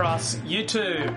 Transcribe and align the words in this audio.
across 0.00 0.34
YouTube, 0.36 1.14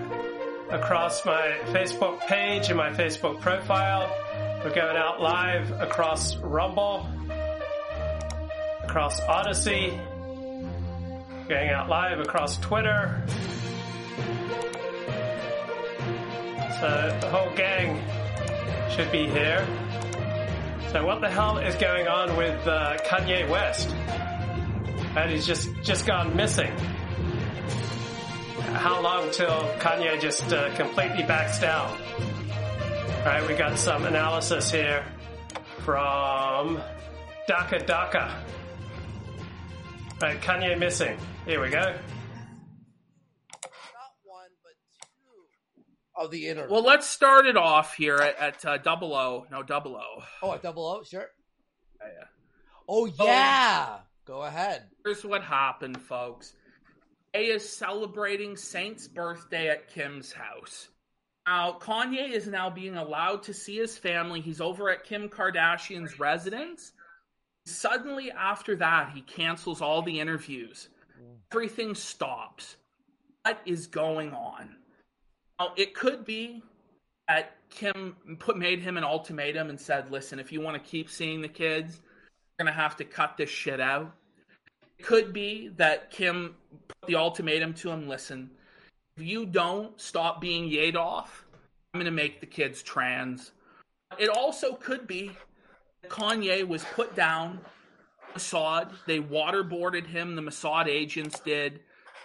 across 0.68 1.24
my 1.24 1.56
Facebook 1.68 2.20
page 2.26 2.68
and 2.68 2.76
my 2.76 2.90
Facebook 2.90 3.40
profile. 3.40 4.14
We're 4.62 4.74
going 4.74 4.98
out 4.98 5.22
live 5.22 5.70
across 5.80 6.36
Rumble, 6.36 7.08
across 8.82 9.18
Odysee, 9.22 9.98
going 11.48 11.70
out 11.70 11.88
live 11.88 12.20
across 12.20 12.58
Twitter. 12.58 13.24
So 16.78 17.18
the 17.22 17.30
whole 17.32 17.56
gang 17.56 18.02
should 18.90 19.10
be 19.10 19.26
here. 19.26 19.66
So 20.92 21.06
what 21.06 21.22
the 21.22 21.30
hell 21.30 21.56
is 21.56 21.74
going 21.76 22.06
on 22.06 22.36
with 22.36 22.66
uh, 22.66 22.98
Kanye 23.06 23.48
West? 23.48 23.88
And 25.16 25.30
he's 25.30 25.46
just 25.46 25.70
just 25.82 26.04
gone 26.04 26.36
missing. 26.36 26.76
How 28.72 29.00
long 29.00 29.30
till 29.30 29.60
Kanye 29.78 30.20
just 30.20 30.52
uh, 30.52 30.74
completely 30.74 31.22
backs 31.22 31.60
down? 31.60 31.90
All 33.18 33.24
right, 33.24 33.46
we 33.46 33.54
got 33.54 33.78
some 33.78 34.04
analysis 34.04 34.70
here 34.70 35.04
from 35.80 36.80
Daka 37.46 37.78
Daka. 37.80 38.42
All 40.22 40.28
right, 40.28 40.40
Kanye 40.40 40.78
missing. 40.78 41.16
Here 41.46 41.60
we 41.60 41.70
go. 41.70 41.80
Not 41.80 41.94
one, 44.24 44.48
but 44.62 44.72
two 44.98 46.24
of 46.24 46.30
the 46.30 46.48
internet. 46.48 46.70
Well, 46.70 46.82
let's 46.84 47.06
start 47.06 47.46
it 47.46 47.56
off 47.56 47.94
here 47.94 48.16
at, 48.16 48.38
at 48.38 48.64
uh, 48.64 48.78
double 48.78 49.14
O. 49.14 49.46
No, 49.50 49.62
double 49.62 49.96
O. 49.96 50.22
oh, 50.42 50.52
a 50.52 50.58
double 50.58 50.86
O, 50.86 51.02
sure. 51.04 51.26
Yeah, 52.00 52.08
yeah. 52.18 52.24
Oh 52.88 53.06
yeah, 53.06 53.98
go 54.26 54.42
ahead. 54.42 54.82
Here's 55.04 55.24
what 55.24 55.42
happened, 55.42 56.00
folks. 56.00 56.54
A 57.34 57.46
is 57.46 57.68
celebrating 57.68 58.56
Saint's 58.56 59.08
birthday 59.08 59.68
at 59.68 59.88
Kim's 59.88 60.32
house. 60.32 60.88
Now, 61.46 61.78
Kanye 61.80 62.30
is 62.30 62.46
now 62.46 62.70
being 62.70 62.96
allowed 62.96 63.42
to 63.44 63.54
see 63.54 63.76
his 63.76 63.98
family. 63.98 64.40
He's 64.40 64.60
over 64.60 64.88
at 64.88 65.04
Kim 65.04 65.28
Kardashian's 65.28 66.18
residence. 66.18 66.92
Suddenly, 67.66 68.30
after 68.30 68.76
that, 68.76 69.10
he 69.12 69.20
cancels 69.20 69.82
all 69.82 70.00
the 70.02 70.20
interviews. 70.20 70.88
Everything 71.52 71.94
stops. 71.94 72.76
What 73.42 73.60
is 73.66 73.88
going 73.88 74.32
on? 74.32 74.76
Now, 75.58 75.74
it 75.76 75.94
could 75.94 76.24
be 76.24 76.62
that 77.28 77.56
Kim 77.68 78.16
put 78.38 78.56
made 78.56 78.80
him 78.80 78.96
an 78.96 79.04
ultimatum 79.04 79.70
and 79.70 79.80
said, 79.80 80.10
"Listen, 80.10 80.38
if 80.38 80.52
you 80.52 80.60
want 80.60 80.82
to 80.82 80.90
keep 80.90 81.10
seeing 81.10 81.40
the 81.40 81.48
kids, 81.48 82.00
you're 82.00 82.66
gonna 82.66 82.72
have 82.72 82.96
to 82.98 83.04
cut 83.04 83.36
this 83.36 83.50
shit 83.50 83.80
out." 83.80 84.14
Could 85.04 85.34
be 85.34 85.68
that 85.76 86.10
Kim 86.10 86.54
put 86.88 87.08
the 87.08 87.16
ultimatum 87.16 87.74
to 87.74 87.90
him. 87.90 88.08
Listen, 88.08 88.50
if 89.18 89.22
you 89.22 89.44
don't 89.44 90.00
stop 90.00 90.40
being 90.40 90.70
Yadoff, 90.70 91.26
I'm 91.92 92.00
gonna 92.00 92.10
make 92.10 92.40
the 92.40 92.46
kids 92.46 92.82
trans. 92.82 93.52
It 94.18 94.30
also 94.30 94.72
could 94.74 95.06
be 95.06 95.30
that 96.00 96.10
Kanye 96.10 96.66
was 96.66 96.84
put 96.94 97.14
down. 97.14 97.60
Mossad, 98.34 98.92
they 99.06 99.18
waterboarded 99.20 100.06
him. 100.06 100.36
The 100.36 100.42
Mossad 100.42 100.86
agents 100.86 101.38
did. 101.40 101.80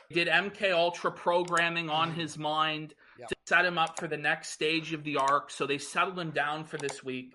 Did 0.10 0.30
MK 0.30 0.72
Ultra 0.72 1.12
programming 1.12 1.90
on 1.90 2.14
his 2.14 2.38
mind 2.38 2.96
Yeah. 3.20 3.26
to 3.28 3.36
set 3.46 3.66
him 3.66 3.78
up 3.78 4.00
for 4.00 4.08
the 4.08 4.18
next 4.18 4.52
stage 4.52 4.94
of 4.94 5.04
the 5.04 5.18
arc. 5.18 5.52
So 5.52 5.68
they 5.68 5.78
settled 5.78 6.18
him 6.18 6.32
down 6.32 6.64
for 6.64 6.78
this 6.78 7.04
week. 7.04 7.34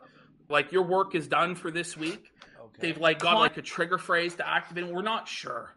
Like 0.48 0.72
your 0.72 0.82
work 0.84 1.14
is 1.14 1.28
done 1.28 1.54
for 1.54 1.70
this 1.70 1.96
week. 1.96 2.32
Okay. 2.78 2.88
They've 2.88 2.98
like 2.98 3.18
got 3.20 3.38
like 3.38 3.56
a 3.56 3.62
trigger 3.62 3.98
phrase 3.98 4.34
to 4.36 4.48
activate. 4.48 4.86
We're 4.88 5.02
not 5.02 5.28
sure. 5.28 5.74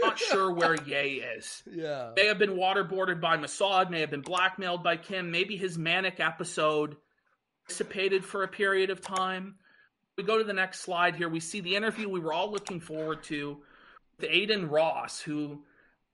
not 0.00 0.18
sure 0.18 0.52
where 0.52 0.74
Ye 0.86 1.20
is. 1.36 1.62
yeah. 1.70 2.12
May 2.16 2.26
have 2.26 2.38
been 2.38 2.56
waterboarded 2.56 3.20
by 3.20 3.36
Mossad, 3.36 3.90
may 3.90 4.00
have 4.00 4.10
been 4.10 4.20
blackmailed 4.20 4.82
by 4.82 4.96
Kim. 4.96 5.30
Maybe 5.30 5.56
his 5.56 5.76
manic 5.78 6.20
episode 6.20 6.96
dissipated 7.68 8.24
for 8.24 8.42
a 8.42 8.48
period 8.48 8.90
of 8.90 9.00
time. 9.00 9.56
We 10.16 10.24
go 10.24 10.38
to 10.38 10.44
the 10.44 10.52
next 10.52 10.80
slide 10.80 11.16
here. 11.16 11.28
We 11.28 11.40
see 11.40 11.60
the 11.60 11.76
interview 11.76 12.08
we 12.08 12.20
were 12.20 12.32
all 12.32 12.50
looking 12.50 12.80
forward 12.80 13.22
to 13.24 13.58
with 14.18 14.30
Aiden 14.30 14.70
Ross, 14.70 15.20
who 15.20 15.62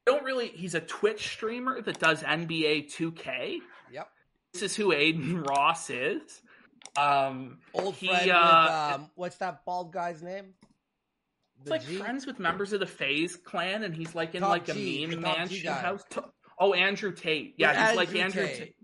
don't 0.06 0.24
really, 0.24 0.48
he's 0.48 0.74
a 0.74 0.80
Twitch 0.80 1.28
streamer 1.28 1.80
that 1.80 2.00
does 2.00 2.22
NBA 2.22 2.92
2K. 2.92 3.58
Yep. 3.92 4.08
This 4.54 4.62
is 4.62 4.76
who 4.76 4.88
Aiden 4.88 5.46
Ross 5.48 5.90
is. 5.90 6.42
Um, 6.96 7.58
Old 7.74 7.94
he, 7.94 8.08
friend 8.08 8.30
uh, 8.30 8.64
with 8.90 9.00
um, 9.00 9.10
what's 9.14 9.36
that 9.36 9.64
bald 9.64 9.92
guy's 9.92 10.22
name? 10.22 10.54
He's 11.62 11.70
like 11.70 11.86
G? 11.86 11.96
friends 11.96 12.26
with 12.26 12.38
members 12.38 12.72
of 12.72 12.80
the 12.80 12.86
FaZe 12.86 13.36
clan, 13.36 13.82
and 13.82 13.94
he's 13.94 14.14
like 14.14 14.34
in 14.34 14.40
Top 14.40 14.50
like 14.50 14.68
a 14.68 14.74
G, 14.74 15.06
meme 15.06 15.20
mansion 15.20 15.72
house. 15.72 16.04
Oh, 16.58 16.74
Andrew 16.74 17.12
Tate. 17.12 17.54
Yeah, 17.56 17.88
he's 17.88 17.96
like 17.96 18.08
Andrew 18.08 18.20
Andrew 18.22 18.46
Tate. 18.46 18.58
Tate. 18.58 18.76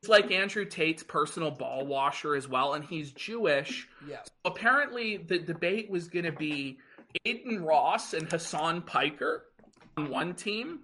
He's 0.00 0.08
like 0.08 0.30
Andrew 0.30 0.64
Tate's 0.66 1.02
personal 1.02 1.50
ball 1.50 1.86
washer 1.86 2.34
as 2.34 2.48
well, 2.48 2.74
and 2.74 2.84
he's 2.84 3.12
Jewish. 3.12 3.88
Yeah. 4.06 4.18
Apparently, 4.44 5.16
the 5.16 5.38
debate 5.38 5.88
was 5.88 6.08
going 6.08 6.26
to 6.26 6.32
be 6.32 6.78
Aiden 7.26 7.64
Ross 7.64 8.12
and 8.12 8.30
Hassan 8.30 8.82
Piker 8.82 9.44
on 9.96 10.10
one 10.10 10.34
team 10.34 10.80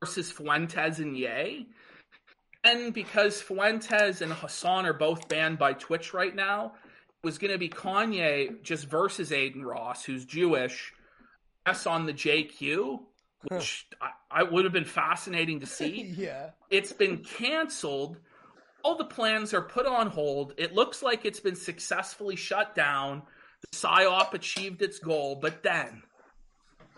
versus 0.00 0.32
Fuentes 0.32 0.98
and 0.98 1.16
Ye. 1.16 1.68
And 2.64 2.94
because 2.94 3.42
Fuentes 3.42 4.22
and 4.22 4.32
Hassan 4.32 4.86
are 4.86 4.94
both 4.94 5.28
banned 5.28 5.58
by 5.58 5.74
Twitch 5.74 6.14
right 6.14 6.34
now, 6.34 6.72
it 7.22 7.26
was 7.26 7.36
going 7.36 7.52
to 7.52 7.58
be 7.58 7.68
Kanye 7.68 8.62
just 8.62 8.86
versus 8.86 9.30
Aiden 9.30 9.64
Ross, 9.64 10.04
who's 10.04 10.24
Jewish, 10.24 10.92
yes, 11.66 11.86
on 11.86 12.06
the 12.06 12.14
JQ, 12.14 13.00
which 13.48 13.86
I, 14.00 14.40
I 14.40 14.42
would 14.44 14.64
have 14.64 14.72
been 14.72 14.84
fascinating 14.86 15.60
to 15.60 15.66
see. 15.66 16.14
yeah. 16.16 16.50
It's 16.70 16.92
been 16.92 17.18
canceled. 17.18 18.16
All 18.82 18.96
the 18.96 19.04
plans 19.04 19.52
are 19.52 19.62
put 19.62 19.86
on 19.86 20.08
hold. 20.08 20.54
It 20.56 20.74
looks 20.74 21.02
like 21.02 21.24
it's 21.24 21.40
been 21.40 21.56
successfully 21.56 22.36
shut 22.36 22.74
down. 22.74 23.22
The 23.60 23.76
PSYOP 23.76 24.34
achieved 24.34 24.82
its 24.82 24.98
goal, 24.98 25.36
but 25.36 25.62
then, 25.62 26.02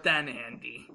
then 0.02 0.28
Andy 0.28 0.88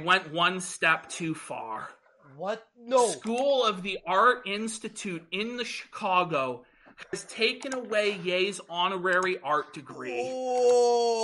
went 0.00 0.32
one 0.32 0.60
step 0.60 1.08
too 1.08 1.34
far. 1.34 1.88
What? 2.36 2.66
No. 2.78 3.08
School 3.08 3.64
of 3.64 3.82
the 3.82 3.98
Art 4.06 4.46
Institute 4.46 5.24
in 5.30 5.56
the 5.56 5.64
Chicago 5.64 6.64
has 7.10 7.24
taken 7.24 7.74
away 7.74 8.18
Ye's 8.22 8.60
honorary 8.68 9.38
art 9.42 9.72
degree. 9.74 10.20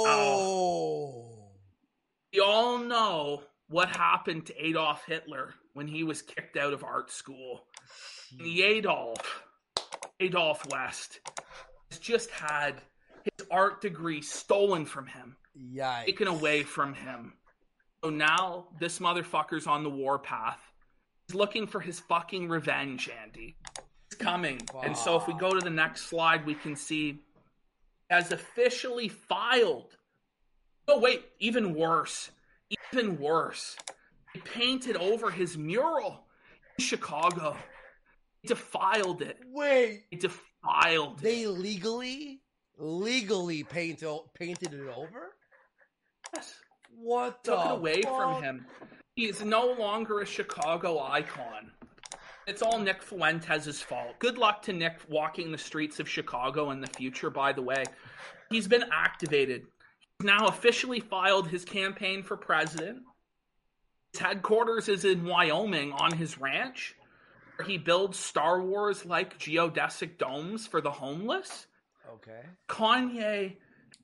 Oh. 0.06 1.24
We 2.32 2.40
all 2.40 2.78
know 2.78 3.42
what 3.68 3.88
happened 3.88 4.46
to 4.46 4.66
Adolf 4.66 5.04
Hitler 5.06 5.54
when 5.74 5.86
he 5.86 6.02
was 6.04 6.22
kicked 6.22 6.56
out 6.56 6.72
of 6.72 6.82
art 6.84 7.10
school. 7.10 7.64
The 8.38 8.62
Adolf, 8.62 9.42
Adolf 10.20 10.66
West, 10.70 11.20
has 11.90 11.98
just 11.98 12.30
had 12.30 12.82
his 13.24 13.46
art 13.50 13.80
degree 13.80 14.20
stolen 14.22 14.84
from 14.84 15.06
him, 15.06 15.36
Yikes. 15.58 16.06
taken 16.06 16.28
away 16.28 16.62
from 16.62 16.94
him. 16.94 17.34
So 18.04 18.10
now 18.10 18.66
this 18.78 18.98
motherfucker's 18.98 19.66
on 19.66 19.82
the 19.82 19.90
warpath. 19.90 20.60
He's 21.28 21.34
looking 21.34 21.66
for 21.66 21.80
his 21.80 22.00
fucking 22.00 22.48
revenge, 22.48 23.10
Andy. 23.22 23.54
It's 24.10 24.16
coming. 24.16 24.60
And 24.82 24.96
so 24.96 25.16
if 25.16 25.26
we 25.26 25.34
go 25.34 25.52
to 25.52 25.60
the 25.60 25.68
next 25.70 26.06
slide, 26.06 26.46
we 26.46 26.54
can 26.54 26.74
see 26.74 27.18
has 28.08 28.32
officially 28.32 29.08
filed. 29.08 29.94
Oh 30.86 30.98
wait, 30.98 31.24
even 31.38 31.74
worse. 31.74 32.30
Even 32.94 33.18
worse. 33.18 33.76
He 34.32 34.40
painted 34.40 34.96
over 34.96 35.30
his 35.30 35.58
mural 35.58 36.24
in 36.78 36.84
Chicago. 36.84 37.56
He 38.40 38.48
defiled 38.48 39.20
it. 39.20 39.38
Wait. 39.52 40.04
He 40.10 40.16
defiled 40.16 41.18
it. 41.18 41.22
They 41.22 41.46
legally, 41.46 42.40
legally 42.78 43.64
paint 43.64 44.02
o- 44.02 44.30
painted 44.38 44.72
it 44.72 44.88
over? 44.88 45.34
Yes. 46.34 46.54
What 46.96 47.44
Took 47.44 47.58
the 47.62 47.68
it 47.68 47.72
away 47.72 48.02
fuck? 48.02 48.16
from 48.16 48.42
him. 48.42 48.66
He's 49.18 49.44
no 49.44 49.72
longer 49.72 50.20
a 50.20 50.24
Chicago 50.24 51.02
icon. 51.02 51.72
It's 52.46 52.62
all 52.62 52.78
Nick 52.78 53.02
Fuentes' 53.02 53.82
fault. 53.82 54.16
Good 54.20 54.38
luck 54.38 54.62
to 54.62 54.72
Nick 54.72 55.00
walking 55.08 55.50
the 55.50 55.58
streets 55.58 55.98
of 55.98 56.08
Chicago 56.08 56.70
in 56.70 56.80
the 56.80 56.86
future, 56.86 57.28
by 57.28 57.52
the 57.52 57.60
way. 57.60 57.82
He's 58.48 58.68
been 58.68 58.84
activated. 58.92 59.62
He's 60.20 60.24
now 60.24 60.46
officially 60.46 61.00
filed 61.00 61.48
his 61.48 61.64
campaign 61.64 62.22
for 62.22 62.36
president. 62.36 63.00
His 64.12 64.20
headquarters 64.20 64.88
is 64.88 65.04
in 65.04 65.24
Wyoming 65.24 65.90
on 65.94 66.12
his 66.12 66.38
ranch, 66.38 66.94
where 67.56 67.66
he 67.66 67.76
builds 67.76 68.20
Star 68.20 68.62
Wars 68.62 69.04
like 69.04 69.36
geodesic 69.36 70.16
domes 70.18 70.68
for 70.68 70.80
the 70.80 70.92
homeless. 70.92 71.66
Okay. 72.08 72.42
Kanye 72.68 73.56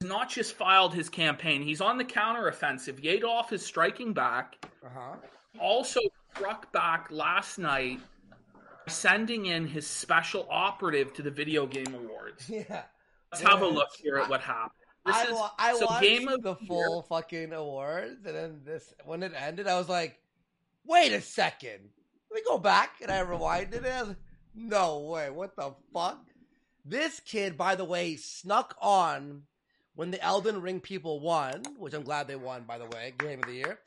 not 0.03 0.29
just 0.31 0.55
filed 0.55 0.95
his 0.95 1.09
campaign, 1.09 1.63
he's 1.63 1.81
on 1.81 1.99
the 1.99 2.05
counteroffensive. 2.05 3.03
Yadoff 3.03 3.53
is 3.53 3.65
striking 3.65 4.13
back. 4.13 4.57
Uh 4.85 4.89
huh. 4.95 5.17
Also 5.61 6.01
struck 6.33 6.71
back 6.73 7.09
last 7.11 7.59
night 7.59 8.01
sending 8.89 9.47
in 9.47 9.67
his 9.67 9.87
special 9.87 10.47
operative 10.51 11.13
to 11.15 11.23
the 11.23 11.31
Video 11.31 11.67
Game 11.67 11.95
Awards. 11.95 12.51
Yeah. 12.69 12.83
Let's 13.33 13.43
have 13.43 13.63
a 13.63 13.67
look 13.67 13.89
here 14.01 14.17
at 14.17 14.31
what 14.31 14.41
happened. 14.41 14.71
This 15.05 15.17
I, 15.17 15.25
is 15.25 15.39
I 15.59 15.75
so 15.75 15.87
watched 15.87 16.03
game 16.03 16.29
of 16.29 16.43
the 16.43 16.55
full 16.55 17.03
fucking 17.03 17.53
awards, 17.53 18.25
and 18.25 18.37
then 18.37 18.61
this 18.65 18.95
when 19.05 19.25
it 19.25 19.33
ended, 19.37 19.67
I 19.67 19.77
was 19.77 19.89
like, 19.89 20.21
"Wait 20.87 21.13
a 21.13 21.21
second, 21.21 21.91
let 22.31 22.37
me 22.37 22.43
go 22.47 22.59
back." 22.59 22.91
And 23.03 23.11
I 23.11 23.25
rewinded 23.25 23.85
it. 23.85 23.87
I 23.87 24.03
like, 24.03 24.17
no 24.55 25.01
way! 25.01 25.31
What 25.31 25.57
the 25.57 25.75
fuck? 25.93 26.25
This 26.85 27.19
kid, 27.19 27.59
by 27.59 27.75
the 27.75 27.85
way, 27.85 28.15
snuck 28.15 28.77
on 28.81 29.43
when 29.95 30.11
the 30.11 30.23
Elden 30.23 30.61
Ring 30.61 30.81
people 30.81 31.21
won, 31.21 31.63
which 31.79 31.95
I'm 31.95 32.03
glad 32.03 32.29
they 32.29 32.37
won. 32.37 32.63
By 32.65 32.79
the 32.79 32.87
way, 32.87 33.15
game 33.19 33.41
of 33.41 33.47
the 33.47 33.55
year. 33.55 33.79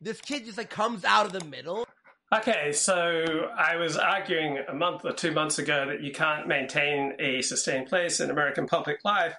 This 0.00 0.20
kid 0.20 0.44
just 0.44 0.58
like 0.58 0.70
comes 0.70 1.04
out 1.04 1.26
of 1.26 1.32
the 1.32 1.44
middle. 1.44 1.86
Okay, 2.34 2.72
so 2.72 3.50
I 3.56 3.76
was 3.76 3.96
arguing 3.96 4.58
a 4.68 4.74
month 4.74 5.04
or 5.04 5.12
two 5.12 5.30
months 5.30 5.58
ago 5.58 5.86
that 5.86 6.02
you 6.02 6.12
can't 6.12 6.48
maintain 6.48 7.14
a 7.20 7.40
sustained 7.40 7.86
place 7.86 8.20
in 8.20 8.30
American 8.30 8.66
public 8.66 9.04
life 9.04 9.34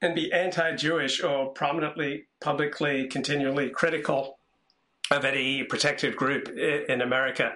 and 0.00 0.14
be 0.14 0.32
anti 0.32 0.76
Jewish 0.76 1.22
or 1.22 1.48
prominently, 1.48 2.26
publicly, 2.40 3.08
continually 3.08 3.70
critical 3.70 4.38
of 5.10 5.24
any 5.24 5.64
protected 5.64 6.16
group 6.16 6.48
in 6.48 7.00
America. 7.00 7.54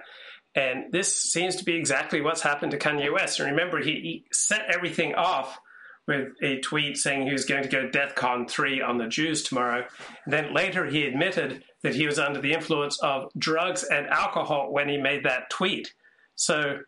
And 0.53 0.91
this 0.91 1.15
seems 1.15 1.55
to 1.57 1.65
be 1.65 1.75
exactly 1.75 2.21
what's 2.21 2.41
happened 2.41 2.71
to 2.71 2.77
Kanye 2.77 3.11
West. 3.11 3.39
And 3.39 3.49
remember, 3.49 3.79
he, 3.79 3.91
he 3.91 4.25
set 4.31 4.65
everything 4.69 5.15
off 5.15 5.57
with 6.07 6.29
a 6.43 6.59
tweet 6.59 6.97
saying 6.97 7.25
he 7.25 7.33
was 7.33 7.45
going 7.45 7.63
to 7.63 7.69
go 7.69 7.87
DEFCON 7.87 8.49
3 8.49 8.81
on 8.81 8.97
the 8.97 9.07
Jews 9.07 9.43
tomorrow. 9.43 9.85
And 10.25 10.33
then 10.33 10.53
later 10.53 10.85
he 10.85 11.05
admitted 11.05 11.63
that 11.83 11.95
he 11.95 12.05
was 12.05 12.19
under 12.19 12.41
the 12.41 12.53
influence 12.53 12.99
of 12.99 13.31
drugs 13.37 13.83
and 13.83 14.07
alcohol 14.07 14.71
when 14.71 14.89
he 14.89 14.97
made 14.97 15.23
that 15.23 15.49
tweet. 15.49 15.93
So 16.35 16.79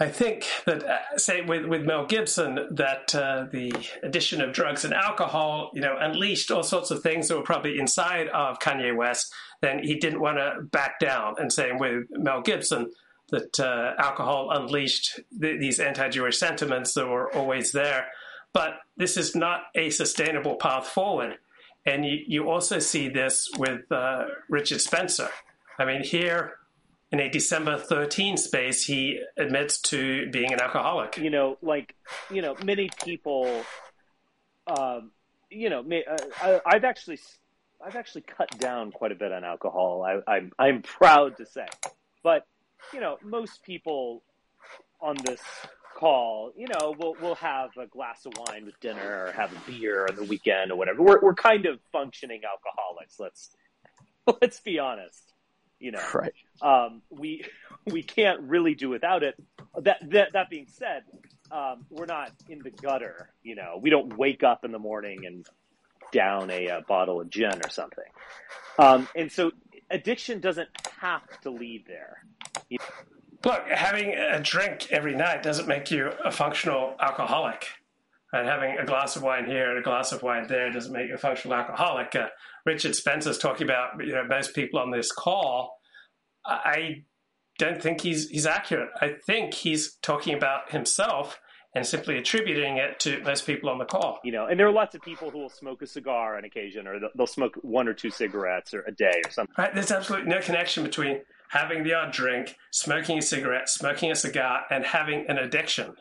I 0.00 0.08
think 0.08 0.46
that, 0.64 0.84
uh, 0.84 1.16
say, 1.16 1.40
with, 1.40 1.66
with 1.66 1.82
Mel 1.82 2.06
Gibson, 2.06 2.68
that 2.70 3.12
uh, 3.14 3.46
the 3.50 3.72
addition 4.02 4.40
of 4.40 4.52
drugs 4.52 4.84
and 4.84 4.94
alcohol, 4.94 5.72
you 5.74 5.80
know, 5.80 5.96
unleashed 5.98 6.52
all 6.52 6.62
sorts 6.62 6.92
of 6.92 7.02
things 7.02 7.28
that 7.28 7.36
were 7.36 7.42
probably 7.42 7.78
inside 7.78 8.28
of 8.28 8.60
Kanye 8.60 8.96
West. 8.96 9.32
Then 9.60 9.82
he 9.82 9.96
didn't 9.96 10.20
want 10.20 10.38
to 10.38 10.62
back 10.62 11.00
down. 11.00 11.34
And 11.38 11.52
same 11.52 11.78
with 11.78 12.04
Mel 12.10 12.42
Gibson, 12.42 12.92
that 13.30 13.60
uh, 13.60 13.94
alcohol 13.98 14.50
unleashed 14.50 15.20
th- 15.40 15.60
these 15.60 15.80
anti-Jewish 15.80 16.38
sentiments 16.38 16.94
that 16.94 17.06
were 17.06 17.32
always 17.34 17.72
there. 17.72 18.08
But 18.52 18.78
this 18.96 19.16
is 19.16 19.34
not 19.34 19.64
a 19.74 19.90
sustainable 19.90 20.56
path 20.56 20.86
forward. 20.86 21.38
And 21.84 22.04
you, 22.04 22.18
you 22.26 22.50
also 22.50 22.78
see 22.78 23.08
this 23.08 23.48
with 23.58 23.90
uh, 23.90 24.24
Richard 24.48 24.80
Spencer. 24.80 25.28
I 25.78 25.84
mean, 25.84 26.02
here 26.02 26.54
in 27.10 27.20
a 27.20 27.28
December 27.28 27.78
13 27.78 28.36
space, 28.36 28.84
he 28.84 29.20
admits 29.36 29.80
to 29.80 30.30
being 30.30 30.52
an 30.52 30.60
alcoholic. 30.60 31.16
you 31.16 31.30
know, 31.30 31.56
like, 31.62 31.94
you 32.30 32.42
know, 32.42 32.56
many 32.64 32.90
people, 33.04 33.64
um, 34.66 35.12
you 35.50 35.70
know, 35.70 35.82
may, 35.82 36.04
uh, 36.04 36.16
I, 36.42 36.60
I've 36.66 36.84
actually, 36.84 37.18
I've 37.84 37.96
actually 37.96 38.22
cut 38.22 38.50
down 38.58 38.92
quite 38.92 39.12
a 39.12 39.14
bit 39.14 39.32
on 39.32 39.44
alcohol. 39.44 40.02
I, 40.02 40.30
I'm, 40.30 40.52
I'm 40.58 40.82
proud 40.82 41.36
to 41.38 41.46
say, 41.46 41.66
but 42.22 42.46
you 42.92 43.00
know, 43.00 43.18
most 43.22 43.62
people 43.62 44.22
on 45.00 45.16
this 45.24 45.40
call, 45.96 46.52
you 46.56 46.66
know, 46.68 46.94
we'll 46.98 47.14
we'll 47.20 47.34
have 47.36 47.70
a 47.76 47.86
glass 47.86 48.26
of 48.26 48.32
wine 48.38 48.64
with 48.64 48.78
dinner 48.80 49.26
or 49.26 49.32
have 49.32 49.52
a 49.52 49.70
beer 49.70 50.06
on 50.08 50.16
the 50.16 50.24
weekend 50.24 50.70
or 50.72 50.76
whatever. 50.76 51.02
We're 51.02 51.20
we're 51.20 51.34
kind 51.34 51.66
of 51.66 51.80
functioning 51.92 52.42
alcoholics. 52.44 53.18
Let's 53.18 53.50
let's 54.42 54.60
be 54.60 54.78
honest. 54.78 55.32
You 55.80 55.92
know, 55.92 56.02
Right. 56.12 56.32
um, 56.60 57.02
we 57.10 57.44
we 57.86 58.02
can't 58.02 58.40
really 58.42 58.74
do 58.74 58.88
without 58.88 59.22
it. 59.22 59.34
That 59.76 59.98
that 60.10 60.32
that 60.32 60.50
being 60.50 60.66
said, 60.68 61.02
um, 61.50 61.86
we're 61.90 62.06
not 62.06 62.32
in 62.48 62.60
the 62.60 62.70
gutter. 62.70 63.30
You 63.42 63.54
know, 63.56 63.78
we 63.80 63.90
don't 63.90 64.16
wake 64.16 64.42
up 64.42 64.64
in 64.64 64.72
the 64.72 64.78
morning 64.78 65.24
and 65.26 65.46
down 66.10 66.50
a, 66.50 66.68
uh 66.70 66.80
bottle 66.88 67.20
of 67.20 67.28
gin 67.30 67.60
or 67.64 67.68
something. 67.70 68.04
Um, 68.78 69.06
and 69.14 69.30
so, 69.30 69.52
addiction 69.90 70.40
doesn't 70.40 70.68
have 71.00 71.22
to 71.42 71.50
lead 71.50 71.84
there. 71.86 72.24
Look, 73.44 73.68
having 73.68 74.14
a 74.14 74.40
drink 74.40 74.90
every 74.90 75.14
night 75.14 75.42
doesn't 75.42 75.68
make 75.68 75.90
you 75.90 76.10
a 76.24 76.30
functional 76.30 76.94
alcoholic. 77.00 77.68
And 78.32 78.46
having 78.46 78.76
a 78.78 78.84
glass 78.84 79.16
of 79.16 79.22
wine 79.22 79.46
here 79.46 79.70
and 79.70 79.78
a 79.78 79.82
glass 79.82 80.12
of 80.12 80.22
wine 80.22 80.46
there 80.48 80.70
doesn't 80.70 80.92
make 80.92 81.08
you 81.08 81.14
a 81.14 81.18
functional 81.18 81.56
alcoholic. 81.56 82.14
Uh, 82.14 82.28
Richard 82.66 82.94
Spencer's 82.94 83.38
talking 83.38 83.66
about, 83.66 84.04
you 84.04 84.12
know, 84.12 84.24
most 84.24 84.54
people 84.54 84.78
on 84.80 84.90
this 84.90 85.10
call. 85.10 85.78
I 86.44 87.04
don't 87.58 87.82
think 87.82 88.02
he's 88.02 88.28
he's 88.28 88.46
accurate. 88.46 88.90
I 89.00 89.14
think 89.26 89.54
he's 89.54 89.94
talking 90.02 90.34
about 90.34 90.72
himself 90.72 91.40
and 91.74 91.86
simply 91.86 92.16
attributing 92.18 92.78
it 92.78 92.98
to 93.00 93.22
most 93.22 93.46
people 93.46 93.70
on 93.70 93.78
the 93.78 93.84
call. 93.84 94.20
You 94.24 94.32
know, 94.32 94.46
and 94.46 94.58
there 94.58 94.66
are 94.66 94.72
lots 94.72 94.94
of 94.94 95.02
people 95.02 95.30
who 95.30 95.38
will 95.38 95.50
smoke 95.50 95.80
a 95.82 95.86
cigar 95.86 96.36
on 96.36 96.44
occasion, 96.44 96.86
or 96.86 96.98
they'll, 97.00 97.10
they'll 97.16 97.26
smoke 97.26 97.54
one 97.62 97.88
or 97.88 97.94
two 97.94 98.10
cigarettes 98.10 98.74
or 98.74 98.82
a 98.82 98.92
day 98.92 99.22
or 99.24 99.30
something. 99.30 99.54
Right? 99.56 99.74
There's 99.74 99.90
absolutely 99.90 100.28
no 100.28 100.40
connection 100.40 100.82
between 100.82 101.20
having 101.48 101.82
the 101.82 101.94
odd 101.94 102.12
drink, 102.12 102.56
smoking 102.70 103.18
a 103.18 103.22
cigarette, 103.22 103.68
smoking 103.68 104.10
a 104.10 104.14
cigar, 104.14 104.62
and 104.70 104.84
having 104.84 105.26
an 105.28 105.38
addiction. 105.38 105.94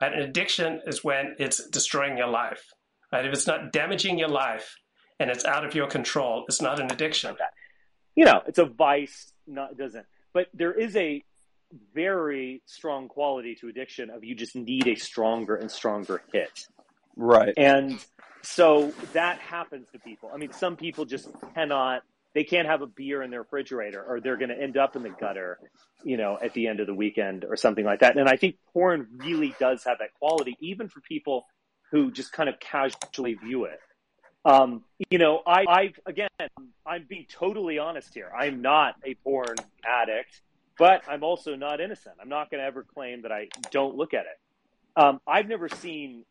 Right? 0.00 0.12
An 0.12 0.22
addiction 0.22 0.80
is 0.86 1.02
when 1.02 1.36
it's 1.38 1.68
destroying 1.68 2.18
your 2.18 2.28
life. 2.28 2.72
Right? 3.12 3.24
If 3.24 3.32
it's 3.32 3.46
not 3.46 3.72
damaging 3.72 4.18
your 4.18 4.28
life 4.28 4.76
and 5.20 5.30
it's 5.30 5.44
out 5.44 5.64
of 5.64 5.74
your 5.74 5.86
control, 5.86 6.44
it's 6.48 6.60
not 6.60 6.80
an 6.80 6.90
addiction. 6.90 7.36
You 8.16 8.24
know, 8.24 8.42
it's 8.46 8.58
a 8.58 8.64
vice. 8.64 9.32
Not 9.46 9.72
it 9.72 9.78
doesn't, 9.78 10.06
but 10.32 10.48
there 10.54 10.72
is 10.72 10.96
a 10.96 11.22
very 11.92 12.62
strong 12.66 13.08
quality 13.08 13.56
to 13.56 13.68
addiction 13.68 14.10
of 14.10 14.24
you 14.24 14.34
just 14.34 14.54
need 14.54 14.86
a 14.86 14.94
stronger 14.94 15.56
and 15.56 15.70
stronger 15.70 16.22
hit. 16.32 16.66
Right. 17.16 17.54
And 17.56 17.98
so 18.42 18.92
that 19.12 19.38
happens 19.38 19.88
to 19.92 19.98
people. 19.98 20.30
I 20.32 20.36
mean, 20.36 20.52
some 20.52 20.76
people 20.76 21.04
just 21.04 21.28
cannot, 21.54 22.02
they 22.34 22.44
can't 22.44 22.66
have 22.66 22.82
a 22.82 22.86
beer 22.86 23.22
in 23.22 23.30
their 23.30 23.42
refrigerator 23.42 24.02
or 24.02 24.20
they're 24.20 24.36
going 24.36 24.50
to 24.50 24.60
end 24.60 24.76
up 24.76 24.96
in 24.96 25.02
the 25.02 25.10
gutter, 25.10 25.58
you 26.02 26.16
know, 26.16 26.38
at 26.42 26.52
the 26.52 26.66
end 26.66 26.80
of 26.80 26.86
the 26.86 26.94
weekend 26.94 27.44
or 27.44 27.56
something 27.56 27.84
like 27.84 28.00
that. 28.00 28.16
And 28.16 28.28
I 28.28 28.36
think 28.36 28.56
porn 28.72 29.06
really 29.18 29.54
does 29.60 29.84
have 29.84 29.98
that 29.98 30.14
quality, 30.18 30.56
even 30.60 30.88
for 30.88 31.00
people 31.00 31.46
who 31.90 32.10
just 32.10 32.32
kind 32.32 32.48
of 32.48 32.58
casually 32.58 33.34
view 33.34 33.64
it. 33.64 33.78
Um, 34.44 34.82
you 35.10 35.18
know, 35.18 35.42
I, 35.46 35.64
I, 35.68 35.92
again, 36.06 36.28
I'm 36.84 37.06
being 37.08 37.26
totally 37.30 37.78
honest 37.78 38.12
here. 38.12 38.30
I'm 38.36 38.60
not 38.60 38.96
a 39.04 39.14
porn 39.14 39.56
addict, 39.86 40.42
but 40.76 41.02
I'm 41.08 41.22
also 41.22 41.54
not 41.54 41.80
innocent. 41.80 42.16
I'm 42.20 42.28
not 42.28 42.50
going 42.50 42.60
to 42.60 42.66
ever 42.66 42.82
claim 42.82 43.22
that 43.22 43.32
I 43.32 43.48
don't 43.70 43.96
look 43.96 44.12
at 44.12 44.26
it. 44.26 44.38
Um, 44.96 45.20
I've 45.26 45.48
never 45.48 45.68
seen 45.68 46.24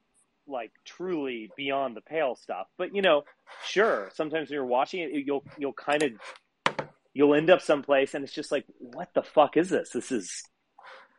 like 0.47 0.71
truly 0.85 1.50
beyond 1.55 1.95
the 1.95 2.01
pale 2.01 2.35
stuff. 2.35 2.67
But 2.77 2.95
you 2.95 3.01
know, 3.01 3.23
sure, 3.65 4.09
sometimes 4.13 4.50
when 4.50 4.55
you're 4.55 4.65
watching 4.65 5.01
it, 5.01 5.12
you'll 5.25 5.43
you'll 5.57 5.73
kind 5.73 6.03
of 6.03 6.12
you'll 7.13 7.35
end 7.35 7.50
up 7.50 7.62
someplace 7.62 8.13
and 8.13 8.23
it's 8.23 8.33
just 8.33 8.51
like, 8.51 8.65
what 8.79 9.09
the 9.13 9.23
fuck 9.23 9.55
is 9.57 9.69
this? 9.69 9.91
This 9.91 10.12
is 10.12 10.43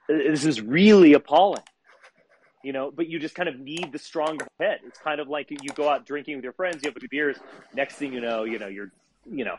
this 0.08 0.44
is 0.44 0.60
really 0.60 1.12
appalling. 1.14 1.62
You 2.62 2.72
know, 2.72 2.90
but 2.90 3.08
you 3.08 3.18
just 3.18 3.34
kind 3.34 3.48
of 3.48 3.58
need 3.60 3.92
the 3.92 3.98
stronger 3.98 4.46
hit. 4.58 4.80
It's 4.86 4.98
kind 4.98 5.20
of 5.20 5.28
like 5.28 5.50
you 5.50 5.70
go 5.74 5.88
out 5.88 6.06
drinking 6.06 6.36
with 6.36 6.44
your 6.44 6.54
friends, 6.54 6.82
you 6.82 6.88
have 6.88 6.96
a 6.96 7.00
few 7.00 7.08
beers. 7.10 7.36
Next 7.74 7.96
thing 7.96 8.12
you 8.14 8.20
know, 8.22 8.44
you 8.44 8.58
know 8.58 8.68
you're 8.68 8.90
you 9.30 9.44
know 9.44 9.56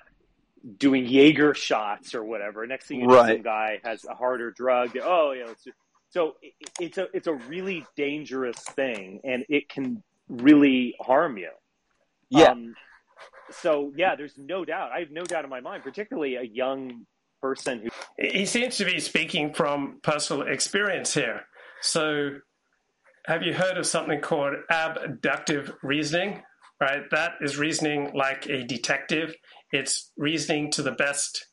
doing 0.80 1.06
Jaeger 1.06 1.54
shots 1.54 2.16
or 2.16 2.24
whatever. 2.24 2.66
Next 2.66 2.88
thing 2.88 3.02
you 3.02 3.08
know, 3.08 3.14
Right. 3.16 3.36
some 3.38 3.44
guy 3.44 3.80
has 3.84 4.04
a 4.06 4.16
harder 4.16 4.50
drug. 4.50 4.98
Oh, 5.04 5.34
yeah, 5.38 5.46
let's 5.46 5.64
do 5.64 5.72
so 6.16 6.36
it, 6.42 6.54
it's 6.80 6.98
a 6.98 7.08
it's 7.14 7.28
a 7.28 7.34
really 7.34 7.86
dangerous 7.98 8.58
thing, 8.58 9.20
and 9.26 9.46
it 9.50 9.68
can 9.68 10.02
really 10.30 10.96
harm 11.02 11.38
you. 11.38 11.52
Yeah. 12.30 12.52
Um, 12.52 12.74
so 13.52 13.92
yeah, 13.98 14.16
there's 14.16 14.38
no 14.38 14.64
doubt. 14.64 14.92
I 14.94 15.00
have 15.00 15.12
no 15.12 15.24
doubt 15.24 15.44
in 15.44 15.50
my 15.50 15.60
mind, 15.60 15.84
particularly 15.84 16.36
a 16.38 16.44
young 16.44 17.06
person 17.42 17.82
who 17.82 17.90
He 18.18 18.46
seems 18.46 18.78
to 18.78 18.86
be 18.86 19.00
speaking 19.00 19.54
from 19.54 20.00
personal 20.04 20.48
experience 20.48 21.14
here. 21.14 21.42
So, 21.82 22.38
have 23.26 23.44
you 23.44 23.54
heard 23.54 23.78
of 23.78 23.86
something 23.86 24.22
called 24.22 24.54
abductive 24.70 25.74
reasoning? 25.84 26.44
Right? 26.80 27.04
That 27.12 27.34
is 27.42 27.58
reasoning 27.58 28.12
like 28.14 28.48
a 28.48 28.64
detective, 28.64 29.36
it's 29.72 30.12
reasoning 30.16 30.72
to 30.72 30.82
the 30.82 30.92
best 30.92 31.46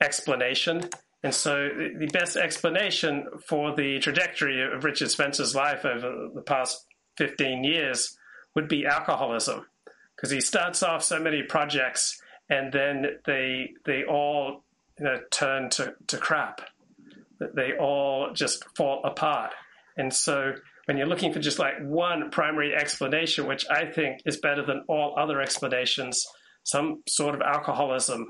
explanation. 0.00 0.88
And 1.24 1.34
so, 1.34 1.70
the- 1.70 2.06
best 2.12 2.36
explanation 2.36 3.26
for 3.48 3.74
the 3.74 3.98
trajectory 3.98 4.62
of 4.62 4.84
Richard 4.84 5.10
Spencer's 5.10 5.54
life 5.54 5.84
over 5.84 6.28
the 6.34 6.42
past 6.42 6.86
15 7.16 7.64
years 7.64 8.16
would 8.54 8.68
be 8.68 8.86
alcoholism. 8.86 9.66
Because 10.14 10.30
he 10.30 10.40
starts 10.40 10.82
off 10.82 11.02
so 11.02 11.18
many 11.18 11.42
projects 11.42 12.20
and 12.48 12.72
then 12.72 13.18
they, 13.24 13.72
they 13.86 14.04
all 14.04 14.64
you 14.98 15.06
know, 15.06 15.18
turn 15.30 15.70
to, 15.70 15.94
to 16.08 16.18
crap. 16.18 16.60
They 17.40 17.72
all 17.72 18.32
just 18.32 18.64
fall 18.76 19.02
apart. 19.04 19.52
And 19.96 20.12
so 20.12 20.54
when 20.84 20.98
you're 20.98 21.06
looking 21.06 21.32
for 21.32 21.40
just 21.40 21.58
like 21.58 21.74
one 21.80 22.30
primary 22.30 22.74
explanation, 22.74 23.46
which 23.46 23.64
I 23.70 23.86
think 23.86 24.20
is 24.26 24.36
better 24.36 24.64
than 24.64 24.84
all 24.88 25.18
other 25.18 25.40
explanations, 25.40 26.24
some 26.64 27.02
sort 27.08 27.34
of 27.34 27.40
alcoholism 27.40 28.28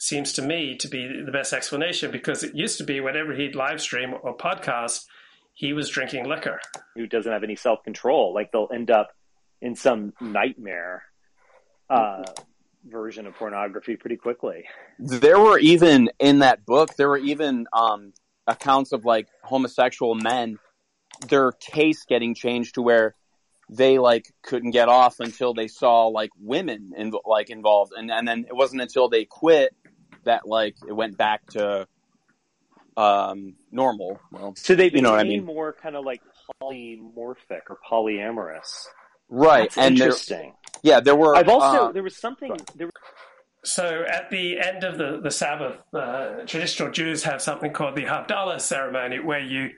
seems 0.00 0.32
to 0.32 0.42
me 0.42 0.74
to 0.78 0.88
be 0.88 1.22
the 1.24 1.30
best 1.30 1.52
explanation 1.52 2.10
because 2.10 2.42
it 2.42 2.54
used 2.54 2.78
to 2.78 2.84
be 2.84 3.00
whenever 3.00 3.34
he'd 3.34 3.54
live 3.54 3.82
stream 3.82 4.14
or 4.22 4.34
podcast, 4.34 5.04
he 5.52 5.74
was 5.74 5.90
drinking 5.90 6.26
liquor. 6.26 6.58
who 6.96 7.06
doesn't 7.06 7.30
have 7.30 7.44
any 7.44 7.54
self 7.54 7.84
control. 7.84 8.34
Like 8.34 8.50
they'll 8.50 8.70
end 8.72 8.90
up 8.90 9.10
in 9.60 9.76
some 9.76 10.14
nightmare 10.18 11.02
uh, 11.90 12.22
version 12.88 13.26
of 13.26 13.34
pornography 13.34 13.96
pretty 13.96 14.16
quickly. 14.16 14.64
There 14.98 15.38
were 15.38 15.58
even 15.58 16.10
in 16.18 16.38
that 16.38 16.64
book, 16.64 16.96
there 16.96 17.10
were 17.10 17.18
even 17.18 17.66
um, 17.74 18.14
accounts 18.46 18.92
of 18.92 19.04
like 19.04 19.28
homosexual 19.44 20.14
men, 20.14 20.58
their 21.28 21.52
taste 21.52 22.08
getting 22.08 22.34
changed 22.34 22.76
to 22.76 22.82
where 22.82 23.16
they 23.68 23.98
like 23.98 24.32
couldn't 24.42 24.70
get 24.70 24.88
off 24.88 25.20
until 25.20 25.52
they 25.52 25.68
saw 25.68 26.06
like 26.06 26.30
women 26.40 26.92
in, 26.96 27.12
like 27.26 27.50
involved, 27.50 27.92
and 27.94 28.10
and 28.10 28.26
then 28.26 28.46
it 28.48 28.56
wasn't 28.56 28.80
until 28.80 29.10
they 29.10 29.26
quit 29.26 29.76
that 30.24 30.46
like 30.46 30.76
it 30.86 30.92
went 30.92 31.16
back 31.16 31.46
to 31.50 31.86
um 32.96 33.54
normal. 33.70 34.20
Well, 34.32 34.54
So 34.56 34.74
they 34.74 34.88
became 34.88 34.98
You 34.98 35.02
know 35.02 35.10
what 35.12 35.20
I 35.20 35.24
mean. 35.24 35.44
more 35.44 35.72
kind 35.72 35.96
of 35.96 36.04
like 36.04 36.20
polymorphic 36.62 37.62
or 37.68 37.78
polyamorous. 37.90 38.86
right, 39.28 39.62
That's 39.62 39.76
and 39.76 39.96
there, 39.96 40.06
interesting. 40.06 40.54
yeah, 40.82 41.00
there 41.00 41.16
were. 41.16 41.36
I've 41.36 41.48
also 41.48 41.88
uh, 41.88 41.92
there 41.92 42.02
was 42.02 42.16
something 42.16 42.56
there. 42.76 42.90
So 43.62 44.04
at 44.08 44.30
the 44.30 44.58
end 44.58 44.84
of 44.84 44.96
the, 44.96 45.20
the 45.22 45.30
Sabbath, 45.30 45.76
uh, 45.92 46.46
traditional 46.46 46.90
Jews 46.90 47.24
have 47.24 47.42
something 47.42 47.72
called 47.72 47.94
the 47.94 48.04
Havdalah 48.04 48.60
ceremony, 48.60 49.18
where 49.20 49.40
you 49.40 49.70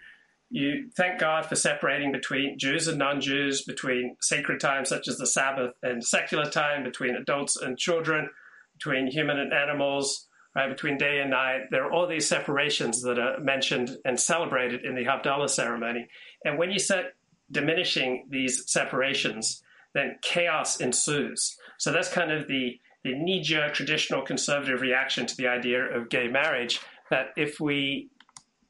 you 0.50 0.90
thank 0.96 1.18
God 1.18 1.46
for 1.46 1.56
separating 1.56 2.12
between 2.12 2.58
Jews 2.58 2.86
and 2.86 2.98
non-Jews, 2.98 3.64
between 3.64 4.16
sacred 4.20 4.60
time 4.60 4.84
such 4.84 5.08
as 5.08 5.16
the 5.16 5.26
Sabbath 5.26 5.72
and 5.82 6.04
secular 6.04 6.44
time, 6.44 6.84
between 6.84 7.16
adults 7.16 7.56
and 7.56 7.78
children, 7.78 8.28
between 8.74 9.06
human 9.10 9.38
and 9.38 9.52
animals, 9.52 10.28
right, 10.54 10.68
between 10.68 10.98
day 10.98 11.20
and 11.20 11.30
night. 11.30 11.62
There 11.70 11.84
are 11.84 11.92
all 11.92 12.06
these 12.06 12.28
separations 12.28 13.02
that 13.02 13.18
are 13.18 13.40
mentioned 13.40 13.96
and 14.04 14.18
celebrated 14.18 14.84
in 14.84 14.94
the 14.94 15.04
Havdalah 15.04 15.50
ceremony. 15.50 16.08
And 16.44 16.58
when 16.58 16.70
you 16.70 16.78
start 16.78 17.06
diminishing 17.50 18.26
these 18.30 18.70
separations, 18.70 19.62
then 19.94 20.16
chaos 20.22 20.80
ensues. 20.80 21.56
So 21.78 21.92
that's 21.92 22.12
kind 22.12 22.32
of 22.32 22.48
the 22.48 22.78
the 23.04 23.18
knee-jerk 23.18 23.74
traditional 23.74 24.22
conservative 24.22 24.80
reaction 24.80 25.26
to 25.26 25.36
the 25.36 25.48
idea 25.48 25.82
of 25.82 26.08
gay 26.08 26.28
marriage 26.28 26.78
that 27.10 27.30
if 27.36 27.58
we 27.58 28.10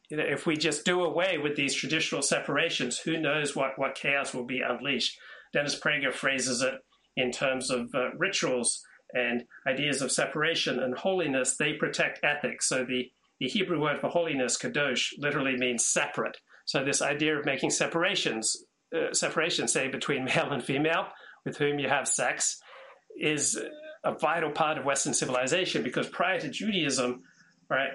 you 0.08 0.16
know, 0.18 0.24
if 0.26 0.46
we 0.46 0.56
just 0.56 0.84
do 0.84 1.02
away 1.02 1.38
with 1.38 1.56
these 1.56 1.74
traditional 1.74 2.20
separations, 2.20 2.98
who 2.98 3.18
knows 3.18 3.56
what, 3.56 3.78
what 3.78 3.94
chaos 3.94 4.34
will 4.34 4.44
be 4.44 4.60
unleashed? 4.60 5.18
Dennis 5.54 5.78
Prager 5.78 6.12
phrases 6.12 6.60
it 6.60 6.74
in 7.16 7.30
terms 7.30 7.70
of 7.70 7.94
uh, 7.94 8.10
rituals 8.18 8.84
and 9.14 9.44
ideas 9.66 10.02
of 10.02 10.12
separation 10.12 10.80
and 10.80 10.96
holiness. 10.96 11.56
They 11.56 11.74
protect 11.74 12.24
ethics. 12.24 12.68
So 12.68 12.84
the, 12.84 13.10
the 13.40 13.48
Hebrew 13.48 13.80
word 13.80 14.00
for 14.00 14.08
holiness, 14.08 14.58
kadosh, 14.58 15.12
literally 15.18 15.56
means 15.56 15.86
separate. 15.86 16.38
So 16.64 16.84
this 16.84 17.02
idea 17.02 17.38
of 17.38 17.44
making 17.44 17.70
separations, 17.70 18.64
uh, 18.94 19.12
separation, 19.12 19.68
say 19.68 19.88
between 19.88 20.24
male 20.36 20.50
and 20.50 20.62
female, 20.62 21.08
with 21.44 21.56
whom 21.56 21.78
you 21.78 21.88
have 21.88 22.06
sex, 22.08 22.60
is 23.18 23.60
a 24.04 24.14
vital 24.14 24.50
part 24.50 24.78
of 24.78 24.84
Western 24.84 25.14
civilization 25.14 25.82
because 25.82 26.08
prior 26.08 26.40
to 26.40 26.48
Judaism, 26.48 27.22
right, 27.68 27.90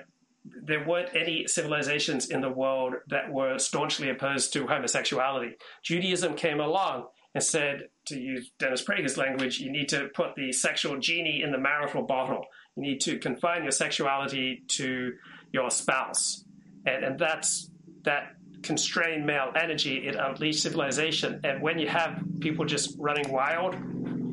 there 0.64 0.86
weren't 0.86 1.16
any 1.16 1.46
civilizations 1.48 2.30
in 2.30 2.42
the 2.42 2.50
world 2.50 2.94
that 3.10 3.32
were 3.32 3.58
staunchly 3.58 4.10
opposed 4.10 4.54
to 4.54 4.68
homosexuality. 4.68 5.54
Judaism 5.84 6.36
came 6.36 6.60
along 6.60 7.08
and 7.34 7.44
said, 7.44 7.84
to 8.08 8.20
use 8.20 8.52
Dennis 8.60 8.84
Prager's 8.84 9.18
language, 9.18 9.60
you 9.60 9.72
need 9.72 9.90
to 9.90 10.10
put 10.14 10.36
the 10.36 10.52
sexual 10.52 10.98
genie 11.00 11.42
in 11.44 11.52
the 11.52 11.58
marital 11.58 12.04
bottle. 12.04 12.46
You 12.76 12.84
need 12.84 13.02
to 13.02 13.18
confine 13.20 13.64
your 13.64 13.72
sexuality 13.72 14.64
to 14.70 15.14
your 15.52 15.70
spouse. 15.70 16.44
And, 16.86 17.04
and 17.04 17.20
that's 17.20 17.70
that 18.04 18.34
constrained 18.64 19.26
male 19.26 19.52
energy, 19.56 20.08
it 20.08 20.16
unleashed 20.16 20.64
civilization. 20.64 21.42
And 21.44 21.62
when 21.62 21.80
you 21.80 21.88
have 21.88 22.22
people 22.40 22.66
just 22.66 22.96
running 22.98 23.32
wild, 23.32 23.76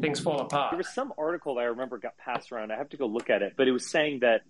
things 0.01 0.21
fall 0.21 0.41
apart. 0.41 0.73
There 0.73 0.79
was 0.79 0.89
some 0.89 1.13
article 1.19 1.57
that 1.57 1.63
I 1.63 1.65
remember 1.65 1.99
got 1.99 2.17
passed 2.17 2.53
around. 2.53 2.73
I 2.73 2.77
have 2.77 2.89
to 2.91 2.97
go 2.97 3.07
look 3.07 3.31
at 3.31 3.43
it, 3.43 3.55
but 3.57 3.69
it 3.69 3.73
was 3.73 3.87
saying 3.87 4.21
that 4.21 4.43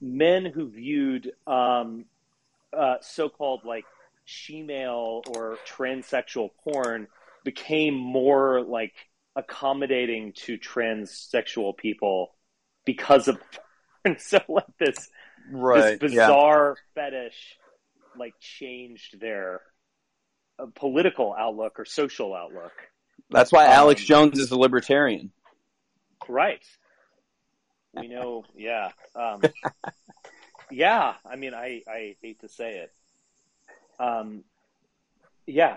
men 0.00 0.46
who 0.46 0.68
viewed 0.68 1.32
um, 1.46 2.04
uh, 2.76 2.96
so-called 3.00 3.64
like 3.64 3.84
she-male 4.24 5.22
or 5.34 5.58
transsexual 5.66 6.50
porn 6.64 7.06
became 7.46 7.94
more 7.94 8.60
like 8.60 8.92
accommodating 9.36 10.32
to 10.32 10.58
transsexual 10.58 11.76
people 11.76 12.34
because 12.84 13.28
of 13.28 13.38
and 14.04 14.20
so 14.20 14.40
like 14.48 14.64
this 14.80 15.08
right, 15.52 16.00
this 16.00 16.12
yeah. 16.12 16.26
bizarre 16.26 16.76
fetish 16.96 17.56
like 18.18 18.34
changed 18.40 19.20
their 19.20 19.60
uh, 20.58 20.66
political 20.74 21.32
outlook 21.38 21.78
or 21.78 21.84
social 21.84 22.34
outlook. 22.34 22.72
That's 23.30 23.52
why 23.52 23.66
Alex 23.66 24.00
um, 24.02 24.06
Jones 24.06 24.38
is 24.40 24.50
a 24.50 24.58
libertarian. 24.58 25.30
Right. 26.28 26.64
We 27.94 28.08
know, 28.08 28.44
yeah. 28.56 28.90
Um, 29.14 29.42
yeah, 30.70 31.14
I 31.24 31.36
mean, 31.36 31.54
I, 31.54 31.82
I 31.88 32.16
hate 32.20 32.40
to 32.40 32.48
say 32.48 32.78
it. 32.78 32.92
Um, 34.00 34.42
yeah, 35.46 35.76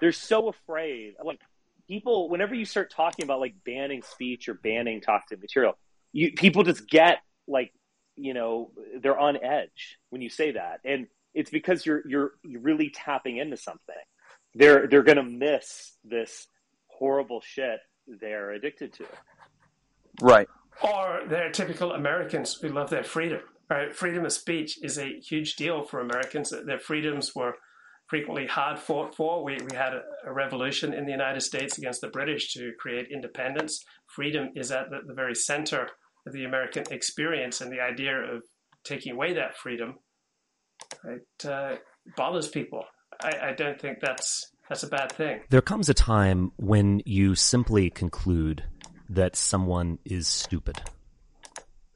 they're 0.00 0.12
so 0.12 0.48
afraid. 0.48 1.14
Like, 1.24 1.40
people, 1.88 2.28
whenever 2.28 2.54
you 2.54 2.64
start 2.64 2.90
talking 2.90 3.24
about 3.24 3.40
like 3.40 3.54
banning 3.64 4.02
speech 4.02 4.48
or 4.48 4.54
banning 4.54 5.00
toxic 5.00 5.40
material, 5.40 5.76
you 6.12 6.32
people 6.32 6.62
just 6.62 6.88
get 6.88 7.18
like, 7.46 7.72
you 8.16 8.34
know, 8.34 8.70
they're 9.00 9.18
on 9.18 9.36
edge 9.42 9.98
when 10.10 10.22
you 10.22 10.28
say 10.28 10.52
that, 10.52 10.80
and 10.84 11.06
it's 11.34 11.50
because 11.50 11.84
you're 11.84 12.02
you're 12.06 12.32
you're 12.42 12.60
really 12.60 12.90
tapping 12.90 13.36
into 13.38 13.56
something. 13.56 13.94
They're 14.54 14.86
they're 14.88 15.02
gonna 15.02 15.22
miss 15.22 15.92
this 16.04 16.46
horrible 16.86 17.40
shit 17.40 17.78
they're 18.20 18.52
addicted 18.52 18.92
to. 18.94 19.04
Right. 20.20 20.48
Or 20.82 21.22
they're 21.28 21.50
typical 21.50 21.92
Americans 21.92 22.54
who 22.54 22.68
love 22.68 22.90
their 22.90 23.04
freedom. 23.04 23.40
Right? 23.70 23.94
Freedom 23.94 24.24
of 24.24 24.32
speech 24.32 24.78
is 24.82 24.98
a 24.98 25.20
huge 25.20 25.56
deal 25.56 25.82
for 25.84 26.00
Americans. 26.00 26.52
Their 26.64 26.78
freedoms 26.78 27.34
were 27.34 27.56
frequently 28.08 28.46
hard 28.46 28.78
fought 28.78 29.14
for. 29.14 29.44
We, 29.44 29.58
we 29.70 29.76
had 29.76 29.94
a, 29.94 30.02
a 30.26 30.32
revolution 30.32 30.92
in 30.92 31.04
the 31.04 31.12
United 31.12 31.40
States 31.42 31.78
against 31.78 32.00
the 32.00 32.08
British 32.08 32.52
to 32.54 32.72
create 32.78 33.08
independence. 33.12 33.84
Freedom 34.06 34.50
is 34.56 34.72
at 34.72 34.90
the, 34.90 35.00
the 35.06 35.14
very 35.14 35.34
center 35.34 35.88
of 36.26 36.32
the 36.32 36.44
American 36.44 36.84
experience, 36.90 37.60
and 37.60 37.72
the 37.72 37.80
idea 37.80 38.16
of 38.16 38.42
taking 38.84 39.12
away 39.12 39.34
that 39.34 39.56
freedom 39.56 39.94
it 41.04 41.46
uh, 41.46 41.76
bothers 42.16 42.48
people. 42.48 42.84
I, 43.22 43.48
I 43.48 43.52
don't 43.52 43.80
think 43.80 44.00
that's 44.00 44.50
that's 44.68 44.82
a 44.82 44.88
bad 44.88 45.12
thing. 45.12 45.40
There 45.50 45.62
comes 45.62 45.88
a 45.88 45.94
time 45.94 46.52
when 46.56 47.02
you 47.04 47.34
simply 47.34 47.90
conclude 47.90 48.64
that 49.08 49.36
someone 49.36 49.98
is 50.04 50.28
stupid 50.28 50.82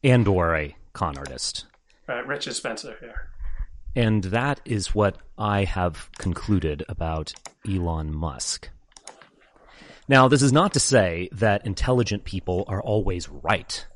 and 0.02 0.26
or 0.26 0.56
a 0.56 0.76
con 0.92 1.18
artist. 1.18 1.66
Right, 2.08 2.26
Richard 2.26 2.54
Spencer 2.54 2.96
here. 3.00 3.28
And 3.94 4.24
that 4.24 4.60
is 4.64 4.94
what 4.94 5.18
I 5.36 5.64
have 5.64 6.10
concluded 6.18 6.84
about 6.88 7.32
Elon 7.68 8.14
Musk. 8.14 8.70
Now, 10.08 10.28
this 10.28 10.42
is 10.42 10.52
not 10.52 10.72
to 10.74 10.80
say 10.80 11.28
that 11.32 11.66
intelligent 11.66 12.24
people 12.24 12.64
are 12.68 12.82
always 12.82 13.28
right. 13.28 13.86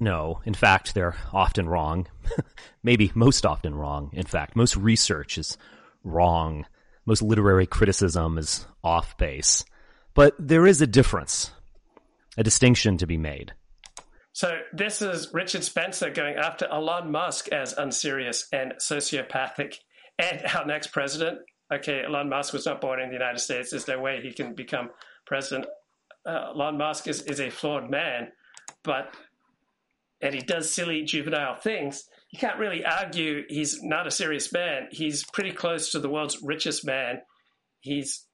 No, 0.00 0.40
in 0.44 0.54
fact, 0.54 0.94
they're 0.94 1.16
often 1.32 1.68
wrong. 1.68 2.08
Maybe 2.82 3.12
most 3.14 3.46
often 3.46 3.74
wrong. 3.74 4.10
In 4.12 4.26
fact, 4.26 4.56
most 4.56 4.76
research 4.76 5.38
is 5.38 5.56
wrong. 6.02 6.66
Most 7.06 7.22
literary 7.22 7.66
criticism 7.66 8.38
is 8.38 8.66
off 8.82 9.16
base. 9.16 9.64
But 10.14 10.34
there 10.38 10.66
is 10.66 10.80
a 10.80 10.86
difference, 10.86 11.50
a 12.36 12.42
distinction 12.42 12.98
to 12.98 13.06
be 13.06 13.16
made. 13.16 13.52
So 14.34 14.58
this 14.72 15.00
is 15.00 15.32
Richard 15.32 15.62
Spencer 15.62 16.10
going 16.10 16.34
after 16.34 16.66
Elon 16.66 17.12
Musk 17.12 17.50
as 17.52 17.72
unserious 17.72 18.48
and 18.52 18.72
sociopathic, 18.80 19.76
and 20.18 20.42
our 20.56 20.66
next 20.66 20.88
president. 20.88 21.38
Okay, 21.72 22.02
Elon 22.04 22.28
Musk 22.28 22.52
was 22.52 22.66
not 22.66 22.80
born 22.80 23.00
in 23.00 23.08
the 23.08 23.14
United 23.14 23.38
States. 23.38 23.70
There's 23.70 23.86
no 23.86 24.00
way 24.00 24.20
he 24.20 24.32
can 24.32 24.52
become 24.52 24.90
president. 25.24 25.66
Uh, 26.26 26.50
Elon 26.52 26.76
Musk 26.76 27.06
is, 27.06 27.22
is 27.22 27.40
a 27.40 27.48
flawed 27.48 27.88
man, 27.88 28.32
but 28.82 29.14
and 30.20 30.34
he 30.34 30.40
does 30.40 30.72
silly 30.72 31.04
juvenile 31.04 31.54
things. 31.54 32.04
You 32.30 32.38
can't 32.40 32.58
really 32.58 32.84
argue 32.84 33.44
he's 33.48 33.84
not 33.84 34.08
a 34.08 34.10
serious 34.10 34.52
man. 34.52 34.88
He's 34.90 35.22
pretty 35.22 35.52
close 35.52 35.92
to 35.92 36.00
the 36.00 36.08
world's 36.08 36.42
richest 36.42 36.84
man. 36.84 37.20
He's 37.82 38.26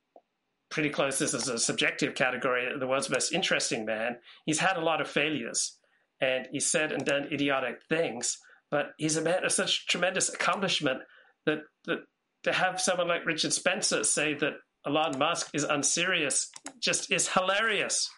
pretty 0.71 0.89
close. 0.89 1.19
This 1.19 1.35
is 1.35 1.49
a 1.49 1.59
subjective 1.59 2.15
category. 2.15 2.69
The 2.79 2.87
world's 2.87 3.11
most 3.11 3.33
interesting 3.33 3.85
man. 3.85 4.17
He's 4.47 4.61
had 4.61 4.79
a 4.79 4.85
lot 4.85 5.03
of 5.03 5.09
failures 5.09 5.77
and 6.21 6.47
he's 6.53 6.71
said 6.71 6.93
and 6.93 7.05
done 7.05 7.29
idiotic 7.33 7.81
things, 7.89 8.39
but 8.71 8.93
he's 8.99 9.17
a 9.17 9.23
man 9.23 9.45
of 9.45 9.53
such 9.53 9.87
tremendous 9.87 10.29
accomplishment 10.29 11.01
that, 11.47 11.59
that 11.87 12.01
to 12.45 12.53
have 12.53 12.81
someone 12.81 13.09
like 13.09 13.27
Richard 13.27 13.53
Spencer 13.53 14.05
say 14.05 14.35
that 14.35 14.55
Elon 14.87 15.19
Musk 15.19 15.51
is 15.53 15.65
unserious 15.65 16.51
just 16.81 17.11
is 17.13 17.29
hilarious. 17.29 18.09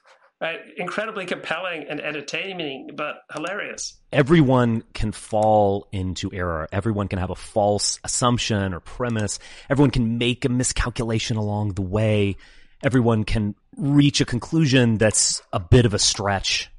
Right? 0.41 0.59
Incredibly 0.77 1.25
compelling 1.25 1.87
and 1.89 2.01
entertaining, 2.01 2.91
but 2.97 3.19
hilarious. 3.33 4.01
Everyone 4.13 4.83
can 4.93 5.13
fall 5.13 5.87
into 5.93 6.33
error. 6.33 6.67
Everyone 6.73 7.07
can 7.07 7.21
have 7.21 7.31
a 7.31 7.37
false 7.37 8.01
assumption 8.03 8.75
or 8.75 8.81
premise. 8.81 9.39
Everyone 9.71 9.93
can 9.93 10.19
make 10.19 10.45
a 10.45 10.49
miscalculation 10.49 11.37
along 11.37 11.75
the 11.75 11.83
way. 11.83 12.37
everyone 12.83 13.25
can 13.25 13.55
reach 13.77 14.21
a 14.21 14.25
conclusion 14.25 14.99
that's 14.99 15.43
a 15.53 15.61
bit 15.61 15.87
of 15.87 15.95
a 15.95 15.99
stretch. 15.99 16.72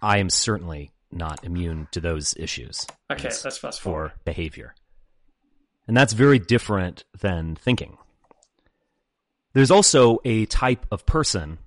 I 0.00 0.18
am 0.18 0.30
certainly 0.30 0.92
not 1.10 1.44
immune 1.44 1.88
to 1.92 2.00
those 2.00 2.34
issues. 2.36 2.86
Okay, 3.10 3.30
let's 3.44 3.58
fast 3.58 3.80
forward. 3.80 4.12
For 4.12 4.20
behavior. 4.24 4.74
And 5.86 5.96
that's 5.96 6.12
very 6.12 6.38
different 6.38 7.04
than 7.18 7.56
thinking. 7.56 7.96
There's 9.54 9.70
also 9.70 10.18
a 10.24 10.46
type 10.46 10.86
of 10.92 11.06
person, 11.06 11.58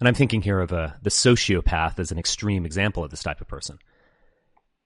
and 0.00 0.08
I'm 0.08 0.14
thinking 0.14 0.42
here 0.42 0.60
of 0.60 0.72
a, 0.72 0.98
the 1.00 1.10
sociopath 1.10 1.98
as 1.98 2.10
an 2.10 2.18
extreme 2.18 2.66
example 2.66 3.04
of 3.04 3.10
this 3.10 3.22
type 3.22 3.40
of 3.40 3.46
person, 3.46 3.78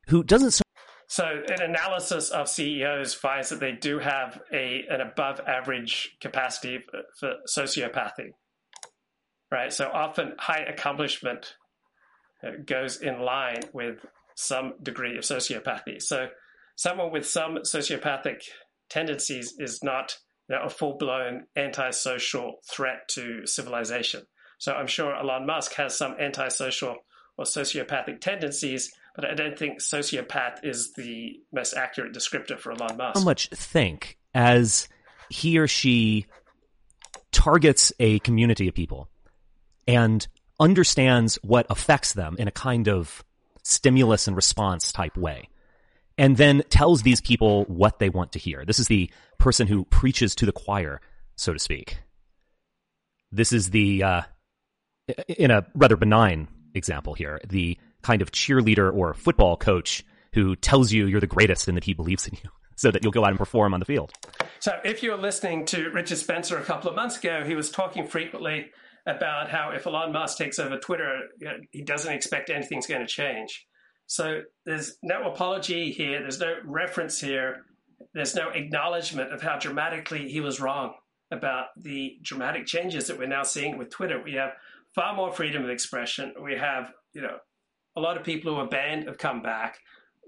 who 0.08 0.22
doesn't. 0.22 0.52
So, 0.52 0.62
so 1.08 1.24
an 1.24 1.62
analysis 1.62 2.30
of 2.30 2.48
CEOs 2.48 3.14
finds 3.14 3.48
that 3.48 3.60
they 3.60 3.72
do 3.72 3.98
have 3.98 4.40
a 4.52 4.84
an 4.90 5.00
above 5.00 5.40
average 5.40 6.16
capacity 6.20 6.80
for, 7.18 7.36
sociopathy, 7.48 8.32
right? 9.50 9.72
So 9.72 9.90
often 9.92 10.34
high 10.38 10.64
accomplishment 10.68 11.54
uh, 11.54 11.57
Uh, 12.42 12.50
goes 12.64 13.00
in 13.00 13.20
line 13.20 13.60
with 13.72 13.96
some 14.36 14.74
degree 14.80 15.18
of 15.18 15.24
sociopathy. 15.24 16.00
So 16.00 16.28
someone 16.76 17.10
with 17.10 17.26
some 17.26 17.56
sociopathic 17.64 18.42
tendencies 18.88 19.54
is 19.58 19.82
not 19.82 20.16
you 20.48 20.54
know, 20.54 20.62
a 20.62 20.70
full 20.70 20.96
blown 20.96 21.46
antisocial 21.56 22.58
threat 22.70 23.08
to 23.08 23.44
civilization. 23.44 24.22
So 24.58 24.72
I'm 24.72 24.86
sure 24.86 25.16
Elon 25.16 25.46
Musk 25.46 25.74
has 25.74 25.96
some 25.96 26.14
antisocial 26.20 26.96
or 27.36 27.44
sociopathic 27.44 28.20
tendencies, 28.20 28.92
but 29.16 29.24
I 29.24 29.34
don't 29.34 29.58
think 29.58 29.80
sociopath 29.80 30.64
is 30.64 30.92
the 30.92 31.40
most 31.52 31.74
accurate 31.74 32.14
descriptor 32.14 32.58
for 32.58 32.70
Elon 32.70 32.96
Musk. 32.96 33.18
How 33.18 33.24
much 33.24 33.48
think 33.50 34.16
as 34.32 34.88
he 35.28 35.58
or 35.58 35.66
she 35.66 36.26
targets 37.32 37.92
a 37.98 38.20
community 38.20 38.68
of 38.68 38.74
people 38.74 39.08
and 39.88 40.26
understands 40.60 41.38
what 41.42 41.66
affects 41.70 42.12
them 42.12 42.36
in 42.38 42.48
a 42.48 42.52
kind 42.52 42.88
of 42.88 43.24
stimulus 43.62 44.26
and 44.26 44.36
response 44.36 44.92
type 44.92 45.16
way 45.16 45.48
and 46.18 46.36
then 46.36 46.62
tells 46.68 47.02
these 47.02 47.20
people 47.20 47.64
what 47.66 48.00
they 48.00 48.10
want 48.10 48.32
to 48.32 48.38
hear. 48.38 48.64
This 48.64 48.80
is 48.80 48.88
the 48.88 49.10
person 49.38 49.68
who 49.68 49.84
preaches 49.84 50.34
to 50.34 50.46
the 50.46 50.52
choir, 50.52 51.00
so 51.36 51.52
to 51.52 51.58
speak. 51.58 51.98
This 53.30 53.52
is 53.52 53.70
the, 53.70 54.02
uh, 54.02 54.22
in 55.28 55.50
a 55.50 55.66
rather 55.74 55.96
benign 55.96 56.48
example 56.74 57.14
here, 57.14 57.40
the 57.48 57.78
kind 58.02 58.20
of 58.20 58.32
cheerleader 58.32 58.92
or 58.92 59.14
football 59.14 59.56
coach 59.56 60.04
who 60.34 60.56
tells 60.56 60.92
you 60.92 61.06
you're 61.06 61.20
the 61.20 61.26
greatest 61.26 61.68
and 61.68 61.76
that 61.76 61.84
he 61.84 61.94
believes 61.94 62.26
in 62.26 62.36
you 62.42 62.50
so 62.76 62.90
that 62.90 63.02
you'll 63.02 63.12
go 63.12 63.24
out 63.24 63.30
and 63.30 63.38
perform 63.38 63.72
on 63.72 63.80
the 63.80 63.86
field. 63.86 64.12
So 64.58 64.78
if 64.84 65.02
you 65.02 65.12
were 65.12 65.16
listening 65.16 65.66
to 65.66 65.90
Richard 65.90 66.18
Spencer 66.18 66.58
a 66.58 66.64
couple 66.64 66.90
of 66.90 66.96
months 66.96 67.16
ago, 67.18 67.44
he 67.44 67.54
was 67.54 67.70
talking 67.70 68.06
frequently 68.06 68.72
about 69.08 69.48
how 69.50 69.70
if 69.70 69.86
Elon 69.86 70.12
Musk 70.12 70.36
takes 70.36 70.58
over 70.58 70.78
Twitter, 70.78 71.22
he 71.70 71.82
doesn't 71.82 72.12
expect 72.12 72.50
anything's 72.50 72.86
going 72.86 73.00
to 73.00 73.06
change. 73.06 73.66
So 74.06 74.42
there's 74.64 74.98
no 75.02 75.24
apology 75.24 75.90
here. 75.90 76.20
There's 76.20 76.40
no 76.40 76.56
reference 76.64 77.20
here. 77.20 77.64
There's 78.14 78.34
no 78.34 78.50
acknowledgement 78.50 79.32
of 79.32 79.42
how 79.42 79.58
dramatically 79.58 80.28
he 80.28 80.40
was 80.40 80.60
wrong 80.60 80.94
about 81.30 81.66
the 81.76 82.18
dramatic 82.22 82.66
changes 82.66 83.06
that 83.06 83.18
we're 83.18 83.26
now 83.26 83.42
seeing 83.42 83.76
with 83.76 83.90
Twitter. 83.90 84.22
We 84.22 84.34
have 84.34 84.52
far 84.94 85.14
more 85.14 85.32
freedom 85.32 85.64
of 85.64 85.70
expression. 85.70 86.34
We 86.42 86.56
have, 86.56 86.92
you 87.12 87.22
know, 87.22 87.38
a 87.96 88.00
lot 88.00 88.16
of 88.16 88.24
people 88.24 88.54
who 88.54 88.60
are 88.60 88.68
banned 88.68 89.06
have 89.06 89.18
come 89.18 89.42
back. 89.42 89.78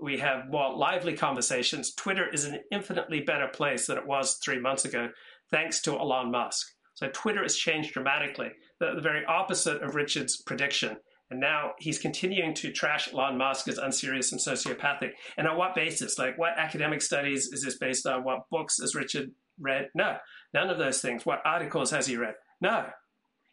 We 0.02 0.18
have 0.18 0.50
more 0.50 0.74
lively 0.74 1.14
conversations. 1.14 1.94
Twitter 1.94 2.28
is 2.28 2.44
an 2.44 2.60
infinitely 2.72 3.20
better 3.20 3.48
place 3.48 3.86
than 3.86 3.98
it 3.98 4.06
was 4.06 4.34
three 4.34 4.58
months 4.58 4.84
ago, 4.86 5.10
thanks 5.50 5.82
to 5.82 5.98
Elon 5.98 6.30
Musk. 6.30 6.66
So 7.00 7.08
Twitter 7.14 7.42
has 7.42 7.56
changed 7.56 7.94
dramatically, 7.94 8.50
the, 8.78 8.92
the 8.94 9.00
very 9.00 9.24
opposite 9.24 9.82
of 9.82 9.94
Richard's 9.94 10.36
prediction. 10.36 10.98
And 11.30 11.40
now 11.40 11.72
he's 11.78 11.98
continuing 11.98 12.52
to 12.54 12.72
trash 12.72 13.10
Elon 13.10 13.38
Musk 13.38 13.68
as 13.68 13.78
unserious 13.78 14.32
and 14.32 14.40
sociopathic. 14.40 15.12
And 15.38 15.48
on 15.48 15.56
what 15.56 15.74
basis? 15.74 16.18
Like, 16.18 16.36
what 16.36 16.58
academic 16.58 17.00
studies 17.00 17.46
is 17.52 17.62
this 17.62 17.78
based 17.78 18.06
on? 18.06 18.22
What 18.22 18.50
books 18.50 18.80
has 18.80 18.94
Richard 18.94 19.30
read? 19.58 19.88
No, 19.94 20.16
none 20.52 20.68
of 20.68 20.76
those 20.76 21.00
things. 21.00 21.24
What 21.24 21.40
articles 21.42 21.90
has 21.90 22.06
he 22.06 22.18
read? 22.18 22.34
No. 22.60 22.84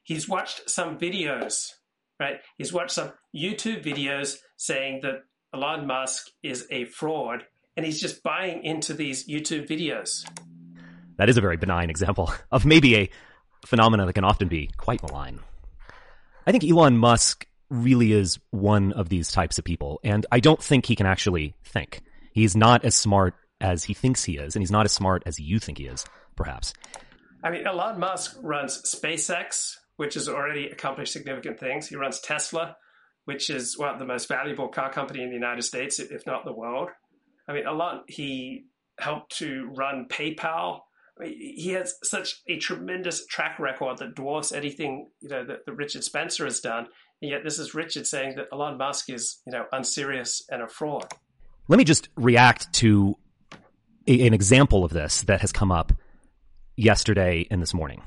He's 0.04 0.28
watched 0.28 0.70
some 0.70 0.98
videos, 0.98 1.72
right? 2.20 2.42
He's 2.58 2.74
watched 2.74 2.92
some 2.92 3.14
YouTube 3.34 3.82
videos 3.82 4.40
saying 4.58 5.02
that 5.04 5.24
Elon 5.54 5.88
Musk 5.88 6.28
is 6.44 6.68
a 6.70 6.84
fraud, 6.86 7.44
and 7.78 7.86
he's 7.86 8.02
just 8.02 8.24
buying 8.24 8.66
into 8.66 8.94
these 8.94 9.26
YouTube 9.26 9.70
videos. 9.70 10.26
That 11.18 11.30
is 11.30 11.38
a 11.38 11.42
very 11.42 11.58
benign 11.58 11.90
example 11.90 12.34
of 12.52 12.66
maybe 12.66 12.96
a 12.96 13.10
phenomenon 13.68 14.08
that 14.08 14.14
can 14.14 14.24
often 14.24 14.48
be 14.48 14.70
quite 14.78 15.02
malign. 15.04 15.40
I 16.46 16.52
think 16.52 16.64
Elon 16.64 16.98
Musk 16.98 17.46
really 17.70 18.14
is 18.14 18.40
one 18.52 18.94
of 18.94 19.10
these 19.10 19.32
types 19.32 19.60
of 19.60 19.66
people. 19.66 20.00
And 20.04 20.26
I 20.32 20.40
don't 20.40 20.62
think 20.62 20.86
he 20.86 20.96
can 20.96 21.06
actually 21.06 21.56
think. 21.66 22.02
He's 22.32 22.56
not 22.56 22.86
as 22.86 22.96
smart 22.96 23.36
as 23.60 23.84
he 23.84 23.94
thinks 23.94 24.24
he 24.24 24.38
is, 24.38 24.56
and 24.56 24.62
he's 24.62 24.72
not 24.72 24.86
as 24.86 24.92
smart 24.92 25.24
as 25.26 25.40
you 25.40 25.60
think 25.60 25.78
he 25.78 25.88
is, 25.88 26.06
perhaps. 26.36 26.74
I 27.44 27.50
mean, 27.50 27.66
Elon 27.66 28.00
Musk 28.00 28.38
runs 28.42 28.82
SpaceX, 28.84 29.74
which 29.98 30.14
has 30.14 30.30
already 30.30 30.68
accomplished 30.68 31.14
significant 31.14 31.60
things. 31.60 31.88
He 31.88 31.96
runs 31.96 32.20
Tesla, 32.20 32.78
which 33.26 33.50
is 33.50 33.78
one 33.78 33.90
of 33.90 34.00
the 34.00 34.06
most 34.06 34.28
valuable 34.28 34.70
car 34.70 34.92
company 34.92 35.24
in 35.24 35.30
the 35.30 35.36
United 35.36 35.64
States, 35.64 36.00
if 36.00 36.26
not 36.26 36.46
the 36.46 36.54
world. 36.54 36.90
I 37.48 37.54
mean, 37.54 37.66
a 37.66 37.74
lot. 37.74 38.04
He 38.08 38.66
helped 39.00 39.38
to 39.38 39.70
run 39.76 40.08
PayPal. 40.10 40.82
He 41.24 41.72
has 41.72 41.96
such 42.04 42.42
a 42.48 42.58
tremendous 42.58 43.26
track 43.26 43.60
record 43.60 43.98
that 44.00 44.16
dwarfs 44.16 44.52
anything 44.52 45.10
you 45.22 45.30
know 45.30 45.46
that, 45.46 45.66
that 45.66 45.74
Richard 45.74 46.04
Spencer 46.04 46.46
has 46.46 46.60
done. 46.60 46.88
And 47.22 47.32
yet 47.32 47.44
this 47.44 47.58
is 47.60 47.74
Richard 47.74 48.06
saying 48.06 48.36
that 48.36 48.48
Elon 48.52 48.78
Musk 48.78 49.10
is, 49.10 49.40
you 49.46 49.52
know, 49.52 49.66
unserious 49.72 50.44
and 50.50 50.62
a 50.62 50.68
fraud. 50.68 51.12
Let 51.68 51.78
me 51.78 51.84
just 51.84 52.10
react 52.16 52.72
to 52.74 53.18
a, 54.08 54.28
an 54.28 54.34
example 54.34 54.84
of 54.84 54.92
this 54.92 55.24
that 55.24 55.42
has 55.42 55.52
come 55.52 55.72
up 55.72 55.94
yesterday 56.76 57.48
and 57.50 57.62
this 57.62 57.74
morning. 57.74 58.02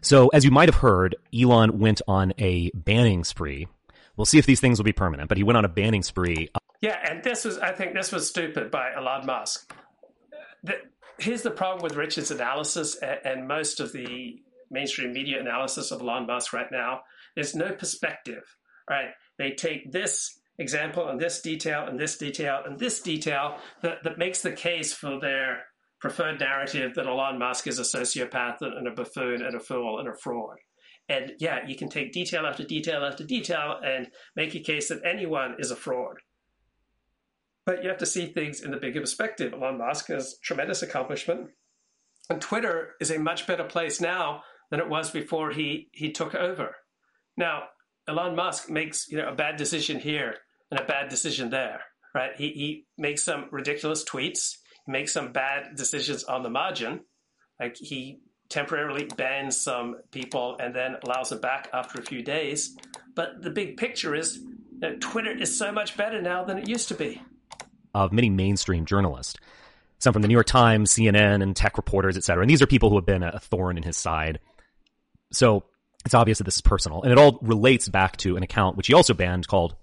So, 0.00 0.28
as 0.28 0.44
you 0.44 0.50
might 0.50 0.68
have 0.68 0.76
heard, 0.76 1.16
Elon 1.34 1.78
went 1.78 2.02
on 2.06 2.32
a 2.38 2.70
banning 2.74 3.24
spree. 3.24 3.68
We'll 4.16 4.26
see 4.26 4.38
if 4.38 4.46
these 4.46 4.60
things 4.60 4.78
will 4.78 4.84
be 4.84 4.92
permanent, 4.92 5.28
but 5.28 5.38
he 5.38 5.44
went 5.44 5.56
on 5.56 5.64
a 5.64 5.68
banning 5.68 6.02
spree. 6.02 6.50
Yeah, 6.80 6.98
and 7.08 7.22
this 7.22 7.44
was, 7.44 7.58
I 7.58 7.72
think, 7.72 7.94
this 7.94 8.12
was 8.12 8.28
stupid 8.28 8.70
by 8.70 8.92
Elon 8.94 9.26
Musk. 9.26 9.72
The, 10.62 10.76
here's 11.18 11.42
the 11.42 11.50
problem 11.50 11.82
with 11.82 11.96
Richard's 11.96 12.30
analysis 12.30 12.96
and, 12.96 13.18
and 13.24 13.48
most 13.48 13.80
of 13.80 13.92
the 13.92 14.36
mainstream 14.70 15.12
media 15.12 15.40
analysis 15.40 15.90
of 15.90 16.00
Elon 16.00 16.26
Musk 16.26 16.52
right 16.52 16.70
now 16.70 17.00
there's 17.34 17.54
no 17.54 17.72
perspective, 17.72 18.42
right? 18.90 19.10
They 19.38 19.52
take 19.52 19.92
this 19.92 20.40
example 20.58 21.08
and 21.08 21.20
this 21.20 21.40
detail 21.40 21.86
and 21.86 21.98
this 21.98 22.18
detail 22.18 22.62
and 22.66 22.78
this 22.78 23.00
detail 23.00 23.58
that, 23.82 24.02
that 24.02 24.18
makes 24.18 24.42
the 24.42 24.50
case 24.50 24.92
for 24.92 25.20
their 25.20 25.62
preferred 26.00 26.40
narrative 26.40 26.94
that 26.94 27.06
Elon 27.06 27.38
Musk 27.38 27.68
is 27.68 27.78
a 27.78 27.82
sociopath 27.82 28.60
and 28.60 28.88
a 28.88 28.90
buffoon 28.90 29.42
and 29.42 29.54
a 29.54 29.60
fool 29.60 30.00
and 30.00 30.08
a 30.08 30.14
fraud. 30.14 30.56
And 31.08 31.32
yeah, 31.38 31.60
you 31.66 31.76
can 31.76 31.88
take 31.88 32.12
detail 32.12 32.44
after 32.44 32.64
detail 32.64 33.04
after 33.04 33.24
detail 33.24 33.80
and 33.84 34.08
make 34.36 34.54
a 34.54 34.60
case 34.60 34.88
that 34.88 35.02
anyone 35.04 35.56
is 35.58 35.70
a 35.70 35.76
fraud. 35.76 36.16
But 37.68 37.82
you 37.82 37.90
have 37.90 37.98
to 37.98 38.06
see 38.06 38.24
things 38.24 38.62
in 38.62 38.70
the 38.70 38.78
bigger 38.78 39.02
perspective. 39.02 39.52
Elon 39.52 39.76
Musk 39.76 40.06
has 40.06 40.38
tremendous 40.42 40.80
accomplishment. 40.80 41.50
And 42.30 42.40
Twitter 42.40 42.94
is 42.98 43.10
a 43.10 43.18
much 43.18 43.46
better 43.46 43.64
place 43.64 44.00
now 44.00 44.42
than 44.70 44.80
it 44.80 44.88
was 44.88 45.10
before 45.10 45.50
he, 45.50 45.90
he 45.92 46.10
took 46.10 46.34
over. 46.34 46.76
Now, 47.36 47.64
Elon 48.08 48.34
Musk 48.34 48.70
makes 48.70 49.06
you 49.10 49.18
know 49.18 49.28
a 49.28 49.34
bad 49.34 49.58
decision 49.58 50.00
here 50.00 50.36
and 50.70 50.80
a 50.80 50.84
bad 50.84 51.10
decision 51.10 51.50
there, 51.50 51.82
right? 52.14 52.30
He 52.38 52.52
he 52.52 52.86
makes 52.96 53.22
some 53.22 53.48
ridiculous 53.50 54.02
tweets, 54.02 54.54
makes 54.86 55.12
some 55.12 55.32
bad 55.32 55.76
decisions 55.76 56.24
on 56.24 56.42
the 56.42 56.48
margin, 56.48 57.00
like 57.60 57.76
he 57.76 58.20
temporarily 58.48 59.10
bans 59.18 59.60
some 59.60 59.96
people 60.10 60.56
and 60.58 60.74
then 60.74 60.96
allows 61.04 61.28
them 61.28 61.42
back 61.42 61.68
after 61.74 62.00
a 62.00 62.06
few 62.06 62.22
days. 62.22 62.78
But 63.14 63.42
the 63.42 63.50
big 63.50 63.76
picture 63.76 64.14
is 64.14 64.40
that 64.78 65.02
Twitter 65.02 65.36
is 65.36 65.58
so 65.58 65.70
much 65.70 65.98
better 65.98 66.22
now 66.22 66.44
than 66.44 66.56
it 66.56 66.66
used 66.66 66.88
to 66.88 66.94
be. 66.94 67.20
Of 67.94 68.12
many 68.12 68.30
mainstream 68.30 68.84
journalists, 68.84 69.36
some 69.98 70.12
from 70.12 70.22
the 70.22 70.28
New 70.28 70.34
York 70.34 70.46
Times, 70.46 70.92
CNN, 70.92 71.42
and 71.42 71.56
tech 71.56 71.76
reporters, 71.76 72.16
et 72.16 72.24
cetera. 72.24 72.42
And 72.42 72.50
these 72.50 72.62
are 72.62 72.66
people 72.66 72.90
who 72.90 72.96
have 72.96 73.06
been 73.06 73.22
a 73.22 73.38
thorn 73.38 73.76
in 73.76 73.82
his 73.82 73.96
side. 73.96 74.40
So 75.32 75.64
it's 76.04 76.14
obvious 76.14 76.38
that 76.38 76.44
this 76.44 76.56
is 76.56 76.60
personal. 76.60 77.02
And 77.02 77.12
it 77.12 77.18
all 77.18 77.38
relates 77.42 77.88
back 77.88 78.16
to 78.18 78.36
an 78.36 78.42
account 78.42 78.76
which 78.76 78.86
he 78.86 78.94
also 78.94 79.14
banned 79.14 79.48
called 79.48 79.74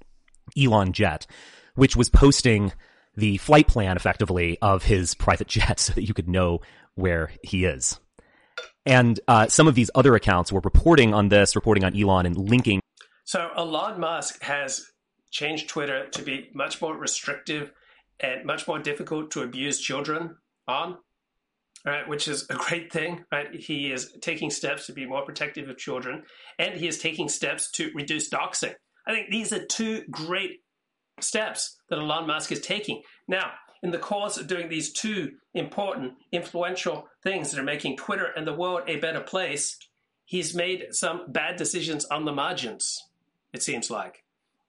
Elon 0.57 0.93
Jet, 0.93 1.27
which 1.75 1.95
was 1.95 2.09
posting 2.09 2.71
the 3.15 3.37
flight 3.37 3.67
plan 3.67 3.95
effectively 3.95 4.57
of 4.61 4.83
his 4.83 5.15
private 5.15 5.47
jet 5.49 5.79
so 5.79 5.93
that 5.93 6.03
you 6.03 6.13
could 6.13 6.29
know 6.29 6.61
where 6.95 7.31
he 7.43 7.65
is. 7.65 7.99
And 8.85 9.19
uh, 9.27 9.47
some 9.47 9.67
of 9.67 9.75
these 9.75 9.89
other 9.95 10.15
accounts 10.15 10.51
were 10.51 10.61
reporting 10.61 11.13
on 11.13 11.29
this, 11.29 11.55
reporting 11.55 11.83
on 11.83 11.99
Elon 11.99 12.25
and 12.25 12.37
linking. 12.37 12.79
So 13.25 13.49
Elon 13.57 13.99
Musk 13.99 14.41
has 14.43 14.85
changed 15.31 15.67
Twitter 15.67 16.07
to 16.09 16.21
be 16.21 16.49
much 16.53 16.81
more 16.81 16.95
restrictive 16.95 17.71
and 18.19 18.45
much 18.45 18.67
more 18.67 18.79
difficult 18.79 19.31
to 19.31 19.43
abuse 19.43 19.79
children 19.79 20.37
on. 20.67 20.97
right, 21.85 22.07
which 22.07 22.27
is 22.27 22.47
a 22.49 22.55
great 22.55 22.91
thing, 22.91 23.23
right? 23.31 23.53
He 23.53 23.91
is 23.91 24.13
taking 24.21 24.49
steps 24.49 24.87
to 24.87 24.93
be 24.93 25.05
more 25.05 25.23
protective 25.23 25.69
of 25.69 25.77
children, 25.77 26.23
and 26.57 26.73
he 26.73 26.87
is 26.87 26.97
taking 26.97 27.29
steps 27.29 27.69
to 27.71 27.91
reduce 27.93 28.29
doxing. 28.29 28.73
I 29.07 29.13
think 29.13 29.29
these 29.29 29.53
are 29.53 29.63
two 29.63 30.03
great 30.09 30.63
steps 31.19 31.77
that 31.89 31.99
Elon 31.99 32.27
Musk 32.27 32.51
is 32.51 32.61
taking. 32.61 33.03
Now, 33.27 33.51
in 33.83 33.91
the 33.91 33.99
course 33.99 34.37
of 34.37 34.47
doing 34.47 34.67
these 34.67 34.91
two 34.91 35.33
important, 35.53 36.13
influential 36.31 37.07
things 37.23 37.51
that 37.51 37.59
are 37.59 37.63
making 37.63 37.97
Twitter 37.97 38.31
and 38.35 38.47
the 38.47 38.53
world 38.53 38.81
a 38.87 38.97
better 38.97 39.21
place, 39.21 39.77
he's 40.25 40.55
made 40.55 40.87
some 40.91 41.25
bad 41.27 41.55
decisions 41.55 42.05
on 42.05 42.25
the 42.25 42.33
margins, 42.33 42.99
it 43.53 43.61
seems 43.61 43.91
like. 43.91 44.23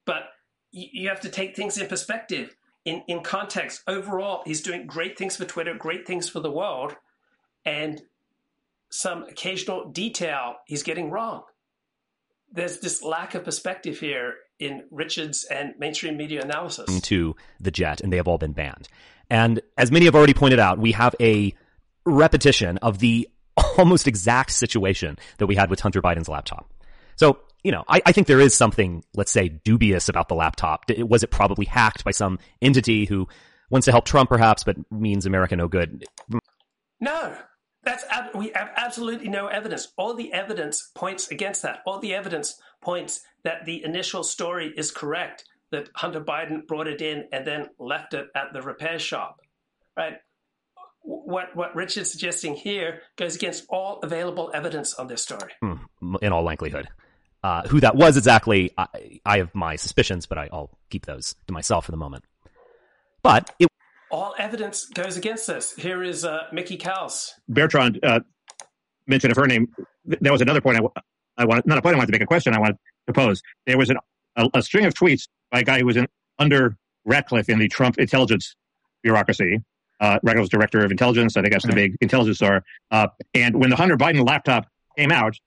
But 0.05 0.25
you 0.71 1.09
have 1.09 1.21
to 1.21 1.29
take 1.29 1.55
things 1.55 1.77
in 1.79 1.87
perspective, 1.87 2.55
in, 2.87 3.03
in 3.09 3.21
context. 3.21 3.83
Overall, 3.85 4.43
he's 4.45 4.61
doing 4.61 4.87
great 4.87 5.17
things 5.17 5.35
for 5.35 5.43
Twitter, 5.43 5.73
great 5.73 6.07
things 6.07 6.29
for 6.29 6.39
the 6.39 6.49
world, 6.49 6.95
and 7.65 8.01
some 8.89 9.23
occasional 9.23 9.89
detail 9.89 10.55
he's 10.65 10.83
getting 10.83 11.11
wrong. 11.11 11.43
There's 12.49 12.79
this 12.79 13.03
lack 13.03 13.35
of 13.35 13.43
perspective 13.43 13.99
here 13.99 14.35
in 14.57 14.85
Richard's 14.89 15.43
and 15.43 15.73
mainstream 15.77 16.15
media 16.15 16.41
analysis. 16.41 17.01
To 17.01 17.35
the 17.59 17.71
jet, 17.71 17.99
and 17.99 18.11
they 18.11 18.15
have 18.17 18.27
all 18.27 18.37
been 18.37 18.53
banned. 18.53 18.87
And 19.29 19.59
as 19.77 19.91
many 19.91 20.05
have 20.05 20.15
already 20.15 20.33
pointed 20.33 20.59
out, 20.59 20.79
we 20.79 20.93
have 20.93 21.13
a 21.19 21.53
repetition 22.05 22.77
of 22.77 22.99
the 22.99 23.27
almost 23.77 24.07
exact 24.07 24.51
situation 24.51 25.19
that 25.39 25.47
we 25.47 25.55
had 25.55 25.69
with 25.69 25.81
Hunter 25.81 26.01
Biden's 26.01 26.29
laptop. 26.29 26.71
So, 27.17 27.39
you 27.67 27.73
know, 27.73 27.83
I, 27.89 28.01
I, 28.05 28.11
think 28.13 28.27
there 28.27 28.39
is 28.39 28.55
something, 28.55 29.03
let's 29.13 29.29
say, 29.29 29.49
dubious 29.49 30.07
about 30.07 30.29
the 30.29 30.35
laptop. 30.35 30.85
Was 30.99 31.23
it 31.23 31.31
probably 31.31 31.65
hacked 31.65 32.05
by 32.05 32.11
some 32.11 32.39
entity 32.61 33.03
who 33.03 33.27
wants 33.69 33.83
to 33.83 33.91
help 33.91 34.05
Trump, 34.05 34.29
perhaps, 34.29 34.63
but 34.63 34.77
means 34.89 35.25
America 35.25 35.57
no 35.57 35.67
good? 35.67 36.05
No, 37.01 37.35
that's 37.83 38.05
we 38.33 38.53
have 38.55 38.71
absolutely 38.77 39.27
no 39.27 39.47
evidence. 39.47 39.89
All 39.97 40.13
the 40.13 40.31
evidence 40.31 40.89
points 40.95 41.29
against 41.29 41.63
that. 41.63 41.79
All 41.85 41.99
the 41.99 42.13
evidence 42.13 42.57
points 42.81 43.19
that 43.43 43.65
the 43.65 43.83
initial 43.83 44.23
story 44.23 44.73
is 44.77 44.89
correct. 44.89 45.43
That 45.71 45.89
Hunter 45.93 46.21
Biden 46.21 46.65
brought 46.65 46.87
it 46.87 47.01
in 47.01 47.25
and 47.33 47.45
then 47.45 47.67
left 47.77 48.13
it 48.13 48.27
at 48.33 48.53
the 48.53 48.61
repair 48.61 48.97
shop, 48.97 49.41
right? 49.97 50.19
What 51.01 51.53
what 51.53 51.75
Rich 51.75 51.97
is 51.97 52.09
suggesting 52.09 52.55
here 52.55 53.01
goes 53.17 53.35
against 53.35 53.65
all 53.67 53.99
available 54.03 54.51
evidence 54.53 54.93
on 54.93 55.07
this 55.07 55.21
story. 55.21 55.51
Hmm, 55.61 56.15
in 56.21 56.31
all 56.31 56.43
likelihood, 56.43 56.87
uh, 57.47 57.65
who 57.69 57.79
that 57.79 57.95
was 57.95 58.17
exactly, 58.17 58.73
I, 58.77 59.21
I 59.25 59.37
have 59.37 59.55
my 59.55 59.77
suspicions, 59.77 60.25
but 60.25 60.37
I, 60.37 60.49
will 60.51 60.77
keep 60.89 61.05
those 61.05 61.33
to 61.47 61.53
myself 61.53 61.85
for 61.85 61.91
the 61.91 61.97
moment. 61.97 62.25
But 63.23 63.55
it 63.57 63.69
all 64.11 64.35
evidence 64.37 64.87
goes 64.87 65.15
against 65.15 65.47
this. 65.47 65.73
Here 65.75 66.03
is 66.03 66.25
uh, 66.25 66.47
Mickey 66.51 66.77
Kaus. 66.77 67.29
Bertrand 67.47 67.99
uh, 68.03 68.19
mentioned 69.05 69.31
of 69.31 69.37
her 69.37 69.47
name. 69.47 69.73
That 70.05 70.31
was 70.31 70.41
another 70.41 70.59
point 70.59 70.77
I, 70.77 71.01
I 71.37 71.45
wanted, 71.45 71.65
not 71.65 71.77
a 71.77 71.81
point 71.81 71.95
I 71.95 71.99
wanted 71.99 72.07
to 72.07 72.11
make, 72.11 72.21
a 72.21 72.25
question 72.25 72.53
I 72.53 72.59
wanted 72.59 72.79
to 73.07 73.13
pose. 73.13 73.41
There 73.65 73.77
was 73.77 73.89
an, 73.89 73.97
a, 74.35 74.49
a, 74.53 74.61
string 74.61 74.83
of 74.83 74.93
tweets 74.93 75.29
by 75.49 75.61
a 75.61 75.63
guy 75.63 75.79
who 75.79 75.85
was 75.85 75.95
in, 75.95 76.05
under 76.39 76.75
Ratcliffe 77.05 77.47
in 77.47 77.59
the 77.59 77.69
Trump 77.69 77.97
intelligence 77.97 78.57
bureaucracy. 79.03 79.61
Uh, 80.01 80.19
Ratcliffe 80.21 80.41
was 80.41 80.49
director 80.49 80.83
of 80.83 80.91
intelligence. 80.91 81.37
I 81.37 81.41
think 81.41 81.53
that's 81.53 81.65
the 81.65 81.71
big 81.71 81.95
intelligence 82.01 82.39
czar. 82.39 82.65
Uh, 82.91 83.07
and 83.33 83.55
when 83.55 83.69
the 83.69 83.77
Hunter 83.77 83.95
Biden 83.95 84.27
laptop 84.27 84.67
came 84.97 85.13
out, 85.13 85.37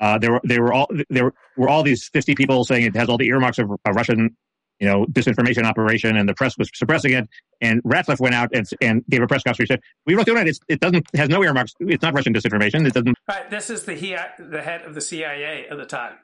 uh, 0.00 0.18
there 0.18 0.32
were 0.32 0.40
there 0.44 0.62
were 0.62 0.72
all 0.72 0.88
there 1.08 1.32
were 1.56 1.68
all 1.68 1.82
these 1.82 2.08
fifty 2.08 2.34
people 2.34 2.64
saying 2.64 2.84
it 2.84 2.96
has 2.96 3.08
all 3.08 3.18
the 3.18 3.28
earmarks 3.28 3.58
of 3.58 3.70
a 3.84 3.92
Russian 3.92 4.36
you 4.80 4.86
know, 4.88 5.04
disinformation 5.04 5.64
operation 5.64 6.16
and 6.16 6.28
the 6.28 6.34
press 6.34 6.56
was 6.58 6.70
suppressing 6.74 7.12
it. 7.12 7.28
And 7.60 7.82
Ratcliffe 7.84 8.18
went 8.18 8.34
out 8.34 8.48
and, 8.54 8.66
and 8.80 9.04
gave 9.08 9.22
a 9.22 9.26
press 9.26 9.42
conference. 9.42 9.68
He 9.68 9.74
said, 9.74 9.82
we 10.06 10.14
wrote 10.14 10.24
the 10.24 10.34
it. 10.36 10.58
it 10.68 10.80
doesn't, 10.80 11.06
has 11.14 11.28
no 11.28 11.44
earmarks. 11.44 11.74
It's 11.80 12.02
not 12.02 12.14
Russian 12.14 12.32
disinformation. 12.32 12.86
It 12.86 12.94
doesn't. 12.94 13.14
Right. 13.28 13.50
This 13.50 13.68
is 13.68 13.84
the, 13.84 13.94
he, 13.94 14.16
the 14.38 14.62
head 14.62 14.82
of 14.82 14.94
the 14.94 15.02
CIA 15.02 15.66
at 15.70 15.76
the 15.76 15.84
time. 15.84 16.14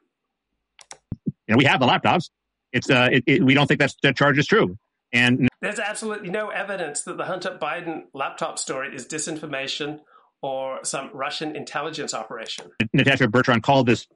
You 1.26 1.54
know, 1.54 1.56
we 1.58 1.64
have 1.66 1.80
the 1.80 1.86
laptops. 1.86 2.30
It's, 2.72 2.88
uh, 2.88 3.08
it, 3.12 3.24
it, 3.26 3.44
we 3.44 3.52
don't 3.52 3.66
think 3.66 3.78
that's, 3.78 3.94
that 4.02 4.16
charge 4.16 4.38
is 4.38 4.46
true. 4.46 4.78
And 5.12 5.48
there's 5.60 5.78
absolutely 5.78 6.30
no 6.30 6.48
evidence 6.48 7.02
that 7.02 7.16
the 7.16 7.26
Hunter 7.26 7.56
Biden 7.60 8.04
laptop 8.12 8.58
story 8.58 8.94
is 8.94 9.06
disinformation 9.06 10.00
or 10.46 10.78
some 10.84 11.10
Russian 11.12 11.56
intelligence 11.56 12.14
operation. 12.14 12.66
Natasha 12.92 13.26
Bertrand 13.26 13.64
called 13.64 13.88
this 13.88 14.06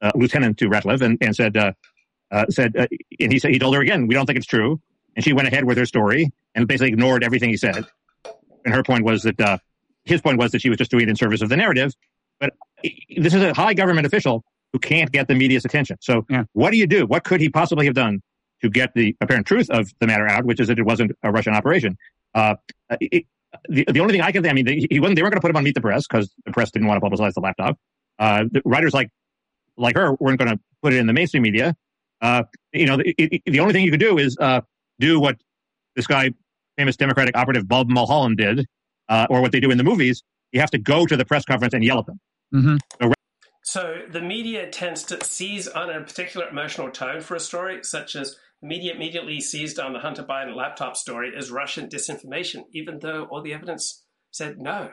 uh, 0.00 0.12
lieutenant 0.14 0.56
to 0.58 0.68
Ratliff 0.68 1.00
and, 1.00 1.18
and 1.20 1.34
said, 1.34 1.56
uh, 1.56 1.72
uh, 2.30 2.46
said, 2.48 2.76
uh, 2.76 2.86
and 3.18 3.32
he 3.32 3.40
said 3.40 3.50
he 3.50 3.58
told 3.58 3.74
her 3.74 3.80
again, 3.80 4.06
we 4.06 4.14
don't 4.14 4.24
think 4.24 4.36
it's 4.36 4.46
true, 4.46 4.80
and 5.16 5.24
she 5.24 5.32
went 5.32 5.48
ahead 5.48 5.64
with 5.64 5.76
her 5.78 5.86
story 5.86 6.30
and 6.54 6.68
basically 6.68 6.90
ignored 6.90 7.24
everything 7.24 7.50
he 7.50 7.56
said. 7.56 7.84
And 8.64 8.72
her 8.72 8.84
point 8.84 9.04
was 9.04 9.24
that 9.24 9.40
uh, 9.40 9.58
his 10.04 10.20
point 10.20 10.38
was 10.38 10.52
that 10.52 10.62
she 10.62 10.68
was 10.68 10.78
just 10.78 10.92
doing 10.92 11.02
it 11.02 11.08
in 11.08 11.16
service 11.16 11.42
of 11.42 11.48
the 11.48 11.56
narrative. 11.56 11.92
But 12.38 12.52
this 13.16 13.34
is 13.34 13.42
a 13.42 13.52
high 13.52 13.74
government 13.74 14.06
official 14.06 14.44
who 14.72 14.78
can't 14.78 15.10
get 15.10 15.26
the 15.26 15.34
media's 15.34 15.64
attention. 15.64 15.96
So, 16.00 16.24
yeah. 16.30 16.44
what 16.52 16.70
do 16.70 16.76
you 16.76 16.86
do? 16.86 17.04
What 17.04 17.24
could 17.24 17.40
he 17.40 17.48
possibly 17.48 17.86
have 17.86 17.96
done 17.96 18.22
to 18.62 18.70
get 18.70 18.94
the 18.94 19.16
apparent 19.20 19.48
truth 19.48 19.68
of 19.70 19.90
the 19.98 20.06
matter 20.06 20.28
out, 20.28 20.44
which 20.44 20.60
is 20.60 20.68
that 20.68 20.78
it 20.78 20.84
wasn't 20.84 21.12
a 21.24 21.32
Russian 21.32 21.54
operation? 21.54 21.98
Uh, 22.32 22.54
it, 23.00 23.24
the, 23.68 23.84
the 23.84 24.00
only 24.00 24.12
thing 24.12 24.22
I 24.22 24.32
can, 24.32 24.42
say, 24.44 24.50
I 24.50 24.52
mean, 24.52 24.66
he 24.66 25.00
wasn't, 25.00 25.16
they 25.16 25.22
weren't 25.22 25.32
going 25.32 25.40
to 25.40 25.40
put 25.40 25.50
him 25.50 25.56
on 25.56 25.64
Meet 25.64 25.74
the 25.74 25.80
Press 25.80 26.06
because 26.06 26.32
the 26.44 26.52
press 26.52 26.70
didn't 26.70 26.88
want 26.88 27.02
to 27.02 27.08
publicize 27.08 27.34
the 27.34 27.40
laptop. 27.40 27.78
Uh, 28.18 28.44
the 28.50 28.62
writers 28.64 28.92
like 28.92 29.10
like 29.76 29.96
her 29.96 30.14
weren't 30.20 30.38
going 30.38 30.50
to 30.50 30.60
put 30.82 30.92
it 30.92 30.98
in 30.98 31.06
the 31.06 31.12
mainstream 31.12 31.42
media. 31.42 31.74
Uh, 32.20 32.44
you 32.72 32.86
know, 32.86 32.98
the, 32.98 33.14
it, 33.16 33.42
the, 33.46 33.60
only 33.60 33.72
thing 33.72 33.84
you 33.84 33.90
could 33.90 34.00
do 34.00 34.18
is 34.18 34.36
uh, 34.38 34.60
do 34.98 35.18
what 35.18 35.38
this 35.96 36.06
guy, 36.06 36.30
famous 36.76 36.96
Democratic 36.96 37.36
operative 37.36 37.66
Bob 37.66 37.88
Mulholland, 37.88 38.36
did, 38.36 38.66
uh, 39.08 39.26
or 39.30 39.40
what 39.40 39.52
they 39.52 39.60
do 39.60 39.70
in 39.70 39.78
the 39.78 39.84
movies. 39.84 40.22
You 40.52 40.60
have 40.60 40.70
to 40.72 40.78
go 40.78 41.06
to 41.06 41.16
the 41.16 41.24
press 41.24 41.44
conference 41.44 41.72
and 41.72 41.82
yell 41.82 42.00
at 42.00 42.06
them. 42.06 42.20
Mm-hmm. 42.54 42.76
So, 43.00 43.12
so 43.62 44.02
the 44.10 44.20
media 44.20 44.68
tends 44.68 45.02
to 45.04 45.24
seize 45.24 45.66
on 45.66 45.88
a 45.88 46.00
particular 46.00 46.48
emotional 46.48 46.90
tone 46.90 47.22
for 47.22 47.36
a 47.36 47.40
story, 47.40 47.80
such 47.82 48.16
as 48.16 48.36
the 48.60 48.66
media 48.66 48.94
immediately 48.94 49.40
seized 49.40 49.78
on 49.78 49.92
the 49.92 49.98
Hunter 49.98 50.22
Biden 50.22 50.54
laptop 50.54 50.96
story 50.96 51.32
as 51.36 51.50
Russian 51.50 51.88
disinformation, 51.88 52.64
even 52.72 52.98
though 52.98 53.24
all 53.30 53.42
the 53.42 53.54
evidence 53.54 54.04
said 54.30 54.58
no. 54.58 54.90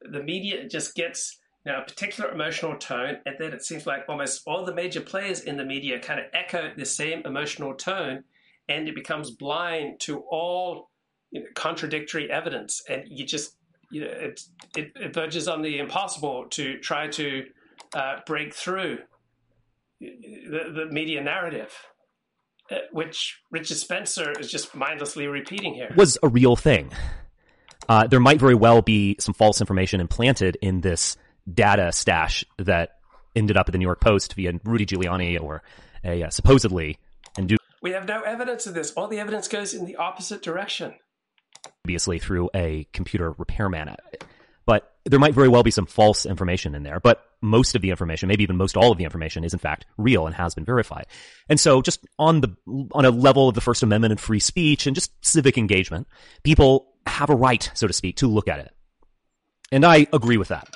The 0.00 0.22
media 0.22 0.68
just 0.68 0.94
gets 0.94 1.38
you 1.64 1.72
know, 1.72 1.80
a 1.80 1.84
particular 1.84 2.30
emotional 2.30 2.76
tone, 2.76 3.18
and 3.26 3.36
then 3.38 3.52
it 3.52 3.62
seems 3.62 3.86
like 3.86 4.04
almost 4.08 4.42
all 4.46 4.64
the 4.64 4.74
major 4.74 5.00
players 5.00 5.40
in 5.40 5.56
the 5.56 5.64
media 5.64 6.00
kind 6.00 6.18
of 6.18 6.26
echo 6.32 6.70
the 6.76 6.86
same 6.86 7.22
emotional 7.24 7.74
tone, 7.74 8.24
and 8.68 8.88
it 8.88 8.94
becomes 8.94 9.30
blind 9.30 10.00
to 10.00 10.20
all 10.30 10.90
you 11.30 11.40
know, 11.40 11.46
contradictory 11.54 12.30
evidence, 12.30 12.82
and 12.88 13.04
you 13.06 13.24
just 13.24 13.56
you 13.90 14.00
know 14.00 14.10
it, 14.10 14.40
it, 14.76 14.92
it 14.96 15.14
verges 15.14 15.48
on 15.48 15.62
the 15.62 15.78
impossible 15.78 16.46
to 16.50 16.78
try 16.78 17.08
to 17.08 17.44
uh, 17.94 18.16
break 18.26 18.54
through 18.54 18.98
the, 20.00 20.72
the 20.74 20.86
media 20.90 21.22
narrative. 21.22 21.72
Uh, 22.70 22.76
which 22.92 23.40
Richard 23.50 23.76
Spencer 23.78 24.32
is 24.38 24.48
just 24.48 24.76
mindlessly 24.76 25.26
repeating 25.26 25.74
here. 25.74 25.92
Was 25.96 26.18
a 26.22 26.28
real 26.28 26.54
thing. 26.54 26.92
Uh, 27.88 28.06
there 28.06 28.20
might 28.20 28.38
very 28.38 28.54
well 28.54 28.80
be 28.80 29.16
some 29.18 29.34
false 29.34 29.60
information 29.60 30.00
implanted 30.00 30.56
in 30.62 30.80
this 30.80 31.16
data 31.52 31.90
stash 31.90 32.44
that 32.58 32.98
ended 33.34 33.56
up 33.56 33.68
at 33.68 33.72
the 33.72 33.78
New 33.78 33.86
York 33.86 34.00
Post 34.00 34.34
via 34.34 34.52
Rudy 34.62 34.86
Giuliani 34.86 35.40
or 35.40 35.62
a 36.04 36.22
uh, 36.22 36.30
supposedly 36.30 36.98
and 37.36 37.48
do 37.48 37.56
we 37.82 37.92
have 37.92 38.06
no 38.06 38.20
evidence 38.20 38.66
of 38.66 38.74
this. 38.74 38.92
All 38.92 39.08
the 39.08 39.18
evidence 39.18 39.48
goes 39.48 39.74
in 39.74 39.86
the 39.86 39.96
opposite 39.96 40.42
direction. 40.42 40.94
Obviously, 41.84 42.18
through 42.18 42.50
a 42.54 42.86
computer 42.92 43.34
repairman. 43.38 43.96
There 45.10 45.20
might 45.20 45.34
very 45.34 45.48
well 45.48 45.62
be 45.62 45.70
some 45.70 45.86
false 45.86 46.24
information 46.24 46.74
in 46.74 46.82
there. 46.84 47.00
But 47.00 47.24
most 47.42 47.74
of 47.74 47.82
the 47.82 47.90
information, 47.90 48.28
maybe 48.28 48.44
even 48.44 48.56
most 48.56 48.76
all 48.76 48.92
of 48.92 48.98
the 48.98 49.04
information, 49.04 49.44
is 49.44 49.52
in 49.52 49.58
fact 49.58 49.86
real 49.98 50.26
and 50.26 50.34
has 50.34 50.54
been 50.54 50.64
verified. 50.64 51.06
And 51.48 51.58
so, 51.58 51.82
just 51.82 52.06
on 52.18 52.40
the 52.40 52.56
on 52.92 53.04
a 53.04 53.10
level 53.10 53.48
of 53.48 53.54
the 53.54 53.60
First 53.60 53.82
Amendment 53.82 54.12
and 54.12 54.20
free 54.20 54.40
speech 54.40 54.86
and 54.86 54.94
just 54.94 55.12
civic 55.24 55.58
engagement, 55.58 56.06
people 56.44 56.94
have 57.06 57.30
a 57.30 57.34
right, 57.34 57.70
so 57.74 57.86
to 57.86 57.92
speak, 57.92 58.16
to 58.16 58.26
look 58.26 58.48
at 58.48 58.60
it. 58.60 58.72
And 59.72 59.84
I 59.84 60.06
agree 60.12 60.36
with 60.36 60.48
that. 60.48 60.68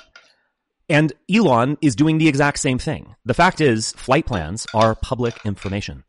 And 0.89 1.13
Elon 1.33 1.79
is 1.81 1.97
doing 1.97 2.19
the 2.19 2.29
exact 2.29 2.59
same 2.59 2.79
thing. 2.79 3.15
The 3.25 3.35
fact 3.35 3.61
is, 3.61 3.93
flight 3.93 4.27
plans 4.27 4.67
are 4.75 4.95
public 4.95 5.39
information. 5.45 6.05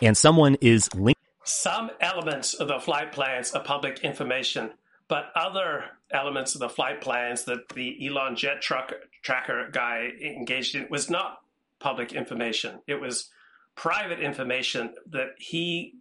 And 0.00 0.16
someone 0.16 0.56
is 0.60 0.92
linked. 0.94 1.20
Some 1.44 1.90
elements 2.00 2.54
of 2.54 2.68
the 2.68 2.78
flight 2.78 3.12
plans 3.12 3.52
are 3.52 3.62
public 3.62 4.00
information, 4.00 4.70
but 5.10 5.26
other 5.34 5.86
elements 6.12 6.54
of 6.54 6.60
the 6.60 6.68
flight 6.68 7.00
plans 7.00 7.44
that 7.44 7.68
the 7.74 8.06
Elon 8.06 8.36
jet 8.36 8.62
truck 8.62 8.92
tracker 9.22 9.68
guy 9.72 10.08
engaged 10.22 10.76
in 10.76 10.86
was 10.88 11.10
not 11.10 11.38
public 11.80 12.12
information. 12.12 12.78
It 12.86 13.00
was 13.00 13.28
private 13.74 14.20
information 14.20 14.94
that 15.10 15.30
he 15.36 15.94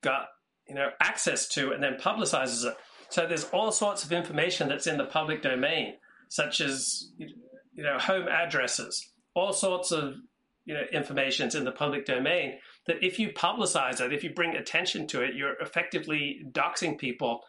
got, 0.00 0.28
you 0.66 0.74
know, 0.74 0.88
access 0.98 1.46
to 1.50 1.72
and 1.72 1.82
then 1.82 1.98
publicizes 2.00 2.64
it. 2.64 2.74
So 3.10 3.26
there's 3.26 3.44
all 3.44 3.70
sorts 3.70 4.02
of 4.02 4.12
information 4.12 4.68
that's 4.68 4.86
in 4.86 4.96
the 4.96 5.04
public 5.04 5.42
domain 5.42 5.94
such 6.28 6.60
as 6.60 7.10
you 7.18 7.84
know 7.84 7.98
home 7.98 8.28
addresses, 8.28 9.12
all 9.34 9.52
sorts 9.52 9.92
of 9.92 10.14
you 10.64 10.74
know 10.74 10.82
informations 10.90 11.54
in 11.54 11.64
the 11.64 11.70
public 11.70 12.06
domain. 12.06 12.54
That 12.86 13.04
if 13.04 13.18
you 13.18 13.28
publicize 13.28 14.00
it, 14.00 14.12
if 14.12 14.24
you 14.24 14.32
bring 14.32 14.56
attention 14.56 15.06
to 15.08 15.22
it, 15.22 15.34
you're 15.34 15.60
effectively 15.60 16.40
doxing 16.50 16.98
people 16.98 17.42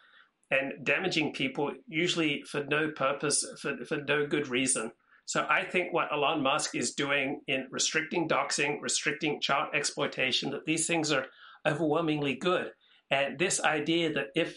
and 0.50 0.84
damaging 0.84 1.32
people 1.32 1.72
usually 1.86 2.42
for 2.42 2.64
no 2.64 2.90
purpose, 2.90 3.44
for, 3.60 3.76
for 3.84 3.96
no 3.96 4.26
good 4.26 4.48
reason. 4.48 4.92
So 5.24 5.44
I 5.50 5.64
think 5.64 5.92
what 5.92 6.12
Elon 6.12 6.42
Musk 6.42 6.76
is 6.76 6.94
doing 6.94 7.40
in 7.48 7.66
restricting 7.70 8.28
doxing, 8.28 8.80
restricting 8.80 9.40
child 9.40 9.68
exploitation, 9.74 10.50
that 10.50 10.66
these 10.66 10.86
things 10.86 11.10
are 11.10 11.26
overwhelmingly 11.66 12.36
good. 12.36 12.70
And 13.10 13.38
this 13.38 13.60
idea 13.60 14.12
that 14.12 14.28
if 14.36 14.56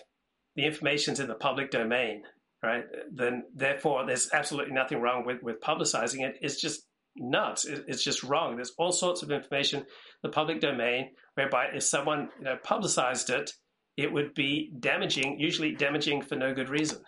the 0.56 0.66
information's 0.66 1.20
in 1.20 1.28
the 1.28 1.36
public 1.36 1.72
domain, 1.72 2.24
right, 2.62 2.84
then 3.12 3.46
therefore 3.56 4.06
there's 4.06 4.30
absolutely 4.32 4.74
nothing 4.74 5.02
wrong 5.02 5.26
with, 5.26 5.42
with 5.42 5.60
publicizing 5.60 6.28
it 6.28 6.38
is 6.42 6.62
just 6.62 6.86
nuts. 7.16 7.66
It, 7.66 7.86
it's 7.88 8.04
just 8.04 8.24
wrong. 8.24 8.56
There's 8.56 8.74
all 8.78 8.92
sorts 8.92 9.24
of 9.24 9.32
information 9.32 9.80
in 9.80 9.86
the 10.22 10.30
public 10.30 10.62
domain 10.62 11.12
whereby 11.34 11.70
if 11.74 11.84
someone 11.84 12.30
you 12.38 12.46
know, 12.46 12.58
publicized 12.64 13.32
it, 13.32 13.52
it 14.00 14.12
would 14.12 14.34
be 14.34 14.72
damaging, 14.80 15.40
usually 15.40 15.74
damaging 15.74 16.22
for 16.22 16.36
no 16.36 16.54
good 16.54 16.70
reason. 16.70 17.00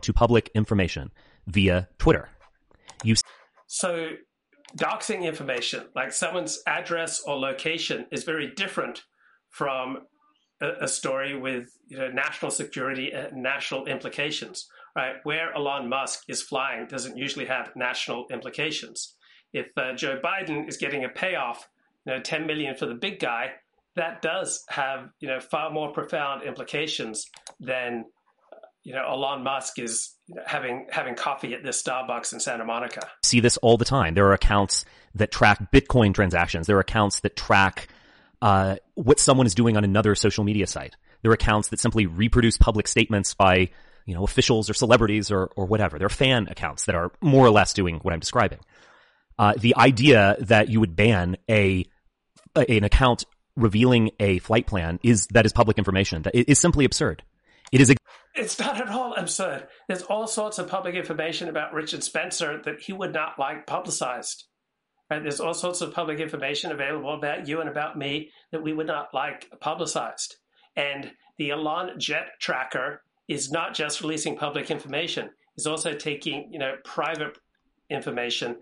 To 0.00 0.12
public 0.12 0.50
information 0.54 1.10
via 1.46 1.88
Twitter. 1.98 2.28
You 3.04 3.14
so 3.66 4.10
doxing 4.76 5.22
information, 5.22 5.84
like 5.94 6.12
someone's 6.12 6.62
address 6.66 7.22
or 7.26 7.38
location, 7.38 8.06
is 8.10 8.24
very 8.24 8.52
different 8.54 9.02
from 9.48 9.98
a, 10.60 10.84
a 10.84 10.88
story 10.88 11.38
with 11.38 11.70
you 11.88 11.98
know, 11.98 12.08
national 12.10 12.50
security 12.50 13.12
and 13.12 13.42
national 13.42 13.86
implications. 13.86 14.68
Right, 14.94 15.16
where 15.22 15.54
Elon 15.54 15.88
Musk 15.88 16.24
is 16.28 16.42
flying 16.42 16.86
doesn't 16.86 17.16
usually 17.16 17.46
have 17.46 17.72
national 17.74 18.26
implications. 18.30 19.16
If 19.54 19.68
uh, 19.78 19.94
Joe 19.94 20.20
Biden 20.22 20.68
is 20.68 20.76
getting 20.76 21.04
a 21.04 21.08
payoff, 21.08 21.66
you 22.04 22.12
know, 22.12 22.20
10 22.20 22.46
million 22.46 22.76
for 22.76 22.84
the 22.84 22.94
big 22.94 23.18
guy, 23.18 23.52
that 23.96 24.22
does 24.22 24.64
have 24.68 25.10
you 25.20 25.28
know 25.28 25.40
far 25.40 25.70
more 25.70 25.92
profound 25.92 26.42
implications 26.42 27.26
than 27.60 28.04
you 28.84 28.94
know 28.94 29.04
Elon 29.06 29.42
Musk 29.42 29.78
is 29.78 30.14
having 30.46 30.86
having 30.90 31.14
coffee 31.14 31.54
at 31.54 31.62
this 31.62 31.82
Starbucks 31.82 32.32
in 32.32 32.40
Santa 32.40 32.64
Monica. 32.64 33.08
See 33.22 33.40
this 33.40 33.56
all 33.58 33.76
the 33.76 33.84
time. 33.84 34.14
There 34.14 34.26
are 34.26 34.32
accounts 34.32 34.84
that 35.14 35.30
track 35.30 35.70
Bitcoin 35.72 36.14
transactions. 36.14 36.66
There 36.66 36.76
are 36.76 36.80
accounts 36.80 37.20
that 37.20 37.36
track 37.36 37.88
uh, 38.40 38.76
what 38.94 39.20
someone 39.20 39.46
is 39.46 39.54
doing 39.54 39.76
on 39.76 39.84
another 39.84 40.14
social 40.14 40.42
media 40.42 40.66
site. 40.66 40.96
There 41.22 41.30
are 41.30 41.34
accounts 41.34 41.68
that 41.68 41.78
simply 41.78 42.06
reproduce 42.06 42.58
public 42.58 42.88
statements 42.88 43.34
by 43.34 43.70
you 44.06 44.14
know 44.14 44.24
officials 44.24 44.68
or 44.68 44.74
celebrities 44.74 45.30
or 45.30 45.50
or 45.56 45.66
whatever. 45.66 45.98
There 45.98 46.06
are 46.06 46.10
fan 46.10 46.48
accounts 46.48 46.86
that 46.86 46.94
are 46.94 47.12
more 47.20 47.46
or 47.46 47.50
less 47.50 47.72
doing 47.72 47.98
what 48.02 48.12
I'm 48.12 48.20
describing. 48.20 48.58
Uh, 49.38 49.54
the 49.56 49.76
idea 49.76 50.36
that 50.40 50.68
you 50.68 50.80
would 50.80 50.94
ban 50.94 51.36
a, 51.48 51.86
a 52.56 52.76
an 52.76 52.84
account 52.84 53.24
revealing 53.56 54.10
a 54.18 54.38
flight 54.40 54.66
plan 54.66 54.98
is 55.02 55.26
that 55.28 55.46
is 55.46 55.52
public 55.52 55.78
information 55.78 56.22
that 56.22 56.34
is 56.34 56.58
simply 56.58 56.84
absurd. 56.84 57.22
It 57.70 57.80
is 57.80 57.90
a 57.90 57.94
it's 58.34 58.58
not 58.58 58.80
at 58.80 58.88
all 58.88 59.14
absurd. 59.14 59.66
There's 59.88 60.02
all 60.02 60.26
sorts 60.26 60.58
of 60.58 60.68
public 60.68 60.94
information 60.94 61.48
about 61.48 61.74
Richard 61.74 62.02
Spencer 62.02 62.60
that 62.64 62.80
he 62.80 62.92
would 62.92 63.12
not 63.12 63.38
like 63.38 63.66
publicized. 63.66 64.44
Right? 65.10 65.22
There's 65.22 65.40
all 65.40 65.52
sorts 65.52 65.82
of 65.82 65.92
public 65.92 66.18
information 66.18 66.72
available 66.72 67.12
about 67.12 67.46
you 67.46 67.60
and 67.60 67.68
about 67.68 67.98
me 67.98 68.30
that 68.50 68.62
we 68.62 68.72
would 68.72 68.86
not 68.86 69.08
like 69.12 69.50
publicized. 69.60 70.36
And 70.76 71.12
the 71.36 71.50
Elon 71.50 71.98
Jet 71.98 72.28
Tracker 72.40 73.02
is 73.28 73.50
not 73.50 73.74
just 73.74 74.00
releasing 74.00 74.36
public 74.36 74.70
information; 74.70 75.30
it's 75.56 75.66
also 75.66 75.92
taking 75.94 76.48
you 76.50 76.58
know 76.58 76.76
private 76.84 77.36
information, 77.90 78.56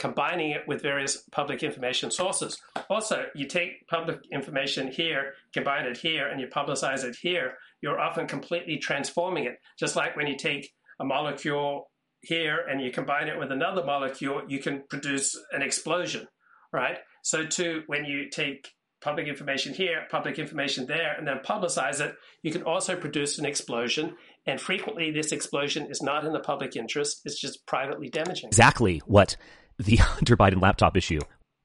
combining 0.00 0.50
it 0.50 0.62
with 0.66 0.82
various 0.82 1.18
public 1.30 1.62
information 1.62 2.10
sources. 2.10 2.60
Also, 2.88 3.26
you 3.36 3.46
take 3.46 3.86
public 3.86 4.18
information 4.32 4.90
here, 4.90 5.34
combine 5.54 5.86
it 5.86 5.96
here, 5.96 6.26
and 6.26 6.40
you 6.40 6.48
publicize 6.48 7.04
it 7.04 7.14
here 7.22 7.52
you're 7.80 8.00
often 8.00 8.26
completely 8.26 8.78
transforming 8.78 9.44
it. 9.44 9.58
Just 9.78 9.96
like 9.96 10.16
when 10.16 10.26
you 10.26 10.36
take 10.36 10.72
a 11.00 11.04
molecule 11.04 11.90
here 12.20 12.58
and 12.68 12.80
you 12.80 12.90
combine 12.90 13.28
it 13.28 13.38
with 13.38 13.50
another 13.50 13.84
molecule, 13.84 14.42
you 14.48 14.58
can 14.58 14.82
produce 14.90 15.38
an 15.52 15.62
explosion, 15.62 16.26
right? 16.72 16.98
So, 17.22 17.46
too, 17.46 17.82
when 17.86 18.04
you 18.04 18.28
take 18.30 18.68
public 19.02 19.26
information 19.26 19.72
here, 19.72 20.06
public 20.10 20.38
information 20.38 20.86
there, 20.86 21.14
and 21.16 21.26
then 21.26 21.38
publicize 21.38 22.00
it, 22.00 22.14
you 22.42 22.52
can 22.52 22.62
also 22.62 22.96
produce 22.96 23.38
an 23.38 23.46
explosion. 23.46 24.14
And 24.46 24.60
frequently, 24.60 25.10
this 25.10 25.32
explosion 25.32 25.86
is 25.90 26.02
not 26.02 26.26
in 26.26 26.32
the 26.32 26.40
public 26.40 26.76
interest, 26.76 27.22
it's 27.24 27.40
just 27.40 27.66
privately 27.66 28.10
damaging. 28.10 28.48
Exactly 28.48 28.98
what 29.06 29.36
the 29.84 29.96
Hunter 30.00 30.36
Biden 30.36 30.60
laptop 30.60 30.96
issue. 30.96 31.20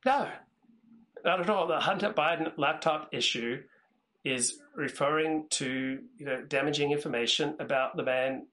No, 0.05 0.29
not 1.23 1.41
at 1.41 1.49
all. 1.49 1.67
The 1.67 1.79
Hunter 1.79 2.11
Biden 2.11 2.51
laptop 2.57 3.09
issue 3.11 3.61
is 4.23 4.59
referring 4.75 5.45
to 5.51 5.99
you 6.17 6.25
know 6.25 6.41
damaging 6.47 6.91
information 6.91 7.55
about 7.59 7.95
the 7.95 8.03
man 8.03 8.47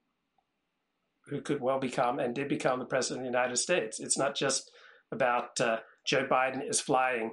who 1.26 1.40
could 1.40 1.60
well 1.60 1.78
become 1.78 2.18
and 2.18 2.34
did 2.34 2.48
become 2.48 2.78
the 2.78 2.84
president 2.84 3.20
of 3.20 3.32
the 3.32 3.38
United 3.38 3.56
States. 3.56 4.00
It's 4.00 4.18
not 4.18 4.34
just 4.34 4.70
about 5.12 5.60
uh, 5.60 5.78
Joe 6.04 6.26
Biden 6.30 6.68
is 6.68 6.80
flying. 6.80 7.32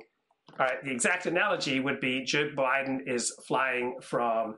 All 0.60 0.66
right, 0.66 0.84
the 0.84 0.92
exact 0.92 1.26
analogy 1.26 1.80
would 1.80 2.00
be 2.00 2.24
Joe 2.24 2.50
Biden 2.56 3.00
is 3.08 3.34
flying 3.48 3.98
from 4.02 4.58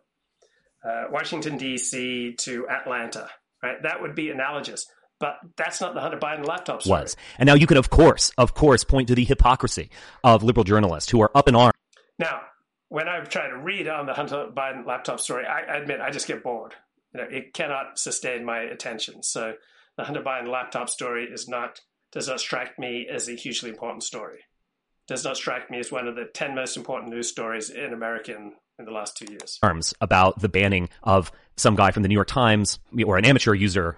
uh, 0.87 1.05
Washington 1.11 1.57
D.C. 1.57 2.35
to 2.39 2.67
Atlanta. 2.69 3.29
Right, 3.61 3.81
that 3.83 4.01
would 4.01 4.15
be 4.15 4.31
analogous. 4.31 4.85
But 5.21 5.37
that's 5.55 5.79
not 5.79 5.93
the 5.93 6.01
Hunter 6.01 6.17
Biden 6.17 6.45
laptop 6.45 6.81
story. 6.81 7.03
Was 7.03 7.15
and 7.37 7.45
now 7.45 7.53
you 7.53 7.67
could, 7.67 7.77
of 7.77 7.91
course, 7.91 8.31
of 8.39 8.55
course, 8.55 8.83
point 8.83 9.07
to 9.09 9.15
the 9.15 9.23
hypocrisy 9.23 9.91
of 10.23 10.41
liberal 10.41 10.63
journalists 10.63 11.11
who 11.11 11.21
are 11.21 11.31
up 11.37 11.47
in 11.47 11.55
arms. 11.55 11.75
Now, 12.17 12.41
when 12.89 13.07
I 13.07 13.19
try 13.21 13.47
to 13.47 13.57
read 13.57 13.87
on 13.87 14.07
the 14.07 14.13
Hunter 14.13 14.47
Biden 14.51 14.85
laptop 14.85 15.19
story, 15.19 15.45
I, 15.45 15.77
admit 15.77 16.01
I 16.01 16.09
just 16.09 16.27
get 16.27 16.43
bored. 16.43 16.73
You 17.13 17.21
know, 17.21 17.27
it 17.29 17.53
cannot 17.53 17.99
sustain 17.99 18.43
my 18.43 18.61
attention. 18.61 19.21
So 19.21 19.53
the 19.95 20.03
Hunter 20.03 20.23
Biden 20.23 20.47
laptop 20.47 20.89
story 20.89 21.25
is 21.25 21.47
not 21.47 21.79
does 22.11 22.27
not 22.27 22.39
strike 22.39 22.77
me 22.79 23.07
as 23.09 23.29
a 23.29 23.33
hugely 23.33 23.69
important 23.69 24.03
story. 24.03 24.39
Does 25.07 25.23
not 25.23 25.37
strike 25.37 25.69
me 25.69 25.79
as 25.79 25.91
one 25.91 26.07
of 26.07 26.15
the 26.15 26.25
ten 26.25 26.55
most 26.55 26.77
important 26.77 27.11
news 27.11 27.29
stories 27.29 27.69
in 27.69 27.93
America 27.93 28.35
in, 28.35 28.53
in 28.79 28.85
the 28.85 28.91
last 28.91 29.17
two 29.17 29.31
years. 29.31 29.59
Arms 29.61 29.93
about 30.01 30.39
the 30.39 30.49
banning 30.49 30.89
of 31.03 31.31
some 31.57 31.75
guy 31.75 31.91
from 31.91 32.01
the 32.01 32.09
New 32.09 32.15
York 32.15 32.27
Times 32.27 32.79
or 33.05 33.17
an 33.17 33.25
amateur 33.25 33.53
user 33.53 33.97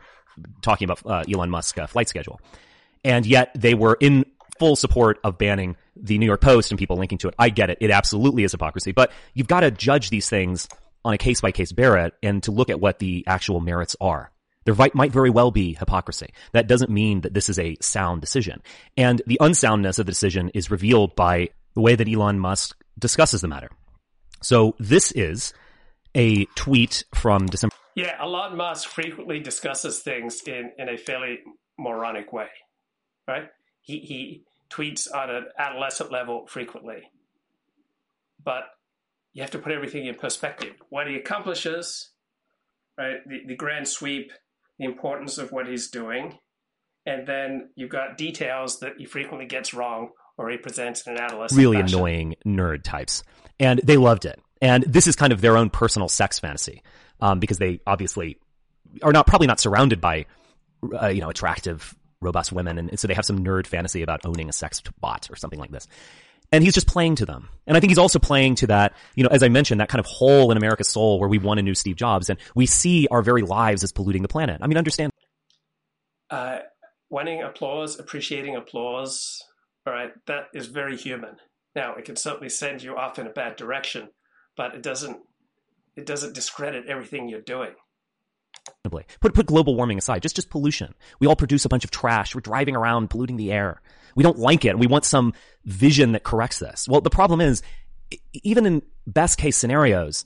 talking 0.62 0.89
about 0.89 1.06
uh, 1.06 1.24
Elon 1.32 1.50
Musk 1.50 1.78
uh, 1.78 1.88
flight 1.88 2.10
schedule, 2.10 2.39
and 3.04 3.26
yet 3.26 3.52
they 3.56 3.74
were 3.74 3.98
in 4.00 4.26
full 4.60 4.76
support 4.76 5.19
of 5.24 5.38
banning 5.38 5.76
the 5.96 6.17
New 6.17 6.26
York 6.26 6.41
Post 6.41 6.72
and 6.72 6.80
people 6.80 6.98
linking 6.98 7.17
to 7.19 7.28
it. 7.28 7.36
I 7.38 7.50
get 7.50 7.69
it. 7.69 7.78
It 7.82 7.91
absolutely 7.91 8.43
is 8.43 8.52
hypocrisy, 8.52 8.91
but 8.91 9.12
you've 9.34 9.48
got 9.48 9.62
to 9.62 9.72
judge 9.72 10.10
these 10.10 10.30
things 10.30 10.67
on 11.06 11.13
a 11.13 11.17
case 11.17 11.41
by 11.41 11.52
case 11.52 11.72
basis 11.72 12.12
and 12.22 12.41
to 12.43 12.52
look 12.52 12.69
at 12.69 12.80
what 12.80 13.00
the 13.00 13.24
actual 13.28 13.60
merits 13.60 13.96
are. 14.00 14.32
There 14.65 14.76
might 14.93 15.12
very 15.12 15.30
well 15.30 15.52
be 15.52 15.74
hypocrisy. 15.74 16.30
That 16.54 16.67
doesn't 16.67 16.89
mean 16.89 17.22
that 17.22 17.34
this 17.34 17.50
is 17.50 17.60
a 17.60 17.76
sound 17.82 18.22
decision. 18.22 18.62
And 18.96 19.22
the 19.28 19.38
unsoundness 19.41 20.00
of 20.00 20.06
the 20.06 20.12
decision 20.12 20.52
is 20.54 20.72
revealed 20.72 21.15
by 21.15 21.50
the 21.76 21.82
way 21.82 21.96
that 21.96 22.08
Elon 22.08 22.39
Musk 22.39 22.82
discusses 22.98 23.41
the 23.41 23.50
matter. 23.50 23.69
So 24.41 24.76
this 24.80 25.12
is 25.12 25.54
a 26.15 26.46
tweet 26.56 27.04
from 27.13 27.48
December. 27.48 27.76
Yeah, 27.95 28.17
Elon 28.21 28.58
Musk 28.58 28.89
frequently 28.89 29.39
discusses 29.39 29.99
things 29.99 30.41
in, 30.47 30.71
in 30.77 30.89
a 30.89 30.97
fairly 30.97 31.39
moronic 31.77 32.34
way, 32.34 32.47
right? 33.27 33.49
He, 33.82 33.99
he 33.99 34.43
tweets 34.69 35.08
on 35.13 35.29
an 35.29 35.45
adolescent 35.58 36.12
level 36.12 36.47
frequently. 36.47 37.03
But 38.43 38.63
you 39.34 39.41
have 39.41 39.51
to 39.51 39.60
put 39.60 39.71
everything 39.71 40.06
in 40.08 40.15
perspective. 40.15 40.75
What 40.89 41.08
he 41.08 41.15
accomplishes, 41.15 42.12
right? 42.97 43.17
The, 43.25 43.41
the 43.47 43.56
grand 43.56 43.88
sweep, 43.88 44.32
the 44.79 44.86
importance 44.86 45.38
of 45.38 45.51
what 45.51 45.67
he's 45.67 45.89
doing, 45.89 46.38
and 47.06 47.27
then 47.27 47.69
you've 47.75 47.89
got 47.89 48.17
details 48.17 48.79
that 48.79 48.93
he 48.97 49.06
frequently 49.06 49.45
gets 49.45 49.73
wrong 49.73 50.10
or 50.38 50.49
he 50.49 50.58
presents 50.58 51.06
in 51.06 51.13
an 51.13 51.19
adolescent. 51.19 51.60
Really 51.60 51.77
fashion. 51.77 51.97
annoying 51.97 52.36
nerd 52.45 52.84
types, 52.84 53.23
and 53.60 53.79
they 53.84 53.97
loved 53.97 54.25
it. 54.25 54.39
And 54.63 54.84
this 54.84 55.08
is 55.08 55.17
kind 55.17 55.34
of 55.34 55.41
their 55.41 55.58
own 55.58 55.69
personal 55.69 56.08
sex 56.08 56.39
fantasy, 56.39 56.82
um, 57.19 57.39
because 57.39 57.58
they 57.58 57.82
obviously 57.86 58.38
are 59.02 59.12
not 59.12 59.28
probably 59.28 59.45
not 59.45 59.60
surrounded 59.60 59.99
by 59.99 60.26
uh, 61.02 61.08
you 61.08 61.19
know 61.19 61.30
attractive 61.30 61.93
robust 62.21 62.54
women. 62.54 62.78
And, 62.78 62.97
so 62.97 63.10
they 63.10 63.13
have 63.13 63.26
some 63.26 63.43
nerd 63.43 63.67
fantasy 63.67 64.02
about 64.02 64.21
owning 64.26 64.47
a 64.47 64.54
sex 64.54 64.82
bot 65.02 65.30
or 65.30 65.36
something 65.36 65.60
like 65.60 65.71
this. 65.71 65.86
And 66.54 66.63
he's 66.63 66.73
just 66.73 66.88
playing 66.88 67.15
to 67.15 67.26
them. 67.26 67.49
And 67.67 67.76
I 67.76 67.82
think 67.82 67.91
he's 67.91 67.97
also 67.97 68.19
playing 68.19 68.56
to 68.56 68.67
that, 68.67 68.93
you 69.15 69.23
know, 69.23 69.30
as 69.32 69.43
I 69.43 69.49
mentioned, 69.49 69.82
that 69.82 69.89
kind 69.89 69.99
of 69.99 70.06
hole 70.06 70.49
in 70.52 70.58
America's 70.58 70.88
soul 70.88 71.19
where 71.19 71.28
we 71.28 71.39
want 71.39 71.60
a 71.60 71.63
new 71.63 71.76
Steve 71.76 71.97
Jobs 71.97 72.30
and 72.30 72.39
we 72.56 72.65
see 72.65 73.08
our 73.12 73.21
very 73.21 73.41
lives 73.41 73.84
as 73.84 73.91
polluting 73.91 74.21
the 74.21 74.28
planet. 74.30 74.60
I 74.62 74.67
mean, 74.67 74.78
understand. 74.78 75.12
Uh, 76.30 76.60
wanting 77.10 77.41
applause, 77.41 77.99
appreciating 77.99 78.56
applause, 78.56 79.43
all 79.86 79.93
right, 79.93 80.12
that 80.28 80.47
is 80.54 80.67
very 80.67 80.95
human. 80.95 81.36
Now, 81.76 81.95
it 81.95 82.06
can 82.06 82.15
certainly 82.15 82.49
send 82.49 82.82
you 82.82 82.95
off 82.95 83.19
in 83.19 83.28
a 83.28 83.32
bad 83.32 83.56
direction, 83.58 84.10
but 84.55 84.75
it 84.75 84.81
doesn't, 84.81 85.17
it 85.95 86.05
doesn't 86.05 86.33
discredit 86.33 86.87
everything 86.87 87.29
you're 87.29 87.41
doing. 87.41 87.71
Put 89.21 89.33
put 89.33 89.45
global 89.45 89.75
warming 89.75 89.97
aside, 89.97 90.21
just 90.21 90.35
just 90.35 90.49
pollution. 90.49 90.93
We 91.19 91.27
all 91.27 91.35
produce 91.35 91.65
a 91.65 91.69
bunch 91.69 91.83
of 91.83 91.91
trash. 91.91 92.35
We're 92.35 92.41
driving 92.41 92.75
around 92.75 93.09
polluting 93.09 93.37
the 93.37 93.51
air. 93.51 93.81
We 94.15 94.23
don't 94.23 94.37
like 94.37 94.65
it. 94.65 94.77
We 94.77 94.87
want 94.87 95.05
some 95.05 95.33
vision 95.65 96.11
that 96.11 96.23
corrects 96.23 96.59
this. 96.59 96.87
Well, 96.87 97.01
the 97.01 97.09
problem 97.09 97.41
is, 97.41 97.63
even 98.43 98.65
in 98.65 98.81
best 99.07 99.37
case 99.37 99.57
scenarios, 99.57 100.25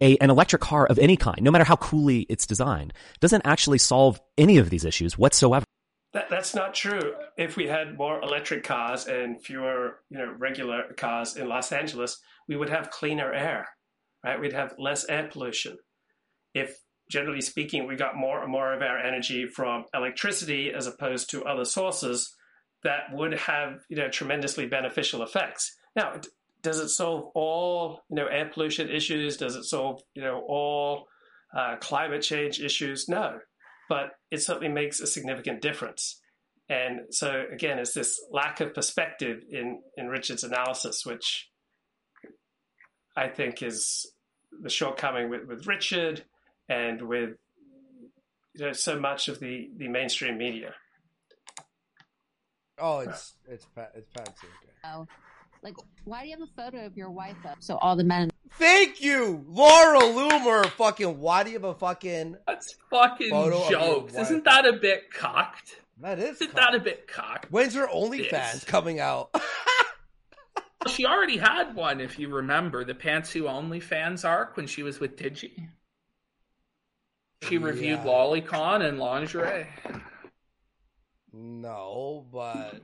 a, 0.00 0.16
an 0.18 0.30
electric 0.30 0.62
car 0.62 0.86
of 0.86 0.98
any 0.98 1.16
kind, 1.16 1.42
no 1.42 1.50
matter 1.50 1.64
how 1.64 1.76
coolly 1.76 2.20
it's 2.28 2.46
designed, 2.46 2.92
doesn't 3.20 3.42
actually 3.44 3.78
solve 3.78 4.20
any 4.36 4.58
of 4.58 4.70
these 4.70 4.84
issues 4.84 5.18
whatsoever. 5.18 5.64
That, 6.14 6.30
that's 6.30 6.54
not 6.54 6.74
true. 6.74 7.14
If 7.36 7.56
we 7.56 7.66
had 7.66 7.98
more 7.98 8.20
electric 8.22 8.64
cars 8.64 9.06
and 9.06 9.42
fewer, 9.42 10.00
you 10.08 10.18
know, 10.18 10.34
regular 10.38 10.84
cars 10.96 11.36
in 11.36 11.48
Los 11.48 11.70
Angeles, 11.70 12.18
we 12.48 12.56
would 12.56 12.70
have 12.70 12.90
cleaner 12.90 13.32
air, 13.32 13.68
right? 14.24 14.40
We'd 14.40 14.54
have 14.54 14.74
less 14.78 15.06
air 15.08 15.28
pollution. 15.30 15.76
If 16.54 16.78
generally 17.10 17.42
speaking, 17.42 17.86
we 17.86 17.96
got 17.96 18.16
more 18.16 18.42
and 18.42 18.50
more 18.50 18.72
of 18.72 18.82
our 18.82 18.98
energy 18.98 19.46
from 19.46 19.84
electricity 19.94 20.72
as 20.72 20.86
opposed 20.86 21.30
to 21.30 21.44
other 21.44 21.64
sources, 21.64 22.34
that 22.84 23.12
would 23.12 23.34
have, 23.34 23.80
you 23.88 23.96
know, 23.96 24.08
tremendously 24.08 24.66
beneficial 24.66 25.22
effects. 25.22 25.76
Now, 25.94 26.20
does 26.62 26.78
it 26.78 26.88
solve 26.88 27.30
all, 27.34 28.00
you 28.08 28.16
know, 28.16 28.26
air 28.26 28.50
pollution 28.52 28.88
issues? 28.88 29.36
Does 29.36 29.56
it 29.56 29.64
solve, 29.64 30.00
you 30.14 30.22
know, 30.22 30.42
all 30.48 31.06
uh, 31.56 31.76
climate 31.80 32.22
change 32.22 32.60
issues? 32.60 33.08
No 33.08 33.40
but 33.88 34.12
it 34.30 34.42
certainly 34.42 34.68
makes 34.68 35.00
a 35.00 35.06
significant 35.06 35.62
difference. 35.62 36.20
And 36.68 37.00
so 37.10 37.44
again, 37.52 37.78
it's 37.78 37.94
this 37.94 38.20
lack 38.30 38.60
of 38.60 38.74
perspective 38.74 39.42
in, 39.50 39.80
in 39.96 40.08
Richard's 40.08 40.44
analysis, 40.44 41.06
which 41.06 41.48
I 43.16 43.28
think 43.28 43.62
is 43.62 44.06
the 44.62 44.68
shortcoming 44.68 45.30
with, 45.30 45.46
with 45.46 45.66
Richard 45.66 46.24
and 46.68 47.02
with 47.02 47.30
you 48.54 48.66
know, 48.66 48.72
so 48.72 48.98
much 48.98 49.28
of 49.28 49.40
the, 49.40 49.70
the 49.76 49.88
mainstream 49.88 50.36
media. 50.36 50.74
Oh, 52.80 53.00
it's 53.00 53.34
it's 53.48 53.66
it's 53.94 54.08
Patsy. 54.14 54.46
Oh, 54.84 55.06
like 55.62 55.74
why 56.04 56.22
do 56.22 56.28
you 56.28 56.36
have 56.38 56.48
a 56.48 56.62
photo 56.62 56.86
of 56.86 56.96
your 56.96 57.10
wife 57.10 57.44
up 57.44 57.56
so 57.60 57.76
all 57.78 57.96
the 57.96 58.04
men? 58.04 58.30
Thank 58.52 59.00
you, 59.02 59.44
Laura 59.48 60.00
Loomer. 60.00 60.66
Fucking 60.70 61.18
why 61.20 61.44
do 61.44 61.50
you 61.50 61.56
have 61.56 61.64
a 61.64 61.74
fucking? 61.74 62.36
That's 62.46 62.74
fucking 62.90 63.30
Photo 63.30 63.58
your 63.60 63.70
jokes. 63.70 64.14
Isn't 64.16 64.44
that 64.44 64.66
a 64.66 64.74
bit 64.74 65.12
cocked? 65.12 65.80
That 66.00 66.18
is. 66.18 66.36
Isn't 66.36 66.52
cock. 66.52 66.56
that 66.56 66.74
a 66.74 66.80
bit 66.80 67.06
cocked? 67.08 67.50
When's 67.50 67.74
her 67.74 67.86
OnlyFans 67.86 68.30
Yes. 68.32 68.64
coming 68.64 69.00
out? 69.00 69.34
She 70.86 71.04
already 71.04 71.36
had 71.36 71.74
one, 71.74 72.00
if 72.00 72.20
you 72.20 72.28
remember, 72.28 72.84
the 72.84 72.94
Pantsu 72.94 73.42
OnlyFans 73.42 74.24
arc 74.24 74.56
when 74.56 74.68
she 74.68 74.84
was 74.84 75.00
with 75.00 75.16
Digi. 75.16 75.68
She 77.42 77.58
reviewed 77.58 77.98
Yeah. 77.98 78.04
Lolicon 78.04 78.88
and 78.88 78.98
lingerie. 79.00 79.66
no, 81.32 82.26
but 82.32 82.80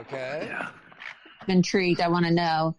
okay. 0.00 0.46
Yeah. 0.48 0.70
I'm 1.40 1.50
intrigued. 1.50 2.00
I 2.00 2.08
want 2.08 2.26
to 2.26 2.32
know, 2.32 2.76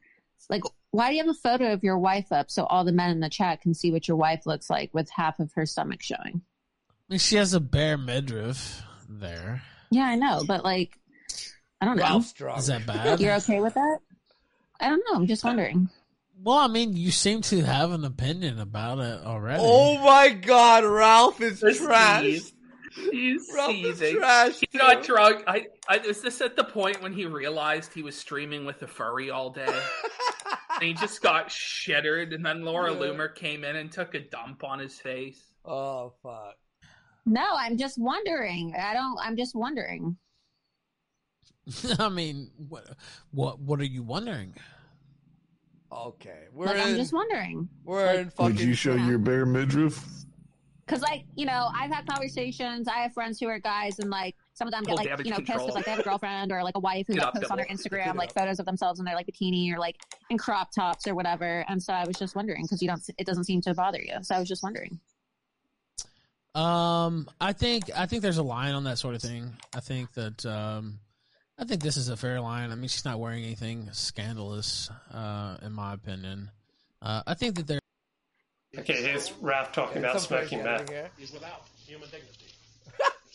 like, 0.49 0.63
why 0.91 1.09
do 1.09 1.15
you 1.15 1.23
have 1.23 1.29
a 1.29 1.33
photo 1.33 1.73
of 1.73 1.83
your 1.83 1.97
wife 1.97 2.31
up 2.31 2.51
so 2.51 2.65
all 2.65 2.83
the 2.83 2.91
men 2.91 3.11
in 3.11 3.19
the 3.21 3.29
chat 3.29 3.61
can 3.61 3.73
see 3.73 3.91
what 3.91 4.07
your 4.07 4.17
wife 4.17 4.45
looks 4.45 4.69
like 4.69 4.93
with 4.93 5.09
half 5.09 5.39
of 5.39 5.51
her 5.53 5.65
stomach 5.65 6.01
showing? 6.03 6.41
I 6.89 7.13
mean, 7.13 7.19
she 7.19 7.37
has 7.37 7.53
a 7.53 7.59
bare 7.59 7.97
midriff 7.97 8.83
there. 9.09 9.63
Yeah, 9.89 10.05
I 10.05 10.15
know, 10.15 10.43
but 10.45 10.63
like, 10.63 10.97
I 11.79 11.85
don't 11.85 11.97
know. 11.97 12.03
Ralph's 12.03 12.33
drunk. 12.33 12.59
Is 12.59 12.67
that 12.67 12.85
bad? 12.87 13.19
You're 13.19 13.35
okay 13.35 13.61
with 13.61 13.73
that? 13.73 13.99
I 14.79 14.89
don't 14.89 15.03
know. 15.09 15.15
I'm 15.15 15.27
just 15.27 15.43
wondering. 15.43 15.89
Well, 16.43 16.57
I 16.57 16.67
mean, 16.67 16.95
you 16.95 17.11
seem 17.11 17.41
to 17.43 17.61
have 17.61 17.91
an 17.91 18.03
opinion 18.03 18.59
about 18.59 18.99
it 18.99 19.23
already. 19.23 19.61
Oh 19.63 20.03
my 20.03 20.29
God, 20.29 20.83
Ralph 20.83 21.39
is 21.39 21.59
trash. 21.59 22.23
He's, 22.23 22.53
he's 23.11 23.51
Ralph 23.53 23.75
is 23.75 23.99
trash. 23.99 24.59
He 24.59 24.77
got 24.77 25.03
drunk. 25.03 25.43
I, 25.45 25.67
I 25.87 25.99
was 25.99 26.21
this 26.21 26.41
at 26.41 26.55
the 26.55 26.63
point 26.63 27.01
when 27.01 27.13
he 27.13 27.27
realized 27.27 27.93
he 27.93 28.01
was 28.01 28.17
streaming 28.17 28.65
with 28.65 28.81
a 28.81 28.87
furry 28.87 29.29
all 29.29 29.51
day. 29.51 29.67
and 30.81 30.87
he 30.87 30.93
just 30.95 31.21
got 31.21 31.47
shittered, 31.49 32.33
and 32.33 32.43
then 32.45 32.63
Laura 32.63 32.91
Yeah. 32.91 32.99
Loomer 32.99 33.33
came 33.33 33.63
in 33.63 33.75
and 33.75 33.91
took 33.91 34.15
a 34.15 34.19
dump 34.19 34.63
on 34.63 34.79
his 34.79 34.99
face. 34.99 35.39
oh 35.63 36.13
fuck. 36.23 36.55
No, 37.25 37.45
I'm 37.55 37.77
just 37.77 37.99
wondering. 37.99 38.73
I 38.75 38.93
don't. 38.95 39.17
I'm 39.21 39.37
just 39.37 39.55
wondering. 39.55 40.17
I 41.99 42.09
mean, 42.09 42.49
what, 42.67 42.97
what, 43.29 43.59
what 43.59 43.79
are 43.79 43.85
you 43.85 44.01
wondering? 44.01 44.55
Okay, 45.91 46.45
we're 46.51 46.65
like, 46.65 46.77
in. 46.77 46.81
I'm 46.81 46.95
just 46.95 47.13
wondering. 47.13 47.69
we're 47.83 48.11
in 48.13 48.29
fucking. 48.31 48.55
Would 48.55 48.59
you 48.61 48.73
show 48.73 48.95
your 48.95 49.19
bare 49.19 49.45
midriff? 49.45 50.03
Because, 50.85 51.03
like, 51.03 51.25
you 51.35 51.45
know, 51.45 51.69
I've 51.75 51.91
had 51.91 52.07
conversations. 52.07 52.87
I 52.87 52.97
have 52.97 53.13
friends 53.13 53.39
who 53.39 53.47
are 53.47 53.59
guys, 53.59 53.99
and 53.99 54.09
like 54.09 54.35
some 54.61 54.67
of 54.67 54.73
them 54.73 54.83
get 54.83 54.95
like 54.95 55.25
you 55.25 55.31
know 55.31 55.37
pissed 55.37 55.47
control. 55.47 55.65
because 55.65 55.75
like 55.75 55.85
they 55.85 55.91
have 55.91 55.99
a 56.01 56.03
girlfriend 56.03 56.51
or 56.51 56.63
like 56.63 56.75
a 56.75 56.79
wife 56.79 57.07
who 57.07 57.15
Get 57.15 57.21
like, 57.21 57.27
up, 57.29 57.33
posts 57.33 57.49
on 57.49 57.57
their 57.57 57.65
Bill. 57.65 57.75
Instagram 57.75 58.15
like 58.15 58.31
photos 58.31 58.59
of 58.59 58.67
themselves 58.67 58.99
in 58.99 59.05
their 59.05 59.15
like 59.15 59.25
bikini 59.25 59.73
or 59.73 59.79
like 59.79 59.95
in 60.29 60.37
crop 60.37 60.71
tops 60.71 61.07
or 61.07 61.15
whatever. 61.15 61.65
And 61.67 61.81
so 61.81 61.93
I 61.93 62.05
was 62.05 62.15
just 62.17 62.35
wondering 62.35 62.63
because 62.63 62.79
you 62.79 62.87
don't. 62.87 63.01
It 63.17 63.25
doesn't 63.25 63.45
seem 63.45 63.61
to 63.61 63.73
bother 63.73 63.99
you. 63.99 64.13
So 64.21 64.35
I 64.35 64.39
was 64.39 64.47
just 64.47 64.61
wondering. 64.61 64.99
Um, 66.53 67.27
I 67.39 67.53
think 67.53 67.89
I 67.95 68.05
think 68.05 68.21
there's 68.21 68.37
a 68.37 68.43
line 68.43 68.75
on 68.75 68.83
that 68.83 68.99
sort 68.99 69.15
of 69.15 69.21
thing. 69.21 69.53
I 69.75 69.79
think 69.79 70.13
that 70.13 70.45
um, 70.45 70.99
I 71.57 71.63
think 71.63 71.81
this 71.81 71.97
is 71.97 72.09
a 72.09 72.17
fair 72.17 72.39
line. 72.39 72.71
I 72.71 72.75
mean, 72.75 72.87
she's 72.87 73.05
not 73.05 73.19
wearing 73.19 73.43
anything 73.43 73.89
scandalous, 73.93 74.91
uh, 75.11 75.57
in 75.63 75.71
my 75.71 75.93
opinion. 75.93 76.51
Uh, 77.01 77.23
I 77.25 77.33
think 77.33 77.55
that 77.55 77.65
there. 77.65 77.79
Okay, 78.77 79.01
here's 79.01 79.31
Ralph 79.41 79.71
talking 79.71 79.97
about 79.97 80.21
smoking 80.21 80.63
meth. 80.63 80.87
here. 80.87 81.09
is 81.19 81.31
without 81.31 81.65
human 81.85 82.09
dignity. 82.09 82.45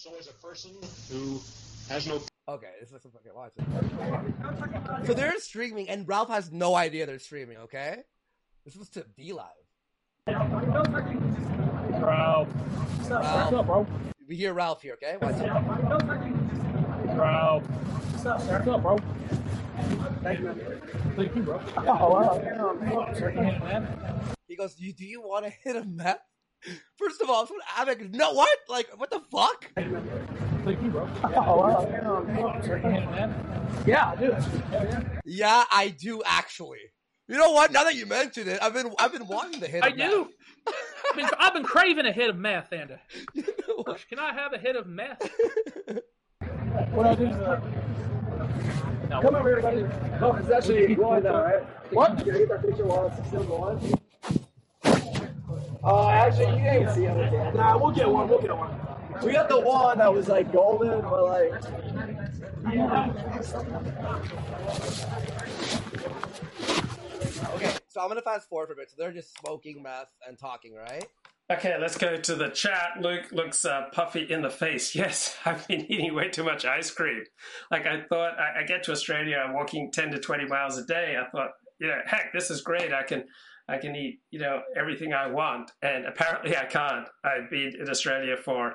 So 0.06 0.14
is 0.16 0.28
a 0.28 0.32
person 0.34 0.70
who 1.10 1.40
has 1.88 2.06
no 2.06 2.20
Okay, 2.48 2.70
this 2.80 2.92
is 2.92 3.02
some 3.02 3.10
fucking 3.10 3.34
watch 3.34 3.50
it. 3.58 5.06
So 5.06 5.14
they're 5.14 5.36
streaming, 5.40 5.88
and 5.88 6.06
Ralph 6.06 6.28
has 6.28 6.52
no 6.52 6.76
idea 6.76 7.04
they're 7.04 7.18
streaming. 7.18 7.56
Okay, 7.56 8.04
this 8.64 8.76
was 8.76 8.88
to 8.90 9.04
be 9.16 9.32
live. 9.32 9.48
Bro. 10.26 10.36
Ralph. 13.10 13.66
bro? 13.66 13.84
We 14.28 14.36
hear 14.36 14.54
Ralph 14.54 14.82
here. 14.82 14.94
Okay, 14.94 15.16
watch 15.20 15.40
it. 15.40 15.48
Bro. 17.16 17.62
What's 17.62 18.26
up, 18.26 18.82
bro? 18.82 18.98
Thank 20.22 20.38
you. 20.40 20.54
Thank 21.16 21.34
you, 21.34 21.42
bro. 21.42 21.60
Oh, 21.78 22.10
wow. 22.10 22.38
He 24.46 24.54
goes, 24.54 24.78
"You 24.78 24.92
do 24.92 25.04
you 25.04 25.20
want 25.20 25.46
to 25.46 25.50
hit 25.50 25.74
a 25.74 25.82
meth?" 25.84 26.20
First 26.96 27.20
of 27.20 27.30
all, 27.30 27.48
I'm 27.76 27.86
like, 27.86 28.10
"No, 28.12 28.32
what? 28.32 28.58
Like, 28.68 28.88
what 28.98 29.10
the 29.10 29.20
fuck?" 29.30 29.70
Thank 29.74 30.82
you, 30.82 30.90
bro. 30.90 31.06
Yeah, 33.86 34.10
I 34.10 34.16
do. 34.16 34.36
Yeah, 35.24 35.64
I 35.70 35.88
do 35.98 36.22
actually. 36.24 36.80
You 37.28 37.38
know 37.38 37.50
what? 37.52 37.72
Now 37.72 37.84
that 37.84 37.94
you 37.96 38.06
mention 38.06 38.48
it, 38.48 38.58
I've 38.62 38.72
been 38.72 38.92
I've 38.98 39.12
been 39.12 39.26
wanting 39.26 39.60
to 39.60 39.66
hit. 39.68 39.84
I 39.84 39.88
a 39.88 39.94
meth. 39.96 40.10
do. 40.10 40.28
I've 40.66 41.16
been, 41.16 41.26
I've 41.38 41.54
been 41.54 41.62
craving 41.64 42.06
a 42.06 42.12
hit 42.12 42.30
of 42.30 42.36
meth, 42.36 42.72
Anda. 42.72 43.00
You 43.34 43.44
know? 43.68 43.96
Can 44.08 44.18
I 44.18 44.32
have 44.32 44.52
a 44.52 44.58
hit 44.58 44.74
of 44.76 44.86
meth? 44.86 45.20
What 46.90 47.06
I 47.06 47.14
do 47.14 47.26
is, 47.26 47.36
uh, 47.36 47.60
Come 49.10 49.34
over 49.36 49.48
here, 49.48 49.60
buddy. 49.62 49.84
Oh, 50.20 50.32
it's 50.34 50.50
actually 50.50 50.94
going 50.94 51.22
now, 51.22 51.42
right? 51.44 51.62
What? 51.92 52.18
Can 52.18 52.34
I 52.34 52.38
get 52.38 52.48
that 52.48 52.62
picture 52.62 52.84
while 52.84 53.06
it's 53.06 53.28
still 53.28 53.44
going? 53.44 53.98
Uh, 55.86 56.08
actually, 56.08 56.46
you 56.46 56.56
can't 56.56 56.90
see 56.94 57.04
it. 57.04 57.54
Nah, 57.54 57.78
we'll 57.78 57.92
get 57.92 58.10
one. 58.10 58.28
We'll 58.28 58.40
get 58.40 58.56
one. 58.56 58.76
We 59.22 59.32
got 59.32 59.48
the 59.48 59.60
one 59.60 59.98
that 59.98 60.12
was 60.12 60.26
like 60.26 60.52
golden, 60.52 61.00
but 61.00 61.22
like. 61.22 61.52
Okay, 67.54 67.72
so 67.86 68.00
I'm 68.00 68.08
gonna 68.08 68.20
fast 68.20 68.48
forward 68.48 68.66
for 68.66 68.72
a 68.72 68.76
bit. 68.76 68.90
So 68.90 68.96
they're 68.98 69.12
just 69.12 69.38
smoking 69.38 69.80
meth 69.80 70.08
and 70.26 70.36
talking, 70.36 70.74
right? 70.74 71.06
Okay, 71.52 71.76
let's 71.80 71.96
go 71.96 72.16
to 72.16 72.34
the 72.34 72.48
chat. 72.48 73.00
Luke 73.00 73.30
looks 73.30 73.64
uh, 73.64 73.84
puffy 73.92 74.22
in 74.22 74.42
the 74.42 74.50
face. 74.50 74.92
Yes, 74.96 75.36
I've 75.44 75.68
been 75.68 75.86
eating 75.90 76.14
way 76.14 76.28
too 76.28 76.42
much 76.42 76.64
ice 76.64 76.90
cream. 76.90 77.22
Like 77.70 77.86
I 77.86 78.02
thought, 78.08 78.32
I, 78.40 78.62
I 78.62 78.62
get 78.64 78.82
to 78.84 78.92
Australia, 78.92 79.36
I'm 79.36 79.54
walking 79.54 79.92
10 79.92 80.10
to 80.10 80.18
20 80.18 80.46
miles 80.46 80.76
a 80.78 80.84
day. 80.84 81.16
I 81.16 81.30
thought, 81.30 81.50
you 81.78 81.86
know, 81.86 82.00
heck, 82.04 82.32
this 82.32 82.50
is 82.50 82.62
great. 82.62 82.92
I 82.92 83.04
can, 83.04 83.24
I 83.68 83.78
can 83.78 83.96
eat, 83.96 84.20
you 84.30 84.38
know, 84.38 84.62
everything 84.76 85.12
I 85.12 85.26
want. 85.28 85.72
And 85.82 86.06
apparently 86.06 86.56
I 86.56 86.66
can't. 86.66 87.08
I've 87.24 87.50
been 87.50 87.72
in 87.78 87.90
Australia 87.90 88.36
for 88.36 88.74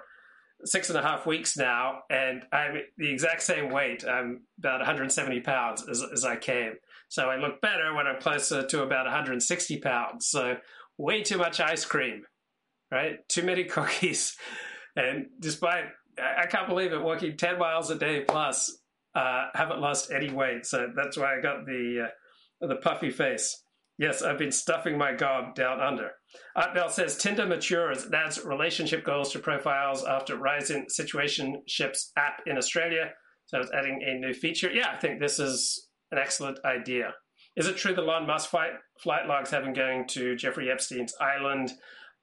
six 0.63 0.89
and 0.89 0.97
a 0.97 1.01
half 1.01 1.25
weeks 1.25 1.57
now, 1.57 2.01
and 2.09 2.43
I'm 2.51 2.75
the 2.97 3.11
exact 3.11 3.41
same 3.41 3.71
weight. 3.71 4.05
I'm 4.07 4.41
about 4.59 4.79
170 4.79 5.39
pounds 5.41 5.87
as, 5.89 6.03
as 6.13 6.23
I 6.23 6.35
came. 6.35 6.73
So 7.09 7.29
I 7.29 7.37
look 7.37 7.61
better 7.61 7.93
when 7.95 8.07
I'm 8.07 8.21
closer 8.21 8.65
to 8.65 8.83
about 8.83 9.05
160 9.05 9.79
pounds. 9.79 10.27
So 10.27 10.57
way 10.97 11.23
too 11.23 11.37
much 11.37 11.59
ice 11.59 11.85
cream 11.85 12.23
right? 12.91 13.27
Too 13.29 13.43
many 13.43 13.63
cookies. 13.65 14.35
And 14.95 15.27
despite, 15.39 15.85
I 16.19 16.45
can't 16.45 16.67
believe 16.67 16.91
it, 16.91 17.01
walking 17.01 17.37
10 17.37 17.57
miles 17.57 17.89
a 17.89 17.95
day 17.95 18.21
plus, 18.27 18.77
uh, 19.15 19.47
haven't 19.53 19.79
lost 19.79 20.11
any 20.11 20.29
weight. 20.29 20.65
So 20.65 20.91
that's 20.95 21.17
why 21.17 21.37
I 21.37 21.41
got 21.41 21.65
the, 21.65 22.07
uh, 22.61 22.67
the 22.67 22.75
puffy 22.75 23.09
face. 23.09 23.60
Yes, 24.01 24.23
I've 24.23 24.39
been 24.39 24.51
stuffing 24.51 24.97
my 24.97 25.13
gob 25.13 25.53
down 25.53 25.79
under. 25.79 26.09
Art 26.55 26.73
Bell 26.73 26.89
says 26.89 27.17
Tinder 27.17 27.45
matures 27.45 28.07
adds 28.11 28.43
relationship 28.43 29.05
goals 29.05 29.31
to 29.31 29.37
profiles 29.37 30.03
after 30.03 30.37
rising 30.37 30.87
situationships 30.87 32.09
app 32.17 32.41
in 32.47 32.57
Australia. 32.57 33.11
So 33.45 33.59
it's 33.59 33.69
adding 33.71 34.01
a 34.03 34.15
new 34.15 34.33
feature. 34.33 34.71
Yeah, 34.71 34.89
I 34.91 34.97
think 34.97 35.19
this 35.19 35.37
is 35.37 35.87
an 36.11 36.17
excellent 36.17 36.57
idea. 36.65 37.13
Is 37.55 37.67
it 37.67 37.77
true 37.77 37.93
the 37.93 38.01
Elon 38.01 38.25
Musk 38.25 38.49
flight, 38.49 38.71
flight 38.99 39.27
logs 39.27 39.51
have 39.51 39.63
him 39.63 39.73
going 39.73 40.07
to 40.07 40.35
Jeffrey 40.35 40.71
Epstein's 40.71 41.13
island? 41.21 41.71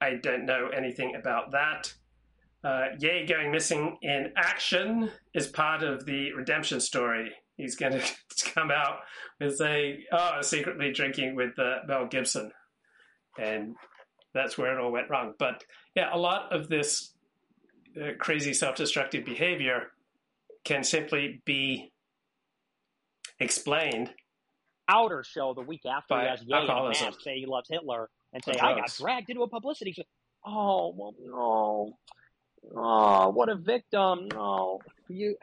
I 0.01 0.15
don't 0.21 0.47
know 0.47 0.71
anything 0.77 1.15
about 1.15 1.53
that. 1.53 1.95
Uh, 2.65 2.87
Ye 2.99 3.25
going 3.25 3.53
missing 3.53 3.99
in 4.03 4.33
action 4.37 5.13
is 5.33 5.47
part 5.47 5.85
of 5.85 6.07
the 6.07 6.33
redemption 6.33 6.81
story. 6.81 7.31
He's 7.59 7.77
going 7.77 7.93
to 8.37 8.53
come 8.55 8.71
out 8.71 9.01
with 9.39 9.61
a 9.61 9.99
oh, 10.11 10.41
secretly 10.41 10.93
drinking 10.93 11.35
with 11.35 11.59
uh, 11.59 11.81
Mel 11.87 12.07
Gibson, 12.07 12.51
and 13.39 13.77
that's 14.33 14.57
where 14.57 14.73
it 14.73 14.83
all 14.83 14.91
went 14.91 15.11
wrong. 15.11 15.35
But 15.39 15.65
yeah, 15.95 16.09
a 16.11 16.17
lot 16.17 16.53
of 16.53 16.69
this 16.69 17.13
uh, 18.01 18.13
crazy 18.19 18.55
self-destructive 18.55 19.25
behavior 19.25 19.89
can 20.65 20.85
simply 20.85 21.43
be 21.45 21.93
explained 23.41 24.11
outer 24.89 25.23
show 25.23 25.53
the 25.55 25.61
week 25.61 25.83
after 25.85 26.19
he 26.21 26.27
has 26.27 26.43
alcoholism. 26.51 27.13
say 27.21 27.39
he 27.39 27.47
loves 27.47 27.69
Hitler 27.69 28.09
and 28.33 28.43
say 28.43 28.53
I 28.53 28.75
got 28.75 28.93
dragged 28.97 29.31
into 29.31 29.43
a 29.43 29.49
publicity 29.49 29.93
show. 29.93 30.03
Oh 30.47 30.95
well, 30.97 31.15
no. 31.21 31.99
Oh, 32.75 33.29
what 33.31 33.49
a 33.49 33.55
victim! 33.55 34.29
No, 34.33 34.81
you, 35.09 35.37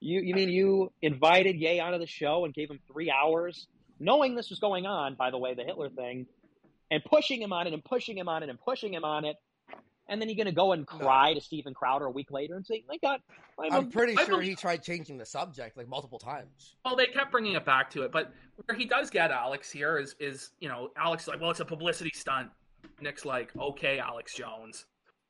you, 0.00 0.20
you 0.20 0.34
mean 0.34 0.48
you 0.48 0.92
invited 1.02 1.56
Ye 1.56 1.80
onto 1.80 1.98
the 1.98 2.06
show 2.06 2.44
and 2.44 2.54
gave 2.54 2.70
him 2.70 2.80
three 2.90 3.10
hours, 3.10 3.66
knowing 3.98 4.34
this 4.34 4.50
was 4.50 4.58
going 4.58 4.86
on? 4.86 5.14
By 5.14 5.30
the 5.30 5.38
way, 5.38 5.54
the 5.54 5.64
Hitler 5.64 5.90
thing, 5.90 6.26
and 6.90 7.04
pushing 7.04 7.40
him 7.40 7.52
on 7.52 7.66
it 7.66 7.74
and 7.74 7.84
pushing 7.84 8.16
him 8.16 8.28
on 8.28 8.42
it 8.42 8.48
and 8.48 8.58
pushing 8.60 8.92
him 8.94 9.04
on 9.04 9.24
it, 9.24 9.36
and 10.08 10.20
then 10.20 10.28
you're 10.28 10.36
gonna 10.36 10.52
go 10.52 10.72
and 10.72 10.86
cry 10.86 11.34
to 11.34 11.40
Steven 11.40 11.72
Crowder 11.72 12.06
a 12.06 12.10
week 12.10 12.30
later 12.32 12.56
and 12.56 12.66
say, 12.66 12.82
"My 12.88 12.96
God, 13.02 13.20
I'm, 13.58 13.72
I'm 13.72 13.84
a- 13.84 13.90
pretty 13.90 14.18
I'm 14.18 14.26
sure 14.26 14.40
a- 14.40 14.44
he 14.44 14.56
tried 14.56 14.82
changing 14.82 15.18
the 15.18 15.26
subject 15.26 15.76
like 15.76 15.86
multiple 15.88 16.18
times. 16.18 16.74
Well, 16.84 16.96
they 16.96 17.06
kept 17.06 17.30
bringing 17.30 17.54
it 17.54 17.64
back 17.64 17.90
to 17.90 18.02
it, 18.02 18.10
but 18.10 18.32
where 18.64 18.76
he 18.76 18.86
does 18.86 19.10
get 19.10 19.30
Alex 19.30 19.70
here 19.70 19.98
is, 19.98 20.16
is 20.18 20.50
you 20.60 20.68
know, 20.68 20.88
Alex 20.96 21.24
is 21.24 21.28
like, 21.28 21.40
well, 21.40 21.50
it's 21.50 21.60
a 21.60 21.64
publicity 21.64 22.10
stunt. 22.14 22.50
Nick's 23.00 23.24
like, 23.24 23.52
okay, 23.56 23.98
Alex 23.98 24.34
Jones. 24.34 24.86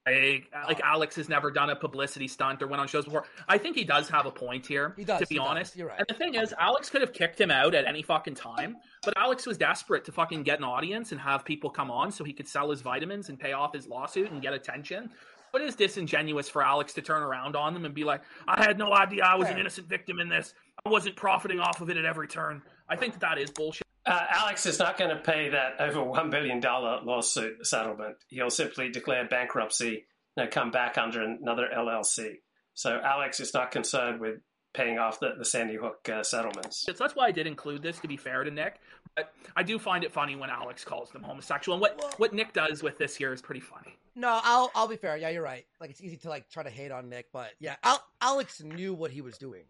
Like, 0.06 0.50
oh. 0.54 0.64
like 0.66 0.80
Alex 0.80 1.16
has 1.16 1.28
never 1.28 1.50
done 1.50 1.70
a 1.70 1.76
publicity 1.76 2.26
stunt 2.26 2.62
or 2.62 2.66
went 2.66 2.80
on 2.80 2.88
shows 2.88 3.04
before. 3.04 3.24
I 3.48 3.58
think 3.58 3.76
he 3.76 3.84
does 3.84 4.08
have 4.08 4.26
a 4.26 4.30
point 4.30 4.66
here, 4.66 4.94
He 4.96 5.04
does, 5.04 5.20
to 5.20 5.26
be 5.26 5.34
he 5.34 5.38
does. 5.38 5.48
honest. 5.48 5.76
You're 5.76 5.88
right. 5.88 5.98
And 5.98 6.06
the 6.08 6.14
thing 6.14 6.34
is, 6.34 6.54
Alex 6.58 6.88
could 6.88 7.02
have 7.02 7.12
kicked 7.12 7.40
him 7.40 7.50
out 7.50 7.74
at 7.74 7.86
any 7.86 8.02
fucking 8.02 8.34
time, 8.34 8.76
but 9.04 9.14
Alex 9.16 9.46
was 9.46 9.58
desperate 9.58 10.04
to 10.06 10.12
fucking 10.12 10.42
get 10.42 10.58
an 10.58 10.64
audience 10.64 11.12
and 11.12 11.20
have 11.20 11.44
people 11.44 11.68
come 11.68 11.90
on 11.90 12.10
so 12.10 12.24
he 12.24 12.32
could 12.32 12.48
sell 12.48 12.70
his 12.70 12.80
vitamins 12.80 13.28
and 13.28 13.38
pay 13.38 13.52
off 13.52 13.74
his 13.74 13.86
lawsuit 13.86 14.30
and 14.30 14.40
get 14.40 14.54
attention. 14.54 15.10
But 15.52 15.62
it 15.62 15.68
is 15.68 15.74
disingenuous 15.74 16.48
for 16.48 16.62
Alex 16.62 16.92
to 16.94 17.02
turn 17.02 17.22
around 17.22 17.56
on 17.56 17.74
them 17.74 17.84
and 17.84 17.94
be 17.94 18.04
like, 18.04 18.22
I 18.46 18.62
had 18.62 18.78
no 18.78 18.92
idea 18.94 19.24
I 19.24 19.34
was 19.34 19.48
an 19.48 19.58
innocent 19.58 19.88
victim 19.88 20.20
in 20.20 20.28
this. 20.28 20.54
I 20.84 20.88
wasn't 20.88 21.16
profiting 21.16 21.60
off 21.60 21.80
of 21.80 21.90
it 21.90 21.96
at 21.96 22.04
every 22.04 22.28
turn. 22.28 22.62
I 22.88 22.96
think 22.96 23.12
that 23.14 23.20
that 23.20 23.38
is 23.38 23.50
bullshit. 23.50 23.86
Uh, 24.06 24.24
Alex 24.30 24.64
is 24.66 24.78
not 24.78 24.96
going 24.98 25.14
to 25.14 25.22
pay 25.22 25.50
that 25.50 25.80
over 25.80 26.00
$1 26.00 26.30
billion 26.30 26.60
lawsuit 26.60 27.66
settlement. 27.66 28.16
He'll 28.28 28.50
simply 28.50 28.90
declare 28.90 29.26
bankruptcy 29.28 30.04
and 30.36 30.50
come 30.50 30.70
back 30.70 30.96
under 30.96 31.22
another 31.22 31.68
LLC. 31.76 32.36
So 32.74 33.00
Alex 33.04 33.40
is 33.40 33.52
not 33.52 33.70
concerned 33.70 34.20
with 34.20 34.40
paying 34.72 34.98
off 34.98 35.20
the, 35.20 35.34
the 35.36 35.44
Sandy 35.44 35.76
Hook 35.76 36.08
uh, 36.08 36.22
settlements. 36.22 36.82
So 36.82 36.92
that's 36.92 37.14
why 37.14 37.26
I 37.26 37.32
did 37.32 37.46
include 37.46 37.82
this 37.82 37.98
to 37.98 38.08
be 38.08 38.16
fair 38.16 38.44
to 38.44 38.50
Nick. 38.50 38.80
But 39.16 39.32
I 39.56 39.62
do 39.64 39.78
find 39.78 40.04
it 40.04 40.12
funny 40.12 40.36
when 40.36 40.48
Alex 40.48 40.84
calls 40.84 41.10
them 41.10 41.22
homosexual. 41.22 41.74
And 41.74 41.80
what, 41.80 42.14
what 42.18 42.32
Nick 42.32 42.52
does 42.52 42.82
with 42.82 42.96
this 42.96 43.16
here 43.16 43.32
is 43.32 43.42
pretty 43.42 43.60
funny. 43.60 43.96
No, 44.14 44.40
I'll 44.42 44.70
I'll 44.74 44.88
be 44.88 44.96
fair. 44.96 45.16
Yeah, 45.16 45.30
you're 45.30 45.42
right. 45.42 45.64
Like 45.80 45.90
it's 45.90 46.00
easy 46.02 46.16
to 46.18 46.28
like 46.28 46.48
try 46.50 46.62
to 46.62 46.70
hate 46.70 46.90
on 46.90 47.08
Nick, 47.08 47.26
but 47.32 47.50
yeah, 47.58 47.76
Al- 47.82 48.04
Alex 48.20 48.60
knew 48.60 48.92
what 48.92 49.10
he 49.10 49.20
was 49.20 49.38
doing. 49.38 49.62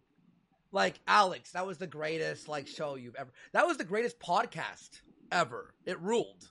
Like 0.72 1.00
Alex, 1.06 1.52
that 1.52 1.66
was 1.66 1.78
the 1.78 1.86
greatest 1.86 2.48
like 2.48 2.66
show 2.66 2.94
you've 2.94 3.16
ever. 3.16 3.30
That 3.52 3.66
was 3.66 3.76
the 3.76 3.84
greatest 3.84 4.20
podcast 4.20 5.00
ever. 5.32 5.74
It 5.84 6.00
ruled. 6.00 6.48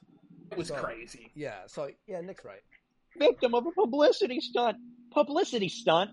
It 0.52 0.58
was 0.58 0.68
So, 0.68 0.76
crazy. 0.76 1.32
Yeah. 1.36 1.60
So 1.68 1.90
yeah, 2.08 2.22
Nick's 2.22 2.44
right. 2.44 2.62
victim 3.18 3.56
of 3.56 3.66
a 3.66 3.72
publicity 3.72 4.42
stunt. 4.42 4.78
Publicity 5.12 5.70
stunt. 5.70 6.12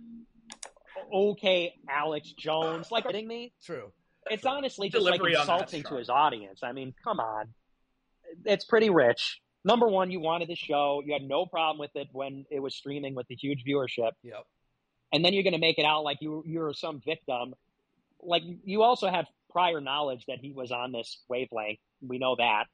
Okay, 1.13 1.75
Alex 1.89 2.33
Jones. 2.39 2.91
Like, 2.91 3.05
kidding 3.05 3.29
me? 3.29 3.53
True. 3.65 3.93
It's 4.29 4.45
honestly 4.45 4.89
just 4.89 5.05
like 5.05 5.15
Delivery 5.15 5.37
on 5.37 5.47
that 5.47 5.53
insulting 5.53 5.83
to 5.85 5.97
his 5.97 6.09
audience. 6.11 6.61
I 6.63 6.73
mean, 6.73 6.95
come 7.05 7.21
on. 7.21 7.49
It's 8.45 8.65
pretty 8.65 8.91
rich. 8.91 9.41
Number 9.65 9.87
one, 9.87 10.11
you 10.11 10.21
wanted 10.21 10.49
the 10.49 10.57
show. 10.57 11.03
You 11.05 11.13
had 11.13 11.23
no 11.23 11.47
problem 11.47 11.79
with 11.79 11.95
it 11.95 12.09
when 12.13 12.45
it 12.51 12.61
was 12.61 12.75
streaming 12.75 13.15
with 13.15 13.29
the 13.29 13.37
huge 13.37 13.65
viewership. 13.65 14.13
Yep. 14.23 14.45
And 15.13 15.25
then 15.25 15.33
you're 15.33 15.45
going 15.45 15.53
to 15.53 15.61
make 15.61 15.79
it 15.79 15.85
out 15.85 16.03
like 16.03 16.19
you 16.21 16.43
you're 16.47 16.73
some 16.73 17.01
victim. 17.05 17.55
Like 18.27 18.43
you 18.65 18.83
also 18.83 19.09
have 19.09 19.27
prior 19.51 19.81
knowledge 19.81 20.25
that 20.29 20.39
he 20.41 20.53
was 20.53 20.73
on 20.73 20.93
this 20.93 21.23
wavelength. 21.29 21.79
We 22.07 22.19
know 22.19 22.37
that. 22.37 22.65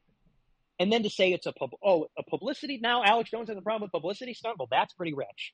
And 0.79 0.91
then 0.91 1.03
to 1.03 1.09
say 1.09 1.31
it's 1.31 1.45
a 1.45 1.53
pub- 1.53 1.71
oh 1.83 2.07
a 2.17 2.23
publicity 2.23 2.79
now 2.81 3.03
Alex 3.03 3.29
Jones 3.29 3.49
has 3.49 3.57
a 3.57 3.61
problem 3.61 3.83
with 3.83 3.91
publicity 3.91 4.33
stunt. 4.33 4.57
Well, 4.57 4.67
that's 4.69 4.93
pretty 4.93 5.13
rich. 5.13 5.53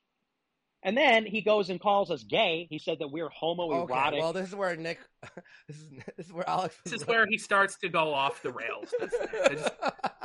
And 0.82 0.96
then 0.96 1.26
he 1.26 1.42
goes 1.42 1.68
and 1.68 1.78
calls 1.78 2.10
us 2.10 2.24
gay. 2.24 2.66
He 2.70 2.78
said 2.78 2.98
that 3.00 3.08
we're 3.08 3.28
homoerotic. 3.28 3.90
Okay. 4.08 4.18
Well, 4.18 4.32
this 4.32 4.48
is 4.48 4.54
where 4.54 4.76
Nick. 4.76 4.98
This 5.68 5.76
is 5.76 5.88
this 6.16 6.26
is 6.26 6.32
where 6.32 6.48
Alex. 6.48 6.74
This 6.84 6.94
is 6.94 7.06
where 7.06 7.26
he 7.28 7.38
starts 7.38 7.78
to 7.80 7.88
go 7.88 8.12
off 8.12 8.42
the 8.42 8.50
rails. 8.50 8.92
This 8.98 9.10
thing. 9.10 9.28
It's 9.32 9.62
Just, 9.62 9.74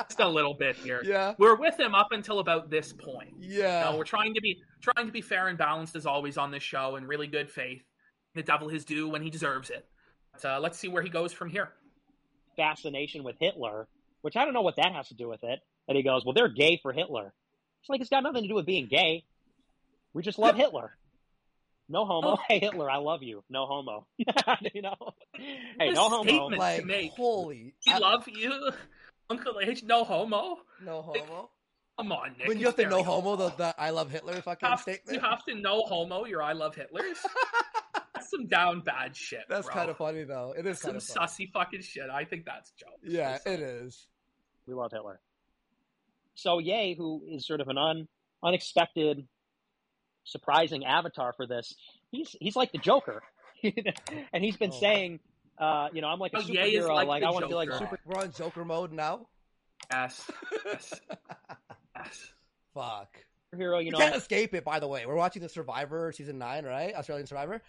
just 0.08 0.20
a 0.22 0.28
little 0.28 0.56
bit 0.56 0.76
here. 0.78 1.02
Yeah. 1.06 1.36
We're 1.38 1.56
with 1.56 1.80
him 1.80 1.94
up 1.94 2.08
until 2.12 2.40
about 2.40 2.70
this 2.72 2.94
point. 2.94 3.36
Yeah. 3.40 3.90
No, 3.92 3.98
we're 3.98 4.06
trying 4.06 4.34
to 4.34 4.42
be 4.42 4.62
trying 4.82 5.06
to 5.06 5.12
be 5.12 5.22
fair 5.22 5.50
and 5.50 5.58
balanced 5.58 5.96
as 5.96 6.06
always 6.06 6.38
on 6.38 6.50
this 6.50 6.64
show, 6.64 6.96
and 6.96 7.08
really 7.08 7.28
good 7.28 7.52
faith. 7.52 7.84
The 8.36 8.44
devil 8.44 8.68
his 8.70 8.86
due 8.86 9.08
when 9.10 9.22
he 9.24 9.30
deserves 9.32 9.70
it. 9.72 9.86
But, 10.34 10.46
uh, 10.46 10.60
let's 10.62 10.78
see 10.78 10.88
where 10.90 11.02
he 11.02 11.10
goes 11.10 11.34
from 11.34 11.50
here. 11.50 11.72
fascination 12.58 13.24
with 13.24 13.36
Hitler, 13.40 13.88
which 14.22 14.36
I 14.38 14.46
don't 14.46 14.54
know 14.54 14.62
what 14.62 14.76
that 14.78 14.94
has 14.94 15.08
to 15.10 15.14
do 15.14 15.28
with 15.28 15.44
it. 15.44 15.60
And 15.88 15.98
he 15.98 16.04
goes, 16.04 16.24
"Well, 16.26 16.34
they're 16.34 16.48
gay 16.50 16.78
for 16.82 16.94
Hitler." 16.94 17.34
It's 17.82 17.90
like 17.90 18.02
it's 18.02 18.10
got 18.10 18.24
nothing 18.24 18.44
to 18.44 18.48
do 18.48 18.56
with 18.56 18.66
being 18.66 18.88
gay. 18.88 19.24
We 20.14 20.24
just 20.24 20.40
love 20.40 20.56
Hitler. 20.64 20.96
No 21.88 22.06
homo. 22.06 22.30
Oh. 22.34 22.38
Hey 22.48 22.60
Hitler, 22.60 22.90
I 22.90 22.98
love 22.98 23.22
you. 23.24 23.44
No 23.50 23.66
homo. 23.66 24.08
you 24.18 24.82
know. 24.82 24.96
Hey, 25.34 25.92
no 25.92 26.10
homo. 26.10 26.48
like 26.48 26.86
make. 26.86 27.12
holy. 27.12 27.76
We 27.86 27.94
I- 27.94 27.98
love 28.00 28.28
you, 28.28 28.72
Uncle 29.30 29.60
H. 29.62 29.84
No 29.84 30.04
homo. 30.04 30.58
no 30.84 31.02
homo. 31.02 31.50
Come 31.98 32.12
on, 32.12 32.36
Nick. 32.38 32.48
When 32.48 32.60
you 32.60 32.66
have 32.66 32.76
to 32.78 32.82
it's 32.82 32.92
know 32.92 33.04
homo, 33.04 33.36
the, 33.38 33.50
the 33.56 33.76
I 33.78 33.92
love 33.92 34.12
Hitler 34.12 34.42
fucking 34.42 34.66
You 34.66 34.70
have, 34.72 34.82
statement. 34.82 35.16
you 35.16 35.20
have 35.30 35.46
to 35.46 35.56
know 35.56 35.82
homo. 35.86 36.26
Your 36.26 36.42
I 36.42 36.52
love 36.54 36.76
Hitler's. 36.76 37.18
That's 38.26 38.32
some 38.32 38.48
down 38.48 38.82
bad 38.82 39.16
shit. 39.16 39.42
That's 39.50 39.66
bro. 39.68 39.76
kind 39.76 39.90
of 39.90 39.98
funny 39.98 40.24
though. 40.24 40.54
It 40.58 40.66
is 40.66 40.80
Some 40.80 40.92
kind 40.94 41.04
funny. 41.04 41.28
sussy 41.28 41.52
fucking 41.52 41.82
shit. 41.82 42.10
I 42.12 42.26
think 42.26 42.46
that's 42.46 42.72
joke. 42.72 42.90
Yeah, 43.04 43.38
it 43.46 43.60
is. 43.60 44.08
We 44.68 44.74
love 44.74 44.92
Hitler. 44.92 45.20
So 46.36 46.60
Ye, 46.60 46.96
who 46.98 47.24
is 47.30 47.46
sort 47.46 47.62
of 47.62 47.68
an 47.68 47.78
un, 47.78 48.08
unexpected, 48.44 49.28
surprising 50.24 50.86
avatar 50.86 51.34
for 51.34 51.46
this, 51.48 51.74
he's 52.12 52.36
he's 52.40 52.56
like 52.56 52.72
the 52.72 52.78
Joker, 52.80 53.22
and 53.64 54.44
he's 54.44 54.58
been 54.58 54.72
Oh. 54.74 54.80
saying, 54.80 55.20
uh, 55.58 55.90
you 55.94 56.02
know, 56.02 56.08
I'm 56.08 56.20
like 56.20 56.34
a 56.34 56.38
Oh, 56.38 56.42
superhero. 56.42 56.90
like 56.94 57.08
Like, 57.08 57.24
I 57.24 57.30
want 57.32 57.44
to 57.44 57.48
be 57.50 57.54
like 57.56 57.72
super. 57.72 58.00
We're 58.06 58.20
on 58.22 58.32
Joker 58.32 58.66
mode 58.66 58.92
now. 58.92 59.28
Yes. 59.92 60.30
Yes. 60.66 60.94
yes. 61.96 62.34
Fuck. 62.74 63.16
Superhero, 63.54 63.80
you 63.80 63.86
You 63.86 63.92
know, 63.92 64.00
can't 64.00 64.16
escape 64.16 64.54
it. 64.56 64.66
By 64.66 64.80
the 64.80 64.88
way, 64.88 65.06
we're 65.06 65.16
watching 65.16 65.42
the 65.42 65.48
Survivor 65.50 66.12
season 66.12 66.38
nine, 66.40 66.66
right? 66.66 66.94
Australian 66.96 67.28
Survivor, 67.28 67.62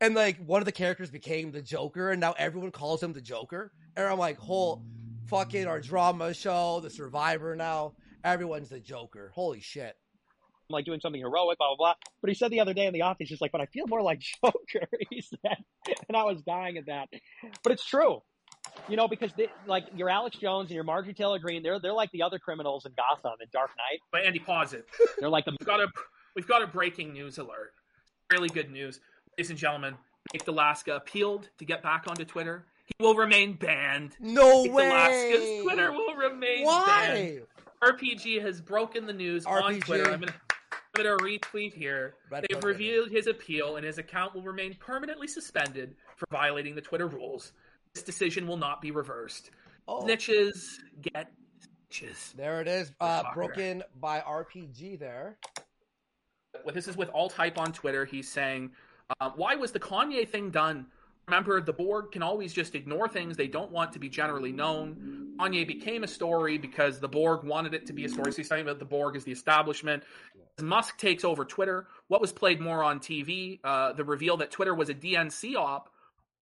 and 0.00 0.14
like 0.14 0.38
one 0.38 0.60
of 0.60 0.66
the 0.66 0.72
characters 0.72 1.10
became 1.10 1.52
the 1.52 1.62
Joker, 1.62 2.10
and 2.10 2.20
now 2.20 2.34
everyone 2.38 2.70
calls 2.70 3.02
him 3.02 3.12
the 3.12 3.20
Joker. 3.20 3.72
And 3.96 4.06
I'm 4.06 4.18
like, 4.18 4.38
whole 4.38 4.84
fucking 5.26 5.66
our 5.66 5.80
drama 5.80 6.34
show, 6.34 6.80
the 6.80 6.90
Survivor. 6.90 7.56
Now 7.56 7.94
everyone's 8.24 8.68
the 8.68 8.80
Joker. 8.80 9.32
Holy 9.34 9.60
shit. 9.60 9.96
I'm 10.68 10.74
like 10.74 10.84
doing 10.84 11.00
something 11.00 11.20
heroic, 11.20 11.58
blah 11.58 11.68
blah 11.68 11.76
blah. 11.76 11.94
But 12.20 12.28
he 12.28 12.34
said 12.34 12.50
the 12.50 12.60
other 12.60 12.74
day 12.74 12.86
in 12.86 12.92
the 12.92 13.02
office, 13.02 13.28
he's 13.28 13.40
like, 13.40 13.52
"But 13.52 13.60
I 13.60 13.66
feel 13.66 13.86
more 13.86 14.02
like 14.02 14.20
Joker." 14.44 14.88
He 15.10 15.20
said, 15.20 15.58
and 16.08 16.16
I 16.16 16.24
was 16.24 16.42
dying 16.42 16.76
at 16.76 16.86
that. 16.86 17.08
But 17.62 17.72
it's 17.72 17.86
true, 17.86 18.20
you 18.88 18.96
know, 18.96 19.06
because 19.08 19.30
they, 19.36 19.48
like 19.66 19.84
your 19.94 20.10
Alex 20.10 20.36
Jones 20.36 20.68
and 20.68 20.74
your 20.74 20.84
Marjorie 20.84 21.14
Taylor 21.14 21.38
Greene, 21.38 21.62
they're 21.62 21.78
they're 21.78 21.92
like 21.92 22.10
the 22.10 22.22
other 22.22 22.38
criminals 22.38 22.84
in 22.84 22.92
Gotham 22.96 23.36
in 23.40 23.46
Dark 23.52 23.70
Knight. 23.78 24.00
But 24.10 24.26
Andy, 24.26 24.40
pause 24.40 24.72
it. 24.72 24.86
They're 25.18 25.28
like 25.28 25.44
the 25.44 25.52
We've 25.58 25.66
got 25.66 25.80
a 25.80 25.88
we've 26.34 26.48
got 26.48 26.62
a 26.62 26.66
breaking 26.66 27.12
news 27.12 27.38
alert. 27.38 27.72
Really 28.32 28.48
good 28.48 28.70
news, 28.72 28.98
ladies 29.36 29.50
and 29.50 29.58
gentlemen. 29.58 29.94
Nick 30.32 30.48
Alaska 30.48 30.96
appealed 30.96 31.50
to 31.58 31.64
get 31.64 31.82
back 31.82 32.04
onto 32.08 32.24
Twitter. 32.24 32.64
He 32.86 32.94
will 33.04 33.14
remain 33.14 33.52
banned. 33.54 34.16
No 34.18 34.62
Nick 34.62 34.72
way. 34.72 35.60
Twitter 35.62 35.92
will 35.92 36.14
remain 36.14 36.64
Why? 36.64 36.84
banned. 36.86 37.40
RPG 37.82 38.40
has 38.42 38.60
broken 38.60 39.06
the 39.06 39.12
news 39.12 39.44
on 39.44 39.80
Twitter. 39.80 40.10
I'm 40.10 40.20
gonna, 40.20 40.34
I'm 40.72 41.04
gonna 41.04 41.16
retweet 41.18 41.74
here. 41.74 42.14
Red 42.30 42.46
They've 42.48 42.64
revealed 42.64 43.10
his 43.10 43.26
appeal, 43.26 43.76
and 43.76 43.84
his 43.84 43.98
account 43.98 44.34
will 44.34 44.42
remain 44.42 44.74
permanently 44.74 45.28
suspended 45.28 45.94
for 46.16 46.26
violating 46.32 46.74
the 46.74 46.80
Twitter 46.80 47.06
rules. 47.06 47.52
This 47.94 48.02
decision 48.02 48.46
will 48.46 48.56
not 48.56 48.80
be 48.80 48.90
reversed. 48.90 49.50
Oh, 49.86 50.02
Snitches 50.02 50.78
get 51.02 51.30
stitches. 51.90 52.32
there 52.36 52.62
it 52.62 52.68
is. 52.68 52.90
Uh, 53.00 53.22
broken 53.34 53.82
by 54.00 54.20
RPG. 54.20 54.98
There. 54.98 55.36
Well, 56.64 56.74
this 56.74 56.88
is 56.88 56.96
with 56.96 57.10
alt 57.12 57.32
hype 57.32 57.58
on 57.58 57.72
Twitter. 57.72 58.06
He's 58.06 58.30
saying, 58.30 58.70
uh, 59.20 59.30
"Why 59.34 59.56
was 59.56 59.72
the 59.72 59.80
Kanye 59.80 60.28
thing 60.28 60.50
done 60.50 60.86
Remember, 61.28 61.60
the 61.60 61.72
Borg 61.72 62.12
can 62.12 62.22
always 62.22 62.52
just 62.52 62.76
ignore 62.76 63.08
things 63.08 63.36
they 63.36 63.48
don't 63.48 63.72
want 63.72 63.92
to 63.94 63.98
be 63.98 64.08
generally 64.08 64.52
known. 64.52 65.34
Kanye 65.40 65.66
became 65.66 66.04
a 66.04 66.06
story 66.06 66.56
because 66.56 67.00
the 67.00 67.08
Borg 67.08 67.42
wanted 67.42 67.74
it 67.74 67.86
to 67.86 67.92
be 67.92 68.04
a 68.04 68.08
story. 68.08 68.30
So 68.30 68.36
he's 68.36 68.48
talking 68.48 68.62
about 68.62 68.78
the 68.78 68.84
Borg 68.84 69.16
as 69.16 69.24
the 69.24 69.32
establishment. 69.32 70.04
As 70.58 70.64
Musk 70.64 70.98
takes 70.98 71.24
over 71.24 71.44
Twitter, 71.44 71.88
what 72.06 72.20
was 72.20 72.32
played 72.32 72.60
more 72.60 72.84
on 72.84 73.00
TV? 73.00 73.58
Uh, 73.64 73.92
the 73.92 74.04
reveal 74.04 74.36
that 74.36 74.52
Twitter 74.52 74.72
was 74.72 74.88
a 74.88 74.94
DNC 74.94 75.56
op, 75.56 75.90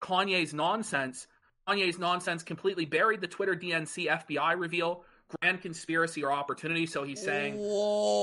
Kanye's 0.03 0.53
nonsense. 0.53 1.29
Kanye's 1.67 1.99
nonsense 1.99 2.43
completely 2.43 2.85
buried 2.85 3.23
the 3.23 3.27
Twitter 3.27 3.57
DNC 3.57 4.07
FBI 4.07 4.59
reveal. 4.59 5.05
Grand 5.41 5.62
conspiracy 5.62 6.23
or 6.23 6.31
opportunity. 6.31 6.85
So 6.85 7.05
he's 7.05 7.23
saying 7.23 7.57
all 7.59 8.23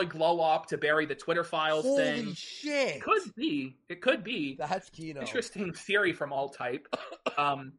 a 0.00 0.04
glow 0.06 0.40
up 0.40 0.66
to 0.66 0.78
bury 0.78 1.06
the 1.06 1.14
Twitter 1.14 1.44
files 1.44 1.84
Holy 1.84 2.02
thing. 2.02 2.34
shit! 2.34 2.96
It 2.96 3.02
could 3.02 3.34
be. 3.34 3.76
It 3.88 4.00
could 4.00 4.22
be. 4.22 4.56
That's 4.58 4.90
Kino. 4.90 5.20
Interesting 5.20 5.72
theory 5.72 6.12
from 6.12 6.32
Alt 6.32 6.56
Hype. 6.56 6.86
Um, 7.36 7.74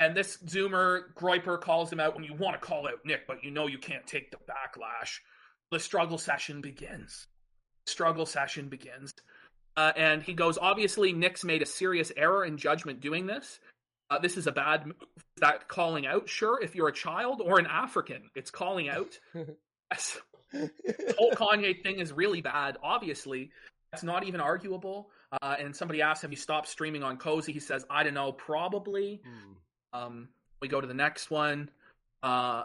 and 0.00 0.16
this 0.16 0.38
Zoomer 0.38 1.12
Groyper 1.14 1.60
calls 1.60 1.92
him 1.92 2.00
out 2.00 2.16
when 2.16 2.24
you 2.24 2.34
want 2.34 2.60
to 2.60 2.66
call 2.66 2.88
out 2.88 3.04
Nick, 3.04 3.28
but 3.28 3.44
you 3.44 3.52
know 3.52 3.68
you 3.68 3.78
can't 3.78 4.04
take 4.08 4.32
the 4.32 4.38
backlash. 4.38 5.18
The 5.70 5.78
struggle 5.78 6.18
session 6.18 6.60
begins. 6.60 7.26
Struggle 7.86 8.26
session 8.26 8.68
begins. 8.68 9.14
Uh, 9.76 9.92
and 9.94 10.20
he 10.22 10.34
goes, 10.34 10.58
obviously, 10.58 11.12
Nick's 11.12 11.44
made 11.44 11.62
a 11.62 11.66
serious 11.66 12.10
error 12.16 12.44
in 12.44 12.56
judgment 12.56 13.00
doing 13.00 13.26
this. 13.26 13.60
Uh, 14.10 14.18
this 14.18 14.36
is 14.36 14.48
a 14.48 14.52
bad 14.52 14.86
move. 14.86 14.96
Is 15.16 15.40
that 15.42 15.68
calling 15.68 16.06
out? 16.06 16.28
Sure, 16.28 16.60
if 16.60 16.74
you're 16.74 16.88
a 16.88 16.92
child 16.92 17.40
or 17.44 17.60
an 17.60 17.66
African, 17.66 18.30
it's 18.34 18.50
calling 18.50 18.88
out. 18.88 19.18
Yes. 19.90 20.18
The 20.52 21.14
whole 21.18 21.32
Kanye 21.32 21.82
thing 21.82 21.98
is 21.98 22.12
really 22.12 22.40
bad. 22.40 22.78
Obviously, 22.82 23.50
that's 23.90 24.02
not 24.02 24.24
even 24.24 24.40
arguable. 24.40 25.10
Uh, 25.42 25.56
and 25.58 25.74
somebody 25.74 26.00
asked, 26.00 26.22
"Have 26.22 26.30
you 26.30 26.36
stopped 26.36 26.68
streaming 26.68 27.02
on 27.02 27.16
Cozy?" 27.16 27.52
He 27.52 27.60
says, 27.60 27.84
"I 27.90 28.02
don't 28.02 28.14
know, 28.14 28.32
probably." 28.32 29.20
Um, 29.92 30.28
we 30.60 30.68
go 30.68 30.80
to 30.80 30.86
the 30.86 30.94
next 30.94 31.30
one. 31.30 31.70
Uh, 32.22 32.64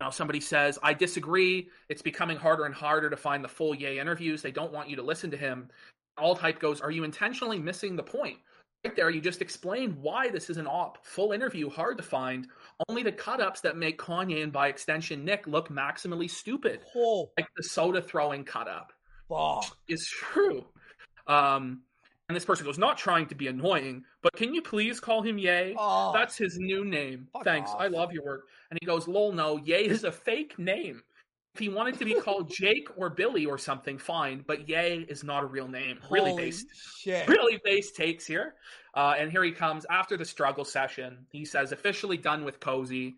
now 0.00 0.10
somebody 0.10 0.40
says, 0.40 0.78
"I 0.82 0.94
disagree. 0.94 1.68
It's 1.88 2.02
becoming 2.02 2.38
harder 2.38 2.64
and 2.64 2.74
harder 2.74 3.10
to 3.10 3.16
find 3.16 3.44
the 3.44 3.48
full 3.48 3.74
Ye 3.74 3.98
interviews. 3.98 4.40
They 4.42 4.50
don't 4.50 4.72
want 4.72 4.88
you 4.88 4.96
to 4.96 5.02
listen 5.02 5.30
to 5.30 5.36
him." 5.36 5.68
Alt 6.16 6.38
Hype 6.38 6.58
goes, 6.58 6.80
"Are 6.80 6.90
you 6.90 7.04
intentionally 7.04 7.58
missing 7.58 7.96
the 7.96 8.02
point?" 8.02 8.38
Right 8.84 8.96
there, 8.96 9.10
you 9.10 9.20
just 9.20 9.42
explained 9.42 9.94
why 10.00 10.30
this 10.30 10.48
is 10.48 10.56
an 10.56 10.66
op. 10.66 11.04
Full 11.04 11.32
interview, 11.32 11.68
hard 11.68 11.98
to 11.98 12.02
find. 12.02 12.46
Only 12.88 13.02
the 13.02 13.12
cut 13.12 13.38
ups 13.40 13.60
that 13.60 13.76
make 13.76 13.98
Kanye 13.98 14.42
and 14.42 14.50
by 14.50 14.68
extension 14.68 15.22
Nick 15.22 15.46
look 15.46 15.68
maximally 15.68 16.30
stupid. 16.30 16.80
Oh, 16.96 17.30
Like 17.36 17.48
the 17.56 17.62
soda 17.62 18.00
throwing 18.00 18.42
cut 18.44 18.68
up 18.68 18.92
fuck. 19.28 19.76
is 19.88 20.08
true. 20.08 20.64
Um, 21.26 21.82
and 22.30 22.36
this 22.36 22.46
person 22.46 22.64
goes, 22.64 22.78
not 22.78 22.96
trying 22.96 23.26
to 23.26 23.34
be 23.34 23.48
annoying, 23.48 24.04
but 24.22 24.32
can 24.32 24.54
you 24.54 24.62
please 24.62 24.98
call 24.98 25.20
him 25.20 25.36
Ye? 25.36 25.74
Oh. 25.78 26.12
That's 26.14 26.38
his 26.38 26.56
new 26.58 26.84
name. 26.86 27.28
Fuck 27.34 27.44
Thanks. 27.44 27.70
off. 27.72 27.80
I 27.82 27.88
love 27.88 28.12
your 28.12 28.24
work. 28.24 28.46
And 28.70 28.78
he 28.80 28.86
goes, 28.86 29.06
lol, 29.06 29.32
no, 29.32 29.58
Ye 29.58 29.74
is 29.74 30.04
a 30.04 30.12
fake 30.12 30.58
name. 30.58 31.02
If 31.54 31.60
he 31.60 31.68
wanted 31.68 31.98
to 31.98 32.04
be 32.04 32.14
called 32.14 32.50
Jake 32.54 32.88
or 32.96 33.10
Billy 33.10 33.44
or 33.46 33.58
something, 33.58 33.98
fine, 33.98 34.44
but 34.46 34.68
Yay 34.68 34.98
is 35.08 35.24
not 35.24 35.42
a 35.42 35.46
real 35.46 35.66
name. 35.68 35.98
Really 36.10 36.30
Holy 36.30 36.42
based 36.44 36.66
shit. 37.00 37.26
really 37.28 37.60
base 37.64 37.90
takes 37.92 38.26
here. 38.26 38.54
Uh, 38.94 39.14
and 39.18 39.30
here 39.30 39.42
he 39.44 39.52
comes 39.52 39.84
after 39.90 40.16
the 40.16 40.24
struggle 40.24 40.64
session. 40.64 41.26
He 41.30 41.44
says, 41.44 41.72
officially 41.72 42.16
done 42.16 42.44
with 42.44 42.60
Cozy. 42.60 43.16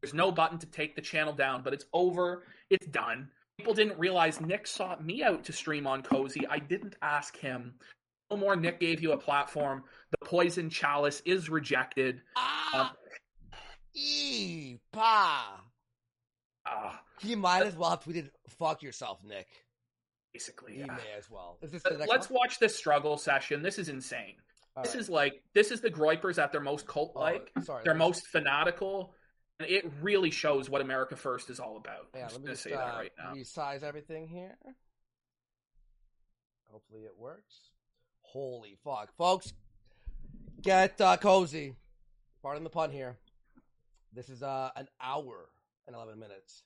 There's 0.00 0.14
no 0.14 0.30
button 0.32 0.58
to 0.58 0.66
take 0.66 0.96
the 0.96 1.02
channel 1.02 1.32
down, 1.32 1.62
but 1.62 1.72
it's 1.72 1.86
over. 1.92 2.44
It's 2.70 2.86
done. 2.86 3.28
People 3.58 3.72
didn't 3.74 3.98
realize 3.98 4.40
Nick 4.40 4.66
sought 4.66 5.04
me 5.04 5.22
out 5.22 5.44
to 5.44 5.52
stream 5.52 5.86
on 5.86 6.02
Cozy. 6.02 6.46
I 6.46 6.58
didn't 6.58 6.96
ask 7.02 7.36
him. 7.36 7.74
No 8.30 8.36
more 8.36 8.56
Nick 8.56 8.80
gave 8.80 9.00
you 9.00 9.12
a 9.12 9.16
platform. 9.18 9.84
The 10.10 10.26
poison 10.26 10.68
chalice 10.70 11.22
is 11.24 11.48
rejected. 11.48 12.20
Ah, 12.36 12.90
Um, 12.90 12.96
Eee, 13.96 14.80
ah, 16.66 17.00
He 17.20 17.34
might 17.34 17.66
as 17.66 17.76
well 17.76 17.90
have 17.90 18.04
tweeted, 18.04 18.30
fuck 18.48 18.82
yourself, 18.82 19.22
Nick. 19.24 19.46
basically, 20.32 20.74
He 20.74 20.78
yeah. 20.80 20.86
may 20.86 21.16
as 21.16 21.30
well. 21.30 21.58
Is 21.62 21.70
this 21.72 21.82
the 21.82 21.96
next 21.96 22.10
Let's 22.10 22.30
one? 22.30 22.40
watch 22.40 22.58
this 22.58 22.76
struggle 22.76 23.16
session. 23.16 23.62
This 23.62 23.78
is 23.78 23.88
insane. 23.88 24.34
All 24.76 24.82
this 24.82 24.94
right. 24.94 25.00
is 25.00 25.08
like 25.08 25.42
this 25.54 25.70
is 25.70 25.80
the 25.80 25.90
Groypers 25.90 26.42
at 26.42 26.50
their 26.50 26.60
most 26.60 26.86
cult 26.86 27.14
like. 27.14 27.52
Oh, 27.56 27.62
sorry. 27.62 27.82
They're 27.84 27.94
most 27.94 28.26
fanatical. 28.26 29.14
And 29.60 29.70
it 29.70 29.84
really 30.02 30.32
shows 30.32 30.68
what 30.68 30.80
America 30.80 31.14
First 31.14 31.48
is 31.48 31.60
all 31.60 31.76
about. 31.76 32.08
Yeah, 32.12 32.22
I'm 32.22 32.28
just 32.28 32.34
let 32.34 32.44
me 32.44 32.50
just 32.50 32.62
say 32.64 32.72
uh, 32.72 32.78
that 32.78 32.94
right 32.96 33.12
now. 33.16 33.34
resize 33.34 33.84
everything 33.84 34.26
here. 34.26 34.56
Hopefully 36.70 37.02
it 37.02 37.16
works. 37.16 37.54
Holy 38.22 38.76
fuck, 38.82 39.14
folks! 39.16 39.52
Get 40.60 41.00
uh, 41.00 41.16
cozy. 41.18 41.76
Pardon 42.42 42.64
the 42.64 42.70
pun 42.70 42.90
here. 42.90 43.16
This 44.12 44.28
is 44.28 44.42
uh, 44.42 44.70
an 44.74 44.88
hour 45.00 45.48
and 45.86 45.96
eleven 45.96 46.18
minutes. 46.18 46.62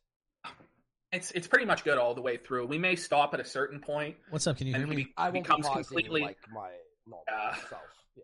It's 1.13 1.31
it's 1.31 1.47
pretty 1.47 1.65
much 1.65 1.85
good 1.85 1.97
all 1.99 2.15
the 2.15 2.21
way 2.21 2.37
through. 2.37 2.67
We 2.67 2.79
may 2.79 2.95
stop 2.97 3.33
at 3.35 3.41
a 3.41 3.45
certain 3.45 3.81
point. 3.81 4.17
What's 4.31 4.47
up? 4.47 4.59
Can 4.59 4.67
you 4.67 4.75
hear 4.75 4.87
me? 4.87 4.97
he 4.97 5.07
I 5.17 5.31
won't 5.31 5.47
be 5.47 5.63
completely 5.63 6.21
like 6.21 6.39
my 6.53 6.71
normal 7.07 7.25
Yeah. 7.29 7.55
self. 7.69 7.83
Yeah. 8.17 8.23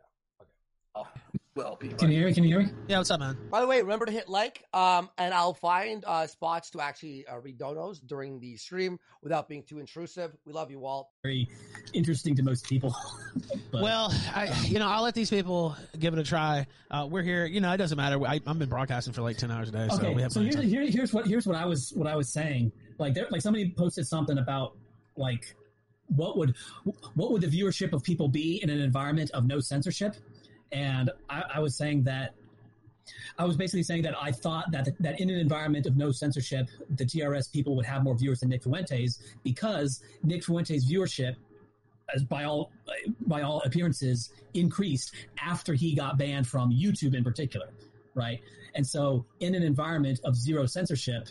oh, 0.94 1.08
will 1.54 1.76
be. 1.80 1.88
Can 1.88 2.10
you 2.10 2.18
hear 2.18 2.26
me? 2.26 2.34
Can 2.34 2.44
you 2.44 2.50
hear 2.50 2.66
me? 2.66 2.72
Yeah, 2.88 2.98
what's 2.98 3.10
up, 3.10 3.20
man? 3.20 3.36
By 3.50 3.60
the 3.60 3.66
way, 3.66 3.80
remember 3.80 4.06
to 4.06 4.12
hit 4.12 4.28
like, 4.28 4.64
um, 4.72 5.08
and 5.18 5.32
I'll 5.32 5.54
find 5.54 6.04
uh, 6.06 6.26
spots 6.26 6.70
to 6.70 6.80
actually 6.80 7.26
uh, 7.26 7.38
read 7.38 7.58
donos 7.58 8.00
during 8.04 8.40
the 8.40 8.56
stream 8.56 8.98
without 9.22 9.48
being 9.48 9.62
too 9.62 9.78
intrusive. 9.78 10.36
We 10.44 10.52
love 10.52 10.70
you, 10.70 10.80
Walt. 10.80 11.08
Very 11.22 11.48
interesting 11.92 12.34
to 12.36 12.42
most 12.42 12.68
people. 12.68 12.94
but 13.72 13.82
Well, 13.82 14.12
I 14.34 14.52
you 14.64 14.78
know 14.78 14.88
I'll 14.88 15.02
let 15.02 15.14
these 15.14 15.30
people 15.30 15.76
give 15.98 16.12
it 16.12 16.20
a 16.20 16.24
try. 16.24 16.66
Uh, 16.90 17.06
we're 17.08 17.22
here. 17.22 17.46
You 17.46 17.60
know, 17.60 17.72
it 17.72 17.78
doesn't 17.78 17.96
matter. 17.96 18.20
I, 18.26 18.40
I've 18.46 18.58
been 18.58 18.68
broadcasting 18.68 19.12
for 19.12 19.22
like 19.22 19.36
ten 19.36 19.50
hours 19.50 19.68
a 19.68 19.72
day, 19.72 19.88
so 19.90 20.12
we 20.12 20.22
have 20.22 20.32
so 20.32 20.40
plenty 20.40 20.46
here's 20.46 20.56
of 20.56 20.62
time. 20.62 20.70
here, 20.70 20.86
here's 20.90 21.12
what 21.12 21.26
here's 21.26 21.46
what 21.46 21.56
I 21.56 21.66
was 21.66 21.92
what 21.94 22.08
I 22.08 22.16
was 22.16 22.32
saying. 22.32 22.72
Like 22.98 23.14
there, 23.14 23.26
like 23.30 23.42
somebody 23.42 23.70
posted 23.76 24.06
something 24.06 24.38
about 24.38 24.76
like 25.16 25.54
what 26.08 26.36
would 26.36 26.54
what 27.14 27.32
would 27.32 27.42
the 27.42 27.46
viewership 27.46 27.92
of 27.92 28.02
people 28.02 28.28
be 28.28 28.60
in 28.62 28.70
an 28.70 28.80
environment 28.80 29.30
of 29.32 29.46
no 29.46 29.60
censorship? 29.60 30.16
And 30.74 31.10
I, 31.30 31.44
I 31.54 31.60
was 31.60 31.76
saying 31.76 32.02
that 32.04 32.34
I 33.38 33.44
was 33.44 33.56
basically 33.56 33.82
saying 33.84 34.02
that 34.02 34.14
I 34.20 34.32
thought 34.32 34.70
that 34.72 34.88
that 35.00 35.20
in 35.20 35.30
an 35.30 35.38
environment 35.38 35.86
of 35.86 35.96
no 35.96 36.10
censorship, 36.10 36.66
the 36.96 37.04
TRS 37.04 37.50
people 37.52 37.76
would 37.76 37.86
have 37.86 38.02
more 38.02 38.16
viewers 38.16 38.40
than 38.40 38.48
Nick 38.48 38.64
Fuentes 38.64 39.20
because 39.44 40.02
Nick 40.24 40.42
Fuentes' 40.44 40.90
viewership, 40.90 41.36
as 42.14 42.24
by 42.24 42.44
all 42.44 42.72
by 43.26 43.42
all 43.42 43.60
appearances, 43.64 44.32
increased 44.54 45.14
after 45.40 45.74
he 45.74 45.94
got 45.94 46.18
banned 46.18 46.46
from 46.48 46.72
YouTube 46.72 47.14
in 47.14 47.22
particular, 47.22 47.68
right? 48.14 48.40
And 48.74 48.84
so, 48.86 49.24
in 49.38 49.54
an 49.54 49.62
environment 49.62 50.20
of 50.24 50.34
zero 50.34 50.66
censorship, 50.66 51.28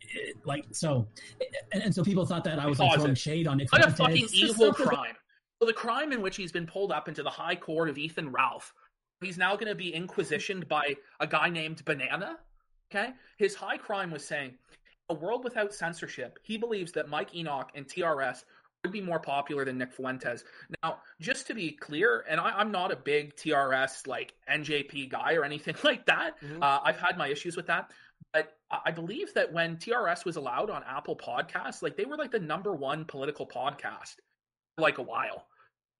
it- 0.00 0.36
like 0.44 0.66
so, 0.70 1.06
and, 1.72 1.82
and 1.82 1.94
so 1.94 2.04
people 2.04 2.24
thought 2.26 2.44
that 2.44 2.58
I 2.60 2.66
was 2.66 2.78
like 2.78 2.94
throwing 2.94 3.14
shade 3.16 3.48
on 3.48 3.56
Nick 3.56 3.72
What 3.72 3.84
a 3.84 3.90
fucking 3.90 4.28
evil 4.32 4.72
crime. 4.72 5.14
So 5.60 5.66
the 5.66 5.72
crime 5.72 6.12
in 6.12 6.22
which 6.22 6.36
he's 6.36 6.52
been 6.52 6.66
pulled 6.66 6.92
up 6.92 7.08
into 7.08 7.22
the 7.22 7.30
high 7.30 7.56
court 7.56 7.88
of 7.88 7.98
Ethan 7.98 8.30
Ralph. 8.30 8.72
He's 9.20 9.38
now 9.38 9.54
going 9.56 9.66
to 9.66 9.74
be 9.74 9.92
inquisitioned 9.92 10.68
by 10.68 10.96
a 11.18 11.26
guy 11.26 11.48
named 11.50 11.84
Banana. 11.84 12.38
Okay, 12.90 13.10
his 13.36 13.54
high 13.54 13.76
crime 13.76 14.10
was 14.10 14.24
saying, 14.24 14.54
"A 15.10 15.14
world 15.14 15.44
without 15.44 15.74
censorship." 15.74 16.38
He 16.42 16.56
believes 16.56 16.92
that 16.92 17.08
Mike 17.08 17.34
Enoch 17.34 17.70
and 17.74 17.86
TRS 17.86 18.44
would 18.84 18.92
be 18.92 19.00
more 19.00 19.18
popular 19.18 19.64
than 19.64 19.76
Nick 19.76 19.92
Fuentes. 19.92 20.44
Now, 20.82 20.98
just 21.20 21.48
to 21.48 21.54
be 21.54 21.72
clear, 21.72 22.24
and 22.28 22.40
I, 22.40 22.50
I'm 22.50 22.70
not 22.70 22.92
a 22.92 22.96
big 22.96 23.34
TRS 23.34 24.06
like 24.06 24.34
NJP 24.48 25.10
guy 25.10 25.34
or 25.34 25.44
anything 25.44 25.74
like 25.82 26.06
that. 26.06 26.40
Mhm. 26.40 26.62
Uh, 26.62 26.80
I've 26.84 26.98
had 26.98 27.18
my 27.18 27.26
issues 27.28 27.56
with 27.56 27.66
that. 27.66 27.90
But 28.32 28.56
I 28.70 28.90
believe 28.90 29.32
that 29.34 29.52
when 29.52 29.76
TRS 29.78 30.24
was 30.24 30.36
allowed 30.36 30.70
on 30.70 30.82
Apple 30.84 31.16
Podcasts, 31.16 31.82
like 31.82 31.96
they 31.96 32.04
were 32.04 32.16
like 32.16 32.30
the 32.30 32.38
number 32.38 32.74
one 32.74 33.04
political 33.04 33.46
podcast 33.46 34.16
like 34.78 34.98
a 34.98 35.02
while. 35.02 35.46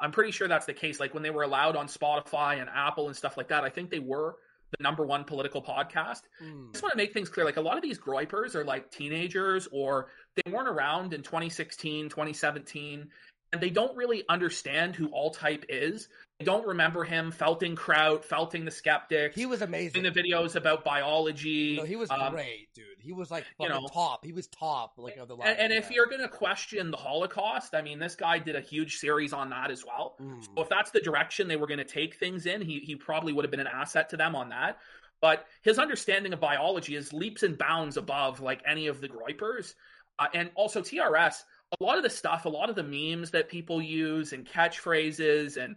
I'm 0.00 0.12
pretty 0.12 0.30
sure 0.30 0.48
that's 0.48 0.66
the 0.66 0.74
case. 0.74 1.00
Like 1.00 1.14
when 1.14 1.22
they 1.22 1.30
were 1.30 1.42
allowed 1.42 1.76
on 1.76 1.86
Spotify 1.86 2.60
and 2.60 2.70
Apple 2.72 3.08
and 3.08 3.16
stuff 3.16 3.36
like 3.36 3.48
that, 3.48 3.64
I 3.64 3.68
think 3.68 3.90
they 3.90 3.98
were 3.98 4.36
the 4.76 4.82
number 4.82 5.04
one 5.04 5.24
political 5.24 5.62
podcast. 5.62 6.22
Mm. 6.42 6.68
I 6.68 6.72
just 6.72 6.82
want 6.82 6.92
to 6.92 6.96
make 6.96 7.12
things 7.12 7.28
clear. 7.28 7.44
Like 7.44 7.56
a 7.56 7.60
lot 7.60 7.76
of 7.76 7.82
these 7.82 7.98
groypers 7.98 8.54
are 8.54 8.64
like 8.64 8.90
teenagers 8.90 9.68
or 9.72 10.08
they 10.36 10.52
weren't 10.52 10.68
around 10.68 11.14
in 11.14 11.22
2016, 11.22 12.08
2017, 12.08 13.08
and 13.52 13.62
they 13.62 13.70
don't 13.70 13.96
really 13.96 14.24
understand 14.28 14.94
who 14.94 15.12
Alt 15.12 15.36
Hype 15.36 15.64
is. 15.68 16.08
They 16.38 16.44
don't 16.44 16.66
remember 16.66 17.02
him 17.02 17.32
felting 17.32 17.74
Kraut, 17.74 18.24
felting 18.24 18.64
the 18.64 18.70
skeptics. 18.70 19.34
He 19.34 19.46
was 19.46 19.60
amazing. 19.60 20.04
in 20.04 20.12
the 20.12 20.22
videos 20.22 20.54
about 20.54 20.84
biology. 20.84 21.76
No, 21.76 21.84
he 21.84 21.96
was 21.96 22.10
um, 22.10 22.32
great, 22.32 22.68
dude. 22.74 22.84
He 23.00 23.12
was 23.12 23.30
like 23.30 23.44
you 23.58 23.68
know. 23.68 23.88
top. 23.92 24.24
He 24.24 24.32
was 24.32 24.46
top, 24.46 24.94
like 24.98 25.16
of 25.16 25.26
the 25.26 25.34
line. 25.34 25.48
And, 25.48 25.58
and 25.58 25.72
if 25.72 25.90
you're 25.90 26.06
going 26.06 26.20
to 26.20 26.28
question 26.28 26.92
the 26.92 26.96
Holocaust, 26.96 27.74
I 27.74 27.82
mean, 27.82 27.98
this 27.98 28.14
guy 28.14 28.38
did 28.38 28.54
a 28.54 28.60
huge 28.60 28.98
series 28.98 29.32
on 29.32 29.50
that 29.50 29.70
as 29.70 29.84
well. 29.84 30.14
Mm. 30.20 30.44
So 30.44 30.62
if 30.62 30.68
that's 30.68 30.92
the 30.92 31.00
direction 31.00 31.48
they 31.48 31.56
were 31.56 31.66
going 31.66 31.78
to 31.78 31.84
take 31.84 32.16
things 32.16 32.46
in, 32.46 32.60
he 32.60 32.80
he 32.80 32.94
probably 32.94 33.32
would 33.32 33.44
have 33.44 33.50
been 33.50 33.60
an 33.60 33.66
asset 33.66 34.10
to 34.10 34.16
them 34.16 34.36
on 34.36 34.50
that. 34.50 34.78
But 35.20 35.46
his 35.62 35.80
understanding 35.80 36.32
of 36.32 36.40
biology 36.40 36.94
is 36.94 37.12
leaps 37.12 37.42
and 37.42 37.58
bounds 37.58 37.96
above 37.96 38.40
like 38.40 38.62
any 38.64 38.86
of 38.86 39.00
the 39.00 39.08
Groypers. 39.08 39.74
Uh, 40.20 40.26
and 40.34 40.50
also 40.56 40.82
TRS, 40.82 41.44
a 41.78 41.84
lot 41.84 41.96
of 41.96 42.02
the 42.02 42.10
stuff, 42.10 42.44
a 42.44 42.48
lot 42.48 42.70
of 42.70 42.76
the 42.76 42.82
memes 42.82 43.30
that 43.32 43.48
people 43.48 43.82
use 43.82 44.32
and 44.32 44.46
catchphrases 44.46 45.62
and 45.62 45.76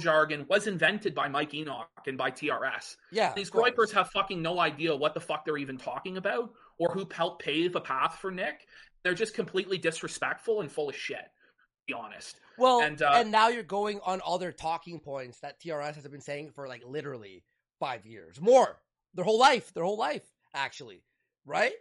jargon 0.00 0.44
was 0.48 0.66
invented 0.66 1.14
by 1.14 1.28
Mike 1.28 1.54
Enoch 1.54 1.88
and 2.06 2.18
by 2.18 2.30
TRS. 2.30 2.96
Yeah, 3.12 3.32
These 3.34 3.48
of 3.48 3.54
groypers 3.54 3.92
have 3.92 4.10
fucking 4.10 4.42
no 4.42 4.58
idea 4.58 4.96
what 4.96 5.14
the 5.14 5.20
fuck 5.20 5.44
they're 5.44 5.56
even 5.56 5.78
talking 5.78 6.16
about 6.16 6.50
or 6.78 6.92
who 6.92 7.06
helped 7.12 7.44
pave 7.44 7.76
a 7.76 7.80
path 7.80 8.18
for 8.20 8.30
Nick. 8.30 8.66
They're 9.04 9.14
just 9.14 9.34
completely 9.34 9.78
disrespectful 9.78 10.60
and 10.60 10.70
full 10.70 10.88
of 10.88 10.96
shit. 10.96 11.18
To 11.18 11.86
be 11.86 11.94
honest. 11.94 12.40
Well, 12.58 12.80
and, 12.80 13.00
and, 13.00 13.02
uh, 13.02 13.22
now 13.22 13.48
you're 13.48 13.62
going 13.62 14.00
on 14.04 14.20
all 14.20 14.38
their 14.38 14.52
talking 14.52 14.98
points 14.98 15.38
that 15.40 15.60
TRS 15.60 15.94
has 15.94 16.08
been 16.08 16.20
saying 16.20 16.50
for 16.54 16.66
like 16.66 16.82
literally 16.84 17.44
five 17.78 18.04
years, 18.06 18.40
more 18.40 18.80
their 19.14 19.24
whole 19.24 19.38
life, 19.38 19.72
their 19.72 19.84
whole 19.84 19.98
life, 19.98 20.24
actually, 20.54 21.02
right? 21.44 21.72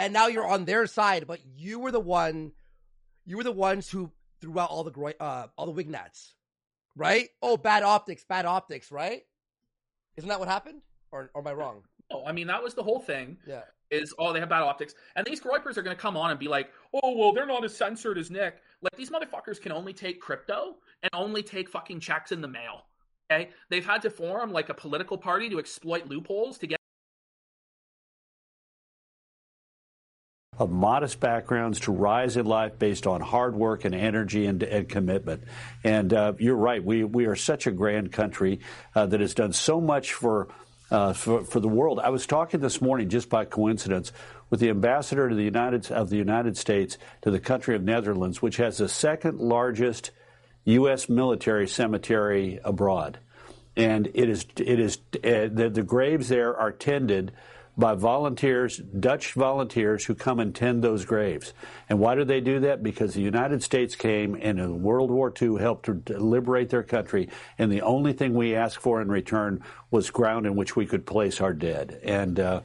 And 0.00 0.14
now 0.14 0.28
you're 0.28 0.46
on 0.46 0.64
their 0.64 0.86
side, 0.86 1.26
but 1.26 1.40
you 1.58 1.78
were 1.78 1.92
the 1.92 2.00
one, 2.00 2.52
you 3.26 3.36
were 3.36 3.44
the 3.44 3.52
ones 3.52 3.90
who 3.90 4.10
threw 4.40 4.58
out 4.58 4.70
all 4.70 4.82
the 4.82 4.90
gro- 4.90 5.12
uh, 5.20 5.48
all 5.58 5.66
the 5.66 5.72
wignats, 5.72 6.34
right? 6.96 7.28
Oh, 7.42 7.58
bad 7.58 7.82
optics, 7.82 8.24
bad 8.24 8.46
optics, 8.46 8.90
right? 8.90 9.20
Isn't 10.16 10.30
that 10.30 10.38
what 10.38 10.48
happened, 10.48 10.80
or, 11.12 11.30
or 11.34 11.42
am 11.42 11.46
I 11.46 11.52
wrong? 11.52 11.82
Oh, 12.10 12.24
I 12.24 12.32
mean 12.32 12.46
that 12.46 12.62
was 12.62 12.72
the 12.72 12.82
whole 12.82 13.00
thing. 13.00 13.36
Yeah. 13.46 13.60
Is 13.90 14.14
oh 14.18 14.32
they 14.32 14.40
have 14.40 14.48
bad 14.48 14.62
optics, 14.62 14.94
and 15.16 15.26
these 15.26 15.38
groypers 15.38 15.76
are 15.76 15.82
going 15.82 15.94
to 15.94 16.00
come 16.00 16.16
on 16.16 16.30
and 16.30 16.40
be 16.40 16.48
like, 16.48 16.70
oh 16.94 17.14
well 17.14 17.34
they're 17.34 17.44
not 17.44 17.62
as 17.62 17.76
censored 17.76 18.16
as 18.16 18.30
Nick. 18.30 18.56
Like 18.80 18.96
these 18.96 19.10
motherfuckers 19.10 19.60
can 19.60 19.70
only 19.70 19.92
take 19.92 20.18
crypto 20.18 20.76
and 21.02 21.10
only 21.12 21.42
take 21.42 21.68
fucking 21.68 22.00
checks 22.00 22.32
in 22.32 22.40
the 22.40 22.48
mail. 22.48 22.86
Okay, 23.30 23.50
they've 23.68 23.84
had 23.84 24.00
to 24.00 24.08
form 24.08 24.50
like 24.50 24.70
a 24.70 24.74
political 24.74 25.18
party 25.18 25.50
to 25.50 25.58
exploit 25.58 26.06
loopholes 26.06 26.56
to 26.58 26.66
get. 26.68 26.79
Of 30.60 30.70
modest 30.70 31.18
backgrounds 31.20 31.80
to 31.80 31.90
rise 31.90 32.36
in 32.36 32.44
life 32.44 32.78
based 32.78 33.06
on 33.06 33.22
hard 33.22 33.56
work 33.56 33.86
and 33.86 33.94
energy 33.94 34.44
and, 34.44 34.62
and 34.62 34.86
commitment. 34.90 35.42
And 35.82 36.12
uh, 36.12 36.34
you're 36.38 36.54
right. 36.54 36.84
We 36.84 37.02
we 37.02 37.24
are 37.24 37.34
such 37.34 37.66
a 37.66 37.70
grand 37.70 38.12
country 38.12 38.60
uh, 38.94 39.06
that 39.06 39.20
has 39.20 39.34
done 39.34 39.52
so 39.52 39.80
much 39.80 40.12
for. 40.12 40.48
Uh, 40.92 41.12
for, 41.12 41.44
for 41.44 41.60
the 41.60 41.68
world, 41.68 42.00
I 42.00 42.08
was 42.08 42.26
talking 42.26 42.58
this 42.58 42.80
morning, 42.80 43.10
just 43.10 43.28
by 43.28 43.44
coincidence, 43.44 44.10
with 44.50 44.58
the 44.58 44.70
ambassador 44.70 45.28
to 45.28 45.36
the 45.36 45.44
United 45.44 45.92
of 45.92 46.10
the 46.10 46.16
United 46.16 46.56
States 46.56 46.98
to 47.22 47.30
the 47.30 47.38
country 47.38 47.76
of 47.76 47.84
Netherlands, 47.84 48.42
which 48.42 48.56
has 48.56 48.78
the 48.78 48.88
second 48.88 49.38
largest 49.38 50.10
U.S. 50.64 51.08
military 51.08 51.68
cemetery 51.68 52.58
abroad, 52.64 53.20
and 53.76 54.08
it 54.14 54.28
is 54.28 54.44
it 54.56 54.80
is 54.80 54.98
uh, 55.14 55.46
the, 55.52 55.70
the 55.72 55.84
graves 55.84 56.28
there 56.28 56.56
are 56.56 56.72
tended 56.72 57.30
by 57.80 57.94
volunteers, 57.94 58.76
Dutch 58.76 59.32
volunteers 59.32 60.04
who 60.04 60.14
come 60.14 60.38
and 60.38 60.54
tend 60.54 60.84
those 60.84 61.06
graves. 61.06 61.54
And 61.88 61.98
why 61.98 62.14
do 62.14 62.24
they 62.24 62.40
do 62.40 62.60
that? 62.60 62.82
Because 62.82 63.14
the 63.14 63.22
United 63.22 63.62
States 63.62 63.96
came 63.96 64.36
and 64.40 64.60
in 64.60 64.82
World 64.82 65.10
War 65.10 65.32
II 65.40 65.58
helped 65.58 65.86
to 65.86 66.18
liberate 66.18 66.68
their 66.68 66.82
country, 66.82 67.30
and 67.58 67.72
the 67.72 67.82
only 67.82 68.12
thing 68.12 68.34
we 68.34 68.54
asked 68.54 68.78
for 68.78 69.00
in 69.00 69.08
return 69.08 69.64
was 69.90 70.10
ground 70.10 70.46
in 70.46 70.54
which 70.54 70.76
we 70.76 70.86
could 70.86 71.06
place 71.06 71.40
our 71.40 71.54
dead. 71.54 71.98
And 72.04 72.38
uh, 72.38 72.60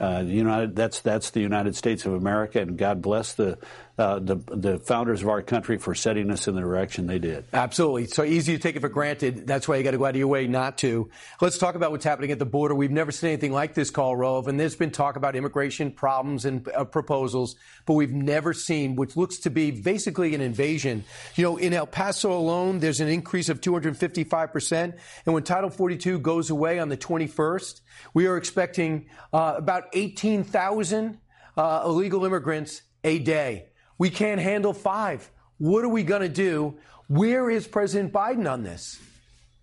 uh, 0.00 0.22
the 0.22 0.32
United, 0.32 0.74
that's 0.74 1.00
that's 1.00 1.30
the 1.30 1.40
United 1.40 1.76
States 1.76 2.04
of 2.04 2.14
America, 2.14 2.60
and 2.60 2.76
God 2.76 3.00
bless 3.00 3.34
the 3.34 3.58
uh, 3.96 4.18
the 4.18 4.36
the 4.48 4.78
founders 4.78 5.22
of 5.22 5.28
our 5.28 5.40
country 5.40 5.78
for 5.78 5.94
setting 5.94 6.30
us 6.30 6.48
in 6.48 6.54
the 6.56 6.60
direction 6.60 7.06
they 7.06 7.20
did. 7.20 7.44
Absolutely. 7.52 8.06
So 8.06 8.24
easy 8.24 8.56
to 8.56 8.62
take 8.62 8.74
it 8.74 8.80
for 8.80 8.88
granted. 8.88 9.46
That's 9.46 9.68
why 9.68 9.76
you 9.76 9.84
got 9.84 9.92
to 9.92 9.98
go 9.98 10.06
out 10.06 10.10
of 10.10 10.16
your 10.16 10.26
way 10.26 10.48
not 10.48 10.78
to. 10.78 11.10
Let's 11.40 11.58
talk 11.58 11.76
about 11.76 11.92
what's 11.92 12.04
happening 12.04 12.32
at 12.32 12.40
the 12.40 12.46
border. 12.46 12.74
We've 12.74 12.90
never 12.90 13.12
seen 13.12 13.30
anything 13.30 13.52
like 13.52 13.74
this, 13.74 13.90
Karl 13.90 14.16
Rove, 14.16 14.48
and 14.48 14.58
there's 14.58 14.74
been 14.74 14.90
talk 14.90 15.14
about 15.14 15.36
immigration 15.36 15.92
problems 15.92 16.44
and 16.44 16.68
uh, 16.74 16.84
proposals, 16.84 17.54
but 17.86 17.94
we've 17.94 18.12
never 18.12 18.52
seen 18.52 18.96
what 18.96 19.16
looks 19.16 19.38
to 19.40 19.50
be 19.50 19.70
basically 19.70 20.34
an 20.34 20.40
invasion. 20.40 21.04
You 21.36 21.44
know, 21.44 21.56
in 21.56 21.72
El 21.72 21.86
Paso 21.86 22.32
alone, 22.32 22.80
there's 22.80 23.00
an 23.00 23.08
increase 23.08 23.48
of 23.48 23.60
255 23.60 24.52
percent, 24.52 24.96
and 25.24 25.34
when 25.34 25.44
Title 25.44 25.70
42 25.70 26.18
goes 26.18 26.50
away 26.50 26.80
on 26.80 26.88
the 26.88 26.96
21st, 26.96 27.80
we 28.12 28.26
are 28.26 28.36
expecting 28.36 29.06
uh, 29.32 29.54
about 29.56 29.84
18,000 29.92 31.18
uh, 31.56 31.82
illegal 31.84 32.24
immigrants 32.24 32.82
a 33.04 33.18
day. 33.20 33.66
We 33.98 34.10
can't 34.10 34.40
handle 34.40 34.72
five. 34.72 35.30
What 35.58 35.84
are 35.84 35.88
we 35.88 36.02
going 36.02 36.22
to 36.22 36.28
do? 36.28 36.74
Where 37.08 37.50
is 37.50 37.66
President 37.66 38.12
Biden 38.12 38.50
on 38.50 38.62
this? 38.62 38.98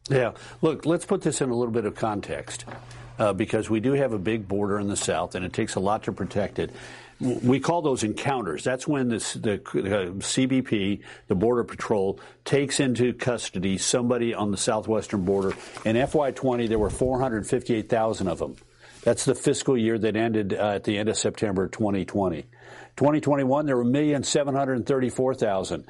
Yeah. 0.10 0.34
Look, 0.62 0.86
let's 0.86 1.06
put 1.06 1.22
this 1.22 1.42
in 1.42 1.50
a 1.50 1.56
little 1.56 1.74
bit 1.74 1.86
of 1.86 1.96
context 1.96 2.66
uh, 3.20 3.34
because 3.34 3.70
we 3.70 3.80
do 3.80 3.94
have 3.94 4.14
a 4.14 4.20
big 4.20 4.48
border 4.48 4.80
in 4.80 4.88
the 4.88 4.96
South 4.96 5.36
and 5.36 5.46
it 5.46 5.54
takes 5.54 5.76
a 5.76 5.80
lot 5.80 6.04
to 6.04 6.12
protect 6.12 6.60
it. 6.60 6.72
We 7.20 7.60
call 7.60 7.84
those 7.84 8.04
encounters. 8.04 8.64
That's 8.64 8.88
when 8.88 9.10
this, 9.10 9.34
the 9.34 9.54
uh, 9.54 9.58
CBP, 10.18 11.02
the 11.28 11.36
Border 11.36 11.64
Patrol, 11.64 12.20
takes 12.46 12.80
into 12.80 13.14
custody 13.14 13.78
somebody 13.78 14.34
on 14.34 14.50
the 14.50 14.58
southwestern 14.58 15.24
border. 15.24 15.54
In 15.86 15.96
FY20, 15.98 16.68
there 16.68 16.80
were 16.80 16.90
458,000 16.90 18.28
of 18.28 18.40
them. 18.40 18.56
That's 19.04 19.26
the 19.26 19.36
fiscal 19.36 19.78
year 19.78 20.00
that 20.00 20.16
ended 20.16 20.54
uh, 20.54 20.70
at 20.70 20.84
the 20.84 20.98
end 20.98 21.10
of 21.10 21.18
September 21.18 21.68
2020. 21.68 22.46
2021, 22.98 23.66
there 23.66 23.78
were 23.78 23.86
1,734,000. 23.86 25.86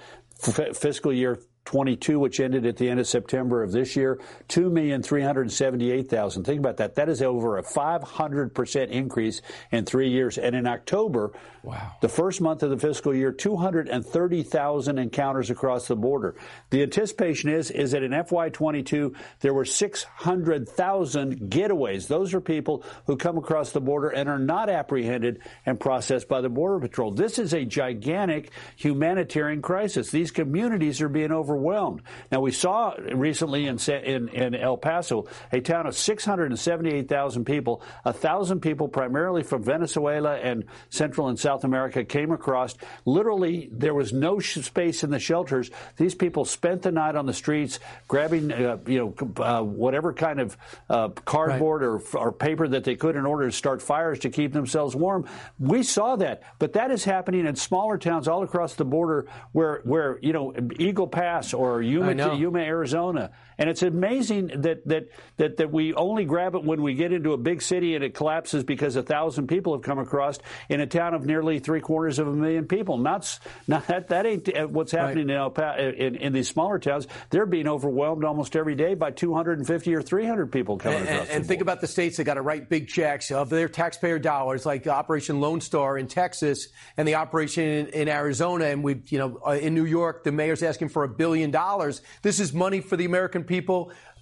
F- 0.48 0.78
fiscal 0.78 1.12
year 1.14 1.40
22, 1.66 2.20
which 2.20 2.40
ended 2.40 2.66
at 2.66 2.78
the 2.78 2.90
end 2.90 3.00
of 3.00 3.08
September 3.08 3.64
of 3.64 3.72
this 3.72 3.96
year, 3.96 4.20
2,378,000. 4.50 6.46
Think 6.46 6.60
about 6.60 6.78
that. 6.78 6.96
That 6.96 7.08
is 7.08 7.22
over 7.22 7.58
a 7.58 7.64
500% 7.64 8.90
increase 8.90 9.42
in 9.72 9.86
three 9.86 10.10
years. 10.10 10.38
And 10.38 10.56
in 10.56 10.68
October, 10.68 11.32
wow. 11.64 11.94
the 12.02 12.10
first 12.10 12.42
month 12.42 12.64
of 12.64 12.72
the 12.72 12.78
fiscal 12.78 13.14
year, 13.14 13.32
230,000 13.32 14.98
encounters 14.98 15.50
across 15.50 15.88
the 15.88 15.96
border. 15.96 16.36
The 16.72 16.84
anticipation 16.84 17.50
is, 17.50 17.72
is 17.72 17.92
that 17.92 18.04
in 18.04 18.12
FY22, 18.12 19.16
there 19.40 19.54
were 19.54 19.66
600,000 19.66 21.40
getaways. 21.42 22.08
Those 22.08 22.34
are 22.34 22.42
people 22.42 22.84
who 23.06 23.18
come 23.18 23.38
across 23.38 23.72
the 23.72 23.82
border 23.82 24.10
and 24.10 24.28
are 24.28 24.40
not 24.40 24.70
apprehended 24.70 25.40
and 25.66 25.80
processed 25.80 26.28
by 26.28 26.42
the 26.42 26.50
Border 26.50 26.80
Patrol. 26.80 27.12
This 27.12 27.40
is 27.40 27.54
a 27.54 27.64
gigantic 27.66 28.52
humanitarian 28.76 29.62
crisis. 29.62 30.12
These 30.12 30.32
communities 30.32 31.02
are 31.02 31.10
being 31.10 31.32
over 31.32 31.61
overwhelmed. 31.62 32.02
Now, 32.32 32.42
we 32.42 32.52
saw 32.52 32.96
recently 33.14 33.68
in, 33.68 33.78
in, 33.90 34.30
in 34.30 34.56
El 34.56 34.78
Paso, 34.78 35.28
a 35.52 35.62
town 35.62 35.88
of 35.88 35.96
678,000 35.96 37.46
people, 37.46 37.82
1,000 38.04 38.60
people 38.62 38.88
primarily 38.88 39.44
from 39.44 39.64
Venezuela 39.64 40.38
and 40.38 40.66
Central 40.90 41.28
and 41.28 41.40
South 41.40 41.64
America 41.64 42.04
came 42.04 42.32
across. 42.32 42.76
Literally, 43.06 43.70
there 43.72 43.94
was 43.94 44.12
no 44.14 44.40
sh- 44.40 44.60
space 44.60 45.04
in 45.04 45.12
the 45.12 45.20
shelters. 45.20 45.70
These 45.98 46.16
people 46.16 46.46
spent 46.46 46.82
the 46.82 46.92
night 46.92 47.16
on 47.16 47.26
the 47.26 47.34
streets, 47.34 47.80
grabbing, 48.08 48.52
uh, 48.52 48.78
you 48.88 49.16
know, 49.18 49.44
uh, 49.44 49.62
whatever 49.62 50.14
kind 50.14 50.40
of 50.40 50.58
uh, 50.90 51.10
cardboard 51.10 51.82
right. 51.82 52.02
or, 52.16 52.18
or 52.18 52.32
paper 52.32 52.68
that 52.68 52.84
they 52.84 52.96
could 52.96 53.16
in 53.16 53.26
order 53.26 53.46
to 53.46 53.52
start 53.52 53.82
fires 53.82 54.20
to 54.20 54.30
keep 54.30 54.54
themselves 54.54 54.96
warm. 54.96 55.28
We 55.60 55.84
saw 55.84 56.16
that, 56.18 56.44
but 56.60 56.74
that 56.74 56.92
is 56.92 57.04
happening 57.04 57.46
in 57.46 57.56
smaller 57.56 57.98
towns 57.98 58.28
all 58.28 58.44
across 58.44 58.76
the 58.76 58.86
border 58.86 59.28
where, 59.52 59.82
where 59.84 60.20
you 60.22 60.34
know, 60.34 60.54
Eagle 60.78 61.08
Pass 61.08 61.41
or 61.54 61.82
Yuma, 61.82 62.14
Yuma, 62.36 62.60
Arizona. 62.60 63.32
And 63.62 63.70
it's 63.70 63.84
amazing 63.84 64.48
that, 64.62 64.88
that, 64.88 65.10
that, 65.38 65.58
that 65.58 65.72
we 65.72 65.94
only 65.94 66.26
grab 66.26 66.56
it 66.56 66.64
when 66.64 66.82
we 66.82 66.96
get 66.96 67.14
into 67.14 67.34
a 67.34 67.38
big 67.38 67.62
city 67.62 67.94
and 67.94 68.04
it 68.04 68.16
collapses 68.16 68.64
because 68.64 68.96
a 68.96 69.04
thousand 69.04 69.46
people 69.46 69.74
have 69.74 69.84
come 69.84 70.00
across 70.00 70.40
in 70.68 70.82
a 70.82 70.88
town 70.88 71.14
of 71.14 71.28
nearly 71.28 71.60
three 71.60 71.80
quarters 71.80 72.18
of 72.18 72.28
a 72.28 72.34
million 72.34 72.68
people. 72.68 72.98
Not, 72.98 73.38
not 73.68 73.86
that, 73.86 74.08
that 74.08 74.26
ain't 74.26 74.50
uh, 74.50 74.66
what's 74.66 74.92
happening 74.92 75.28
right. 75.28 75.46
in, 75.46 75.52
pa- 75.54 75.76
in, 75.76 76.16
in 76.16 76.34
these 76.34 76.50
smaller 76.50 76.80
towns. 76.80 77.06
They're 77.30 77.46
being 77.46 77.68
overwhelmed 77.68 78.24
almost 78.24 78.56
every 78.56 78.74
day 78.74 78.96
by 78.96 79.12
250 79.12 79.94
or 79.94 80.02
300 80.02 80.52
people 80.52 80.80
coming 80.80 81.02
and, 81.02 81.08
across. 81.08 81.28
And, 81.28 81.38
and 81.38 81.46
think 81.46 81.62
about 81.62 81.82
the 81.82 81.88
states 81.88 82.18
that 82.18 82.24
got 82.24 82.34
to 82.34 82.42
write 82.42 82.68
big 82.68 82.88
checks 82.88 83.30
of 83.30 83.52
their 83.52 83.70
taxpayer 83.70 84.18
dollars, 84.18 84.66
like 84.66 84.88
Operation 84.88 85.40
Lone 85.40 85.62
Star 85.62 86.00
in 86.00 86.08
Texas 86.08 86.70
and 86.98 87.08
the 87.08 87.14
operation 87.14 87.64
in, 87.64 87.88
in 87.90 88.10
Arizona. 88.10 88.66
And 88.66 88.84
we, 88.84 89.04
you 89.10 89.20
know, 89.20 89.40
uh, 89.46 89.52
in 89.52 89.76
New 89.76 89.86
York, 89.86 90.24
the 90.24 90.32
mayor's 90.32 90.64
asking 90.64 90.90
for 90.90 91.04
a 91.04 91.08
billion 91.08 91.52
dollars. 91.52 92.02
This 92.24 92.40
is 92.40 92.54
money 92.54 92.82
for 92.82 92.98
the 92.98 93.06
American 93.06 93.44
people, 93.44 93.51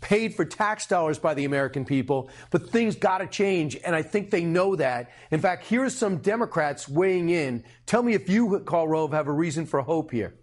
paid 0.01 0.33
for 0.35 0.45
tax 0.45 0.87
dollars 0.87 1.19
by 1.19 1.33
the 1.33 1.45
American 1.45 1.85
people, 1.85 2.29
but 2.51 2.69
things 2.69 2.95
got 2.95 3.19
to 3.19 3.27
change, 3.27 3.77
and 3.85 3.95
I 3.95 4.01
think 4.01 4.31
they 4.31 4.43
know 4.43 4.75
that. 4.75 5.11
In 5.31 5.39
fact, 5.39 5.65
here's 5.65 5.95
some 5.95 6.17
Democrats 6.17 6.87
weighing 6.87 7.29
in. 7.29 7.63
Tell 7.85 8.01
me 8.01 8.13
if 8.13 8.29
you, 8.29 8.59
Karl 8.61 8.87
Rove, 8.87 9.11
have 9.11 9.27
a 9.27 9.33
reason 9.33 9.65
for 9.65 9.81
hope 9.81 10.11
here. 10.11 10.35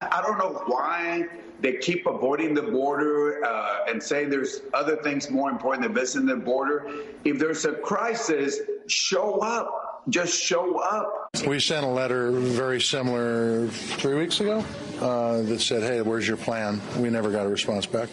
I 0.00 0.22
don't 0.22 0.38
know 0.38 0.62
why 0.66 1.26
they 1.60 1.78
keep 1.78 2.06
avoiding 2.06 2.52
the 2.52 2.62
border 2.62 3.44
uh, 3.44 3.86
and 3.88 4.02
saying 4.02 4.28
there's 4.28 4.60
other 4.74 4.96
things 4.96 5.30
more 5.30 5.50
important 5.50 5.82
than 5.84 5.94
visiting 5.94 6.26
the 6.26 6.36
border. 6.36 6.90
If 7.24 7.38
there's 7.38 7.64
a 7.64 7.72
crisis, 7.72 8.60
show 8.86 9.38
up 9.38 9.84
just 10.08 10.40
show 10.40 10.78
up. 10.78 11.23
We 11.42 11.60
sent 11.60 11.84
a 11.84 11.88
letter 11.88 12.30
very 12.30 12.80
similar 12.80 13.66
three 13.68 14.14
weeks 14.14 14.40
ago 14.40 14.64
uh, 15.00 15.42
that 15.42 15.60
said, 15.60 15.82
hey, 15.82 16.00
where's 16.00 16.26
your 16.26 16.36
plan? 16.36 16.80
We 16.98 17.10
never 17.10 17.30
got 17.30 17.44
a 17.44 17.48
response 17.48 17.86
back. 17.86 18.08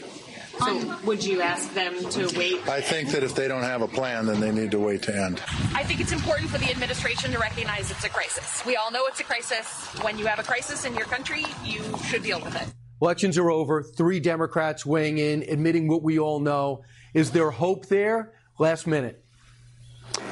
So 0.60 0.98
would 1.06 1.24
you 1.24 1.42
ask 1.42 1.74
them 1.74 1.94
to 2.12 2.38
wait? 2.38 2.68
I 2.68 2.82
think 2.82 3.10
that 3.12 3.24
if 3.24 3.34
they 3.34 3.48
don't 3.48 3.64
have 3.64 3.82
a 3.82 3.88
plan, 3.88 4.26
then 4.26 4.40
they 4.40 4.52
need 4.52 4.72
to 4.72 4.80
wait 4.80 5.02
to 5.04 5.16
end. 5.16 5.42
I 5.74 5.84
think 5.84 6.02
it's 6.02 6.12
important 6.12 6.50
for 6.50 6.58
the 6.58 6.70
administration 6.70 7.32
to 7.32 7.40
recognize 7.40 7.90
it's 7.90 8.04
a 8.04 8.10
crisis. 8.10 8.64
We 8.66 8.76
all 8.76 8.92
know 8.92 9.06
it's 9.08 9.20
a 9.20 9.24
crisis. 9.24 9.66
When 10.04 10.18
you 10.18 10.26
have 10.26 10.40
a 10.40 10.44
crisis 10.44 10.86
in 10.86 10.94
your 10.96 11.06
country, 11.06 11.46
you 11.64 11.82
should 12.06 12.24
deal 12.24 12.42
with 12.42 12.56
it. 12.56 12.68
Elections 13.02 13.38
are 13.38 13.50
over. 13.50 13.82
Three 13.82 14.20
Democrats 14.20 14.86
weighing 14.86 15.18
in, 15.18 15.44
admitting 15.44 15.88
what 15.88 16.04
we 16.04 16.20
all 16.20 16.40
know. 16.40 16.84
Is 17.14 17.32
there 17.32 17.50
hope 17.50 17.88
there? 17.88 18.34
Last 18.60 18.86
minute. 18.86 19.21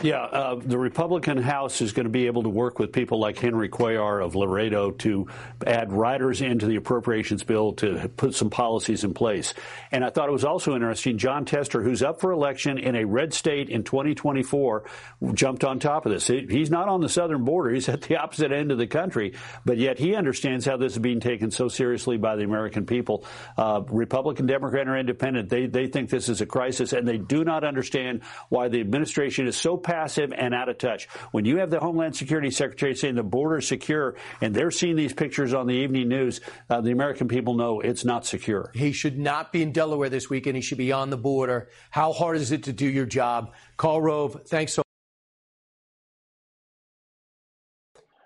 Yeah, 0.01 0.21
uh, 0.21 0.55
the 0.55 0.77
Republican 0.77 1.37
House 1.37 1.81
is 1.81 1.91
going 1.91 2.05
to 2.05 2.09
be 2.09 2.27
able 2.27 2.43
to 2.43 2.49
work 2.49 2.79
with 2.79 2.93
people 2.93 3.19
like 3.19 3.37
Henry 3.37 3.67
Cuellar 3.67 4.23
of 4.23 4.33
Laredo 4.33 4.91
to 4.91 5.27
add 5.67 5.91
riders 5.91 6.41
into 6.41 6.67
the 6.67 6.77
appropriations 6.77 7.43
bill 7.43 7.73
to 7.73 8.09
put 8.15 8.33
some 8.33 8.49
policies 8.49 9.03
in 9.03 9.13
place. 9.13 9.53
And 9.91 10.05
I 10.05 10.09
thought 10.09 10.29
it 10.29 10.31
was 10.31 10.45
also 10.45 10.73
interesting. 10.73 11.17
Jon 11.17 11.43
Tester, 11.43 11.83
who's 11.83 12.01
up 12.01 12.21
for 12.21 12.31
election 12.31 12.77
in 12.77 12.95
a 12.95 13.03
red 13.03 13.33
state 13.33 13.69
in 13.69 13.83
2024, 13.83 14.85
jumped 15.33 15.65
on 15.65 15.79
top 15.79 16.05
of 16.05 16.13
this. 16.13 16.27
He's 16.27 16.69
not 16.69 16.87
on 16.87 17.01
the 17.01 17.09
southern 17.09 17.43
border; 17.43 17.71
he's 17.71 17.89
at 17.89 18.01
the 18.03 18.17
opposite 18.17 18.53
end 18.53 18.71
of 18.71 18.77
the 18.77 18.87
country, 18.87 19.33
but 19.65 19.77
yet 19.77 19.99
he 19.99 20.15
understands 20.15 20.65
how 20.65 20.77
this 20.77 20.93
is 20.93 20.99
being 20.99 21.19
taken 21.19 21.51
so 21.51 21.67
seriously 21.67 22.15
by 22.15 22.37
the 22.37 22.43
American 22.43 22.85
people. 22.85 23.25
Uh, 23.57 23.81
Republican, 23.89 24.45
Democrat, 24.45 24.87
or 24.87 24.97
Independent, 24.97 25.49
they 25.49 25.65
they 25.65 25.87
think 25.87 26.09
this 26.09 26.29
is 26.29 26.39
a 26.39 26.45
crisis, 26.45 26.93
and 26.93 27.05
they 27.05 27.17
do 27.17 27.43
not 27.43 27.65
understand 27.65 28.21
why 28.47 28.69
the 28.69 28.79
administration 28.79 29.45
is 29.45 29.57
so 29.57 29.75
passive 29.89 30.31
and 30.31 30.53
out 30.53 30.69
of 30.69 30.77
touch. 30.77 31.07
When 31.31 31.45
you 31.45 31.57
have 31.57 31.71
the 31.71 31.79
Homeland 31.79 32.15
Security 32.15 32.51
Secretary 32.51 32.93
saying 32.93 33.15
the 33.15 33.23
border 33.23 33.57
is 33.57 33.67
secure 33.67 34.15
and 34.39 34.53
they're 34.53 34.69
seeing 34.69 34.95
these 34.95 35.13
pictures 35.13 35.51
on 35.51 35.65
the 35.65 35.73
evening 35.73 36.09
news, 36.09 36.41
uh, 36.69 36.79
the 36.81 36.91
American 36.91 37.27
people 37.27 37.55
know 37.55 37.79
it's 37.79 38.05
not 38.05 38.23
secure. 38.23 38.71
He 38.75 38.91
should 38.91 39.17
not 39.17 39.51
be 39.51 39.63
in 39.63 39.71
Delaware 39.71 40.09
this 40.09 40.29
weekend. 40.29 40.57
He 40.57 40.61
should 40.61 40.77
be 40.77 40.91
on 40.91 41.09
the 41.09 41.17
border. 41.17 41.69
How 41.89 42.13
hard 42.13 42.37
is 42.37 42.51
it 42.51 42.65
to 42.65 42.73
do 42.73 42.85
your 42.85 43.07
job? 43.07 43.55
Karl 43.77 43.99
Rove, 43.99 44.41
thanks 44.47 44.73
so 44.73 44.83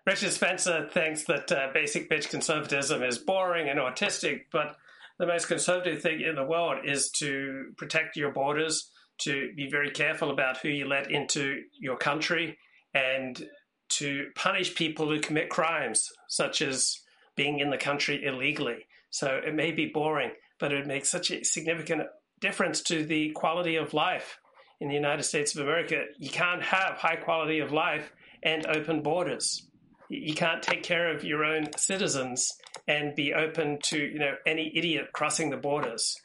Richard 0.05 0.33
Spencer 0.33 0.89
thinks 0.91 1.23
that 1.25 1.49
uh, 1.49 1.69
basic 1.73 2.09
bitch 2.09 2.29
conservatism 2.29 3.03
is 3.03 3.17
boring 3.19 3.69
and 3.69 3.79
autistic, 3.79 4.47
but 4.51 4.75
the 5.17 5.25
most 5.25 5.47
conservative 5.47 6.01
thing 6.01 6.19
in 6.19 6.35
the 6.35 6.43
world 6.43 6.79
is 6.83 7.09
to 7.19 7.71
protect 7.77 8.17
your 8.17 8.33
borders, 8.33 8.91
to 9.19 9.53
be 9.55 9.69
very 9.69 9.91
careful 9.91 10.31
about 10.31 10.57
who 10.57 10.69
you 10.69 10.87
let 10.87 11.11
into 11.11 11.61
your 11.79 11.97
country, 11.97 12.57
and 12.93 13.47
to 13.89 14.27
punish 14.35 14.75
people 14.75 15.07
who 15.07 15.19
commit 15.19 15.49
crimes, 15.49 16.09
such 16.27 16.61
as 16.61 16.99
being 17.35 17.59
in 17.59 17.69
the 17.69 17.77
country 17.77 18.23
illegally. 18.25 18.85
So 19.09 19.39
it 19.45 19.53
may 19.53 19.71
be 19.71 19.87
boring, 19.87 20.31
but 20.59 20.71
it 20.71 20.75
would 20.77 20.87
make 20.87 21.05
such 21.05 21.31
a 21.31 21.43
significant 21.43 22.03
difference 22.39 22.81
to 22.81 23.05
the 23.05 23.31
quality 23.31 23.75
of 23.75 23.93
life 23.93 24.37
in 24.79 24.89
the 24.89 24.95
United 24.95 25.23
States 25.23 25.55
of 25.55 25.61
America. 25.61 26.05
You 26.17 26.29
can't 26.29 26.61
have 26.61 26.97
high 26.97 27.15
quality 27.15 27.59
of 27.59 27.71
life 27.71 28.11
and 28.41 28.65
open 28.65 29.01
borders. 29.01 29.67
You 30.09 30.33
can't 30.33 30.61
take 30.61 30.83
care 30.83 31.15
of 31.15 31.23
your 31.23 31.45
own 31.45 31.67
citizens 31.77 32.51
and 32.87 33.15
be 33.15 33.33
open 33.33 33.79
to 33.83 33.97
you 33.97 34.19
know 34.19 34.35
any 34.45 34.71
idiot 34.75 35.07
crossing 35.13 35.49
the 35.49 35.57
borders. 35.57 36.15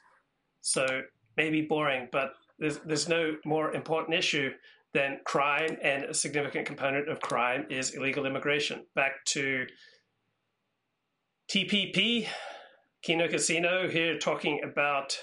So 0.61 1.03
maybe 1.37 1.63
boring, 1.63 2.09
but 2.11 2.33
there's 2.59 2.79
there's 2.79 3.09
no 3.09 3.37
more 3.45 3.73
important 3.73 4.17
issue 4.17 4.53
than 4.95 5.21
crime, 5.25 5.77
and 5.83 6.05
a 6.05 6.15
significant 6.15 6.67
component 6.67 7.09
of 7.09 7.21
crime 7.21 7.67
is 7.71 7.91
illegal 7.91 8.27
immigration. 8.27 8.85
Back 8.95 9.25
to 9.27 9.67
TPP, 11.49 12.27
Kino 13.03 13.29
Casino 13.29 13.89
here 13.89 14.19
talking 14.19 14.61
about 14.65 15.19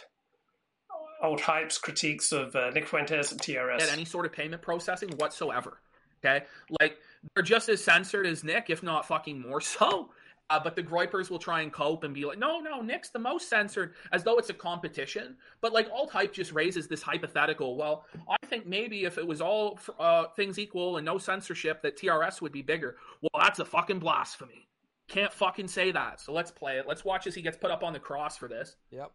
Alt 1.21 1.41
Hype's 1.41 1.77
critiques 1.77 2.31
of 2.31 2.55
uh, 2.55 2.69
Nick 2.71 2.87
Fuentes 2.87 3.31
and 3.31 3.41
TRS. 3.41 3.81
At 3.81 3.91
any 3.91 4.05
sort 4.05 4.25
of 4.25 4.31
payment 4.31 4.61
processing 4.61 5.09
whatsoever. 5.17 5.79
Okay, 6.23 6.45
like 6.79 6.97
they're 7.33 7.43
just 7.43 7.69
as 7.69 7.83
censored 7.83 8.25
as 8.25 8.43
Nick, 8.43 8.69
if 8.69 8.81
not 8.81 9.07
fucking 9.07 9.39
more 9.39 9.61
so. 9.61 10.09
Uh, 10.49 10.59
but 10.63 10.75
the 10.75 10.83
Groypers 10.83 11.29
will 11.29 11.39
try 11.39 11.61
and 11.61 11.73
cope 11.73 12.03
and 12.03 12.13
be 12.13 12.23
like, 12.23 12.37
no, 12.37 12.59
no, 12.59 12.81
Nick's 12.81 13.09
the 13.09 13.17
most 13.17 13.49
censored, 13.49 13.95
as 14.11 14.23
though 14.23 14.37
it's 14.37 14.51
a 14.51 14.53
competition. 14.53 15.35
But 15.59 15.73
like 15.73 15.89
alt 15.91 16.11
hype 16.11 16.33
just 16.33 16.51
raises 16.51 16.87
this 16.87 17.01
hypothetical. 17.01 17.75
Well, 17.75 18.05
I 18.29 18.37
think 18.45 18.67
maybe 18.67 19.05
if 19.05 19.17
it 19.17 19.25
was 19.25 19.41
all 19.41 19.79
uh, 19.99 20.25
things 20.35 20.59
equal 20.59 20.97
and 20.97 21.05
no 21.05 21.17
censorship, 21.17 21.81
that 21.81 21.97
TRS 21.97 22.41
would 22.41 22.51
be 22.51 22.61
bigger. 22.61 22.97
Well, 23.21 23.41
that's 23.41 23.59
a 23.59 23.65
fucking 23.65 23.99
blasphemy. 23.99 24.67
Can't 25.07 25.33
fucking 25.33 25.67
say 25.67 25.91
that. 25.91 26.21
So 26.21 26.31
let's 26.31 26.51
play 26.51 26.77
it. 26.77 26.85
Let's 26.87 27.03
watch 27.03 27.25
as 27.25 27.33
he 27.33 27.41
gets 27.41 27.57
put 27.57 27.71
up 27.71 27.83
on 27.83 27.93
the 27.93 27.99
cross 27.99 28.37
for 28.37 28.47
this. 28.47 28.75
Yep. 28.91 29.11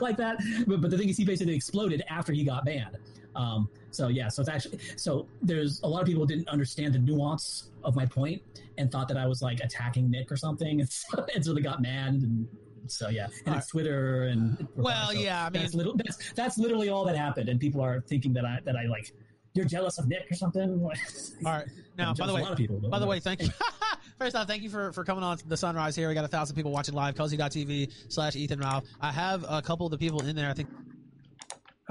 Like 0.00 0.16
that. 0.18 0.38
But, 0.66 0.80
but 0.82 0.90
the 0.90 0.98
thing 0.98 1.08
is, 1.08 1.16
he 1.16 1.24
basically 1.24 1.54
exploded 1.54 2.02
after 2.10 2.32
he 2.32 2.44
got 2.44 2.64
banned. 2.64 2.98
Um, 3.36 3.68
so 3.94 4.08
yeah, 4.08 4.28
so 4.28 4.42
it's 4.42 4.48
actually 4.48 4.78
so 4.96 5.26
there's 5.42 5.80
a 5.82 5.88
lot 5.88 6.00
of 6.00 6.06
people 6.06 6.26
didn't 6.26 6.48
understand 6.48 6.94
the 6.94 6.98
nuance 6.98 7.70
of 7.82 7.94
my 7.94 8.06
point 8.06 8.42
and 8.78 8.90
thought 8.90 9.08
that 9.08 9.16
I 9.16 9.26
was 9.26 9.42
like 9.42 9.60
attacking 9.60 10.10
Nick 10.10 10.30
or 10.32 10.36
something, 10.36 10.80
and 10.80 10.90
so, 10.90 11.26
and 11.34 11.44
so 11.44 11.54
they 11.54 11.60
got 11.60 11.80
mad. 11.80 12.14
And 12.14 12.48
so 12.86 13.08
yeah, 13.08 13.28
and 13.46 13.56
it's 13.56 13.68
Twitter 13.68 14.24
and 14.24 14.66
Well, 14.76 15.08
so 15.08 15.12
yeah, 15.12 15.46
I 15.46 15.50
mean- 15.50 15.62
that's, 15.62 15.74
little, 15.74 15.96
that's 15.96 16.32
that's 16.32 16.58
literally 16.58 16.88
all 16.88 17.04
that 17.04 17.16
happened, 17.16 17.48
and 17.48 17.60
people 17.60 17.80
are 17.80 18.00
thinking 18.00 18.32
that 18.34 18.44
I 18.44 18.58
that 18.64 18.76
I 18.76 18.86
like 18.86 19.12
you're 19.54 19.64
jealous 19.64 19.98
of 19.98 20.08
Nick 20.08 20.26
or 20.30 20.34
something. 20.34 20.80
All 21.46 21.52
right. 21.52 21.66
Now, 21.96 22.12
by 22.12 22.26
the 22.26 22.34
way, 22.34 22.40
a 22.40 22.44
lot 22.44 22.52
of 22.52 22.58
people, 22.58 22.80
by 22.80 22.98
the 22.98 23.06
way, 23.06 23.20
thank 23.20 23.40
you. 23.40 23.48
First 24.18 24.36
off, 24.36 24.46
thank 24.46 24.62
you 24.62 24.70
for, 24.70 24.92
for 24.92 25.04
coming 25.04 25.24
on 25.24 25.38
the 25.46 25.56
sunrise 25.56 25.96
here. 25.96 26.08
We 26.08 26.14
got 26.14 26.24
a 26.24 26.28
thousand 26.28 26.56
people 26.56 26.70
watching 26.70 26.94
live. 26.94 27.14
Cozy.tv 27.14 27.92
slash 28.08 28.36
Ethan 28.36 28.60
Ralph. 28.60 28.84
I 29.00 29.12
have 29.12 29.44
a 29.48 29.62
couple 29.62 29.86
of 29.86 29.90
the 29.92 29.98
people 29.98 30.22
in 30.24 30.36
there. 30.36 30.50
I 30.50 30.54
think 30.54 30.68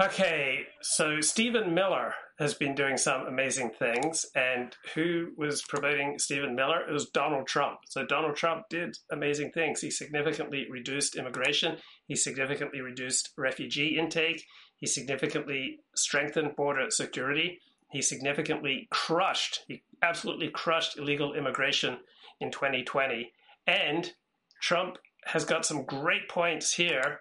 Okay, 0.02 0.66
so 0.82 1.20
Stephen 1.20 1.72
Miller 1.72 2.14
has 2.40 2.52
been 2.52 2.74
doing 2.74 2.96
some 2.96 3.26
amazing 3.26 3.70
things, 3.78 4.26
and 4.34 4.74
who 4.96 5.28
was 5.36 5.62
promoting 5.62 6.18
Stephen 6.18 6.56
Miller? 6.56 6.80
It 6.88 6.92
was 6.92 7.10
Donald 7.10 7.46
Trump. 7.46 7.78
So 7.88 8.04
Donald 8.04 8.34
Trump 8.34 8.64
did 8.68 8.96
amazing 9.12 9.52
things. 9.52 9.80
He 9.80 9.92
significantly 9.92 10.66
reduced 10.68 11.14
immigration. 11.14 11.76
He 12.08 12.16
significantly 12.16 12.80
reduced 12.80 13.30
refugee 13.38 13.96
intake. 13.96 14.44
He 14.76 14.88
significantly 14.88 15.78
strengthened 15.94 16.56
border 16.56 16.90
security. 16.90 17.60
He 17.92 18.02
significantly 18.02 18.88
crushed, 18.90 19.60
he 19.68 19.84
absolutely 20.02 20.48
crushed 20.48 20.98
illegal 20.98 21.34
immigration 21.34 21.98
in 22.40 22.50
2020. 22.50 23.30
And 23.68 24.12
Trump 24.60 24.98
has 25.26 25.44
got 25.44 25.64
some 25.64 25.84
great 25.84 26.28
points 26.28 26.74
here. 26.74 27.20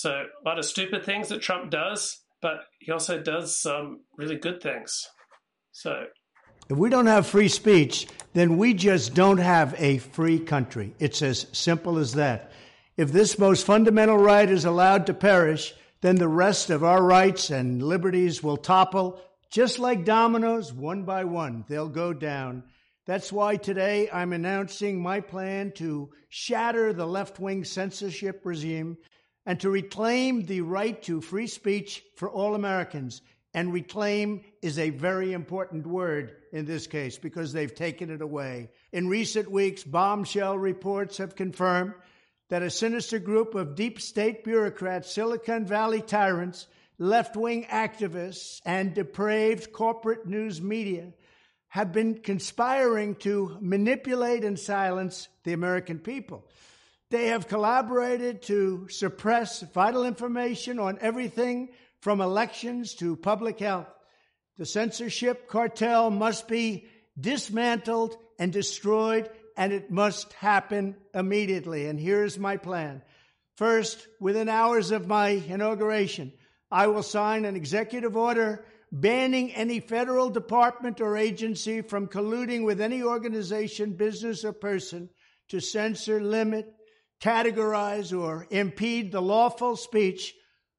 So, 0.00 0.12
a 0.12 0.48
lot 0.48 0.58
of 0.58 0.64
stupid 0.64 1.04
things 1.04 1.28
that 1.28 1.42
Trump 1.42 1.70
does, 1.70 2.22
but 2.40 2.60
he 2.78 2.90
also 2.90 3.20
does 3.20 3.60
some 3.60 4.00
really 4.16 4.36
good 4.36 4.62
things. 4.62 5.06
So, 5.72 6.06
If 6.70 6.78
we 6.78 6.88
don't 6.88 7.04
have 7.04 7.26
free 7.26 7.48
speech, 7.48 8.06
then 8.32 8.56
we 8.56 8.72
just 8.72 9.12
don't 9.12 9.36
have 9.36 9.74
a 9.76 9.98
free 9.98 10.38
country. 10.38 10.94
It's 10.98 11.20
as 11.20 11.48
simple 11.52 11.98
as 11.98 12.14
that. 12.14 12.50
If 12.96 13.12
this 13.12 13.38
most 13.38 13.66
fundamental 13.66 14.16
right 14.16 14.48
is 14.48 14.64
allowed 14.64 15.04
to 15.08 15.12
perish, 15.12 15.74
then 16.00 16.16
the 16.16 16.28
rest 16.28 16.70
of 16.70 16.82
our 16.82 17.02
rights 17.02 17.50
and 17.50 17.82
liberties 17.82 18.42
will 18.42 18.56
topple 18.56 19.20
just 19.50 19.78
like 19.78 20.06
dominoes, 20.06 20.72
one 20.72 21.02
by 21.02 21.24
one. 21.24 21.66
They'll 21.68 21.90
go 21.90 22.14
down. 22.14 22.62
That's 23.04 23.30
why 23.30 23.56
today 23.56 24.08
I'm 24.10 24.32
announcing 24.32 25.02
my 25.02 25.20
plan 25.20 25.72
to 25.72 26.08
shatter 26.30 26.94
the 26.94 27.06
left 27.06 27.38
wing 27.38 27.64
censorship 27.64 28.40
regime 28.44 28.96
and 29.50 29.58
to 29.58 29.68
reclaim 29.68 30.46
the 30.46 30.60
right 30.60 31.02
to 31.02 31.20
free 31.20 31.48
speech 31.48 32.04
for 32.14 32.30
all 32.30 32.54
Americans. 32.54 33.20
And 33.52 33.72
reclaim 33.72 34.42
is 34.62 34.78
a 34.78 34.90
very 34.90 35.32
important 35.32 35.88
word 35.88 36.36
in 36.52 36.66
this 36.66 36.86
case 36.86 37.18
because 37.18 37.52
they've 37.52 37.74
taken 37.74 38.10
it 38.10 38.22
away. 38.22 38.70
In 38.92 39.08
recent 39.08 39.50
weeks, 39.50 39.82
bombshell 39.82 40.56
reports 40.56 41.18
have 41.18 41.34
confirmed 41.34 41.94
that 42.48 42.62
a 42.62 42.70
sinister 42.70 43.18
group 43.18 43.56
of 43.56 43.74
deep 43.74 44.00
state 44.00 44.44
bureaucrats, 44.44 45.12
Silicon 45.12 45.66
Valley 45.66 46.00
tyrants, 46.00 46.68
left 46.96 47.34
wing 47.34 47.64
activists, 47.64 48.60
and 48.64 48.94
depraved 48.94 49.72
corporate 49.72 50.26
news 50.26 50.62
media 50.62 51.12
have 51.66 51.92
been 51.92 52.20
conspiring 52.20 53.16
to 53.16 53.58
manipulate 53.60 54.44
and 54.44 54.60
silence 54.60 55.28
the 55.42 55.54
American 55.54 55.98
people. 55.98 56.46
They 57.10 57.28
have 57.28 57.48
collaborated 57.48 58.42
to 58.42 58.88
suppress 58.88 59.62
vital 59.62 60.04
information 60.04 60.78
on 60.78 60.98
everything 61.00 61.70
from 62.00 62.20
elections 62.20 62.94
to 62.96 63.16
public 63.16 63.58
health. 63.58 63.88
The 64.58 64.66
censorship 64.66 65.48
cartel 65.48 66.10
must 66.10 66.46
be 66.46 66.86
dismantled 67.18 68.16
and 68.38 68.52
destroyed, 68.52 69.28
and 69.56 69.72
it 69.72 69.90
must 69.90 70.32
happen 70.34 70.96
immediately. 71.12 71.86
And 71.86 71.98
here's 71.98 72.38
my 72.38 72.56
plan. 72.56 73.02
First, 73.56 74.06
within 74.20 74.48
hours 74.48 74.92
of 74.92 75.08
my 75.08 75.30
inauguration, 75.30 76.32
I 76.70 76.86
will 76.86 77.02
sign 77.02 77.44
an 77.44 77.56
executive 77.56 78.16
order 78.16 78.64
banning 78.92 79.52
any 79.52 79.80
federal 79.80 80.30
department 80.30 81.00
or 81.00 81.16
agency 81.16 81.82
from 81.82 82.06
colluding 82.06 82.64
with 82.64 82.80
any 82.80 83.02
organization, 83.02 83.92
business, 83.94 84.44
or 84.44 84.52
person 84.52 85.10
to 85.48 85.60
censor, 85.60 86.20
limit, 86.20 86.72
categorize, 87.20 88.18
or 88.18 88.46
impede 88.50 89.12
the 89.12 89.22
lawful 89.22 89.76
speech 89.76 90.34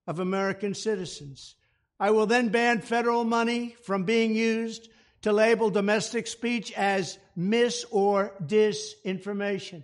of 0.08 0.20
American 0.20 0.74
citizens. 0.74 1.56
I 2.00 2.12
will 2.12 2.26
then 2.26 2.50
ban 2.50 2.82
federal 2.82 3.24
money 3.24 3.76
from 3.84 4.04
being 4.04 4.34
used 4.34 4.90
to 5.22 5.32
label 5.32 5.70
domestic 5.70 6.26
speech 6.26 6.74
as 6.74 7.20
mis 7.36 7.86
or 7.92 8.34
disinformation. 8.44 9.84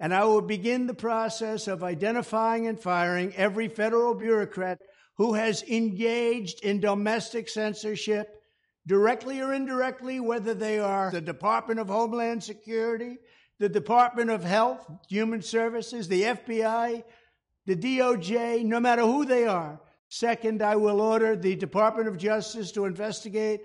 and 0.00 0.12
I 0.12 0.24
will 0.24 0.40
begin 0.42 0.88
the 0.88 0.94
process 0.94 1.68
of 1.68 1.84
identifying 1.84 2.66
and 2.66 2.80
firing 2.80 3.32
every 3.36 3.68
federal 3.68 4.16
bureaucrat 4.16 4.80
who 5.14 5.34
has 5.34 5.62
engaged 5.62 6.64
in 6.64 6.80
domestic 6.80 7.48
censorship, 7.48 8.42
directly 8.84 9.40
or 9.40 9.52
indirectly, 9.52 10.18
whether 10.18 10.54
they 10.54 10.80
are 10.80 11.12
the 11.12 11.20
Department 11.20 11.78
of 11.78 11.86
Homeland 11.86 12.42
Security, 12.42 13.18
the 13.62 13.68
Department 13.68 14.28
of 14.28 14.42
Health, 14.42 14.90
Human 15.08 15.40
Services, 15.40 16.08
the 16.08 16.22
FBI, 16.22 17.04
the 17.64 17.76
DOJ, 17.76 18.64
no 18.64 18.80
matter 18.80 19.02
who 19.02 19.24
they 19.24 19.46
are. 19.46 19.78
Second, 20.08 20.62
I 20.62 20.74
will 20.74 21.00
order 21.00 21.36
the 21.36 21.54
Department 21.54 22.08
of 22.08 22.18
Justice 22.18 22.72
to 22.72 22.86
investigate 22.86 23.60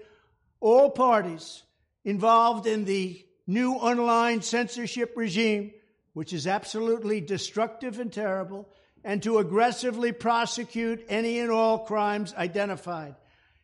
all 0.60 0.91
parties 0.91 1.64
involved 2.06 2.68
in 2.68 2.86
the 2.86 3.26
new 3.48 3.72
online 3.74 4.43
censorship 4.43 5.14
regime, 5.16 5.72
which 6.14 6.32
is 6.32 6.45
absolutely 6.45 7.20
destructive 7.20 8.00
and 8.00 8.14
terrible, 8.14 8.70
and 9.04 9.24
to 9.24 9.39
aggressively 9.39 10.12
prosecute 10.12 11.04
any 11.10 11.39
and 11.39 11.50
all 11.50 11.80
crimes 11.80 12.36
identified. 12.36 13.16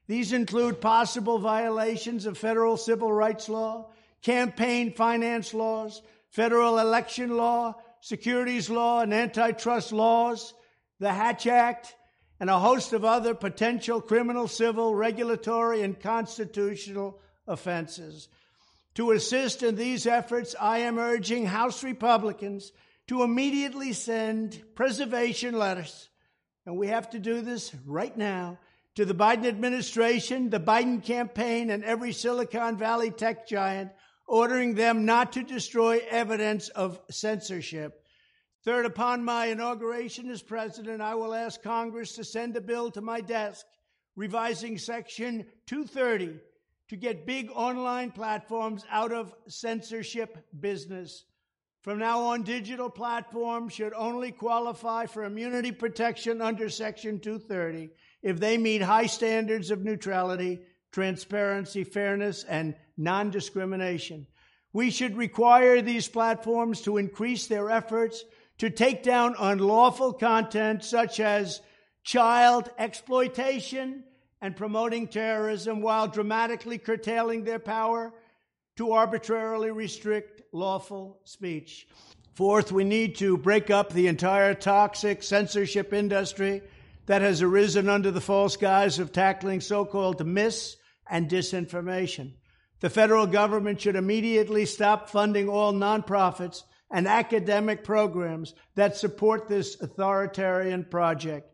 These 0.07 0.33
include 0.33 0.81
possible 0.81 1.37
violations 1.37 2.25
of 2.25 2.39
federal 2.39 2.75
civil 2.75 3.13
rights 3.13 3.49
law, 3.49 3.91
campaign 4.23 4.93
finance 4.93 5.53
laws, 5.53 6.01
federal 6.33 6.79
election 6.79 7.37
law, 7.37 7.75
securities 8.01 8.67
law, 8.67 9.01
and 9.01 9.13
antitrust 9.13 9.93
laws, 9.93 10.55
the 10.99 11.13
Hatch 11.13 11.45
Act, 11.45 11.95
and 12.39 12.49
a 12.49 12.59
host 12.59 12.91
of 12.91 13.05
other 13.05 13.35
potential 13.35 14.01
criminal, 14.01 14.47
civil, 14.47 14.95
regulatory, 14.95 15.83
and 15.83 15.99
constitutional 15.99 17.19
offenses. 17.47 18.27
To 18.95 19.11
assist 19.11 19.61
in 19.61 19.75
these 19.75 20.07
efforts, 20.07 20.55
I 20.59 20.79
am 20.79 20.97
urging 20.97 21.45
House 21.45 21.83
Republicans 21.83 22.71
to 23.07 23.21
immediately 23.21 23.93
send 23.93 24.59
preservation 24.73 25.57
letters, 25.57 26.09
and 26.65 26.77
we 26.77 26.87
have 26.87 27.11
to 27.11 27.19
do 27.19 27.41
this 27.41 27.73
right 27.85 28.15
now, 28.17 28.57
to 28.95 29.05
the 29.05 29.15
Biden 29.15 29.45
administration, 29.45 30.49
the 30.49 30.59
Biden 30.59 31.03
campaign, 31.03 31.69
and 31.69 31.83
every 31.83 32.11
Silicon 32.11 32.77
Valley 32.77 33.11
tech 33.11 33.47
giant, 33.47 33.91
ordering 34.25 34.75
them 34.75 35.05
not 35.05 35.33
to 35.33 35.43
destroy 35.43 36.01
evidence 36.09 36.69
of 36.69 36.99
censorship. 37.09 38.03
Third, 38.63 38.85
upon 38.85 39.25
my 39.25 39.47
inauguration 39.47 40.29
as 40.29 40.41
president, 40.41 41.01
I 41.01 41.15
will 41.15 41.33
ask 41.33 41.61
Congress 41.61 42.13
to 42.13 42.23
send 42.23 42.55
a 42.55 42.61
bill 42.61 42.91
to 42.91 43.01
my 43.01 43.19
desk 43.19 43.65
revising 44.15 44.77
Section 44.77 45.45
230 45.67 46.39
to 46.89 46.95
get 46.95 47.25
big 47.25 47.49
online 47.51 48.11
platforms 48.11 48.85
out 48.89 49.11
of 49.11 49.33
censorship 49.47 50.37
business. 50.59 51.25
From 51.81 51.99
now 51.99 52.21
on, 52.21 52.43
digital 52.43 52.89
platforms 52.89 53.73
should 53.73 53.93
only 53.93 54.31
qualify 54.31 55.05
for 55.07 55.25
immunity 55.25 55.71
protection 55.71 56.41
under 56.41 56.69
Section 56.69 57.19
230 57.19 57.89
if 58.21 58.39
they 58.39 58.57
meet 58.57 58.81
high 58.81 59.07
standards 59.07 59.69
of 59.69 59.83
neutrality, 59.83 60.61
transparency, 60.93 61.83
fairness, 61.83 62.45
and 62.45 62.75
non 62.95 63.31
discrimination. 63.31 64.27
We 64.71 64.91
should 64.91 65.17
require 65.17 65.81
these 65.81 66.07
platforms 66.07 66.81
to 66.81 66.97
increase 66.97 67.47
their 67.47 67.69
efforts 67.69 68.23
to 68.59 68.69
take 68.69 69.03
down 69.03 69.35
unlawful 69.37 70.13
content 70.13 70.83
such 70.85 71.19
as 71.19 71.61
child 72.03 72.69
exploitation 72.77 74.03
and 74.41 74.55
promoting 74.55 75.07
terrorism 75.07 75.81
while 75.81 76.07
dramatically 76.07 76.77
curtailing 76.77 77.43
their 77.43 77.59
power 77.59 78.13
to 78.77 78.91
arbitrarily 78.91 79.71
restrict 79.71 80.41
lawful 80.51 81.19
speech. 81.23 81.87
Fourth, 82.33 82.71
we 82.71 82.83
need 82.83 83.15
to 83.17 83.37
break 83.37 83.69
up 83.69 83.93
the 83.93 84.07
entire 84.07 84.55
toxic 84.55 85.21
censorship 85.21 85.93
industry 85.93 86.63
that 87.05 87.21
has 87.21 87.41
arisen 87.41 87.89
under 87.89 88.11
the 88.11 88.21
false 88.21 88.57
guise 88.57 88.97
of 88.97 89.11
tackling 89.11 89.61
so 89.61 89.85
called 89.85 90.25
mis 90.25 90.77
and 91.13 91.29
disinformation. 91.29 92.33
The 92.79 92.89
federal 92.89 93.27
government 93.27 93.79
should 93.79 93.95
immediately 93.95 94.65
stop 94.65 95.07
funding 95.07 95.47
all 95.47 95.71
nonprofits 95.71 96.63
and 96.91 97.07
academic 97.07 97.83
programs 97.83 98.55
that 98.73 98.97
support 98.97 99.47
this 99.47 99.79
authoritarian 99.79 100.85
project. 100.85 101.51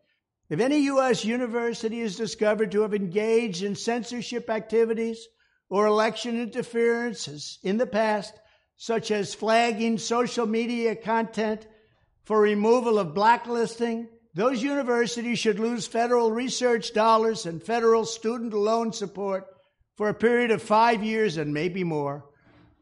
If 0.49 0.61
any 0.61 0.85
U.S. 0.85 1.25
university 1.25 1.99
is 1.99 2.15
discovered 2.15 2.71
to 2.71 2.83
have 2.83 2.93
engaged 2.93 3.61
in 3.61 3.75
censorship 3.75 4.49
activities 4.49 5.27
or 5.69 5.87
election 5.87 6.41
interferences 6.41 7.59
in 7.61 7.77
the 7.77 7.85
past, 7.85 8.33
such 8.77 9.11
as 9.11 9.35
flagging 9.35 9.97
social 9.97 10.47
media 10.47 10.95
content 10.95 11.67
for 12.23 12.39
removal 12.39 12.97
of 12.97 13.13
blacklisting, 13.13 14.07
those 14.33 14.61
universities 14.61 15.39
should 15.39 15.59
lose 15.59 15.87
federal 15.87 16.31
research 16.31 16.93
dollars 16.93 17.45
and 17.45 17.63
federal 17.63 18.05
student 18.05 18.53
loan 18.53 18.93
support 18.93 19.47
for 19.97 20.09
a 20.09 20.13
period 20.13 20.51
of 20.51 20.61
five 20.61 21.03
years 21.03 21.37
and 21.37 21.53
maybe 21.53 21.83
more. 21.83 22.25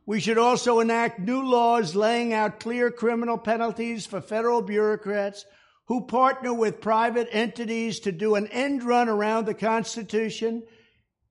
We 0.05 0.19
should 0.19 0.37
also 0.37 0.79
enact 0.79 1.19
new 1.19 1.41
laws 1.41 1.95
laying 1.95 2.33
out 2.33 2.59
clear 2.59 2.91
criminal 2.91 3.37
penalties 3.37 4.05
for 4.05 4.21
federal 4.21 4.61
bureaucrats 4.61 5.45
who 5.87 6.05
partner 6.05 6.53
with 6.53 6.81
private 6.81 7.29
entities 7.31 8.01
to 8.01 8.11
do 8.11 8.35
an 8.35 8.47
end 8.47 8.83
run 8.83 9.09
around 9.09 9.45
the 9.45 9.53
Constitution 9.53 10.63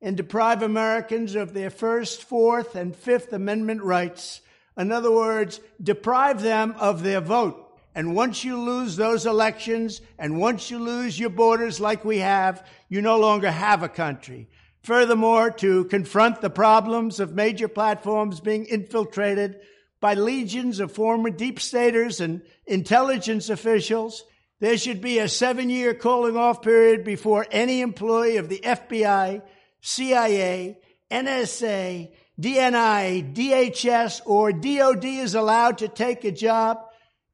and 0.01 0.17
deprive 0.17 0.63
Americans 0.63 1.35
of 1.35 1.53
their 1.53 1.71
First, 1.71 2.25
Fourth, 2.25 2.75
and 2.75 2.97
Fifth 2.97 3.33
Amendment 3.33 3.83
rights. 3.83 4.41
In 4.77 4.93
other 4.93 5.13
words, 5.13 5.61
deprive 5.83 6.43
them 6.43 6.75
of 6.79 7.03
their 7.03 7.21
vote. 7.21 7.66
And 7.97 8.15
once 8.15 8.45
you 8.45 8.61
lose 8.61 8.95
those 8.97 9.25
elections, 9.25 10.03
and 10.19 10.39
once 10.39 10.71
you 10.71 10.79
lose 10.79 11.19
your 11.19 11.31
borders 11.31 11.81
like 11.81 12.05
we 12.05 12.19
have, 12.19 12.63
you 12.91 13.01
no 13.01 13.19
longer 13.19 13.51
have 13.51 13.83
a 13.83 13.89
country. 13.89 14.51
Furthermore, 14.83 15.51
to 15.53 15.87
confront 15.87 16.43
the 16.43 16.51
problems 16.51 17.21
of 17.21 17.35
major 17.35 17.69
platforms 17.69 18.41
being 18.41 18.67
infiltrated 18.67 19.61
by 19.99 20.13
legions 20.13 20.79
of 20.79 20.93
former 20.93 21.31
deep 21.31 21.59
staters 21.59 22.21
and 22.21 22.43
intelligence 22.67 23.49
officials, 23.49 24.25
there 24.61 24.77
should 24.77 25.01
be 25.01 25.19
a 25.19 25.27
seven 25.27 25.71
year 25.71 25.95
calling 25.95 26.37
off 26.37 26.61
period 26.61 27.03
before 27.03 27.47
any 27.51 27.81
employee 27.81 28.37
of 28.37 28.51
the 28.51 28.61
FBI, 28.63 29.41
CIA, 29.81 30.79
NSA, 31.11 32.13
DNI, 32.39 33.35
DHS, 33.35 34.21
or 34.27 34.53
DOD 34.53 35.05
is 35.07 35.35
allowed 35.35 35.79
to 35.79 35.89
take 35.89 36.25
a 36.25 36.31
job 36.31 36.83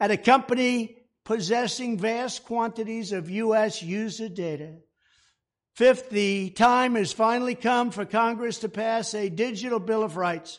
at 0.03 0.11
a 0.11 0.17
company 0.17 0.97
possessing 1.25 1.97
vast 1.97 2.45
quantities 2.45 3.13
of 3.13 3.31
U.S. 3.31 3.85
user 3.85 4.29
data. 4.29 4.79
Fifth, 5.77 6.11
the 6.11 6.51
time 6.51 6.97
has 6.97 7.13
finally 7.13 7.55
come 7.55 7.93
for 7.93 8.05
Congress 8.05 8.59
to 8.59 8.69
pass 8.69 9.15
a 9.15 9.29
digital 9.29 9.79
Bill 9.79 10.03
of 10.03 10.17
Rights. 10.17 10.59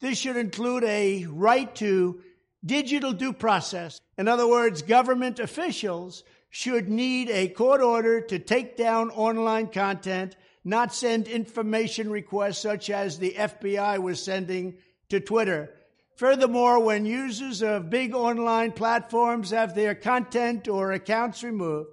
This 0.00 0.18
should 0.18 0.36
include 0.36 0.84
a 0.84 1.26
right 1.28 1.74
to 1.74 2.20
digital 2.64 3.12
due 3.12 3.32
process. 3.32 3.98
In 4.16 4.28
other 4.28 4.46
words, 4.46 4.82
government 4.82 5.40
officials 5.40 6.22
should 6.50 6.88
need 6.88 7.30
a 7.30 7.48
court 7.48 7.80
order 7.80 8.20
to 8.20 8.38
take 8.38 8.76
down 8.76 9.10
online 9.10 9.66
content 9.66 10.36
not 10.64 10.94
send 10.94 11.26
information 11.26 12.10
requests 12.10 12.58
such 12.58 12.90
as 12.90 13.18
the 13.18 13.32
FBI 13.32 13.98
was 13.98 14.22
sending 14.22 14.76
to 15.08 15.18
Twitter. 15.18 15.74
Furthermore, 16.16 16.78
when 16.78 17.06
users 17.06 17.62
of 17.62 17.90
big 17.90 18.14
online 18.14 18.70
platforms 18.72 19.50
have 19.50 19.74
their 19.74 19.94
content 19.94 20.68
or 20.68 20.92
accounts 20.92 21.42
removed, 21.42 21.90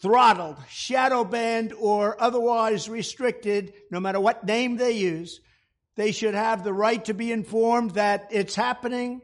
throttled, 0.00 0.58
shadow 0.68 1.24
banned, 1.24 1.72
or 1.72 2.20
otherwise 2.20 2.88
restricted, 2.88 3.72
no 3.90 4.00
matter 4.00 4.20
what 4.20 4.44
name 4.44 4.76
they 4.76 4.92
use, 4.92 5.40
they 5.96 6.12
should 6.12 6.34
have 6.34 6.62
the 6.62 6.74
right 6.74 7.04
to 7.06 7.14
be 7.14 7.32
informed 7.32 7.92
that 7.92 8.28
it's 8.30 8.54
happening, 8.54 9.22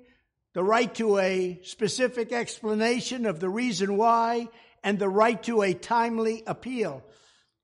the 0.55 0.65
right 0.65 0.93
to 0.95 1.19
a 1.19 1.61
specific 1.63 2.33
explanation 2.33 3.27
of 3.27 3.41
the 3.41 3.49
reason 3.51 3.97
why, 3.97 4.49
and 4.83 4.99
the 4.99 5.09
right 5.09 5.43
to 5.43 5.63
a 5.63 5.75
timely 5.75 6.43
appeal. 6.47 7.05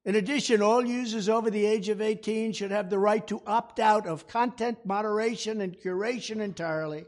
In 0.05 0.15
addition, 0.15 0.63
all 0.63 0.85
users 0.85 1.29
over 1.29 1.51
the 1.51 1.67
age 1.67 1.91
of 1.91 2.01
18 2.01 2.53
should 2.53 2.71
have 2.71 2.89
the 2.89 2.99
right 2.99 3.27
to 3.27 3.43
opt 3.47 3.79
out 3.79 4.07
of 4.07 4.27
content 4.27 4.79
moderation 4.85 5.61
and 5.61 5.79
curation 5.79 6.41
entirely 6.41 7.05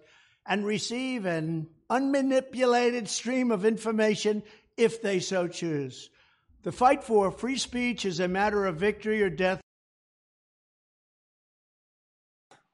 and 0.47 0.67
receive 0.67 1.25
an 1.25 1.69
unmanipulated 1.89 3.09
stream 3.09 3.51
of 3.51 3.65
information 3.65 4.43
if 4.77 5.01
they 5.01 5.21
so 5.21 5.49
choose. 5.49 6.11
The 6.65 6.73
fight 6.73 7.03
for 7.03 7.31
free 7.31 7.57
speech 7.57 8.05
is 8.05 8.21
a 8.21 8.29
matter 8.29 8.67
of 8.67 8.77
victory 8.77 9.23
or 9.23 9.31
death. 9.31 9.61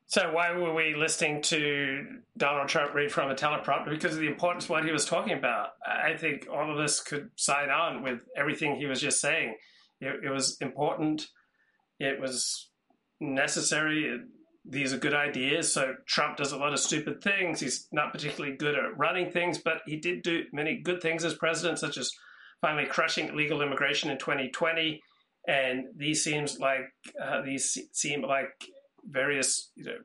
So 0.06 0.32
why 0.32 0.52
were 0.52 0.74
we 0.74 0.94
listening 0.94 1.42
to 1.42 2.06
Donald 2.36 2.68
Trump 2.68 2.94
read 2.94 3.12
from 3.12 3.30
a 3.30 3.34
teleprompter? 3.34 3.90
Because 3.90 4.14
of 4.14 4.20
the 4.20 4.26
importance 4.26 4.64
of 4.64 4.70
what 4.70 4.84
he 4.84 4.90
was 4.90 5.04
talking 5.04 5.36
about. 5.36 5.70
I 5.86 6.16
think 6.16 6.48
all 6.50 6.72
of 6.72 6.78
us 6.78 7.00
could 7.00 7.30
sign 7.36 7.68
on 7.68 8.02
with 8.02 8.26
everything 8.34 8.76
he 8.76 8.86
was 8.86 9.00
just 9.00 9.20
saying. 9.20 9.56
It, 10.00 10.24
it 10.24 10.30
was 10.30 10.56
important. 10.60 11.26
It 11.98 12.20
was 12.20 12.70
necessary. 13.20 14.04
It 14.04 14.20
these 14.70 14.92
are 14.92 14.98
good 14.98 15.14
ideas. 15.14 15.72
So 15.72 15.94
Trump 16.06 16.36
does 16.36 16.52
a 16.52 16.58
lot 16.58 16.72
of 16.72 16.78
stupid 16.78 17.22
things. 17.22 17.60
He's 17.60 17.88
not 17.90 18.12
particularly 18.12 18.56
good 18.56 18.74
at 18.74 18.96
running 18.98 19.30
things, 19.30 19.58
but 19.58 19.80
he 19.86 19.96
did 19.96 20.22
do 20.22 20.44
many 20.52 20.80
good 20.80 21.00
things 21.00 21.24
as 21.24 21.34
president, 21.34 21.78
such 21.78 21.96
as 21.96 22.10
finally 22.60 22.86
crushing 22.86 23.28
illegal 23.28 23.62
immigration 23.62 24.10
in 24.10 24.18
2020. 24.18 25.00
And 25.46 25.86
these 25.96 26.22
seems 26.22 26.58
like 26.58 26.92
uh, 27.22 27.40
these 27.42 27.78
seem 27.92 28.22
like 28.22 28.50
various 29.08 29.70
you 29.74 29.84
know, 29.84 29.98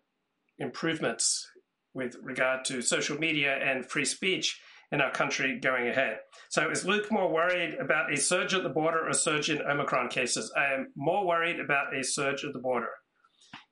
improvements 0.57 1.49
with 1.93 2.15
regard 2.23 2.63
to 2.65 2.81
social 2.81 3.17
media 3.17 3.57
and 3.57 3.85
free 3.85 4.05
speech 4.05 4.61
in 4.93 5.01
our 5.01 5.11
country 5.11 5.59
going 5.59 5.89
ahead. 5.89 6.19
So 6.49 6.69
is 6.69 6.85
Luke 6.85 7.11
more 7.11 7.33
worried 7.33 7.73
about 7.79 8.13
a 8.13 8.15
surge 8.15 8.53
at 8.53 8.61
the 8.61 8.69
border 8.69 8.99
or 8.99 9.09
a 9.09 9.13
surge 9.15 9.49
in 9.49 9.59
Omicron 9.59 10.09
cases? 10.09 10.53
I 10.55 10.71
am 10.73 10.93
more 10.95 11.25
worried 11.25 11.59
about 11.59 11.95
a 11.95 12.03
surge 12.03 12.45
at 12.45 12.53
the 12.53 12.59
border. 12.59 12.91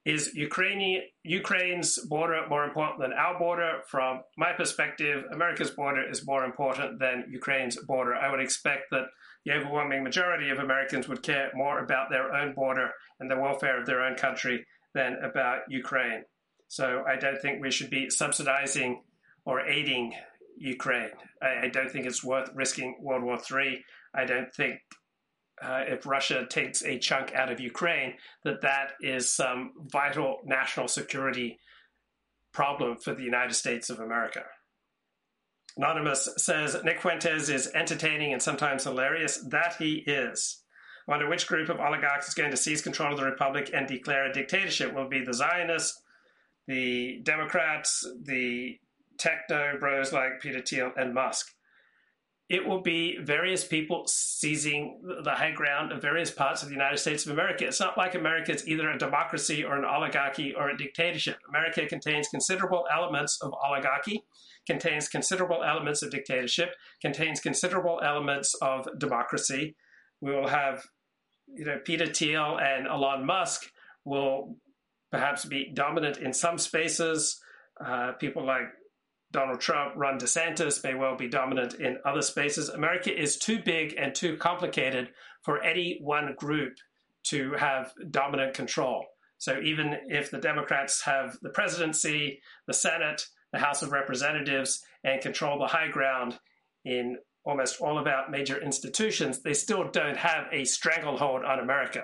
Is 0.03 0.33
Ukraine, 0.33 1.01
Ukraine's 1.23 1.99
border 2.09 2.41
more 2.49 2.65
important 2.65 3.01
than 3.01 3.13
our 3.13 3.37
border? 3.37 3.81
From 3.87 4.21
my 4.35 4.51
perspective, 4.51 5.25
America's 5.31 5.69
border 5.69 6.09
is 6.09 6.25
more 6.25 6.43
important 6.43 6.97
than 6.97 7.25
Ukraine's 7.29 7.77
border. 7.85 8.15
I 8.15 8.31
would 8.31 8.39
expect 8.39 8.85
that 8.89 9.05
the 9.45 9.51
overwhelming 9.53 10.03
majority 10.03 10.49
of 10.49 10.57
Americans 10.57 11.07
would 11.07 11.21
care 11.21 11.51
more 11.53 11.83
about 11.83 12.09
their 12.09 12.33
own 12.33 12.55
border 12.55 12.89
and 13.19 13.29
the 13.29 13.37
welfare 13.37 13.79
of 13.79 13.85
their 13.85 14.01
own 14.01 14.15
country 14.15 14.65
than 14.95 15.17
about 15.23 15.59
Ukraine. 15.69 16.23
So 16.67 17.03
I 17.07 17.15
don't 17.15 17.39
think 17.39 17.61
we 17.61 17.69
should 17.69 17.91
be 17.91 18.09
subsidizing 18.09 19.03
or 19.45 19.61
aiding 19.61 20.15
Ukraine. 20.61 21.11
I, 21.41 21.65
I 21.65 21.67
don't 21.67 21.91
think 21.91 22.05
it's 22.05 22.23
worth 22.23 22.49
risking 22.53 22.97
World 23.01 23.23
War 23.23 23.37
III. 23.37 23.83
I 24.13 24.25
don't 24.25 24.53
think 24.53 24.79
uh, 25.61 25.83
if 25.87 26.05
Russia 26.05 26.45
takes 26.49 26.83
a 26.83 26.97
chunk 26.97 27.33
out 27.33 27.51
of 27.51 27.59
Ukraine, 27.59 28.13
that 28.43 28.61
that 28.61 28.93
is 29.01 29.31
some 29.31 29.73
vital 29.91 30.39
national 30.45 30.87
security 30.87 31.59
problem 32.51 32.97
for 32.97 33.13
the 33.13 33.23
United 33.23 33.53
States 33.53 33.89
of 33.89 33.99
America. 33.99 34.43
Anonymous 35.77 36.27
says 36.37 36.75
Nick 36.83 36.99
Fuentes 36.99 37.49
is 37.49 37.71
entertaining 37.73 38.33
and 38.33 38.41
sometimes 38.41 38.83
hilarious. 38.83 39.37
That 39.49 39.75
he 39.79 40.03
is. 40.05 40.63
I 41.07 41.11
wonder 41.11 41.29
which 41.29 41.47
group 41.47 41.69
of 41.69 41.79
oligarchs 41.79 42.27
is 42.27 42.33
going 42.33 42.51
to 42.51 42.57
seize 42.57 42.81
control 42.81 43.13
of 43.13 43.19
the 43.19 43.25
republic 43.25 43.71
and 43.73 43.87
declare 43.87 44.25
a 44.25 44.33
dictatorship. 44.33 44.93
Will 44.93 45.07
be 45.07 45.23
the 45.23 45.33
Zionists, 45.33 46.01
the 46.67 47.19
Democrats, 47.23 48.05
the 48.23 48.77
techno 49.21 49.77
bros 49.79 50.11
like 50.11 50.41
Peter 50.41 50.61
Thiel 50.61 50.91
and 50.97 51.13
Musk? 51.13 51.47
it 52.51 52.67
will 52.67 52.81
be 52.81 53.17
various 53.21 53.63
people 53.63 54.03
seizing 54.07 54.99
the 55.23 55.31
high 55.31 55.51
ground 55.51 55.93
of 55.93 56.01
various 56.01 56.29
parts 56.29 56.61
of 56.61 56.67
the 56.67 56.75
United 56.75 56.97
States 56.97 57.25
of 57.25 57.31
America. 57.31 57.65
It's 57.65 57.79
not 57.79 57.97
like 57.97 58.13
America 58.13 58.51
is 58.51 58.67
either 58.67 58.89
a 58.89 58.97
democracy 58.97 59.63
or 59.63 59.77
an 59.77 59.85
oligarchy 59.85 60.53
or 60.53 60.69
a 60.69 60.77
dictatorship. 60.77 61.37
America 61.47 61.85
contains 61.85 62.27
considerable 62.27 62.85
elements 62.93 63.41
of 63.41 63.53
oligarchy, 63.53 64.25
contains 64.67 65.07
considerable 65.07 65.63
elements 65.63 66.03
of 66.03 66.11
dictatorship, 66.11 66.75
contains 67.01 67.39
considerable 67.39 68.01
elements 68.03 68.53
of 68.61 68.85
democracy. 68.97 69.77
We 70.19 70.35
will 70.35 70.49
have, 70.49 70.83
you 71.47 71.63
know, 71.63 71.79
Peter 71.85 72.05
Thiel 72.05 72.59
and 72.61 72.85
Elon 72.85 73.25
Musk 73.25 73.71
will 74.03 74.57
perhaps 75.09 75.45
be 75.45 75.71
dominant 75.73 76.17
in 76.17 76.33
some 76.33 76.57
spaces. 76.57 77.39
Uh, 77.79 78.11
people 78.11 78.45
like 78.45 78.73
Donald 79.31 79.61
Trump, 79.61 79.93
Ron 79.95 80.19
DeSantis 80.19 80.83
may 80.83 80.93
well 80.93 81.15
be 81.15 81.27
dominant 81.27 81.75
in 81.75 81.99
other 82.05 82.21
spaces. 82.21 82.69
America 82.69 83.17
is 83.17 83.37
too 83.37 83.59
big 83.63 83.95
and 83.97 84.13
too 84.13 84.35
complicated 84.37 85.09
for 85.41 85.63
any 85.63 85.97
one 86.01 86.35
group 86.37 86.73
to 87.23 87.53
have 87.53 87.93
dominant 88.09 88.53
control. 88.53 89.05
So 89.37 89.59
even 89.59 89.97
if 90.07 90.29
the 90.29 90.37
Democrats 90.37 91.01
have 91.03 91.37
the 91.41 91.49
presidency, 91.49 92.41
the 92.67 92.73
Senate, 92.73 93.25
the 93.51 93.59
House 93.59 93.81
of 93.81 93.91
Representatives, 93.91 94.83
and 95.03 95.21
control 95.21 95.59
the 95.59 95.67
high 95.67 95.89
ground 95.89 96.37
in 96.85 97.17
almost 97.43 97.81
all 97.81 97.97
of 97.97 98.07
our 98.07 98.29
major 98.29 98.61
institutions, 98.61 99.41
they 99.41 99.53
still 99.53 99.89
don't 99.89 100.17
have 100.17 100.45
a 100.51 100.63
stranglehold 100.65 101.43
on 101.43 101.59
America. 101.59 102.03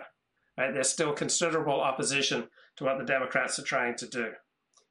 Right? 0.57 0.73
There's 0.73 0.89
still 0.89 1.13
considerable 1.13 1.79
opposition 1.79 2.47
to 2.77 2.83
what 2.83 2.97
the 2.97 3.05
Democrats 3.05 3.59
are 3.59 3.63
trying 3.63 3.95
to 3.97 4.07
do. 4.07 4.31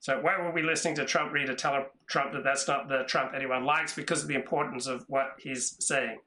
So 0.06 0.20
why 0.20 0.40
were 0.40 0.52
we 0.52 0.62
listening 0.62 0.94
to 0.94 1.04
Trump 1.04 1.32
read 1.32 1.48
to 1.48 1.56
tell 1.56 1.84
Trump 2.08 2.32
that 2.32 2.44
that's 2.44 2.68
not 2.68 2.88
the 2.88 3.02
Trump 3.08 3.32
anyone 3.34 3.64
likes 3.64 3.92
because 3.92 4.22
of 4.22 4.28
the 4.28 4.36
importance 4.36 4.86
of 4.86 5.04
what 5.08 5.30
he's 5.40 5.74
saying? 5.84 6.18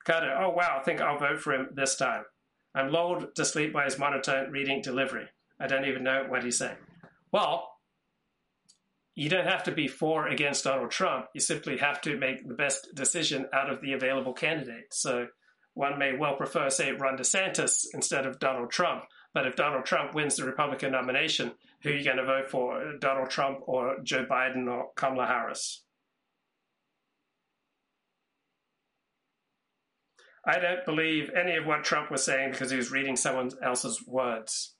Ricardo, 0.00 0.34
oh 0.40 0.48
wow, 0.48 0.78
I 0.80 0.82
think 0.82 1.02
I'll 1.02 1.18
vote 1.18 1.38
for 1.38 1.52
him 1.52 1.68
this 1.74 1.94
time. 1.94 2.22
I'm 2.74 2.90
lulled 2.90 3.34
to 3.34 3.44
sleep 3.44 3.74
by 3.74 3.84
his 3.84 3.98
monotone 3.98 4.50
reading 4.50 4.80
delivery. 4.80 5.26
I 5.60 5.66
don't 5.66 5.84
even 5.84 6.04
know 6.04 6.24
what 6.26 6.42
he's 6.42 6.56
saying. 6.56 6.78
Well, 7.30 7.68
you 9.14 9.28
don't 9.28 9.46
have 9.46 9.64
to 9.64 9.72
be 9.72 9.88
for 9.88 10.24
or 10.24 10.28
against 10.28 10.64
Donald 10.64 10.90
Trump. 10.90 11.26
You 11.34 11.42
simply 11.42 11.76
have 11.76 12.00
to 12.00 12.16
make 12.16 12.48
the 12.48 12.54
best 12.54 12.88
decision 12.94 13.44
out 13.52 13.68
of 13.68 13.82
the 13.82 13.92
available 13.92 14.32
candidates. 14.32 15.02
So 15.02 15.26
one 15.74 15.98
may 15.98 16.16
well 16.16 16.36
prefer, 16.36 16.70
say, 16.70 16.92
Ron 16.92 17.18
DeSantis 17.18 17.88
instead 17.92 18.24
of 18.24 18.38
Donald 18.38 18.70
Trump. 18.70 19.04
But 19.34 19.46
if 19.46 19.54
Donald 19.54 19.84
Trump 19.84 20.14
wins 20.14 20.36
the 20.36 20.46
Republican 20.46 20.92
nomination, 20.92 21.52
who 21.82 21.90
are 21.90 21.94
you 21.94 22.04
going 22.04 22.16
to 22.16 22.24
vote 22.24 22.50
for, 22.50 22.94
Donald 22.98 23.30
Trump 23.30 23.60
or 23.62 23.96
Joe 24.02 24.26
Biden 24.28 24.68
or 24.68 24.88
Kamala 24.96 25.26
Harris? 25.26 25.84
I 30.44 30.58
don't 30.58 30.84
believe 30.84 31.30
any 31.38 31.56
of 31.56 31.66
what 31.66 31.84
Trump 31.84 32.10
was 32.10 32.24
saying 32.24 32.52
because 32.52 32.70
he 32.70 32.76
was 32.76 32.90
reading 32.90 33.16
someone 33.16 33.50
else's 33.62 34.02
words. 34.06 34.74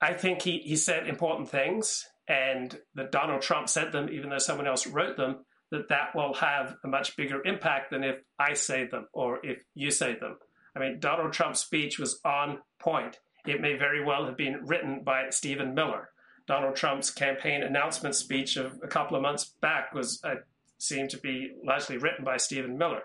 I 0.00 0.12
think 0.12 0.42
he, 0.42 0.58
he 0.58 0.76
said 0.76 1.06
important 1.06 1.48
things, 1.48 2.04
and 2.28 2.76
that 2.94 3.12
Donald 3.12 3.40
Trump 3.40 3.68
said 3.68 3.92
them, 3.92 4.10
even 4.10 4.30
though 4.30 4.38
someone 4.38 4.66
else 4.66 4.86
wrote 4.86 5.16
them, 5.16 5.44
that 5.70 5.88
that 5.88 6.14
will 6.14 6.34
have 6.34 6.76
a 6.84 6.88
much 6.88 7.16
bigger 7.16 7.40
impact 7.46 7.90
than 7.90 8.04
if 8.04 8.16
I 8.38 8.52
say 8.52 8.86
them 8.86 9.06
or 9.14 9.38
if 9.44 9.62
you 9.74 9.90
say 9.90 10.14
them. 10.18 10.36
I 10.76 10.80
mean, 10.80 11.00
Donald 11.00 11.32
Trump's 11.32 11.60
speech 11.60 11.98
was 11.98 12.20
on 12.24 12.58
point. 12.78 13.18
It 13.46 13.60
may 13.60 13.76
very 13.76 14.04
well 14.04 14.26
have 14.26 14.36
been 14.36 14.66
written 14.66 15.02
by 15.02 15.30
Stephen 15.30 15.74
Miller. 15.74 16.10
Donald 16.46 16.76
Trump's 16.76 17.10
campaign 17.10 17.62
announcement 17.62 18.14
speech 18.14 18.56
of 18.56 18.78
a 18.82 18.88
couple 18.88 19.16
of 19.16 19.22
months 19.22 19.52
back 19.60 19.94
was 19.94 20.20
uh, 20.24 20.36
seemed 20.78 21.10
to 21.10 21.18
be 21.18 21.52
largely 21.64 21.96
written 21.96 22.24
by 22.24 22.36
Stephen 22.36 22.76
Miller. 22.76 23.02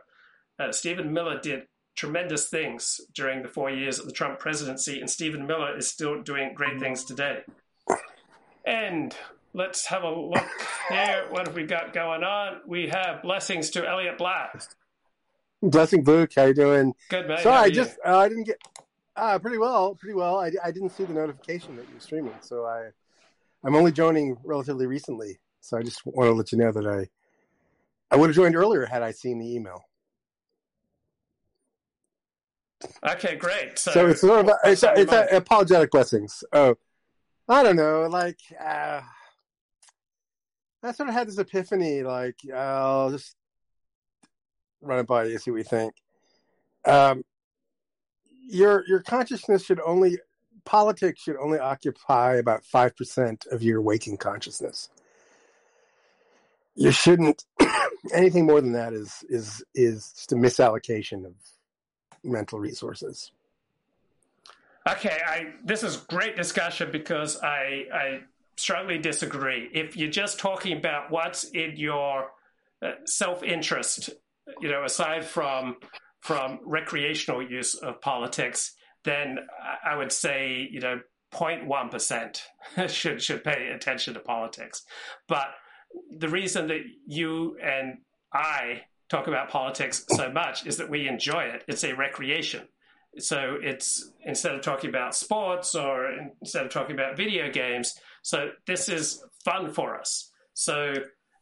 Uh, 0.59 0.71
Stephen 0.71 1.13
Miller 1.13 1.39
did 1.39 1.63
tremendous 1.95 2.47
things 2.47 3.01
during 3.13 3.41
the 3.41 3.47
four 3.47 3.69
years 3.69 3.99
of 3.99 4.05
the 4.05 4.11
Trump 4.11 4.39
presidency, 4.39 4.99
and 4.99 5.09
Stephen 5.09 5.45
Miller 5.45 5.77
is 5.77 5.87
still 5.87 6.21
doing 6.21 6.53
great 6.53 6.79
things 6.79 7.03
today. 7.03 7.41
And 8.65 9.15
let's 9.53 9.85
have 9.87 10.03
a 10.03 10.09
look 10.09 10.47
here. 10.89 11.25
What 11.29 11.47
have 11.47 11.55
we 11.55 11.63
got 11.63 11.93
going 11.93 12.23
on? 12.23 12.61
We 12.67 12.89
have 12.89 13.21
blessings 13.21 13.69
to 13.71 13.87
Elliot 13.87 14.17
Black. 14.17 14.61
Blessing 15.61 16.03
Luke, 16.03 16.31
how 16.35 16.45
you 16.45 16.53
doing? 16.53 16.93
Good 17.09 17.27
man. 17.27 17.39
Sorry, 17.39 17.57
I 17.57 17.69
just 17.69 17.97
uh, 18.05 18.17
I 18.17 18.29
didn't 18.29 18.43
get 18.43 18.61
uh, 19.17 19.39
pretty 19.39 19.57
well, 19.57 19.95
pretty 19.95 20.15
well. 20.15 20.39
I, 20.39 20.51
I 20.63 20.71
didn't 20.71 20.91
see 20.91 21.03
the 21.03 21.13
notification 21.13 21.75
that 21.75 21.87
you 21.87 21.95
were 21.95 21.99
streaming, 21.99 22.35
so 22.41 22.65
I 22.65 22.89
I'm 23.63 23.75
only 23.75 23.91
joining 23.91 24.37
relatively 24.43 24.85
recently. 24.85 25.39
So 25.61 25.77
I 25.77 25.81
just 25.81 26.05
want 26.05 26.29
to 26.29 26.33
let 26.33 26.51
you 26.51 26.57
know 26.57 26.71
that 26.71 26.87
I 26.87 27.09
I 28.09 28.17
would 28.17 28.29
have 28.29 28.35
joined 28.35 28.55
earlier 28.55 28.85
had 28.85 29.03
I 29.03 29.11
seen 29.11 29.39
the 29.39 29.53
email. 29.53 29.83
Okay, 33.05 33.35
great. 33.35 33.79
So, 33.79 33.91
so 33.91 34.07
it's 34.07 34.21
sort 34.21 34.47
of 34.47 34.55
it's, 34.63 34.83
a, 34.83 34.93
it's 34.95 35.11
a, 35.11 35.27
apologetic 35.35 35.91
blessings. 35.91 36.43
Oh, 36.53 36.75
I 37.49 37.63
don't 37.63 37.75
know, 37.75 38.07
like 38.07 38.39
uh, 38.59 39.01
I 40.83 40.91
sort 40.91 41.09
of 41.09 41.15
had 41.15 41.27
this 41.27 41.39
epiphany, 41.39 42.03
like 42.03 42.35
I'll 42.53 43.11
just 43.11 43.35
run 44.81 44.99
it 44.99 45.07
by 45.07 45.25
you, 45.25 45.37
see 45.39 45.51
what 45.51 45.57
you 45.57 45.63
think. 45.63 45.93
Um, 46.85 47.23
your 48.47 48.83
your 48.87 49.01
consciousness 49.01 49.63
should 49.63 49.79
only 49.81 50.17
politics 50.65 51.21
should 51.21 51.37
only 51.37 51.59
occupy 51.59 52.35
about 52.35 52.65
five 52.65 52.95
percent 52.95 53.45
of 53.51 53.61
your 53.61 53.81
waking 53.81 54.17
consciousness. 54.17 54.89
You 56.75 56.91
shouldn't 56.91 57.45
anything 58.13 58.45
more 58.45 58.61
than 58.61 58.73
that 58.73 58.93
is 58.93 59.23
is 59.29 59.63
is 59.75 60.13
just 60.13 60.31
a 60.31 60.35
misallocation 60.35 61.25
of 61.25 61.33
mental 62.23 62.59
resources. 62.59 63.31
Okay, 64.89 65.19
I 65.27 65.53
this 65.63 65.83
is 65.83 65.97
great 65.97 66.35
discussion 66.35 66.91
because 66.91 67.41
I 67.41 67.85
I 67.93 68.19
strongly 68.55 68.97
disagree. 68.97 69.69
If 69.73 69.97
you're 69.97 70.09
just 70.09 70.39
talking 70.39 70.77
about 70.77 71.11
what's 71.11 71.43
in 71.45 71.75
your 71.75 72.31
uh, 72.81 72.91
self 73.05 73.43
interest, 73.43 74.11
you 74.61 74.69
know, 74.69 74.83
aside 74.83 75.25
from 75.25 75.77
from 76.27 76.59
recreational 76.65 77.41
use 77.41 77.73
of 77.73 78.01
politics, 78.01 78.75
then 79.05 79.37
I 79.85 79.95
would 79.95 80.11
say, 80.11 80.67
you 80.69 80.81
know, 80.81 80.99
0.1 81.33 81.89
percent 81.89 82.43
should 82.87 83.23
should 83.23 83.45
pay 83.45 83.69
attention 83.73 84.13
to 84.13 84.19
politics. 84.19 84.83
But 85.29 85.47
the 86.11 86.27
reason 86.27 86.67
that 86.67 86.81
you 87.05 87.57
and 87.63 87.99
I 88.33 88.81
talk 89.07 89.27
about 89.27 89.49
politics 89.49 90.05
so 90.09 90.29
much 90.29 90.65
is 90.67 90.75
that 90.77 90.89
we 90.89 91.07
enjoy 91.07 91.43
it. 91.43 91.63
It's 91.69 91.85
a 91.85 91.95
recreation. 91.95 92.67
So 93.19 93.57
it's 93.61 94.11
instead 94.25 94.53
of 94.53 94.61
talking 94.61 94.89
about 94.89 95.15
sports 95.15 95.75
or 95.75 96.11
instead 96.41 96.65
of 96.65 96.71
talking 96.73 96.93
about 96.93 97.15
video 97.15 97.49
games. 97.49 97.95
So 98.21 98.49
this 98.65 98.89
is 98.89 99.23
fun 99.45 99.71
for 99.71 99.97
us. 99.97 100.29
So 100.55 100.93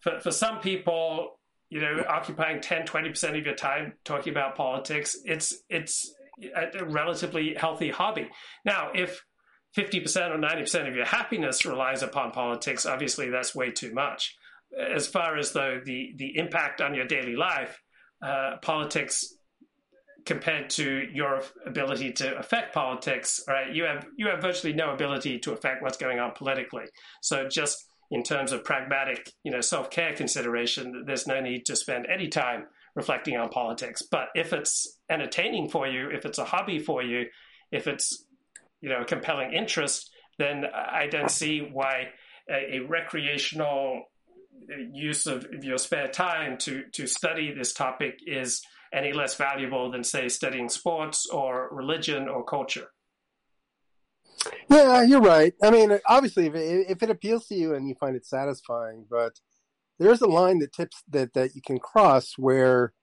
for, 0.01 0.19
for 0.19 0.29
some 0.29 0.59
people, 0.59 1.39
you 1.70 1.82
know, 1.82 2.03
occupying 2.07 2.61
10, 2.61 2.86
20% 2.86 3.38
of 3.38 3.45
your 3.45 3.55
time 3.55 3.93
talking 4.03 4.32
about 4.32 4.55
politics, 4.55 5.16
it's, 5.26 5.63
it's 5.70 6.13
a 6.55 6.86
relatively 6.86 7.55
healthy 7.55 7.89
hobby. 7.89 8.30
Now, 8.66 8.91
if 8.93 9.24
50% 9.78 10.32
or 10.32 10.38
90% 10.38 10.88
of 10.88 10.95
your 10.95 11.05
happiness 11.05 11.66
relies 11.66 12.01
upon 12.01 12.32
politics, 12.32 12.86
obviously 12.86 13.30
that's 13.30 13.55
way 13.55 13.72
too 13.72 13.93
much. 13.93 14.36
As 14.78 15.07
far 15.07 15.38
as 15.38 15.51
though 15.51 15.82
the, 15.84 16.13
the 16.18 16.38
impact 16.38 16.82
on 16.82 16.93
your 16.93 17.05
daily 17.05 17.36
life, 17.36 17.82
uh, 18.26 18.57
politics 18.61 19.36
compared 20.26 20.70
to 20.72 21.07
your 21.13 21.41
ability 21.66 22.11
to 22.11 22.38
affect 22.38 22.74
politics, 22.74 23.41
right? 23.47 23.74
You 23.74 23.84
have 23.84 24.07
you 24.18 24.28
have 24.28 24.41
virtually 24.41 24.74
no 24.74 24.91
ability 24.91 25.39
to 25.39 25.53
affect 25.53 25.84
what's 25.84 25.97
going 25.97 26.20
on 26.20 26.32
politically. 26.32 26.86
So 27.22 27.47
just 27.47 27.86
in 28.11 28.23
terms 28.23 28.51
of 28.51 28.63
pragmatic, 28.63 29.31
you 29.43 29.51
know, 29.51 29.61
self-care 29.61 30.15
consideration, 30.15 31.03
there's 31.05 31.27
no 31.27 31.39
need 31.41 31.65
to 31.65 31.75
spend 31.75 32.05
any 32.07 32.27
time 32.27 32.65
reflecting 32.95 33.35
on 33.35 33.49
politics. 33.49 34.01
But 34.01 34.29
if 34.35 34.53
it's 34.53 34.99
entertaining 35.09 35.69
for 35.69 35.87
you, 35.87 36.09
if 36.09 36.25
it's 36.25 36.37
a 36.37 36.45
hobby 36.45 36.79
for 36.79 37.03
you, 37.03 37.25
if 37.71 37.87
it's 37.87 38.25
you 38.81 38.89
know 38.89 39.01
a 39.01 39.05
compelling 39.05 39.53
interest, 39.53 40.11
then 40.37 40.65
I 40.65 41.07
don't 41.07 41.31
see 41.31 41.59
why 41.59 42.09
a, 42.49 42.77
a 42.77 42.79
recreational 42.79 44.03
use 44.91 45.27
of 45.27 45.45
your 45.61 45.77
spare 45.77 46.07
time 46.07 46.57
to 46.59 46.83
to 46.93 47.07
study 47.07 47.53
this 47.53 47.73
topic 47.73 48.19
is 48.25 48.61
any 48.93 49.11
less 49.11 49.35
valuable 49.35 49.91
than 49.91 50.03
say 50.03 50.29
studying 50.29 50.69
sports 50.69 51.27
or 51.27 51.69
religion 51.71 52.29
or 52.29 52.43
culture. 52.43 52.87
Yeah, 54.69 55.01
you're 55.03 55.21
right. 55.21 55.53
I 55.61 55.71
mean, 55.71 55.99
obviously, 56.07 56.47
if 56.47 56.55
it, 56.55 56.85
if 56.89 57.03
it 57.03 57.09
appeals 57.09 57.47
to 57.47 57.55
you 57.55 57.73
and 57.73 57.87
you 57.87 57.95
find 57.95 58.15
it 58.15 58.25
satisfying, 58.25 59.05
but 59.09 59.39
there's 59.99 60.21
a 60.21 60.27
line 60.27 60.59
that 60.59 60.73
tips 60.73 61.03
that 61.09 61.33
that 61.33 61.55
you 61.55 61.61
can 61.61 61.79
cross 61.79 62.33
where 62.37 62.93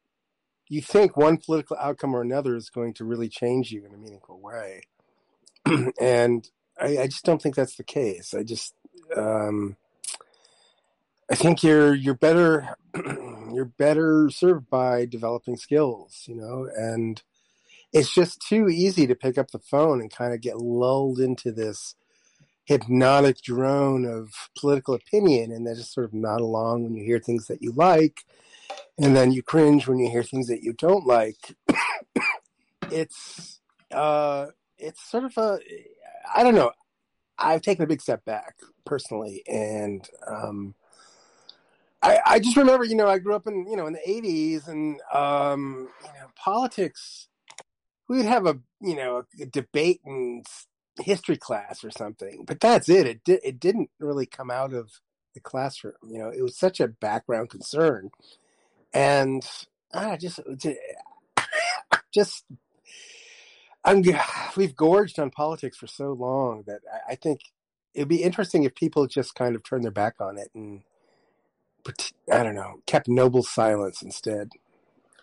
you 0.69 0.81
think 0.81 1.17
one 1.17 1.37
political 1.37 1.77
outcome 1.81 2.15
or 2.15 2.23
another 2.23 2.57
is 2.57 2.71
going 2.71 2.95
to 2.95 3.05
really 3.05 3.29
change 3.29 3.71
you 3.71 3.85
in 3.85 3.95
a 3.95 3.99
meaningful 3.99 4.41
way, 4.41 4.83
and 6.01 6.49
I, 6.81 6.99
I, 6.99 7.07
just 7.07 7.25
don't 7.25 7.41
think 7.41 7.55
that's 7.55 7.77
the 7.77 7.85
case. 7.85 8.35
I 8.35 8.43
just, 8.43 8.75
um, 9.17 9.77
I 11.31 11.35
think 11.35 11.63
you're 11.63 11.95
you're 11.95 12.15
better 12.15 12.77
you're 13.53 13.65
better 13.65 14.31
served 14.31 14.69
by 14.71 15.07
developing 15.07 15.57
skills, 15.57 16.25
you 16.27 16.35
know, 16.35 16.69
and 16.77 17.23
it's 17.93 18.13
just 18.13 18.41
too 18.41 18.69
easy 18.69 19.07
to 19.07 19.15
pick 19.15 19.37
up 19.37 19.51
the 19.51 19.59
phone 19.59 20.01
and 20.01 20.11
kind 20.11 20.33
of 20.33 20.41
get 20.41 20.59
lulled 20.59 21.19
into 21.19 21.53
this 21.53 21.95
hypnotic 22.65 23.43
drone 23.43 24.05
of 24.05 24.31
political 24.59 24.95
opinion 24.95 25.51
and 25.51 25.67
then 25.67 25.75
just 25.75 25.93
sort 25.93 26.07
of 26.07 26.15
nod 26.15 26.41
along 26.41 26.85
when 26.85 26.95
you 26.95 27.05
hear 27.05 27.19
things 27.19 27.47
that 27.49 27.61
you 27.61 27.73
like 27.73 28.25
and 28.99 29.17
then 29.17 29.33
you 29.33 29.43
cringe 29.43 29.89
when 29.89 29.99
you 29.99 30.09
hear 30.09 30.23
things 30.23 30.47
that 30.47 30.63
you 30.63 30.73
don't 30.75 31.05
like 31.05 31.57
it's 32.91 33.61
uh 33.91 34.47
it's 34.79 35.03
sort 35.03 35.25
of 35.25 35.37
a 35.39 35.59
i 36.35 36.45
don't 36.45 36.55
know 36.55 36.71
i've 37.37 37.63
taken 37.63 37.83
a 37.83 37.89
big 37.89 38.01
step 38.01 38.25
back 38.25 38.55
personally 38.85 39.43
and 39.49 40.09
um 40.29 40.75
I, 42.05 42.19
I 42.27 42.39
just 42.41 42.57
remember, 42.57 42.85
you 42.85 42.97
know, 42.97 43.07
I 43.07 43.21
grew 43.21 43.37
up 43.37 43.47
in, 43.47 43.65
you 43.69 43.77
know, 43.77 43.87
in 43.87 43.93
the 43.93 44.01
'80s, 44.01 44.67
and 44.67 45.01
um, 45.13 45.89
you 46.03 46.09
know, 46.09 46.27
politics. 46.35 47.29
We'd 48.09 48.27
have 48.27 48.47
a, 48.47 48.59
you 48.81 48.97
know, 48.97 49.25
a, 49.41 49.47
debate 49.47 50.01
in 50.05 50.43
history 51.01 51.37
class 51.37 51.85
or 51.85 51.91
something, 51.91 52.45
but 52.47 52.61
that's 52.61 52.89
it. 52.89 53.07
It 53.07 53.25
di- 53.25 53.41
it 53.45 53.61
didn't 53.61 53.91
really 53.99 54.27
come 54.27 54.51
out 54.51 54.73
of 54.75 55.01
the 55.35 55.41
classroom. 55.41 55.95
You 56.07 56.19
know, 56.19 56.29
it 56.29 56.43
was 56.43 56.57
such 56.59 56.81
a 56.81 56.89
background 56.89 57.51
concern, 57.51 58.11
and 58.93 59.43
I 59.95 60.17
just, 60.17 60.41
just, 62.13 62.45
I'm. 63.85 64.03
We've 64.57 64.77
gorged 64.77 65.19
on 65.19 65.31
politics 65.31 65.79
for 65.79 65.87
so 65.87 66.13
long 66.13 66.65
that 66.67 66.81
I, 66.93 67.13
I 67.13 67.15
think 67.15 67.41
it'd 67.95 68.09
be 68.09 68.23
interesting 68.23 68.65
if 68.65 68.75
people 68.75 69.07
just 69.07 69.35
kind 69.35 69.55
of 69.55 69.63
turned 69.63 69.85
their 69.85 69.91
back 69.91 70.15
on 70.21 70.39
it 70.39 70.49
and 70.55 70.83
I 72.33 72.43
don't 72.43 72.55
know, 72.55 72.81
kept 72.87 73.09
noble 73.09 73.43
silence 73.43 74.03
instead. 74.03 74.51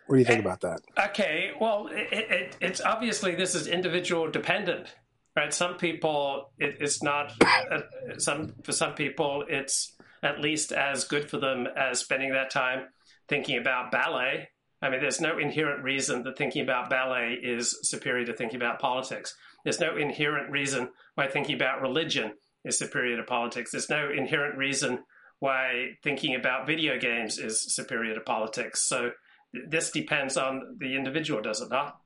What 0.10 0.16
do 0.16 0.20
you 0.22 0.26
think 0.26 0.40
about 0.40 0.62
that? 0.62 0.82
Okay, 1.12 1.52
well, 1.62 1.88
it, 1.92 2.08
it, 2.12 2.58
it's 2.60 2.82
obviously 2.82 3.36
this 3.36 3.54
is 3.54 3.68
individual 3.68 4.32
dependent, 4.32 4.96
right? 5.36 5.54
Some 5.54 5.76
people, 5.76 6.52
it, 6.58 6.78
it's 6.80 7.04
not. 7.04 7.32
Uh, 7.46 7.82
some 8.18 8.56
for 8.64 8.72
some 8.72 8.96
people, 8.96 9.46
it's 9.48 9.96
at 10.24 10.40
least 10.40 10.72
as 10.72 11.04
good 11.04 11.30
for 11.30 11.38
them 11.38 11.68
as 11.78 12.00
spending 12.00 12.32
that 12.32 12.50
time 12.50 12.88
thinking 13.28 13.60
about 13.60 13.92
ballet. 13.92 14.50
I 14.82 14.90
mean, 14.90 15.00
there's 15.00 15.22
no 15.22 15.38
inherent 15.38 15.84
reason 15.84 16.24
that 16.24 16.40
thinking 16.40 16.64
about 16.64 16.90
ballet 16.90 17.38
is 17.40 17.78
superior 17.84 18.26
to 18.26 18.34
thinking 18.34 18.60
about 18.60 18.80
politics. 18.80 19.36
There's 19.64 19.80
no 19.80 19.96
inherent 19.96 20.50
reason 20.50 20.90
why 21.14 21.28
thinking 21.28 21.54
about 21.54 21.84
religion 21.84 22.32
is 22.66 22.80
superior 22.80 23.18
to 23.18 23.24
politics. 23.24 23.70
There's 23.74 23.92
no 23.92 24.10
inherent 24.10 24.58
reason 24.58 25.04
why 25.40 25.98
thinking 26.04 26.34
about 26.34 26.66
video 26.66 26.98
games 26.98 27.38
is 27.38 27.76
superior 27.76 28.16
to 28.16 28.22
politics. 28.22 28.88
So 28.88 29.12
this 29.54 29.92
depends 29.92 30.38
on 30.38 30.78
the 30.80 30.96
individual, 30.96 31.42
does 31.42 31.62
it 31.62 31.70
not? 31.70 32.00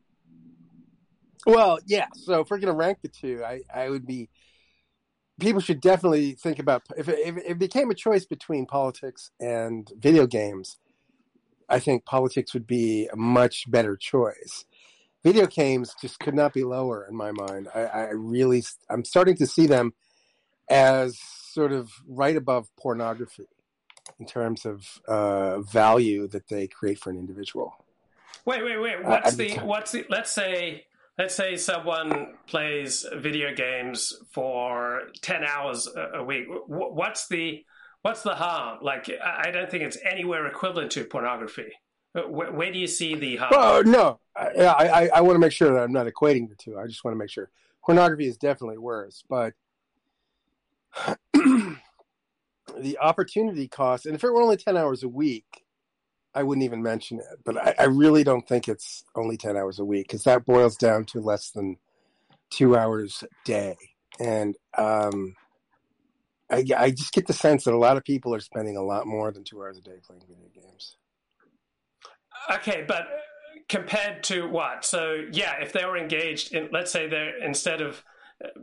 Well, 1.45 1.79
yeah. 1.85 2.07
So 2.13 2.41
if 2.41 2.49
we're 2.49 2.59
going 2.59 2.73
to 2.73 2.77
rank 2.77 2.99
the 3.01 3.09
two, 3.09 3.43
I, 3.43 3.61
I 3.73 3.89
would 3.89 4.05
be. 4.05 4.29
People 5.39 5.61
should 5.61 5.81
definitely 5.81 6.33
think 6.33 6.59
about 6.59 6.83
if 6.95 7.09
it, 7.09 7.17
if 7.19 7.37
it 7.37 7.59
became 7.59 7.89
a 7.89 7.95
choice 7.95 8.23
between 8.23 8.67
politics 8.67 9.31
and 9.39 9.91
video 9.97 10.27
games. 10.27 10.77
I 11.67 11.79
think 11.79 12.05
politics 12.05 12.53
would 12.53 12.67
be 12.67 13.07
a 13.11 13.15
much 13.15 13.69
better 13.69 13.97
choice. 13.97 14.65
Video 15.23 15.47
games 15.47 15.95
just 15.99 16.19
could 16.19 16.35
not 16.35 16.53
be 16.53 16.63
lower 16.63 17.07
in 17.09 17.15
my 17.15 17.31
mind. 17.31 17.67
I, 17.73 17.79
I 17.79 18.09
really, 18.09 18.61
I'm 18.89 19.03
starting 19.03 19.35
to 19.37 19.47
see 19.47 19.65
them 19.65 19.93
as 20.69 21.17
sort 21.17 21.71
of 21.71 21.89
right 22.07 22.35
above 22.35 22.67
pornography 22.77 23.47
in 24.19 24.25
terms 24.25 24.65
of 24.65 25.01
uh, 25.07 25.61
value 25.61 26.27
that 26.27 26.47
they 26.47 26.67
create 26.67 26.99
for 26.99 27.09
an 27.09 27.17
individual. 27.17 27.73
Wait, 28.45 28.63
wait, 28.63 28.77
wait. 28.77 29.03
What's 29.03 29.35
the 29.35 29.53
what's 29.59 29.91
the? 29.91 30.05
Let's 30.09 30.31
say 30.31 30.85
let's 31.17 31.35
say 31.35 31.55
someone 31.55 32.35
plays 32.47 33.05
video 33.15 33.53
games 33.53 34.13
for 34.31 35.03
ten 35.21 35.43
hours 35.43 35.87
a 36.13 36.23
week. 36.23 36.45
What's 36.67 37.27
the 37.27 37.63
what's 38.01 38.21
the 38.21 38.35
harm? 38.35 38.79
Like, 38.81 39.09
I 39.23 39.49
don't 39.51 39.71
think 39.71 39.83
it's 39.83 39.97
anywhere 40.03 40.45
equivalent 40.47 40.91
to 40.91 41.05
pornography. 41.05 41.71
Where, 42.11 42.51
where 42.51 42.71
do 42.71 42.77
you 42.77 42.87
see 42.87 43.15
the 43.15 43.37
harm? 43.37 43.53
Oh 43.55 43.81
no, 43.85 44.19
I, 44.35 44.65
I, 44.67 45.09
I 45.15 45.21
want 45.21 45.35
to 45.35 45.39
make 45.39 45.53
sure 45.53 45.73
that 45.73 45.81
I'm 45.81 45.93
not 45.93 46.07
equating 46.07 46.49
the 46.49 46.55
two. 46.55 46.77
I 46.77 46.85
just 46.85 47.03
want 47.03 47.15
to 47.15 47.19
make 47.19 47.29
sure 47.29 47.49
pornography 47.83 48.27
is 48.27 48.37
definitely 48.37 48.77
worse, 48.77 49.23
but 49.29 49.53
the 52.79 52.97
opportunity 52.99 53.67
cost, 53.67 54.05
and 54.05 54.15
if 54.15 54.23
it 54.23 54.31
were 54.31 54.41
only 54.41 54.57
10 54.57 54.77
hours 54.77 55.03
a 55.03 55.09
week, 55.09 55.63
I 56.35 56.43
wouldn't 56.43 56.65
even 56.65 56.81
mention 56.81 57.19
it. 57.19 57.25
But 57.43 57.57
I, 57.57 57.75
I 57.79 57.83
really 57.85 58.23
don't 58.23 58.47
think 58.47 58.67
it's 58.67 59.03
only 59.15 59.37
10 59.37 59.55
hours 59.55 59.79
a 59.79 59.85
week 59.85 60.07
because 60.07 60.23
that 60.23 60.45
boils 60.45 60.75
down 60.75 61.05
to 61.05 61.21
less 61.21 61.51
than 61.51 61.77
two 62.49 62.75
hours 62.75 63.23
a 63.23 63.47
day. 63.47 63.75
And 64.19 64.55
um, 64.77 65.35
I, 66.49 66.63
I 66.77 66.91
just 66.91 67.13
get 67.13 67.27
the 67.27 67.33
sense 67.33 67.63
that 67.63 67.73
a 67.73 67.77
lot 67.77 67.97
of 67.97 68.03
people 68.03 68.33
are 68.33 68.39
spending 68.39 68.77
a 68.77 68.83
lot 68.83 69.07
more 69.07 69.31
than 69.31 69.43
two 69.43 69.61
hours 69.61 69.77
a 69.77 69.81
day 69.81 69.97
playing 70.05 70.23
video 70.27 70.49
games. 70.53 70.97
Okay, 72.55 72.83
but 72.87 73.07
compared 73.69 74.23
to 74.23 74.47
what? 74.49 74.85
So, 74.85 75.25
yeah, 75.31 75.61
if 75.61 75.73
they 75.73 75.85
were 75.85 75.97
engaged 75.97 76.53
in, 76.53 76.69
let's 76.71 76.91
say 76.91 77.07
they're 77.07 77.43
instead 77.43 77.81
of 77.81 78.03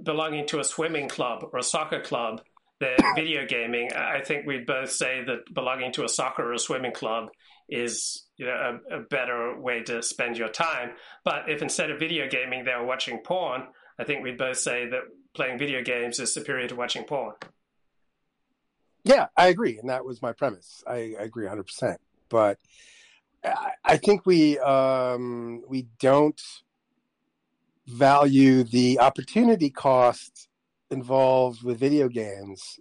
belonging 0.03 0.47
to 0.49 0.61
a 0.61 0.65
swimming 0.65 1.09
club 1.09 1.45
or 1.53 1.59
a 1.59 1.63
soccer 1.63 2.01
club, 2.01 2.43
the 2.81 3.13
video 3.15 3.47
gaming, 3.47 3.91
I 3.95 4.23
think 4.23 4.47
we'd 4.47 4.67
both 4.67 4.91
say 4.91 5.23
that 5.25 5.55
belonging 5.55 5.93
to 5.93 6.05
a 6.05 6.09
soccer 6.09 6.53
or 6.53 6.59
swimming 6.59 6.93
club 6.93 7.29
is 7.69 8.27
you 8.37 8.47
know 8.47 8.81
a, 8.91 8.97
a, 8.97 9.01
better 9.03 9.61
way 9.61 9.83
to 9.85 10.03
spend 10.03 10.37
your 10.37 10.49
time. 10.49 10.93
But 11.25 11.49
if 11.49 11.63
instead 11.63 11.91
of 11.91 12.01
video 12.01 12.27
gaming 12.29 12.65
they 12.65 12.73
were 12.73 12.87
watching 12.87 13.19
porn, 13.19 13.65
I 13.99 14.05
think 14.05 14.25
we'd 14.25 14.39
both 14.39 14.57
say 14.57 14.89
that 14.89 15.03
playing 15.35 15.59
video 15.59 15.83
games 15.83 16.19
is 16.19 16.35
superior 16.35 16.67
to 16.69 16.75
watching 16.75 17.05
porn. 17.05 17.35
Yeah, 19.05 19.27
I 19.37 19.49
agree, 19.49 19.79
and 19.79 19.89
that 19.91 20.05
was 20.05 20.21
my 20.21 20.33
premise. 20.33 20.83
I, 20.87 21.15
I 21.19 21.23
agree 21.23 21.45
100. 21.45 21.65
percent 21.65 22.01
But 22.31 22.59
I, 23.45 23.73
I 23.85 23.97
think 23.99 24.25
we 24.25 24.59
um, 24.59 25.63
we 25.69 25.87
don't 25.99 26.41
value 27.87 28.65
the 28.65 29.01
opportunity 29.01 29.69
cost 29.69 30.49
involved 30.91 31.63
with 31.63 31.79
video 31.79 32.09
games. 32.09 32.79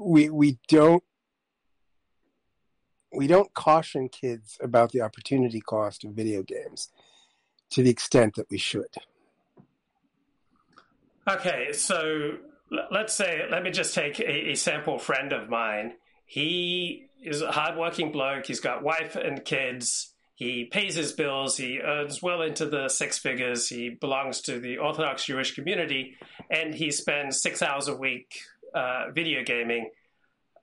we 0.00 0.30
we 0.30 0.58
don't 0.68 1.04
we 3.12 3.26
don't 3.26 3.52
caution 3.54 4.08
kids 4.08 4.56
about 4.62 4.92
the 4.92 5.00
opportunity 5.00 5.60
cost 5.60 6.04
of 6.04 6.12
video 6.12 6.42
games 6.42 6.90
to 7.70 7.82
the 7.82 7.90
extent 7.90 8.34
that 8.36 8.48
we 8.50 8.58
should. 8.58 8.94
Okay, 11.28 11.72
so 11.72 12.38
let's 12.90 13.14
say, 13.14 13.42
let 13.50 13.62
me 13.62 13.70
just 13.70 13.94
take 13.94 14.18
a, 14.20 14.50
a 14.50 14.54
sample 14.54 14.98
friend 14.98 15.32
of 15.32 15.48
mine. 15.48 15.94
He 16.24 17.10
is 17.22 17.42
a 17.42 17.52
hardworking 17.52 18.12
bloke. 18.12 18.46
He's 18.46 18.60
got 18.60 18.82
wife 18.82 19.16
and 19.16 19.44
kids. 19.44 20.09
He 20.40 20.64
pays 20.64 20.94
his 20.94 21.12
bills. 21.12 21.58
He 21.58 21.80
earns 21.80 22.22
well 22.22 22.40
into 22.40 22.64
the 22.64 22.88
six 22.88 23.18
figures. 23.18 23.68
He 23.68 23.90
belongs 23.90 24.40
to 24.42 24.58
the 24.58 24.78
Orthodox 24.78 25.26
Jewish 25.26 25.54
community, 25.54 26.16
and 26.50 26.74
he 26.74 26.90
spends 26.92 27.42
six 27.42 27.60
hours 27.60 27.88
a 27.88 27.94
week 27.94 28.40
uh, 28.74 29.10
video 29.12 29.44
gaming. 29.44 29.90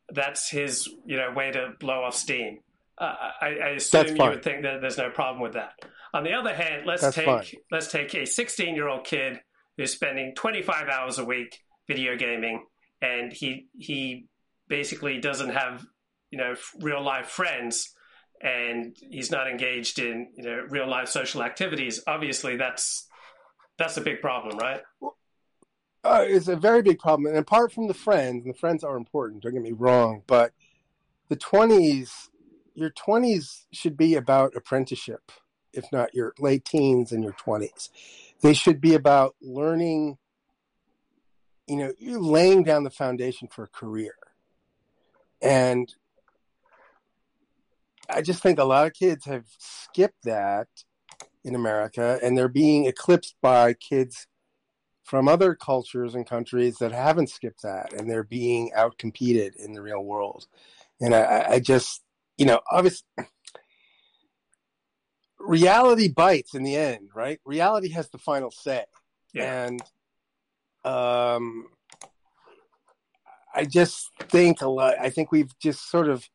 That's 0.10 0.50
his, 0.50 0.90
you 1.06 1.18
know, 1.18 1.32
way 1.32 1.52
to 1.52 1.74
blow 1.80 2.06
off 2.06 2.16
steam. 2.16 2.62
Uh, 2.98 3.14
I, 3.40 3.46
I 3.46 3.70
assume 3.76 4.16
you 4.16 4.24
would 4.24 4.44
think 4.44 4.64
that 4.64 4.82
there's 4.82 4.98
no 4.98 5.12
problem 5.12 5.44
with 5.44 5.54
that. 5.54 5.74
On 6.12 6.24
the 6.24 6.34
other 6.34 6.56
hand, 6.56 6.88
let's 6.88 7.04
That's 7.04 7.16
take 7.16 7.26
fine. 7.26 7.46
let's 7.70 7.92
take 7.92 8.16
a 8.16 8.26
16 8.26 8.74
year 8.74 8.88
old 8.88 9.04
kid 9.04 9.42
who's 9.78 9.94
spending 9.94 10.34
25 10.34 10.90
hours 10.90 11.20
a 11.20 11.24
week 11.24 11.60
video 11.88 12.16
gaming, 12.18 12.66
and 13.00 13.32
he 13.32 13.68
he 13.78 14.26
basically 14.68 15.20
doesn't 15.20 15.50
have 15.50 15.86
you 16.32 16.40
know 16.40 16.56
real 16.80 17.04
life 17.04 17.28
friends, 17.28 17.94
and 18.42 18.96
he's 19.00 19.32
not 19.32 19.50
engaged 19.50 20.00
in 20.00 20.30
you 20.36 20.44
know 20.44 20.66
real 20.70 20.88
life 20.88 21.10
social 21.10 21.44
activities. 21.44 22.02
Obviously, 22.08 22.58
that's 22.58 23.08
that's 23.78 23.98
a 23.98 24.02
big 24.02 24.22
problem, 24.22 24.58
right? 24.58 24.82
Uh, 26.04 26.24
it's 26.26 26.48
a 26.48 26.56
very 26.56 26.82
big 26.82 27.00
problem. 27.00 27.28
And 27.28 27.38
apart 27.38 27.72
from 27.72 27.88
the 27.88 27.94
friends, 27.94 28.46
and 28.46 28.54
the 28.54 28.58
friends 28.58 28.84
are 28.84 28.96
important, 28.96 29.44
don't 29.44 29.54
get 29.54 29.62
me 29.62 29.74
wrong, 29.74 30.24
but 30.26 30.54
the 31.30 31.36
20s, 31.36 32.30
your 32.74 32.92
20s 32.92 33.66
should 33.74 33.98
be 33.98 34.16
about 34.16 34.56
apprenticeship, 34.56 35.32
if 35.74 35.92
not 35.92 36.14
your 36.14 36.34
late 36.40 36.64
teens 36.64 37.12
and 37.12 37.24
your 37.24 37.34
20s. 37.34 37.90
They 38.42 38.54
should 38.54 38.80
be 38.80 38.94
about 38.94 39.36
learning, 39.42 40.18
you 41.68 41.76
know, 41.76 41.92
laying 42.00 42.64
down 42.64 42.84
the 42.84 42.90
foundation 42.90 43.50
for 43.50 43.64
a 43.64 43.68
career. 43.68 44.16
And 45.42 45.94
I 48.10 48.22
just 48.22 48.42
think 48.42 48.60
a 48.60 48.64
lot 48.64 48.88
of 48.88 48.94
kids 48.94 49.26
have 49.26 49.46
skipped 49.58 50.24
that 50.24 50.68
in 51.44 51.56
America, 51.56 52.20
and 52.24 52.38
they're 52.38 52.48
being 52.48 52.86
eclipsed 52.86 53.36
by 53.42 53.74
kids 53.74 54.28
from 55.04 55.28
other 55.28 55.56
cultures 55.56 56.16
and 56.16 56.28
countries 56.28 56.78
that 56.78 56.92
haven't 56.92 57.30
skipped 57.30 57.62
that, 57.64 57.94
and 57.94 58.10
they're 58.10 58.24
being 58.24 58.72
outcompeted 58.78 59.56
in 59.56 59.74
the 59.74 59.82
real 59.82 60.04
world. 60.04 60.48
And 61.00 61.16
I- 61.16 61.52
I, 61.52 61.60
just, 61.60 62.04
you 62.38 62.46
know, 62.46 62.60
obviously, 62.70 63.08
reality 65.40 66.10
bites 66.10 66.54
in 66.56 66.64
the 66.64 66.76
end, 66.76 67.10
right? 67.16 67.40
Reality 67.46 67.90
has 67.90 68.10
the 68.10 68.18
final 68.18 68.52
say, 68.52 68.86
and 69.36 69.82
um, 70.84 71.68
I 73.54 73.66
just 73.66 74.10
think 74.30 74.62
a 74.62 74.68
lot. 74.68 74.96
I 75.00 75.10
think 75.10 75.32
we've 75.32 75.58
just 75.60 75.90
sort 75.90 76.10
of 76.10 76.28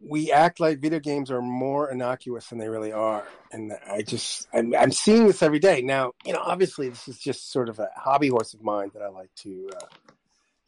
we 0.00 0.30
act 0.30 0.60
like 0.60 0.80
video 0.80 1.00
games 1.00 1.30
are 1.30 1.40
more 1.40 1.90
innocuous 1.90 2.48
than 2.48 2.58
they 2.58 2.68
really 2.68 2.92
are, 2.92 3.26
and 3.50 3.72
I 3.90 4.02
just 4.02 4.46
I'm, 4.52 4.74
I'm 4.74 4.92
seeing 4.92 5.26
this 5.26 5.42
every 5.42 5.58
day 5.58 5.80
now. 5.82 6.12
You 6.24 6.34
know, 6.34 6.42
obviously, 6.42 6.88
this 6.88 7.08
is 7.08 7.18
just 7.18 7.50
sort 7.50 7.68
of 7.68 7.78
a 7.78 7.88
hobby 7.96 8.28
horse 8.28 8.52
of 8.54 8.62
mine 8.62 8.90
that 8.94 9.02
I 9.02 9.08
like 9.08 9.34
to 9.36 9.70
uh, 9.74 9.86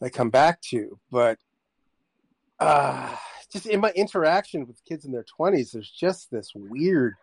I 0.02 0.08
come 0.08 0.30
back 0.30 0.60
to, 0.70 0.98
but 1.10 1.38
uh, 2.58 3.14
just 3.52 3.66
in 3.66 3.80
my 3.80 3.90
interaction 3.90 4.66
with 4.66 4.84
kids 4.84 5.04
in 5.04 5.12
their 5.12 5.24
twenties, 5.24 5.72
there's 5.72 5.90
just 5.90 6.30
this 6.30 6.52
weird, 6.54 7.14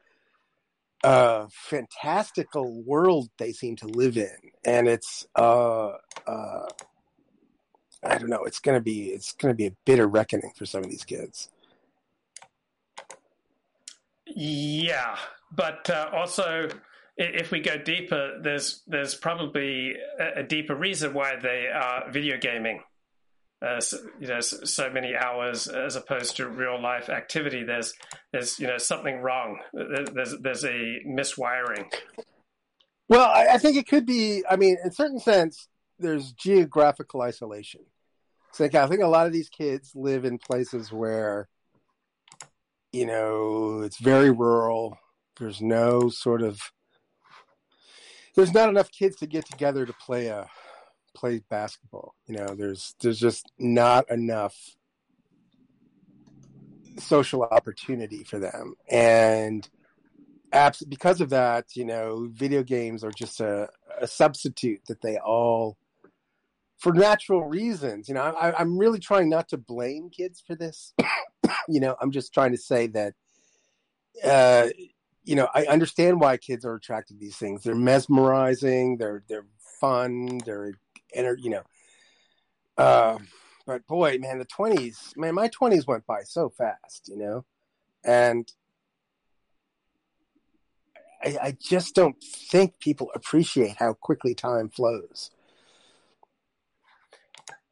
uh, 1.04 1.48
fantastical 1.50 2.84
world 2.84 3.30
they 3.38 3.52
seem 3.52 3.76
to 3.78 3.88
live 3.88 4.18
in, 4.18 4.38
and 4.64 4.88
it's 4.88 5.26
uh, 5.36 5.94
uh, 6.28 6.68
I 8.04 8.18
don't 8.20 8.30
know. 8.30 8.44
It's 8.44 8.60
gonna 8.60 8.80
be 8.80 9.08
it's 9.08 9.34
gonna 9.34 9.56
be 9.56 9.66
a 9.66 9.76
bitter 9.86 10.08
reckoning 10.08 10.52
for 10.56 10.68
some 10.68 10.84
of 10.84 10.90
these 10.90 11.04
kids. 11.04 11.50
Yeah, 14.28 15.18
but 15.52 15.90
uh, 15.90 16.10
also 16.14 16.70
if 17.18 17.52
we 17.52 17.62
go 17.62 17.78
deeper, 17.78 18.40
there's 18.42 18.84
there's 18.88 19.16
probably 19.16 19.94
a, 20.20 20.44
deeper 20.44 20.76
reason 20.76 21.14
why 21.14 21.36
they 21.42 21.68
are 21.68 22.12
video 22.12 22.38
gaming. 22.38 22.82
Uh, 23.66 23.80
so, 23.80 23.98
you 24.20 24.28
know, 24.28 24.42
so 24.42 24.90
many 24.90 25.16
hours 25.16 25.68
as 25.68 25.96
opposed 25.96 26.36
to 26.36 26.48
real 26.48 26.80
life 26.82 27.10
activity. 27.10 27.64
There's 27.64 27.94
there's 28.34 28.60
you 28.60 28.68
know 28.68 28.78
something 28.78 29.22
wrong. 29.22 29.60
There's 29.74 30.36
there's 30.42 30.66
a 30.66 31.00
miswiring. 31.08 31.92
Well, 33.08 33.30
I, 33.30 33.54
I 33.54 33.58
think 33.60 33.78
it 33.78 33.88
could 33.88 34.06
be. 34.06 34.44
I 34.50 34.58
mean, 34.58 34.78
in 34.84 34.92
certain 34.92 35.20
sense, 35.20 35.68
there's 36.00 36.34
geographical 36.34 37.22
isolation. 37.22 37.82
So 38.52 38.66
like, 38.66 38.76
I 38.76 38.88
think 38.88 39.02
a 39.02 39.08
lot 39.08 39.28
of 39.28 39.34
these 39.34 39.50
kids 39.50 39.92
live 39.96 40.26
in 40.26 40.38
places 40.38 40.92
where, 40.92 41.48
you 42.96 43.06
know, 43.06 43.82
it's 43.82 44.00
very 44.00 44.32
rural. 44.32 44.98
There's 45.38 45.62
no 45.62 46.08
sort 46.08 46.42
of, 46.42 46.62
there's 48.36 48.54
not 48.54 48.70
enough 48.70 48.90
kids 48.90 49.18
to 49.18 49.28
get 49.28 49.46
together 49.46 49.86
to 49.86 49.94
play 49.94 50.28
a 50.28 50.48
play 51.14 51.42
basketball. 51.50 52.16
You 52.26 52.38
know, 52.38 52.56
there's 52.56 52.96
there's 53.02 53.20
just 53.20 53.52
not 53.60 54.10
enough 54.10 54.56
social 56.98 57.44
opportunity 57.44 58.24
for 58.24 58.40
them, 58.40 58.76
and 58.90 59.68
abs- 60.54 60.86
because 60.86 61.20
of 61.20 61.30
that, 61.32 61.76
you 61.76 61.84
know, 61.84 62.30
video 62.32 62.64
games 62.64 63.04
are 63.04 63.12
just 63.12 63.42
a, 63.42 63.68
a 64.00 64.08
substitute 64.08 64.84
that 64.88 65.02
they 65.02 65.18
all, 65.18 65.76
for 66.78 66.94
natural 66.94 67.44
reasons. 67.44 68.08
You 68.08 68.16
know, 68.16 68.22
I, 68.22 68.54
I'm 68.58 68.78
really 68.78 69.00
trying 69.00 69.30
not 69.30 69.50
to 69.50 69.58
blame 69.58 70.10
kids 70.10 70.42
for 70.46 70.56
this. 70.56 70.94
you 71.68 71.80
know, 71.80 71.96
I'm 72.02 72.12
just 72.12 72.34
trying 72.34 72.52
to 72.52 72.58
say 72.58 72.88
that, 72.88 73.14
uh, 74.24 74.70
you 75.24 75.36
know, 75.36 75.48
I 75.54 75.66
understand 75.66 76.20
why 76.20 76.38
kids 76.38 76.66
are 76.66 76.76
attracted 76.76 77.16
to 77.16 77.20
these 77.20 77.38
things. 77.38 77.64
They're 77.64 77.76
mesmerizing. 77.76 78.98
They're 78.98 79.24
they're 79.28 79.48
fun. 79.80 80.40
They're, 80.46 80.74
ener- 81.18 81.42
you 81.42 81.50
know, 81.50 81.64
uh, 82.78 83.18
but 83.66 83.86
boy, 83.88 84.18
man, 84.20 84.40
the 84.40 84.46
twenties, 84.46 85.14
man, 85.18 85.34
my 85.36 85.48
twenties 85.48 85.88
went 85.88 86.06
by 86.06 86.22
so 86.24 86.50
fast. 86.50 87.08
You 87.08 87.18
know, 87.18 87.46
and 88.04 88.52
I, 91.24 91.38
I 91.42 91.58
just 91.60 91.96
don't 91.96 92.22
think 92.24 92.80
people 92.80 93.10
appreciate 93.16 93.78
how 93.78 93.94
quickly 93.94 94.36
time 94.36 94.70
flows. 94.70 95.32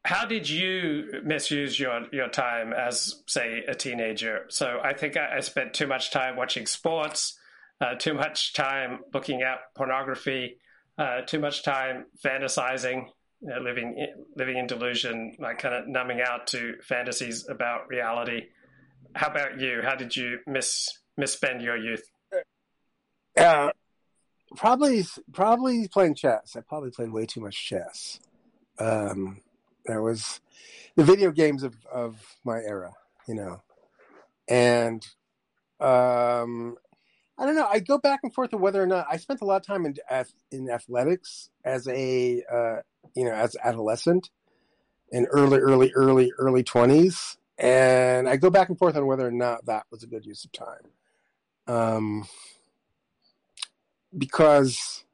How 0.04 0.26
did 0.26 0.48
you 0.48 1.22
misuse 1.24 1.80
your, 1.80 2.06
your 2.12 2.28
time 2.28 2.74
as, 2.74 3.22
say, 3.26 3.64
a 3.66 3.74
teenager? 3.74 4.44
So 4.48 4.78
I 4.84 4.92
think 4.92 5.16
I, 5.16 5.38
I 5.38 5.40
spent 5.40 5.72
too 5.72 5.86
much 5.86 6.10
time 6.10 6.36
watching 6.36 6.66
sports, 6.66 7.38
uh, 7.80 7.94
too 7.94 8.12
much 8.12 8.52
time 8.52 8.98
looking 9.14 9.40
at 9.40 9.74
pornography, 9.74 10.58
uh, 10.98 11.22
too 11.22 11.38
much 11.38 11.62
time 11.62 12.04
fantasizing, 12.22 13.06
you 13.40 13.48
know, 13.48 13.60
living 13.60 13.96
in, 13.96 14.24
living 14.36 14.58
in 14.58 14.66
delusion, 14.66 15.36
like 15.38 15.58
kind 15.58 15.74
of 15.74 15.88
numbing 15.88 16.20
out 16.20 16.48
to 16.48 16.74
fantasies 16.82 17.48
about 17.48 17.88
reality. 17.88 18.42
How 19.14 19.28
about 19.28 19.58
you? 19.58 19.80
How 19.82 19.94
did 19.94 20.14
you 20.14 20.38
miss 20.46 20.88
misspend 21.18 21.62
your 21.62 21.78
youth? 21.78 22.02
Uh, 23.38 23.70
probably, 24.54 25.04
probably 25.32 25.88
playing 25.88 26.14
chess. 26.14 26.56
I 26.56 26.60
probably 26.60 26.90
played 26.90 27.10
way 27.10 27.24
too 27.24 27.40
much 27.40 27.56
chess. 27.66 28.20
Um, 28.78 29.40
there 29.86 30.02
was 30.02 30.40
the 30.96 31.04
video 31.04 31.30
games 31.30 31.62
of, 31.62 31.74
of 31.92 32.20
my 32.44 32.58
era, 32.58 32.92
you 33.26 33.34
know, 33.34 33.62
and 34.48 35.06
um, 35.80 36.76
I 37.36 37.46
don't 37.46 37.56
know. 37.56 37.66
I 37.70 37.80
go 37.80 37.98
back 37.98 38.20
and 38.22 38.32
forth 38.32 38.52
of 38.52 38.60
whether 38.60 38.82
or 38.82 38.86
not 38.86 39.06
I 39.10 39.16
spent 39.16 39.40
a 39.40 39.44
lot 39.44 39.56
of 39.56 39.66
time 39.66 39.86
in 39.86 39.96
in 40.50 40.70
athletics 40.70 41.50
as 41.64 41.88
a 41.88 42.42
uh, 42.50 42.76
you 43.14 43.24
know 43.24 43.32
as 43.32 43.56
adolescent 43.62 44.30
in 45.10 45.26
early, 45.26 45.58
early, 45.58 45.92
early, 45.94 46.32
early 46.38 46.62
twenties, 46.62 47.36
and 47.58 48.28
I 48.28 48.36
go 48.36 48.50
back 48.50 48.68
and 48.68 48.78
forth 48.78 48.96
on 48.96 49.06
whether 49.06 49.26
or 49.26 49.32
not 49.32 49.66
that 49.66 49.84
was 49.90 50.02
a 50.02 50.06
good 50.06 50.24
use 50.24 50.44
of 50.44 50.52
time. 50.52 50.90
Um, 51.66 52.28
because 54.16 55.04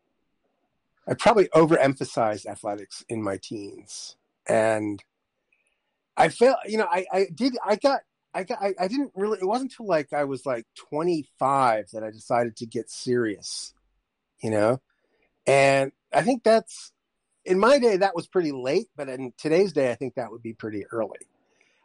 I 1.08 1.14
probably 1.14 1.48
overemphasized 1.54 2.46
athletics 2.46 3.04
in 3.08 3.22
my 3.22 3.38
teens, 3.42 4.16
and 4.48 5.02
I 6.16 6.28
felt, 6.28 6.58
you 6.66 6.78
know, 6.78 6.88
I, 6.90 7.06
I 7.12 7.26
did, 7.34 7.56
I 7.64 7.76
got, 7.76 8.00
I 8.34 8.44
got, 8.44 8.62
I, 8.62 8.74
I 8.78 8.88
didn't 8.88 9.12
really. 9.14 9.38
It 9.40 9.46
wasn't 9.46 9.72
until 9.72 9.86
like 9.86 10.12
I 10.12 10.24
was 10.24 10.46
like 10.46 10.66
25 10.76 11.90
that 11.92 12.04
I 12.04 12.10
decided 12.10 12.56
to 12.56 12.66
get 12.66 12.90
serious, 12.90 13.74
you 14.42 14.50
know, 14.50 14.80
and 15.46 15.92
I 16.12 16.22
think 16.22 16.44
that's 16.44 16.92
in 17.44 17.58
my 17.58 17.78
day 17.78 17.96
that 17.96 18.14
was 18.14 18.26
pretty 18.26 18.52
late, 18.52 18.88
but 18.96 19.08
in 19.08 19.32
today's 19.36 19.72
day, 19.72 19.90
I 19.90 19.94
think 19.94 20.14
that 20.14 20.30
would 20.30 20.42
be 20.42 20.52
pretty 20.52 20.84
early. 20.92 21.26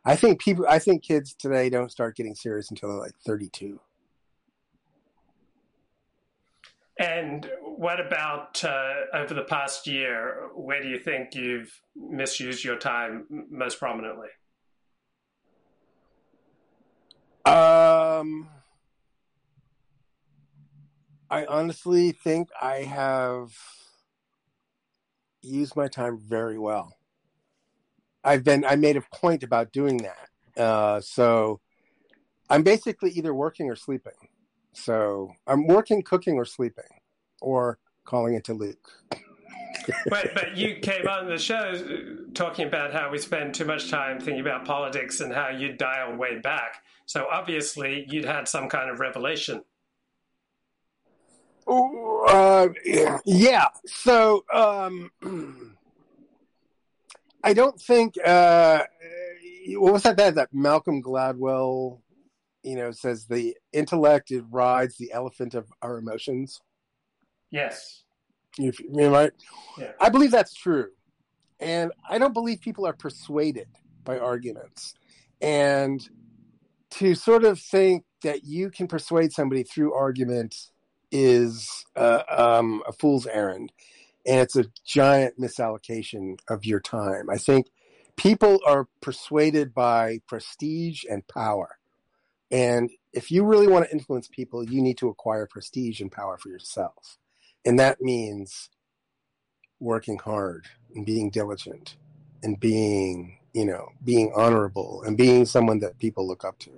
I 0.03 0.15
think 0.15 0.39
people, 0.39 0.65
I 0.69 0.79
think 0.79 1.03
kids 1.03 1.33
today 1.33 1.69
don't 1.69 1.91
start 1.91 2.15
getting 2.15 2.35
serious 2.35 2.69
until 2.69 2.89
they're 2.89 2.99
like 2.99 3.15
32. 3.25 3.79
And 6.99 7.49
what 7.77 7.99
about 7.99 8.63
uh, 8.63 8.93
over 9.13 9.33
the 9.33 9.43
past 9.43 9.87
year? 9.87 10.49
Where 10.55 10.81
do 10.81 10.87
you 10.87 10.99
think 10.99 11.35
you've 11.35 11.81
misused 11.95 12.63
your 12.63 12.77
time 12.77 13.25
most 13.49 13.79
prominently? 13.79 14.29
Um, 17.45 18.49
I 21.29 21.45
honestly 21.45 22.11
think 22.11 22.49
I 22.59 22.77
have 22.77 23.53
used 25.41 25.75
my 25.75 25.87
time 25.87 26.17
very 26.17 26.57
well. 26.57 26.95
I've 28.23 28.43
been, 28.43 28.65
I 28.65 28.75
made 28.75 28.97
a 28.97 29.03
point 29.13 29.43
about 29.43 29.71
doing 29.71 29.97
that. 29.97 30.61
Uh, 30.61 31.01
so 31.01 31.59
I'm 32.49 32.63
basically 32.63 33.11
either 33.11 33.33
working 33.33 33.69
or 33.69 33.75
sleeping. 33.75 34.13
So 34.73 35.31
I'm 35.45 35.67
working, 35.67 36.01
cooking, 36.01 36.35
or 36.35 36.45
sleeping, 36.45 36.94
or 37.45 37.77
calling 38.03 38.33
it 38.33 38.43
to 38.45 38.53
Luke. 38.53 38.89
but 40.09 40.33
but 40.33 40.57
you 40.57 40.77
came 40.81 41.07
on 41.07 41.27
the 41.27 41.37
show 41.37 42.25
talking 42.33 42.67
about 42.67 42.91
how 42.91 43.11
we 43.11 43.19
spend 43.19 43.53
too 43.53 43.65
much 43.65 43.89
time 43.89 44.19
thinking 44.19 44.41
about 44.41 44.65
politics 44.65 45.21
and 45.21 45.31
how 45.31 45.49
you 45.49 45.73
dial 45.73 46.15
way 46.15 46.39
back. 46.39 46.83
So 47.05 47.27
obviously 47.31 48.05
you'd 48.09 48.25
had 48.25 48.47
some 48.47 48.67
kind 48.67 48.89
of 48.89 48.99
revelation. 48.99 49.63
Uh, 51.67 52.69
yeah. 53.25 53.67
So 53.85 54.43
um, 54.51 55.11
I 57.43 57.53
don't 57.53 57.79
think 57.79 58.15
uh, 58.25 58.83
what 59.75 59.93
was 59.93 60.03
that, 60.03 60.17
that 60.17 60.35
that 60.35 60.53
Malcolm 60.53 61.03
Gladwell, 61.03 61.99
you 62.63 62.75
know, 62.75 62.89
says 62.91 63.25
the 63.25 63.55
intellect 63.71 64.31
it 64.31 64.43
rides 64.49 64.97
the 64.97 65.11
elephant 65.11 65.53
of 65.53 65.71
our 65.83 65.99
emotions. 65.99 66.59
Yes. 67.51 68.03
You, 68.57 68.71
you 68.79 68.89
know, 68.91 69.11
right? 69.11 69.31
Yeah. 69.77 69.91
I 69.99 70.09
believe 70.09 70.31
that's 70.31 70.53
true, 70.53 70.89
and 71.59 71.91
I 72.09 72.17
don't 72.17 72.33
believe 72.33 72.61
people 72.61 72.85
are 72.85 72.93
persuaded 72.93 73.67
by 74.05 74.17
arguments, 74.17 74.93
and 75.41 76.07
to 76.91 77.15
sort 77.15 77.43
of 77.43 77.59
think 77.59 78.05
that 78.23 78.45
you 78.45 78.69
can 78.69 78.87
persuade 78.87 79.33
somebody 79.33 79.63
through 79.63 79.93
argument 79.93 80.55
is 81.11 81.85
uh, 81.97 82.23
um, 82.29 82.81
a 82.87 82.93
fool's 82.93 83.27
errand, 83.27 83.73
and 84.25 84.39
it's 84.39 84.55
a 84.55 84.65
giant 84.85 85.37
misallocation 85.37 86.37
of 86.49 86.63
your 86.63 86.79
time. 86.79 87.29
I 87.29 87.37
think 87.37 87.67
people 88.15 88.59
are 88.65 88.87
persuaded 89.01 89.73
by 89.73 90.19
prestige 90.27 91.03
and 91.09 91.27
power, 91.27 91.77
and 92.49 92.89
if 93.11 93.31
you 93.31 93.43
really 93.43 93.67
want 93.67 93.85
to 93.85 93.91
influence 93.91 94.29
people, 94.29 94.63
you 94.63 94.81
need 94.81 94.97
to 94.99 95.09
acquire 95.09 95.45
prestige 95.45 95.99
and 95.99 96.11
power 96.11 96.37
for 96.37 96.47
yourself, 96.47 97.17
and 97.65 97.79
that 97.79 98.01
means 98.01 98.69
working 99.79 100.17
hard 100.17 100.65
and 100.95 101.05
being 101.05 101.29
diligent 101.29 101.95
and 102.43 102.59
being 102.59 103.37
you 103.53 103.65
know 103.65 103.89
being 104.03 104.31
honorable 104.35 105.03
and 105.05 105.17
being 105.17 105.45
someone 105.45 105.79
that 105.79 105.97
people 105.99 106.25
look 106.27 106.45
up 106.45 106.57
to 106.59 106.71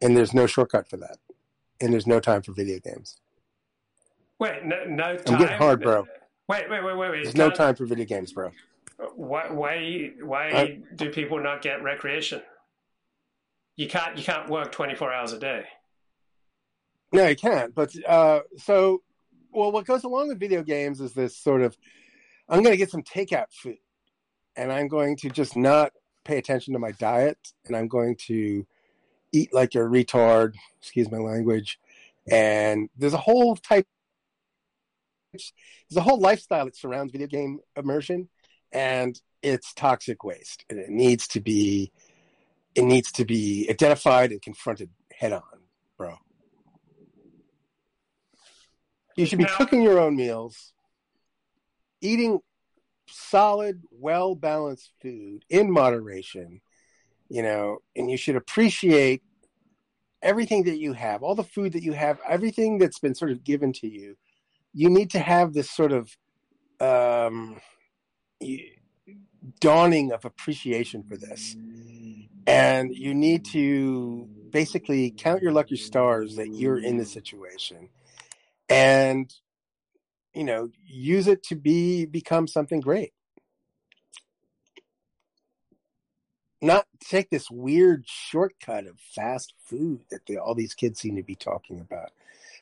and 0.00 0.16
there's 0.16 0.32
no 0.34 0.46
shortcut 0.46 0.88
for 0.88 0.96
that 0.96 1.18
and 1.80 1.92
there's 1.92 2.06
no 2.06 2.20
time 2.20 2.42
for 2.42 2.52
video 2.52 2.78
games 2.78 3.20
Wait, 4.38 4.64
no, 4.64 4.84
no 4.84 5.16
time. 5.16 5.34
i'm 5.34 5.40
getting 5.40 5.56
hard 5.58 5.80
bro 5.82 6.06
Wait, 6.46 6.68
wait, 6.68 6.84
wait, 6.84 6.96
wait, 6.96 7.10
wait. 7.10 7.22
there's 7.24 7.36
no 7.36 7.50
time 7.50 7.74
for 7.74 7.86
video 7.86 8.04
games 8.04 8.32
bro 8.32 8.50
Why, 9.16 9.50
why, 9.50 10.10
why 10.22 10.48
I- 10.50 10.78
do 10.94 11.10
people 11.10 11.42
not 11.42 11.62
get 11.62 11.82
recreation? 11.82 12.42
You 13.76 13.88
can't, 13.88 14.16
you 14.16 14.22
can't 14.22 14.48
work 14.48 14.70
twenty 14.70 14.94
four 14.94 15.12
hours 15.12 15.32
a 15.32 15.38
day. 15.40 15.64
No, 17.12 17.26
you 17.26 17.34
can't. 17.34 17.74
But 17.74 17.92
uh, 18.06 18.40
so, 18.56 19.02
well, 19.54 19.72
what 19.72 19.86
goes 19.86 20.04
along 20.04 20.28
with 20.28 20.40
video 20.40 20.62
games 20.62 21.00
is 21.00 21.12
this 21.12 21.36
sort 21.36 21.62
of 21.62 21.76
I'm 22.48 22.62
going 22.62 22.72
to 22.72 22.78
get 22.78 22.90
some 22.90 23.02
takeout 23.02 23.46
food 23.50 23.78
and 24.56 24.70
I'm 24.70 24.88
going 24.88 25.16
to 25.18 25.30
just 25.30 25.56
not 25.56 25.92
pay 26.24 26.38
attention 26.38 26.74
to 26.74 26.78
my 26.78 26.92
diet 26.92 27.38
and 27.66 27.76
I'm 27.76 27.88
going 27.88 28.16
to 28.26 28.66
eat 29.32 29.54
like 29.54 29.74
a 29.74 29.78
retard, 29.78 30.54
excuse 30.80 31.10
my 31.10 31.18
language. 31.18 31.78
And 32.30 32.88
there's 32.96 33.14
a 33.14 33.18
whole 33.18 33.56
type, 33.56 33.86
there's 35.32 35.52
a 35.96 36.00
whole 36.00 36.20
lifestyle 36.20 36.66
that 36.66 36.76
surrounds 36.76 37.12
video 37.12 37.26
game 37.26 37.60
immersion 37.76 38.28
and 38.72 39.20
it's 39.42 39.72
toxic 39.74 40.24
waste 40.24 40.64
and 40.68 40.78
it 40.78 40.90
needs 40.90 41.26
to 41.28 41.40
be, 41.40 41.92
it 42.74 42.84
needs 42.84 43.12
to 43.12 43.24
be 43.24 43.66
identified 43.70 44.32
and 44.32 44.42
confronted 44.42 44.90
head 45.12 45.32
on, 45.32 45.42
bro. 45.96 46.16
You 49.16 49.26
should 49.26 49.38
be 49.38 49.44
cooking 49.44 49.82
your 49.82 50.00
own 50.00 50.16
meals, 50.16 50.72
eating 52.00 52.40
solid, 53.08 53.82
well 53.90 54.34
balanced 54.34 54.90
food 55.00 55.44
in 55.48 55.70
moderation, 55.70 56.60
you 57.28 57.42
know, 57.42 57.78
and 57.94 58.10
you 58.10 58.16
should 58.16 58.36
appreciate 58.36 59.22
everything 60.22 60.64
that 60.64 60.78
you 60.78 60.94
have, 60.94 61.22
all 61.22 61.34
the 61.34 61.44
food 61.44 61.72
that 61.74 61.82
you 61.82 61.92
have, 61.92 62.18
everything 62.28 62.78
that's 62.78 62.98
been 62.98 63.14
sort 63.14 63.30
of 63.30 63.44
given 63.44 63.72
to 63.74 63.88
you. 63.88 64.16
You 64.72 64.90
need 64.90 65.10
to 65.10 65.20
have 65.20 65.52
this 65.52 65.70
sort 65.70 65.92
of 65.92 66.16
um, 66.80 67.60
dawning 69.60 70.12
of 70.12 70.24
appreciation 70.24 71.04
for 71.04 71.16
this. 71.16 71.56
And 72.46 72.94
you 72.94 73.14
need 73.14 73.44
to 73.46 74.28
basically 74.50 75.10
count 75.16 75.42
your 75.42 75.52
lucky 75.52 75.76
stars 75.76 76.36
that 76.36 76.48
you're 76.48 76.78
in 76.78 76.98
the 76.98 77.04
situation 77.04 77.88
and 78.74 79.34
you 80.34 80.44
know 80.44 80.70
use 80.84 81.28
it 81.28 81.42
to 81.44 81.54
be 81.54 82.06
become 82.06 82.48
something 82.48 82.80
great 82.80 83.12
not 86.60 86.86
take 87.00 87.30
this 87.30 87.50
weird 87.50 88.04
shortcut 88.06 88.86
of 88.86 88.98
fast 88.98 89.52
food 89.66 90.00
that 90.10 90.26
they, 90.26 90.36
all 90.36 90.54
these 90.54 90.74
kids 90.74 90.98
seem 91.00 91.14
to 91.16 91.22
be 91.22 91.36
talking 91.36 91.80
about 91.80 92.10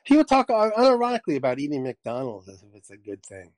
people 0.05 0.23
talk 0.23 0.49
unironically 0.49 1.35
about 1.35 1.59
eating 1.59 1.83
mcdonald's 1.83 2.47
as 2.47 2.61
if 2.61 2.75
it's 2.75 2.91
a 2.91 2.97
good 2.97 3.23
thing 3.25 3.51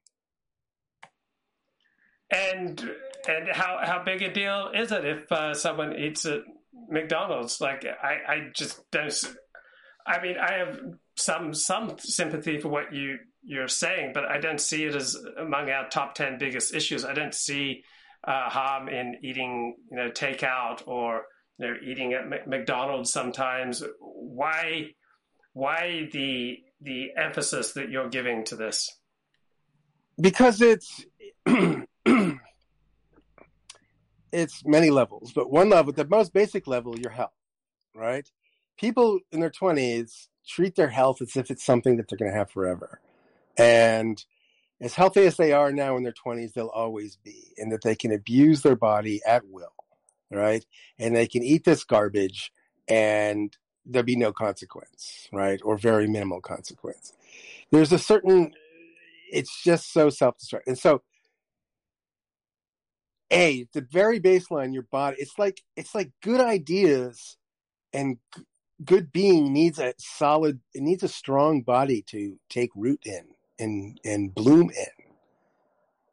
And 2.32 2.92
and 3.28 3.50
how 3.52 3.80
how 3.84 4.04
big 4.04 4.22
a 4.24 4.34
deal 4.34 4.72
is 4.74 4.92
it 4.92 5.06
if 5.06 5.32
uh, 5.32 5.54
someone 5.54 5.96
eats 5.96 6.26
at 6.26 6.42
McDonald's? 6.90 7.62
Like 7.62 7.86
I 7.86 8.18
I 8.28 8.50
just 8.56 8.90
don't. 8.92 9.36
I 10.06 10.22
mean, 10.22 10.36
I 10.38 10.54
have 10.54 10.80
some 11.16 11.54
some 11.54 11.98
sympathy 12.00 12.60
for 12.60 12.70
what 12.70 12.94
you 12.94 13.18
you're 13.44 13.68
saying, 13.68 14.12
but 14.14 14.26
I 14.26 14.40
don't 14.40 14.62
see 14.62 14.86
it 14.86 14.96
as 14.96 15.16
among 15.38 15.70
our 15.70 15.88
top 15.90 16.16
ten 16.16 16.38
biggest 16.38 16.74
issues. 16.74 17.06
I 17.06 17.14
don't 17.14 17.34
see 17.34 17.84
uh, 18.24 18.50
harm 18.50 18.88
in 18.88 19.18
eating 19.24 19.76
you 19.92 19.98
know 19.98 20.10
takeout 20.10 20.88
or 20.88 21.24
you 21.58 21.68
know 21.68 21.76
eating 21.84 22.14
at 22.14 22.28
Mc- 22.28 22.48
McDonald's 22.48 23.12
sometimes. 23.12 23.84
Why 24.00 24.90
why 25.54 26.10
the 26.12 26.58
the 26.82 27.12
emphasis 27.18 27.74
that 27.74 27.90
you're 27.90 28.10
giving 28.10 28.44
to 28.46 28.56
this? 28.56 28.90
because 30.20 30.62
it's 30.62 31.06
it's 34.32 34.66
many 34.66 34.90
levels 34.90 35.32
but 35.34 35.52
one 35.52 35.70
level 35.70 35.92
the 35.92 36.06
most 36.08 36.34
basic 36.34 36.68
level 36.68 36.98
your 37.00 37.12
health 37.12 37.32
right 37.94 38.30
people 38.78 39.20
in 39.32 39.40
their 39.40 39.50
20s 39.50 40.28
treat 40.48 40.76
their 40.76 40.90
health 40.90 41.22
as 41.22 41.36
if 41.36 41.50
it's 41.50 41.66
something 41.66 41.98
that 41.98 42.08
they're 42.08 42.18
going 42.18 42.32
to 42.32 42.38
have 42.38 42.52
forever. 42.52 43.00
And 43.58 44.24
as 44.82 44.94
healthy 44.94 45.22
as 45.22 45.38
they 45.38 45.54
are 45.54 45.72
now 45.72 45.96
in 45.98 46.04
their 46.04 46.14
20s 46.14 46.54
they'll 46.54 46.68
always 46.68 47.18
be 47.18 47.54
and 47.58 47.72
that 47.72 47.82
they 47.84 47.96
can 47.96 48.12
abuse 48.12 48.62
their 48.62 48.76
body 48.76 49.22
at 49.26 49.44
will 49.48 49.70
right? 50.32 50.66
And 51.00 51.16
they 51.16 51.28
can 51.28 51.44
eat 51.44 51.64
this 51.64 51.84
garbage 51.84 52.52
and 52.88 53.56
there'll 53.86 54.06
be 54.06 54.16
no 54.16 54.34
consequence 54.34 55.28
right? 55.32 55.60
Or 55.64 55.78
very 55.78 56.08
minimal 56.08 56.42
consequence. 56.42 57.14
There's 57.72 57.92
a 57.92 58.00
certain 58.00 58.54
it's 59.32 59.64
just 59.64 59.92
so 59.92 60.10
self-destructive 60.10 60.68
and 60.68 60.78
so 60.78 61.02
a 63.32 63.68
the 63.74 63.82
very 63.82 64.20
baseline 64.20 64.72
your 64.72 64.84
body 64.84 65.18
it's 65.20 65.40
like 65.40 65.62
it's 65.76 65.96
like 65.96 66.12
good 66.22 66.40
ideas 66.40 67.38
and 67.92 68.18
good 68.84 69.12
being 69.12 69.54
needs 69.54 69.80
a 69.80 69.94
solid 69.98 70.60
it 70.74 70.82
needs 70.82 71.04
a 71.04 71.08
strong 71.08 71.62
body 71.62 72.04
to 72.08 72.38
take 72.50 72.70
root 72.76 73.00
in 73.06 73.24
and 73.58 74.00
and 74.04 74.36
bloom 74.36 74.70
in 74.70 75.06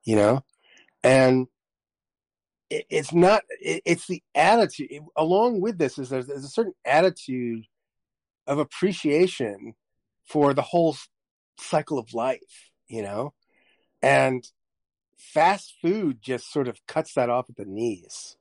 you 0.05 0.17
know? 0.17 0.45
And 1.05 1.47
it, 2.71 2.87
it's 2.91 3.13
not 3.13 3.43
it, 3.61 3.83
it's 3.85 4.07
the 4.07 4.23
attitude 4.35 4.91
along 5.17 5.61
with 5.61 5.79
this 5.79 5.99
is 5.99 6.09
there's, 6.11 6.27
there's 6.27 6.45
a 6.45 6.49
certain 6.49 6.75
attitude 6.85 7.65
of 8.47 8.59
appreciation 8.59 9.75
for 10.25 10.55
the 10.55 10.63
whole 10.63 10.97
cycle 11.59 11.99
of 11.99 12.15
life 12.15 12.71
you 12.89 13.03
know? 13.03 13.33
And 14.03 14.47
fast 15.17 15.75
food 15.81 16.19
just 16.21 16.53
sort 16.53 16.69
of 16.69 16.85
cuts 16.87 17.15
that 17.15 17.31
off 17.31 17.49
at 17.49 17.57
the 17.57 17.65
knees. 17.65 18.37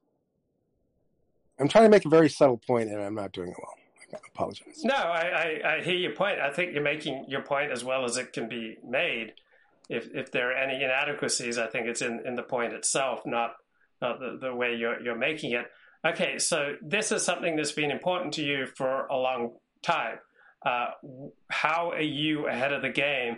I'm 1.60 1.68
trying 1.68 1.86
to 1.86 1.90
make 1.90 2.06
a 2.06 2.10
very 2.10 2.30
subtle 2.30 2.58
point, 2.58 2.90
and 2.90 3.02
I'm 3.02 3.16
not 3.16 3.32
doing 3.32 3.50
it 3.50 3.58
well. 3.58 3.76
I 4.14 4.18
apologize. 4.34 4.84
No, 4.84 4.94
I, 4.94 5.60
I, 5.64 5.76
I 5.76 5.82
hear 5.82 5.96
your 5.96 6.14
point. 6.14 6.40
I 6.40 6.52
think 6.52 6.74
you're 6.74 6.84
making 6.84 7.26
your 7.28 7.42
point 7.42 7.72
as 7.72 7.84
well 7.84 8.06
as 8.06 8.18
it 8.18 8.34
can 8.34 8.50
be 8.50 8.78
made. 8.88 9.34
If 9.90 10.08
if 10.14 10.32
there 10.32 10.52
are 10.52 10.54
any 10.54 10.84
inadequacies, 10.84 11.58
I 11.58 11.68
think 11.68 11.88
it's 11.88 12.02
in, 12.02 12.22
in 12.26 12.36
the 12.36 12.44
point 12.44 12.74
itself, 12.74 13.22
not 13.26 13.56
not 14.02 14.20
the, 14.20 14.38
the 14.40 14.56
way 14.56 14.76
you're 14.76 15.02
you're 15.02 15.18
making 15.18 15.52
it. 15.52 15.66
Okay, 16.06 16.40
so 16.40 16.76
this 16.82 17.12
is 17.12 17.24
something 17.24 17.56
that's 17.56 17.74
been 17.74 17.92
important 17.92 18.34
to 18.36 18.44
you 18.44 18.66
for 18.66 19.06
a 19.08 19.16
long 19.16 19.54
time. 19.84 20.18
Uh, 20.66 20.92
how 21.50 21.92
are 21.92 22.02
you 22.02 22.48
ahead 22.48 22.74
of 22.74 22.82
the 22.82 22.90
game 22.90 23.38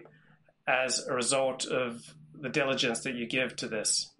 as 0.67 1.05
a 1.07 1.13
result 1.13 1.65
of 1.65 2.01
the 2.39 2.49
diligence 2.49 3.01
that 3.01 3.15
you 3.15 3.25
give 3.25 3.55
to 3.57 3.67
this? 3.67 4.11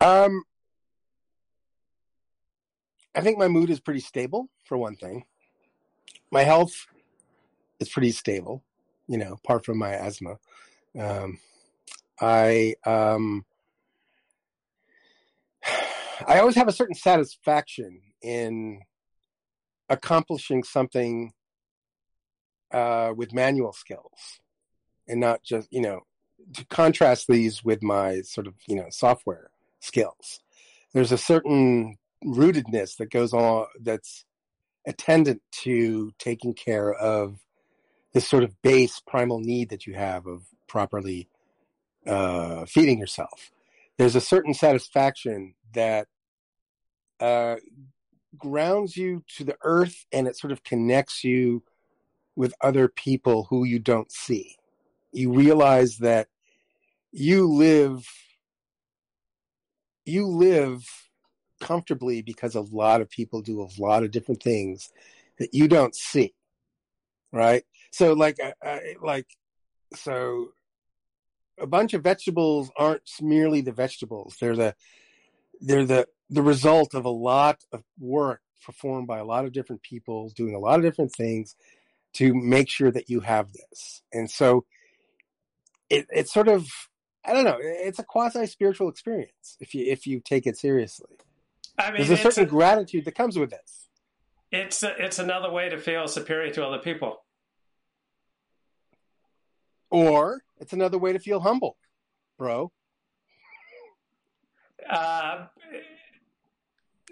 Um, 0.00 0.44
I 3.18 3.20
think 3.20 3.36
my 3.36 3.48
mood 3.48 3.68
is 3.68 3.80
pretty 3.80 3.98
stable, 3.98 4.48
for 4.64 4.78
one 4.78 4.94
thing. 4.94 5.24
My 6.30 6.44
health 6.44 6.86
is 7.80 7.88
pretty 7.88 8.12
stable, 8.12 8.62
you 9.08 9.18
know, 9.18 9.32
apart 9.32 9.64
from 9.64 9.76
my 9.76 9.90
asthma. 9.90 10.36
Um, 10.96 11.40
I 12.20 12.76
um, 12.86 13.44
I 16.28 16.38
always 16.38 16.54
have 16.54 16.68
a 16.68 16.72
certain 16.72 16.94
satisfaction 16.94 18.02
in 18.22 18.82
accomplishing 19.88 20.62
something 20.62 21.32
uh, 22.70 23.14
with 23.16 23.34
manual 23.34 23.72
skills, 23.72 24.38
and 25.08 25.18
not 25.18 25.42
just 25.42 25.66
you 25.72 25.80
know 25.80 26.02
to 26.54 26.64
contrast 26.66 27.26
these 27.26 27.64
with 27.64 27.82
my 27.82 28.20
sort 28.20 28.46
of 28.46 28.54
you 28.68 28.76
know 28.76 28.86
software 28.90 29.50
skills. 29.80 30.38
There's 30.92 31.10
a 31.10 31.18
certain 31.18 31.98
rootedness 32.24 32.96
that 32.96 33.10
goes 33.10 33.32
on 33.32 33.66
that's 33.80 34.24
attendant 34.86 35.42
to 35.52 36.12
taking 36.18 36.54
care 36.54 36.92
of 36.92 37.38
this 38.12 38.26
sort 38.26 38.42
of 38.42 38.60
base 38.62 39.00
primal 39.06 39.38
need 39.38 39.68
that 39.68 39.86
you 39.86 39.94
have 39.94 40.26
of 40.26 40.42
properly 40.66 41.28
uh, 42.06 42.64
feeding 42.66 42.98
yourself. 42.98 43.50
There's 43.98 44.16
a 44.16 44.20
certain 44.20 44.54
satisfaction 44.54 45.54
that 45.74 46.08
uh, 47.20 47.56
grounds 48.36 48.96
you 48.96 49.24
to 49.36 49.44
the 49.44 49.56
earth 49.62 50.06
and 50.12 50.26
it 50.26 50.36
sort 50.36 50.52
of 50.52 50.62
connects 50.62 51.24
you 51.24 51.62
with 52.36 52.54
other 52.60 52.88
people 52.88 53.46
who 53.50 53.64
you 53.64 53.78
don't 53.78 54.12
see. 54.12 54.56
You 55.12 55.32
realize 55.32 55.98
that 55.98 56.28
you 57.10 57.48
live 57.48 58.06
you 60.04 60.26
live 60.26 61.07
comfortably 61.60 62.22
because 62.22 62.54
a 62.54 62.60
lot 62.60 63.00
of 63.00 63.10
people 63.10 63.42
do 63.42 63.62
a 63.62 63.80
lot 63.80 64.02
of 64.02 64.10
different 64.10 64.42
things 64.42 64.90
that 65.38 65.54
you 65.54 65.68
don't 65.68 65.94
see 65.94 66.34
right? 67.32 67.64
So 67.90 68.12
like 68.12 68.38
like 69.02 69.26
so 69.94 70.48
a 71.58 71.66
bunch 71.66 71.94
of 71.94 72.02
vegetables 72.02 72.70
aren't 72.76 73.02
merely 73.20 73.60
the 73.60 73.72
vegetables. 73.72 74.36
They're 74.40 74.56
the 74.56 74.74
they're 75.60 75.86
the 75.86 76.06
the 76.30 76.42
result 76.42 76.94
of 76.94 77.04
a 77.04 77.10
lot 77.10 77.64
of 77.72 77.82
work 77.98 78.42
performed 78.64 79.06
by 79.06 79.18
a 79.18 79.24
lot 79.24 79.44
of 79.44 79.52
different 79.52 79.82
people 79.82 80.30
doing 80.30 80.54
a 80.54 80.58
lot 80.58 80.78
of 80.78 80.84
different 80.84 81.12
things 81.12 81.54
to 82.14 82.34
make 82.34 82.68
sure 82.68 82.90
that 82.90 83.08
you 83.08 83.20
have 83.20 83.52
this. 83.52 84.02
And 84.12 84.30
so 84.30 84.64
it, 85.88 86.06
it's 86.10 86.32
sort 86.32 86.48
of 86.48 86.66
i 87.24 87.32
don't 87.32 87.44
know 87.44 87.56
it's 87.60 87.98
a 87.98 88.04
quasi 88.04 88.46
spiritual 88.46 88.88
experience 88.88 89.56
if 89.58 89.74
you 89.74 89.90
if 89.90 90.06
you 90.06 90.20
take 90.20 90.46
it 90.46 90.56
seriously 90.56 91.16
I 91.84 91.90
mean, 91.92 92.06
there's 92.06 92.10
a 92.10 92.22
certain 92.22 92.44
a- 92.44 92.46
gratitude 92.48 93.04
that 93.04 93.14
comes 93.14 93.38
with 93.38 93.50
this 93.50 93.88
It's 94.50 94.82
a, 94.82 94.94
it's 94.98 95.18
another 95.18 95.50
way 95.50 95.68
to 95.68 95.78
feel 95.78 96.08
superior 96.08 96.52
to 96.54 96.66
other 96.66 96.78
people. 96.78 97.18
or 99.90 100.42
it's 100.58 100.72
another 100.72 100.98
way 100.98 101.12
to 101.12 101.18
feel 101.18 101.40
humble 101.40 101.76
bro 102.38 102.70
Uh, 104.88 105.46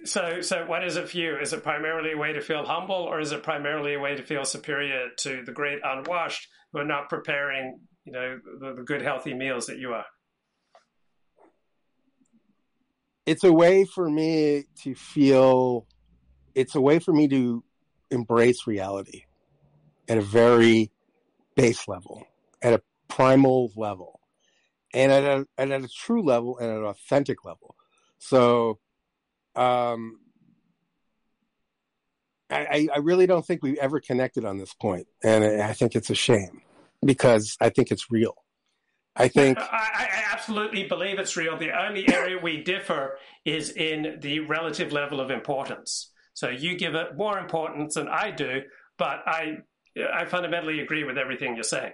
so, 0.04 0.40
so 0.40 0.64
what 0.66 0.84
is 0.84 0.96
it 0.96 1.08
for 1.08 1.16
you? 1.16 1.36
Is 1.38 1.52
it 1.52 1.62
primarily 1.62 2.12
a 2.12 2.16
way 2.16 2.32
to 2.32 2.40
feel 2.40 2.64
humble, 2.64 2.94
or 2.96 3.18
is 3.20 3.32
it 3.32 3.42
primarily 3.42 3.94
a 3.94 3.98
way 3.98 4.14
to 4.14 4.22
feel 4.22 4.44
superior 4.44 5.08
to 5.20 5.42
the 5.44 5.52
great 5.52 5.80
unwashed 5.84 6.48
who 6.72 6.78
are 6.78 6.84
not 6.84 7.08
preparing, 7.08 7.80
you 8.04 8.12
know, 8.12 8.38
the, 8.60 8.74
the 8.74 8.82
good 8.82 9.02
healthy 9.02 9.34
meals 9.34 9.66
that 9.66 9.78
you 9.78 9.92
are? 9.92 10.04
It's 13.26 13.44
a 13.44 13.52
way 13.52 13.84
for 13.84 14.08
me 14.08 14.64
to 14.82 14.94
feel 14.94 15.86
it's 16.54 16.74
a 16.74 16.80
way 16.80 16.98
for 16.98 17.12
me 17.12 17.28
to 17.28 17.62
embrace 18.10 18.66
reality 18.66 19.24
at 20.08 20.16
a 20.16 20.22
very 20.22 20.90
base 21.56 21.86
level 21.88 22.26
at 22.62 22.72
a 22.72 22.80
primal 23.08 23.72
level 23.76 24.20
and 24.94 25.12
at 25.12 25.24
a, 25.24 25.46
and 25.58 25.72
at 25.72 25.82
a 25.82 25.88
true 25.88 26.22
level 26.22 26.56
and 26.58 26.70
an 26.70 26.84
authentic 26.84 27.44
level 27.44 27.74
so 28.18 28.78
um 29.56 30.18
I, 32.48 32.88
I 32.94 32.98
really 32.98 33.26
don't 33.26 33.44
think 33.44 33.62
we've 33.62 33.78
ever 33.78 33.98
connected 33.98 34.44
on 34.44 34.56
this 34.56 34.72
point, 34.72 35.08
and 35.24 35.62
I 35.62 35.72
think 35.72 35.96
it's 35.96 36.10
a 36.10 36.14
shame 36.14 36.62
because 37.04 37.56
I 37.60 37.70
think 37.70 37.90
it's 37.90 38.10
real. 38.10 38.36
I 39.18 39.28
think 39.28 39.58
I, 39.58 39.64
I 39.94 40.24
absolutely 40.32 40.84
believe 40.84 41.18
it's 41.18 41.36
real. 41.36 41.56
The 41.56 41.70
only 41.70 42.08
area 42.12 42.38
we 42.40 42.62
differ 42.62 43.18
is 43.44 43.70
in 43.70 44.18
the 44.20 44.40
relative 44.40 44.92
level 44.92 45.20
of 45.20 45.30
importance. 45.30 46.12
So 46.34 46.50
you 46.50 46.76
give 46.76 46.94
it 46.94 47.16
more 47.16 47.38
importance 47.38 47.94
than 47.94 48.08
I 48.08 48.30
do, 48.30 48.62
but 48.98 49.20
I 49.26 49.58
I 50.12 50.26
fundamentally 50.26 50.80
agree 50.80 51.04
with 51.04 51.16
everything 51.16 51.54
you're 51.54 51.64
saying. 51.64 51.92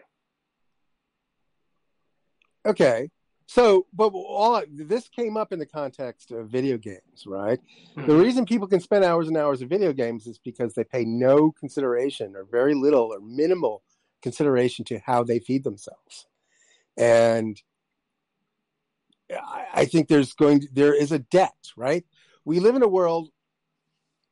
Okay. 2.66 3.08
So, 3.46 3.86
but 3.92 4.12
all 4.14 4.62
this 4.72 5.08
came 5.08 5.36
up 5.36 5.52
in 5.52 5.58
the 5.58 5.66
context 5.66 6.30
of 6.30 6.48
video 6.48 6.78
games, 6.78 7.24
right? 7.26 7.60
Hmm. 7.94 8.06
The 8.06 8.16
reason 8.16 8.46
people 8.46 8.66
can 8.66 8.80
spend 8.80 9.04
hours 9.04 9.28
and 9.28 9.36
hours 9.36 9.60
of 9.62 9.68
video 9.68 9.92
games 9.92 10.26
is 10.26 10.38
because 10.38 10.74
they 10.74 10.84
pay 10.84 11.04
no 11.04 11.52
consideration 11.52 12.34
or 12.34 12.44
very 12.50 12.74
little 12.74 13.12
or 13.12 13.20
minimal 13.20 13.82
consideration 14.22 14.84
to 14.86 15.00
how 15.00 15.22
they 15.22 15.38
feed 15.38 15.64
themselves. 15.64 16.26
And 16.96 17.60
I, 19.74 19.86
think 19.86 20.08
there's 20.08 20.34
going 20.34 20.60
to, 20.60 20.68
there 20.72 20.94
is 20.94 21.12
a 21.12 21.18
debt, 21.18 21.56
right? 21.76 22.04
We 22.44 22.60
live 22.60 22.74
in 22.74 22.82
a 22.82 22.88
world, 22.88 23.30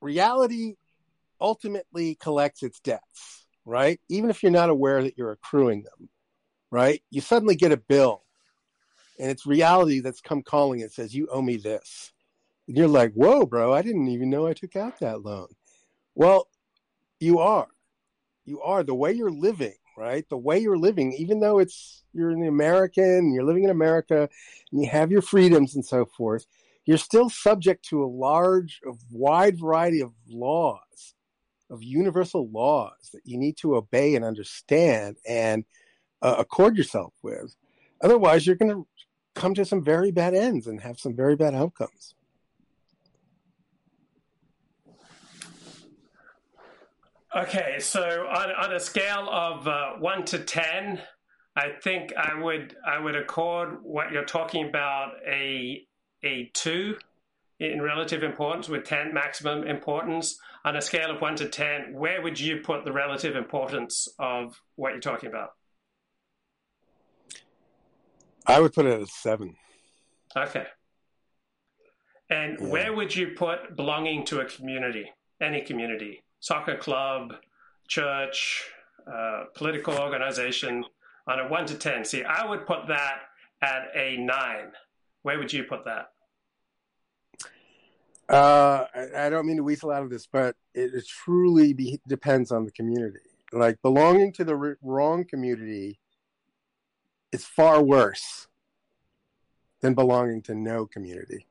reality 0.00 0.74
ultimately 1.40 2.16
collects 2.16 2.62
its 2.62 2.80
debts, 2.80 3.46
right? 3.64 4.00
Even 4.08 4.30
if 4.30 4.42
you're 4.42 4.52
not 4.52 4.70
aware 4.70 5.02
that 5.02 5.16
you're 5.16 5.32
accruing 5.32 5.84
them, 5.84 6.08
right? 6.70 7.02
You 7.10 7.20
suddenly 7.20 7.56
get 7.56 7.72
a 7.72 7.76
bill 7.76 8.24
and 9.20 9.30
it's 9.30 9.44
reality 9.44 10.00
that's 10.00 10.22
come 10.22 10.42
calling 10.42 10.82
and 10.82 10.90
says, 10.90 11.14
You 11.14 11.28
owe 11.30 11.42
me 11.42 11.58
this. 11.58 12.12
And 12.66 12.76
you're 12.76 12.88
like, 12.88 13.12
Whoa, 13.12 13.44
bro, 13.44 13.72
I 13.72 13.82
didn't 13.82 14.08
even 14.08 14.30
know 14.30 14.46
I 14.46 14.54
took 14.54 14.76
out 14.76 14.98
that 15.00 15.22
loan. 15.22 15.48
Well, 16.14 16.48
you 17.20 17.38
are. 17.38 17.68
You 18.46 18.62
are. 18.62 18.82
The 18.82 18.94
way 18.94 19.12
you're 19.12 19.30
living, 19.30 19.74
right? 20.00 20.26
The 20.30 20.38
way 20.38 20.58
you're 20.58 20.78
living, 20.78 21.12
even 21.12 21.40
though 21.40 21.58
it's 21.58 22.04
you're 22.14 22.30
an 22.30 22.46
American, 22.46 23.34
you're 23.34 23.44
living 23.44 23.64
in 23.64 23.70
America, 23.70 24.30
and 24.72 24.82
you 24.82 24.88
have 24.88 25.12
your 25.12 25.20
freedoms 25.20 25.74
and 25.74 25.84
so 25.84 26.06
forth, 26.06 26.46
you're 26.86 26.96
still 26.96 27.28
subject 27.28 27.84
to 27.90 28.02
a 28.02 28.06
large, 28.06 28.80
a 28.86 28.92
wide 29.10 29.60
variety 29.60 30.00
of 30.00 30.12
laws, 30.26 31.14
of 31.68 31.82
universal 31.82 32.48
laws 32.48 33.10
that 33.12 33.20
you 33.26 33.36
need 33.36 33.58
to 33.58 33.76
obey 33.76 34.14
and 34.14 34.24
understand 34.24 35.16
and 35.28 35.66
uh, 36.22 36.36
accord 36.38 36.78
yourself 36.78 37.12
with. 37.22 37.54
Otherwise, 38.02 38.46
you're 38.46 38.56
going 38.56 38.72
to 38.72 38.86
come 39.34 39.52
to 39.52 39.66
some 39.66 39.84
very 39.84 40.10
bad 40.10 40.34
ends 40.34 40.66
and 40.66 40.80
have 40.80 40.98
some 40.98 41.14
very 41.14 41.36
bad 41.36 41.54
outcomes. 41.54 42.14
Okay, 47.36 47.78
so 47.78 48.26
on, 48.26 48.50
on 48.50 48.72
a 48.72 48.80
scale 48.80 49.28
of 49.30 49.68
uh, 49.68 49.92
one 50.00 50.24
to 50.26 50.40
ten, 50.40 51.00
I 51.54 51.68
think 51.82 52.12
I 52.16 52.34
would 52.40 52.74
I 52.84 52.98
would 52.98 53.14
accord 53.14 53.78
what 53.82 54.10
you're 54.10 54.24
talking 54.24 54.68
about 54.68 55.12
a 55.24 55.86
a 56.24 56.50
two 56.54 56.96
in 57.60 57.82
relative 57.82 58.24
importance 58.24 58.68
with 58.68 58.84
ten 58.84 59.14
maximum 59.14 59.64
importance. 59.64 60.38
On 60.64 60.76
a 60.76 60.82
scale 60.82 61.10
of 61.10 61.20
one 61.20 61.36
to 61.36 61.48
ten, 61.48 61.94
where 61.94 62.20
would 62.20 62.38
you 62.38 62.62
put 62.62 62.84
the 62.84 62.92
relative 62.92 63.36
importance 63.36 64.08
of 64.18 64.60
what 64.74 64.90
you're 64.90 65.00
talking 65.00 65.28
about? 65.28 65.50
I 68.44 68.58
would 68.58 68.72
put 68.72 68.86
it 68.86 68.92
at 68.92 69.02
a 69.02 69.06
seven. 69.06 69.54
Okay. 70.36 70.66
And 72.28 72.70
where 72.70 72.92
would 72.92 73.14
you 73.14 73.28
put 73.36 73.76
belonging 73.76 74.24
to 74.26 74.40
a 74.40 74.44
community, 74.44 75.10
any 75.40 75.62
community, 75.62 76.22
soccer 76.40 76.76
club, 76.76 77.34
church, 77.88 78.64
uh, 79.06 79.44
political 79.54 79.96
organization, 79.98 80.84
on 81.26 81.38
a 81.38 81.48
one 81.48 81.66
to 81.66 81.74
10? 81.74 82.04
See, 82.04 82.24
I 82.24 82.48
would 82.48 82.66
put 82.66 82.88
that 82.88 83.20
at 83.62 83.88
a 83.94 84.16
nine. 84.16 84.72
Where 85.22 85.38
would 85.38 85.52
you 85.52 85.64
put 85.64 85.84
that? 85.84 86.10
Uh, 88.28 88.86
I, 88.94 89.26
I 89.26 89.30
don't 89.30 89.46
mean 89.46 89.56
to 89.56 89.64
weasel 89.64 89.90
out 89.90 90.02
of 90.02 90.10
this, 90.10 90.26
but 90.26 90.56
it, 90.72 90.94
it 90.94 91.06
truly 91.06 91.72
be, 91.72 92.00
depends 92.06 92.52
on 92.52 92.64
the 92.64 92.70
community. 92.70 93.18
Like 93.52 93.82
belonging 93.82 94.32
to 94.34 94.44
the 94.44 94.56
r- 94.56 94.78
wrong 94.82 95.24
community 95.24 95.98
is 97.32 97.44
far 97.44 97.82
worse 97.82 98.46
than 99.80 99.94
belonging 99.94 100.42
to 100.42 100.54
no 100.54 100.86
community. 100.86 101.46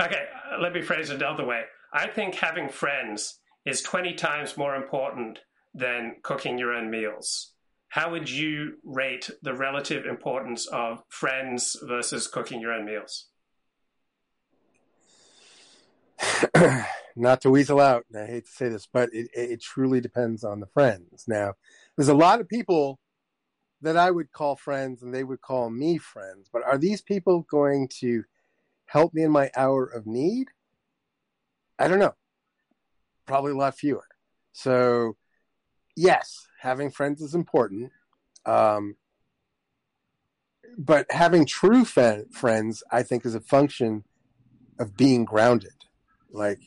Okay, 0.00 0.26
uh, 0.52 0.60
let 0.60 0.72
me 0.72 0.82
phrase 0.82 1.10
it 1.10 1.16
another 1.16 1.44
way. 1.44 1.62
I 1.96 2.08
think 2.08 2.34
having 2.34 2.68
friends 2.68 3.38
is 3.64 3.80
20 3.80 4.14
times 4.14 4.56
more 4.56 4.74
important 4.74 5.38
than 5.72 6.16
cooking 6.24 6.58
your 6.58 6.72
own 6.74 6.90
meals. 6.90 7.52
How 7.86 8.10
would 8.10 8.28
you 8.28 8.78
rate 8.82 9.30
the 9.42 9.54
relative 9.54 10.04
importance 10.04 10.66
of 10.66 11.04
friends 11.08 11.76
versus 11.84 12.26
cooking 12.26 12.60
your 12.60 12.72
own 12.72 12.84
meals? 12.84 13.28
Not 17.16 17.40
to 17.42 17.50
weasel 17.50 17.78
out, 17.78 18.06
and 18.12 18.24
I 18.24 18.26
hate 18.26 18.46
to 18.46 18.50
say 18.50 18.68
this, 18.68 18.88
but 18.92 19.10
it, 19.12 19.28
it 19.32 19.62
truly 19.62 20.00
depends 20.00 20.42
on 20.42 20.58
the 20.58 20.66
friends. 20.66 21.26
Now, 21.28 21.52
there's 21.96 22.08
a 22.08 22.14
lot 22.14 22.40
of 22.40 22.48
people 22.48 22.98
that 23.82 23.96
I 23.96 24.10
would 24.10 24.32
call 24.32 24.56
friends 24.56 25.00
and 25.00 25.14
they 25.14 25.22
would 25.22 25.42
call 25.42 25.70
me 25.70 25.98
friends, 25.98 26.48
but 26.52 26.64
are 26.64 26.78
these 26.78 27.02
people 27.02 27.46
going 27.48 27.88
to 28.00 28.24
help 28.86 29.14
me 29.14 29.22
in 29.22 29.30
my 29.30 29.52
hour 29.54 29.84
of 29.84 30.08
need? 30.08 30.48
I 31.78 31.88
don't 31.88 31.98
know. 31.98 32.14
Probably 33.26 33.52
a 33.52 33.56
lot 33.56 33.76
fewer. 33.76 34.04
So, 34.52 35.16
yes, 35.96 36.46
having 36.60 36.90
friends 36.90 37.20
is 37.20 37.34
important. 37.34 37.90
Um, 38.46 38.96
but 40.76 41.06
having 41.10 41.46
true 41.46 41.84
fa- 41.84 42.24
friends, 42.30 42.82
I 42.90 43.02
think, 43.02 43.24
is 43.24 43.34
a 43.34 43.40
function 43.40 44.04
of 44.78 44.96
being 44.96 45.24
grounded. 45.24 45.72
Like, 46.30 46.60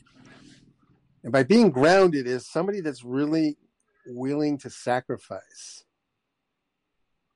and 1.22 1.32
by 1.32 1.42
being 1.42 1.70
grounded 1.70 2.26
is 2.26 2.46
somebody 2.46 2.80
that's 2.80 3.04
really 3.04 3.58
willing 4.06 4.58
to 4.58 4.70
sacrifice 4.70 5.84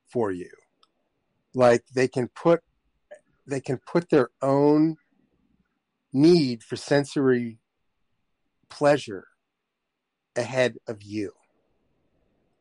for 0.09 0.31
you. 0.31 0.51
Like 1.55 1.85
they 1.95 2.09
can 2.09 2.29
put 2.29 2.61
they 3.47 3.61
can 3.61 3.79
put 3.79 4.09
their 4.09 4.31
own 4.41 4.97
need 6.13 6.63
for 6.63 6.77
sensory 6.77 7.59
pleasure 8.73 9.27
ahead 10.37 10.79
of 10.87 11.03
you. 11.03 11.33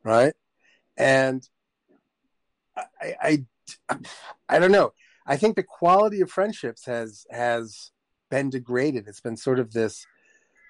Right? 0.04 0.34
And 0.96 1.48
I, 3.00 3.44
I, 3.88 3.98
I 4.48 4.58
don't 4.58 4.72
know. 4.72 4.92
I 5.26 5.36
think 5.36 5.56
the 5.56 5.62
quality 5.62 6.20
of 6.20 6.30
friendships 6.30 6.84
has 6.86 7.26
has 7.30 7.92
been 8.30 8.50
degraded. 8.50 9.06
It's 9.06 9.20
been 9.20 9.36
sort 9.36 9.58
of 9.58 9.72
this 9.72 10.06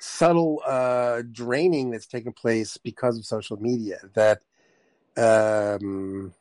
subtle 0.01 0.61
uh, 0.67 1.23
draining 1.31 1.91
that's 1.91 2.07
taken 2.07 2.33
place 2.33 2.77
because 2.77 3.17
of 3.19 3.25
social 3.25 3.57
media. 3.57 3.99
That 4.15 4.43
um, 5.17 6.35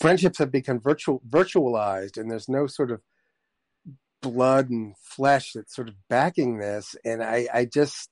friendships 0.00 0.38
have 0.38 0.50
become 0.50 0.80
virtual 0.80 1.20
virtualized, 1.28 2.16
and 2.16 2.30
there's 2.30 2.48
no 2.48 2.66
sort 2.66 2.90
of 2.90 3.00
blood 4.22 4.70
and 4.70 4.96
flesh 4.96 5.52
that's 5.52 5.74
sort 5.74 5.88
of 5.88 5.94
backing 6.08 6.58
this. 6.58 6.96
And 7.04 7.22
I, 7.22 7.48
I 7.52 7.64
just, 7.66 8.08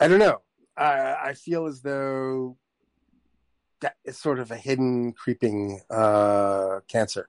I 0.00 0.08
don't 0.08 0.18
know. 0.18 0.40
I, 0.76 1.16
I 1.24 1.32
feel 1.34 1.66
as 1.66 1.82
though 1.82 2.56
that 3.80 3.96
is 4.04 4.18
sort 4.18 4.38
of 4.38 4.50
a 4.50 4.56
hidden, 4.56 5.12
creeping 5.12 5.80
uh, 5.90 6.80
cancer. 6.88 7.28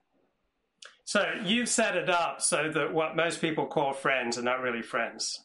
So 1.03 1.25
you've 1.43 1.69
set 1.69 1.95
it 1.95 2.09
up 2.09 2.41
so 2.41 2.69
that 2.69 2.93
what 2.93 3.15
most 3.15 3.41
people 3.41 3.65
call 3.65 3.93
friends 3.93 4.37
are 4.37 4.41
not 4.43 4.61
really 4.61 4.81
friends. 4.81 5.41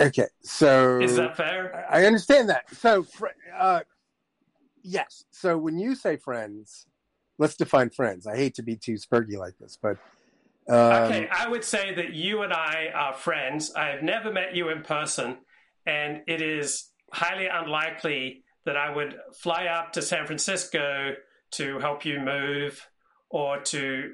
Okay, 0.00 0.28
so 0.42 1.00
Is 1.00 1.16
that 1.16 1.36
fair? 1.36 1.86
I 1.90 2.06
understand 2.06 2.48
that. 2.48 2.74
So, 2.74 3.06
uh, 3.58 3.80
yes. 4.82 5.24
So 5.30 5.58
when 5.58 5.78
you 5.78 5.94
say 5.94 6.16
friends, 6.16 6.86
let's 7.40 7.56
define 7.56 7.90
friends. 7.90 8.26
I 8.26 8.36
hate 8.36 8.54
to 8.54 8.62
be 8.62 8.76
too 8.76 8.94
spurgy 8.94 9.36
like 9.36 9.58
this, 9.58 9.76
but 9.80 9.96
um, 10.68 10.76
okay, 10.76 11.28
I 11.32 11.48
would 11.48 11.64
say 11.64 11.92
that 11.94 12.12
you 12.12 12.42
and 12.42 12.52
I 12.52 12.90
are 12.94 13.14
friends. 13.14 13.72
I 13.74 13.86
have 13.86 14.02
never 14.02 14.32
met 14.32 14.54
you 14.54 14.68
in 14.68 14.82
person, 14.82 15.38
and 15.86 16.20
it 16.28 16.40
is 16.40 16.90
highly 17.12 17.48
unlikely 17.52 18.44
that 18.66 18.76
I 18.76 18.94
would 18.94 19.18
fly 19.34 19.66
up 19.66 19.94
to 19.94 20.02
San 20.02 20.26
Francisco 20.26 21.14
to 21.52 21.78
help 21.80 22.04
you 22.04 22.20
move 22.20 22.86
or 23.30 23.58
to, 23.58 24.12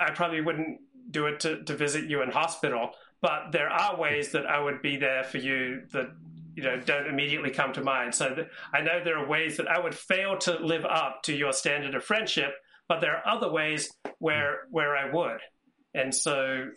I 0.00 0.10
probably 0.12 0.40
wouldn't 0.40 0.78
do 1.10 1.26
it 1.26 1.40
to, 1.40 1.62
to 1.64 1.76
visit 1.76 2.04
you 2.04 2.22
in 2.22 2.30
hospital. 2.30 2.90
But 3.20 3.52
there 3.52 3.68
are 3.68 3.96
ways 3.96 4.32
that 4.32 4.46
I 4.46 4.60
would 4.60 4.82
be 4.82 4.96
there 4.96 5.22
for 5.22 5.38
you 5.38 5.82
that 5.92 6.08
you 6.54 6.62
know 6.62 6.78
don't 6.80 7.06
immediately 7.06 7.50
come 7.50 7.72
to 7.74 7.82
mind. 7.82 8.14
So 8.14 8.46
I 8.72 8.80
know 8.80 9.02
there 9.04 9.18
are 9.18 9.28
ways 9.28 9.56
that 9.58 9.68
I 9.68 9.78
would 9.78 9.94
fail 9.94 10.36
to 10.38 10.58
live 10.58 10.84
up 10.84 11.22
to 11.24 11.32
your 11.32 11.52
standard 11.52 11.94
of 11.94 12.02
friendship, 12.04 12.54
but 12.88 13.00
there 13.00 13.16
are 13.16 13.26
other 13.36 13.50
ways 13.50 13.90
where 14.18 14.60
where 14.70 14.96
I 14.96 15.10
would. 15.12 15.40
And 15.94 16.14
so 16.14 16.68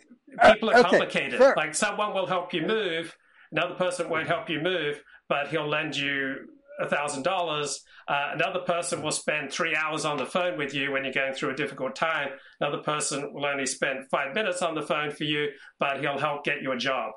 people 0.44 0.70
are 0.70 0.74
Uh, 0.74 0.80
okay, 0.80 0.88
complicated. 0.90 1.40
Like 1.56 1.74
someone 1.74 2.12
will 2.14 2.26
help 2.26 2.52
you 2.52 2.62
move, 2.62 3.16
another 3.52 3.74
person 3.74 4.08
won't 4.10 4.26
help 4.26 4.50
you 4.50 4.60
move, 4.60 5.02
but 5.28 5.48
he'll 5.48 5.68
lend 5.68 5.96
you 5.96 6.48
a 6.78 6.86
thousand 6.88 7.22
dollars. 7.22 7.82
Uh, 8.06 8.32
Another 8.34 8.60
person 8.60 9.02
will 9.02 9.10
spend 9.10 9.50
three 9.50 9.74
hours 9.74 10.04
on 10.04 10.18
the 10.18 10.26
phone 10.26 10.58
with 10.58 10.74
you 10.74 10.92
when 10.92 11.04
you're 11.04 11.12
going 11.12 11.32
through 11.32 11.50
a 11.50 11.56
difficult 11.56 11.96
time. 11.96 12.28
Another 12.60 12.82
person 12.82 13.32
will 13.32 13.46
only 13.46 13.64
spend 13.66 14.06
five 14.10 14.34
minutes 14.34 14.60
on 14.60 14.74
the 14.74 14.82
phone 14.82 15.10
for 15.10 15.24
you, 15.24 15.48
but 15.80 16.00
he'll 16.00 16.18
help 16.18 16.44
get 16.44 16.60
you 16.60 16.72
a 16.72 16.76
job. 16.76 17.12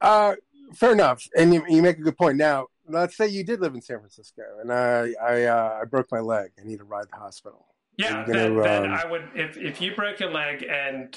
Uh, 0.00 0.34
fair 0.74 0.92
enough, 0.92 1.26
and 1.36 1.52
you, 1.52 1.64
you 1.68 1.82
make 1.82 1.98
a 1.98 2.02
good 2.02 2.16
point. 2.16 2.36
Now, 2.36 2.66
let's 2.88 3.16
say 3.16 3.28
you 3.28 3.44
did 3.44 3.60
live 3.60 3.74
in 3.74 3.82
San 3.82 3.98
Francisco, 3.98 4.42
and 4.60 4.72
I 4.72 5.14
I, 5.22 5.44
uh, 5.44 5.78
I 5.82 5.84
broke 5.84 6.10
my 6.10 6.20
leg. 6.20 6.50
I 6.60 6.64
need 6.64 6.80
a 6.80 6.84
ride 6.84 7.02
to 7.02 7.08
the 7.12 7.18
hospital. 7.18 7.66
Yeah, 7.96 8.24
gonna, 8.26 8.32
then, 8.32 8.56
then 8.56 8.84
um, 8.84 8.92
I 8.92 9.10
would 9.10 9.28
if 9.34 9.56
if 9.56 9.80
you 9.80 9.94
broke 9.94 10.20
your 10.20 10.30
leg 10.30 10.64
and 10.68 11.16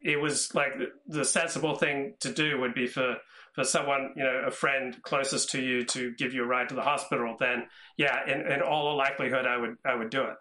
it 0.00 0.20
was 0.20 0.54
like 0.54 0.72
the, 1.06 1.24
sensible 1.24 1.76
thing 1.76 2.14
to 2.20 2.32
do 2.32 2.58
would 2.60 2.74
be 2.74 2.86
for 2.86 3.16
for 3.54 3.64
someone 3.64 4.12
you 4.16 4.24
know 4.24 4.44
a 4.46 4.50
friend 4.50 5.02
closest 5.02 5.50
to 5.50 5.60
you 5.60 5.84
to 5.84 6.12
give 6.14 6.34
you 6.34 6.44
a 6.44 6.46
ride 6.46 6.68
to 6.68 6.74
the 6.74 6.82
hospital. 6.82 7.36
Then 7.38 7.66
yeah, 7.96 8.24
in, 8.26 8.50
in 8.50 8.62
all 8.62 8.96
likelihood, 8.96 9.46
I 9.46 9.56
would 9.56 9.76
I 9.84 9.94
would 9.94 10.10
do 10.10 10.22
it. 10.22 10.36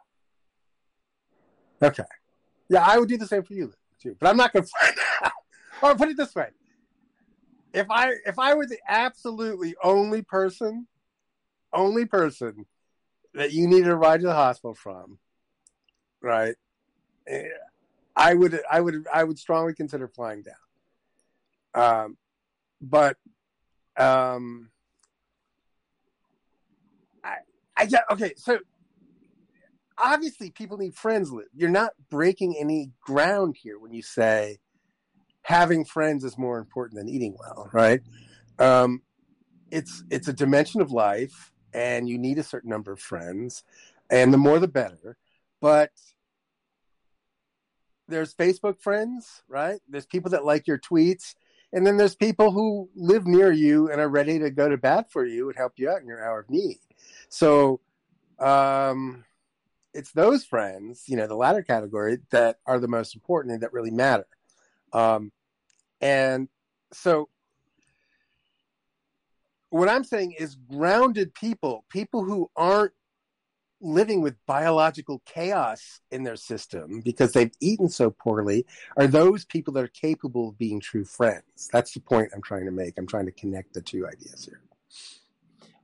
Okay, 1.85 2.03
yeah, 2.69 2.85
I 2.85 2.97
would 2.97 3.09
do 3.09 3.17
the 3.17 3.27
same 3.27 3.43
for 3.43 3.53
you 3.53 3.73
too, 4.01 4.15
but 4.19 4.29
I'm 4.29 4.37
not 4.37 4.53
going 4.53 4.65
to. 5.23 5.31
or 5.81 5.95
put 5.95 6.09
it 6.09 6.17
this 6.17 6.33
way: 6.33 6.47
if 7.73 7.89
I 7.89 8.13
if 8.25 8.39
I 8.39 8.53
were 8.53 8.67
the 8.67 8.79
absolutely 8.87 9.75
only 9.83 10.21
person, 10.21 10.87
only 11.73 12.05
person 12.05 12.65
that 13.33 13.51
you 13.51 13.67
needed 13.67 13.89
a 13.89 13.95
ride 13.95 14.21
to 14.21 14.27
the 14.27 14.33
hospital 14.33 14.75
from, 14.75 15.19
right? 16.21 16.55
eh, 17.27 17.43
I 18.15 18.33
would 18.33 18.59
I 18.69 18.79
would 18.79 19.07
I 19.11 19.23
would 19.23 19.39
strongly 19.39 19.73
consider 19.73 20.07
flying 20.07 20.43
down. 20.43 20.55
Um, 21.75 22.17
but 22.81 23.17
um, 23.97 24.69
I 27.23 27.37
I 27.75 27.85
get 27.87 28.03
okay. 28.11 28.33
So 28.37 28.59
obviously, 29.97 30.51
people 30.51 30.77
need 30.77 30.93
friends. 30.93 31.31
Liv. 31.31 31.47
You're 31.55 31.69
not 31.69 31.93
breaking 32.09 32.55
any 32.59 32.91
ground 33.01 33.57
here 33.59 33.79
when 33.79 33.93
you 33.93 34.03
say 34.03 34.59
having 35.43 35.85
friends 35.85 36.23
is 36.23 36.37
more 36.37 36.57
important 36.57 36.97
than 36.97 37.09
eating 37.09 37.35
well, 37.39 37.69
right? 37.71 38.01
Um, 38.59 39.01
it's 39.71 40.03
it's 40.09 40.27
a 40.27 40.33
dimension 40.33 40.81
of 40.81 40.91
life, 40.91 41.51
and 41.73 42.09
you 42.09 42.17
need 42.17 42.39
a 42.39 42.43
certain 42.43 42.69
number 42.69 42.91
of 42.91 42.99
friends, 42.99 43.63
and 44.09 44.33
the 44.33 44.37
more 44.37 44.59
the 44.59 44.67
better. 44.67 45.17
But 45.61 45.91
there's 48.07 48.33
Facebook 48.33 48.81
friends, 48.81 49.43
right? 49.47 49.79
There's 49.87 50.05
people 50.05 50.31
that 50.31 50.45
like 50.45 50.67
your 50.67 50.77
tweets, 50.77 51.35
and 51.71 51.85
then 51.85 51.97
there's 51.97 52.15
people 52.15 52.51
who 52.51 52.89
live 52.95 53.25
near 53.25 53.51
you 53.51 53.89
and 53.89 53.99
are 53.99 54.09
ready 54.09 54.39
to 54.39 54.51
go 54.51 54.69
to 54.69 54.77
bat 54.77 55.11
for 55.11 55.25
you 55.25 55.49
and 55.49 55.57
help 55.57 55.73
you 55.77 55.89
out 55.89 56.01
in 56.01 56.07
your 56.07 56.23
hour 56.23 56.39
of 56.39 56.49
need. 56.49 56.79
So, 57.29 57.79
um, 58.39 59.25
it's 59.93 60.11
those 60.11 60.43
friends, 60.43 61.03
you 61.07 61.15
know, 61.15 61.27
the 61.27 61.35
latter 61.35 61.61
category 61.61 62.17
that 62.31 62.59
are 62.65 62.79
the 62.79 62.87
most 62.87 63.15
important 63.15 63.53
and 63.53 63.63
that 63.63 63.73
really 63.73 63.91
matter. 63.91 64.25
Um, 64.93 65.31
and 66.01 66.47
so, 66.91 67.29
what 69.69 69.89
I'm 69.89 70.03
saying 70.03 70.35
is 70.37 70.55
grounded 70.55 71.33
people, 71.33 71.83
people 71.89 72.23
who 72.23 72.49
aren't 72.55 72.93
living 73.83 74.21
with 74.21 74.35
biological 74.45 75.21
chaos 75.25 75.99
in 76.09 76.23
their 76.23 76.37
system 76.37 77.01
because 77.03 77.33
they've 77.33 77.51
eaten 77.59 77.89
so 77.89 78.09
poorly 78.09 78.65
are 78.97 79.07
those 79.07 79.45
people 79.45 79.73
that 79.73 79.83
are 79.83 79.89
capable 79.89 80.49
of 80.49 80.57
being 80.57 80.79
true 80.79 81.03
friends. 81.03 81.69
That's 81.71 81.93
the 81.93 81.99
point 81.99 82.31
I'm 82.33 82.41
trying 82.41 82.65
to 82.65 82.71
make. 82.71 82.97
I'm 82.97 83.07
trying 83.07 83.25
to 83.25 83.31
connect 83.31 83.73
the 83.73 83.81
two 83.81 84.07
ideas 84.07 84.45
here. 84.45 84.61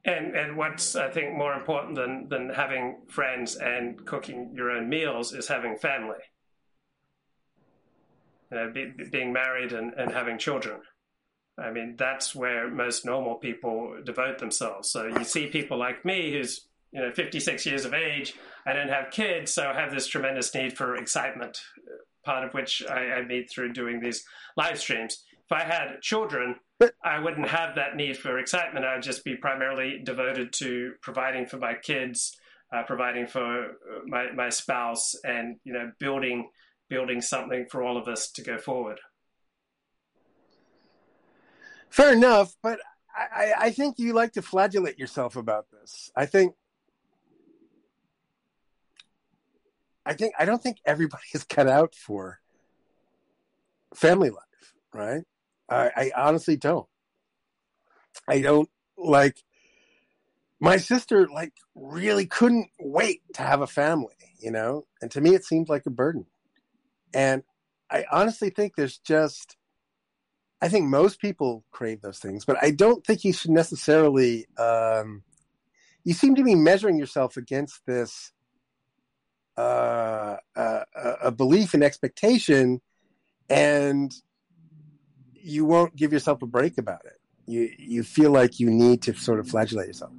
And 0.06 0.36
and 0.36 0.56
what's 0.56 0.96
I 0.96 1.10
think 1.10 1.36
more 1.36 1.54
important 1.54 1.96
than 1.96 2.30
than 2.30 2.50
having 2.50 3.00
friends 3.08 3.58
and 3.58 4.06
cooking 4.06 4.52
your 4.56 4.72
own 4.72 4.88
meals 4.88 5.34
is 5.34 5.48
having 5.48 5.78
family. 5.78 6.20
Uh, 8.52 8.56
you 8.56 8.66
know, 8.66 8.72
be, 8.74 9.04
being 9.12 9.34
married 9.34 9.74
and, 9.74 9.94
and 9.94 10.12
having 10.12 10.38
children. 10.38 10.82
I 11.58 11.72
mean, 11.72 11.96
that's 11.98 12.34
where 12.34 12.70
most 12.70 13.06
normal 13.06 13.36
people 13.36 13.98
devote 14.04 14.40
themselves. 14.40 14.90
So 14.90 15.08
you 15.08 15.24
see 15.24 15.48
people 15.48 15.78
like 15.78 16.06
me, 16.06 16.32
who's 16.32 16.68
you 16.92 17.02
know 17.02 17.12
56 17.12 17.66
years 17.66 17.86
of 17.86 17.94
age. 17.94 18.36
I 18.66 18.74
don't 18.74 18.90
have 18.90 19.12
kids, 19.12 19.54
so 19.54 19.68
I 19.68 19.80
have 19.80 19.92
this 19.92 20.08
tremendous 20.08 20.54
need 20.56 20.76
for 20.76 20.96
excitement. 20.96 21.60
Uh, 21.78 21.98
part 22.26 22.44
of 22.44 22.54
which 22.54 22.84
I, 22.90 23.14
I 23.14 23.26
meet 23.26 23.50
through 23.50 23.74
doing 23.74 24.00
these 24.00 24.24
live 24.58 24.80
streams. 24.80 25.24
If 25.46 25.52
I 25.52 25.64
had 25.64 26.02
children, 26.02 26.56
I 27.04 27.20
wouldn't 27.20 27.48
have 27.48 27.76
that 27.76 27.96
need 27.96 28.18
for 28.18 28.38
excitement. 28.38 28.86
I 28.86 28.96
would 28.96 29.04
just 29.04 29.24
be 29.24 29.36
primarily 29.36 30.00
devoted 30.04 30.54
to 30.54 30.94
providing 31.02 31.46
for 31.46 31.58
my 31.58 31.74
kids, 31.74 32.38
uh, 32.74 32.84
providing 32.84 33.26
for 33.28 33.66
uh, 33.66 33.70
my, 34.06 34.32
my 34.32 34.50
spouse, 34.50 35.16
and 35.24 35.58
you 35.64 35.74
know, 35.74 35.92
building 36.00 36.50
building 36.90 37.22
something 37.22 37.66
for 37.70 37.84
all 37.84 37.98
of 37.98 38.08
us 38.08 38.32
to 38.32 38.42
go 38.42 38.58
forward. 38.58 39.00
Fair 41.90 42.14
enough, 42.14 42.56
but 42.62 42.80
I, 43.16 43.54
I 43.58 43.72
think 43.72 44.00
you 44.00 44.14
like 44.14 44.34
to 44.34 44.42
flagellate 44.42 45.00
yourself 45.00 45.36
about 45.36 45.66
this. 45.72 46.12
I 46.16 46.26
think 46.26 46.56
I 50.06 50.14
think 50.14 50.34
I 50.40 50.46
don't 50.46 50.62
think 50.62 50.78
everybody 50.86 51.24
is 51.34 51.44
cut 51.44 51.68
out 51.68 51.96
for 51.96 52.40
family 53.96 54.30
life, 54.30 54.74
right? 54.94 55.24
I, 55.70 55.92
I 55.96 56.12
honestly 56.16 56.58
don't. 56.58 56.88
I 58.28 58.42
don't 58.42 58.70
like 58.98 59.44
my 60.60 60.78
sister 60.78 61.28
like 61.28 61.54
really 61.76 62.26
couldn't 62.26 62.70
wait 62.80 63.22
to 63.36 63.44
have 63.44 63.62
a 63.62 63.68
family, 63.68 64.16
you 64.40 64.52
know? 64.52 64.86
And 65.02 65.12
to 65.12 65.22
me 65.22 65.36
it 65.36 65.46
seemed 65.46 65.70
like 65.70 65.86
a 65.86 65.92
burden. 65.92 66.26
And 67.14 67.44
I 67.90 68.06
honestly 68.12 68.50
think 68.50 68.76
there's 68.76 68.98
just 68.98 69.56
I 70.62 70.68
think 70.68 70.88
most 70.88 71.22
people 71.22 71.64
crave 71.72 72.02
those 72.02 72.20
things, 72.20 72.44
but 72.44 72.58
I 72.62 72.72
don't 72.72 73.06
think 73.06 73.24
you 73.24 73.34
should 73.34 73.52
necessarily 73.52 74.46
um 74.58 75.24
you 76.04 76.14
seem 76.14 76.36
to 76.36 76.44
be 76.44 76.56
measuring 76.56 76.98
yourself 76.98 77.38
against 77.38 77.86
this 77.86 78.32
uh, 79.60 80.38
uh, 80.56 80.84
a 81.22 81.32
belief 81.32 81.74
and 81.74 81.84
expectation, 81.84 82.80
and 83.50 84.14
you 85.34 85.66
won't 85.66 85.96
give 85.96 86.14
yourself 86.14 86.42
a 86.42 86.46
break 86.46 86.78
about 86.78 87.06
it. 87.06 87.20
You 87.46 87.70
you 87.78 88.04
feel 88.04 88.32
like 88.32 88.60
you 88.60 88.70
need 88.70 89.02
to 89.04 89.14
sort 89.14 89.40
of 89.40 89.50
flagellate 89.50 89.88
yourself. 89.88 90.14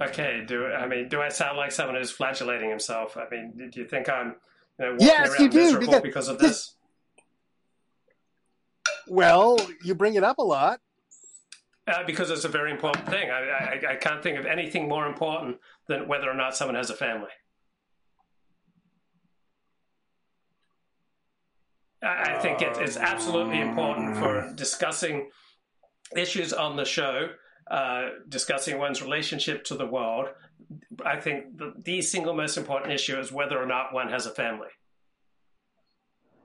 Okay, 0.00 0.44
do 0.46 0.66
I 0.66 0.86
mean 0.86 1.08
do 1.08 1.22
I 1.22 1.30
sound 1.30 1.56
like 1.56 1.72
someone 1.72 1.96
who's 1.96 2.10
flagellating 2.10 2.68
himself? 2.68 3.16
I 3.16 3.24
mean, 3.30 3.70
do 3.70 3.80
you 3.80 3.86
think 3.86 4.08
I'm 4.08 4.36
Yes, 4.98 5.38
you 5.38 5.48
do, 5.48 5.78
because- 5.78 6.00
because 6.02 6.28
of 6.28 6.38
this? 6.38 6.74
Well, 9.08 9.58
you 9.84 9.94
bring 9.94 10.14
it 10.14 10.24
up 10.24 10.38
a 10.38 10.42
lot. 10.42 10.80
Uh, 11.86 12.04
because 12.06 12.30
it's 12.30 12.44
a 12.44 12.48
very 12.48 12.70
important 12.70 13.08
thing. 13.08 13.30
I, 13.30 13.40
I, 13.40 13.92
I 13.92 13.96
can't 13.96 14.22
think 14.22 14.38
of 14.38 14.46
anything 14.46 14.88
more 14.88 15.06
important 15.06 15.58
than 15.88 16.06
whether 16.06 16.30
or 16.30 16.34
not 16.34 16.56
someone 16.56 16.76
has 16.76 16.90
a 16.90 16.94
family. 16.94 17.28
I 22.02 22.34
I 22.36 22.38
think 22.38 22.62
it, 22.62 22.76
it's 22.78 22.96
absolutely 22.96 23.60
important 23.60 24.16
for 24.16 24.52
discussing 24.54 25.30
issues 26.16 26.52
on 26.52 26.76
the 26.76 26.84
show, 26.84 27.30
uh, 27.72 28.10
discussing 28.28 28.78
one's 28.78 29.00
relationship 29.00 29.64
to 29.64 29.74
the 29.74 29.86
world. 29.86 30.28
I 31.06 31.18
think 31.18 31.56
the, 31.56 31.72
the 31.82 32.02
single 32.02 32.34
most 32.34 32.58
important 32.58 32.92
issue 32.92 33.18
is 33.18 33.32
whether 33.32 33.58
or 33.58 33.64
not 33.64 33.94
one 33.94 34.10
has 34.10 34.26
a 34.26 34.30
family. 34.30 34.68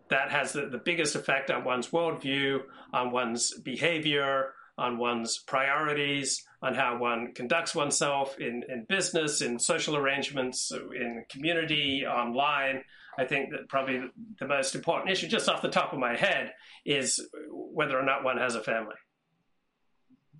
That 0.09 0.31
has 0.31 0.53
the, 0.53 0.67
the 0.67 0.77
biggest 0.77 1.15
effect 1.15 1.51
on 1.51 1.65
one's 1.65 1.89
worldview, 1.89 2.61
on 2.93 3.11
one's 3.11 3.53
behavior, 3.59 4.53
on 4.77 4.97
one's 4.97 5.37
priorities, 5.39 6.45
on 6.61 6.73
how 6.73 6.97
one 6.97 7.33
conducts 7.33 7.75
oneself 7.75 8.39
in, 8.39 8.63
in 8.69 8.85
business, 8.87 9.41
in 9.41 9.59
social 9.59 9.97
arrangements, 9.97 10.71
in 10.71 11.25
community, 11.29 12.05
online. 12.05 12.83
I 13.19 13.25
think 13.25 13.51
that 13.51 13.67
probably 13.67 14.01
the 14.39 14.47
most 14.47 14.75
important 14.75 15.11
issue, 15.11 15.27
just 15.27 15.49
off 15.49 15.61
the 15.61 15.67
top 15.67 15.91
of 15.91 15.99
my 15.99 16.15
head, 16.15 16.53
is 16.85 17.19
whether 17.51 17.99
or 17.99 18.03
not 18.03 18.23
one 18.23 18.37
has 18.37 18.55
a 18.55 18.63
family. 18.63 18.95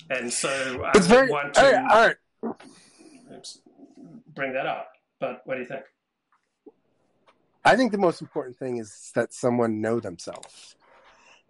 And 0.09 0.31
so 0.31 0.83
I 0.85 0.91
It's 0.95 1.07
very 1.07 1.29
want 1.29 1.53
to 1.55 1.61
right, 1.61 1.75
all 1.91 2.07
right. 2.07 2.15
bring 4.33 4.53
that 4.53 4.65
up. 4.65 4.89
But 5.19 5.41
what 5.45 5.55
do 5.55 5.61
you 5.61 5.67
think? 5.67 5.83
I 7.65 7.75
think 7.75 7.91
the 7.91 7.97
most 7.97 8.21
important 8.21 8.57
thing 8.57 8.77
is 8.77 9.11
that 9.15 9.33
someone 9.33 9.81
know 9.81 9.99
themselves. 9.99 10.75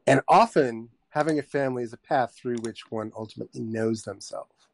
And 0.07 0.21
often 0.27 0.89
having 1.09 1.37
a 1.37 1.43
family 1.43 1.83
is 1.83 1.93
a 1.93 1.97
path 1.97 2.33
through 2.35 2.57
which 2.61 2.89
one 2.89 3.11
ultimately 3.15 3.61
knows 3.61 4.03
themselves. 4.03 4.67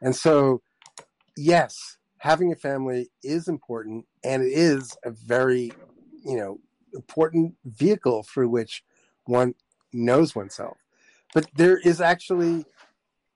And 0.00 0.14
so, 0.14 0.62
yes, 1.36 1.98
having 2.18 2.52
a 2.52 2.56
family 2.56 3.10
is 3.22 3.48
important 3.48 4.06
and 4.24 4.42
it 4.42 4.52
is 4.52 4.96
a 5.04 5.10
very, 5.10 5.72
you 6.24 6.36
know, 6.36 6.60
important 6.94 7.56
vehicle 7.64 8.22
through 8.22 8.48
which 8.48 8.84
one 9.24 9.54
knows 9.92 10.34
oneself. 10.34 10.78
But 11.34 11.46
there 11.56 11.78
is 11.78 12.00
actually, 12.00 12.64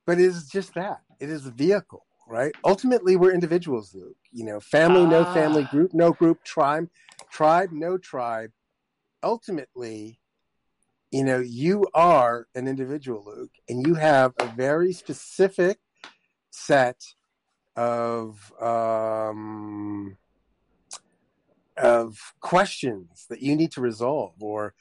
but 0.05 0.19
it 0.19 0.25
is 0.25 0.47
just 0.47 0.73
that. 0.75 1.01
It 1.19 1.29
is 1.29 1.45
a 1.45 1.51
vehicle, 1.51 2.05
right? 2.27 2.53
Ultimately, 2.63 3.15
we're 3.15 3.33
individuals, 3.33 3.93
Luke. 3.93 4.17
You 4.31 4.45
know, 4.45 4.59
family, 4.59 5.05
no 5.05 5.25
family, 5.25 5.63
group, 5.63 5.93
no 5.93 6.11
group, 6.11 6.43
tribe, 6.43 6.89
tribe, 7.31 7.71
no 7.71 7.97
tribe. 7.97 8.51
Ultimately, 9.23 10.19
you 11.11 11.23
know, 11.23 11.39
you 11.39 11.85
are 11.93 12.47
an 12.55 12.67
individual, 12.67 13.23
Luke, 13.25 13.51
and 13.69 13.85
you 13.85 13.95
have 13.95 14.33
a 14.39 14.45
very 14.45 14.93
specific 14.93 15.79
set 16.49 17.01
of 17.75 18.51
um, 18.61 20.17
of 21.77 22.33
questions 22.39 23.25
that 23.29 23.41
you 23.41 23.55
need 23.55 23.71
to 23.71 23.81
resolve 23.81 24.33
or 24.39 24.73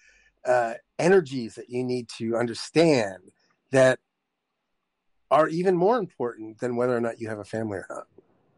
uh, 0.47 0.75
energies 0.99 1.55
that 1.55 1.69
you 1.69 1.85
need 1.85 2.09
to 2.19 2.37
understand 2.37 3.33
that 3.73 3.99
are 5.31 5.49
even 5.49 5.77
more 5.77 5.99
important 5.99 6.59
than 6.59 6.77
whether 6.77 6.97
or 6.97 7.01
not 7.01 7.21
you 7.21 7.29
have 7.29 7.39
a 7.39 7.45
family 7.45 7.79
or 7.79 7.87
not. 7.89 8.07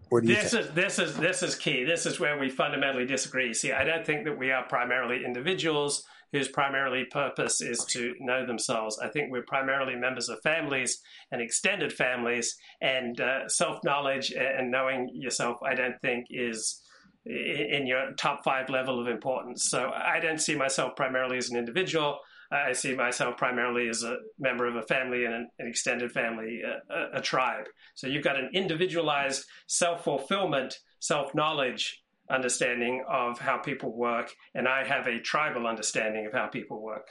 What 0.09 0.23
do 0.23 0.29
you 0.29 0.35
This 0.35 0.53
think? 0.53 0.67
is 0.67 0.71
this 0.73 0.99
is 0.99 1.17
this 1.17 1.43
is 1.43 1.55
key. 1.55 1.85
This 1.85 2.05
is 2.05 2.21
where 2.21 2.39
we 2.39 2.51
fundamentally 2.51 3.07
disagree. 3.07 3.55
See, 3.55 3.73
I 3.73 3.85
don't 3.85 4.05
think 4.05 4.25
that 4.25 4.39
we 4.39 4.51
are 4.51 4.65
primarily 4.65 5.25
individuals 5.25 6.05
whose 6.33 6.49
primarily 6.49 7.05
purpose 7.05 7.61
is 7.61 7.85
to 7.85 8.15
know 8.21 8.47
themselves. 8.47 8.99
I 8.99 9.09
think 9.09 9.31
we're 9.31 9.43
primarily 9.43 9.95
members 9.95 10.29
of 10.29 10.41
families 10.43 11.01
and 11.31 11.43
extended 11.43 11.93
families, 11.93 12.57
and 12.81 13.21
uh, 13.21 13.49
self 13.49 13.83
knowledge 13.85 14.33
and 14.33 14.71
knowing 14.71 15.11
yourself. 15.15 15.59
I 15.63 15.75
don't 15.75 16.01
think 16.01 16.27
is 16.31 16.83
in 17.25 17.87
your 17.87 18.13
top 18.19 18.43
five 18.45 18.69
level 18.69 19.01
of 19.01 19.07
importance. 19.07 19.65
So 19.65 19.93
I 19.95 20.19
don't 20.21 20.41
see 20.41 20.57
myself 20.57 20.97
primarily 20.97 21.39
as 21.39 21.51
an 21.51 21.57
individual. 21.57 22.19
I 22.53 22.73
see 22.73 22.95
myself 22.95 23.37
primarily 23.39 23.89
as 23.89 24.03
a 24.03 24.17
member 24.39 24.67
of 24.67 24.77
a 24.77 24.83
family 24.83 25.25
and 25.25 25.35
an, 25.35 25.49
extended 25.59 26.13
family, 26.13 26.61
a, 26.63 26.95
a, 26.95 27.19
a 27.19 27.23
tribe. 27.23 27.65
So 27.95 28.07
you've 28.07 28.25
got 28.25 28.39
an 28.39 28.51
individualized 28.53 29.45
self 29.67 30.05
fulfillment, 30.05 30.79
self 31.01 31.35
knowledge 31.35 32.03
understanding 32.31 33.05
of 33.09 33.39
how 33.39 33.59
people 33.59 33.97
work, 33.97 34.33
and 34.55 34.69
I 34.69 34.85
have 34.85 35.07
a 35.07 35.19
tribal 35.21 35.67
understanding 35.67 36.27
of 36.27 36.33
how 36.33 36.47
people 36.47 36.83
work. 36.83 37.09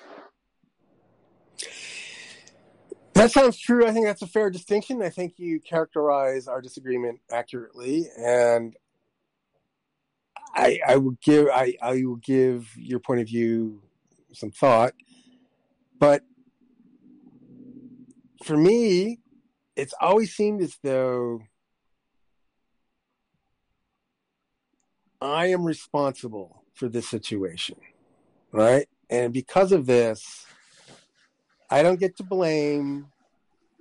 That 3.13 3.31
sounds 3.31 3.57
true. 3.57 3.85
I 3.85 3.91
think 3.91 4.05
that's 4.05 4.22
a 4.22 4.27
fair 4.27 4.49
distinction. 4.49 5.01
I 5.01 5.09
think 5.09 5.34
you 5.38 5.59
characterize 5.59 6.47
our 6.47 6.61
disagreement 6.61 7.19
accurately, 7.31 8.07
and 8.18 8.76
I, 10.55 10.80
I 10.88 10.97
will 10.97 11.18
give 11.22 11.47
I, 11.53 11.76
I 11.81 12.03
will 12.03 12.15
give 12.18 12.69
your 12.77 12.99
point 12.99 13.22
of 13.22 13.27
view 13.27 13.81
some 14.34 14.51
thought. 14.51 14.93
But 16.01 16.23
for 18.43 18.57
me, 18.57 19.19
it's 19.75 19.93
always 20.01 20.33
seemed 20.33 20.63
as 20.63 20.75
though 20.81 21.41
I 25.21 25.45
am 25.51 25.63
responsible 25.63 26.63
for 26.73 26.89
this 26.89 27.07
situation, 27.07 27.77
right? 28.51 28.89
And 29.11 29.31
because 29.31 29.71
of 29.71 29.85
this, 29.85 30.47
I 31.69 31.83
don't 31.83 31.99
get 31.99 32.17
to 32.17 32.23
blame 32.23 33.11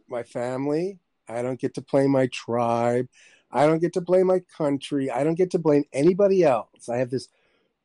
my 0.07 0.23
family. 0.23 0.99
I 1.27 1.41
don't 1.41 1.59
get 1.59 1.73
to 1.77 1.81
blame 1.81 2.11
my 2.11 2.27
tribe. 2.27 3.09
I 3.51 3.67
don't 3.67 3.79
get 3.79 3.95
to 3.95 4.03
blame 4.03 4.27
my 4.27 4.41
country. 4.59 5.11
I 5.11 5.25
don't 5.25 5.37
get 5.37 5.53
to 5.53 5.59
blame 5.59 5.85
anybody 5.95 6.45
else. 6.45 6.91
I 6.91 6.99
have 6.99 7.09
this 7.09 7.29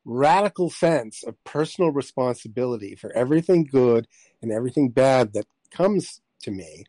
radical 0.05 0.69
sense 0.69 1.23
of 1.23 1.43
personal 1.43 1.91
responsibility 1.91 2.95
for 2.95 3.11
everything 3.13 3.63
good 3.63 4.07
and 4.41 4.51
everything 4.51 4.89
bad 4.89 5.33
that 5.33 5.47
comes 5.71 6.21
to 6.43 6.51
me. 6.51 6.85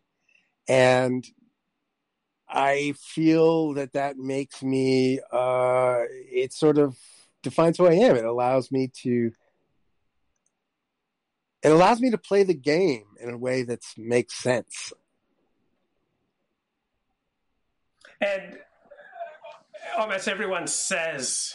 And 0.68 1.26
I 2.48 2.94
feel 2.98 3.74
that 3.74 3.94
that 3.94 4.18
makes 4.18 4.62
me. 4.62 5.20
Uh, 5.32 6.02
it 6.10 6.52
sort 6.52 6.78
of 6.78 6.96
defines 7.42 7.78
who 7.78 7.86
I 7.86 7.94
am. 7.94 8.16
It 8.16 8.24
allows 8.24 8.70
me 8.70 8.90
to. 9.02 9.32
It 11.62 11.72
allows 11.72 12.00
me 12.00 12.10
to 12.10 12.18
play 12.18 12.44
the 12.44 12.54
game 12.54 13.06
in 13.20 13.30
a 13.30 13.38
way 13.38 13.62
that 13.64 13.80
makes 13.96 14.34
sense. 14.34 14.92
And 18.20 18.58
almost 19.98 20.28
everyone 20.28 20.68
says 20.68 21.54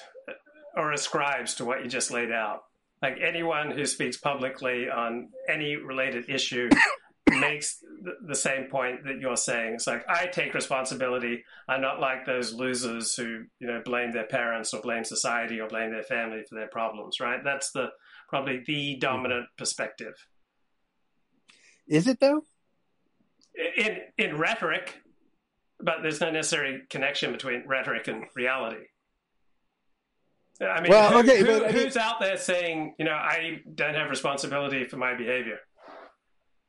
or 0.75 0.91
ascribes 0.91 1.55
to 1.55 1.65
what 1.65 1.83
you 1.83 1.89
just 1.89 2.11
laid 2.11 2.31
out. 2.31 2.61
Like 3.01 3.17
anyone 3.19 3.71
who 3.71 3.85
speaks 3.85 4.17
publicly 4.17 4.89
on 4.89 5.29
any 5.49 5.75
related 5.75 6.29
issue 6.29 6.69
makes 7.29 7.83
the 8.27 8.35
same 8.35 8.65
point 8.65 9.03
that 9.05 9.19
you're 9.19 9.37
saying. 9.37 9.75
It's 9.75 9.87
like 9.87 10.07
I 10.07 10.27
take 10.27 10.53
responsibility. 10.53 11.43
I'm 11.67 11.81
not 11.81 11.99
like 11.99 12.25
those 12.25 12.53
losers 12.53 13.15
who 13.15 13.43
you 13.59 13.67
know 13.67 13.81
blame 13.83 14.11
their 14.11 14.27
parents 14.27 14.73
or 14.73 14.81
blame 14.81 15.03
society 15.03 15.59
or 15.59 15.67
blame 15.67 15.91
their 15.91 16.03
family 16.03 16.43
for 16.47 16.55
their 16.55 16.67
problems. 16.67 17.19
Right? 17.19 17.43
That's 17.43 17.71
the 17.71 17.89
probably 18.29 18.63
the 18.65 18.97
dominant 18.97 19.43
mm-hmm. 19.43 19.57
perspective. 19.57 20.13
Is 21.87 22.07
it 22.07 22.19
though? 22.19 22.43
In 23.77 23.97
in 24.17 24.37
rhetoric, 24.37 25.01
but 25.79 25.97
there's 26.03 26.21
no 26.21 26.29
necessary 26.29 26.83
connection 26.89 27.31
between 27.31 27.63
rhetoric 27.67 28.07
and 28.07 28.25
reality. 28.35 28.85
I 30.61 30.81
mean, 30.81 30.91
Well, 30.91 31.11
who- 31.11 31.19
okay, 31.19 31.39
who- 31.39 31.45
but 31.45 31.63
I 31.63 31.71
mean- 31.71 31.83
who's 31.83 31.97
out 31.97 32.19
there 32.19 32.37
saying, 32.37 32.95
you 32.99 33.05
know, 33.05 33.13
I 33.13 33.61
don't 33.73 33.95
have 33.95 34.09
responsibility 34.09 34.85
for 34.85 34.97
my 34.97 35.15
behavior? 35.15 35.59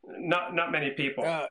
Not 0.05 0.55
not 0.55 0.73
many 0.73 0.91
people. 0.91 1.25
Uh, 1.25 1.47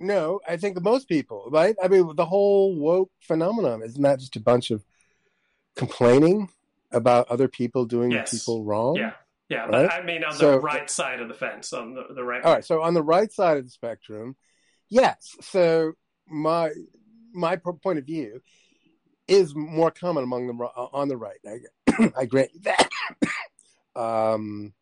No, 0.00 0.40
I 0.48 0.56
think 0.56 0.80
most 0.80 1.08
people, 1.08 1.48
right? 1.50 1.74
I 1.82 1.88
mean, 1.88 2.14
the 2.14 2.24
whole 2.26 2.76
woke 2.78 3.10
phenomenon 3.20 3.82
isn't 3.82 4.00
that 4.02 4.20
just 4.20 4.36
a 4.36 4.40
bunch 4.40 4.70
of 4.70 4.84
complaining 5.74 6.50
about 6.92 7.28
other 7.28 7.48
people 7.48 7.84
doing 7.84 8.12
Yes. 8.12 8.30
people 8.30 8.64
wrong? 8.64 8.94
yeah, 8.96 9.14
yeah. 9.48 9.62
right? 9.62 9.70
But 9.70 9.92
I 9.92 10.02
mean, 10.04 10.22
on 10.22 10.32
So- 10.34 10.52
the 10.52 10.60
right 10.60 10.88
side 10.88 11.20
of 11.20 11.26
the 11.28 11.34
fence, 11.34 11.72
on 11.72 11.94
the, 11.94 12.14
the 12.14 12.22
right. 12.22 12.44
All 12.44 12.52
right. 12.54 12.64
So 12.64 12.80
on 12.80 12.94
the 12.94 13.02
right 13.02 13.30
side 13.32 13.56
of 13.56 13.64
the 13.64 13.70
spectrum, 13.70 14.36
yes. 14.88 15.36
So 15.40 15.94
my 16.28 16.70
my 17.32 17.56
point 17.56 17.98
of 17.98 18.04
view 18.06 18.40
is 19.28 19.54
more 19.54 19.90
common 19.90 20.24
among 20.24 20.46
the 20.46 20.52
on 20.54 21.08
the 21.08 21.16
right. 21.16 21.38
I, 21.46 22.10
I 22.18 22.24
grant 22.24 22.50
you 22.54 22.60
that. 22.60 22.88
um. 23.96 24.72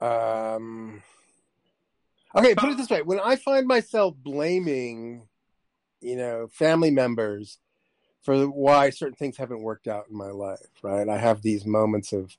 Um. 0.00 1.02
Okay, 2.34 2.54
put 2.54 2.70
it 2.70 2.76
this 2.76 2.90
way: 2.90 3.02
when 3.02 3.20
I 3.20 3.36
find 3.36 3.66
myself 3.66 4.14
blaming, 4.16 5.28
you 6.00 6.16
know, 6.16 6.48
family 6.50 6.90
members 6.90 7.58
for 8.22 8.46
why 8.46 8.90
certain 8.90 9.14
things 9.14 9.36
haven't 9.36 9.62
worked 9.62 9.86
out 9.86 10.06
in 10.10 10.16
my 10.16 10.30
life, 10.30 10.58
right? 10.82 11.08
I 11.08 11.18
have 11.18 11.42
these 11.42 11.64
moments 11.66 12.12
of 12.12 12.36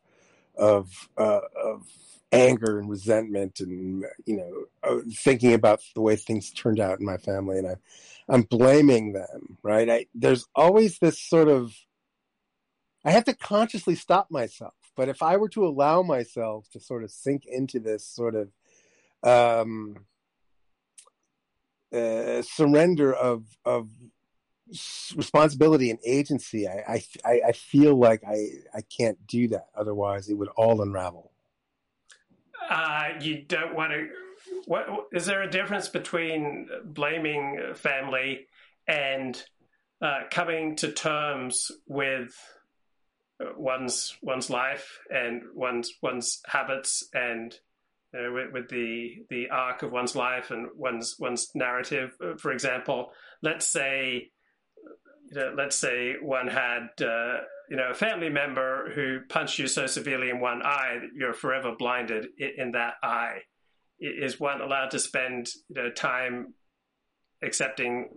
of 0.57 1.09
uh, 1.17 1.41
of 1.63 1.87
anger 2.31 2.79
and 2.79 2.89
resentment, 2.89 3.59
and 3.59 4.05
you 4.25 4.37
know, 4.37 4.65
uh, 4.83 5.01
thinking 5.13 5.53
about 5.53 5.81
the 5.93 6.01
way 6.01 6.15
things 6.15 6.51
turned 6.51 6.79
out 6.79 6.99
in 6.99 7.05
my 7.05 7.17
family, 7.17 7.57
and 7.57 7.67
I 7.67 7.75
I'm 8.27 8.43
blaming 8.43 9.13
them, 9.13 9.57
right? 9.63 9.89
I 9.89 10.05
there's 10.13 10.45
always 10.55 10.99
this 10.99 11.19
sort 11.19 11.47
of 11.47 11.73
I 13.05 13.11
have 13.11 13.25
to 13.25 13.35
consciously 13.35 13.95
stop 13.95 14.31
myself. 14.31 14.73
But 14.95 15.09
if 15.09 15.21
I 15.21 15.37
were 15.37 15.49
to 15.49 15.65
allow 15.65 16.01
myself 16.01 16.67
to 16.71 16.79
sort 16.79 17.03
of 17.03 17.11
sink 17.11 17.45
into 17.45 17.79
this 17.79 18.05
sort 18.05 18.33
of 18.35 18.49
um, 19.23 20.05
uh, 21.93 22.41
surrender 22.41 23.13
of 23.13 23.45
of 23.63 23.89
responsibility 25.15 25.91
and 25.91 25.99
agency, 26.03 26.67
I, 26.67 27.03
I 27.23 27.41
I 27.47 27.51
feel 27.51 27.95
like 27.95 28.23
I 28.27 28.47
I 28.73 28.81
can't 28.81 29.27
do 29.27 29.49
that. 29.49 29.67
Otherwise, 29.75 30.29
it 30.29 30.35
would 30.35 30.49
all 30.49 30.81
unravel. 30.81 31.31
Uh, 32.69 33.09
you 33.21 33.43
don't 33.43 33.75
want 33.75 33.91
to. 33.91 34.07
What 34.65 34.87
is 35.11 35.25
there 35.25 35.41
a 35.41 35.49
difference 35.49 35.89
between 35.89 36.67
blaming 36.83 37.73
family 37.75 38.47
and 38.87 39.41
uh, 40.01 40.21
coming 40.31 40.75
to 40.77 40.91
terms 40.91 41.71
with 41.87 42.35
one's 43.57 44.15
one's 44.21 44.49
life 44.49 44.99
and 45.09 45.43
one's 45.53 45.93
one's 46.01 46.41
habits 46.45 47.07
and 47.13 47.53
you 48.13 48.21
know, 48.21 48.33
with, 48.33 48.53
with 48.53 48.69
the 48.69 49.23
the 49.29 49.49
arc 49.49 49.83
of 49.83 49.91
one's 49.91 50.15
life 50.15 50.51
and 50.51 50.67
one's 50.75 51.15
one's 51.19 51.49
narrative. 51.55 52.15
For 52.37 52.51
example, 52.51 53.11
let's 53.41 53.67
say 53.67 54.31
you 55.31 55.35
know, 55.35 55.53
let's 55.57 55.75
say 55.75 56.15
one 56.21 56.47
had 56.47 56.89
uh, 57.01 57.37
you 57.69 57.77
know 57.77 57.89
a 57.91 57.95
family 57.95 58.29
member 58.29 58.91
who 58.93 59.19
punched 59.29 59.59
you 59.59 59.67
so 59.67 59.87
severely 59.87 60.29
in 60.29 60.39
one 60.39 60.61
eye 60.63 60.97
that 61.01 61.09
you're 61.15 61.33
forever 61.33 61.73
blinded 61.77 62.27
in, 62.37 62.71
that 62.71 62.95
eye. 63.03 63.39
Is 63.99 64.39
one 64.39 64.61
allowed 64.61 64.91
to 64.91 64.99
spend 64.99 65.47
you 65.69 65.83
know 65.83 65.91
time 65.91 66.53
accepting 67.41 68.09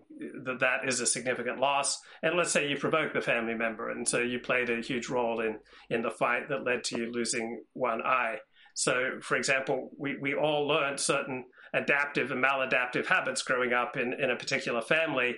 that 0.44 0.60
that 0.60 0.88
is 0.88 1.00
a 1.00 1.06
significant 1.06 1.60
loss? 1.60 1.98
And 2.22 2.36
let's 2.36 2.50
say 2.50 2.68
you 2.68 2.76
provoke 2.76 3.12
the 3.12 3.20
family 3.20 3.54
member, 3.54 3.90
and 3.90 4.08
so 4.08 4.18
you 4.18 4.38
played 4.38 4.70
a 4.70 4.80
huge 4.80 5.08
role 5.08 5.40
in 5.40 5.58
in 5.88 6.02
the 6.02 6.10
fight 6.10 6.48
that 6.48 6.64
led 6.64 6.84
to 6.84 6.98
you 6.98 7.12
losing 7.12 7.62
one 7.72 8.02
eye. 8.02 8.38
So, 8.74 9.18
for 9.20 9.36
example, 9.36 9.90
we, 9.98 10.16
we 10.18 10.34
all 10.34 10.68
learned 10.68 11.00
certain 11.00 11.46
adaptive 11.74 12.30
and 12.30 12.42
maladaptive 12.42 13.06
habits 13.06 13.42
growing 13.42 13.72
up 13.72 13.96
in, 13.96 14.12
in 14.12 14.30
a 14.30 14.36
particular 14.36 14.80
family 14.80 15.34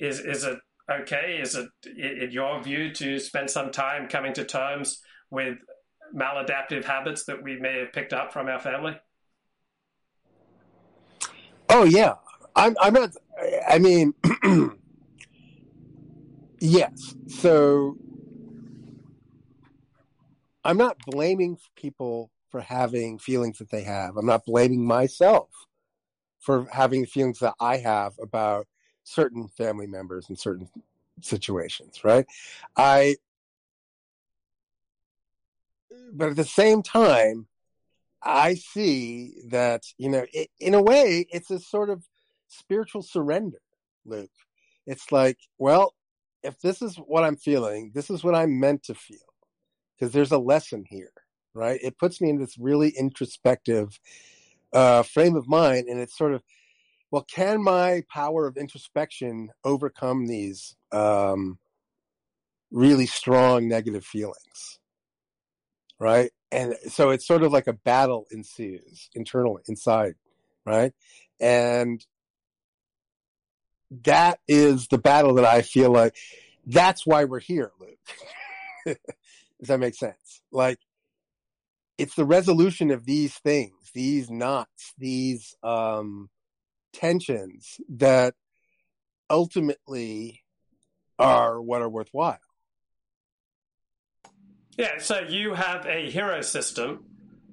is 0.00 0.18
is 0.20 0.44
it 0.44 0.58
okay? 0.90 1.38
Is 1.40 1.54
it 1.54 1.68
in 1.96 2.30
your 2.30 2.62
view 2.62 2.92
to 2.94 3.18
spend 3.18 3.50
some 3.50 3.70
time 3.70 4.08
coming 4.08 4.32
to 4.34 4.44
terms 4.44 5.00
with 5.30 5.58
maladaptive 6.14 6.84
habits 6.84 7.24
that 7.24 7.42
we 7.42 7.58
may 7.58 7.78
have 7.78 7.92
picked 7.92 8.12
up 8.12 8.32
from 8.32 8.48
our 8.48 8.58
family? 8.58 8.96
Oh 11.68 11.84
yeah, 11.84 12.14
I'm 12.56 12.76
I'm 12.80 12.94
not. 12.94 13.10
I 13.68 13.78
mean, 13.78 14.12
yes. 16.60 17.14
So 17.28 17.96
I'm 20.64 20.76
not 20.76 20.98
blaming 21.06 21.58
people 21.76 22.30
for 22.50 22.60
having 22.60 23.18
feelings 23.18 23.58
that 23.58 23.70
they 23.70 23.84
have. 23.84 24.16
I'm 24.16 24.26
not 24.26 24.44
blaming 24.44 24.84
myself 24.84 25.48
for 26.40 26.66
having 26.72 27.06
feelings 27.06 27.38
that 27.38 27.54
I 27.60 27.76
have 27.76 28.14
about 28.20 28.66
certain 29.04 29.48
family 29.48 29.86
members 29.86 30.30
in 30.30 30.36
certain 30.36 30.68
situations, 31.20 32.04
right? 32.04 32.26
I 32.76 33.16
but 36.12 36.30
at 36.30 36.36
the 36.36 36.44
same 36.44 36.82
time, 36.82 37.46
I 38.22 38.54
see 38.54 39.34
that, 39.48 39.84
you 39.96 40.08
know, 40.08 40.26
it, 40.32 40.50
in 40.58 40.74
a 40.74 40.82
way, 40.82 41.26
it's 41.30 41.50
a 41.50 41.58
sort 41.58 41.90
of 41.90 42.04
spiritual 42.48 43.02
surrender, 43.02 43.60
Luke. 44.04 44.30
It's 44.86 45.12
like, 45.12 45.38
well, 45.58 45.94
if 46.42 46.60
this 46.60 46.82
is 46.82 46.96
what 46.96 47.24
I'm 47.24 47.36
feeling, 47.36 47.92
this 47.94 48.10
is 48.10 48.24
what 48.24 48.34
I'm 48.34 48.58
meant 48.58 48.82
to 48.84 48.94
feel, 48.94 49.18
because 49.94 50.12
there's 50.12 50.32
a 50.32 50.38
lesson 50.38 50.84
here, 50.88 51.12
right? 51.54 51.78
It 51.82 51.98
puts 51.98 52.20
me 52.20 52.30
in 52.30 52.38
this 52.38 52.58
really 52.58 52.90
introspective 52.90 54.00
uh, 54.72 55.02
frame 55.02 55.36
of 55.36 55.48
mind, 55.48 55.88
and 55.88 56.00
it's 56.00 56.16
sort 56.16 56.34
of, 56.34 56.42
well, 57.10 57.24
can 57.24 57.62
my 57.62 58.04
power 58.08 58.46
of 58.46 58.56
introspection 58.56 59.50
overcome 59.64 60.26
these 60.26 60.76
um, 60.92 61.58
really 62.70 63.06
strong 63.06 63.68
negative 63.68 64.04
feelings? 64.04 64.80
right? 66.00 66.32
And 66.50 66.74
so 66.88 67.10
it's 67.10 67.26
sort 67.26 67.44
of 67.44 67.52
like 67.52 67.68
a 67.68 67.72
battle 67.72 68.26
ensues 68.32 69.08
internally 69.14 69.62
inside, 69.68 70.14
right? 70.66 70.92
And 71.38 72.04
that 74.04 74.40
is 74.48 74.88
the 74.88 74.98
battle 74.98 75.34
that 75.34 75.44
I 75.44 75.62
feel 75.62 75.92
like 75.92 76.16
that's 76.66 77.06
why 77.06 77.24
we're 77.24 77.40
here, 77.40 77.70
Luke. 77.78 77.98
Does 79.60 79.68
that 79.68 79.78
make 79.78 79.94
sense? 79.94 80.40
Like 80.50 80.78
it's 81.98 82.14
the 82.14 82.24
resolution 82.24 82.90
of 82.90 83.04
these 83.04 83.34
things, 83.34 83.74
these 83.94 84.30
knots, 84.30 84.94
these 84.98 85.54
um 85.62 86.30
tensions 86.92 87.80
that 87.88 88.34
ultimately 89.28 90.42
are 91.18 91.60
what 91.60 91.82
are 91.82 91.88
worthwhile. 91.88 92.38
Yeah, 94.76 94.98
so 94.98 95.20
you 95.20 95.54
have 95.54 95.84
a 95.86 96.10
hero 96.10 96.40
system, 96.40 97.04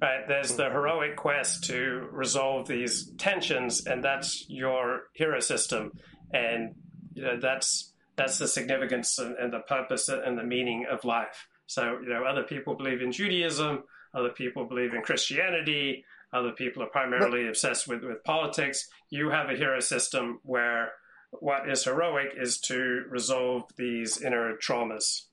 right? 0.02 0.28
There's 0.28 0.56
the 0.56 0.64
mm-hmm. 0.64 0.74
heroic 0.74 1.16
quest 1.18 1.66
to 1.66 2.08
resolve 2.12 2.68
these 2.68 3.12
tensions, 3.18 3.86
and 3.86 4.04
that's 4.04 4.46
your 4.48 5.04
hero 5.14 5.40
system, 5.40 5.92
and 6.32 6.76
you 7.14 7.24
know 7.24 7.40
that's 7.40 7.94
that's 8.16 8.38
the 8.38 8.48
significance 8.48 9.20
and, 9.20 9.36
and 9.36 9.52
the 9.52 9.60
purpose 9.60 10.10
and 10.10 10.38
the 10.38 10.44
meaning 10.44 10.86
of 10.90 11.04
life. 11.04 11.48
So 11.66 12.00
you 12.02 12.10
know, 12.10 12.24
other 12.24 12.44
people 12.44 12.76
believe 12.76 13.02
in 13.02 13.12
Judaism, 13.12 13.84
other 14.14 14.30
people 14.30 14.66
believe 14.66 14.94
in 14.94 15.02
Christianity, 15.02 16.06
Other 16.34 16.52
people 16.52 16.84
are 16.84 16.88
primarily 16.88 17.48
obsessed 17.48 17.88
with, 17.88 18.04
with 18.04 18.24
politics. 18.24 18.90
You 19.10 19.30
have 19.30 19.50
a 19.50 19.56
hero 19.56 19.80
system 19.80 20.40
where 20.44 20.92
what 21.32 21.70
is 21.70 21.84
heroic 21.84 22.34
is 22.38 22.60
to 22.62 23.04
resolve 23.10 23.64
these 23.78 24.22
inner 24.22 24.56
traumas. 24.58 25.24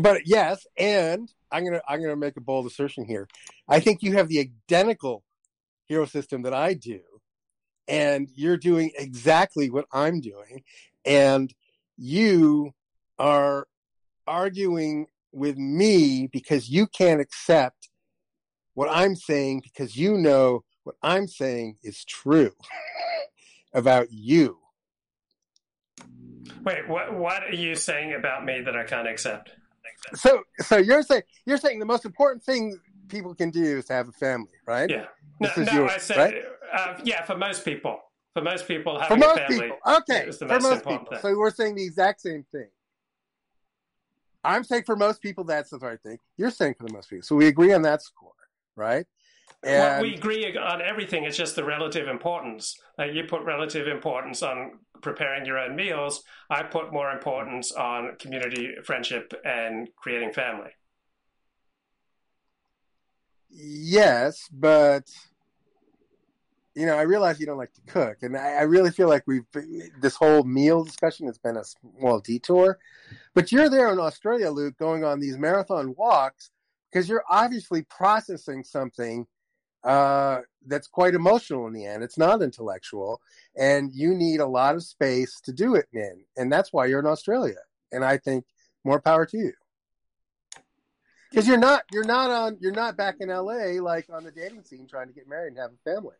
But 0.00 0.26
yes, 0.26 0.66
and 0.78 1.30
I'm 1.50 1.64
gonna 1.64 1.82
I'm 1.86 2.00
gonna 2.00 2.16
make 2.16 2.36
a 2.36 2.40
bold 2.40 2.66
assertion 2.66 3.04
here. 3.04 3.28
I 3.68 3.80
think 3.80 4.02
you 4.02 4.14
have 4.14 4.28
the 4.28 4.40
identical 4.40 5.22
hero 5.84 6.06
system 6.06 6.42
that 6.42 6.54
I 6.54 6.72
do, 6.72 7.00
and 7.86 8.30
you're 8.34 8.56
doing 8.56 8.92
exactly 8.96 9.68
what 9.68 9.84
I'm 9.92 10.20
doing, 10.20 10.62
and 11.04 11.52
you 11.98 12.72
are 13.18 13.68
arguing 14.26 15.06
with 15.32 15.58
me 15.58 16.26
because 16.26 16.70
you 16.70 16.86
can't 16.86 17.20
accept 17.20 17.90
what 18.74 18.88
I'm 18.90 19.14
saying 19.14 19.60
because 19.62 19.96
you 19.96 20.16
know 20.16 20.64
what 20.84 20.96
I'm 21.02 21.26
saying 21.28 21.76
is 21.82 22.04
true 22.04 22.52
about 23.74 24.08
you. 24.10 24.58
Wait, 26.64 26.88
what, 26.88 27.14
what 27.14 27.42
are 27.44 27.54
you 27.54 27.74
saying 27.74 28.14
about 28.14 28.44
me 28.44 28.60
that 28.60 28.76
I 28.76 28.84
can't 28.84 29.08
accept? 29.08 29.52
So 30.14 30.42
so 30.60 30.76
you're 30.78 31.02
saying 31.02 31.22
you're 31.46 31.58
saying 31.58 31.78
the 31.78 31.86
most 31.86 32.04
important 32.04 32.42
thing 32.42 32.78
people 33.08 33.34
can 33.34 33.50
do 33.50 33.78
is 33.78 33.84
to 33.86 33.92
have 33.92 34.08
a 34.08 34.12
family, 34.12 34.50
right? 34.66 34.90
Yeah. 34.90 35.06
No, 35.40 35.50
no 35.56 35.72
yours, 35.72 35.92
I 35.94 35.98
said, 35.98 36.16
right? 36.16 36.34
uh, 36.74 37.00
yeah, 37.04 37.24
for 37.24 37.36
most 37.36 37.64
people. 37.64 38.00
For 38.32 38.42
most 38.42 38.66
people, 38.66 38.98
For 39.08 39.16
most 39.16 39.36
a 39.36 39.40
family 39.40 39.60
people, 39.60 39.76
okay. 39.86 40.26
is 40.26 40.38
the 40.38 40.46
For 40.46 40.54
most 40.54 40.62
most 40.62 40.86
people, 40.86 41.06
thing. 41.10 41.18
so 41.20 41.36
we're 41.36 41.50
saying 41.50 41.74
the 41.74 41.84
exact 41.84 42.22
same 42.22 42.44
thing. 42.50 42.68
I'm 44.42 44.64
saying 44.64 44.84
for 44.84 44.96
most 44.96 45.20
people 45.20 45.44
that's 45.44 45.70
the 45.70 45.78
right 45.78 46.00
thing. 46.00 46.18
You're 46.38 46.50
saying 46.50 46.74
for 46.78 46.86
the 46.86 46.92
most 46.94 47.10
people, 47.10 47.24
so 47.24 47.36
we 47.36 47.46
agree 47.46 47.74
on 47.74 47.82
that 47.82 48.00
score, 48.02 48.32
right? 48.76 49.06
Well, 49.62 50.02
we 50.02 50.14
agree 50.14 50.56
on 50.56 50.82
everything. 50.82 51.24
It's 51.24 51.36
just 51.36 51.54
the 51.54 51.64
relative 51.64 52.08
importance. 52.08 52.76
Like 52.98 53.14
you 53.14 53.24
put 53.24 53.42
relative 53.42 53.86
importance 53.86 54.42
on 54.42 54.80
preparing 55.02 55.46
your 55.46 55.58
own 55.58 55.76
meals. 55.76 56.24
I 56.50 56.62
put 56.64 56.92
more 56.92 57.12
importance 57.12 57.72
on 57.72 58.16
community, 58.18 58.74
friendship, 58.84 59.32
and 59.44 59.88
creating 59.96 60.32
family. 60.32 60.70
yes, 63.50 64.48
but 64.52 65.10
you 66.74 66.86
know, 66.86 66.96
I 66.96 67.02
realize 67.02 67.38
you 67.38 67.46
don't 67.46 67.58
like 67.58 67.74
to 67.74 67.82
cook, 67.82 68.18
and 68.22 68.36
I, 68.36 68.54
I 68.54 68.62
really 68.62 68.90
feel 68.90 69.08
like 69.08 69.24
we've 69.26 69.44
this 70.00 70.16
whole 70.16 70.42
meal 70.42 70.82
discussion 70.84 71.26
has 71.26 71.38
been 71.38 71.56
a 71.56 71.64
small 71.64 72.18
detour. 72.20 72.78
But 73.34 73.52
you're 73.52 73.68
there 73.68 73.92
in 73.92 73.98
Australia, 73.98 74.50
Luke, 74.50 74.76
going 74.78 75.04
on 75.04 75.20
these 75.20 75.38
marathon 75.38 75.94
walks 75.96 76.50
because 76.92 77.08
you're 77.08 77.24
obviously 77.30 77.82
processing 77.82 78.62
something 78.64 79.26
uh, 79.84 80.40
that's 80.66 80.86
quite 80.86 81.14
emotional 81.14 81.66
in 81.66 81.72
the 81.72 81.86
end. 81.86 82.02
It's 82.02 82.18
not 82.18 82.42
intellectual, 82.42 83.20
and 83.56 83.92
you 83.92 84.14
need 84.14 84.40
a 84.40 84.46
lot 84.46 84.74
of 84.74 84.82
space 84.82 85.40
to 85.44 85.52
do 85.52 85.74
it 85.74 85.86
in, 85.92 86.24
and 86.36 86.52
that's 86.52 86.72
why 86.72 86.86
you're 86.86 87.00
in 87.00 87.06
Australia. 87.06 87.58
And 87.90 88.04
I 88.04 88.18
think 88.18 88.44
more 88.84 89.00
power 89.00 89.26
to 89.26 89.38
you 89.38 89.52
because 91.32 91.48
you're 91.48 91.58
not 91.58 91.82
you're 91.92 92.04
not 92.04 92.30
on 92.30 92.58
you're 92.60 92.72
not 92.72 92.96
back 92.96 93.16
in 93.20 93.28
LA 93.28 93.80
like 93.80 94.06
on 94.12 94.24
the 94.24 94.30
dating 94.30 94.64
scene 94.64 94.86
trying 94.86 95.08
to 95.08 95.14
get 95.14 95.28
married 95.28 95.48
and 95.48 95.58
have 95.58 95.70
a 95.72 95.90
family. 95.90 96.16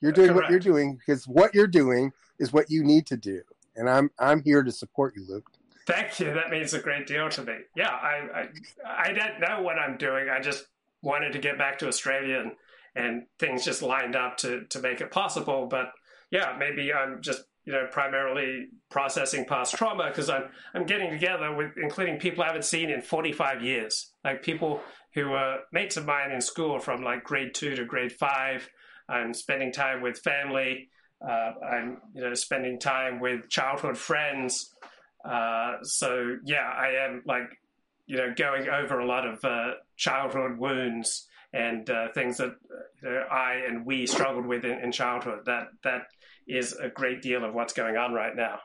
You're 0.00 0.12
doing 0.12 0.34
what 0.34 0.50
you're 0.50 0.58
doing 0.58 0.96
because 0.96 1.26
what 1.26 1.54
you're 1.54 1.66
doing 1.66 2.12
is 2.38 2.52
what 2.52 2.70
you 2.70 2.82
need 2.84 3.06
to 3.06 3.16
do, 3.16 3.42
and 3.76 3.88
I'm 3.88 4.10
I'm 4.18 4.42
here 4.42 4.62
to 4.62 4.72
support 4.72 5.14
you, 5.16 5.24
Luke. 5.28 5.50
Thank 5.86 6.18
you. 6.18 6.32
That 6.32 6.50
means 6.50 6.72
a 6.72 6.80
great 6.80 7.06
deal 7.06 7.28
to 7.28 7.42
me. 7.42 7.54
Yeah, 7.76 7.90
I, 7.90 8.48
I, 8.86 9.08
I 9.08 9.12
don't 9.12 9.40
know 9.40 9.62
what 9.62 9.78
I'm 9.78 9.98
doing. 9.98 10.28
I 10.30 10.40
just 10.40 10.64
wanted 11.02 11.32
to 11.34 11.38
get 11.38 11.58
back 11.58 11.78
to 11.78 11.88
Australia, 11.88 12.40
and, 12.40 12.52
and 12.96 13.22
things 13.38 13.64
just 13.64 13.82
lined 13.82 14.16
up 14.16 14.38
to, 14.38 14.64
to 14.70 14.80
make 14.80 15.00
it 15.00 15.10
possible. 15.10 15.66
But 15.66 15.90
yeah, 16.30 16.56
maybe 16.58 16.92
I'm 16.92 17.20
just 17.20 17.42
you 17.64 17.72
know 17.72 17.86
primarily 17.90 18.66
processing 18.90 19.44
past 19.46 19.74
trauma 19.74 20.08
because 20.08 20.28
I'm 20.28 20.44
I'm 20.74 20.86
getting 20.86 21.10
together 21.10 21.54
with 21.54 21.72
including 21.76 22.18
people 22.18 22.42
I 22.44 22.48
haven't 22.48 22.64
seen 22.64 22.90
in 22.90 23.02
45 23.02 23.62
years, 23.62 24.10
like 24.24 24.42
people 24.42 24.80
who 25.14 25.30
were 25.30 25.58
mates 25.72 25.96
of 25.96 26.06
mine 26.06 26.32
in 26.32 26.40
school 26.40 26.78
from 26.78 27.02
like 27.02 27.24
grade 27.24 27.54
two 27.54 27.74
to 27.76 27.84
grade 27.84 28.12
five. 28.12 28.68
I'm 29.08 29.34
spending 29.34 29.70
time 29.70 30.02
with 30.02 30.18
family. 30.18 30.88
Uh, 31.26 31.52
I'm 31.64 31.98
you 32.14 32.22
know 32.22 32.34
spending 32.34 32.78
time 32.78 33.20
with 33.20 33.48
childhood 33.48 33.98
friends. 33.98 34.70
Uh, 35.24 35.78
so 35.82 36.36
yeah, 36.44 36.68
I 36.68 37.06
am 37.06 37.22
like, 37.26 37.50
you 38.06 38.16
know, 38.16 38.34
going 38.36 38.68
over 38.68 38.98
a 38.98 39.06
lot 39.06 39.26
of 39.26 39.42
uh, 39.44 39.72
childhood 39.96 40.58
wounds 40.58 41.26
and 41.52 41.88
uh, 41.88 42.08
things 42.12 42.36
that 42.38 42.54
you 43.02 43.08
know, 43.10 43.24
I 43.30 43.62
and 43.66 43.86
we 43.86 44.06
struggled 44.06 44.46
with 44.46 44.64
in, 44.64 44.78
in 44.80 44.92
childhood. 44.92 45.40
That 45.46 45.68
that 45.82 46.02
is 46.46 46.74
a 46.74 46.88
great 46.88 47.22
deal 47.22 47.44
of 47.44 47.54
what's 47.54 47.72
going 47.72 47.96
on 47.96 48.12
right 48.12 48.36
now. 48.36 48.58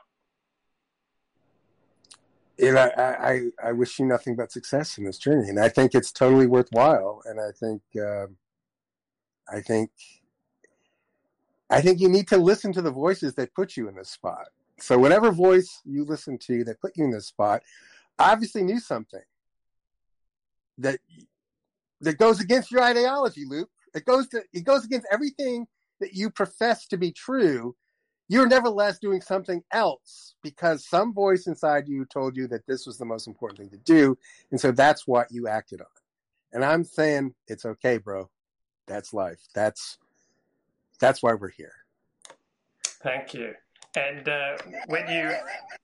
And 2.58 2.78
I 2.78 2.90
I- 2.98 3.68
I 3.68 3.72
wish 3.72 3.98
you 3.98 4.06
nothing 4.06 4.36
but 4.36 4.52
success 4.52 4.98
in 4.98 5.04
this 5.04 5.18
journey, 5.18 5.48
and 5.48 5.58
I 5.58 5.68
think 5.70 5.94
it's 5.94 6.12
totally 6.12 6.46
worthwhile. 6.46 7.22
And 7.24 7.40
I 7.40 7.52
think 7.52 7.82
um 7.96 8.36
I 9.50 9.60
think 9.60 9.90
I 11.70 11.80
think 11.80 12.00
you 12.00 12.08
need 12.08 12.28
to 12.28 12.36
listen 12.36 12.72
to 12.74 12.82
the 12.82 12.90
voices 12.90 13.34
that 13.34 13.54
put 13.54 13.76
you 13.76 13.88
in 13.88 13.94
this 13.94 14.10
spot. 14.10 14.48
So 14.80 14.98
whatever 14.98 15.30
voice 15.30 15.80
you 15.84 16.04
listen 16.04 16.38
to 16.46 16.64
that 16.64 16.80
put 16.80 16.96
you 16.96 17.04
in 17.04 17.10
this 17.10 17.26
spot, 17.26 17.62
obviously 18.18 18.62
knew 18.62 18.80
something 18.80 19.22
that 20.78 20.98
that 22.00 22.18
goes 22.18 22.40
against 22.40 22.70
your 22.70 22.82
ideology, 22.82 23.44
Luke. 23.46 23.70
It 23.94 24.04
goes 24.04 24.28
to 24.28 24.42
it 24.52 24.64
goes 24.64 24.84
against 24.84 25.06
everything 25.12 25.66
that 26.00 26.14
you 26.14 26.30
profess 26.30 26.86
to 26.88 26.96
be 26.96 27.12
true. 27.12 27.76
You're 28.28 28.46
nevertheless 28.46 28.98
doing 28.98 29.20
something 29.20 29.62
else 29.72 30.34
because 30.42 30.86
some 30.86 31.12
voice 31.12 31.46
inside 31.46 31.88
you 31.88 32.04
told 32.04 32.36
you 32.36 32.46
that 32.48 32.66
this 32.66 32.86
was 32.86 32.96
the 32.96 33.04
most 33.04 33.26
important 33.26 33.58
thing 33.58 33.70
to 33.70 33.78
do, 33.78 34.16
and 34.50 34.60
so 34.60 34.72
that's 34.72 35.06
what 35.06 35.28
you 35.30 35.48
acted 35.48 35.80
on. 35.80 35.86
And 36.52 36.64
I'm 36.64 36.84
saying 36.84 37.34
it's 37.48 37.64
okay, 37.64 37.98
bro. 37.98 38.30
That's 38.86 39.12
life. 39.12 39.40
That's 39.54 39.98
that's 41.00 41.22
why 41.22 41.34
we're 41.34 41.50
here. 41.50 41.74
Thank 43.02 43.34
you. 43.34 43.54
And 43.96 44.28
uh, 44.28 44.56
when 44.86 45.08
you 45.08 45.32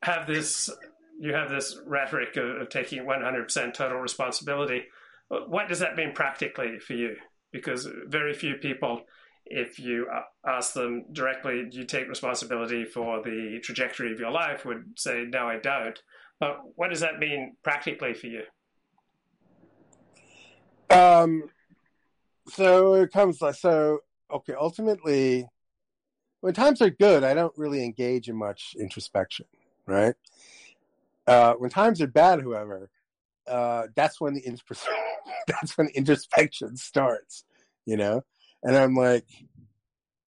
have 0.02 0.26
this, 0.26 0.70
you 1.18 1.34
have 1.34 1.50
this 1.50 1.78
rhetoric 1.86 2.36
of, 2.36 2.62
of 2.62 2.68
taking 2.68 3.04
100% 3.04 3.74
total 3.74 3.98
responsibility. 3.98 4.84
What 5.28 5.68
does 5.68 5.80
that 5.80 5.96
mean 5.96 6.12
practically 6.12 6.78
for 6.78 6.94
you? 6.94 7.16
Because 7.52 7.88
very 8.06 8.32
few 8.32 8.54
people, 8.56 9.02
if 9.44 9.78
you 9.78 10.06
ask 10.46 10.72
them 10.72 11.06
directly, 11.12 11.68
do 11.70 11.78
you 11.78 11.84
take 11.84 12.08
responsibility 12.08 12.84
for 12.84 13.22
the 13.22 13.58
trajectory 13.62 14.12
of 14.12 14.20
your 14.20 14.30
life, 14.30 14.64
would 14.64 14.98
say, 14.98 15.24
no, 15.28 15.48
I 15.48 15.58
don't. 15.58 15.98
But 16.38 16.60
what 16.74 16.90
does 16.90 17.00
that 17.00 17.18
mean 17.18 17.56
practically 17.62 18.14
for 18.14 18.26
you? 18.26 18.42
Um, 20.90 21.44
so 22.48 22.94
it 22.94 23.12
comes 23.12 23.40
like 23.42 23.54
so. 23.54 24.00
Okay, 24.32 24.54
ultimately, 24.58 25.46
when 26.46 26.54
times 26.54 26.80
are 26.80 26.90
good, 26.90 27.24
I 27.24 27.34
don't 27.34 27.58
really 27.58 27.82
engage 27.82 28.28
in 28.28 28.36
much 28.36 28.76
introspection, 28.78 29.46
right? 29.84 30.14
Uh, 31.26 31.54
when 31.54 31.70
times 31.70 32.00
are 32.00 32.06
bad, 32.06 32.40
however, 32.40 32.88
uh, 33.48 33.88
that's 33.96 34.20
when 34.20 34.34
the 34.34 34.42
intros- 34.42 34.86
that's 35.48 35.76
when 35.76 35.88
introspection 35.88 36.76
starts, 36.76 37.42
you 37.84 37.96
know. 37.96 38.22
And 38.62 38.76
I'm 38.76 38.94
like, 38.94 39.26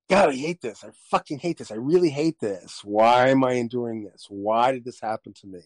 God, 0.09 0.29
I 0.29 0.35
hate 0.35 0.59
this. 0.59 0.83
I 0.83 0.89
fucking 1.11 1.37
hate 1.37 1.59
this. 1.59 1.69
I 1.69 1.75
really 1.75 2.09
hate 2.09 2.39
this. 2.39 2.81
Why 2.83 3.29
am 3.29 3.43
I 3.43 3.51
enduring 3.51 4.03
this? 4.03 4.25
Why 4.27 4.71
did 4.71 4.85
this 4.85 4.99
happen 4.99 5.33
to 5.33 5.45
me? 5.45 5.61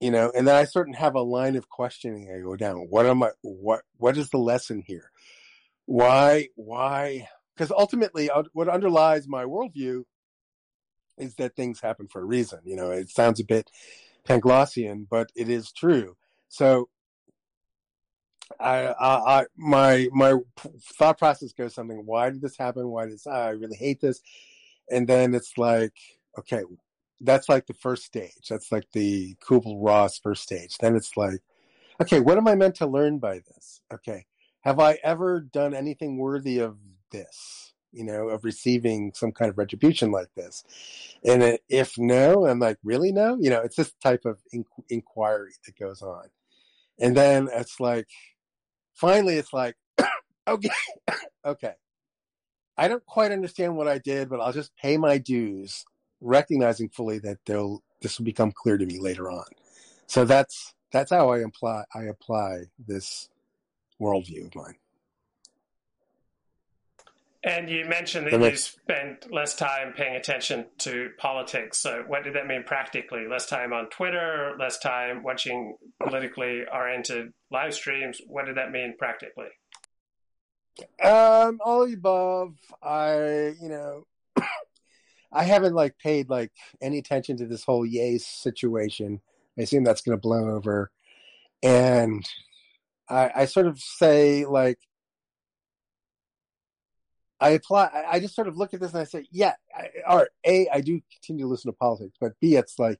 You 0.00 0.12
know, 0.12 0.30
and 0.32 0.46
then 0.46 0.54
I 0.54 0.62
sort 0.62 0.88
of 0.88 0.94
have 0.94 1.16
a 1.16 1.22
line 1.22 1.56
of 1.56 1.68
questioning. 1.68 2.32
I 2.32 2.40
go 2.40 2.54
down. 2.54 2.86
What 2.88 3.04
am 3.04 3.24
I? 3.24 3.30
What 3.42 3.82
What 3.96 4.16
is 4.16 4.30
the 4.30 4.38
lesson 4.38 4.80
here? 4.86 5.10
Why? 5.86 6.50
Why? 6.54 7.28
Because 7.58 7.72
ultimately, 7.72 8.30
what 8.52 8.68
underlies 8.68 9.26
my 9.26 9.44
worldview 9.44 10.04
is 11.18 11.34
that 11.34 11.56
things 11.56 11.80
happen 11.80 12.06
for 12.06 12.20
a 12.20 12.24
reason. 12.24 12.60
You 12.64 12.76
know, 12.76 12.92
it 12.92 13.10
sounds 13.10 13.40
a 13.40 13.44
bit 13.44 13.68
Panglossian, 14.24 15.08
but 15.10 15.32
it 15.34 15.48
is 15.48 15.72
true. 15.72 16.16
So, 16.48 16.88
I, 18.60 18.86
I, 18.86 19.40
I 19.40 19.46
my 19.56 20.08
my 20.12 20.34
thought 20.96 21.18
process 21.18 21.52
goes 21.52 21.74
something. 21.74 22.06
Why 22.06 22.30
did 22.30 22.42
this 22.42 22.56
happen? 22.56 22.88
Why 22.88 23.06
did 23.06 23.14
this? 23.14 23.26
ah, 23.26 23.46
I 23.46 23.48
really 23.50 23.76
hate 23.76 24.00
this. 24.00 24.22
And 24.88 25.08
then 25.08 25.34
it's 25.34 25.58
like, 25.58 25.94
okay, 26.38 26.62
that's 27.20 27.48
like 27.48 27.66
the 27.66 27.74
first 27.74 28.04
stage. 28.04 28.46
That's 28.48 28.70
like 28.70 28.86
the 28.92 29.34
Kübler-Ross 29.44 30.20
first 30.20 30.44
stage. 30.44 30.78
Then 30.78 30.94
it's 30.94 31.16
like, 31.16 31.40
okay, 32.00 32.20
what 32.20 32.38
am 32.38 32.46
I 32.46 32.54
meant 32.54 32.76
to 32.76 32.86
learn 32.86 33.18
by 33.18 33.40
this? 33.40 33.80
Okay, 33.92 34.26
have 34.60 34.78
I 34.78 35.00
ever 35.02 35.40
done 35.40 35.74
anything 35.74 36.18
worthy 36.18 36.60
of 36.60 36.78
this? 37.10 37.72
You 37.92 38.04
know, 38.04 38.28
of 38.28 38.44
receiving 38.44 39.12
some 39.14 39.32
kind 39.32 39.50
of 39.50 39.56
retribution 39.56 40.10
like 40.10 40.28
this? 40.36 40.62
And 41.24 41.58
if 41.68 41.96
no, 41.98 42.46
I'm 42.46 42.58
like, 42.58 42.78
really 42.84 43.12
no? 43.12 43.36
You 43.40 43.50
know, 43.50 43.60
it's 43.60 43.76
this 43.76 43.92
type 44.02 44.24
of 44.24 44.38
in- 44.52 44.64
inquiry 44.90 45.52
that 45.64 45.78
goes 45.78 46.02
on. 46.02 46.28
And 47.00 47.16
then 47.16 47.48
it's 47.52 47.80
like, 47.80 48.08
finally, 48.94 49.36
it's 49.36 49.52
like, 49.52 49.76
Okay. 50.48 50.70
okay. 51.44 51.74
I 52.76 52.88
don't 52.88 53.04
quite 53.04 53.32
understand 53.32 53.76
what 53.76 53.88
I 53.88 53.98
did, 53.98 54.28
but 54.30 54.40
I'll 54.40 54.52
just 54.52 54.74
pay 54.76 54.96
my 54.96 55.18
dues, 55.18 55.84
recognizing 56.20 56.88
fully 56.88 57.18
that 57.20 57.38
they'll 57.44 57.82
this 58.00 58.18
will 58.18 58.24
become 58.24 58.52
clear 58.52 58.78
to 58.78 58.86
me 58.86 59.00
later 59.00 59.30
on. 59.30 59.44
So 60.06 60.24
that's 60.24 60.74
that's 60.92 61.10
how 61.10 61.30
I 61.30 61.38
apply 61.38 61.84
I 61.94 62.04
apply 62.04 62.64
this 62.78 63.28
worldview 64.00 64.46
of 64.46 64.54
mine. 64.54 64.76
And 67.48 67.70
you 67.70 67.86
mentioned 67.86 68.26
that 68.26 68.38
you 68.38 68.56
spent 68.56 69.32
less 69.32 69.56
time 69.56 69.94
paying 69.96 70.16
attention 70.16 70.66
to 70.78 71.08
politics. 71.16 71.78
So, 71.78 72.04
what 72.06 72.22
did 72.22 72.34
that 72.34 72.46
mean 72.46 72.62
practically? 72.62 73.26
Less 73.26 73.46
time 73.46 73.72
on 73.72 73.88
Twitter, 73.88 74.54
less 74.58 74.78
time 74.78 75.22
watching 75.22 75.78
politically 76.02 76.64
oriented 76.70 77.32
live 77.50 77.72
streams. 77.72 78.20
What 78.26 78.44
did 78.44 78.58
that 78.58 78.70
mean 78.70 78.96
practically? 78.98 79.46
Um, 81.02 81.58
all 81.64 81.90
above. 81.90 82.54
I, 82.82 83.54
you 83.58 83.70
know, 83.70 84.06
I 85.32 85.44
haven't 85.44 85.74
like 85.74 85.98
paid 85.98 86.28
like 86.28 86.52
any 86.82 86.98
attention 86.98 87.38
to 87.38 87.46
this 87.46 87.64
whole 87.64 87.86
Yay 87.86 88.18
situation. 88.18 89.22
I 89.58 89.62
assume 89.62 89.84
that's 89.84 90.02
going 90.02 90.18
to 90.18 90.20
blow 90.20 90.50
over, 90.50 90.90
and 91.62 92.28
I, 93.08 93.30
I 93.34 93.44
sort 93.46 93.68
of 93.68 93.80
say 93.80 94.44
like, 94.44 94.78
I 97.40 97.50
apply. 97.50 97.90
I- 98.10 98.20
just 98.20 98.34
sort 98.34 98.48
of 98.48 98.56
look 98.56 98.74
at 98.74 98.80
this 98.80 98.92
and 98.92 99.00
I 99.00 99.04
say, 99.04 99.26
yeah, 99.30 99.54
I, 99.76 99.88
all 100.06 100.18
right. 100.18 100.28
A, 100.44 100.68
I 100.70 100.80
do 100.80 101.00
continue 101.12 101.44
to 101.44 101.48
listen 101.48 101.70
to 101.70 101.76
politics, 101.76 102.16
but 102.20 102.32
B, 102.40 102.56
it's 102.56 102.78
like, 102.78 102.98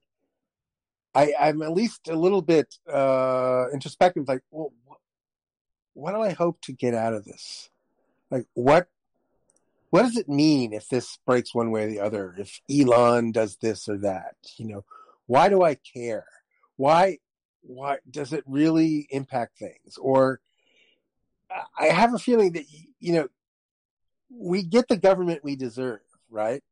I, 1.15 1.33
I'm 1.39 1.61
at 1.61 1.73
least 1.73 2.07
a 2.07 2.15
little 2.15 2.41
bit 2.41 2.75
uh 2.91 3.65
introspective. 3.73 4.27
Like, 4.27 4.43
well, 4.51 4.71
what, 4.85 4.99
what 5.93 6.11
do 6.13 6.21
I 6.21 6.31
hope 6.31 6.61
to 6.61 6.71
get 6.71 6.93
out 6.93 7.13
of 7.13 7.25
this? 7.25 7.69
Like, 8.29 8.45
what 8.53 8.87
what 9.89 10.03
does 10.03 10.17
it 10.17 10.29
mean 10.29 10.71
if 10.71 10.87
this 10.87 11.17
breaks 11.25 11.53
one 11.53 11.71
way 11.71 11.85
or 11.85 11.89
the 11.89 11.99
other? 11.99 12.35
If 12.37 12.61
Elon 12.69 13.31
does 13.31 13.57
this 13.57 13.89
or 13.89 13.97
that, 13.97 14.35
you 14.57 14.67
know, 14.67 14.85
why 15.25 15.49
do 15.49 15.63
I 15.63 15.75
care? 15.75 16.27
Why 16.75 17.17
why 17.61 17.97
does 18.09 18.31
it 18.31 18.43
really 18.45 19.07
impact 19.09 19.57
things? 19.57 19.97
Or 19.99 20.41
I 21.77 21.85
have 21.87 22.13
a 22.13 22.19
feeling 22.19 22.51
that 22.53 22.65
you 22.99 23.13
know 23.13 23.27
we 24.29 24.63
get 24.63 24.87
the 24.87 24.97
government 24.97 25.43
we 25.43 25.55
deserve, 25.55 26.01
right? 26.29 26.63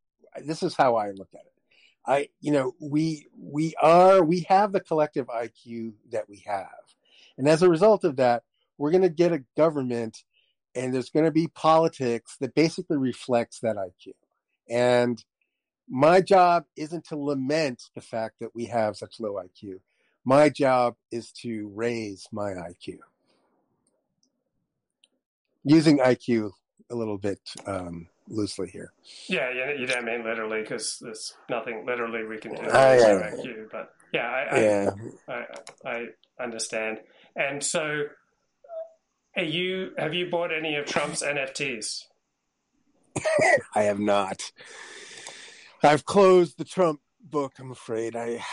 This 0.44 0.64
is 0.64 0.76
how 0.76 0.96
I 0.96 1.12
look 1.12 1.30
at 1.34 1.42
it. 1.42 1.54
I, 2.06 2.30
you 2.40 2.52
know, 2.52 2.74
we 2.80 3.28
we 3.38 3.76
are 3.82 4.24
we 4.24 4.46
have 4.48 4.72
the 4.72 4.80
collective 4.80 5.28
IQ 5.28 5.94
that 6.12 6.30
we 6.30 6.44
have, 6.46 6.68
and 7.38 7.48
as 7.50 7.62
a 7.62 7.70
result 7.70 8.06
of 8.06 8.16
that, 8.18 8.44
we're 8.78 8.92
going 8.92 9.04
to 9.04 9.10
get 9.10 9.34
a 9.34 9.44
government, 9.58 10.24
and 10.74 10.94
there's 10.94 11.10
going 11.10 11.26
to 11.26 11.32
be 11.32 11.48
politics 11.48 12.38
that 12.40 12.56
basically 12.56 12.98
reflects 12.98 13.60
that 13.60 13.76
IQ. 13.76 14.14
And 14.70 15.22
my 15.90 16.22
job 16.22 16.66
isn't 16.78 17.06
to 17.08 17.18
lament 17.18 17.84
the 17.94 18.02
fact 18.02 18.36
that 18.40 18.56
we 18.56 18.66
have 18.66 18.96
such 18.96 19.20
low 19.20 19.34
IQ. 19.34 19.80
My 20.24 20.50
job 20.50 20.96
is 21.12 21.32
to 21.44 21.72
raise 21.74 22.28
my 22.32 22.52
IQ 22.52 23.00
using 25.68 25.98
IQ 25.98 26.52
a 26.90 26.96
little 26.96 27.18
bit 27.18 27.40
um, 27.66 28.08
loosely 28.28 28.70
here. 28.70 28.92
Yeah, 29.28 29.50
you, 29.52 29.82
you 29.82 29.88
don't 29.88 30.06
mean 30.06 30.24
literally 30.24 30.62
because 30.62 30.98
there's 31.02 31.34
nothing 31.50 31.86
literally 31.86 32.26
we 32.26 32.38
can 32.38 32.56
do 32.56 32.62
with 32.64 32.74
I- 32.74 33.00
our 33.00 33.22
IQ. 33.32 33.70
But 33.72 33.90
yeah, 34.14 34.28
I, 34.52 34.60
Yeah. 34.60 34.92
I, 35.28 35.46
I, 35.86 35.92
I 36.40 36.44
understand. 36.44 37.00
And 37.36 37.64
so, 37.64 38.04
are 39.36 39.44
you 39.44 39.92
have 39.98 40.14
you 40.14 40.30
bought 40.30 40.52
any 40.52 40.76
of 40.76 40.86
Trump's 40.86 41.22
NFTs? 41.24 42.04
I 43.76 43.84
have 43.84 44.00
not. 44.00 44.52
I've 45.84 46.06
closed 46.06 46.58
the 46.58 46.66
Trump 46.66 47.02
book. 47.22 47.54
I'm 47.60 47.72
afraid 47.72 48.16
I, 48.16 48.44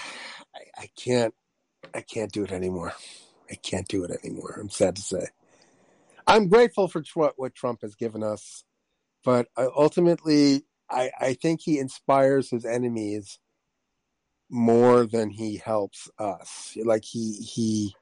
I, 0.55 0.61
I 0.83 0.89
can't, 0.97 1.35
I 1.95 2.01
can't 2.03 2.31
do 2.33 2.45
it 2.45 2.53
anymore. 2.53 2.93
I 3.51 3.55
can't 3.55 3.89
do 3.89 4.05
it 4.05 4.11
anymore. 4.23 4.59
I'm 4.61 4.69
sad 4.71 4.97
to 4.97 5.03
say. 5.03 5.27
I'm 6.27 6.49
grateful 6.49 6.89
for 6.89 7.03
tr- 7.03 7.35
what 7.37 7.55
Trump 7.55 7.83
has 7.83 7.95
given 7.95 8.23
us, 8.23 8.65
but 9.25 9.49
I, 9.57 9.67
ultimately, 9.77 10.65
I, 10.91 11.11
I 11.21 11.35
think 11.35 11.61
he 11.63 11.79
inspires 11.79 12.51
his 12.51 12.65
enemies 12.65 13.39
more 14.51 15.07
than 15.07 15.31
he 15.31 15.57
helps 15.57 16.09
us. 16.19 16.77
Like 16.83 17.05
he, 17.05 17.35
he, 17.35 17.95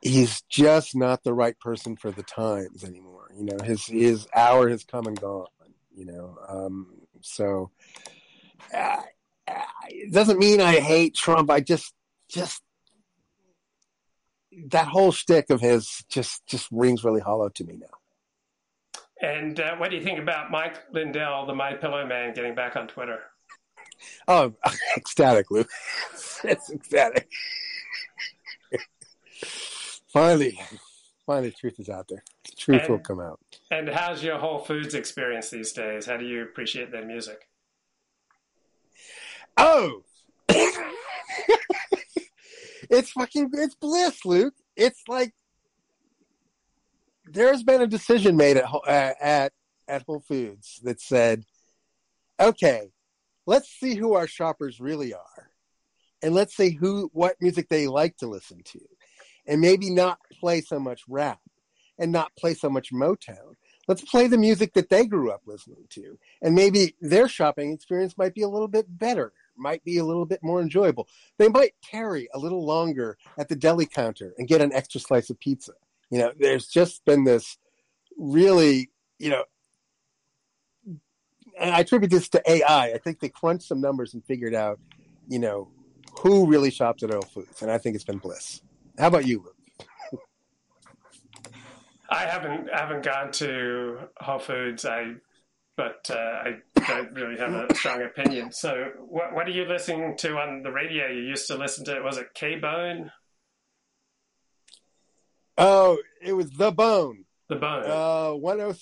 he's 0.00 0.42
just 0.42 0.94
not 0.94 1.22
the 1.24 1.34
right 1.34 1.58
person 1.58 1.96
for 1.96 2.10
the 2.10 2.22
times 2.22 2.84
anymore. 2.84 3.30
You 3.36 3.44
know, 3.44 3.58
his 3.64 3.86
his 3.86 4.26
hour 4.34 4.68
has 4.68 4.84
come 4.84 5.06
and 5.06 5.20
gone. 5.20 5.46
You 5.94 6.06
know, 6.06 6.38
um, 6.48 6.94
so 7.20 7.70
uh, 8.72 9.02
uh, 9.48 9.62
it 9.88 10.12
doesn't 10.12 10.38
mean 10.38 10.60
I 10.60 10.80
hate 10.80 11.14
Trump. 11.14 11.50
I 11.50 11.60
just 11.60 11.92
just 12.28 12.62
that 14.68 14.88
whole 14.88 15.12
shtick 15.12 15.50
of 15.50 15.60
his 15.60 16.04
just 16.08 16.46
just 16.46 16.68
rings 16.70 17.04
really 17.04 17.20
hollow 17.20 17.48
to 17.50 17.64
me 17.64 17.76
now. 17.80 17.86
And 19.20 19.58
uh, 19.58 19.76
what 19.76 19.90
do 19.90 19.96
you 19.96 20.02
think 20.02 20.18
about 20.20 20.50
Mike 20.50 20.78
Lindell, 20.92 21.46
the 21.46 21.54
My 21.54 21.74
Pillow 21.74 22.06
Man, 22.06 22.32
getting 22.34 22.54
back 22.54 22.76
on 22.76 22.86
Twitter? 22.86 23.18
Oh, 24.28 24.54
ecstatic, 24.96 25.50
Luke. 25.50 25.68
it's 26.44 26.70
ecstatic. 26.70 27.28
finally, 30.06 30.58
finally, 31.26 31.50
truth 31.50 31.80
is 31.80 31.88
out 31.88 32.06
there. 32.08 32.22
The 32.44 32.52
truth 32.56 32.82
And- 32.82 32.90
will 32.90 32.98
come 33.00 33.20
out. 33.20 33.40
And 33.70 33.88
how's 33.88 34.22
your 34.22 34.38
Whole 34.38 34.60
Foods 34.60 34.94
experience 34.94 35.50
these 35.50 35.72
days? 35.72 36.06
How 36.06 36.16
do 36.16 36.24
you 36.24 36.42
appreciate 36.42 36.90
their 36.92 37.04
music? 37.04 37.48
Oh, 39.56 40.04
it's 42.90 43.10
fucking 43.10 43.50
it's 43.52 43.74
bliss, 43.74 44.24
Luke. 44.24 44.54
It's 44.76 45.02
like 45.08 45.34
there's 47.24 47.62
been 47.62 47.82
a 47.82 47.86
decision 47.86 48.36
made 48.36 48.56
at 48.56 48.66
at 48.88 49.52
at 49.86 50.02
Whole 50.02 50.20
Foods 50.20 50.80
that 50.84 51.00
said, 51.00 51.44
okay, 52.40 52.90
let's 53.46 53.68
see 53.68 53.94
who 53.94 54.14
our 54.14 54.26
shoppers 54.26 54.80
really 54.80 55.14
are, 55.14 55.50
and 56.22 56.34
let's 56.34 56.56
see 56.56 56.70
who 56.70 57.10
what 57.12 57.36
music 57.40 57.68
they 57.68 57.86
like 57.86 58.16
to 58.18 58.26
listen 58.26 58.62
to, 58.64 58.80
and 59.46 59.60
maybe 59.60 59.90
not 59.90 60.18
play 60.40 60.60
so 60.60 60.78
much 60.78 61.02
rap 61.08 61.40
and 61.98 62.12
not 62.12 62.34
play 62.36 62.54
so 62.54 62.70
much 62.70 62.92
Motown. 62.92 63.54
Let's 63.88 64.02
play 64.02 64.26
the 64.26 64.36
music 64.36 64.74
that 64.74 64.90
they 64.90 65.06
grew 65.06 65.30
up 65.30 65.42
listening 65.46 65.86
to, 65.90 66.18
and 66.42 66.54
maybe 66.54 66.94
their 67.00 67.26
shopping 67.26 67.72
experience 67.72 68.18
might 68.18 68.34
be 68.34 68.42
a 68.42 68.48
little 68.48 68.68
bit 68.68 68.86
better, 68.98 69.32
might 69.58 69.84
be 69.84 69.98
a 69.98 70.04
little 70.04 70.26
bit 70.26 70.40
more 70.42 70.60
enjoyable. 70.60 71.08
They 71.38 71.48
might 71.48 71.74
tarry 71.82 72.28
a 72.32 72.38
little 72.38 72.64
longer 72.64 73.18
at 73.38 73.48
the 73.48 73.56
deli 73.56 73.86
counter 73.86 74.34
and 74.38 74.48
get 74.48 74.60
an 74.60 74.72
extra 74.72 75.00
slice 75.00 75.30
of 75.30 75.38
pizza. 75.40 75.72
You 76.10 76.18
know, 76.18 76.32
there's 76.38 76.68
just 76.68 77.04
been 77.04 77.24
this 77.24 77.58
really, 78.16 78.90
you 79.18 79.30
know, 79.30 79.44
and 81.58 81.74
I 81.74 81.80
attribute 81.80 82.10
this 82.10 82.28
to 82.30 82.42
AI. 82.50 82.92
I 82.92 82.98
think 82.98 83.20
they 83.20 83.28
crunched 83.28 83.66
some 83.66 83.80
numbers 83.80 84.14
and 84.14 84.24
figured 84.24 84.54
out, 84.54 84.78
you 85.28 85.38
know, 85.38 85.68
who 86.20 86.46
really 86.46 86.70
shops 86.70 87.02
at 87.02 87.10
Whole 87.10 87.22
Foods, 87.22 87.62
and 87.62 87.70
I 87.70 87.78
think 87.78 87.94
it's 87.94 88.04
been 88.04 88.18
bliss. 88.18 88.62
How 88.98 89.08
about 89.08 89.26
you, 89.26 89.42
Luke? 89.44 89.54
I 92.10 92.24
haven't 92.24 92.68
haven't 92.72 93.04
gone 93.04 93.32
to 93.32 93.98
Whole 94.18 94.38
Foods. 94.38 94.86
I 94.86 95.16
but 95.78 96.10
uh, 96.10 96.42
I 96.44 96.56
don't 96.88 97.12
really 97.14 97.38
have 97.38 97.54
a 97.54 97.72
strong 97.72 98.02
opinion. 98.02 98.50
So, 98.50 98.90
what 98.98 99.32
what 99.32 99.46
are 99.46 99.52
you 99.52 99.64
listening 99.64 100.16
to 100.18 100.36
on 100.36 100.62
the 100.64 100.72
radio? 100.72 101.06
You 101.06 101.22
used 101.22 101.46
to 101.46 101.54
listen 101.54 101.84
to 101.84 101.96
it. 101.96 102.04
was 102.04 102.18
it 102.18 102.34
K 102.34 102.56
Bone? 102.56 103.12
Oh, 105.56 105.98
it 106.20 106.32
was 106.32 106.50
The 106.50 106.72
Bone. 106.72 107.24
The 107.48 107.56
Bone. 107.56 107.84
Uh, 107.86 108.54
10 108.56 108.74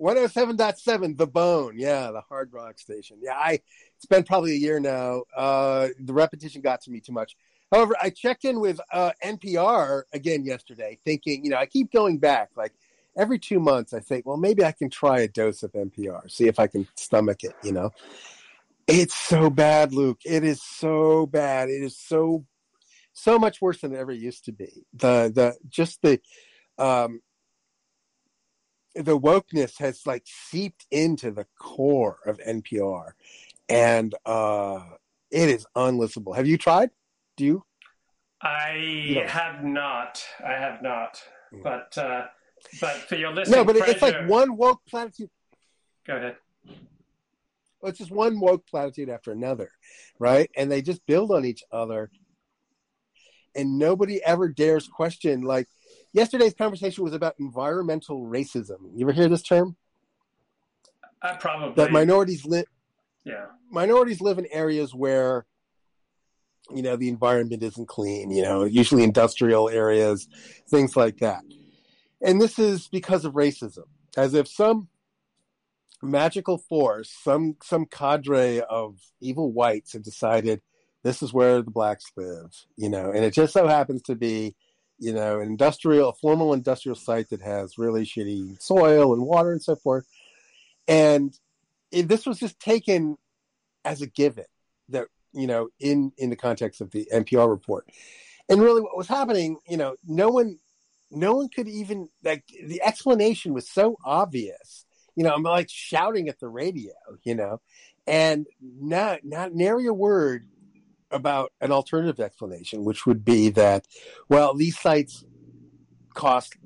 107.7 0.00 1.16
The 1.16 1.26
Bone. 1.28 1.74
Yeah, 1.76 2.10
the 2.10 2.22
hard 2.22 2.52
rock 2.52 2.80
station. 2.80 3.18
Yeah, 3.22 3.34
I 3.36 3.60
it's 3.96 4.06
been 4.10 4.24
probably 4.24 4.52
a 4.52 4.58
year 4.58 4.80
now. 4.80 5.22
Uh, 5.36 5.88
the 6.00 6.12
repetition 6.12 6.60
got 6.60 6.80
to 6.82 6.90
me 6.90 6.98
too 6.98 7.12
much. 7.12 7.36
However, 7.70 7.94
I 8.02 8.10
checked 8.10 8.44
in 8.44 8.58
with 8.58 8.80
uh, 8.92 9.12
NPR 9.24 10.02
again 10.12 10.44
yesterday, 10.44 10.98
thinking, 11.04 11.44
you 11.44 11.50
know, 11.50 11.56
I 11.56 11.66
keep 11.66 11.92
going 11.92 12.18
back. 12.18 12.50
Like 12.56 12.72
every 13.16 13.38
two 13.38 13.60
months, 13.60 13.92
I 13.92 14.00
think, 14.00 14.26
well, 14.26 14.36
maybe 14.36 14.64
I 14.64 14.72
can 14.72 14.90
try 14.90 15.20
a 15.20 15.28
dose 15.28 15.62
of 15.62 15.72
NPR, 15.72 16.30
see 16.30 16.48
if 16.48 16.58
I 16.58 16.66
can 16.66 16.86
stomach 16.96 17.44
it. 17.44 17.54
You 17.62 17.72
know, 17.72 17.90
it's 18.86 19.14
so 19.14 19.50
bad, 19.50 19.92
Luke. 19.92 20.20
It 20.24 20.44
is 20.44 20.62
so 20.62 21.26
bad. 21.26 21.68
It 21.68 21.82
is 21.82 21.96
so 21.96 22.44
so 23.12 23.38
much 23.38 23.60
worse 23.60 23.80
than 23.80 23.92
it 23.94 23.98
ever 23.98 24.12
used 24.12 24.44
to 24.46 24.52
be. 24.52 24.84
The 24.94 25.30
the 25.34 25.56
just 25.68 26.00
the 26.02 26.20
um 26.78 27.20
the 28.94 29.18
wokeness 29.18 29.78
has 29.78 30.06
like 30.06 30.24
seeped 30.26 30.86
into 30.90 31.30
the 31.30 31.46
core 31.58 32.18
of 32.26 32.38
NPR 32.38 33.12
and 33.68 34.14
uh 34.26 34.80
it 35.30 35.48
is 35.48 35.66
unlistenable. 35.74 36.36
Have 36.36 36.46
you 36.46 36.58
tried? 36.58 36.90
Do 37.36 37.44
you? 37.44 37.64
I 38.42 39.12
don't- 39.14 39.28
have 39.30 39.64
not. 39.64 40.22
I 40.44 40.52
have 40.52 40.82
not. 40.82 41.22
But 41.62 41.96
uh, 41.98 42.26
But 42.80 42.92
for 43.08 43.16
your 43.16 43.32
listening 43.32 43.58
no, 43.58 43.64
but 43.64 43.76
it's 43.76 44.02
like 44.02 44.28
one 44.28 44.56
woke 44.56 44.80
platitude. 44.88 45.30
Go 46.06 46.16
ahead. 46.16 46.36
Well, 47.80 47.90
it's 47.90 47.98
just 47.98 48.10
one 48.10 48.40
woke 48.40 48.66
platitude 48.66 49.08
after 49.08 49.32
another, 49.32 49.70
right? 50.18 50.50
And 50.56 50.70
they 50.70 50.82
just 50.82 51.04
build 51.06 51.32
on 51.32 51.44
each 51.44 51.64
other, 51.72 52.10
and 53.54 53.78
nobody 53.78 54.22
ever 54.24 54.48
dares 54.48 54.88
question. 54.88 55.42
Like 55.42 55.68
yesterday's 56.12 56.54
conversation 56.54 57.04
was 57.04 57.12
about 57.12 57.34
environmental 57.38 58.24
racism. 58.24 58.90
You 58.94 59.04
ever 59.06 59.12
hear 59.12 59.28
this 59.28 59.42
term? 59.42 59.76
I 61.20 61.34
probably 61.36 61.74
That 61.74 61.92
minorities 61.92 62.44
live 62.44 62.66
Yeah. 63.24 63.46
minorities 63.70 64.20
live 64.20 64.38
in 64.38 64.46
areas 64.50 64.94
where 64.94 65.46
you 66.74 66.82
know 66.82 66.96
the 66.96 67.08
environment 67.08 67.62
isn't 67.62 67.86
clean 67.86 68.30
you 68.30 68.42
know 68.42 68.64
usually 68.64 69.02
industrial 69.02 69.68
areas 69.68 70.28
things 70.68 70.96
like 70.96 71.18
that 71.18 71.42
and 72.24 72.40
this 72.40 72.58
is 72.58 72.88
because 72.88 73.24
of 73.24 73.34
racism. 73.34 73.86
As 74.16 74.34
if 74.34 74.46
some 74.46 74.88
magical 76.02 76.58
force 76.58 77.08
some 77.22 77.56
some 77.62 77.86
cadre 77.86 78.60
of 78.62 78.98
evil 79.20 79.52
whites 79.52 79.92
have 79.92 80.02
decided 80.02 80.60
this 81.04 81.22
is 81.22 81.32
where 81.32 81.62
the 81.62 81.70
blacks 81.70 82.10
live 82.16 82.52
you 82.76 82.88
know? 82.88 83.10
And 83.10 83.24
it 83.24 83.32
just 83.32 83.52
so 83.52 83.68
happens 83.68 84.02
to 84.02 84.16
be 84.16 84.56
you 84.98 85.12
know 85.12 85.40
an 85.40 85.48
industrial 85.48 86.10
a 86.10 86.14
formal 86.14 86.52
industrial 86.54 86.96
site 86.96 87.30
that 87.30 87.40
has 87.40 87.78
really 87.78 88.04
shitty 88.04 88.60
soil 88.60 89.12
and 89.12 89.22
water 89.22 89.52
and 89.52 89.62
so 89.62 89.76
forth. 89.76 90.06
And 90.88 91.36
it, 91.90 92.08
this 92.08 92.26
was 92.26 92.38
just 92.38 92.58
taken 92.60 93.16
as 93.84 94.02
a 94.02 94.06
given 94.06 94.44
that 94.88 95.06
you 95.32 95.46
know 95.46 95.68
in 95.80 96.12
in 96.18 96.30
the 96.30 96.36
context 96.36 96.80
of 96.80 96.90
the 96.90 97.08
NPR 97.12 97.48
report. 97.48 97.88
And 98.48 98.60
really 98.60 98.80
what 98.80 98.96
was 98.96 99.08
happening 99.08 99.58
you 99.68 99.76
know 99.76 99.96
no 100.06 100.28
one 100.28 100.58
no 101.12 101.34
one 101.34 101.48
could 101.48 101.68
even 101.68 102.08
like 102.24 102.44
the 102.66 102.82
explanation 102.82 103.52
was 103.54 103.68
so 103.68 103.96
obvious. 104.04 104.84
You 105.14 105.24
know 105.24 105.34
I'm 105.34 105.42
like 105.42 105.68
shouting 105.70 106.28
at 106.28 106.40
the 106.40 106.48
radio 106.48 106.92
you 107.22 107.34
know 107.34 107.60
and 108.06 108.46
not 108.60 109.20
not 109.24 109.54
nary 109.54 109.86
a 109.86 109.92
word 109.92 110.48
about 111.10 111.52
an 111.60 111.70
alternative 111.70 112.20
explanation 112.20 112.84
which 112.84 113.06
would 113.06 113.24
be 113.24 113.50
that 113.50 113.86
well 114.28 114.54
these 114.54 114.78
sites 114.78 115.24
cost 116.14 116.56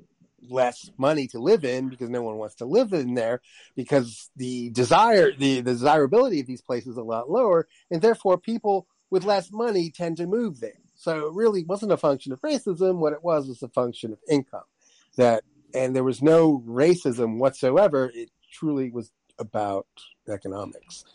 less 0.49 0.89
money 0.97 1.27
to 1.27 1.39
live 1.39 1.65
in 1.65 1.89
because 1.89 2.09
no 2.09 2.21
one 2.21 2.37
wants 2.37 2.55
to 2.55 2.65
live 2.65 2.93
in 2.93 3.13
there 3.15 3.41
because 3.75 4.29
the 4.37 4.69
desire 4.69 5.31
the, 5.37 5.61
the 5.61 5.73
desirability 5.73 6.39
of 6.39 6.47
these 6.47 6.61
places 6.61 6.91
is 6.91 6.97
a 6.97 7.03
lot 7.03 7.29
lower 7.29 7.67
and 7.91 8.01
therefore 8.01 8.37
people 8.37 8.87
with 9.09 9.25
less 9.25 9.51
money 9.51 9.91
tend 9.91 10.17
to 10.17 10.25
move 10.25 10.59
there 10.59 10.71
so 10.97 11.27
it 11.27 11.33
really 11.33 11.63
wasn't 11.63 11.91
a 11.91 11.97
function 11.97 12.33
of 12.33 12.41
racism. 12.41 12.97
What 12.97 13.13
it 13.13 13.23
was 13.23 13.47
was 13.47 13.61
a 13.63 13.69
function 13.69 14.11
of 14.11 14.19
income. 14.29 14.63
That 15.15 15.43
and 15.73 15.95
there 15.95 16.03
was 16.03 16.21
no 16.21 16.63
racism 16.67 17.37
whatsoever. 17.37 18.11
It 18.13 18.31
truly 18.51 18.89
was 18.89 19.11
about 19.39 19.87
economics. 20.27 21.05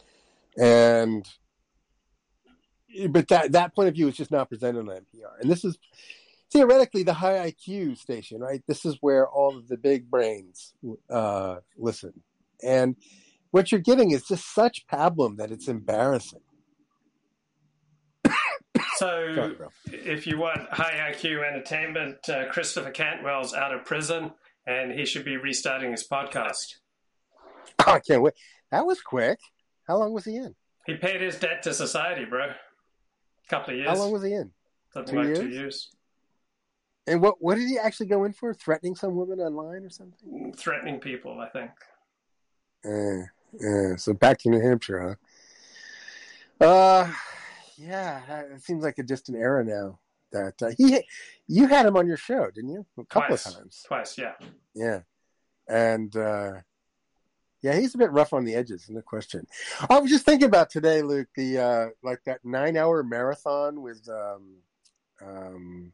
And 0.57 1.29
but 3.09 3.29
that 3.29 3.53
that 3.53 3.75
point 3.75 3.89
of 3.89 3.95
view 3.95 4.09
is 4.09 4.17
just 4.17 4.31
not 4.31 4.49
presented 4.49 4.81
on 4.81 4.87
NPR 4.87 5.41
and 5.41 5.51
this 5.51 5.65
is 5.65 5.79
theoretically 6.53 7.03
the 7.03 7.15
high 7.15 7.51
IQ 7.51 7.97
station, 7.97 8.41
right? 8.41 8.63
This 8.69 8.85
is 8.85 8.99
where 9.01 9.27
all 9.27 9.57
of 9.57 9.69
the 9.69 9.79
big 9.79 10.11
brains 10.11 10.75
uh, 11.11 11.57
listen, 11.77 12.13
and 12.63 12.97
what 13.51 13.73
you're 13.73 13.81
getting 13.81 14.11
is 14.11 14.27
just 14.27 14.55
such 14.55 14.87
pablum 14.87 15.39
that 15.39 15.51
it's 15.51 15.69
embarrassing. 15.69 16.43
So, 19.03 19.57
if 19.87 20.29
you 20.29 20.39
want 20.39 20.61
high 20.71 21.13
IQ 21.13 21.45
entertainment, 21.45 22.29
uh, 22.29 22.47
Christopher 22.53 22.93
Cantwell's 22.93 23.53
out 23.53 23.75
of 23.75 23.85
prison 23.85 24.31
and 24.65 24.93
he 24.93 25.05
should 25.05 25.25
be 25.25 25.37
restarting 25.37 25.91
his 25.91 26.07
podcast. 26.07 26.77
Oh, 27.85 27.85
I 27.95 27.99
can't 27.99 28.23
wait. 28.23 28.35
That 28.71 28.87
was 28.87 29.01
quick. 29.01 29.41
How 29.89 29.99
long 29.99 30.13
was 30.13 30.25
he 30.25 30.37
in? 30.37 30.55
He 30.87 30.95
paid 30.95 31.21
his 31.21 31.37
debt 31.37 31.65
to 31.65 31.75
society, 31.75 32.25
bro. 32.25 32.45
A 32.51 32.55
couple 33.49 33.73
of 33.73 33.79
years. 33.81 33.89
How 33.89 33.97
long 33.97 34.13
was 34.13 34.23
he 34.23 34.35
in? 34.35 34.53
Something 34.95 35.15
Two 35.17 35.23
like 35.23 35.35
two 35.35 35.49
years? 35.49 35.55
years. 35.55 35.91
And 37.09 37.21
what 37.21 37.35
what 37.41 37.57
did 37.57 37.67
he 37.67 37.79
actually 37.79 38.07
go 38.07 38.23
in 38.23 38.33
for? 38.33 38.55
Threatening 38.55 38.95
some 38.95 39.17
woman 39.17 39.41
online 39.41 39.83
or 39.83 39.91
something? 39.91 40.55
Threatening 40.57 41.01
people, 41.01 41.41
I 41.41 41.49
think. 41.49 41.71
Uh, 42.85 43.27
yeah. 43.59 43.97
So 43.97 44.13
back 44.13 44.39
to 44.39 44.49
New 44.49 44.61
Hampshire, 44.61 45.19
huh? 46.61 46.65
Uh, 46.65 47.13
yeah. 47.83 48.41
It 48.55 48.63
seems 48.63 48.85
like 48.85 48.99
a 48.99 49.03
distant 49.03 49.39
era 49.39 49.65
now. 49.65 49.99
That 50.33 50.63
uh, 50.63 50.71
he, 50.79 51.03
you 51.47 51.67
had 51.67 51.85
him 51.85 51.97
on 51.97 52.07
your 52.07 52.17
show, 52.17 52.51
didn't 52.55 52.71
you? 52.71 52.87
A 52.99 53.05
couple 53.05 53.29
Twice. 53.29 53.47
of 53.47 53.55
times. 53.55 53.85
Twice, 53.87 54.19
yeah. 54.19 54.33
Yeah. 54.75 55.01
And 55.69 56.15
uh 56.17 56.53
yeah, 57.63 57.79
he's 57.79 57.95
a 57.95 57.99
bit 57.99 58.11
rough 58.11 58.33
on 58.33 58.45
the 58.45 58.55
edges, 58.55 58.87
no 58.91 59.03
question. 59.03 59.47
I 59.89 60.01
was 60.01 60.11
just 60.11 60.25
thinking 60.25 60.49
about 60.49 60.69
today, 60.71 61.03
Luke, 61.03 61.29
the 61.37 61.59
uh 61.59 61.87
like 62.03 62.21
that 62.25 62.41
nine 62.45 62.77
hour 62.77 63.03
marathon 63.03 63.83
with 63.83 64.09
um 64.09 64.57
um 65.23 65.93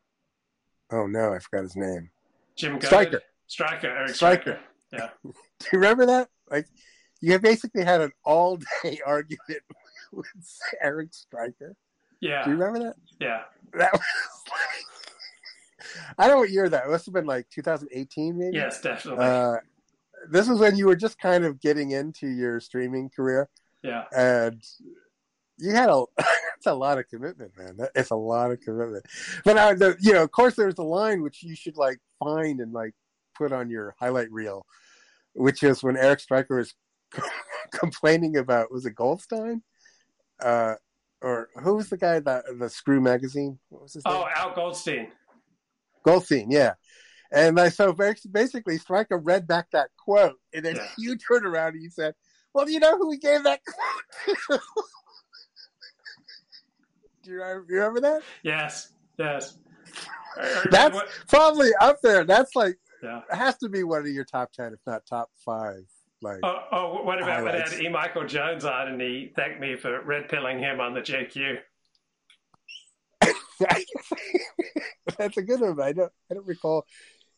oh 0.93 1.07
no, 1.07 1.35
I 1.35 1.41
forgot 1.41 1.65
his 1.65 1.77
name. 1.77 2.11
Jim. 2.57 2.81
Stryker. 2.81 3.21
Striker, 3.49 3.89
Eric 3.89 4.15
Striker. 4.15 4.61
Yeah. 4.93 5.11
Do 5.25 5.33
you 5.73 5.79
remember 5.81 6.07
that? 6.07 6.29
Like 6.51 6.67
you 7.21 7.39
basically 7.41 7.85
had 7.85 8.01
an 8.01 8.13
all 8.25 8.59
day 8.83 9.01
argument 9.07 9.63
with 10.13 10.27
Eric 10.83 11.13
Striker. 11.13 11.75
Yeah. 12.21 12.45
Do 12.45 12.51
you 12.51 12.57
remember 12.57 12.81
that? 12.81 12.97
Yeah. 13.21 13.43
That 13.75 13.93
was 13.93 14.03
I 16.19 16.27
don't 16.27 16.37
know 16.37 16.41
what 16.41 16.51
year 16.51 16.69
that 16.69 16.89
must 16.89 17.07
have 17.07 17.15
been 17.15 17.27
like 17.27 17.49
2018 17.51 18.39
maybe. 18.39 18.57
Yes, 18.57 18.81
definitely. 18.81 19.25
Uh, 19.25 19.57
this 20.31 20.49
was 20.49 20.59
when 20.59 20.77
you 20.77 20.87
were 20.87 20.97
just 20.97 21.19
kind 21.19 21.45
of 21.45 21.61
getting 21.61 21.93
into 21.93 22.27
your 22.27 22.61
streaming 22.61 23.09
career, 23.09 23.49
yeah. 23.83 24.05
and 24.17 24.63
you 25.59 25.73
had 25.73 25.89
a 25.89 26.05
that's 26.17 26.67
a 26.67 26.75
lot 26.75 26.99
of 26.99 27.09
commitment, 27.09 27.53
man. 27.57 27.77
That, 27.77 27.91
it's 27.95 28.11
a 28.11 28.17
lot 28.17 28.51
of 28.51 28.61
commitment. 28.61 29.07
But 29.45 29.57
uh, 29.57 29.75
the, 29.75 29.97
you 30.01 30.13
know, 30.13 30.23
of 30.23 30.33
course, 30.33 30.55
there's 30.55 30.79
a 30.79 30.83
line 30.83 31.23
which 31.23 31.43
you 31.43 31.55
should 31.55 31.77
like 31.77 31.99
find 32.19 32.61
and 32.61 32.73
like 32.73 32.95
put 33.37 33.53
on 33.53 33.71
your 33.71 33.95
highlight 33.99 34.31
reel, 34.33 34.67
which 35.35 35.63
is 35.63 35.83
when 35.83 35.97
Eric 35.97 36.21
Striker 36.21 36.59
was 36.59 36.75
complaining 37.73 38.37
about 38.37 38.73
was 38.73 38.87
it 38.87 38.95
Goldstein, 38.95 39.63
uh, 40.43 40.75
or 41.21 41.49
who 41.63 41.75
was 41.77 41.89
the 41.91 41.97
guy 41.97 42.21
that 42.21 42.45
the 42.59 42.69
Screw 42.71 43.01
magazine? 43.01 43.59
What 43.69 43.83
was 43.83 43.95
his 43.95 44.05
name? 44.05 44.15
Oh, 44.17 44.27
Al 44.35 44.55
Goldstein. 44.55 45.09
Goldstein, 46.05 46.51
yeah. 46.51 46.75
And 47.33 47.59
I 47.61 47.69
so 47.69 47.93
basically, 47.93 48.79
Striker 48.79 49.19
read 49.19 49.47
back 49.47 49.71
that 49.73 49.91
quote, 50.03 50.37
and 50.55 50.65
then 50.65 50.79
you 50.97 51.17
turned 51.17 51.45
around 51.45 51.75
and 51.75 51.83
you 51.83 51.91
said, 51.91 52.15
"Well, 52.55 52.65
do 52.65 52.73
you 52.73 52.81
know 52.81 52.97
who 52.97 53.11
he 53.11 53.19
gave 53.19 53.43
that 53.45 53.61
quote 54.47 54.61
do 57.23 57.33
you 57.33 57.43
remember- 57.69 58.01
that? 58.01 58.23
Yes. 58.43 58.93
Yes. 59.19 59.59
That's 60.71 60.99
probably 61.29 61.71
up 61.81 62.01
there. 62.03 62.25
That's 62.25 62.55
like 62.55 62.79
Yeah. 63.03 63.23
it 63.31 63.37
has 63.37 63.59
to 63.59 63.69
be 63.69 63.83
one 63.83 64.01
of 64.03 64.07
your 64.09 64.25
top 64.25 64.53
ten, 64.53 64.73
if 64.73 64.79
not 64.87 65.05
top 65.07 65.31
five. 65.45 65.85
Like, 66.21 66.41
Oh, 66.43 66.59
oh, 66.73 67.03
what 67.05 67.23
about 67.23 67.45
when 67.45 67.55
I 67.55 67.59
had 67.69 67.81
E. 67.81 67.89
Michael 67.89 68.27
Jones 68.27 68.65
on 68.65 68.89
and 68.89 69.01
he 69.01 69.33
thanked 69.37 69.61
me 69.61 69.77
for 69.77 70.03
red 70.03 70.29
pilling 70.29 70.59
him 70.59 70.81
on 70.81 70.95
the 70.95 71.01
JQ? 71.01 71.59
that's 75.19 75.37
a 75.37 75.43
good 75.43 75.61
one. 75.61 75.81
I 75.81 75.93
don't, 75.93 76.13
I 76.31 76.35
don't 76.35 76.47
recall. 76.47 76.87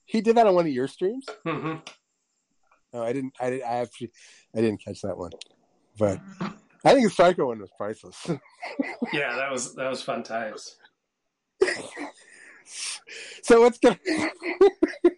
He 0.05 0.21
did 0.21 0.37
that 0.37 0.47
on 0.47 0.55
one 0.55 0.67
of 0.67 0.73
your 0.73 0.89
streams. 0.89 1.27
Mm-hmm. 1.47 1.77
No, 2.93 3.03
I 3.03 3.13
didn't. 3.13 3.35
I 3.41 3.51
didn't. 3.51 3.65
I 3.65 3.75
actually, 3.77 4.11
I 4.55 4.61
didn't 4.61 4.85
catch 4.85 5.03
that 5.03 5.17
one. 5.17 5.31
But 5.99 6.19
I 6.85 6.93
think 6.95 7.05
the 7.05 7.11
Striker 7.11 7.47
one 7.47 7.61
was 7.61 7.71
priceless. 7.77 8.31
Yeah, 9.13 9.35
that 9.35 9.51
was 9.51 9.75
that 9.75 9.89
was 9.89 10.03
fun 10.03 10.23
times. 10.23 10.77
so 13.43 13.61
what's 13.61 13.79
gonna 13.79 13.99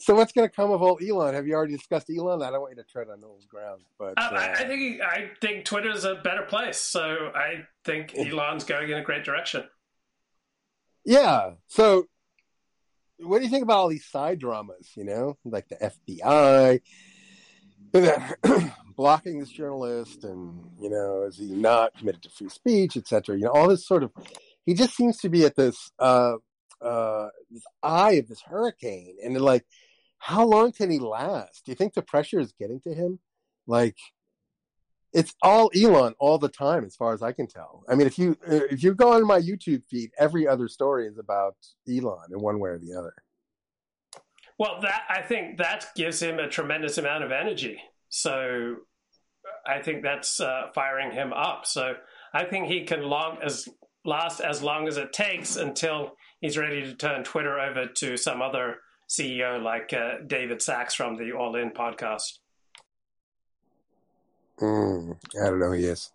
so 0.00 0.14
what's 0.14 0.32
gonna 0.32 0.48
come 0.48 0.70
of 0.72 0.82
old 0.82 1.02
Elon? 1.02 1.34
Have 1.34 1.46
you 1.46 1.54
already 1.54 1.76
discussed 1.76 2.08
Elon? 2.10 2.42
I 2.42 2.50
don't 2.50 2.60
want 2.60 2.76
you 2.76 2.82
to 2.82 2.88
tread 2.90 3.08
on 3.08 3.22
old 3.22 3.46
ground, 3.48 3.82
but 3.98 4.14
I, 4.16 4.22
I- 4.28 4.46
uh, 4.52 4.54
I 4.58 4.64
think 4.68 5.00
I 5.02 5.30
think 5.40 5.64
Twitter's 5.64 6.04
a 6.04 6.16
better 6.16 6.42
place, 6.42 6.78
so 6.80 7.30
I 7.34 7.66
think 7.84 8.14
Elon's 8.16 8.64
going 8.64 8.90
in 8.90 8.98
a 8.98 9.02
great 9.02 9.24
direction. 9.24 9.64
yeah. 11.04 11.52
So 11.68 12.06
what 13.18 13.38
do 13.38 13.44
you 13.44 13.50
think 13.50 13.62
about 13.64 13.76
all 13.76 13.88
these 13.88 14.06
side 14.06 14.38
dramas? 14.38 14.90
You 14.96 15.04
know, 15.04 15.36
like 15.44 15.68
the 15.68 15.76
FBI 15.76 16.80
blocking 18.96 19.38
this 19.38 19.50
journalist, 19.50 20.24
and 20.24 20.64
you 20.80 20.90
know, 20.90 21.22
is 21.24 21.36
he 21.38 21.46
not 21.46 21.96
committed 21.98 22.22
to 22.22 22.30
free 22.30 22.48
speech, 22.48 22.96
etc. 22.96 23.36
You 23.36 23.44
know, 23.44 23.50
all 23.50 23.68
this 23.68 23.86
sort 23.86 24.02
of. 24.02 24.12
He 24.66 24.74
just 24.74 24.94
seems 24.94 25.16
to 25.18 25.28
be 25.28 25.44
at 25.44 25.56
this 25.56 25.90
uh 25.98 26.34
uh 26.80 27.28
this 27.50 27.64
eye 27.82 28.12
of 28.12 28.28
this 28.28 28.42
hurricane, 28.42 29.16
and 29.24 29.38
like, 29.40 29.64
how 30.20 30.46
long 30.46 30.70
can 30.70 30.90
he 30.90 30.98
last? 30.98 31.64
Do 31.64 31.72
you 31.72 31.76
think 31.76 31.94
the 31.94 32.02
pressure 32.02 32.38
is 32.38 32.52
getting 32.52 32.80
to 32.82 32.94
him? 32.94 33.18
Like, 33.66 33.96
it's 35.12 35.34
all 35.42 35.70
Elon 35.74 36.14
all 36.20 36.38
the 36.38 36.48
time, 36.48 36.84
as 36.84 36.94
far 36.94 37.14
as 37.14 37.22
I 37.22 37.32
can 37.32 37.46
tell. 37.46 37.82
I 37.88 37.94
mean, 37.94 38.06
if 38.06 38.18
you 38.18 38.36
uh, 38.46 38.66
if 38.70 38.84
you 38.84 38.94
go 38.94 39.14
on 39.14 39.26
my 39.26 39.40
YouTube 39.40 39.82
feed, 39.90 40.10
every 40.18 40.46
other 40.46 40.68
story 40.68 41.08
is 41.08 41.18
about 41.18 41.56
Elon 41.88 42.28
in 42.32 42.40
one 42.40 42.60
way 42.60 42.70
or 42.70 42.78
the 42.78 42.94
other. 42.96 43.14
Well, 44.58 44.78
that 44.82 45.02
I 45.08 45.22
think 45.22 45.56
that 45.56 45.86
gives 45.96 46.22
him 46.22 46.38
a 46.38 46.48
tremendous 46.48 46.98
amount 46.98 47.24
of 47.24 47.32
energy. 47.32 47.78
So 48.10 48.76
I 49.66 49.80
think 49.80 50.02
that's 50.02 50.38
uh, 50.38 50.66
firing 50.74 51.12
him 51.12 51.32
up. 51.32 51.64
So 51.64 51.94
I 52.34 52.44
think 52.44 52.66
he 52.66 52.84
can 52.84 53.02
long 53.02 53.38
as 53.42 53.68
last 54.04 54.40
as 54.40 54.62
long 54.62 54.86
as 54.86 54.98
it 54.98 55.14
takes 55.14 55.56
until 55.56 56.12
he's 56.40 56.58
ready 56.58 56.82
to 56.82 56.94
turn 56.94 57.24
Twitter 57.24 57.58
over 57.58 57.86
to 57.86 58.16
some 58.16 58.42
other 58.42 58.76
CEO 59.10 59.60
like 59.60 59.92
uh, 59.92 60.22
David 60.24 60.62
Sacks 60.62 60.94
from 60.94 61.16
the 61.16 61.32
All 61.32 61.56
In 61.56 61.70
podcast. 61.70 62.38
Mm, 64.60 65.16
I 65.42 65.50
don't 65.50 65.58
know 65.58 65.72
he 65.72 65.84
is. 65.84 66.12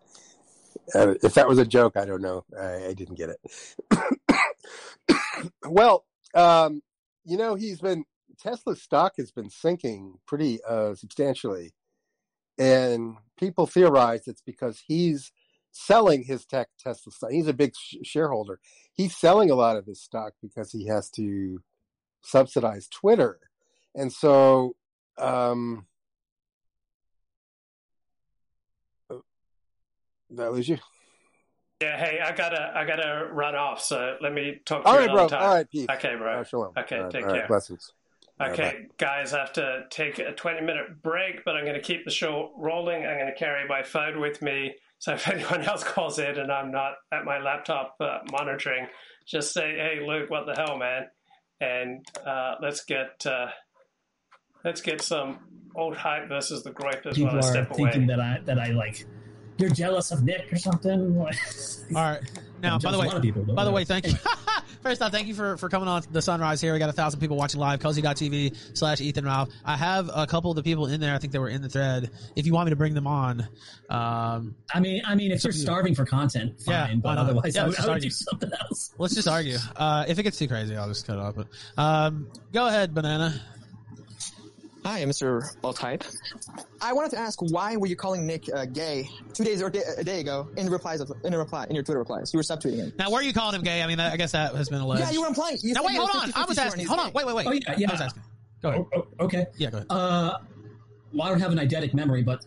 Uh, 0.93 1.15
if 1.21 1.33
that 1.33 1.47
was 1.47 1.57
a 1.57 1.65
joke, 1.65 1.97
I 1.97 2.05
don't 2.05 2.21
know. 2.21 2.45
I, 2.57 2.87
I 2.87 2.93
didn't 2.93 3.17
get 3.17 3.31
it. 3.31 5.19
well, 5.67 6.05
um, 6.33 6.81
you 7.25 7.37
know, 7.37 7.55
he's 7.55 7.81
been 7.81 8.05
Tesla's 8.39 8.81
stock 8.81 9.13
has 9.17 9.31
been 9.31 9.49
sinking 9.49 10.19
pretty 10.25 10.59
uh, 10.63 10.95
substantially, 10.95 11.73
and 12.57 13.15
people 13.37 13.65
theorize 13.65 14.27
it's 14.27 14.41
because 14.41 14.83
he's 14.87 15.33
selling 15.71 16.23
his 16.23 16.45
tech 16.45 16.69
Tesla 16.79 17.11
stock. 17.11 17.31
He's 17.31 17.47
a 17.47 17.53
big 17.53 17.73
sh- 17.75 17.95
shareholder. 18.03 18.59
He's 18.93 19.17
selling 19.17 19.49
a 19.49 19.55
lot 19.55 19.75
of 19.75 19.85
his 19.85 20.01
stock 20.01 20.33
because 20.41 20.71
he 20.71 20.87
has 20.87 21.09
to 21.11 21.61
subsidize 22.25 22.87
Twitter, 22.87 23.39
and 23.93 24.11
so. 24.11 24.75
Um, 25.17 25.85
that 30.31 30.51
was 30.51 30.67
you. 30.67 30.77
Yeah, 31.81 31.97
hey, 31.97 32.19
I 32.19 32.33
gotta, 32.33 32.71
I 32.75 32.85
gotta 32.85 33.27
run 33.31 33.55
off. 33.55 33.81
So 33.81 34.17
let 34.21 34.33
me 34.33 34.61
talk 34.65 34.83
to 34.83 34.87
All 34.87 34.93
you 34.93 34.99
right, 34.99 35.09
another 35.09 35.29
bro. 35.29 35.29
time. 35.29 35.41
All 35.41 35.55
right, 35.55 35.69
peace. 35.69 35.87
Okay, 35.89 36.15
bro. 36.15 36.43
Okay, 36.77 36.99
right, 36.99 37.11
take 37.11 37.25
right, 37.25 37.35
care. 37.35 37.47
Blessings. 37.47 37.91
All 38.39 38.47
right, 38.47 38.59
Okay, 38.59 38.87
guys, 38.97 39.33
I 39.33 39.39
have 39.39 39.53
to 39.53 39.83
take 39.89 40.19
a 40.19 40.33
20 40.33 40.61
minute 40.61 41.01
break, 41.01 41.45
but 41.45 41.55
I'm 41.55 41.63
going 41.63 41.75
to 41.75 41.81
keep 41.81 42.03
the 42.05 42.11
show 42.11 42.51
rolling. 42.57 43.05
I'm 43.05 43.17
going 43.17 43.31
to 43.31 43.35
carry 43.35 43.67
my 43.67 43.83
phone 43.83 44.19
with 44.19 44.41
me. 44.41 44.75
So 44.99 45.13
if 45.13 45.27
anyone 45.31 45.63
else 45.63 45.83
calls 45.83 46.19
in 46.19 46.37
and 46.37 46.51
I'm 46.51 46.71
not 46.71 46.93
at 47.11 47.23
my 47.23 47.39
laptop 47.39 47.95
uh, 47.99 48.19
monitoring, 48.31 48.87
just 49.25 49.53
say, 49.53 49.75
hey, 49.75 50.05
Luke, 50.05 50.29
what 50.29 50.45
the 50.45 50.53
hell, 50.53 50.77
man? 50.77 51.07
And 51.61 52.05
uh, 52.25 52.55
let's 52.61 52.83
get 52.83 53.25
uh, 53.25 53.47
let's 54.63 54.81
get 54.81 55.01
some 55.01 55.39
Alt 55.75 55.97
Hype 55.97 56.27
versus 56.29 56.63
the 56.63 56.71
gripe 56.71 57.05
as 57.05 57.15
People 57.15 57.31
well 57.33 57.39
as 57.39 57.47
are 57.47 57.51
step 57.51 57.75
thinking 57.75 58.03
away. 58.03 58.15
that 58.15 58.19
I 58.19 58.39
that 58.45 58.59
I 58.59 58.67
like. 58.67 59.05
You're 59.57 59.69
jealous 59.69 60.11
of 60.11 60.23
Nick 60.23 60.51
or 60.51 60.57
something. 60.57 61.17
All 61.19 61.25
right. 61.95 62.21
Now, 62.63 62.79
by 62.79 62.91
the 62.91 62.97
way, 62.97 63.05
a 63.05 63.09
lot 63.09 63.17
of 63.17 63.21
people, 63.21 63.43
by 63.43 63.63
the 63.63 63.69
way, 63.71 63.85
thank 63.85 64.07
you. 64.07 64.13
First 64.85 65.01
off, 65.01 65.11
thank 65.11 65.27
you 65.27 65.33
for, 65.33 65.57
for 65.57 65.67
coming 65.67 65.87
on 65.87 66.03
the 66.11 66.21
sunrise 66.21 66.61
here. 66.61 66.71
We 66.71 66.77
got 66.77 66.89
a 66.89 66.93
thousand 66.93 67.19
people 67.19 67.37
watching 67.37 67.59
live. 67.59 67.79
Cozy.tv 67.79 68.77
slash 68.77 69.01
Ethan 69.01 69.25
Ralph. 69.25 69.49
I 69.65 69.75
have 69.75 70.11
a 70.13 70.27
couple 70.27 70.51
of 70.51 70.57
the 70.57 70.61
people 70.61 70.85
in 70.85 71.01
there. 71.01 71.15
I 71.15 71.17
think 71.17 71.33
they 71.33 71.39
were 71.39 71.49
in 71.49 71.63
the 71.63 71.69
thread. 71.69 72.11
If 72.35 72.45
you 72.45 72.53
want 72.53 72.67
me 72.67 72.69
to 72.69 72.75
bring 72.75 72.93
them 72.93 73.07
on, 73.07 73.47
um, 73.89 74.53
I 74.71 74.79
mean, 74.79 75.01
I 75.03 75.15
mean, 75.15 75.31
if 75.31 75.43
you're 75.43 75.53
starving 75.53 75.95
for 75.95 76.05
content, 76.05 76.61
fine. 76.61 76.89
Yeah, 76.89 76.95
but 77.01 77.17
otherwise, 77.17 77.55
Yeah, 77.55 77.63
I 77.63 77.65
let's 77.65 77.67
would, 77.67 77.75
just 77.77 77.79
I 77.79 77.89
would 77.89 77.93
argue. 77.93 78.09
do 78.09 78.13
something 78.13 78.51
else. 78.61 78.93
let's 78.99 79.15
just 79.15 79.27
argue. 79.27 79.57
Uh, 79.75 80.05
if 80.07 80.19
it 80.19 80.23
gets 80.23 80.37
too 80.37 80.47
crazy, 80.47 80.75
I'll 80.75 80.87
just 80.87 81.07
cut 81.07 81.17
off. 81.17 81.33
But 81.33 81.47
um, 81.81 82.27
go 82.53 82.67
ahead, 82.67 82.93
banana. 82.93 83.41
Hi, 84.85 84.99
I'm 84.99 85.09
Mr. 85.09 85.41
Type. 85.73 86.03
I 86.79 86.93
wanted 86.93 87.09
to 87.09 87.17
ask 87.17 87.39
why 87.41 87.75
were 87.75 87.87
you 87.87 87.95
calling 87.95 88.27
Nick 88.27 88.47
uh, 88.53 88.65
gay 88.65 89.09
two 89.33 89.43
days 89.43 89.59
or 89.59 89.71
day, 89.71 89.81
a 89.97 90.03
day 90.03 90.19
ago 90.19 90.47
in 90.57 90.69
replies 90.69 91.01
of, 91.01 91.11
in 91.23 91.33
a 91.33 91.39
reply 91.39 91.65
in 91.67 91.73
your 91.73 91.83
Twitter 91.83 91.97
replies? 91.97 92.31
You 92.31 92.37
were 92.37 92.43
subtweeting 92.43 92.75
him. 92.75 92.93
Now, 92.99 93.09
were 93.09 93.23
you 93.23 93.33
calling 93.33 93.55
him 93.55 93.63
gay? 93.63 93.81
I 93.81 93.87
mean, 93.87 93.99
I 93.99 94.15
guess 94.15 94.33
that 94.33 94.53
has 94.53 94.69
been 94.69 94.81
alleged. 94.81 95.01
Yeah, 95.01 95.09
you 95.09 95.21
were 95.21 95.27
implying. 95.27 95.57
You 95.63 95.73
now, 95.73 95.83
wait, 95.83 95.97
hold 95.97 96.11
on. 96.13 96.29
50-50 96.29 96.31
I 96.35 96.45
was 96.45 96.57
asking. 96.59 96.73
and 96.73 96.81
he's 96.81 96.87
Hold 96.87 96.99
on. 96.99 97.13
Wait, 97.13 97.25
wait, 97.25 97.35
wait. 97.35 97.47
Oh, 97.47 97.51
yeah, 97.51 97.75
yeah. 97.79 97.89
I 97.89 97.91
was 97.93 98.01
asking. 98.01 98.23
Go 98.61 98.69
ahead. 98.69 98.85
Oh, 98.95 99.07
oh, 99.19 99.25
okay. 99.25 99.47
Yeah, 99.57 99.71
go 99.71 99.77
ahead. 99.77 99.87
Uh, 99.89 100.37
well, 101.13 101.27
I 101.27 101.29
don't 101.31 101.39
have 101.39 101.51
an 101.51 101.57
eidetic 101.57 101.95
memory, 101.95 102.21
but 102.21 102.45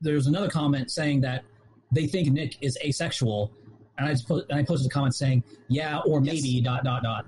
there's 0.00 0.28
another 0.28 0.48
comment 0.48 0.90
saying 0.90 1.20
that 1.20 1.44
they 1.92 2.06
think 2.06 2.32
Nick 2.32 2.56
is 2.62 2.78
asexual, 2.82 3.52
and 3.98 4.08
I 4.08 4.12
just 4.12 4.26
put, 4.26 4.48
and 4.48 4.58
I 4.58 4.62
posted 4.62 4.90
a 4.90 4.94
comment 4.94 5.14
saying, 5.14 5.44
"Yeah, 5.68 5.98
or 6.06 6.22
maybe 6.22 6.58
dot 6.62 6.84
dot 6.84 7.02
dot." 7.02 7.26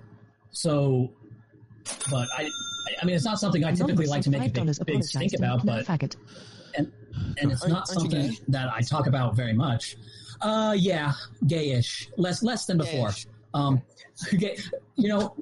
So, 0.53 1.13
but 2.11 2.29
I, 2.35 2.49
I- 2.89 2.95
I 3.03 3.05
mean, 3.05 3.15
it's 3.17 3.25
not 3.25 3.39
something 3.39 3.65
I 3.65 3.73
typically 3.73 4.07
like 4.07 4.23
to 4.23 4.31
make 4.31 4.57
a 4.57 4.65
big, 4.65 4.87
big 4.87 5.03
stink 5.05 5.33
about, 5.35 5.65
but 5.65 5.89
and 6.77 6.93
and 7.41 7.53
it's 7.53 7.63
Aren't- 7.63 7.73
not 7.73 7.89
aren't 7.91 8.13
you 8.13 8.21
something 8.21 8.37
that 8.49 8.73
I 8.73 8.81
talk 8.81 9.07
about 9.07 9.37
very 9.37 9.53
much. 9.53 9.97
Uh, 10.41 10.75
yeah, 10.79 11.13
gayish, 11.45 12.09
less 12.17 12.43
less 12.43 12.65
than 12.67 12.79
before. 12.79 13.11
Um, 13.55 13.83
gay, 14.39 14.57
you 14.97 15.09
know, 15.09 15.35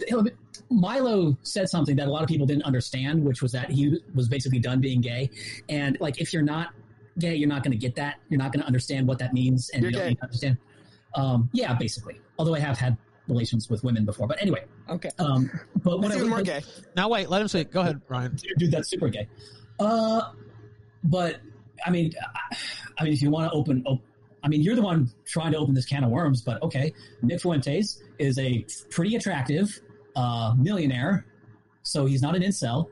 Milo 0.70 1.36
said 1.43 1.68
something 1.68 1.97
that 1.97 2.09
a 2.09 2.10
lot 2.10 2.23
of 2.23 2.28
people 2.28 2.47
didn't 2.47 2.64
understand, 2.64 3.23
which 3.24 3.43
was 3.43 3.52
that 3.52 3.70
he 3.70 3.98
was 4.14 4.28
basically 4.28 4.59
done 4.59 4.81
being 4.81 5.01
gay, 5.01 5.31
and 5.68 5.98
like 6.01 6.20
if 6.20 6.32
you're 6.32 6.43
not 6.43 6.73
gay, 7.18 7.35
you're 7.35 7.48
not 7.48 7.62
going 7.62 7.73
to 7.73 7.78
get 7.78 7.94
that. 7.97 8.16
You're 8.28 8.39
not 8.39 8.52
going 8.52 8.60
to 8.60 8.66
understand 8.66 9.06
what 9.06 9.18
that 9.18 9.32
means, 9.35 9.70
and 9.70 9.82
You're 9.82 9.90
you 9.90 9.97
don't 9.97 10.02
gay. 10.05 10.09
need 10.10 10.16
to 10.18 10.24
understand. 10.24 10.56
Um, 11.14 11.51
yeah, 11.52 11.74
basically. 11.74 12.20
Although 12.39 12.55
I 12.55 12.60
have 12.60 12.78
had 12.78 12.97
relations 13.28 13.68
with 13.68 13.82
women 13.84 14.04
before, 14.04 14.26
but 14.26 14.40
anyway. 14.40 14.64
Okay. 14.88 15.10
Um, 15.18 15.50
but 15.82 16.00
That's 16.02 16.16
even 16.16 16.28
more 16.28 16.42
gay. 16.42 16.62
Now, 16.96 17.08
wait. 17.08 17.28
Let 17.28 17.42
him 17.42 17.48
speak. 17.48 17.70
Go 17.72 17.80
ahead, 17.80 18.00
Ryan. 18.08 18.36
Dude, 18.58 18.70
that's 18.70 18.88
super 18.88 19.08
gay. 19.08 19.28
Uh, 19.78 20.32
but 21.04 21.40
I 21.84 21.90
mean, 21.90 22.12
I- 22.20 22.56
I 22.98 23.04
mean, 23.04 23.12
if 23.12 23.20
you 23.20 23.30
want 23.30 23.50
to 23.50 23.56
open, 23.56 23.82
op- 23.86 24.02
I 24.42 24.48
mean, 24.48 24.62
you're 24.62 24.74
the 24.76 24.80
one 24.82 25.10
trying 25.26 25.52
to 25.52 25.58
open 25.58 25.74
this 25.74 25.84
can 25.84 26.02
of 26.04 26.10
worms. 26.10 26.40
But 26.40 26.62
okay, 26.62 26.94
Nick 27.22 27.40
Fuentes 27.42 28.02
is 28.18 28.38
a 28.38 28.64
pretty 28.90 29.16
attractive 29.16 29.78
uh, 30.14 30.54
millionaire, 30.56 31.26
so 31.82 32.06
he's 32.06 32.22
not 32.22 32.34
an 32.34 32.42
incel. 32.42 32.88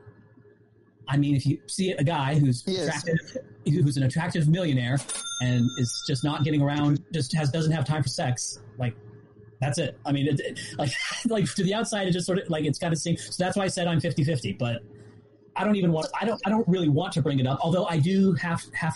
I 1.07 1.17
mean, 1.17 1.35
if 1.35 1.45
you 1.45 1.59
see 1.67 1.91
a 1.91 2.03
guy 2.03 2.35
who's 2.37 2.63
attractive, 2.67 3.37
who's 3.65 3.97
an 3.97 4.03
attractive 4.03 4.47
millionaire, 4.47 4.97
and 5.41 5.67
is 5.77 6.03
just 6.07 6.23
not 6.23 6.43
getting 6.43 6.61
around, 6.61 7.03
just 7.11 7.35
has 7.35 7.49
doesn't 7.51 7.71
have 7.71 7.85
time 7.85 8.03
for 8.03 8.09
sex, 8.09 8.59
like 8.77 8.95
that's 9.61 9.77
it. 9.77 9.97
I 10.05 10.11
mean, 10.11 10.27
it, 10.27 10.39
it- 10.39 10.59
like 10.77 10.91
like 11.25 11.45
to 11.55 11.63
the 11.63 11.73
outside, 11.73 12.07
it 12.07 12.11
just 12.11 12.25
sort 12.25 12.39
of 12.39 12.49
like 12.49 12.65
it's 12.65 12.79
kind 12.79 12.93
of 12.93 12.99
seems. 12.99 13.35
So 13.35 13.43
that's 13.43 13.57
why 13.57 13.63
I 13.63 13.67
said 13.67 13.87
I'm 13.87 13.99
50-50, 14.01 14.57
but. 14.57 14.81
I 15.57 15.63
don't 15.63 15.77
even 15.77 15.93
want. 15.93 16.07
I 16.19 16.25
don't. 16.25 16.41
I 16.45 16.49
don't 16.49 16.67
really 16.67 16.89
want 16.89 17.13
to 17.13 17.21
bring 17.21 17.39
it 17.39 17.47
up. 17.47 17.59
Although 17.61 17.85
I 17.85 17.97
do 17.97 18.33
have 18.33 18.61
have. 18.73 18.93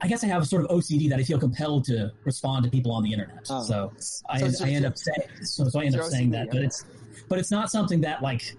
I 0.00 0.06
guess 0.06 0.22
I 0.22 0.26
have 0.28 0.42
a 0.42 0.44
sort 0.44 0.64
of 0.64 0.70
OCD 0.70 1.08
that 1.10 1.18
I 1.18 1.24
feel 1.24 1.38
compelled 1.38 1.84
to 1.86 2.12
respond 2.24 2.64
to 2.64 2.70
people 2.70 2.92
on 2.92 3.02
the 3.02 3.12
internet. 3.12 3.44
Oh. 3.50 3.62
So 3.64 3.92
I, 4.28 4.48
So 4.50 4.64
I 4.64 4.68
end 4.68 4.84
up 4.84 4.96
saying. 4.96 5.18
So, 5.42 5.68
so 5.68 5.80
I 5.80 5.84
end 5.86 5.96
up 5.96 6.04
saying 6.04 6.28
OCD, 6.28 6.32
that, 6.32 6.50
but 6.50 6.60
it's 6.62 6.84
but 7.28 7.40
it's 7.40 7.50
not 7.50 7.70
something 7.72 8.02
that 8.02 8.22
like 8.22 8.54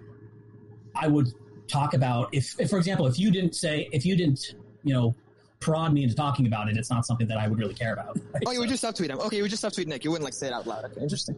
I 0.94 1.08
would 1.08 1.28
talk 1.70 1.94
about 1.94 2.30
if, 2.34 2.60
if 2.60 2.70
for 2.70 2.78
example, 2.78 3.08
if 3.08 3.18
you 3.18 3.32
didn't 3.32 3.56
say 3.56 3.88
if 3.94 4.06
you 4.06 4.18
didn't 4.18 4.56
you 4.84 4.94
know 4.94 5.16
prod 5.66 5.92
me 5.94 6.04
into 6.04 6.16
talking 6.16 6.46
about 6.46 6.70
it, 6.70 6.78
it's 6.78 6.92
not 6.92 7.06
something 7.06 7.28
that 7.28 7.38
I 7.40 7.48
would 7.48 7.58
really 7.60 7.74
care 7.74 7.94
about. 7.94 8.18
Oh, 8.48 8.52
you 8.52 8.60
would 8.60 8.70
just 8.70 8.84
subtweet 8.84 9.10
him. 9.10 9.20
Okay, 9.20 9.38
you 9.38 9.42
would 9.44 9.50
just 9.52 9.64
subtweet 9.64 9.88
Nick. 9.88 10.04
You 10.04 10.12
wouldn't 10.12 10.24
like 10.26 10.34
say 10.34 10.48
it 10.48 10.54
out 10.54 10.68
loud. 10.68 10.86
Okay, 10.86 11.02
interesting. 11.02 11.36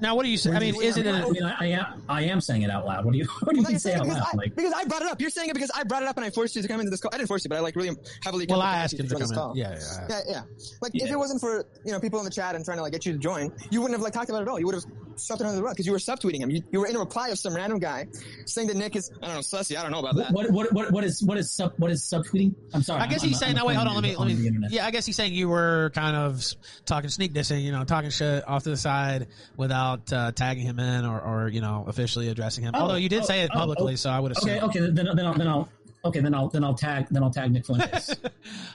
Now, 0.00 0.14
what 0.14 0.22
do 0.24 0.30
you 0.30 0.38
say? 0.38 0.50
I 0.52 0.58
mean, 0.60 0.80
is 0.80 0.96
it? 0.96 1.06
I 1.06 1.28
mean, 1.28 1.42
I, 1.42 1.56
I 1.60 1.66
am. 1.66 2.02
I 2.08 2.22
am 2.22 2.40
saying 2.40 2.62
it 2.62 2.70
out 2.70 2.86
loud. 2.86 3.04
What 3.04 3.12
do 3.12 3.18
you? 3.18 3.26
What 3.42 3.50
do 3.54 3.56
you 3.56 3.62
Well, 3.64 3.72
mean 3.72 3.78
say 3.78 3.94
out 3.94 4.04
because 4.04 4.18
loud? 4.18 4.26
I, 4.32 4.36
Like, 4.36 4.54
because 4.54 4.72
I 4.72 4.84
brought 4.84 5.02
it 5.02 5.08
up. 5.08 5.20
You're 5.20 5.28
saying 5.30 5.50
it 5.50 5.54
because 5.54 5.70
I 5.74 5.82
brought 5.84 6.02
it 6.02 6.08
up 6.08 6.16
and 6.16 6.24
I 6.24 6.30
forced 6.30 6.56
you 6.56 6.62
to 6.62 6.68
come 6.68 6.80
into 6.80 6.90
this 6.90 7.00
call. 7.00 7.10
I 7.12 7.18
didn't 7.18 7.28
force 7.28 7.44
you, 7.44 7.48
but 7.50 7.58
I 7.58 7.60
like 7.60 7.76
really 7.76 7.96
heavily. 8.24 8.46
Well, 8.48 8.62
I 8.62 8.76
asked 8.76 8.84
asked 8.84 8.92
you 8.94 8.98
him 9.00 9.06
to 9.06 9.10
join 9.10 9.20
this 9.20 9.30
in. 9.30 9.36
call. 9.36 9.56
Yeah, 9.56 9.78
yeah, 9.78 10.06
yeah, 10.08 10.20
yeah. 10.28 10.42
Like 10.80 10.92
if 10.94 11.10
it 11.10 11.16
wasn't 11.16 11.40
for 11.40 11.66
you 11.84 11.92
know 11.92 12.00
people 12.00 12.18
in 12.20 12.24
the 12.24 12.30
chat 12.30 12.54
and 12.54 12.64
trying 12.64 12.78
to 12.78 12.82
like 12.82 12.92
get 12.92 13.04
you 13.04 13.12
to 13.12 13.18
join, 13.18 13.52
you 13.70 13.80
wouldn't 13.80 13.96
have 13.98 14.02
like 14.02 14.12
talked 14.14 14.30
about 14.30 14.38
it 14.40 14.42
at 14.42 14.48
all. 14.48 14.58
You 14.60 14.66
would 14.66 14.74
have 14.76 14.84
shoved 15.20 15.40
it 15.40 15.44
under 15.44 15.56
the 15.56 15.62
rug 15.62 15.74
because 15.74 15.86
you 15.86 15.92
were 15.92 15.98
subtweeting 15.98 16.40
him. 16.40 16.50
You, 16.50 16.62
you 16.70 16.80
were 16.80 16.86
in 16.86 16.96
a 16.96 16.98
reply 16.98 17.28
of 17.28 17.38
some 17.38 17.54
random 17.54 17.78
guy 17.78 18.06
saying 18.46 18.68
that 18.68 18.76
Nick 18.76 18.96
is 18.96 19.10
I 19.22 19.26
don't 19.26 19.34
know 19.36 19.40
sussy. 19.40 19.76
I 19.76 19.82
don't 19.82 19.90
know 19.90 20.00
about 20.00 20.16
that. 20.16 20.32
what 20.32 20.50
what 20.50 20.72
what 20.72 20.92
what 20.92 21.04
is 21.04 21.22
what 21.22 21.38
is 21.38 21.50
sub 21.50 21.74
what 21.76 21.90
is 21.90 22.02
subtweeting? 22.02 22.54
I'm 22.72 22.82
sorry. 22.82 23.00
I 23.00 23.06
guess 23.06 23.20
I'm- 23.20 23.28
he's 23.28 23.36
I'm- 23.36 23.40
saying. 23.40 23.56
I'm 23.56 23.62
No, 23.62 23.66
wait, 23.66 23.74
hold 23.76 23.88
on. 23.88 23.94
Let 23.94 24.02
me. 24.02 24.10
you 24.10 24.18
Let 24.18 24.28
me. 24.28 24.68
Yeah, 24.70 24.86
I 24.86 24.90
guess 24.90 25.06
he's 25.06 25.16
saying 25.16 25.34
you 25.34 25.48
were 25.48 25.90
kind 25.94 26.16
of 26.16 26.44
talking 26.86 27.10
sneak 27.10 27.32
dissing. 27.32 27.62
You 27.62 27.72
know, 27.72 27.84
talking 27.84 28.10
shit 28.10 28.46
off 28.48 28.64
to 28.64 28.70
the 28.70 28.76
side 28.76 29.28
without 29.56 30.12
uh, 30.12 30.32
tagging 30.32 30.64
him 30.64 30.78
in 30.78 31.04
or, 31.04 31.20
or 31.20 31.48
you 31.48 31.60
know 31.60 31.84
officially 31.86 32.28
addressing 32.28 32.64
him. 32.64 32.72
Oh, 32.74 32.80
Although 32.80 32.94
you 32.96 33.08
did 33.08 33.22
oh, 33.22 33.26
say 33.26 33.42
it 33.42 33.50
oh, 33.52 33.58
publicly, 33.58 33.94
oh. 33.94 33.96
so 33.96 34.10
I 34.10 34.20
would 34.20 34.32
assume. 34.32 34.50
Okay, 34.50 34.60
okay, 34.60 34.80
then 34.90 35.08
then 35.14 35.26
I'll 35.26 35.34
then 35.34 35.48
I'll 35.48 35.68
okay 36.04 36.20
then 36.20 36.34
I'll 36.34 36.48
then 36.48 36.64
I'll 36.64 36.74
tag 36.74 37.06
then 37.10 37.22
I'll 37.22 37.30
tag 37.30 37.52
Nick 37.52 37.66
Fuentes. 37.66 38.14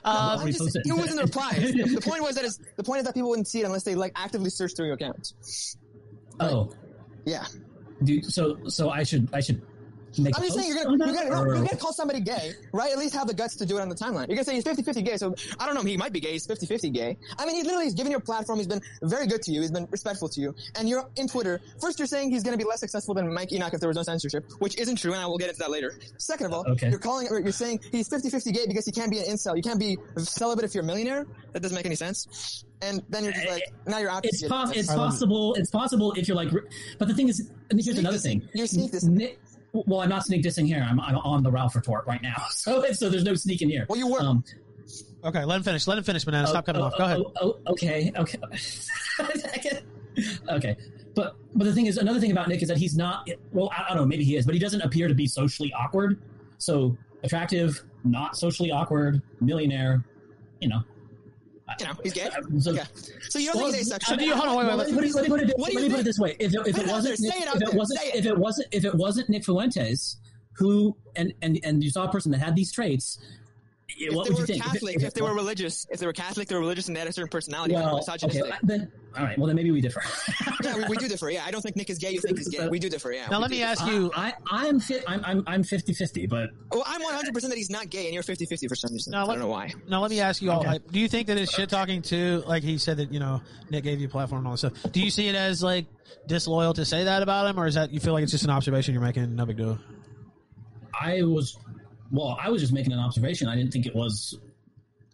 Uh, 0.04 0.38
I'll 0.38 0.38
repost 0.38 0.76
it. 0.76 0.86
it 0.86 0.92
wasn't 0.92 1.16
the 1.16 1.24
reply. 1.24 1.50
the, 1.54 1.82
the 1.96 2.00
point 2.00 2.22
was 2.22 2.36
that 2.36 2.44
is 2.44 2.60
the 2.76 2.84
point 2.84 3.00
is 3.00 3.06
that 3.06 3.14
people 3.14 3.28
wouldn't 3.28 3.48
see 3.48 3.62
it 3.62 3.64
unless 3.64 3.82
they 3.82 3.96
like 3.96 4.12
actively 4.14 4.50
search 4.50 4.76
through 4.76 4.86
your 4.86 4.94
account. 4.94 5.32
Oh, 6.40 6.70
Yeah. 7.24 7.44
dude. 8.02 8.24
So 8.26 8.56
so 8.68 8.90
I 8.90 9.02
should 9.02 9.28
I 9.32 9.40
should 9.40 9.62
make 10.22 10.36
a 10.36 10.40
just 10.40 10.54
saying 10.54 10.68
you're 10.68 10.84
gonna, 10.84 10.96
you're 11.06 11.14
gonna, 11.14 11.40
or- 11.40 11.46
you're 11.54 11.64
gonna 11.64 11.76
call 11.76 11.92
somebody 11.92 12.20
gay, 12.20 12.52
right? 12.72 12.92
At 12.92 12.98
least 12.98 13.14
have 13.14 13.26
the 13.26 13.34
guts 13.34 13.56
to 13.56 13.66
do 13.66 13.78
it 13.78 13.80
on 13.80 13.88
the 13.88 13.94
timeline. 13.94 14.28
You're 14.28 14.36
gonna 14.36 14.44
say 14.44 14.54
he's 14.54 14.64
50-50 14.64 15.04
gay, 15.04 15.16
so 15.16 15.34
I 15.58 15.66
don't 15.66 15.74
know, 15.74 15.82
he 15.82 15.96
might 15.96 16.12
be 16.12 16.20
gay, 16.20 16.32
he's 16.32 16.46
50-50 16.46 16.92
gay. 16.92 17.16
I 17.38 17.46
mean, 17.46 17.56
he 17.56 17.62
literally 17.62 17.84
has 17.84 17.94
given 17.94 18.10
you 18.12 18.18
a 18.18 18.20
platform, 18.20 18.58
he's 18.58 18.66
been 18.68 18.80
very 19.02 19.26
good 19.26 19.42
to 19.42 19.52
you, 19.52 19.60
he's 19.60 19.70
been 19.70 19.86
respectful 19.90 20.28
to 20.30 20.40
you, 20.40 20.54
and 20.78 20.88
you're 20.88 21.08
in 21.16 21.28
Twitter. 21.28 21.60
First, 21.80 21.98
you're 21.98 22.06
saying 22.06 22.30
he's 22.30 22.42
gonna 22.42 22.56
be 22.56 22.64
less 22.64 22.80
successful 22.80 23.14
than 23.14 23.32
Mike 23.32 23.52
Enoch 23.52 23.72
if 23.74 23.80
there 23.80 23.88
was 23.88 23.96
no 23.96 24.02
censorship, 24.02 24.44
which 24.58 24.76
isn't 24.78 24.96
true, 24.96 25.12
and 25.12 25.20
I 25.20 25.26
will 25.26 25.38
get 25.38 25.48
into 25.48 25.60
that 25.60 25.70
later. 25.70 25.98
Second 26.18 26.46
of 26.46 26.52
all, 26.52 26.64
Okay. 26.72 26.90
you're 26.90 26.98
calling, 26.98 27.28
or 27.30 27.40
you're 27.40 27.52
saying 27.52 27.80
he's 27.92 28.08
50-50 28.08 28.52
gay 28.54 28.66
because 28.66 28.84
he 28.86 28.92
can't 28.92 29.10
be 29.10 29.18
an 29.18 29.24
incel, 29.26 29.56
you 29.56 29.62
can't 29.62 29.80
be 29.80 29.96
celibate 30.18 30.64
if 30.64 30.74
you're 30.74 30.84
a 30.84 30.86
millionaire? 30.86 31.26
That 31.52 31.60
doesn't 31.62 31.74
make 31.76 31.86
any 31.86 31.94
sense. 31.96 32.64
And 32.82 33.02
then 33.08 33.24
you're 33.24 33.32
just 33.32 33.48
like, 33.48 33.62
now 33.86 33.98
you're 33.98 34.10
out 34.10 34.24
It's, 34.26 34.46
pos- 34.46 34.76
it's 34.76 34.92
possible. 34.92 35.54
It's 35.54 35.70
possible 35.70 36.12
if 36.12 36.28
you're 36.28 36.36
like, 36.36 36.50
but 36.98 37.08
the 37.08 37.14
thing 37.14 37.28
is, 37.28 37.50
and 37.70 37.80
here's 37.82 37.96
another 37.98 38.18
thing. 38.18 38.46
You're 38.54 38.66
sneak 38.66 38.92
Nick, 39.04 39.38
well, 39.86 40.00
I'm 40.00 40.08
not 40.08 40.24
sneak 40.24 40.42
dissing 40.42 40.66
here. 40.66 40.86
I'm, 40.88 41.00
I'm 41.00 41.16
on 41.16 41.42
the 41.42 41.50
Ralph 41.50 41.74
retort 41.74 42.06
right 42.06 42.22
now, 42.22 42.44
so 42.50 42.84
so 42.92 43.08
there's 43.08 43.24
no 43.24 43.34
sneaking 43.34 43.68
here. 43.68 43.86
Well, 43.88 43.98
you 43.98 44.08
were. 44.08 44.20
Um, 44.20 44.44
Okay, 45.24 45.44
let 45.44 45.56
him 45.56 45.62
finish. 45.64 45.86
Let 45.88 45.98
him 45.98 46.04
finish, 46.04 46.24
Banana. 46.24 46.46
Stop 46.46 46.62
oh, 46.62 46.66
cutting 46.66 46.82
oh, 46.82 46.84
off. 46.84 46.98
Go 46.98 47.04
ahead. 47.04 47.18
oh, 47.18 47.32
oh, 47.40 47.72
okay, 47.72 48.12
okay, 48.16 48.38
okay. 50.48 50.76
But 51.16 51.36
but 51.54 51.64
the 51.64 51.72
thing 51.72 51.86
is, 51.86 51.98
another 51.98 52.20
thing 52.20 52.30
about 52.30 52.48
Nick 52.48 52.62
is 52.62 52.68
that 52.68 52.76
he's 52.76 52.96
not. 52.96 53.28
Well, 53.52 53.70
I, 53.76 53.86
I 53.86 53.88
don't 53.88 53.96
know. 53.96 54.06
Maybe 54.06 54.22
he 54.22 54.36
is, 54.36 54.46
but 54.46 54.54
he 54.54 54.60
doesn't 54.60 54.82
appear 54.82 55.08
to 55.08 55.14
be 55.14 55.26
socially 55.26 55.72
awkward. 55.72 56.22
So 56.58 56.96
attractive, 57.24 57.82
not 58.04 58.36
socially 58.36 58.70
awkward, 58.70 59.20
millionaire. 59.40 60.04
You 60.60 60.68
know. 60.68 60.82
You 61.80 61.86
know, 61.86 61.92
he's 62.02 62.12
gay. 62.12 62.28
So, 62.60 62.70
okay. 62.72 62.82
So 63.28 63.38
you 63.38 63.46
don't 63.52 63.56
Well, 63.62 63.64
think 63.72 63.78
he's 63.78 63.88
asexual? 63.92 64.14
I 64.14 64.20
mean, 64.20 64.30
hold 64.32 64.48
on, 64.48 64.56
wait, 64.56 64.66
wait, 64.68 64.76
let, 64.76 64.88
me, 65.02 65.12
let 65.12 65.22
me 65.24 65.28
put 65.28 65.40
it, 65.42 65.54
let 65.58 65.74
me 65.74 65.90
put 65.90 66.00
it 66.00 66.04
this 66.04 66.18
way: 66.18 66.36
if, 66.38 66.54
it- 66.54 66.66
if 66.66 66.78
it 66.78 66.86
wasn't, 66.86 67.20
Nick, 67.20 67.34
it 67.34 67.48
if 67.56 67.62
it 67.62 67.74
wasn't, 67.74 68.00
if 68.14 68.24
it 68.26 68.38
wasn't, 68.38 68.68
if 68.72 68.84
it 68.84 68.94
wasn't 68.94 69.28
Nick 69.28 69.44
Fuentes, 69.44 70.16
who 70.56 70.96
and 71.16 71.32
and 71.42 71.58
and 71.64 71.82
you 71.82 71.90
saw 71.90 72.04
a 72.04 72.10
person 72.10 72.30
that 72.32 72.38
had 72.38 72.54
these 72.56 72.72
traits, 72.72 73.18
If 73.88 74.14
what 74.14 74.26
they 74.26 74.34
were 74.34 74.40
you 74.40 74.46
think? 74.46 74.62
Catholic, 74.64 74.96
if, 75.00 75.14
they 75.14 75.22
were 75.22 75.34
religious, 75.34 75.86
if 75.90 76.00
they 76.00 76.06
were 76.06 76.12
Catholic, 76.12 76.48
they 76.48 76.54
were 76.54 76.60
religious, 76.60 76.88
and 76.88 76.96
they 76.96 77.00
had 77.00 77.08
a 77.08 77.12
certain 77.12 77.28
personality, 77.30 77.74
well, 77.74 77.96
misogynistic. 77.96 78.42
okay, 78.42 78.58
then 78.64 78.92
all 79.16 79.24
right. 79.24 79.38
Well, 79.38 79.46
then 79.46 79.56
maybe 79.56 79.70
we 79.70 79.80
differ. 79.80 80.02
yeah, 80.64 80.76
we, 80.76 80.84
we 80.88 80.96
do 80.96 81.08
differ. 81.08 81.30
Yeah, 81.30 81.44
I 81.46 81.50
don't 81.50 81.62
think 81.62 81.76
Nick 81.76 81.88
is 81.88 81.98
gay. 81.98 82.10
You 82.10 82.20
think 82.20 82.36
he's 82.36 82.48
gay. 82.48 82.68
We 82.68 82.78
do 82.78 82.88
differ. 82.88 83.12
Yeah. 83.12 83.28
we 83.30 83.48
do 83.48 83.54
differ. 83.56 84.10
I, 84.16 84.34
I 84.50 84.68
I'm 84.68 84.80
fit. 84.80 85.04
I'm 85.06 85.24
I'm 85.24 85.44
I'm 85.46 85.62
50-50, 85.62 86.28
but 86.28 86.50
Well, 86.72 86.82
I'm 86.84 87.00
100 87.00 87.32
percent 87.32 87.52
that 87.52 87.56
he's 87.56 87.70
not 87.70 87.88
gay, 87.88 88.06
and 88.06 88.14
you're 88.14 88.24
50-50 88.24 88.68
for 88.68 88.74
some 88.74 88.92
reason. 88.92 89.14
I 89.14 89.24
don't 89.24 89.38
know 89.38 89.46
why. 89.46 89.72
Now 89.88 90.02
let 90.02 90.10
me 90.10 90.20
ask 90.20 90.42
you 90.42 90.50
all: 90.50 90.60
Okay. 90.60 90.68
like, 90.68 90.90
Do 90.90 90.98
you 90.98 91.08
think 91.08 91.28
that 91.28 91.38
it's 91.38 91.54
shit 91.54 91.68
talking 91.70 92.02
too? 92.02 92.42
Like 92.46 92.64
he 92.64 92.78
said 92.78 92.96
that 92.96 93.12
you 93.12 93.20
know 93.20 93.40
Nick 93.70 93.84
gave 93.84 94.00
you 94.00 94.08
a 94.08 94.10
platform 94.10 94.40
and 94.40 94.48
all 94.48 94.52
this 94.54 94.60
stuff. 94.60 94.92
Do 94.92 95.00
you 95.00 95.10
see 95.10 95.28
it 95.28 95.36
as 95.36 95.62
like 95.62 95.86
disloyal 96.26 96.74
to 96.74 96.84
say 96.84 97.04
that 97.04 97.22
about 97.22 97.46
him, 97.46 97.58
or 97.58 97.66
is 97.66 97.74
that 97.74 97.92
you 97.92 98.00
feel 98.00 98.12
like 98.14 98.24
it's 98.24 98.32
just 98.32 98.44
an 98.44 98.50
observation 98.50 98.94
you're 98.94 99.02
making? 99.02 99.36
No 99.36 99.46
big 99.46 99.56
deal. 99.56 99.78
I 101.00 101.22
was 101.22 101.56
well. 102.10 102.36
I 102.40 102.48
was 102.50 102.60
just 102.62 102.72
making 102.72 102.92
an 102.92 102.98
observation. 102.98 103.48
I 103.48 103.56
didn't 103.56 103.72
think 103.72 103.86
it 103.86 103.94
was 103.94 104.38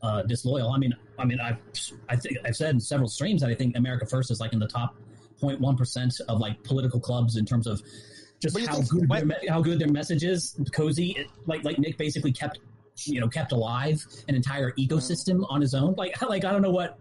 uh, 0.03 0.23
disloyal. 0.23 0.71
I 0.71 0.79
mean, 0.79 0.95
I 1.19 1.25
mean, 1.25 1.39
I've 1.41 1.59
I 2.09 2.17
think 2.17 2.39
I've 2.45 2.57
said 2.57 2.71
in 2.75 2.81
several 2.81 3.09
streams 3.09 3.41
that 3.43 3.51
I 3.51 3.55
think 3.55 3.77
America 3.77 4.07
First 4.07 4.31
is 4.31 4.41
like 4.41 4.53
in 4.53 4.59
the 4.59 4.67
top 4.69 4.97
0.1 5.41 5.77
percent 5.77 6.15
of 6.29 6.39
like 6.39 6.63
political 6.65 7.01
clubs 7.01 7.37
in 7.37 7.45
terms 7.45 7.67
of 7.67 7.81
just 8.41 8.59
how 8.67 8.77
think- 8.77 8.89
good 8.91 9.09
their, 9.09 9.25
me- 9.25 9.49
how 9.49 9.61
good 9.63 9.79
their 9.79 9.89
message 9.91 10.25
is. 10.25 10.57
Cozy, 10.73 11.13
it, 11.17 11.29
like 11.47 11.65
like 11.65 11.79
Nick 11.79 11.97
basically 11.99 12.33
kept 12.33 12.59
you 13.05 13.21
know 13.21 13.29
kept 13.29 13.53
alive 13.53 14.05
an 14.29 14.35
entire 14.35 14.73
ecosystem 14.73 15.45
on 15.49 15.61
his 15.61 15.75
own. 15.75 15.95
Like 15.97 16.21
like 16.29 16.45
I 16.45 16.53
don't 16.53 16.63
know 16.63 16.71
what. 16.71 16.99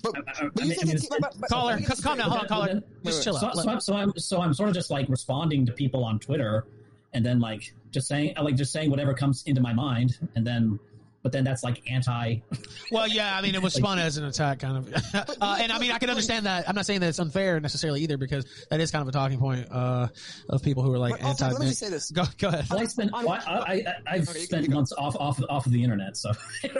But, 0.00 0.14
I, 0.28 0.42
I 0.42 0.64
mean, 0.64 0.76
I 0.80 0.84
mean, 0.84 0.94
it's- 0.96 1.08
Caller, 1.50 1.76
c- 1.80 2.02
calm 2.02 2.18
down. 2.18 2.30
Hold 2.30 2.42
on, 2.42 2.46
caller. 2.48 2.82
Just 3.04 3.24
chill 3.24 3.34
so, 3.36 3.48
out. 3.48 3.56
So, 3.56 3.68
I'm- 3.68 3.80
so 3.80 3.94
I'm 3.96 4.12
so 4.16 4.40
I'm 4.40 4.54
sort 4.54 4.68
of 4.68 4.74
just 4.76 4.90
like 4.92 5.08
responding 5.08 5.66
to 5.66 5.72
people 5.72 6.04
on 6.04 6.20
Twitter, 6.20 6.66
and 7.14 7.26
then 7.26 7.40
like 7.40 7.74
just 7.90 8.08
saying 8.08 8.34
like 8.40 8.56
just 8.56 8.72
saying 8.72 8.90
whatever 8.90 9.14
comes 9.14 9.42
into 9.46 9.60
my 9.60 9.72
mind, 9.72 10.18
and 10.34 10.46
then 10.46 10.78
but 11.22 11.32
then 11.32 11.44
that's 11.44 11.62
like 11.62 11.82
anti. 11.90 12.36
Well, 12.90 13.06
yeah, 13.06 13.36
I 13.36 13.42
mean, 13.42 13.54
it 13.54 13.60
was 13.60 13.74
spun 13.74 13.98
as 13.98 14.16
an 14.16 14.24
attack, 14.24 14.60
kind 14.60 14.78
of. 14.78 14.94
uh, 15.14 15.58
and 15.60 15.70
I 15.70 15.78
mean, 15.78 15.90
I 15.90 15.98
can 15.98 16.08
understand 16.08 16.46
that. 16.46 16.66
I'm 16.66 16.74
not 16.74 16.86
saying 16.86 17.00
that 17.00 17.08
it's 17.08 17.18
unfair 17.18 17.60
necessarily 17.60 18.00
either, 18.00 18.16
because 18.16 18.46
that 18.70 18.80
is 18.80 18.90
kind 18.90 19.02
of 19.02 19.08
a 19.08 19.12
talking 19.12 19.38
point 19.38 19.70
uh, 19.70 20.08
of 20.48 20.62
people 20.62 20.82
who 20.82 20.94
are 20.94 20.98
like 20.98 21.22
anti. 21.22 21.50
let 21.50 21.60
me 21.60 21.66
just 21.66 21.80
say 21.80 21.90
this. 21.90 22.10
Go, 22.10 22.24
go 22.38 22.48
ahead. 22.48 22.64
Well, 22.70 22.78
I 22.78 22.84
spent 22.86 23.12
well, 23.12 23.28
I, 23.28 23.36
I, 23.36 23.72
I, 23.74 23.94
I've 24.06 24.26
spent 24.26 24.70
months 24.70 24.94
off 24.96 25.16
off 25.16 25.38
off 25.50 25.66
of 25.66 25.72
the 25.72 25.84
internet, 25.84 26.16
so 26.16 26.32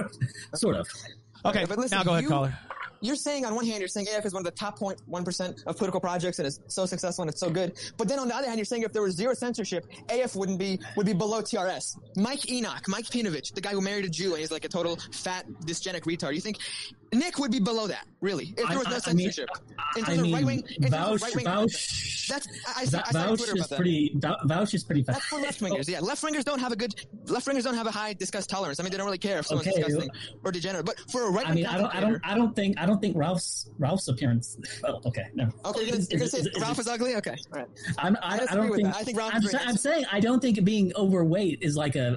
sort 0.54 0.76
of. 0.76 0.88
Okay, 1.44 1.66
but 1.68 1.76
listen, 1.76 1.98
now 1.98 2.04
go 2.04 2.12
ahead, 2.12 2.22
you- 2.22 2.30
caller. 2.30 2.58
You're 3.00 3.16
saying 3.16 3.44
on 3.44 3.54
one 3.54 3.64
hand, 3.64 3.78
you're 3.78 3.88
saying 3.88 4.06
AF 4.16 4.26
is 4.26 4.32
one 4.32 4.40
of 4.40 4.44
the 4.44 4.58
top 4.58 4.78
0.1% 4.78 5.66
of 5.66 5.76
political 5.76 6.00
projects 6.00 6.38
and 6.38 6.46
is 6.46 6.60
so 6.66 6.86
successful 6.86 7.22
and 7.22 7.30
it's 7.30 7.40
so 7.40 7.50
good. 7.50 7.74
But 7.96 8.08
then 8.08 8.18
on 8.18 8.28
the 8.28 8.34
other 8.34 8.46
hand, 8.46 8.58
you're 8.58 8.64
saying 8.64 8.82
if 8.82 8.92
there 8.92 9.02
was 9.02 9.14
zero 9.14 9.34
censorship, 9.34 9.86
AF 10.10 10.34
wouldn't 10.34 10.58
be, 10.58 10.80
would 10.96 11.06
be 11.06 11.12
below 11.12 11.40
TRS. 11.40 11.98
Mike 12.16 12.50
Enoch, 12.50 12.86
Mike 12.88 13.06
Peinovich, 13.06 13.54
the 13.54 13.60
guy 13.60 13.70
who 13.70 13.80
married 13.80 14.04
a 14.04 14.08
Jew 14.08 14.30
and 14.32 14.40
he's 14.40 14.50
like 14.50 14.64
a 14.64 14.68
total 14.68 14.98
fat, 15.12 15.46
dysgenic 15.64 16.02
retard. 16.02 16.34
You 16.34 16.40
think 16.40 16.58
Nick 17.12 17.38
would 17.38 17.50
be 17.50 17.60
below 17.60 17.86
that, 17.86 18.06
really, 18.20 18.54
if 18.56 18.68
there 18.68 18.78
was 18.78 18.86
I- 18.86 18.90
no 18.90 18.96
I- 18.96 19.10
I 19.10 19.12
mean, 19.14 19.26
censorship? 19.32 19.48
in 19.96 20.04
I 20.04 20.06
terms 20.06 20.18
of 20.18 20.24
mean, 20.24 20.34
right 20.34 20.44
wing, 20.44 20.62
Vaush, 20.82 21.22
right 21.22 21.34
wing. 21.36 21.46
Vaush, 21.46 22.28
That's, 22.28 22.46
I, 22.66 22.80
I, 22.80 22.82
I, 22.82 22.84
said 22.84 23.00
on 23.00 23.12
Vaush 23.12 23.36
Twitter 23.38 23.42
is 23.44 23.50
about 23.60 23.68
that. 23.70 23.76
pretty. 23.76 24.12
Vou- 24.16 24.48
Vaush 24.48 24.74
is 24.74 24.84
pretty. 24.84 25.02
That's 25.02 25.24
for 25.24 25.40
left 25.40 25.60
wingers. 25.60 25.88
Yeah, 25.88 26.00
left 26.00 26.22
wingers 26.22 26.44
don't 26.44 26.58
have 26.58 26.72
a 26.72 26.76
good. 26.76 26.94
Left 27.26 27.46
wingers 27.46 27.62
don't 27.64 27.74
have 27.74 27.86
a 27.86 27.90
high 27.90 28.12
disgust 28.12 28.50
tolerance. 28.50 28.78
I 28.78 28.82
mean, 28.82 28.90
they 28.92 28.98
don't 28.98 29.06
really 29.06 29.16
care 29.18 29.38
if 29.38 29.46
someone's 29.46 29.68
Okay. 29.68 29.82
disgusting 29.82 30.10
or 30.44 30.52
degenerate. 30.52 30.84
But 30.84 30.98
for 31.10 31.28
a 31.28 31.30
right 31.30 31.48
I 31.48 31.54
mean, 31.54 31.64
I 31.66 31.78
don't, 31.78 31.94
I 31.94 32.00
don't, 32.00 32.20
I 32.24 32.34
don't 32.34 32.54
think, 32.54 32.78
I 32.78 32.84
don't 32.84 33.00
think 33.00 33.16
Ralph's 33.16 33.70
Ralph's 33.78 34.08
appearance. 34.08 34.58
Oh, 34.84 35.00
okay, 35.06 35.26
no. 35.34 35.48
Okay, 35.64 35.80
you're 35.84 35.92
gonna, 35.92 36.04
you're 36.10 36.18
gonna 36.18 36.30
say 36.30 36.38
Is 36.40 36.46
it- 36.46 36.56
is 36.56 36.60
Ralph 36.62 36.78
is 36.78 36.88
ugly. 36.88 37.16
Okay, 37.16 37.36
all 37.52 37.60
right. 37.60 37.68
I'm, 37.96 38.16
I, 38.16 38.40
I 38.40 38.46
I, 38.50 38.54
don't 38.54 38.70
think. 38.74 38.82
that. 38.88 38.96
I 38.96 39.02
think 39.04 39.16
Ralph's 39.18 39.36
I'm, 39.36 39.42
sa- 39.42 39.58
I'm 39.64 39.76
saying 39.76 40.04
I 40.12 40.20
don't 40.20 40.40
think 40.40 40.62
being 40.64 40.92
overweight 40.96 41.60
is 41.62 41.76
like 41.76 41.96
a 41.96 42.16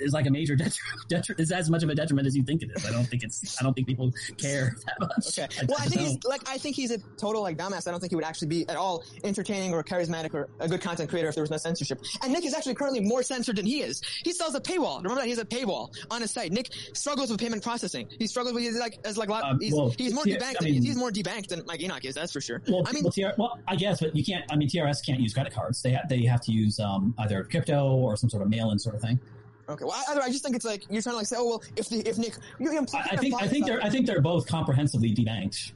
is 0.00 0.12
like 0.12 0.26
a 0.26 0.30
major 0.30 0.54
detriment. 0.54 0.78
detri- 1.10 1.40
is 1.40 1.50
as 1.50 1.68
much 1.70 1.82
of 1.82 1.88
a 1.88 1.94
detriment 1.96 2.26
as 2.28 2.36
you 2.36 2.44
think 2.44 2.62
it 2.62 2.70
is. 2.76 2.86
I 2.86 2.90
don't 2.92 3.04
think 3.06 3.24
it's. 3.24 3.60
I 3.60 3.64
don't 3.64 3.74
think 3.74 3.86
people 3.88 4.12
care 4.38 4.76
that 4.86 5.00
much. 5.00 5.38
Okay. 5.38 5.48
Well, 5.68 5.78
I 5.80 5.86
think 5.86 6.00
he's 6.00 6.18
like 6.24 6.48
I 6.48 6.58
think 6.58 6.76
he's 6.76 6.90
a 6.90 6.98
total 7.16 7.42
like 7.42 7.56
dumbass. 7.56 7.88
I 7.88 7.90
don't 7.90 8.00
think 8.00 8.12
he 8.12 8.16
would 8.16 8.24
actually 8.24 8.48
be 8.48 8.68
at 8.68 8.76
all 8.76 9.04
entertaining 9.24 9.72
or 9.72 9.82
charismatic 9.82 10.34
or 10.34 10.48
a 10.60 10.68
good 10.68 10.80
content 10.80 11.10
creator 11.10 11.28
if 11.28 11.34
there 11.34 11.42
was 11.42 11.50
no 11.50 11.56
censorship. 11.56 12.00
And 12.22 12.32
Nick 12.32 12.44
is 12.44 12.54
actually 12.54 12.74
currently 12.74 13.00
more 13.00 13.22
censored 13.22 13.56
than 13.56 13.66
he 13.66 13.82
is. 13.82 14.02
He 14.24 14.32
sells 14.32 14.54
a 14.54 14.60
paywall. 14.60 14.98
Remember 14.98 15.16
that 15.16 15.24
he 15.24 15.30
has 15.30 15.38
a 15.38 15.44
paywall 15.44 15.94
on 16.10 16.20
his 16.20 16.30
site. 16.30 16.52
Nick 16.52 16.70
struggles 16.92 17.30
with 17.30 17.40
payment 17.40 17.62
processing. 17.62 18.08
He 18.18 18.26
struggles 18.26 18.54
with 18.54 18.62
he's 18.64 18.78
like 18.78 18.98
as 19.04 19.16
like 19.16 19.28
a 19.28 19.32
lot, 19.32 19.44
Um, 19.44 19.60
he's, 19.60 19.74
well, 19.74 19.92
he's 19.96 20.12
more 20.12 20.26
yeah, 20.26 20.36
debanked. 20.36 20.56
I 20.60 20.64
than, 20.64 20.82
he's 20.82 20.96
more 20.96 21.10
debanked 21.10 21.48
than 21.48 21.64
like 21.66 21.80
Enoch 21.80 22.04
is. 22.04 22.14
That's 22.14 22.32
for 22.32 22.40
sure. 22.40 22.62
Well, 22.68 22.82
I 22.86 22.92
mean, 22.92 23.04
well, 23.04 23.12
TR, 23.12 23.34
well, 23.38 23.58
I 23.66 23.76
guess, 23.76 24.00
but 24.00 24.14
you 24.14 24.24
can't. 24.24 24.44
I 24.50 24.56
mean, 24.56 24.68
TRS 24.68 25.04
can't 25.04 25.20
use 25.20 25.34
credit 25.34 25.52
cards. 25.52 25.82
They 25.82 25.92
ha- 25.92 26.02
they 26.08 26.22
have 26.24 26.40
to 26.42 26.52
use 26.52 26.78
um, 26.80 27.14
either 27.18 27.44
crypto 27.44 27.88
or 27.92 28.16
some 28.16 28.30
sort 28.30 28.42
of 28.42 28.50
mail-in 28.50 28.78
sort 28.78 28.94
of 28.94 29.00
thing. 29.00 29.18
Okay. 29.68 29.84
Well, 29.84 29.94
I, 30.08 30.18
I 30.18 30.30
just 30.30 30.42
think 30.42 30.56
it's 30.56 30.64
like 30.64 30.84
you're 30.90 31.02
trying 31.02 31.14
to 31.14 31.18
like 31.18 31.26
say, 31.26 31.36
oh 31.38 31.46
well, 31.46 31.62
if 31.76 31.88
the 31.88 31.98
if 32.08 32.18
Nick, 32.18 32.34
you, 32.58 32.72
you 32.72 32.78
I, 32.94 33.08
I 33.12 33.16
think 33.16 33.34
I 33.42 33.48
think 33.48 33.66
they're 33.66 33.82
I 33.82 33.90
think 33.90 34.06
they're 34.06 34.20
both 34.20 34.46
comprehensively 34.46 35.14
debanked. 35.14 35.72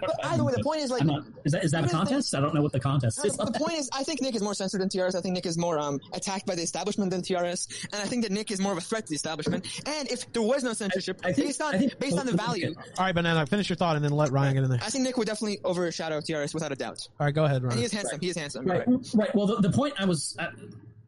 But 0.00 0.10
either 0.24 0.44
way, 0.44 0.52
the 0.56 0.62
point 0.62 0.80
is 0.80 0.90
like 0.90 1.04
not, 1.04 1.24
is 1.44 1.52
that 1.52 1.64
is 1.64 1.70
that 1.72 1.78
a 1.78 1.80
Here's 1.80 1.92
the 1.92 1.98
thing. 1.98 2.06
contest? 2.06 2.34
I 2.34 2.40
don't 2.40 2.54
know 2.54 2.62
what 2.62 2.72
the 2.72 2.80
contest 2.80 3.18
No, 3.18 3.24
is. 3.24 3.36
the, 3.36 3.44
the 3.46 3.58
point 3.58 3.74
is, 3.78 3.90
I 3.92 4.02
think 4.04 4.20
Nick 4.22 4.34
is 4.34 4.42
more 4.42 4.54
censored 4.54 4.80
than 4.80 4.88
TRS. 4.88 5.14
I 5.14 5.20
think 5.20 5.34
Nick 5.34 5.46
is 5.46 5.58
more 5.58 5.78
um, 5.78 6.00
attacked 6.12 6.46
by 6.46 6.54
the 6.54 6.62
establishment 6.62 7.10
than 7.10 7.22
TRS, 7.22 7.86
and 7.92 8.02
I 8.02 8.06
think 8.06 8.22
that 8.22 8.32
Nick 8.32 8.50
is 8.50 8.60
more 8.60 8.72
of 8.72 8.78
a 8.78 8.82
threat 8.82 9.06
to 9.06 9.10
the 9.10 9.16
establishment. 9.16 9.66
And 9.86 10.10
if 10.10 10.30
there 10.32 10.42
was 10.42 10.62
no 10.62 10.72
censorship, 10.72 11.20
based 11.22 11.60
on 11.60 11.72
based 11.98 12.18
on 12.18 12.26
the 12.26 12.32
value, 12.36 12.74
All 12.98 13.04
right, 13.04 13.14
banana. 13.14 13.46
Finish 13.46 13.68
your 13.68 13.76
thought 13.76 13.96
and 13.96 14.04
then 14.04 14.12
let 14.12 14.30
Ryan 14.32 14.54
get 14.54 14.64
in 14.64 14.70
there. 14.70 14.80
I 14.82 14.88
think 14.90 15.04
Nick 15.04 15.16
would 15.18 15.26
definitely 15.26 15.58
overshadow 15.64 16.20
TRS 16.20 16.54
without 16.54 16.72
a 16.72 16.76
doubt. 16.76 17.06
All 17.20 17.26
right, 17.26 17.34
go 17.34 17.44
ahead, 17.44 17.56
And 17.56 17.66
Ryan. 17.66 17.78
he 17.78 17.84
is 17.84 17.92
handsome. 17.92 18.20
He 18.20 18.28
is 18.28 18.36
handsome. 18.36 18.64
Right, 18.66 18.86
right. 18.86 19.06
right. 19.14 19.34
Well, 19.34 19.46
the, 19.46 19.56
the 19.56 19.70
point 19.70 19.94
I 19.98 20.04
was 20.04 20.36
uh, 20.38 20.48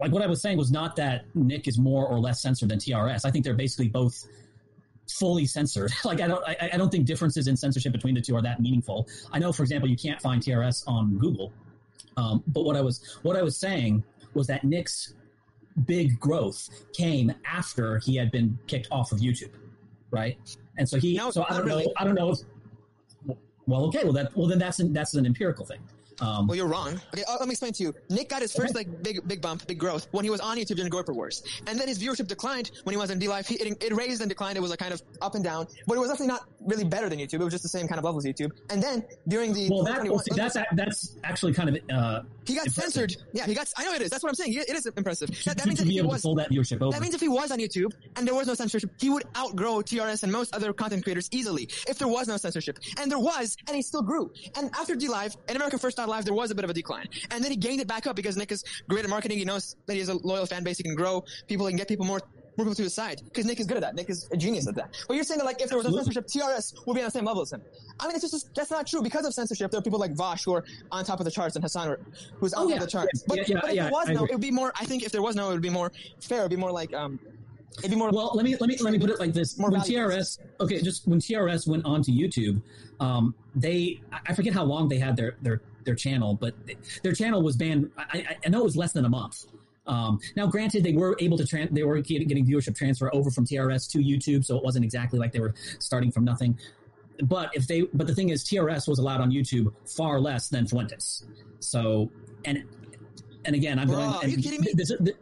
like, 0.00 0.12
what 0.12 0.22
I 0.22 0.26
was 0.26 0.42
saying 0.42 0.58
was 0.58 0.70
not 0.72 0.96
that 0.96 1.24
Nick 1.34 1.68
is 1.68 1.78
more 1.78 2.06
or 2.06 2.18
less 2.18 2.42
censored 2.42 2.68
than 2.68 2.78
TRS. 2.78 3.24
I 3.24 3.30
think 3.30 3.44
they're 3.44 3.54
basically 3.54 3.88
both 3.88 4.26
fully 5.18 5.46
censored. 5.46 5.92
like, 6.04 6.20
I 6.20 6.26
don't, 6.26 6.42
I, 6.46 6.70
I 6.72 6.76
don't 6.76 6.90
think 6.90 7.06
differences 7.06 7.46
in 7.46 7.56
censorship 7.56 7.92
between 7.92 8.14
the 8.14 8.20
two 8.20 8.36
are 8.36 8.42
that 8.42 8.60
meaningful. 8.60 9.08
I 9.32 9.38
know, 9.38 9.52
for 9.52 9.62
example, 9.62 9.88
you 9.88 9.96
can't 9.96 10.20
find 10.20 10.42
TRS 10.42 10.84
on 10.86 11.18
Google, 11.18 11.52
um, 12.16 12.42
but 12.46 12.64
what 12.64 12.76
I 12.76 12.80
was, 12.80 13.18
what 13.22 13.36
I 13.36 13.42
was 13.42 13.56
saying 13.56 14.04
was 14.34 14.46
that 14.48 14.64
Nick's 14.64 15.14
big 15.86 16.18
growth 16.20 16.68
came 16.92 17.32
after 17.44 17.98
he 17.98 18.16
had 18.16 18.30
been 18.30 18.58
kicked 18.66 18.88
off 18.90 19.12
of 19.12 19.18
YouTube, 19.18 19.52
right? 20.10 20.38
And 20.78 20.88
so 20.88 20.98
he, 20.98 21.16
so 21.30 21.44
I 21.48 21.56
don't 21.56 21.66
really. 21.66 21.86
know, 21.86 21.92
I 21.96 22.04
don't 22.04 22.14
know. 22.14 22.30
If, 22.30 22.38
well, 23.66 23.86
okay, 23.86 24.04
well 24.04 24.12
that, 24.12 24.36
well 24.36 24.46
then 24.46 24.58
that's 24.58 24.80
an, 24.80 24.92
that's 24.92 25.14
an 25.14 25.26
empirical 25.26 25.64
thing. 25.64 25.80
Um, 26.20 26.46
Well, 26.46 26.56
you're 26.56 26.66
wrong. 26.68 27.00
Okay, 27.12 27.24
uh, 27.24 27.36
let 27.40 27.48
me 27.48 27.52
explain 27.52 27.72
to 27.72 27.82
you. 27.82 27.94
Nick 28.10 28.28
got 28.28 28.42
his 28.42 28.52
first 28.52 28.74
like 28.74 29.02
big, 29.02 29.26
big 29.26 29.40
bump, 29.40 29.66
big 29.66 29.78
growth 29.78 30.06
when 30.12 30.24
he 30.24 30.30
was 30.30 30.40
on 30.40 30.56
YouTube 30.56 30.76
during 30.76 30.90
Groyper 30.90 31.14
Wars, 31.14 31.42
and 31.66 31.78
then 31.78 31.88
his 31.88 31.98
viewership 31.98 32.26
declined 32.26 32.70
when 32.84 32.92
he 32.92 32.96
was 32.96 33.10
in 33.10 33.18
DLive. 33.18 33.46
He- 33.46 33.54
It, 33.56 33.82
it 33.82 33.92
raised 33.94 34.20
and 34.20 34.28
declined. 34.28 34.56
It 34.56 34.60
was 34.60 34.70
like 34.70 34.78
kind 34.78 34.92
of 34.94 35.02
up 35.22 35.34
and 35.34 35.42
down, 35.44 35.66
but 35.86 35.96
it 35.96 36.00
was 36.00 36.08
definitely 36.08 36.28
not 36.34 36.48
really 36.60 36.84
better 36.84 37.08
than 37.08 37.18
YouTube. 37.18 37.34
It 37.40 37.44
was 37.44 37.52
just 37.52 37.62
the 37.62 37.68
same 37.68 37.86
kind 37.88 37.98
of 37.98 38.04
level 38.04 38.18
as 38.18 38.24
YouTube. 38.24 38.50
And 38.70 38.82
then 38.82 39.04
during 39.28 39.52
the 39.52 39.68
well, 39.70 39.84
that, 39.84 40.02
well, 40.04 40.18
see, 40.18 40.34
that's 40.34 40.56
that's 40.74 41.16
actually 41.24 41.52
kind 41.54 41.68
of 41.70 41.76
uh, 41.90 42.22
He 42.46 42.54
got 42.54 42.66
impressive. 42.66 42.92
censored. 42.94 43.16
Yeah, 43.32 43.46
he 43.46 43.54
got. 43.54 43.68
I 43.76 43.84
know 43.84 43.94
it 43.94 44.02
is. 44.02 44.10
That's 44.10 44.22
what 44.22 44.28
I'm 44.30 44.34
saying. 44.34 44.54
It 44.54 44.70
is 44.70 44.86
impressive. 44.86 45.28
That, 45.44 45.56
that 45.58 45.66
means 45.66 45.78
to 45.80 45.84
be 45.86 45.92
he 45.92 45.98
able 45.98 46.10
to 46.10 46.14
was. 46.14 46.22
pull 46.22 46.34
that 46.36 46.50
viewership 46.50 46.80
over. 46.82 46.92
That 46.92 47.02
means 47.02 47.14
if 47.14 47.20
he 47.20 47.28
was 47.28 47.50
on 47.50 47.58
YouTube 47.58 47.92
and 48.16 48.26
there 48.26 48.34
was 48.34 48.46
no 48.46 48.54
censorship, 48.54 48.90
he 48.98 49.10
would 49.10 49.24
outgrow 49.36 49.80
TRS 49.82 50.22
and 50.22 50.30
most 50.32 50.54
other 50.54 50.72
content 50.72 51.02
creators 51.04 51.28
easily. 51.32 51.68
If 51.88 51.98
there 51.98 52.08
was 52.08 52.28
no 52.28 52.36
censorship, 52.36 52.78
and 52.98 53.10
there 53.10 53.18
was, 53.18 53.56
and 53.66 53.74
he 53.76 53.82
still 53.82 54.02
grew. 54.02 54.30
And 54.56 54.70
after 54.78 54.94
DLive 54.94 55.36
and 55.48 55.56
America 55.56 55.78
First 55.78 55.98
Outside 56.04 56.16
Live, 56.16 56.24
there 56.24 56.34
was 56.34 56.50
a 56.50 56.54
bit 56.54 56.64
of 56.64 56.70
a 56.70 56.74
decline. 56.74 57.08
And 57.30 57.42
then 57.42 57.50
he 57.50 57.56
gained 57.56 57.80
it 57.80 57.88
back 57.88 58.06
up 58.06 58.16
because 58.16 58.36
Nick 58.36 58.52
is 58.52 58.64
great 58.88 59.04
at 59.04 59.10
marketing. 59.10 59.38
He 59.38 59.44
knows 59.44 59.76
that 59.86 59.94
he 59.94 60.00
has 60.00 60.08
a 60.08 60.14
loyal 60.26 60.46
fan 60.46 60.62
base. 60.64 60.76
He 60.76 60.82
can 60.82 60.94
grow 60.94 61.24
people. 61.46 61.66
He 61.66 61.72
can 61.72 61.78
get 61.78 61.88
people 61.88 62.04
more, 62.06 62.20
more 62.56 62.64
people 62.66 62.74
to 62.74 62.82
his 62.82 62.94
side. 62.94 63.20
Because 63.24 63.46
Nick 63.46 63.58
is 63.60 63.66
good 63.66 63.76
at 63.78 63.80
that. 63.82 63.94
Nick 63.94 64.10
is 64.10 64.28
a 64.32 64.36
genius 64.36 64.68
at 64.68 64.74
that. 64.76 64.94
But 65.08 65.14
you're 65.14 65.24
saying 65.24 65.38
that 65.38 65.44
like 65.44 65.60
if 65.62 65.68
there 65.68 65.78
was 65.78 65.86
no 65.86 65.96
censorship, 65.96 66.26
TRS 66.26 66.86
would 66.86 66.94
be 66.94 67.00
on 67.00 67.06
the 67.06 67.10
same 67.10 67.24
level 67.24 67.42
as 67.42 67.52
him. 67.52 67.62
I 68.00 68.06
mean, 68.06 68.16
it's 68.16 68.30
just, 68.30 68.54
that's 68.54 68.70
not 68.70 68.86
true. 68.86 69.02
Because 69.02 69.24
of 69.24 69.34
censorship, 69.34 69.70
there 69.70 69.78
are 69.78 69.82
people 69.82 69.98
like 69.98 70.14
Vaush 70.14 70.44
who 70.44 70.54
are 70.54 70.64
on 70.90 71.04
top 71.04 71.20
of 71.20 71.24
the 71.24 71.30
charts 71.30 71.56
and 71.56 71.64
Hasan 71.64 71.96
who's 72.34 72.52
on 72.54 72.66
Oh, 72.66 72.68
top 72.68 72.70
yeah. 72.70 72.76
of 72.76 72.82
the 72.82 72.90
charts. 72.90 73.08
Yeah, 73.14 73.24
But, 73.28 73.48
yeah, 73.48 73.58
but 73.60 73.70
if 73.70 73.76
yeah, 73.76 73.82
there 73.84 73.92
was 73.92 74.08
no, 74.08 74.24
it 74.24 74.32
would 74.32 74.40
be 74.40 74.50
more, 74.50 74.72
I 74.78 74.84
think 74.84 75.02
if 75.04 75.12
there 75.12 75.22
was 75.22 75.36
no, 75.36 75.50
it 75.50 75.52
would 75.54 75.62
be 75.62 75.70
more 75.70 75.92
fair. 76.20 76.40
It 76.40 76.42
would 76.42 76.50
be 76.50 76.56
more 76.56 76.72
like, 76.72 76.92
um, 76.94 77.18
it'd 77.78 77.90
be 77.90 77.96
more. 77.96 78.10
Well, 78.10 78.30
let 78.34 78.44
me 78.44 78.56
let 78.60 78.68
me 78.68 78.76
let 78.80 78.92
me 78.92 78.98
put 79.00 79.10
it 79.10 79.18
like 79.18 79.32
this: 79.32 79.58
More 79.58 79.68
when. 79.70 79.80
TRS, 79.80 80.38
okay, 80.60 80.80
just 80.80 81.06
when 81.08 81.18
TRS 81.18 81.66
went 81.66 81.84
onto 81.84 82.12
YouTube, 82.12 82.62
um, 83.00 83.34
they 83.56 84.00
I 84.12 84.18
I 84.28 84.34
forget 84.34 84.54
how 84.54 84.62
long 84.64 84.88
they 84.88 84.98
had 84.98 85.16
their 85.16 85.36
their 85.42 85.60
their 85.84 85.94
channel, 85.94 86.34
but 86.34 86.54
their 87.02 87.12
channel 87.12 87.42
was 87.42 87.56
banned. 87.56 87.90
I, 87.98 88.02
I, 88.18 88.36
I 88.44 88.48
know 88.48 88.60
it 88.60 88.64
was 88.64 88.76
less 88.76 88.92
than 88.92 89.04
a 89.04 89.08
month. 89.08 89.44
Um, 89.86 90.18
now, 90.34 90.46
granted, 90.46 90.82
they 90.82 90.92
were 90.94 91.14
able 91.20 91.36
to 91.36 91.44
tran- 91.44 91.70
they 91.74 91.82
were 91.84 92.00
getting 92.00 92.46
viewership 92.46 92.74
transfer 92.76 93.14
over 93.14 93.30
from 93.30 93.44
TRS 93.46 93.90
to 93.92 93.98
YouTube, 93.98 94.44
so 94.44 94.56
it 94.56 94.64
wasn't 94.64 94.84
exactly 94.84 95.18
like 95.18 95.32
they 95.32 95.40
were 95.40 95.54
starting 95.78 96.10
from 96.10 96.24
nothing. 96.24 96.58
But 97.22 97.50
if 97.54 97.66
they, 97.66 97.82
but 97.92 98.06
the 98.06 98.14
thing 98.14 98.30
is, 98.30 98.44
TRS 98.44 98.88
was 98.88 98.98
allowed 98.98 99.20
on 99.20 99.30
YouTube 99.30 99.72
far 99.86 100.20
less 100.20 100.48
than 100.48 100.66
Fuentes. 100.66 101.24
So, 101.60 102.10
and 102.44 102.64
and 103.44 103.54
again, 103.54 103.78
I'm 103.78 103.88
Bro, 103.88 103.96
going. 103.96 104.14
are 104.24 104.26
you 104.28 104.38
kidding 104.38 104.62
me? 104.62 104.72
this- 104.74 104.92
this- 105.00 105.14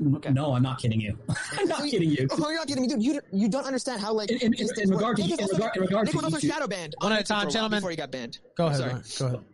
No, 0.00 0.54
I'm 0.54 0.62
not 0.62 0.80
kidding 0.82 1.00
you. 1.00 1.16
I'm 1.58 1.68
not 1.68 1.82
kidding 1.88 2.10
you. 2.10 2.26
Oh, 2.32 2.36
you're 2.50 2.56
not 2.58 2.66
kidding 2.66 2.82
me, 2.82 2.88
dude. 2.88 3.02
You 3.02 3.20
you 3.32 3.48
don't 3.48 3.64
understand 3.64 4.00
how 4.00 4.12
like 4.12 4.30
In- 4.32 4.38
in- 4.40 4.50
this- 4.52 4.72
in 4.78 4.90
regard 4.90 5.18
to- 5.18 5.22
Nick 5.26 5.40
in 5.40 5.46
regard- 5.46 5.76
in 5.76 5.82
regard 5.82 6.06
Nick 6.06 6.12
to 6.12 6.16
was 6.16 6.24
also 6.24 6.36
YouTube- 6.38 6.52
shadow 6.52 6.66
banned 6.66 6.94
One 6.98 7.12
at 7.12 7.20
a 7.20 7.24
time, 7.24 7.48
gentlemen. 7.48 7.78
Before 7.78 7.90
he 7.90 7.96
got 7.96 8.10
banned. 8.10 8.38
Go 8.56 8.66
ahead. 8.66 8.78
sorry. 8.78 9.30
Go 9.32 9.36
ahead. 9.38 9.44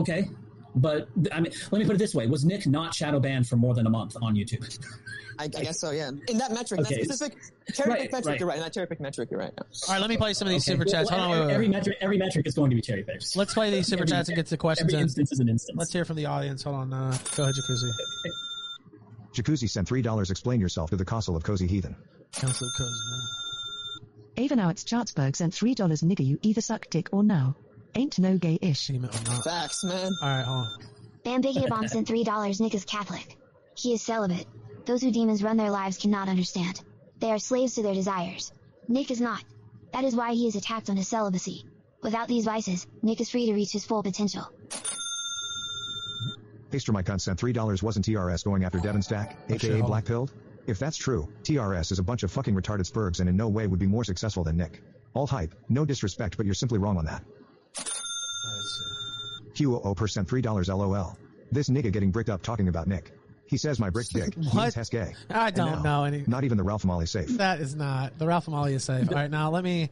Okay, 0.00 0.28
but 0.74 1.08
I 1.32 1.40
mean, 1.40 1.52
let 1.70 1.78
me 1.80 1.84
put 1.86 1.94
it 1.94 1.98
this 1.98 2.14
way: 2.14 2.26
Was 2.26 2.44
Nick 2.44 2.66
not 2.66 2.94
shadow 2.94 3.20
banned 3.20 3.46
for 3.48 3.56
more 3.56 3.74
than 3.74 3.86
a 3.86 3.90
month 3.90 4.16
on 4.22 4.34
YouTube? 4.34 4.78
I, 5.40 5.44
I 5.44 5.48
guess 5.48 5.80
so. 5.80 5.92
Yeah. 5.92 6.10
In 6.28 6.38
that 6.38 6.52
metric, 6.52 6.80
Okay. 6.80 6.96
that 6.96 7.04
specific 7.04 7.38
cherry 7.72 7.92
pick 8.00 8.10
metric, 8.12 8.26
right. 8.26 8.40
you're 8.40 8.48
right. 8.48 8.56
In 8.56 8.62
that 8.64 8.72
cherry 8.72 8.88
pick 8.88 8.98
metric, 9.00 9.30
you're 9.30 9.38
right. 9.38 9.52
Yeah. 9.56 9.62
All 9.88 9.94
right, 9.94 10.00
let 10.00 10.10
me 10.10 10.16
play 10.16 10.32
some 10.34 10.48
of 10.48 10.52
these 10.52 10.68
Okay. 10.68 10.72
super 10.76 10.84
chats. 10.84 11.08
Hold 11.10 11.22
on, 11.22 11.30
wait, 11.30 11.38
Well, 11.38 11.46
wait, 11.48 11.54
every 11.54 11.66
wait. 11.66 11.72
metric, 11.76 11.96
every 12.00 12.18
metric 12.18 12.46
is 12.48 12.54
going 12.54 12.70
to 12.70 12.76
be 12.76 12.82
cherry 12.82 13.04
picked. 13.04 13.36
Let's 13.36 13.54
play 13.54 13.70
these 13.70 13.86
super 13.86 14.02
Every- 14.02 14.10
chats 14.10 14.28
and 14.28 14.34
get 14.36 14.46
to 14.46 14.56
questions 14.56 14.90
Every 14.92 14.98
in. 14.98 15.04
instance 15.04 15.30
is 15.30 15.38
an 15.38 15.48
instance. 15.48 15.78
Let's 15.78 15.92
hear 15.92 16.04
from 16.04 16.16
the 16.16 16.26
audience. 16.26 16.64
Hold 16.64 16.74
on. 16.76 16.92
Uh, 16.92 17.16
go 17.36 17.44
ahead, 17.44 17.54
Jacuzzi. 17.54 17.90
Jacuzzi 19.32 19.70
sent 19.70 19.88
$3 19.88 20.30
explain 20.30 20.60
yourself 20.60 20.90
to 20.90 20.96
the 20.96 21.04
Castle 21.04 21.36
of 21.36 21.44
Cozy 21.44 21.66
Heathen. 21.68 21.94
Council 22.32 22.66
of 22.66 22.72
Cozy. 22.76 22.94
Ava 24.38 24.56
now 24.56 24.68
it's 24.70 24.82
Chartsburg 24.84 25.34
sent 25.36 25.52
three 25.54 25.74
dollars 25.74 26.00
nigga 26.02 26.24
you 26.24 26.38
either 26.42 26.60
suck 26.60 26.88
dick 26.90 27.08
or 27.12 27.22
now. 27.22 27.56
Ain't 27.98 28.16
no 28.20 28.38
gay 28.38 28.60
ish. 28.62 28.92
Facts, 29.42 29.82
man. 29.82 30.12
All 30.22 30.28
right, 30.28 30.44
hold 30.44 30.66
on. 30.66 30.78
Bambiggia 31.24 31.68
Bomb 31.68 31.88
sent 31.88 32.06
three 32.06 32.22
dollars. 32.22 32.60
Nick 32.60 32.72
is 32.76 32.84
Catholic. 32.84 33.36
He 33.76 33.92
is 33.92 34.02
celibate. 34.02 34.46
Those 34.86 35.02
who 35.02 35.10
demons 35.10 35.42
run 35.42 35.56
their 35.56 35.72
lives 35.72 35.98
cannot 35.98 36.28
understand. 36.28 36.80
They 37.18 37.32
are 37.32 37.40
slaves 37.40 37.74
to 37.74 37.82
their 37.82 37.94
desires. 37.94 38.52
Nick 38.86 39.10
is 39.10 39.20
not. 39.20 39.42
That 39.92 40.04
is 40.04 40.14
why 40.14 40.34
he 40.34 40.46
is 40.46 40.54
attacked 40.54 40.90
on 40.90 40.96
his 40.96 41.08
celibacy. 41.08 41.64
Without 42.00 42.28
these 42.28 42.44
vices, 42.44 42.86
Nick 43.02 43.20
is 43.20 43.30
free 43.30 43.46
to 43.46 43.52
reach 43.52 43.72
his 43.72 43.84
full 43.84 44.04
potential. 44.04 44.46
Paster 46.70 46.92
my 46.92 47.02
cunt 47.02 47.20
sent 47.20 47.40
$3 47.40 47.82
wasn't 47.82 48.06
TRS 48.06 48.44
going 48.44 48.62
after 48.62 48.78
Devon 48.78 49.02
Stack, 49.02 49.36
aka 49.50 49.78
hold. 49.78 49.86
Black 49.86 50.04
Pilled? 50.04 50.32
If 50.68 50.78
that's 50.78 50.96
true, 50.96 51.28
TRS 51.42 51.90
is 51.90 51.98
a 51.98 52.04
bunch 52.04 52.22
of 52.22 52.30
fucking 52.30 52.54
retarded 52.54 52.88
spurgs 52.88 53.18
and 53.18 53.28
in 53.28 53.36
no 53.36 53.48
way 53.48 53.66
would 53.66 53.80
be 53.80 53.88
more 53.88 54.04
successful 54.04 54.44
than 54.44 54.56
Nick. 54.56 54.82
Alt 55.16 55.30
Hype, 55.30 55.52
no 55.68 55.84
disrespect 55.84 56.36
but 56.36 56.46
you're 56.46 56.54
simply 56.54 56.78
wrong 56.78 56.96
on 56.96 57.04
that. 57.06 57.24
QOO 59.58 60.08
sent 60.10 60.28
$3 60.28 60.68
LOL. 60.68 61.18
This 61.50 61.68
nigga 61.68 61.92
getting 61.92 62.10
bricked 62.10 62.30
up 62.30 62.42
talking 62.42 62.68
about 62.68 62.86
Nick. 62.86 63.12
He 63.46 63.56
says 63.56 63.80
my 63.80 63.88
brick 63.90 64.06
dick. 64.08 64.34
He 64.34 64.46
What? 64.50 64.54
means 64.64 64.74
Hess 64.74 64.90
gay. 64.90 65.14
I 65.30 65.50
don't 65.50 65.82
now, 65.82 66.00
know 66.00 66.04
any. 66.04 66.22
Not 66.26 66.44
even 66.44 66.58
the 66.58 66.64
Ralph 66.64 66.84
Molly 66.84 67.06
safe. 67.06 67.28
That 67.38 67.60
is 67.60 67.74
not 67.74 68.18
the 68.18 68.26
Ralph 68.26 68.46
Amalia 68.46 68.76
is 68.76 68.84
safe. 68.84 69.08
All 69.08 69.14
right, 69.14 69.30
now 69.30 69.50
let 69.50 69.64
me. 69.64 69.88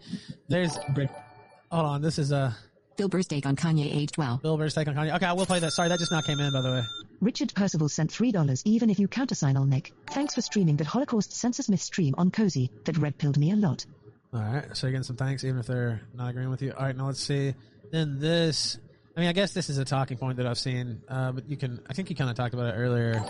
There's. 0.49 0.77
Hold 0.77 1.87
on. 1.87 2.03
This 2.03 2.19
is 2.19 2.33
a 2.33 2.55
Bill 2.99 3.09
Burr's 3.09 3.27
take 3.27 3.47
on 3.47 3.57
Kanye 3.57 3.87
aged 3.95 4.19
well. 4.19 4.39
Bill 4.43 4.59
Burr's 4.59 4.75
take 4.75 4.89
on 4.89 4.95
Kanye. 4.95 5.15
Okay, 5.17 5.25
I 5.25 5.33
will 5.33 5.47
play 5.47 5.59
that. 5.61 5.73
Sorry, 5.73 5.89
that 5.89 5.99
just 5.99 6.13
now 6.13 6.21
came 6.21 6.39
in, 6.39 6.53
by 6.53 6.61
the 6.61 6.71
way. 6.71 6.83
Richard 7.23 7.55
Percival 7.55 7.89
sent 7.89 8.13
three 8.13 8.31
dollars 8.31 8.61
even 8.67 8.91
if 8.91 8.99
you 8.99 9.09
countersign 9.09 9.57
on 9.57 9.71
Nick. 9.71 9.95
Thanks 10.11 10.35
for 10.35 10.43
streaming 10.43 10.77
that 10.77 10.87
Holocaust 10.87 11.33
census 11.33 11.71
myth 11.71 11.81
stream 11.81 12.15
on 12.19 12.31
Cozy. 12.31 12.71
That 12.85 12.99
red 12.99 13.17
pilled 13.17 13.39
me 13.39 13.53
a 13.53 13.57
lot. 13.57 13.87
All 14.35 14.41
right, 14.41 14.67
so 14.77 14.87
you're 14.87 14.93
getting 14.93 15.05
some 15.05 15.17
thanks, 15.17 15.45
even 15.45 15.59
if 15.59 15.67
they're 15.67 16.03
not 16.15 16.29
agreeing 16.29 16.51
with 16.51 16.61
you. 16.61 16.73
All 16.77 16.85
right, 16.85 16.95
now 16.95 17.07
let's 17.07 17.23
see. 17.23 17.55
Then 17.91 18.19
this. 18.19 18.79
I 19.17 19.21
mean, 19.21 19.29
I 19.29 19.33
guess 19.33 19.53
this 19.53 19.71
is 19.71 19.79
a 19.79 19.85
talking 19.85 20.19
point 20.19 20.37
that 20.37 20.47
I've 20.47 20.59
seen, 20.59 21.01
uh, 21.09 21.33
but 21.33 21.49
you 21.49 21.57
can. 21.57 21.81
I 21.89 21.95
think 21.95 22.11
you 22.11 22.17
kind 22.17 22.29
of 22.29 22.37
talked 22.37 22.53
about 22.55 22.67
it 22.75 22.77
earlier. 22.79 23.23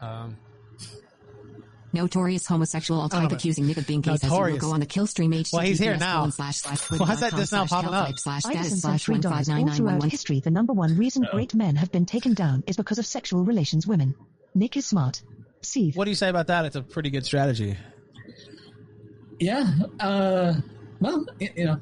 Um, 0.00 0.36
Notorious 1.94 2.46
homosexual 2.46 3.00
alt 3.00 3.12
I 3.12 3.16
don't 3.16 3.22
type 3.24 3.30
know. 3.32 3.36
accusing 3.36 3.66
Nick 3.66 3.76
of 3.76 3.86
being 3.86 4.00
gay 4.00 4.12
says 4.12 4.22
he 4.22 4.28
will 4.28 4.36
Notorious. 4.38 4.62
go 4.62 4.70
on 4.72 4.80
the 4.80 4.86
Killstream 4.86 5.34
HTTPS 5.34 5.52
Well, 5.52 5.62
he's 5.62 5.78
here 5.78 5.94
now. 5.98 6.16
colon 6.20 6.32
slash 6.32 6.56
slash 6.56 6.90
Why 7.00 7.12
is 7.12 7.20
that 7.20 7.34
just 7.34 7.52
now 7.52 7.66
popping 7.66 7.92
up? 7.92 8.18
slash 8.18 8.42
Idison 8.44 8.52
status 8.54 8.80
slash 8.82 9.04
three 9.04 9.12
one 9.14 9.20
dollars. 9.20 9.38
five 9.46 9.48
nine 9.48 9.58
All 9.60 9.66
nine 9.66 9.76
throughout 9.76 9.90
one 9.92 9.98
one. 10.00 10.10
history, 10.10 10.40
the 10.40 10.50
number 10.50 10.72
one 10.72 10.96
reason 10.96 11.26
great 11.30 11.54
men 11.54 11.76
have 11.76 11.92
been 11.92 12.06
taken 12.06 12.32
down 12.32 12.64
is 12.66 12.76
because 12.78 12.98
of 12.98 13.04
sexual 13.04 13.44
relations 13.44 13.86
women. 13.86 14.14
Nick 14.54 14.76
is 14.78 14.86
smart. 14.86 15.22
See. 15.60 15.92
what 15.92 16.04
do 16.06 16.10
you 16.10 16.14
say 16.14 16.30
about 16.30 16.46
that? 16.46 16.64
It's 16.64 16.76
a 16.76 16.82
pretty 16.82 17.10
good 17.10 17.26
strategy. 17.26 17.76
Yeah. 19.38 19.70
Uh, 20.00 20.54
well, 21.00 21.26
you 21.40 21.64
know, 21.66 21.80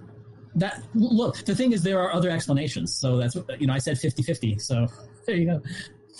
that 0.56 0.82
look. 0.94 1.36
The 1.44 1.54
thing 1.54 1.72
is, 1.72 1.82
there 1.82 2.00
are 2.00 2.12
other 2.12 2.30
explanations. 2.30 2.94
So 2.94 3.18
that's 3.18 3.36
you 3.58 3.66
know, 3.66 3.74
I 3.74 3.78
said 3.78 3.96
50-50, 3.96 4.60
So 4.60 4.86
there 5.26 5.36
you 5.36 5.46
go. 5.46 5.62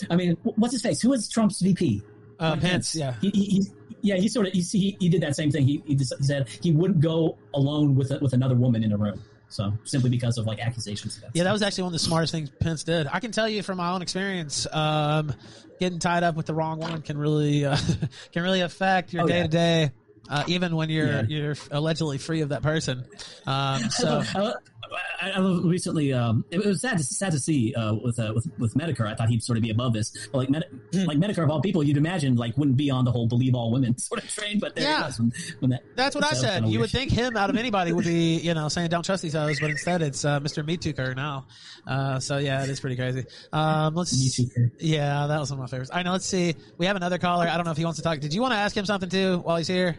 I 0.09 0.16
mean, 0.16 0.36
what's 0.43 0.73
his 0.73 0.82
face? 0.82 1.01
Who 1.02 1.12
is 1.12 1.28
Trump's 1.28 1.61
VP? 1.61 2.02
Uh, 2.39 2.51
Mike 2.51 2.61
Pence, 2.61 2.94
yeah. 2.94 3.15
He, 3.20 3.31
he, 3.31 3.44
he, 3.44 3.62
yeah, 4.01 4.16
he 4.16 4.28
sort 4.28 4.47
of 4.47 4.52
he, 4.55 4.62
he, 4.62 4.97
he 4.98 5.09
did 5.11 5.20
that 5.23 5.36
same 5.36 5.51
thing. 5.51 5.66
He, 5.66 5.82
he, 5.86 5.98
said 5.98 6.48
he 6.48 6.73
wouldn't 6.73 7.01
go 7.01 7.36
alone 7.52 7.94
with 7.94 8.11
a, 8.11 8.19
with 8.20 8.32
another 8.32 8.55
woman 8.55 8.82
in 8.82 8.93
a 8.93 8.97
room. 8.97 9.23
So 9.51 9.73
simply 9.85 10.11
because 10.11 10.39
of 10.39 10.47
like 10.47 10.61
accusations. 10.61 11.23
Yeah, 11.35 11.44
that 11.44 11.52
was 11.52 11.62
actually 11.62 11.82
one 11.82 11.89
of 11.89 12.01
the 12.01 12.07
smartest 12.07 12.32
things 12.32 12.51
Pence 12.61 12.85
did. 12.85 13.09
I 13.09 13.19
can 13.19 13.32
tell 13.32 13.48
you 13.48 13.62
from 13.62 13.78
my 13.78 13.90
own 13.90 14.01
experience, 14.01 14.66
um, 14.73 15.35
getting 15.81 15.98
tied 15.98 16.23
up 16.23 16.36
with 16.36 16.47
the 16.47 16.55
wrong 16.55 16.78
woman 16.78 17.02
can 17.02 17.19
really 17.19 17.65
uh, 17.65 17.77
can 18.32 18.43
really 18.43 18.61
affect 18.61 19.12
your 19.12 19.27
day 19.27 19.43
to 19.43 19.48
day, 19.48 19.90
uh, 20.31 20.44
even 20.47 20.74
when 20.77 20.89
you're 20.89 21.07
Yeah. 21.07 21.23
you're 21.28 21.57
allegedly 21.70 22.16
free 22.19 22.40
of 22.40 22.48
that 22.51 22.62
person. 22.62 23.05
Um, 23.47 23.90
so 23.90 24.23
I, 24.35 24.55
I, 25.23 25.31
I 25.32 25.40
recently, 25.62 26.12
um, 26.12 26.44
it 26.51 26.65
was 26.65 26.81
sad 26.81 26.98
to, 26.98 27.05
sad 27.05 27.31
to 27.32 27.39
see 27.39 27.74
uh, 27.74 27.94
with, 27.94 28.19
uh, 28.19 28.32
with 28.35 28.48
with 28.59 28.74
Metokur. 28.74 29.07
I 29.07 29.15
thought 29.15 29.28
he'd 29.28 29.43
sort 29.43 29.57
of 29.59 29.62
be 29.62 29.70
above 29.70 29.93
this, 29.93 30.28
but 30.32 30.39
like 30.39 30.51
Med- 30.51 30.65
Hmm. 30.93 31.05
like 31.05 31.19
Metokur 31.19 31.44
of 31.44 31.51
all 31.51 31.61
people, 31.61 31.82
you'd 31.85 31.97
imagine 31.97 32.35
like 32.36 32.57
wouldn't 32.57 32.77
be 32.77 32.90
on 32.90 33.05
the 33.05 33.12
whole 33.12 33.28
believe 33.28 33.55
all 33.55 33.70
women 33.70 33.97
sort 33.98 34.23
of 34.24 34.31
train. 34.31 34.59
But 34.59 34.74
there 34.74 34.85
Yeah. 34.85 35.02
it 35.02 35.07
was 35.07 35.19
when, 35.20 35.32
when 35.61 35.70
that, 35.70 35.82
that's 35.94 36.15
what 36.16 36.24
I 36.24 36.28
that 36.28 36.32
was 36.32 36.40
said. 36.40 36.52
kinda 36.55 36.69
You 36.70 36.78
weird. 36.78 36.81
would 36.81 36.90
think 36.90 37.11
him 37.12 37.36
out 37.36 37.51
of 37.51 37.57
anybody 37.57 37.93
would 37.93 38.05
be, 38.05 38.39
you 38.39 38.55
know, 38.55 38.69
saying 38.69 38.89
don't 38.89 39.05
trust 39.05 39.23
these 39.23 39.35
hoes, 39.35 39.61
but 39.61 39.70
instead 39.70 40.02
it's 40.02 40.24
uh, 40.24 40.40
Mr. 40.40 40.65
Me 40.66 40.77
Tooker 40.77 41.15
now. 41.15 41.47
Uh, 41.86 42.19
so 42.19 42.39
yeah, 42.39 42.62
it 42.65 42.70
is 42.70 42.81
pretty 42.81 42.97
crazy. 42.97 43.24
Um, 43.52 43.94
let's. 43.94 44.11
Yeah, 44.78 45.27
that 45.28 45.39
was 45.40 45.51
one 45.51 45.59
of 45.61 45.62
my 45.62 45.66
favorites. 45.69 45.90
I 45.93 46.02
know. 46.02 46.12
Let's 46.12 46.27
see. 46.27 46.55
We 46.78 46.86
have 46.86 46.97
another 46.97 47.19
caller. 47.19 47.47
I 47.47 47.57
don't 47.57 47.65
know 47.65 47.70
if 47.73 47.77
he 47.78 47.85
wants 47.85 47.98
to 47.98 48.02
talk. 48.02 48.19
Did 48.20 48.35
you 48.35 48.40
want 48.40 48.52
to 48.52 48.59
ask 48.59 48.77
him 48.77 48.85
something 48.86 49.09
too 49.09 49.39
while 49.39 49.57
he's 49.57 49.69
here? 49.69 49.97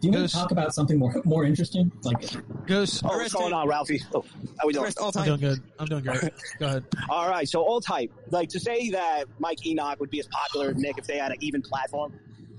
Do 0.00 0.08
you 0.08 0.12
want 0.12 0.28
to 0.28 0.34
talk 0.36 0.50
about 0.50 0.74
something 0.74 0.98
more 0.98 1.22
more 1.24 1.44
interesting? 1.44 1.90
Like 2.02 2.20
Goose. 2.66 3.00
Oh, 3.04 3.16
what's 3.16 3.32
going 3.32 3.52
on, 3.54 3.66
Ralphie? 3.66 4.02
Oh, 4.14 4.22
how 4.60 4.66
we 4.66 4.72
doing? 4.74 4.92
I'm 5.00 5.24
doing 5.24 5.40
good. 5.40 5.62
I'm 5.78 5.86
doing 5.86 6.02
great. 6.04 6.20
Go 6.58 6.66
ahead. 6.66 6.84
All 7.08 7.28
right, 7.28 7.48
so 7.48 7.64
Alt 7.64 7.86
Hype. 7.86 8.12
Like 8.30 8.50
to 8.50 8.60
say 8.60 8.90
that 8.90 9.24
Mike 9.38 9.66
Enoch 9.66 9.98
would 10.00 10.10
be 10.10 10.20
as 10.20 10.26
popular 10.28 10.70
as 10.70 10.76
Nick 10.76 10.98
if 10.98 11.06
they 11.06 11.16
had 11.16 11.32
an 11.32 11.38
even 11.40 11.62
platform. 11.62 12.12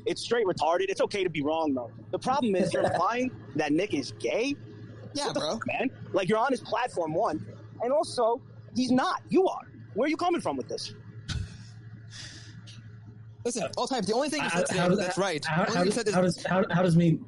It's 0.07 0.21
straight 0.21 0.45
retarded. 0.47 0.85
It's 0.89 1.01
okay 1.01 1.23
to 1.23 1.29
be 1.29 1.41
wrong 1.43 1.73
though. 1.73 1.91
The 2.11 2.19
problem 2.19 2.55
is 2.55 2.73
you're 2.73 2.83
implying 2.91 3.31
that 3.55 3.71
Nick 3.71 3.93
is 3.93 4.11
gay. 4.19 4.55
Yeah, 5.13 5.25
What 5.27 5.33
the 5.35 5.39
bro. 5.41 5.51
fuck, 5.53 5.67
man. 5.67 5.89
Like 6.13 6.29
you're 6.29 6.39
on 6.39 6.51
his 6.51 6.61
platform 6.61 7.13
one, 7.13 7.45
and 7.83 7.91
also 7.93 8.41
he's 8.75 8.91
not. 8.91 9.21
You 9.29 9.47
are. 9.47 9.61
Where 9.93 10.07
are 10.07 10.09
you 10.09 10.17
coming 10.17 10.41
from 10.41 10.57
with 10.57 10.67
this? 10.67 10.93
Listen, 13.45 13.67
Alt 13.77 13.91
Hype. 13.91 14.05
The 14.05 14.13
only 14.13 14.29
thing 14.29 14.41
you 14.43 14.49
How- 14.49 14.57
said 14.57 14.65
today 14.67 14.79
how 14.79 14.89
does- 14.89 14.97
that's 14.99 15.17
right. 15.17 15.45
How, 15.45 15.65
how 15.71 15.83
does, 15.83 15.95
how 16.13 16.21
does 16.21 16.43
how, 16.45 16.63
how 16.71 16.81
does 16.81 16.95
me 16.97 17.19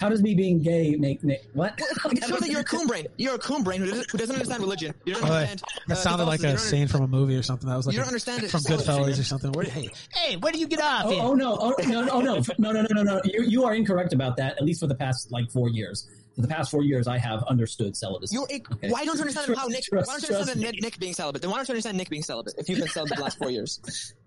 how 0.00 0.08
does 0.08 0.22
me 0.22 0.34
being 0.34 0.62
gay 0.62 0.96
make 0.96 1.22
Nick 1.22 1.44
what? 1.52 1.78
It 1.78 2.24
shows 2.24 2.40
that 2.40 2.48
you're 2.48 2.62
a 2.62 2.64
coon 2.64 2.86
brain. 2.86 3.06
You're 3.18 3.34
a 3.34 3.38
coon 3.38 3.62
brain 3.62 3.80
who 3.80 3.86
doesn't, 3.90 4.10
who 4.10 4.16
doesn't 4.18 4.34
understand 4.34 4.62
religion. 4.62 4.94
You 5.04 5.12
don't 5.14 5.24
Oh, 5.24 5.26
wait. 5.30 5.36
understand. 5.42 5.62
that 5.88 5.98
uh, 5.98 6.00
sounded 6.00 6.24
like 6.24 6.42
a 6.42 6.56
scene 6.56 6.88
from 6.88 7.02
a 7.02 7.06
movie 7.06 7.36
or 7.36 7.42
something. 7.42 7.68
That 7.68 7.76
was 7.76 7.86
like 7.86 7.92
You 7.92 7.98
don't 8.00 8.08
understand 8.08 8.42
it. 8.44 8.50
from 8.50 8.60
It's 8.60 8.70
Goodfellas 8.70 9.20
or 9.20 9.24
something. 9.24 9.52
Where, 9.52 9.66
hey, 9.66 9.90
hey, 10.14 10.36
where 10.36 10.52
do 10.52 10.58
you 10.58 10.66
get 10.68 10.80
off? 10.80 11.04
Oh, 11.06 11.20
oh 11.20 11.34
no! 11.34 11.56
Oh 11.60 11.74
no! 11.86 12.08
Oh 12.10 12.20
no! 12.22 12.40
No! 12.58 12.72
No! 12.72 12.86
No! 12.90 13.02
No! 13.02 13.20
You 13.24 13.42
you 13.42 13.64
are 13.64 13.74
incorrect 13.74 14.12
about 14.14 14.36
that. 14.38 14.56
At 14.56 14.62
least 14.64 14.80
for 14.80 14.86
the 14.86 14.94
past 14.94 15.30
like 15.30 15.50
four 15.50 15.68
years. 15.68 16.08
For 16.34 16.40
the 16.42 16.48
past 16.48 16.70
four 16.70 16.82
years, 16.82 17.06
I 17.06 17.18
have 17.18 17.44
understood 17.44 17.94
celibacy. 17.96 18.34
You're, 18.34 18.44
Okay? 18.44 18.62
Why 18.88 19.04
don't 19.04 19.14
you 19.16 19.20
understand 19.20 19.46
Trust- 19.46 19.60
how 19.60 19.66
Nick? 19.68 19.84
trust- 19.84 20.08
why 20.08 20.18
don't 20.18 20.28
you 20.30 20.34
understand. 20.36 20.60
Nick, 20.60 20.82
Nick 20.82 20.98
being 20.98 21.12
celibate? 21.12 21.42
Then 21.42 21.50
why 21.50 21.58
don't 21.58 21.68
you 21.68 21.72
understand 21.74 21.96
Nick 21.98 22.08
being 22.10 22.22
celibate 22.24 22.54
if 22.58 22.68
you've 22.70 22.78
been 22.80 22.88
celibate 22.88 23.18
the 23.18 23.22
last 23.22 23.38
four 23.38 23.50
years? 23.50 23.80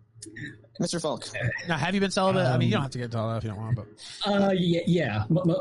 Mr. 0.82 1.02
Falk. 1.02 1.26
Now, 1.68 1.78
have 1.78 1.96
you 1.96 2.02
been 2.02 2.12
celibate? 2.12 2.46
I 2.46 2.58
mean, 2.58 2.68
you 2.68 2.74
don't 2.76 2.84
have 2.84 2.92
to 2.92 2.98
get 3.00 3.06
into 3.06 3.18
all 3.18 3.30
that 3.30 3.38
if 3.38 3.44
you 3.44 3.50
don't 3.50 3.60
want, 3.60 3.76
but 3.76 3.88
Uh, 4.26 4.52
yeah, 4.56 4.82
yeah. 4.86 5.24
M- 5.30 5.38
m- 5.50 5.56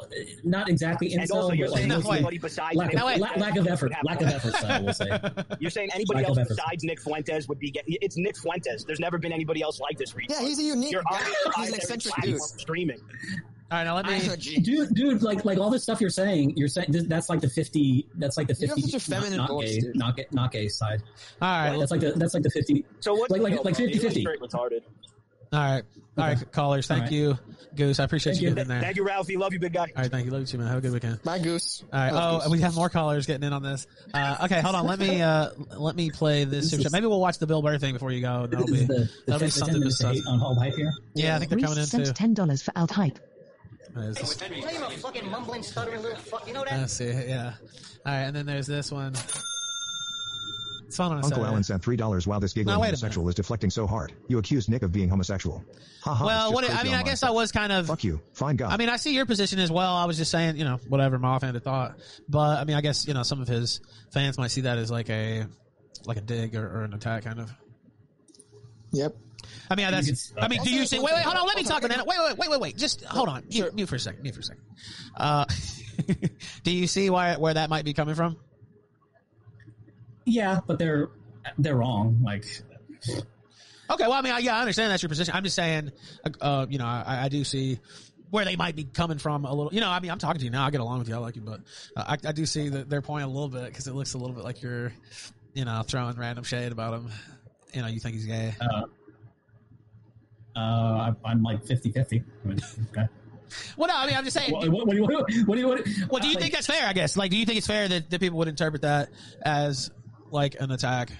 not 0.45 0.69
exactly 0.69 1.13
And 1.15 1.23
incel, 1.23 1.37
also, 1.37 1.53
you're 1.53 1.69
but 1.69 1.73
like 1.73 1.81
saying 1.91 1.93
anybody 1.93 2.39
besides 2.39 2.77
lack 2.77 2.93
Nick 2.93 2.97
of, 3.03 3.21
la- 3.21 3.33
lack 3.37 3.57
of 3.57 3.67
effort. 3.67 3.93
Lack 4.05 4.21
of 4.21 4.29
effort. 4.29 4.55
So 4.57 4.81
we'll 4.83 4.93
say. 4.93 5.19
You're 5.61 5.71
saying 5.71 5.89
anybody 5.95 6.21
Lack 6.21 6.29
else 6.37 6.49
besides 6.49 6.85
Nick 6.85 7.01
Fuentes 7.01 7.49
would 7.49 7.59
be 7.59 7.71
get, 7.71 7.85
it's 7.87 8.17
Nick 8.19 8.37
Fuentes. 8.37 8.85
There's 8.85 9.01
never 9.01 9.17
been 9.19 9.33
anybody 9.33 9.63
else 9.63 9.81
like 9.81 9.97
this. 9.97 10.13
Retard. 10.13 10.27
Yeah, 10.31 10.41
he's 10.43 10.59
a 10.59 10.63
unique 10.65 10.93
You're 10.93 11.03
on 11.11 11.21
He's 11.57 11.69
an 11.71 11.75
eccentric 11.77 12.15
platform 12.15 12.33
dude. 12.39 12.43
Streaming. 12.61 13.01
All 13.69 13.79
right, 13.79 13.85
now 13.85 13.97
let 13.97 14.07
me. 14.07 14.21
dude, 14.63 14.95
dude, 14.95 15.23
like, 15.23 15.45
like 15.45 15.59
all 15.59 15.71
this 15.71 15.83
stuff 15.83 16.01
you're 16.01 16.09
saying, 16.11 16.55
you're 16.57 16.69
saying 16.69 16.87
this, 16.93 17.05
that's 17.07 17.29
like 17.29 17.41
the 17.41 17.49
fifty. 17.51 18.07
That's 18.15 18.37
like 18.37 18.47
the 18.47 18.55
You 18.61 18.69
have 18.69 18.77
fifty. 18.77 18.91
such 18.93 19.03
a 19.03 19.11
feminine 19.11 19.39
not, 19.39 19.49
not 19.49 19.55
voice, 19.57 19.75
gay, 19.75 19.81
dude. 19.81 19.97
not 19.97 20.17
gay, 20.17 20.27
not 20.31 20.53
gay 20.53 20.69
side. 20.69 21.03
All 21.43 21.49
right, 21.49 21.71
Like, 21.71 21.79
that's 21.81 21.91
like 21.91 22.01
the 22.01 22.13
that's 22.13 22.35
like 22.35 22.43
the 22.45 22.51
fifty. 22.51 22.85
So 23.01 23.15
what? 23.15 23.29
Like 23.31 23.43
like 23.43 23.55
no, 23.55 23.63
like 23.63 23.77
bro, 23.77 23.87
50 23.87 23.93
you're 23.95 24.03
50 24.03 24.21
Straight 24.21 24.41
retarded. 24.41 24.83
All 25.53 25.61
right, 25.61 25.83
all 26.19 26.25
right, 26.27 26.53
callers. 26.53 26.87
Thank 26.87 26.99
All 27.03 27.05
right. 27.07 27.13
you, 27.13 27.39
Goose. 27.77 27.99
I 28.01 28.05
appreciate 28.05 28.35
Thank 28.35 28.43
you 28.43 28.49
you. 28.51 28.55
getting 28.55 28.63
in 28.71 28.79
there. 28.79 28.81
Thank 28.83 28.97
you, 28.97 29.05
Ralphie. 29.05 29.37
Love 29.37 29.53
you, 29.53 29.59
big 29.61 29.73
guy. 29.73 29.81
All 29.97 30.03
right, 30.03 30.11
thank 30.11 30.27
you. 30.27 30.31
Love 30.33 30.41
you 30.43 30.47
too, 30.47 30.59
man. 30.59 30.67
Have 30.69 30.79
a 30.79 30.81
good 30.81 30.93
weekend. 30.93 31.21
My 31.25 31.39
goose. 31.39 31.83
All 31.93 31.99
right. 32.01 32.13
Love 32.13 32.23
Oh, 32.35 32.37
goose. 32.39 32.45
and 32.45 32.53
we 32.53 32.61
have 32.61 32.75
more 32.75 32.89
callers 32.89 33.27
getting 33.27 33.45
in 33.45 33.53
on 33.53 33.63
this. 33.63 33.87
Uh, 34.15 34.39
okay, 34.45 34.61
hold 34.61 34.75
on. 34.75 34.87
Let 34.87 34.99
me 35.01 35.23
uh, 35.23 35.51
let 35.77 35.95
me 35.97 36.11
play 36.11 36.45
this 36.45 36.71
super 36.71 36.83
chat. 36.85 36.93
Maybe 36.93 37.07
we'll 37.07 37.21
watch 37.21 37.39
the 37.39 37.47
Bill 37.49 37.63
Burr 37.63 37.79
thing 37.79 37.95
before 37.95 38.13
you 38.13 38.21
go. 38.21 38.47
That'll 38.47 38.67
be 38.67 38.85
the, 38.85 38.87
the, 38.87 39.11
that'll 39.27 39.41
be 39.47 39.51
something 39.51 39.75
to 39.75 39.81
10 39.81 39.81
minutes 39.81 39.99
to 39.99 40.05
discuss. 40.13 40.17
hate 40.25 40.33
on 40.33 40.41
Alt 40.43 40.59
Hype 40.59 40.75
here. 40.75 40.93
Yeah, 41.15 41.35
I 41.37 41.39
think 41.39 41.51
they're 41.51 41.59
coming 41.61 41.73
in 41.77 41.83
Reese 41.83 41.91
too. 41.93 42.05
sent 42.05 42.17
ten 42.17 42.35
dollars 42.35 42.63
for 42.63 42.73
alt 42.77 42.91
hype. 42.91 43.19
What 43.97 44.05
is 44.05 44.17
this? 44.17 44.35
Claim 44.35 44.83
a 44.83 44.91
fucking 44.91 45.31
mumbling, 45.31 45.63
stuttering 45.63 46.03
little 46.03 46.19
fuck. 46.19 46.47
You 46.47 46.53
know 46.53 46.65
that? 46.65 46.81
Let's 46.81 46.93
see. 46.93 47.07
Yeah. 47.07 47.55
All 48.05 48.13
right, 48.13 48.21
and 48.25 48.37
then 48.37 48.45
there's 48.45 48.67
this 48.67 48.93
one. 48.93 49.15
It's 50.87 50.97
fun 50.99 51.13
on 51.13 51.13
a 51.13 51.15
Uncle 51.17 51.31
Saturday. 51.31 51.49
Alan 51.49 51.63
sent 51.63 51.83
three 51.83 51.97
dollars. 51.97 52.27
While 52.27 52.39
this 52.39 52.53
giggling 52.53 52.77
Now, 52.77 52.85
homosexual 52.85 53.27
is 53.31 53.35
deflecting 53.35 53.71
so 53.71 53.87
hard, 53.87 54.13
you 54.29 54.37
accused 54.37 54.69
Nick 54.69 54.83
of 54.83 54.93
being 54.93 55.09
homosexual. 55.09 55.65
Ha 56.03 56.15
ha. 56.15 56.27
Well, 56.27 56.53
what 56.53 56.67
just 56.67 56.79
I 56.79 56.83
mean, 56.85 56.93
I 56.93 57.05
guess 57.05 57.21
side. 57.21 57.29
I 57.29 57.31
was 57.31 57.53
kind 57.53 57.73
of. 57.73 57.87
Fuck 57.87 58.05
you. 58.05 58.21
Fine 58.35 58.57
God. 58.57 58.71
I 58.71 58.77
mean, 58.77 58.91
I 58.91 58.97
see 58.97 59.15
your 59.15 59.25
position 59.25 59.59
as 59.61 59.73
well. 59.73 59.95
I 59.95 60.05
was 60.05 60.19
just 60.19 60.31
saying, 60.31 60.59
you 60.59 60.65
know, 60.65 60.79
whatever 60.89 61.19
my 61.19 61.29
offhanded 61.29 61.65
thought. 61.65 61.99
But 62.29 62.59
I 62.59 62.65
mean, 62.65 62.77
I 62.77 62.83
guess 62.83 63.09
you 63.09 63.15
know 63.15 63.23
some 63.23 63.41
of 63.41 63.49
his 63.49 63.81
fans 64.13 64.37
might 64.37 64.51
see 64.51 64.61
that 64.63 64.77
as 64.77 64.91
like 64.91 65.09
a 65.09 65.47
like 66.05 66.19
a 66.19 66.21
dig 66.21 66.55
or, 66.55 66.67
or 66.67 66.85
an 66.85 66.93
attack, 66.93 67.25
kind 67.25 67.41
of. 67.41 67.51
Yep. 68.93 69.17
I 69.71 69.75
mean, 69.75 69.91
that's. 69.91 70.33
I 70.41 70.49
mean, 70.49 70.63
do 70.63 70.71
you 70.71 70.87
see? 70.87 70.99
Wait, 70.99 71.13
wait, 71.15 71.25
hold 71.25 71.37
on. 71.37 71.47
Let 71.47 71.57
me 71.57 71.65
talk 71.65 71.83
a 71.85 71.89
minute. 71.89 72.07
Wait, 72.07 72.19
wait, 72.19 72.39
wait, 72.39 72.51
wait, 72.51 72.61
wait. 72.61 72.77
Just 72.77 73.05
hold 73.05 73.29
on. 73.29 73.45
Mute, 73.51 73.75
mute 73.75 73.89
for 73.89 73.97
a 73.97 74.01
second. 74.01 74.23
Mute 74.23 74.35
for 74.35 74.41
a 74.41 74.45
second. 74.45 74.63
Uh, 75.17 75.45
do 76.63 76.71
you 76.71 76.87
see 76.87 77.11
why 77.11 77.37
where 77.37 77.55
that 77.55 77.71
might 77.71 77.85
be 77.85 77.93
coming 77.93 78.15
from? 78.15 78.37
Yeah, 80.25 80.61
but 80.67 80.79
they're 80.79 81.09
they're 81.59 81.77
wrong. 81.77 82.21
Like 82.23 82.45
Okay, 83.89 84.05
well, 84.05 84.15
I 84.15 84.21
mean, 84.23 84.33
I, 84.33 84.39
yeah, 84.39 84.57
I 84.57 84.61
understand 84.61 84.91
that's 84.91 85.03
your 85.03 85.09
position. 85.09 85.35
I'm 85.35 85.45
just 85.45 85.55
saying, 85.55 85.93
uh, 86.25 86.31
uh, 86.45 86.67
you 86.69 86.79
know, 86.79 86.87
I, 86.87 87.25
I 87.25 87.29
do 87.29 87.45
see 87.45 87.79
where 88.31 88.45
they 88.45 88.57
might 88.57 88.75
be 88.75 88.85
coming 88.85 89.19
from 89.19 89.45
a 89.45 89.55
little. 89.55 89.73
You 89.73 89.81
know, 89.81 89.89
I 89.89 90.01
mean, 90.01 90.11
I'm 90.11 90.19
talking 90.19 90.41
to 90.41 90.45
you 90.45 90.51
now. 90.51 90.67
I 90.67 90.71
get 90.71 90.81
along 90.81 90.99
with 90.99 91.09
you. 91.09 91.15
I 91.15 91.19
like 91.19 91.37
you, 91.37 91.43
but 91.43 91.61
uh, 91.97 92.05
I, 92.09 92.29
I 92.29 92.33
do 92.33 92.47
see 92.47 92.69
that 92.69 92.91
their 92.91 93.03
point 93.03 93.25
a 93.25 93.29
little 93.29 93.49
bit 93.49 93.67
because 93.67 93.87
it 93.87 93.95
looks 93.95 94.15
a 94.15 94.19
little 94.19 94.35
bit 94.35 94.43
like 94.45 94.61
you're, 94.61 94.93
you 95.55 95.65
know, 95.65 95.83
throwing 95.87 96.17
random 96.17 96.45
shade 96.45 96.73
about 96.73 96.95
him. 96.95 97.11
You 97.73 97.83
know, 97.83 97.89
you 97.89 98.01
think 98.01 98.17
he's 98.17 98.27
gay. 98.27 98.55
uh, 98.61 98.87
uh, 100.57 101.13
I'm 101.25 101.43
like 101.43 101.65
50-50. 101.65 102.25
I 102.45 102.49
mean, 102.49 102.59
okay. 102.91 103.09
Well, 103.77 103.89
no, 103.89 103.95
I 103.97 104.07
mean, 104.07 104.17
I'm 104.17 104.25
just 104.25 104.37
saying. 104.37 104.53
What, 104.53 104.69
what, 104.69 104.87
what 104.87 104.91
do 104.91 104.97
you 104.97 105.05
what, 105.05 105.55
do 105.55 105.61
you 105.61 105.69
what, 105.69 105.87
Well, 106.11 106.21
do 106.21 106.29
you 106.29 106.35
like, 106.35 106.43
think 106.43 106.55
that's 106.55 106.67
fair? 106.67 106.87
I 106.87 106.93
guess. 106.93 107.17
Like, 107.17 107.31
do 107.31 107.37
you 107.37 107.47
think 107.47 107.59
it's 107.59 107.67
fair 107.67 107.87
that, 107.89 108.11
that 108.11 108.21
people 108.21 108.39
would 108.39 108.49
interpret 108.49 108.83
that 108.83 109.11
as 109.43 109.91
like 110.31 110.57
an 110.61 110.73
attack? 110.73 111.11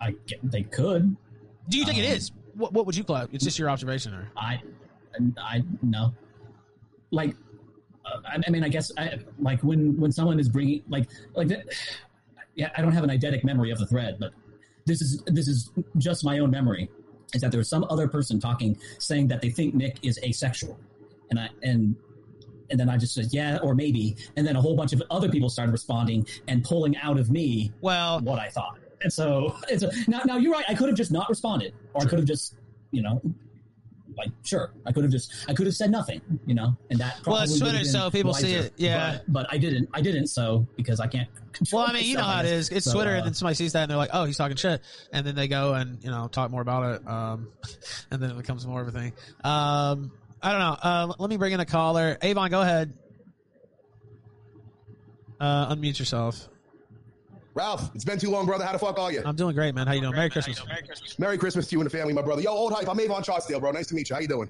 I 0.00 0.14
get, 0.26 0.38
they 0.42 0.62
could. 0.62 1.16
Do 1.68 1.78
you 1.78 1.84
think 1.84 1.98
it 1.98 2.06
Um, 2.06 2.12
is? 2.16 2.30
What, 2.54 2.72
what 2.72 2.86
would 2.86 2.96
you 2.96 3.04
call 3.04 3.16
it? 3.16 3.30
It's 3.32 3.44
just 3.44 3.58
your 3.58 3.70
observation, 3.70 4.14
or 4.14 4.28
I, 4.36 4.60
I 5.38 5.62
no. 5.82 6.14
Like, 7.10 7.36
uh, 8.04 8.18
I, 8.26 8.38
I 8.46 8.50
mean, 8.50 8.64
I 8.64 8.68
guess 8.68 8.90
I 8.96 9.18
like 9.38 9.62
when 9.62 9.98
when 10.00 10.12
someone 10.12 10.38
is 10.40 10.48
bringing 10.48 10.82
like 10.88 11.08
like 11.34 11.48
that. 11.48 11.66
Yeah, 12.54 12.70
I 12.76 12.82
don't 12.82 12.92
have 12.92 13.04
an 13.04 13.10
eidetic 13.10 13.44
memory 13.44 13.70
of 13.70 13.78
the 13.78 13.86
thread, 13.86 14.16
but 14.18 14.32
this 14.86 15.00
is 15.00 15.22
this 15.26 15.48
is 15.48 15.70
just 15.98 16.24
my 16.24 16.38
own 16.38 16.50
memory. 16.50 16.90
Is 17.34 17.42
that 17.42 17.50
there 17.50 17.58
was 17.58 17.68
some 17.68 17.86
other 17.90 18.08
person 18.08 18.40
talking 18.40 18.78
saying 18.98 19.28
that 19.28 19.40
they 19.40 19.50
think 19.50 19.74
Nick 19.74 19.98
is 20.02 20.18
asexual, 20.22 20.78
and 21.30 21.38
I 21.38 21.48
and 21.62 21.96
and 22.70 22.78
then 22.78 22.88
I 22.88 22.96
just 22.96 23.14
said 23.14 23.28
yeah 23.30 23.58
or 23.62 23.74
maybe, 23.74 24.16
and 24.36 24.46
then 24.46 24.56
a 24.56 24.60
whole 24.60 24.76
bunch 24.76 24.92
of 24.92 25.02
other 25.10 25.28
people 25.28 25.48
started 25.48 25.72
responding 25.72 26.26
and 26.48 26.64
pulling 26.64 26.96
out 26.96 27.18
of 27.18 27.30
me 27.30 27.72
well 27.80 28.20
what 28.20 28.38
I 28.38 28.48
thought. 28.48 28.78
And 29.02 29.12
so, 29.12 29.56
and 29.70 29.80
so 29.80 29.90
now 30.08 30.20
now 30.24 30.36
you're 30.36 30.52
right. 30.52 30.64
I 30.68 30.74
could 30.74 30.88
have 30.88 30.96
just 30.96 31.12
not 31.12 31.28
responded, 31.28 31.74
or 31.94 32.02
I 32.02 32.04
could 32.06 32.18
have 32.18 32.28
just 32.28 32.56
you 32.90 33.02
know 33.02 33.20
like 34.20 34.30
sure 34.44 34.72
i 34.86 34.92
could 34.92 35.02
have 35.04 35.10
just 35.12 35.32
i 35.48 35.54
could 35.54 35.66
have 35.66 35.74
said 35.74 35.90
nothing 35.90 36.20
you 36.46 36.54
know 36.54 36.76
and 36.90 36.98
that 37.00 37.14
Well, 37.26 37.36
probably 37.36 37.44
it's 37.44 37.58
Twitter, 37.58 37.84
so 37.84 38.10
people 38.10 38.34
see 38.34 38.54
it, 38.54 38.72
yeah. 38.76 39.18
but, 39.26 39.32
but 39.32 39.46
i 39.50 39.58
didn't 39.58 39.88
i 39.94 40.00
didn't 40.00 40.28
so 40.28 40.66
because 40.76 41.00
i 41.00 41.06
can't 41.06 41.28
control 41.52 41.82
Well, 41.82 41.90
I 41.90 41.94
mean, 41.94 42.04
you 42.04 42.16
know 42.16 42.22
how 42.22 42.40
it 42.40 42.46
is. 42.46 42.68
It's 42.70 42.86
So, 42.86 42.92
Twitter, 42.92 43.10
uh, 43.10 43.16
and 43.18 43.26
then 43.26 43.34
somebody 43.34 43.56
sees 43.56 43.72
that, 43.72 43.82
and 43.82 43.90
they're 43.90 43.98
like, 43.98 44.10
"Oh, 44.12 44.24
he's 44.24 44.36
talking 44.36 44.56
shit," 44.56 44.82
and 45.12 45.26
then 45.26 45.34
they 45.34 45.48
go 45.48 45.74
and 45.74 46.02
you 46.02 46.08
know 46.10 46.28
talk 46.28 46.48
more 46.50 46.62
about 46.62 46.94
it, 46.94 47.08
um, 47.08 47.48
and 48.12 48.22
then 48.22 48.30
it 48.30 48.36
becomes 48.36 48.64
more 48.66 48.80
of 48.80 48.86
a 48.88 48.92
thing. 48.92 49.12
Um, 49.42 50.12
I 50.42 50.52
don't 50.52 50.60
know. 50.60 50.76
Uh, 50.80 51.12
let 51.18 51.28
me 51.28 51.36
bring 51.36 51.52
in 51.52 51.58
a 51.60 51.66
caller. 51.66 52.16
Avon, 52.22 52.50
go 52.50 52.60
ahead. 52.60 52.94
Uh, 55.40 55.74
unmute 55.74 55.98
yourself. 55.98 56.48
Ralph, 57.60 57.90
it's 57.94 58.06
been 58.06 58.18
too 58.18 58.30
long, 58.30 58.46
brother. 58.46 58.64
How 58.64 58.72
the 58.72 58.78
fuck 58.78 58.98
are 58.98 59.12
you? 59.12 59.22
I'm 59.22 59.36
doing 59.36 59.54
great, 59.54 59.74
man. 59.74 59.86
How 59.86 59.92
you 59.92 60.00
doing? 60.00 60.14
Merry 60.16 60.30
Christmas. 60.30 60.62
Merry 61.18 61.36
Christmas 61.36 61.66
to 61.68 61.74
you 61.76 61.80
and 61.82 61.86
the 61.90 61.94
family, 61.94 62.14
my 62.14 62.22
brother. 62.22 62.40
Yo, 62.40 62.50
Alt 62.50 62.72
Hype. 62.72 62.88
I'm 62.88 62.98
Avon 62.98 63.22
Chartsdale, 63.22 63.60
bro. 63.60 63.70
Nice 63.70 63.88
to 63.88 63.94
meet 63.94 64.08
you. 64.08 64.16
How 64.16 64.20
you 64.22 64.28
doing? 64.28 64.48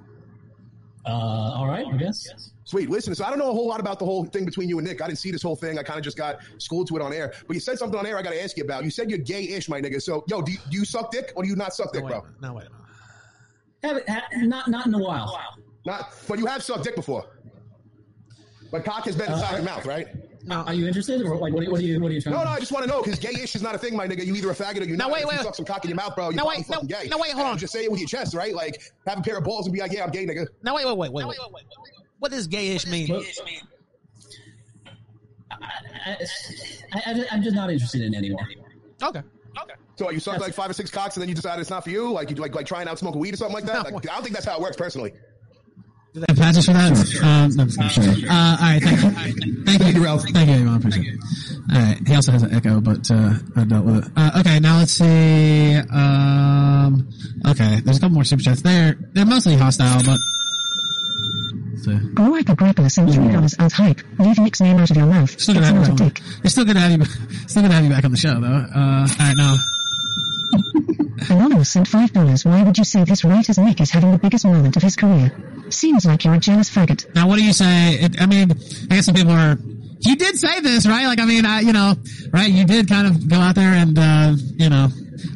uh 1.07 1.09
all 1.09 1.67
right 1.67 1.87
i 1.87 1.97
guess 1.97 2.53
Sweet. 2.65 2.91
Listen, 2.91 3.15
so 3.15 3.25
I 3.25 3.31
don't 3.31 3.39
know 3.39 3.49
a 3.49 3.55
whole 3.55 3.67
lot 3.67 3.81
about 3.81 3.99
the 3.99 4.05
whole 4.05 4.27
thing 4.27 4.45
between 4.45 4.69
you 4.69 4.79
and 4.79 4.87
Nick. 4.87 5.01
I 5.03 5.07
didn't 5.07 5.19
see 5.19 5.33
this 5.33 5.43
whole 5.43 5.57
thing. 5.57 5.77
I 5.79 5.83
kind 5.83 5.99
of 5.99 6.05
just 6.05 6.17
got 6.17 6.39
schooled 6.59 6.87
to 6.89 6.97
it 6.97 7.03
on 7.03 7.13
air. 7.13 7.33
But 7.49 7.55
you 7.55 7.61
said 7.61 7.79
something 7.79 7.99
on 7.99 8.07
air 8.07 8.17
I 8.17 8.23
got 8.23 8.31
to 8.31 8.41
ask 8.41 8.57
you 8.57 8.63
about. 8.63 8.85
You 8.85 8.91
said 8.91 9.09
you're 9.11 9.19
gay-ish, 9.19 9.69
my 9.69 9.81
nigga. 9.81 10.01
So, 10.01 10.23
yo, 10.29 10.41
do 10.43 10.53
you, 10.53 10.59
do 10.71 10.77
you 10.77 10.85
suck 10.85 11.11
dick 11.11 11.33
or 11.35 11.43
do 11.43 11.49
you 11.49 11.57
not 11.57 11.75
suck 11.75 11.93
dick, 11.93 12.07
bro? 12.07 12.25
No, 12.41 12.53
wait 12.53 12.67
a 12.67 12.71
minute. 12.71 14.05
Haven't- 14.07 14.09
ha- 14.09 14.29
not 14.47 14.69
not 14.69 14.87
in 14.87 14.95
a 14.95 14.99
while 14.99 15.37
Not, 15.85 16.13
but 16.29 16.39
you 16.39 16.47
have 16.47 16.63
sucked 16.63 16.85
dick 16.85 16.95
before. 16.95 17.25
But 18.71 18.85
cock 18.85 19.05
has 19.07 19.17
been 19.17 19.33
inside 19.33 19.55
Uh, 19.55 19.57
your 19.57 19.65
mouth, 19.65 19.87
right? 19.87 20.07
No 20.45 20.57
are 20.63 20.73
you 20.75 20.87
interested 20.87 21.21
or 21.23 21.37
like 21.37 21.53
what, 21.53 21.65
are- 21.67 21.71
what 21.71 21.81
are 21.81 21.85
you 21.85 22.01
what 22.01 22.11
are 22.11 22.15
you 22.15 22.21
trying 22.21 22.35
No, 22.35 22.41
to 22.41 22.45
no, 22.47 22.51
I 22.53 22.59
just 22.61 22.73
want 22.73 22.85
to 22.85 22.91
know 22.91 23.03
because 23.03 23.19
gay-ish 23.19 23.55
is 23.55 23.63
not 23.63 23.75
a 23.75 23.79
thing, 23.79 23.95
my 23.97 24.09
nigga. 24.09 24.25
You 24.25 24.35
either 24.35 24.51
a 24.51 24.55
faggot 24.55 24.81
or 24.81 24.85
you 24.85 24.97
No, 24.97 25.05
not. 25.07 25.13
wait, 25.13 25.23
if 25.23 25.29
wait, 25.29 25.35
you 25.35 25.39
wait. 25.41 25.45
suck 25.45 25.55
some 25.55 25.65
cock 25.67 25.85
in 25.85 25.91
your 25.91 25.97
mouth, 25.97 26.15
bro, 26.15 26.27
you're 26.31 26.35
No, 26.35 26.45
probably 26.45 26.59
wait, 26.61 26.69
no, 26.71 26.75
fucking 26.75 26.89
gay. 26.89 27.09
no, 27.11 27.19
wait, 27.19 27.33
hold 27.33 27.47
on. 27.47 27.59
Just 27.59 27.73
say 27.73 27.85
it 27.85 27.91
with 27.91 28.01
your 28.01 28.09
chest, 28.09 28.35
right? 28.35 28.55
Like, 28.55 28.81
have 29.07 29.19
a 29.19 29.23
pair 29.23 29.37
of 29.39 29.45
balls 29.45 29.67
and 29.67 29.75
be 29.75 29.81
like, 29.81 29.93
yeah, 29.93 30.05
I'm 30.05 30.11
gay, 30.11 30.27
nigga. 30.27 30.47
Now 30.63 30.77
wait, 30.77 30.87
wait, 30.87 30.97
wait, 30.97 31.13
wait, 31.13 31.27
wait. 31.27 31.37
wait. 31.53 31.65
What 32.19 32.31
does 32.31 32.49
gayish 32.49 32.87
mean? 32.91 33.09
I, 35.53 36.17
I, 36.95 37.25
i'm 37.31 37.43
just 37.43 37.55
not 37.55 37.71
interested 37.71 38.01
in 38.03 38.15
anymore 38.15 38.41
Okay. 39.03 39.21
Okay. 39.63 39.75
So 39.97 40.11
you 40.11 40.21
sucked 40.21 40.41
like 40.41 40.55
five 40.55 40.71
or 40.71 40.75
six 40.75 40.91
cocks 40.91 41.17
and 41.17 41.23
then 41.23 41.29
you 41.29 41.35
decided 41.35 41.61
it's 41.61 41.71
not 41.71 41.85
for 41.85 41.91
you? 41.91 42.13
Like 42.13 42.31
you 42.31 42.37
like 42.37 42.55
like 42.55 42.67
trying 42.67 42.87
out 42.87 42.99
smoking 42.99 43.21
weed 43.21 43.35
or 43.35 43.37
something 43.39 43.55
like 43.55 43.65
that? 43.65 43.93
Like, 43.93 44.09
I 44.09 44.15
don't 44.15 44.23
think 44.23 44.35
that's 44.35 44.47
how 44.47 44.57
it 44.57 44.63
works 44.63 44.77
personally. 44.77 45.13
Do 46.13 46.21
they 46.21 46.27
have 46.29 46.39
patches 46.39 46.67
for 46.67 46.73
that? 46.73 46.91
Um, 47.23 47.55
no, 47.57 47.63
I'm 47.63 47.89
sure. 47.89 48.03
Uh, 48.05 48.57
all 48.61 48.67
right, 48.67 48.83
thank 48.83 49.01
you. 49.47 49.65
Thank 49.65 49.95
you, 49.95 50.05
Ralph. 50.05 50.25
Thank 50.29 50.49
you, 50.51 50.57
Avon. 50.57 50.77
Appreciate 50.79 51.07
it. 51.15 51.21
All 51.73 51.79
right. 51.79 51.99
He 52.09 52.15
also 52.17 52.33
has 52.33 52.43
an 52.43 52.53
echo, 52.53 52.81
but 52.81 53.09
uh, 53.13 53.35
I 53.55 53.65
dealt 53.65 53.85
with 53.87 54.05
it. 54.07 54.13
Uh, 54.17 54.41
okay, 54.41 54.59
now 54.59 54.79
let's 54.79 54.93
see. 54.93 55.77
Um, 55.77 57.09
okay, 57.47 57.79
there's 57.85 57.99
a 57.99 58.01
couple 58.01 58.15
more 58.15 58.25
super 58.25 58.43
chats. 58.43 58.63
They're 58.63 58.97
they're 59.13 59.27
mostly 59.27 59.55
hostile, 59.57 60.03
but. 60.05 60.19
So, 61.83 61.97
Gripe 62.13 62.51
Agricola 62.51 62.91
sent 62.91 63.15
three 63.15 63.29
dollars 63.33 63.55
alt 63.59 63.73
hype. 63.73 64.01
Leave 64.19 64.39
Nick's 64.39 64.61
name 64.61 64.77
out 64.79 64.91
of 64.91 64.97
your 64.97 65.07
mouth. 65.07 65.31
still 65.41 65.57
It's 65.57 65.71
gonna 65.71 65.81
have 65.81 65.89
not 65.89 66.01
a 66.01 66.05
you. 66.05 66.11
dick. 66.11 66.21
It's 66.45 66.53
still 66.53 66.65
good 66.67 66.75
to 66.75 66.81
have 66.81 66.91
you. 66.93 67.05
Still 67.47 67.63
good 67.63 67.69
to 67.69 67.75
have 67.75 67.85
you 67.85 67.91
back 67.91 68.05
on 68.05 68.11
the 68.11 68.17
show, 68.19 68.39
though. 68.39 68.47
Uh, 68.47 69.07
all 69.09 69.17
right, 69.19 69.35
now. 69.37 69.57
Anonymous 71.29 71.71
sent 71.71 71.89
five 71.89 72.13
dollars. 72.13 72.45
Why 72.45 72.63
would 72.63 72.79
you 72.79 72.85
say 72.85 73.05
this 73.05 73.25
right 73.25 73.49
as 73.49 73.59
Nick 73.59 73.81
is 73.81 73.91
having 73.91 74.13
the 74.13 74.19
biggest 74.19 74.45
moment 74.45 74.77
of 74.77 74.83
his 74.83 74.97
career? 74.97 75.33
Seems 75.71 76.05
like 76.07 76.25
you're 76.25 76.35
a 76.35 76.39
jealous 76.39 76.71
faggot. 76.71 77.15
Now, 77.15 77.29
what 77.29 77.39
do 77.39 77.45
you 77.45 77.53
say? 77.53 77.95
It, 77.95 78.21
I 78.21 78.27
mean, 78.27 78.51
I 78.53 78.95
guess 78.95 79.07
some 79.07 79.15
people 79.15 79.33
are. 79.33 79.57
You 80.03 80.17
did 80.17 80.39
say 80.39 80.61
this, 80.61 80.87
right? 80.87 81.07
Like, 81.07 81.21
I 81.21 81.27
mean, 81.27 81.45
I, 81.45 81.61
you 81.61 81.75
know, 81.75 81.95
right? 82.33 82.51
You 82.51 82.65
did 82.65 82.89
kind 82.89 83.07
of 83.07 83.29
go 83.29 83.37
out 83.37 83.55
there 83.55 83.75
and, 83.75 83.99
uh, 83.99 84.33
you 84.57 84.71
know, 84.71 84.89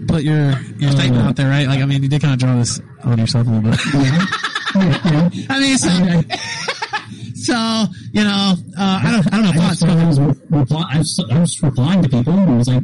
put 0.09 0.23
your 0.23 0.59
your 0.79 0.91
statement 0.93 1.23
out 1.23 1.37
there, 1.37 1.51
right? 1.51 1.67
Like, 1.67 1.81
I 1.81 1.85
mean, 1.85 2.03
you 2.03 2.09
did 2.09 2.23
kind 2.23 2.33
of 2.33 2.41
draw 2.41 2.57
this 2.57 2.81
on 3.03 3.19
yourself 3.19 3.47
a 3.47 3.51
little 3.51 3.71
bit. 3.71 3.81
I 5.51 5.61
mean, 5.61 5.77
so, 5.79 5.91
so 7.35 7.85
you 8.13 8.25
know, 8.25 8.55
uh, 8.79 9.01
I 9.05 9.11
don't, 9.13 9.27
I 9.27 9.37
don't 9.37 9.43
know 9.43 9.51
I 9.51 9.67
thoughts. 9.69 9.81
just, 9.81 9.85
I 9.85 10.07
was, 10.07 10.19
reply, 10.51 10.85
I, 10.91 10.99
was, 10.99 11.25
I 11.31 11.39
was 11.39 11.63
replying 11.63 12.03
to 12.03 12.09
people 12.09 12.33
and 12.33 12.51
it 12.51 12.57
was 12.57 12.69
like, 12.69 12.83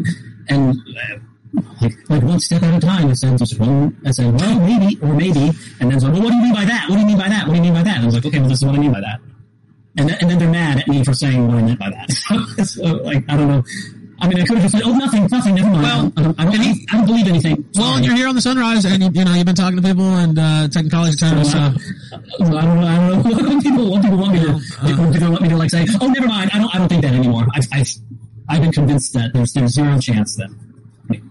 and 0.48 0.76
uh, 0.76 1.16
like, 1.80 1.92
like 2.08 2.22
one 2.22 2.40
step 2.40 2.62
at 2.62 2.74
a 2.74 2.80
time. 2.80 3.08
I 3.08 3.12
said 3.14 3.38
just 3.38 3.58
one. 3.58 4.00
I 4.04 4.10
said, 4.12 4.38
well, 4.40 4.60
maybe 4.60 4.98
or 5.02 5.14
maybe, 5.14 5.50
and 5.80 5.90
then 5.90 6.00
so, 6.00 6.10
well, 6.10 6.22
what 6.22 6.30
do 6.30 6.36
you 6.36 6.42
mean 6.42 6.54
by 6.54 6.64
that? 6.64 6.88
What 6.88 6.96
do 6.96 7.00
you 7.00 7.06
mean 7.06 7.18
by 7.18 7.28
that? 7.28 7.46
What 7.46 7.54
do 7.54 7.56
you 7.56 7.62
mean 7.62 7.74
by 7.74 7.82
that? 7.82 7.96
And 7.96 8.02
I 8.02 8.06
was 8.06 8.14
like, 8.14 8.26
okay, 8.26 8.38
well, 8.38 8.48
this 8.48 8.58
is 8.58 8.64
what 8.64 8.74
I 8.74 8.78
mean 8.78 8.92
by 8.92 9.00
that. 9.00 9.20
And 9.96 10.08
then, 10.08 10.18
and 10.20 10.30
then 10.30 10.38
they're 10.38 10.50
mad 10.50 10.78
at 10.78 10.88
me 10.88 11.02
for 11.02 11.12
saying 11.12 11.48
what 11.48 11.58
I 11.58 11.62
meant 11.62 11.80
by 11.80 11.90
that. 11.90 12.10
so, 12.66 12.82
like, 12.82 13.24
I 13.28 13.36
don't 13.36 13.48
know. 13.48 13.64
I 14.22 14.28
mean, 14.28 14.38
I 14.38 14.44
could 14.44 14.58
have 14.58 14.70
just 14.70 14.74
said, 14.74 14.82
"Oh, 14.84 14.92
nothing, 14.92 15.26
nothing, 15.30 15.54
never 15.54 15.70
mind." 15.70 15.82
Well, 15.82 16.12
I, 16.16 16.22
don't, 16.22 16.40
I, 16.40 16.44
don't, 16.44 16.54
I, 16.54 16.62
don't, 16.62 16.78
I 16.90 16.96
don't 16.96 17.06
believe 17.06 17.26
anything. 17.26 17.64
Well, 17.74 17.96
and 17.96 18.04
you're 18.04 18.14
here 18.14 18.28
on 18.28 18.34
the 18.34 18.42
Sunrise, 18.42 18.84
and 18.84 19.02
you, 19.02 19.10
you 19.14 19.24
know 19.24 19.32
you've 19.32 19.46
been 19.46 19.54
talking 19.54 19.76
to 19.76 19.82
people 19.82 20.04
and 20.04 20.38
uh, 20.38 20.68
taking 20.68 20.90
college 20.90 21.14
attendance. 21.14 21.52
So. 21.52 21.58
I 21.58 22.18
don't 22.38 22.50
know. 22.50 22.58
I 22.58 23.08
don't 23.08 23.24
know. 23.24 23.46
When 23.50 23.62
people, 23.62 23.90
when 23.90 24.02
people 24.02 24.18
want 24.18 24.32
me 24.34 24.40
to, 24.40 24.52
when 24.52 25.12
people 25.12 25.30
want 25.30 25.42
me 25.42 25.48
to 25.48 25.56
like 25.56 25.70
say, 25.70 25.86
"Oh, 26.02 26.08
never 26.08 26.26
mind," 26.26 26.50
I 26.52 26.58
don't. 26.58 26.74
I 26.74 26.78
don't 26.78 26.88
think 26.88 27.02
that 27.02 27.14
anymore. 27.14 27.46
I, 27.54 27.60
I, 27.72 27.84
I've 28.48 28.60
been 28.60 28.72
convinced 28.72 29.14
that 29.14 29.32
there's 29.32 29.54
there's 29.54 29.72
zero 29.72 29.98
chance 29.98 30.36
that 30.36 30.50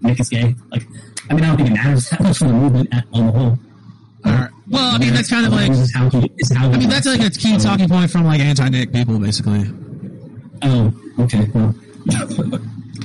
Nick 0.02 0.20
is 0.20 0.28
gay. 0.28 0.54
Like, 0.70 0.86
I 1.28 1.34
mean, 1.34 1.44
I 1.44 1.48
don't 1.48 1.56
think 1.56 1.70
it 1.70 1.74
matters 1.74 2.08
that 2.10 2.20
much 2.22 2.38
for 2.38 2.44
the 2.46 2.52
movement 2.52 2.88
at, 2.92 3.04
on 3.12 3.26
the 3.26 3.32
whole. 3.32 3.58
Well, 4.68 4.94
I 4.94 4.98
mean, 4.98 5.14
that's 5.14 5.30
kind 5.30 5.46
of 5.46 5.52
like. 5.52 5.70
Is 5.72 5.92
how 5.94 6.08
he, 6.10 6.30
is 6.38 6.52
how 6.54 6.70
I 6.70 6.76
mean, 6.78 6.88
that's 6.88 7.06
like 7.06 7.20
a 7.22 7.30
key 7.30 7.56
talking 7.58 7.88
point 7.88 8.10
from 8.10 8.24
like 8.24 8.40
anti-Nick 8.40 8.92
people, 8.92 9.18
basically. 9.18 9.64
Oh, 10.62 10.92
okay. 11.20 11.48
Well, 11.54 11.74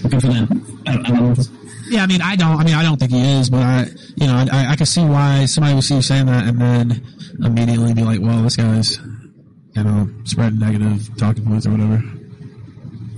good 0.10 0.22
for 0.22 0.28
them. 0.28 0.82
I, 0.86 0.94
don't- 0.98 1.06
I 1.08 1.10
don't. 1.12 1.50
Yeah, 1.88 2.04
I 2.04 2.08
mean, 2.08 2.22
I 2.22 2.36
don't. 2.36 2.58
I 2.60 2.64
mean, 2.64 2.74
I 2.76 2.84
don't 2.84 3.00
think 3.00 3.12
he 3.12 3.22
is, 3.40 3.50
but 3.50 3.62
I, 3.62 3.86
you 4.16 4.28
know, 4.28 4.46
I, 4.52 4.72
I 4.72 4.76
can 4.76 4.86
see 4.88 5.04
why 5.06 5.46
somebody 5.46 5.76
would 5.76 5.84
see 5.84 5.96
you 5.96 6.02
saying 6.02 6.26
that 6.26 6.48
and 6.48 6.60
then 6.60 7.06
immediately 7.44 7.94
be 7.94 8.04
like, 8.04 8.20
"Well, 8.22 8.42
this 8.42 8.56
guy's, 8.58 8.98
you 8.98 9.84
know, 9.84 10.10
spreading 10.24 10.60
negative 10.60 11.16
talking 11.18 11.46
points 11.46 11.66
or 11.68 11.72
whatever." 11.72 12.04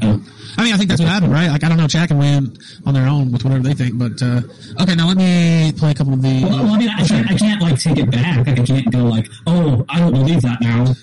Oh. 0.04 0.22
I 0.58 0.64
mean, 0.64 0.74
I 0.74 0.78
think 0.78 0.90
that's 0.90 1.00
what 1.00 1.10
happened, 1.10 1.32
right? 1.32 1.50
Like, 1.50 1.64
I 1.64 1.70
don't 1.70 1.78
know, 1.78 1.86
Jack 1.88 2.10
can 2.10 2.18
weigh 2.18 2.36
on 2.36 2.94
their 2.94 3.08
own 3.08 3.32
with 3.32 3.44
whatever 3.44 3.64
they 3.64 3.74
think, 3.76 3.98
but 3.98 4.20
uh, 4.24 4.42
okay. 4.82 4.96
Now 4.96 5.08
let 5.08 5.18
me 5.18 5.72
play 5.78 5.92
a 5.92 5.94
couple 5.94 6.14
of 6.14 6.22
the. 6.22 6.44
Well, 6.44 6.64
well, 6.64 6.74
I 6.74 6.78
mean, 6.80 6.90
I 6.90 7.06
can't, 7.06 7.30
I 7.30 7.36
can't 7.38 7.62
like 7.62 7.80
take 7.80 7.98
it 7.98 8.10
back. 8.10 8.46
Like, 8.48 8.60
I 8.60 8.64
can't 8.66 8.92
go 8.92 9.04
like, 9.06 9.30
"Oh, 9.46 9.86
I 9.88 10.00
don't 10.00 10.14
believe 10.14 10.42
that 10.42 10.60
now." 10.62 10.96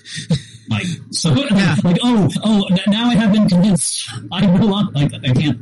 Like, 0.69 0.85
so, 1.11 1.33
yeah. 1.51 1.75
like, 1.83 1.97
oh, 2.03 2.27
oh, 2.43 2.65
n- 2.69 2.79
now 2.87 3.09
I 3.09 3.15
have 3.15 3.31
been 3.31 3.47
convinced. 3.47 4.09
I 4.31 4.45
will 4.45 4.67
not. 4.67 4.93
Like, 4.93 5.13
I 5.13 5.31
can't. 5.31 5.57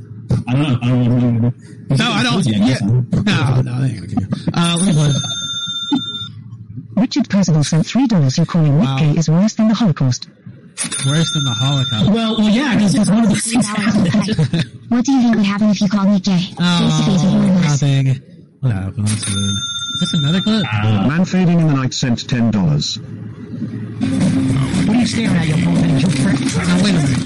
I 0.48 0.54
don't 0.54 0.62
know. 0.64 0.80
I 0.82 0.88
don't 0.88 1.42
know. 1.42 1.54
No, 1.96 2.12
I 2.12 2.24
don't. 2.24 2.46
Yeah. 2.48 2.78
No, 2.80 3.62
no, 3.62 3.82
they 3.82 3.88
ain't 3.90 3.96
gonna 3.96 4.08
give 4.08 4.22
you. 4.22 4.28
Uh, 4.56 4.76
let 4.80 4.88
me 4.88 4.94
play. 4.94 5.12
Richard 6.96 7.30
Percival 7.30 7.64
sent 7.64 7.86
three 7.86 8.08
dollars. 8.08 8.38
You're 8.38 8.46
calling 8.46 8.80
Nick 8.80 8.98
gay 8.98 9.20
is 9.20 9.30
worse 9.30 9.54
than 9.54 9.68
the 9.68 9.74
Holocaust. 9.76 10.30
Worse 11.06 11.32
than 11.34 11.44
the 11.44 11.54
Holocaust. 11.54 12.10
Well, 12.12 12.38
well, 12.38 12.50
yeah, 12.50 12.76
because 12.76 12.96
it's 12.96 13.10
one 13.10 13.24
of 13.26 13.30
the 13.30 13.36
things 13.36 13.68
happened. 13.68 14.10
What 14.90 15.06
do 15.06 15.12
you 15.12 15.22
think 15.22 15.36
would 15.36 15.46
happen 15.46 15.70
if 15.70 15.82
you 15.82 15.88
called 15.90 16.10
me 16.10 16.20
gay? 16.20 16.38
Face 16.38 16.56
to 16.56 16.56
face 16.56 17.24
with 17.24 17.34
Oh, 17.34 17.38
one 17.38 17.50
of 17.50 17.56
us. 17.58 17.82
nothing. 17.82 18.06
What 18.62 18.72
happened? 18.72 19.08
Let's 19.10 19.26
see. 19.26 19.34
Is 19.34 20.00
this 20.00 20.14
another 20.14 20.42
clip? 20.42 20.64
Man 20.64 21.26
fading 21.26 21.60
in 21.60 21.68
the 21.68 21.74
night 21.74 21.94
sent 21.94 22.28
ten 22.28 22.52
dollars. 22.52 22.98
What 22.98 24.96
are 24.96 25.00
you 25.00 25.06
staring 25.08 25.36
at, 25.36 25.48
you 25.48 25.56
poor 25.66 25.76
thing, 25.76 26.00
you 26.00 26.08
prick? 26.08 26.40
Now, 26.56 26.84
wait 26.84 26.96
a 26.96 26.98
minute. 26.98 27.20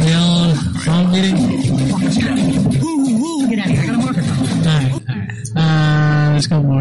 The 0.00 0.12
old 0.20 0.56
phone 0.84 1.06
meeting? 1.12 1.36
Get 3.50 3.58
out 3.58 3.66
of 3.66 3.72
here. 3.72 3.80
I 3.82 3.86
got 3.86 3.94
a 3.94 3.98
marker. 3.98 4.20
Alright, 4.20 4.92
alright. 5.08 5.30
Uh, 5.56 6.32
let's 6.34 6.46
go 6.46 6.62
more. 6.62 6.80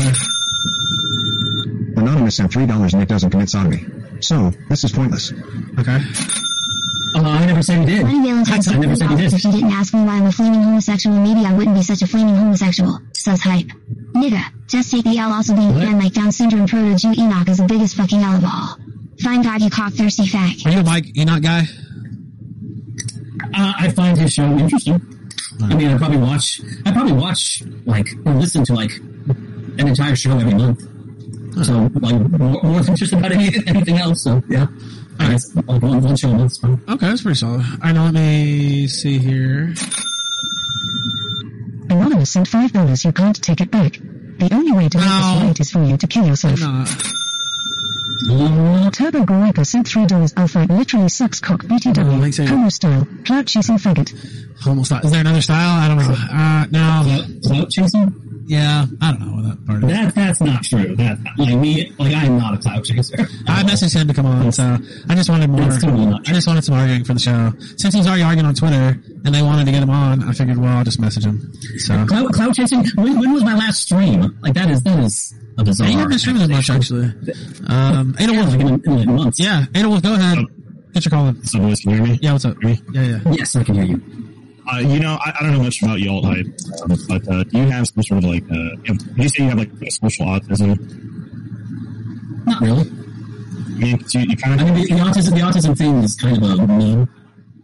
Anonymous 2.00 2.38
sent 2.38 2.52
three 2.52 2.66
dollars. 2.66 2.94
Nick 2.94 3.08
doesn't 3.10 3.30
commit 3.30 3.50
sodomy. 3.50 3.86
So 4.22 4.52
this 4.70 4.84
is 4.84 4.92
pointless. 4.92 5.32
Okay. 5.80 6.00
Uh, 7.16 7.22
I 7.22 7.46
never 7.48 7.64
said 7.64 7.80
he 7.80 7.86
did. 7.96 8.04
Why 8.04 8.12
do 8.12 8.22
Valentine's 8.24 8.68
I 8.68 8.74
Day 8.74 8.80
never 8.80 8.96
said 8.96 9.10
he 9.10 9.16
did. 9.16 9.34
if 9.34 9.44
you 9.44 9.52
didn't 9.52 9.72
ask 9.72 9.94
me 9.94 10.02
why 10.04 10.18
I'm 10.18 10.26
a 10.28 10.32
flaming 10.32 10.62
homosexual? 10.62 11.18
Maybe 11.18 11.44
I 11.46 11.54
wouldn't 11.54 11.76
be 11.76 11.82
such 11.82 12.02
a 12.04 12.08
flaming 12.08 12.36
homosexual. 12.36 13.00
Sus 13.16 13.42
hype. 13.42 13.66
Nigga, 14.14 14.42
just 14.68 14.92
take 14.92 15.04
the 15.06 15.18
L 15.18 15.32
also 15.34 15.56
being 15.56 15.72
a 15.72 15.74
fan 15.74 15.98
like 15.98 16.14
Down 16.14 16.32
syndrome 16.32 16.68
proto 16.68 16.96
Jew 16.96 17.14
Enoch 17.18 17.48
is 17.50 17.58
the 17.58 17.66
biggest 17.66 17.96
fucking 17.96 18.22
L 18.22 18.36
of 18.36 18.44
all. 18.44 18.78
Fine 19.22 19.42
God, 19.42 19.62
you 19.62 19.70
cock 19.72 19.92
thirsty 19.94 20.24
fag. 20.28 20.66
Are 20.66 20.72
you 20.72 20.80
a 20.80 20.84
Mike 20.84 21.18
Enoch 21.18 21.42
guy? 21.42 21.64
Uh, 23.56 23.74
I 23.80 23.90
find 23.90 24.18
his 24.18 24.34
show 24.34 24.44
interesting. 24.58 25.02
I 25.62 25.74
mean, 25.76 25.88
I 25.90 25.98
probably 25.98 26.18
watch. 26.18 26.62
I 26.86 26.92
probably 26.92 27.14
watch 27.14 27.64
like 27.86 28.08
or 28.26 28.34
listen 28.34 28.64
to 28.66 28.74
like 28.74 28.92
an 28.98 29.88
entire 29.88 30.16
show 30.16 30.38
every 30.38 30.54
month. 30.54 30.88
So 31.64 31.90
like 32.00 32.16
more, 32.32 32.62
more 32.64 32.82
than 32.82 32.96
just 32.96 33.14
about 33.14 33.32
any, 33.32 33.52
anything 33.68 33.98
else. 33.98 34.24
So 34.24 34.42
yeah, 34.48 34.68
I 35.20 35.32
guess 35.32 35.56
like 35.56 35.82
one, 35.82 36.02
one 36.02 36.16
show 36.16 36.34
a 36.34 36.50
fine. 36.50 36.82
Okay, 36.88 37.08
that's 37.08 37.22
pretty 37.22 37.38
solid. 37.38 37.62
Alright, 37.62 37.96
now 37.96 38.06
let 38.06 38.14
me 38.14 38.88
see 38.88 39.18
here. 39.18 39.74
Anonymous 41.90 42.32
sent 42.32 42.48
five 42.48 42.72
dollars. 42.72 43.04
You 43.04 43.12
can't 43.12 43.42
take 43.42 43.62
it 43.62 43.72
back. 43.72 43.94
The 43.94 44.50
only 44.54 44.72
way 44.72 44.88
to 44.88 44.98
make 44.98 45.08
this 45.08 45.42
right 45.44 45.60
is 45.60 45.72
for 45.72 45.84
you 45.84 45.98
to 45.98 46.08
kill 46.08 46.26
yourself. 46.26 46.60
Turbo 48.92 49.24
Goreka 49.24 49.66
sent 49.66 49.88
three 49.88 50.06
dollars. 50.06 50.34
Alpha 50.36 50.66
literally 50.70 51.10
sucks 51.10 51.40
cock. 51.40 51.64
BTW. 51.64 52.48
Homo 52.50 52.70
style. 52.70 53.08
Clout 53.26 53.46
chasing 53.48 53.78
faggot. 53.78 54.14
Homo 54.62 54.84
style. 54.84 55.06
Is 55.06 55.12
there 55.12 55.22
another 55.22 55.42
style? 55.42 55.80
I 55.80 55.88
don't 55.88 55.98
know. 55.98 56.16
Uh, 56.32 56.66
no. 56.72 57.40
Clout 57.48 57.70
chasing? 57.70 58.30
Yeah, 58.50 58.88
I 59.00 59.12
don't 59.12 59.22
know 59.22 59.36
what 59.36 59.44
that 59.44 59.66
part 59.68 59.84
is. 59.84 59.90
That 59.92 60.16
that's 60.16 60.42
not 60.42 60.64
true. 60.64 60.96
That 60.96 61.20
like 61.38 61.56
me, 61.56 61.94
like 62.00 62.16
I 62.16 62.26
am 62.26 62.40
not 62.40 62.56
a 62.56 62.58
clout 62.58 62.84
chaser. 62.84 63.16
I 63.48 63.62
messaged 63.62 63.96
him 63.96 64.08
to 64.08 64.14
come 64.14 64.26
on, 64.26 64.52
so 64.52 64.76
I 65.08 65.14
just 65.14 65.30
wanted 65.30 65.52
more. 65.52 65.70
Totally 65.70 66.12
I 66.26 66.34
just 66.34 66.48
wanted 66.48 66.64
some 66.64 66.74
arguing 66.74 67.04
for 67.04 67.14
the 67.14 67.20
show. 67.20 67.54
Since 67.78 67.94
he's 67.94 68.08
already 68.08 68.24
arguing 68.24 68.48
on 68.48 68.56
Twitter, 68.56 69.00
and 69.24 69.36
they 69.36 69.44
wanted 69.44 69.66
to 69.66 69.72
get 69.72 69.84
him 69.84 69.92
on, 69.92 70.28
I 70.28 70.34
figured, 70.34 70.58
well, 70.58 70.78
I'll 70.78 70.84
just 70.84 71.00
message 71.00 71.26
him. 71.26 71.54
So. 71.78 72.08
Cloud, 72.08 72.34
cloud 72.34 72.56
chasing. 72.56 72.84
When, 72.96 73.20
when 73.20 73.34
was 73.34 73.44
my 73.44 73.56
last 73.56 73.84
stream? 73.84 74.36
Like 74.42 74.56
that 74.56 74.72
is 74.72 74.82
that 74.82 74.98
is 74.98 75.36
a 75.60 75.64
bizarre. 75.64 75.88
Yeah, 75.88 75.92
you 75.92 75.98
haven't 76.00 76.10
been 76.10 76.20
streaming 76.20 76.42
that 76.42 76.50
much, 76.50 76.70
actually. 76.70 77.06
Um, 77.68 78.16
Ada 78.20 78.34
Wolf. 78.34 78.50
like 78.52 78.62
in, 78.62 78.68
in 78.86 78.98
like 78.98 79.08
months. 79.08 79.40
Yeah, 79.40 79.66
Ada 79.76 79.90
Wolf, 79.90 80.02
go 80.04 80.14
ahead. 80.14 80.40
Get 80.94 81.06
your 81.06 81.10
call 81.12 81.28
in. 81.28 81.46
So, 81.46 81.60
boys, 81.60 81.80
can 81.82 81.92
you 81.92 81.98
hear 81.98 82.06
me? 82.08 82.20
Yeah, 82.22 82.34
what's 82.34 82.46
up? 82.46 82.58
Yeah, 82.64 82.76
yeah. 82.94 83.20
Yes, 83.32 83.56
I 83.56 83.64
can 83.64 83.76
hear 83.76 83.84
you. 83.86 84.02
Uh, 84.72 84.78
you 84.80 85.00
know, 85.00 85.18
I, 85.26 85.34
I 85.40 85.44
don't 85.44 85.54
know 85.54 85.64
much 85.64 85.82
about 85.82 86.00
y'all 86.00 86.24
hype, 86.24 86.46
but 87.08 87.28
uh, 87.28 87.44
do 87.44 87.58
you 87.58 87.70
have 87.70 87.88
some 87.88 88.04
sort 88.04 88.24
of 88.24 88.30
like, 88.30 88.44
uh, 88.52 88.56
you 88.84 88.98
you 89.18 89.30
say 89.30 89.44
you 89.44 89.50
have 89.50 89.58
like 89.58 89.72
social 89.90 90.26
autism? 90.28 90.78
Not 92.46 92.62
really. 92.62 92.90
I 92.90 93.82
mean, 93.82 94.04
you, 94.10 94.22
you 94.22 94.38
kind 94.38 94.62
I 94.62 94.64
mean, 94.66 94.74
the, 94.76 94.86
the 94.86 95.02
autism, 95.02 95.34
the 95.34 95.42
autism 95.42 95.78
thing 95.78 95.98
is 96.04 96.16
kind 96.16 96.38
of 96.38 96.44
a 96.44 96.68
meme. 96.68 97.10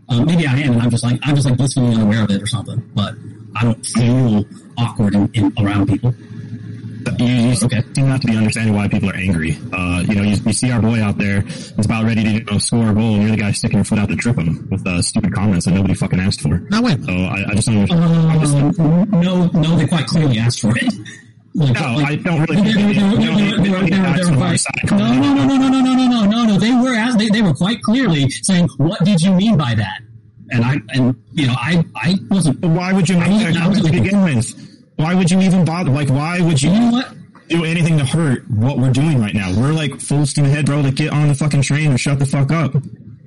Um, 0.10 0.26
maybe 0.26 0.48
I 0.48 0.58
am, 0.58 0.74
and 0.74 0.82
I'm 0.82 0.90
just 0.90 1.04
like 1.04 1.20
I'm 1.24 1.36
just 1.36 1.48
like 1.48 1.58
blissfully 1.58 1.94
unaware 1.94 2.24
of 2.24 2.32
it 2.32 2.42
or 2.42 2.48
something. 2.48 2.80
But 2.94 3.16
I 3.56 3.64
don't 3.64 3.86
feel 3.86 4.46
awkward 4.78 5.16
in, 5.16 5.30
in 5.34 5.54
around 5.60 5.88
people. 5.88 6.14
You, 7.20 7.26
you 7.28 7.56
seem 7.56 8.08
not 8.10 8.22
to 8.22 8.28
be 8.28 8.36
understanding 8.36 8.74
why 8.76 8.88
people 8.88 9.10
are 9.10 9.16
angry. 9.16 9.58
Uh, 9.72 10.04
you 10.08 10.16
know, 10.16 10.24
you, 10.24 10.36
you 10.46 10.54
see 10.54 10.72
our 10.72 10.82
boy 10.82 11.02
out 11.02 11.18
there 11.18 11.46
is 11.48 11.86
about 11.86 12.04
ready 12.06 12.24
to 12.24 12.30
you 12.30 12.44
know, 12.44 12.58
score 12.58 12.90
a 12.90 12.94
goal, 12.94 13.14
and 13.16 13.22
you're 13.24 13.32
the 13.32 13.38
guy 13.38 13.52
sticking 13.52 13.78
your 13.78 13.86
foot 13.86 14.00
out 14.00 14.10
to 14.10 14.16
trip 14.16 14.38
him 14.38 14.68
with 14.72 14.86
uh, 14.88 15.02
stupid 15.02 15.34
comments 15.34 15.66
that 15.66 15.72
nobody 15.72 15.94
fucking 15.94 16.20
asked 16.20 16.42
for. 16.42 16.60
No, 16.72 16.82
wait. 16.82 17.02
So 17.04 17.12
I, 17.14 17.46
I 17.50 17.54
just 17.56 17.68
don't 17.68 17.78
understand. 17.78 18.32
I 18.32 18.40
just- 18.40 18.56
Um, 18.80 19.10
no, 19.22 19.46
no, 19.48 19.76
they 19.78 19.88
quite 19.88 20.08
clearly 20.08 20.40
asked 20.40 20.62
for 20.62 20.76
it. 20.78 20.94
Like, 21.54 21.80
No, 21.80 21.96
like- 21.96 22.06
I 22.08 22.16
don't 22.18 22.42
really 22.50 22.62
no, 22.62 22.72
no, 22.72 22.92
no, 25.24 25.46
no, 25.46 25.48
no, 25.58 25.58
no, 25.58 25.70
no, 25.70 25.94
no, 25.94 26.06
no, 26.06 26.26
no, 26.26 26.46
no. 26.46 26.58
They 26.60 26.74
were 26.74 26.94
asked, 26.94 27.18
they, 27.18 27.30
they 27.30 27.42
were 27.42 27.54
quite 27.54 27.82
clearly 27.82 28.30
saying, 28.30 28.68
"What 28.78 29.04
did 29.06 29.22
you 29.22 29.32
mean 29.34 29.58
by 29.58 29.74
that?" 29.76 30.02
And 30.52 30.64
I, 30.66 30.78
and 30.90 31.16
you 31.32 31.48
know, 31.48 31.56
I, 31.58 31.84
I 31.96 32.16
wasn't. 32.30 32.60
Why 32.66 32.92
would 32.94 33.08
you 33.08 33.18
I 33.18 33.30
make 33.30 33.54
that 33.54 33.56
comment 33.56 33.86
to 33.86 33.92
begin 33.92 34.22
with? 34.24 34.75
Why 34.98 35.14
would 35.16 35.30
you 35.30 35.42
even 35.42 35.66
bother? 35.66 35.90
Like, 35.92 36.10
why 36.10 36.40
would 36.42 36.62
you, 36.62 36.72
You 36.72 36.80
know 36.92 37.04
do 37.50 37.64
anything 37.64 37.98
to 38.00 38.06
hurt 38.06 38.50
what 38.50 38.78
we're 38.78 38.92
doing 38.92 39.20
right 39.20 39.34
now? 39.34 39.54
We're 39.56 39.74
like 39.74 40.00
full 40.00 40.26
steam 40.26 40.46
ahead, 40.46 40.66
bro. 40.66 40.82
Like, 40.82 40.96
get 40.96 41.12
on 41.14 41.28
the 41.28 41.36
fucking 41.36 41.62
train 41.62 41.92
or 41.92 41.98
shut 41.98 42.20
the 42.20 42.26
fuck 42.26 42.52
up. 42.52 42.74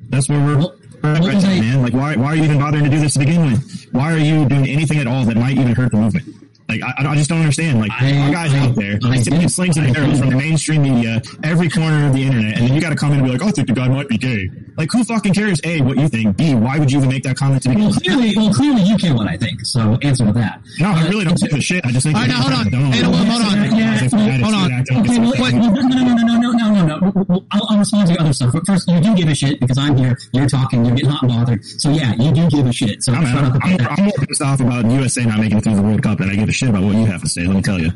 That's 0.09 0.29
where 0.29 0.39
we're. 0.41 0.61
at 0.63 1.21
right 1.21 1.35
now, 1.43 1.49
I- 1.51 1.61
man. 1.61 1.83
Like, 1.83 1.93
why, 1.93 2.17
why 2.17 2.27
are 2.29 2.37
you 2.37 2.45
even 2.45 2.59
bothering 2.59 2.85
to 2.85 2.91
do 2.91 2.99
this 2.99 3.13
to 3.15 3.19
begin 3.21 3.47
with? 3.53 3.87
Why 3.93 4.13
are 4.13 4.19
you 4.19 4.47
doing 4.49 4.67
anything 4.67 4.99
at 4.99 5.07
all 5.07 5.25
that 5.25 5.37
might 5.37 5.57
even 5.59 5.75
hurt 5.75 5.93
the 5.93 5.99
movement? 5.99 6.27
Like, 6.69 6.83
I, 6.83 6.93
I 7.09 7.17
just 7.17 7.31
don't 7.31 7.39
understand. 7.41 7.81
Like, 7.81 7.91
our 7.93 8.31
guys 8.31 8.53
out 8.55 8.75
there, 8.75 8.99
I 9.03 9.09
like, 9.09 9.25
did- 9.25 9.41
get 9.41 9.51
slings 9.51 9.77
and 9.79 9.97
arrows 9.97 10.19
from 10.21 10.29
the 10.31 10.37
mainstream 10.37 10.83
media, 10.83 11.23
every 11.43 11.71
corner 11.71 12.07
of 12.09 12.13
the 12.13 12.23
internet, 12.23 12.59
and 12.59 12.67
then 12.69 12.75
you 12.75 12.81
got 12.81 12.91
to 12.91 12.97
come 12.97 13.13
in 13.13 13.19
and 13.21 13.25
be 13.27 13.33
like, 13.33 13.43
"Oh, 13.43 13.49
I 13.49 13.51
think 13.53 13.69
the 13.69 13.73
guy 13.75 13.89
might 13.89 14.07
be 14.09 14.19
gay." 14.19 14.51
Like, 14.77 14.91
who 14.93 15.03
fucking 15.03 15.33
cares? 15.33 15.61
A, 15.65 15.81
what 15.81 15.97
you 15.97 16.09
think. 16.09 16.37
B, 16.37 16.55
why 16.55 16.79
would 16.79 16.93
you 16.93 16.99
even 16.99 17.09
make 17.09 17.23
that 17.25 17.37
comment 17.37 17.63
to 17.63 17.71
begin 17.71 17.85
Well, 17.85 17.95
clearly, 17.95 18.37
well, 18.37 18.53
clearly 18.53 18.83
you 18.83 18.97
care 18.99 19.15
what 19.15 19.27
I 19.29 19.37
think. 19.39 19.61
So 19.65 19.99
answer 20.03 20.27
to 20.27 20.33
that. 20.35 20.61
No, 20.79 20.91
I 20.91 21.09
really 21.09 21.25
don't 21.25 21.41
give 21.41 21.53
a 21.53 21.61
shit. 21.61 21.85
I 21.87 21.91
just 21.91 22.05
think. 22.05 22.15
All 22.17 22.23
right, 22.23 22.29
now 22.31 22.43
hold 22.43 22.55
on. 22.55 22.71
Dumb. 22.71 22.93
Ada 22.93 23.05
hold 23.07 23.43
on. 23.43 23.77
Yeah, 23.79 23.95
As 23.95 24.03
if 24.03 24.13
well, 24.13 24.29
attitude 24.29 24.45
hold 24.45 24.55
on. 24.55 24.73
Okay, 25.09 25.19
well, 25.19 25.29
okay. 25.33 25.43
wait, 25.43 25.55
well, 25.55 25.73
no, 25.73 25.83
no, 25.89 26.15
no, 26.15 26.37
no, 26.37 26.48
no, 26.79 26.87
no, 26.87 26.99
no, 26.99 27.07
no. 27.07 27.13
Well, 27.15 27.25
well, 27.29 27.47
I'll, 27.51 27.67
I'll 27.71 27.79
respond 27.79 28.09
to 28.09 28.13
your 28.15 28.23
other 28.23 28.33
stuff. 28.33 28.53
But 28.53 28.67
first, 28.67 28.89
you 28.89 29.01
do 29.01 29.15
give 29.15 29.29
a 29.29 29.35
shit 29.35 29.61
because 29.61 29.79
I'm 29.79 29.97
here. 29.97 30.17
You're 30.33 30.49
talking. 30.49 30.85
You're 30.85 30.95
getting 30.95 31.11
hot 31.11 31.23
and 31.23 31.33
bothered. 31.33 31.65
So 31.65 31.91
yeah, 31.91 32.15
you 32.15 32.33
do 32.33 32.49
give 32.49 32.67
a 32.67 32.73
shit. 32.73 33.03
So 33.03 33.13
I'm, 33.13 33.27
shut 33.27 33.45
up 33.45 33.55
I'm, 33.55 33.57
about 33.57 33.69
I'm, 33.69 33.77
that. 33.77 33.99
I'm 33.99 34.05
more 34.05 34.27
pissed 34.27 34.43
off 34.43 34.61
about 34.61 34.91
USA 34.91 35.25
not 35.25 35.41
making 35.41 35.59
it 35.59 35.65
through 35.65 35.77
the 35.77 35.83
World 35.83 36.03
Cup 36.03 36.19
than 36.19 36.31
I 36.31 36.37
give 36.37 36.49
a 36.49 36.53
shit 36.53 36.69
about 36.69 36.83
what 36.83 36.95
you 36.95 37.07
have 37.07 37.23
to 37.23 37.29
say. 37.29 37.45
Let 37.45 37.57
me 37.57 37.63
tell 37.63 37.81
you. 37.81 37.91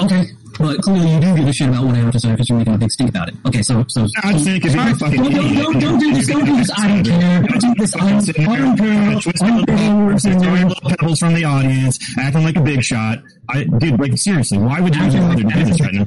Okay, 0.00 0.26
but 0.58 0.80
clearly 0.82 1.14
you 1.14 1.20
do 1.20 1.34
give 1.34 1.48
a 1.48 1.52
shit 1.52 1.68
about 1.68 1.84
what 1.84 1.94
I 1.94 1.98
have 1.98 2.12
to 2.12 2.20
say 2.20 2.30
because 2.30 2.48
you're 2.48 2.58
making 2.58 2.74
a 2.74 2.78
big 2.78 2.90
stink 2.90 3.10
about 3.10 3.28
it. 3.28 3.34
Okay, 3.46 3.62
so 3.62 3.84
so. 3.88 4.06
I 4.22 4.32
just 4.32 4.44
think 4.44 4.64
if 4.64 4.74
you're 4.74 4.94
fucking 4.96 5.22
don't, 5.22 5.32
don't, 5.32 5.54
don't, 5.54 5.80
don't 5.80 5.98
do 5.98 6.14
this. 6.14 6.26
Don't 6.26 6.44
do 6.44 6.56
this. 6.56 6.70
I 6.76 6.88
don't 6.88 7.04
care. 7.04 7.42
Don't 7.42 7.60
do 7.60 7.74
this. 7.78 7.96
I 7.96 8.10
don't 8.10 8.34
care. 8.34 8.48
I 8.48 8.56
don't 8.56 10.20
throwing 10.20 10.68
little 10.68 10.90
pebbles 10.90 11.18
from 11.18 11.34
the 11.34 11.44
audience, 11.44 11.98
acting 12.18 12.42
like 12.42 12.56
a 12.56 12.60
big 12.60 12.82
shot. 12.82 13.22
I, 13.48 13.64
dude, 13.64 13.98
like 13.98 14.16
seriously, 14.18 14.58
why 14.58 14.80
would 14.80 14.94
you 14.94 15.02
bother 15.02 15.42
doing 15.42 15.48
this 15.48 15.80
right 15.80 15.94
now? 15.94 16.06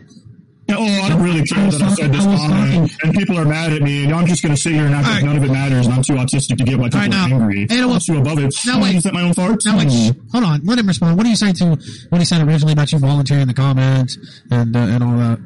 Oh, 0.77 0.83
I 0.83 1.09
don't 1.09 1.22
really 1.22 1.43
care 1.43 1.69
that 1.69 1.82
I 1.82 1.93
said 1.93 2.11
this 2.11 2.25
and 3.03 3.14
people 3.14 3.38
are 3.38 3.45
mad 3.45 3.74
at 3.74 3.82
me, 3.82 4.03
and 4.03 4.14
I'm 4.14 4.25
just 4.25 4.41
going 4.43 4.53
to 4.53 4.61
sit 4.61 4.74
here 4.74 4.85
and 4.85 4.95
act 4.95 5.08
like 5.08 5.24
none 5.24 5.38
of 5.38 5.43
it 5.43 5.51
matters, 5.51 5.85
and 5.85 5.95
I'm 5.95 6.03
too 6.03 6.14
autistic 6.14 6.58
to 6.58 6.64
get 6.64 6.77
why 6.77 6.88
people 6.88 7.00
right, 7.00 7.14
are 7.14 7.30
now, 7.30 7.35
angry. 7.35 7.64
Ada, 7.64 7.83
I'm 7.83 8.00
too 8.00 8.17
above 8.17 8.40
it. 8.40 8.53
Now, 8.66 8.82
wait. 8.82 8.95
Is 8.95 9.03
that 9.03 9.14
my 9.14 9.22
own 9.22 9.33
farts? 9.33 9.66
Now, 9.66 9.77
wait, 9.77 10.16
hold 10.32 10.43
on. 10.43 10.61
Let 10.64 10.80
him 10.80 10.88
respond. 10.88 11.17
What 11.17 11.24
do 11.24 11.30
you 11.30 11.35
say 11.35 11.53
to 11.53 11.77
what 12.09 12.19
he 12.19 12.25
said 12.25 12.45
originally 12.48 12.74
about 12.74 12.91
you 12.91 13.00
volunteering 13.00 13.48
the 13.48 13.53
comments 13.53 14.17
and 14.50 14.75
uh, 14.75 14.80
and 14.80 15.03
all 15.03 15.17
that? 15.17 15.40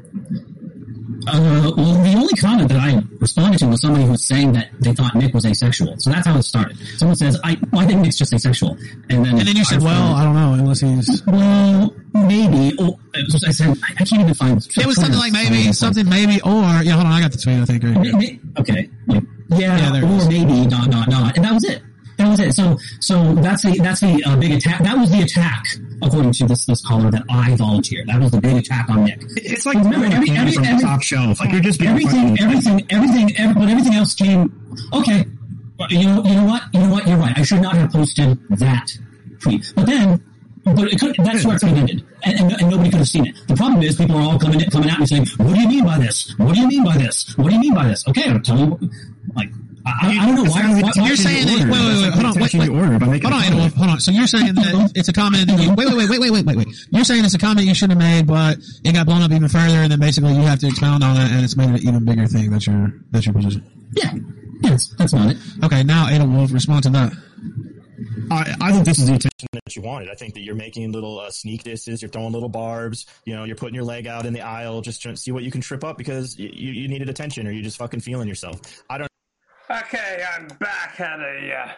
Uh, 1.27 1.71
well, 1.75 2.03
the 2.03 2.13
only 2.15 2.33
comment 2.35 2.69
that 2.69 2.79
I 2.79 3.01
responded 3.19 3.59
to 3.59 3.67
was 3.67 3.81
somebody 3.81 4.05
who 4.05 4.11
was 4.11 4.25
saying 4.25 4.53
that 4.53 4.69
they 4.79 4.93
thought 4.93 5.15
Nick 5.15 5.33
was 5.33 5.45
asexual. 5.45 5.95
So 5.99 6.09
that's 6.11 6.27
how 6.27 6.37
it 6.37 6.43
started. 6.43 6.77
Someone 6.97 7.15
says, 7.15 7.39
"I, 7.43 7.57
well, 7.71 7.81
I 7.81 7.87
think 7.87 8.01
Nick's 8.01 8.17
just 8.17 8.33
asexual," 8.33 8.77
and 9.09 9.25
then 9.25 9.37
And 9.39 9.47
then 9.47 9.55
you 9.55 9.65
said, 9.65 9.81
I 9.81 9.85
"Well, 9.85 10.13
I 10.13 10.23
don't 10.23 10.35
know, 10.35 10.53
unless 10.53 10.81
he's." 10.81 11.23
Well, 11.25 11.95
maybe. 12.13 12.75
Oh, 12.79 12.99
I 13.15 13.51
said, 13.51 13.69
I 13.69 13.91
I 13.99 14.05
can't 14.05 14.21
even 14.21 14.33
find. 14.33 14.57
It 14.57 14.85
was 14.85 14.95
something 14.97 15.17
like 15.17 15.33
maybe 15.33 15.71
something 15.73 16.07
maybe 16.07 16.41
or 16.41 16.61
yeah. 16.83 16.93
Hold 16.93 17.07
on, 17.07 17.13
I 17.13 17.21
got 17.21 17.31
the 17.31 17.37
tweet. 17.37 17.57
I 17.59 17.65
think. 17.65 17.83
Right 17.83 18.21
here. 18.21 18.39
Okay. 18.59 18.89
Like, 19.07 19.23
yeah, 19.49 19.77
Yeah, 19.77 20.03
or 20.03 20.27
maybe 20.29 20.67
dot 20.69 20.89
dot 20.89 21.09
dot, 21.09 21.35
and 21.35 21.45
that 21.45 21.53
was 21.53 21.63
it. 21.65 21.81
That 22.17 22.29
was 22.29 22.39
it. 22.39 22.53
So, 22.53 22.77
so 23.01 23.33
that's 23.35 23.63
the 23.63 23.77
that's 23.79 23.99
the 23.99 24.23
uh, 24.25 24.37
big 24.37 24.51
attack. 24.53 24.81
That 24.83 24.97
was 24.97 25.11
the 25.11 25.21
attack, 25.21 25.65
according 26.01 26.31
to 26.33 26.45
this 26.47 26.65
this 26.65 26.85
caller, 26.85 27.11
that 27.11 27.23
I 27.29 27.55
volunteered. 27.55 28.07
That 28.07 28.19
was 28.21 28.31
the 28.31 28.41
big 28.41 28.57
attack 28.57 28.89
on 28.89 29.03
Nick. 29.05 29.21
It's 29.37 29.65
like 29.65 29.77
Remember, 29.77 30.05
every- 30.05 30.31
every- 30.31 30.57
every- 30.65 30.83
top 30.83 31.01
shelf. 31.01 31.39
Like 31.39 31.51
you're 31.51 31.61
just 31.61 31.81
everything, 31.81 32.39
everything, 32.39 32.85
everything, 32.89 33.35
every, 33.37 33.53
but 33.53 33.69
everything 33.69 33.93
else 33.95 34.13
came. 34.13 34.51
Okay, 34.93 35.25
you 35.89 36.03
know, 36.05 36.23
you 36.23 36.35
know 36.35 36.45
what, 36.45 36.63
you 36.73 36.79
know 36.81 36.89
what, 36.89 37.07
you're 37.07 37.17
right. 37.17 37.37
I 37.37 37.43
should 37.43 37.61
not 37.61 37.75
have 37.75 37.91
posted 37.91 38.37
that 38.51 38.91
tweet. 39.41 39.71
But 39.75 39.85
then, 39.85 40.23
but 40.63 40.91
it 40.91 40.99
could, 40.99 41.15
that's 41.17 41.45
where 41.45 41.55
it 41.55 41.59
could 41.59 41.69
have 41.69 41.77
ended, 41.77 42.03
and, 42.23 42.39
and, 42.39 42.51
and 42.61 42.69
nobody 42.71 42.89
could 42.89 42.99
have 42.99 43.07
seen 43.07 43.27
it. 43.27 43.35
The 43.47 43.55
problem 43.55 43.83
is, 43.83 43.95
people 43.95 44.15
are 44.17 44.21
all 44.21 44.39
coming 44.39 44.59
coming 44.69 44.89
at 44.89 44.99
me 44.99 45.05
saying, 45.05 45.27
"What 45.37 45.53
do 45.53 45.61
you 45.61 45.67
mean 45.67 45.85
by 45.85 45.97
this? 45.99 46.33
What 46.37 46.55
do 46.55 46.61
you 46.61 46.67
mean 46.67 46.83
by 46.83 46.97
this? 46.97 47.37
What 47.37 47.49
do 47.49 47.53
you 47.53 47.59
mean 47.59 47.73
by 47.75 47.87
this?" 47.87 48.07
Okay, 48.07 48.29
I'll 48.29 48.39
tell 48.39 48.57
you. 48.57 48.89
Like, 49.35 49.49
I, 49.85 50.17
I 50.19 50.25
don't 50.25 50.35
know 50.35 50.49
why. 50.49 50.81
why, 50.81 50.91
why 50.95 51.07
you're 51.07 51.15
saying 51.15 51.45
that. 51.45 51.69
Wait, 51.69 51.69
wait, 51.69 52.01
wait, 52.01 52.13
hold 52.13 52.25
on. 52.25 52.41
Wait, 52.41 52.53
wait, 52.55 52.69
order, 52.69 52.99
hold 52.99 53.33
on, 53.33 53.43
Edwin, 53.43 53.71
hold 53.71 53.89
on. 53.89 53.99
So 53.99 54.11
you're 54.11 54.25
saying 54.25 54.55
that 54.55 54.91
it's 54.95 55.09
a 55.09 55.13
comment. 55.13 55.47
That 55.47 55.59
you, 55.61 55.73
wait, 55.75 55.87
wait, 55.87 56.09
wait, 56.09 56.19
wait, 56.19 56.31
wait, 56.31 56.45
wait, 56.45 56.57
wait. 56.57 56.67
You're 56.89 57.03
saying 57.03 57.23
it's 57.23 57.35
a 57.35 57.37
comment 57.37 57.67
you 57.67 57.75
should 57.75 57.91
have 57.91 57.99
made, 57.99 58.25
but 58.25 58.57
it 58.83 58.93
got 58.93 59.05
blown 59.05 59.21
up 59.21 59.31
even 59.31 59.47
further, 59.47 59.77
and 59.77 59.91
then 59.91 59.99
basically 59.99 60.33
you 60.33 60.41
have 60.41 60.59
to 60.59 60.67
expound 60.67 61.03
on 61.03 61.15
it, 61.17 61.31
and 61.31 61.43
it's 61.43 61.55
made 61.55 61.69
an 61.69 61.77
even 61.77 62.03
bigger 62.03 62.25
thing. 62.25 62.49
That's 62.49 62.65
your 62.65 62.93
that's 63.11 63.27
your 63.27 63.33
position. 63.33 63.63
Yeah, 63.93 64.13
yes, 64.61 64.87
that's 64.97 65.13
not 65.13 65.31
it. 65.31 65.37
Okay, 65.63 65.83
now 65.83 66.09
Ada 66.09 66.25
Wolf, 66.25 66.51
respond 66.51 66.83
to 66.83 66.89
that. 66.89 67.13
I, 68.31 68.55
I, 68.59 68.71
think 68.71 68.85
this 68.85 68.99
is 68.99 69.07
the 69.07 69.13
attention 69.13 69.47
that 69.53 69.75
you 69.75 69.81
wanted. 69.81 70.09
I 70.09 70.15
think 70.15 70.33
that 70.33 70.41
you're 70.41 70.55
making 70.55 70.91
little 70.91 71.19
uh, 71.19 71.29
sneak 71.29 71.63
disses, 71.63 72.01
you're 72.01 72.09
throwing 72.09 72.33
little 72.33 72.49
barbs, 72.49 73.05
you 73.23 73.35
know, 73.35 73.43
you're 73.43 73.55
putting 73.55 73.75
your 73.75 73.83
leg 73.83 74.07
out 74.07 74.25
in 74.25 74.33
the 74.33 74.41
aisle 74.41 74.81
just 74.81 75.03
to 75.03 75.15
see 75.15 75.31
what 75.31 75.43
you 75.43 75.51
can 75.51 75.61
trip 75.61 75.83
up 75.83 75.97
because 75.97 76.37
you, 76.37 76.49
you 76.49 76.87
needed 76.87 77.07
attention 77.07 77.47
or 77.47 77.51
you're 77.51 77.63
just 77.63 77.77
fucking 77.77 77.99
feeling 77.99 78.27
yourself. 78.27 78.83
I 78.89 78.97
don't 78.97 79.11
Okay, 79.69 80.23
I'm 80.35 80.47
back. 80.59 80.95
Had 80.95 81.21
a 81.21 81.51
uh, 81.51 81.71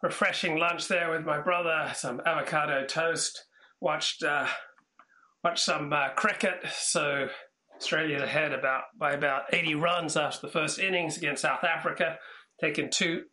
refreshing 0.00 0.56
lunch 0.56 0.88
there 0.88 1.10
with 1.10 1.26
my 1.26 1.38
brother. 1.38 1.92
Some 1.94 2.22
avocado 2.24 2.86
toast. 2.86 3.44
Watched 3.80 4.22
uh, 4.22 4.46
watched 5.42 5.62
some 5.62 5.92
uh, 5.92 6.08
cricket. 6.16 6.54
So 6.72 7.28
Australia's 7.76 8.22
ahead 8.22 8.52
about 8.52 8.84
by 8.98 9.12
about 9.12 9.52
80 9.52 9.74
runs 9.74 10.16
after 10.16 10.46
the 10.46 10.52
first 10.54 10.78
innings 10.78 11.18
against 11.18 11.42
South 11.42 11.64
Africa, 11.64 12.16
taking 12.62 12.88
two 12.88 13.24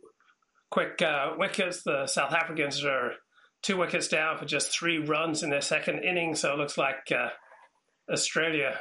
quick 0.70 1.02
uh, 1.02 1.32
wickets. 1.38 1.84
The 1.84 2.06
South 2.06 2.34
Africans 2.34 2.84
are 2.84 3.14
two 3.62 3.78
wickets 3.78 4.10
down 4.10 4.38
for 4.38 4.44
just 4.44 4.78
three 4.78 4.98
runs 4.98 5.42
in 5.42 5.50
their 5.50 5.62
second 5.62 6.04
inning. 6.04 6.36
So 6.36 6.52
it 6.52 6.58
looks 6.58 6.78
like 6.78 7.14
uh, 7.16 7.30
Australia 8.12 8.78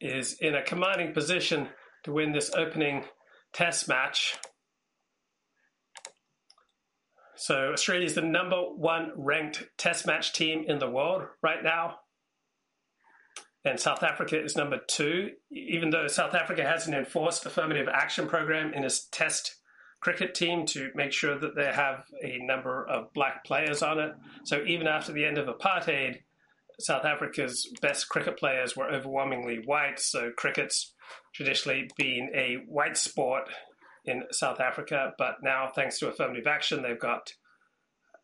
is 0.00 0.32
in 0.40 0.54
a 0.54 0.62
commanding 0.62 1.12
position 1.12 1.68
to 2.04 2.12
win 2.12 2.32
this 2.32 2.50
opening 2.54 3.04
test 3.52 3.88
match. 3.88 4.36
So 7.36 7.72
Australia 7.72 8.06
is 8.06 8.14
the 8.14 8.22
number 8.22 8.56
one 8.56 9.12
ranked 9.16 9.64
test 9.76 10.06
match 10.06 10.32
team 10.32 10.64
in 10.66 10.78
the 10.78 10.90
world 10.90 11.22
right 11.42 11.62
now. 11.62 11.96
And 13.64 13.78
South 13.78 14.02
Africa 14.02 14.42
is 14.42 14.56
number 14.56 14.78
two, 14.88 15.30
even 15.50 15.90
though 15.90 16.06
South 16.06 16.34
Africa 16.34 16.64
has 16.64 16.86
an 16.86 16.94
enforced 16.94 17.46
affirmative 17.46 17.88
action 17.92 18.26
program 18.26 18.72
in 18.72 18.84
its 18.84 19.06
test 19.08 19.56
cricket 20.00 20.34
team 20.34 20.64
to 20.66 20.90
make 20.94 21.12
sure 21.12 21.38
that 21.38 21.56
they 21.56 21.66
have 21.66 22.04
a 22.22 22.38
number 22.38 22.86
of 22.88 23.12
black 23.12 23.44
players 23.44 23.82
on 23.82 23.98
it. 23.98 24.12
So 24.44 24.62
even 24.66 24.86
after 24.86 25.12
the 25.12 25.24
end 25.24 25.38
of 25.38 25.46
apartheid, 25.46 26.18
South 26.80 27.04
Africa's 27.04 27.68
best 27.82 28.08
cricket 28.08 28.38
players 28.38 28.76
were 28.76 28.90
overwhelmingly 28.90 29.60
white. 29.64 29.98
So 29.98 30.30
cricket's 30.36 30.94
traditionally 31.34 31.88
been 31.96 32.30
a 32.34 32.56
white 32.66 32.96
sport 32.96 33.48
in 34.04 34.24
South 34.30 34.60
Africa, 34.60 35.12
but 35.18 35.36
now 35.42 35.70
thanks 35.74 35.98
to 35.98 36.08
affirmative 36.08 36.46
action, 36.46 36.82
they've 36.82 36.98
got 36.98 37.32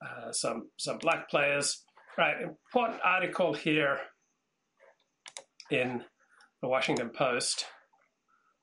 uh, 0.04 0.32
some 0.32 0.70
some 0.76 0.98
black 0.98 1.28
players. 1.28 1.82
Right, 2.16 2.40
important 2.42 3.00
article 3.04 3.54
here 3.54 3.98
in 5.70 6.04
the 6.62 6.68
Washington 6.68 7.10
Post. 7.10 7.66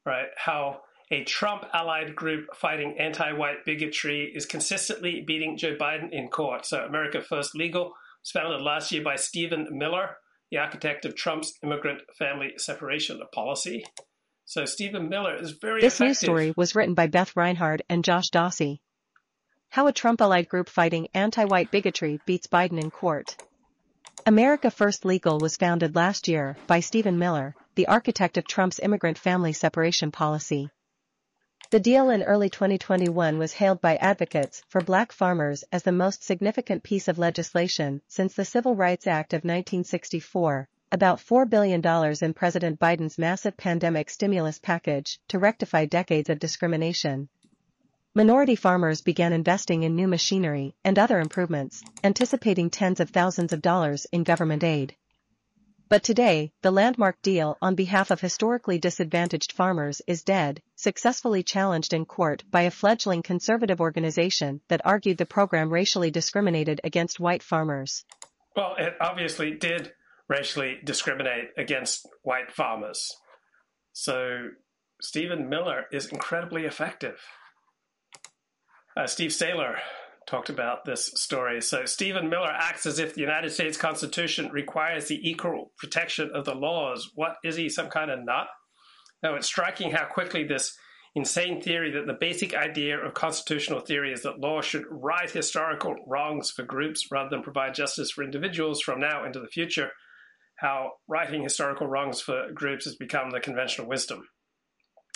Right, 0.06 0.28
how 0.38 0.82
a 1.12 1.24
Trump 1.26 1.66
allied 1.74 2.16
group 2.16 2.56
fighting 2.56 2.96
anti 2.98 3.34
white 3.34 3.66
bigotry 3.66 4.32
is 4.34 4.46
consistently 4.46 5.24
beating 5.26 5.58
Joe 5.58 5.76
Biden 5.76 6.12
in 6.12 6.30
court. 6.30 6.66
So, 6.66 6.80
America 6.80 7.22
First 7.22 7.56
Legal 7.56 7.94
was 8.24 8.32
founded 8.32 8.62
last 8.62 8.92
year 8.92 9.04
by 9.04 9.18
Stephen 9.18 9.68
Miller, 9.72 10.16
the 10.50 10.58
architect 10.58 11.06
of 11.06 11.16
Trump's 11.16 11.54
immigrant 11.64 12.02
family 12.18 12.54
separation 12.58 13.20
policy. 13.34 13.84
So, 14.52 14.66
Stephen 14.66 15.08
Miller 15.08 15.38
is 15.38 15.52
very 15.52 15.80
This 15.80 15.94
effective. 15.94 16.08
news 16.08 16.20
story 16.20 16.54
was 16.58 16.76
written 16.76 16.94
by 16.94 17.08
Beth 17.08 17.38
Reinhard 17.38 17.84
and 17.88 18.04
Josh 18.04 18.32
Dawsey. 18.32 18.82
How 19.70 19.88
a 19.88 19.94
Trump 19.94 20.20
allied 20.20 20.50
group 20.50 20.68
fighting 20.68 21.08
anti 21.14 21.46
white 21.46 21.72
bigotry 21.72 22.20
beats 22.26 22.48
Biden 22.48 22.78
in 22.78 22.92
court. 22.92 23.38
America 24.26 24.70
First 24.70 25.06
Legal 25.06 25.40
was 25.40 25.56
founded 25.56 25.96
last 25.96 26.28
year 26.28 26.58
by 26.68 26.82
Stephen 26.82 27.18
Miller, 27.18 27.56
the 27.76 27.88
architect 27.88 28.38
of 28.38 28.46
Trump's 28.46 28.80
immigrant 28.80 29.18
family 29.18 29.54
separation 29.54 30.12
policy. 30.12 30.70
The 31.70 31.80
deal 31.80 32.10
in 32.10 32.22
early 32.22 32.50
2021 32.50 33.38
was 33.38 33.54
hailed 33.54 33.80
by 33.80 33.96
advocates 33.96 34.64
for 34.68 34.82
black 34.82 35.14
farmers 35.14 35.64
as 35.72 35.84
the 35.84 35.94
most 35.94 36.26
significant 36.26 36.84
piece 36.84 37.08
of 37.08 37.18
legislation 37.18 38.02
since 38.10 38.34
the 38.34 38.44
Civil 38.44 38.76
Rights 38.76 39.08
Act 39.08 39.32
of 39.32 39.46
1964, 39.46 40.68
about 40.92 41.20
$4 41.20 41.50
billion 41.50 41.82
in 42.22 42.34
President 42.34 42.80
Biden's 42.80 43.18
massive 43.18 43.56
pandemic 43.56 44.10
stimulus 44.10 44.60
package 44.60 45.20
to 45.30 45.40
rectify 45.40 45.86
decades 45.86 46.30
of 46.30 46.40
discrimination. 46.40 47.30
Minority 48.14 48.58
farmers 48.58 49.02
began 49.02 49.32
investing 49.32 49.84
in 49.84 49.96
new 49.96 50.08
machinery 50.08 50.76
and 50.84 51.00
other 51.00 51.22
improvements, 51.22 51.82
anticipating 52.04 52.70
tens 52.70 53.00
of 53.00 53.10
thousands 53.10 53.54
of 53.54 53.62
dollars 53.62 54.06
in 54.12 54.24
government 54.24 54.66
aid. 54.66 54.96
But 55.88 56.04
today, 56.04 56.52
the 56.62 56.72
landmark 56.72 57.22
deal 57.22 57.58
on 57.62 57.76
behalf 57.76 58.12
of 58.12 58.20
historically 58.20 58.78
disadvantaged 58.78 59.54
farmers 59.54 60.02
is 60.08 60.24
dead, 60.24 60.62
successfully 60.76 61.44
challenged 61.44 61.94
in 61.94 62.06
court 62.06 62.44
by 62.52 62.62
a 62.64 62.72
fledgling 62.72 63.22
conservative 63.22 63.80
organization 63.80 64.60
that 64.68 64.86
argued 64.86 65.18
the 65.18 65.26
program 65.26 65.70
racially 65.70 66.12
discriminated 66.12 66.82
against 66.84 67.20
white 67.20 67.44
farmers. 67.44 68.04
Well, 68.56 68.76
it 68.78 68.96
obviously 69.00 69.52
did 69.52 69.94
racially 70.32 70.78
discriminate 70.86 71.50
against 71.58 72.08
white 72.24 72.52
farmers. 72.54 73.14
So 73.92 74.48
Stephen 75.02 75.50
Miller 75.50 75.84
is 75.92 76.08
incredibly 76.08 76.64
effective. 76.64 77.18
Uh, 78.96 79.08
Steve 79.08 79.34
Sailer 79.34 79.76
talked 80.28 80.50
about 80.50 80.86
this 80.86 81.12
story. 81.16 81.62
So 81.62 81.84
Stephen 81.84 82.30
Miller 82.30 82.52
acts 82.52 82.86
as 82.86 82.98
if 82.98 83.14
the 83.14 83.22
United 83.22 83.50
States 83.52 83.78
Constitution 83.78 84.50
requires 84.54 85.08
the 85.08 85.20
equal 85.30 85.74
protection 85.78 86.32
of 86.34 86.46
the 86.46 86.56
laws. 86.56 87.12
What 87.16 87.36
is 87.44 87.58
he, 87.58 87.68
some 87.68 87.90
kind 87.90 88.10
of 88.10 88.24
nut? 88.24 88.48
Now, 89.22 89.36
it's 89.36 89.48
striking 89.48 89.92
how 89.92 90.06
quickly 90.06 90.46
this 90.46 90.78
insane 91.14 91.62
theory 91.62 91.92
that 91.92 92.08
the 92.08 92.18
basic 92.18 92.56
idea 92.56 92.98
of 92.98 93.14
constitutional 93.14 93.82
theory 93.82 94.14
is 94.14 94.24
that 94.24 94.40
law 94.40 94.62
should 94.62 94.86
right 94.90 95.30
historical 95.30 95.96
wrongs 96.08 96.52
for 96.52 96.64
groups 96.64 97.12
rather 97.12 97.30
than 97.30 97.44
provide 97.44 97.76
justice 97.76 98.12
for 98.12 98.24
individuals 98.24 98.80
from 98.80 99.02
now 99.02 99.26
into 99.26 99.42
the 99.42 99.48
future, 99.48 99.92
how 100.62 100.92
righting 101.08 101.42
historical 101.42 101.88
wrongs 101.88 102.22
for 102.22 102.52
groups 102.54 102.86
has 102.86 102.96
become 102.96 103.32
the 103.32 103.40
conventional 103.40 103.88
wisdom. 103.88 104.28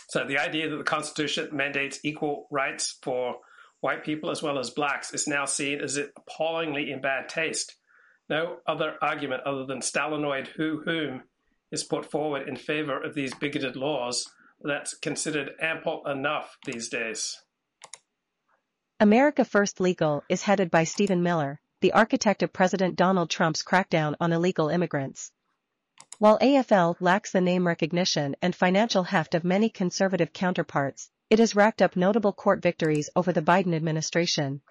So 0.09 0.25
the 0.25 0.39
idea 0.39 0.69
that 0.69 0.77
the 0.77 0.83
Constitution 0.83 1.49
mandates 1.51 1.99
equal 2.03 2.47
rights 2.49 2.97
for 3.03 3.35
white 3.79 4.03
people 4.03 4.31
as 4.31 4.41
well 4.41 4.57
as 4.57 4.71
blacks 4.71 5.13
is 5.13 5.27
now 5.27 5.45
seen 5.45 5.81
as 5.81 5.97
it 5.97 6.11
appallingly 6.17 6.91
in 6.91 6.99
bad 6.99 7.29
taste. 7.29 7.75
No 8.27 8.57
other 8.65 8.95
argument 9.03 9.43
other 9.45 9.67
than 9.67 9.81
Stalinoid 9.81 10.47
who 10.47 10.81
whom 10.83 11.21
is 11.71 11.83
put 11.83 12.09
forward 12.09 12.49
in 12.49 12.55
favor 12.55 12.99
of 12.99 13.13
these 13.13 13.35
bigoted 13.35 13.75
laws 13.75 14.27
that's 14.63 14.97
considered 14.97 15.51
ample 15.61 16.01
enough 16.07 16.57
these 16.65 16.89
days. 16.89 17.37
America 18.99 19.45
First 19.45 19.79
Legal 19.79 20.23
is 20.27 20.41
headed 20.41 20.71
by 20.71 20.85
Stephen 20.85 21.21
Miller, 21.21 21.59
the 21.81 21.93
architect 21.93 22.41
of 22.43 22.53
President 22.53 22.95
Donald 22.95 23.29
Trump's 23.29 23.63
crackdown 23.63 24.15
on 24.19 24.31
illegal 24.31 24.69
immigrants. 24.69 25.31
While 26.17 26.39
AFL 26.39 26.95
lacks 26.99 27.31
the 27.31 27.41
name 27.41 27.67
recognition 27.67 28.35
and 28.41 28.55
financial 28.55 29.03
heft 29.03 29.35
of 29.35 29.43
many 29.43 29.69
conservative 29.69 30.31
counterparts, 30.31 31.09
it 31.29 31.39
has 31.39 31.55
racked 31.55 31.81
up 31.81 31.95
notable 31.95 32.31
court 32.31 32.61
victories 32.61 33.09
over 33.15 33.33
the 33.33 33.41
Biden 33.41 33.75
administration. 33.75 34.61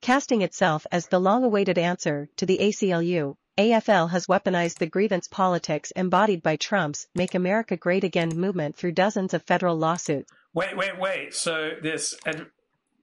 Casting 0.00 0.42
itself 0.42 0.86
as 0.92 1.08
the 1.08 1.18
long-awaited 1.18 1.76
answer 1.76 2.28
to 2.36 2.46
the 2.46 2.58
ACLU, 2.58 3.36
AFL 3.58 4.10
has 4.10 4.26
weaponized 4.26 4.78
the 4.78 4.86
grievance 4.86 5.28
politics 5.28 5.90
embodied 5.96 6.42
by 6.42 6.56
Trump's 6.56 7.06
Make 7.14 7.34
America 7.34 7.76
Great 7.76 8.04
Again 8.04 8.30
movement 8.30 8.76
through 8.76 8.92
dozens 8.92 9.34
of 9.34 9.42
federal 9.42 9.76
lawsuits. 9.76 10.32
Wait, 10.54 10.76
wait, 10.76 10.98
wait. 10.98 11.34
So 11.34 11.72
this 11.82 12.14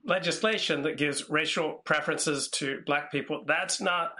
legislation 0.08 0.84
that 0.84 0.98
gives 0.98 1.30
racial 1.30 1.82
preferences 1.86 2.50
to 2.53 2.82
black 2.86 3.11
people, 3.11 3.44
that's 3.45 3.80
not 3.80 4.14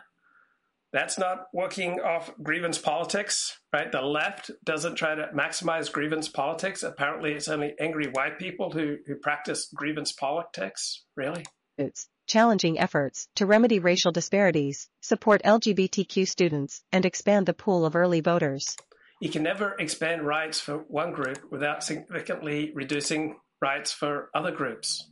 that's 0.94 1.18
not 1.18 1.48
working 1.54 2.00
off 2.00 2.32
grievance 2.42 2.78
politics, 2.78 3.60
right? 3.74 3.92
The 3.92 4.02
left 4.02 4.52
doesn't 4.64 4.96
try 4.96 5.16
to 5.16 5.30
maximize 5.36 5.92
grievance 5.92 6.30
politics. 6.30 6.82
Apparently 6.82 7.34
it's 7.34 7.50
only 7.50 7.76
angry 7.80 8.08
white 8.08 8.40
people 8.40 8.72
who, 8.72 8.98
who 9.06 9.16
practice 9.16 9.70
grievance 9.76 10.14
politics. 10.14 11.04
Really? 11.16 11.46
It's 11.78 12.08
challenging 12.26 12.80
efforts 12.80 13.28
to 13.36 13.46
remedy 13.46 13.80
racial 13.80 14.12
disparities, 14.12 14.90
support 15.02 15.44
LGBTQ 15.44 16.28
students, 16.28 16.84
and 16.92 17.06
expand 17.06 17.46
the 17.46 17.54
pool 17.54 17.86
of 17.86 17.96
early 17.96 18.22
voters. 18.22 18.76
You 19.20 19.30
can 19.30 19.44
never 19.44 19.76
expand 19.80 20.26
rights 20.26 20.60
for 20.60 20.78
one 20.88 21.12
group 21.12 21.52
without 21.52 21.84
significantly 21.84 22.72
reducing 22.74 23.36
rights 23.62 23.92
for 23.92 24.30
other 24.34 24.52
groups. 24.52 25.10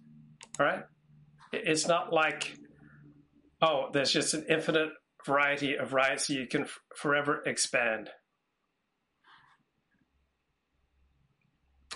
All 0.60 0.66
right? 0.66 0.84
It's 1.52 1.88
not 1.88 2.14
like, 2.14 2.58
oh, 3.62 3.90
there's 3.94 4.12
just 4.12 4.34
an 4.34 4.46
infinite 4.50 4.90
variety 5.26 5.76
of 5.76 5.94
rights 5.94 6.30
you 6.30 6.48
can 6.48 6.64
f- 6.64 6.80
forever 6.96 7.42
expand. 7.46 8.10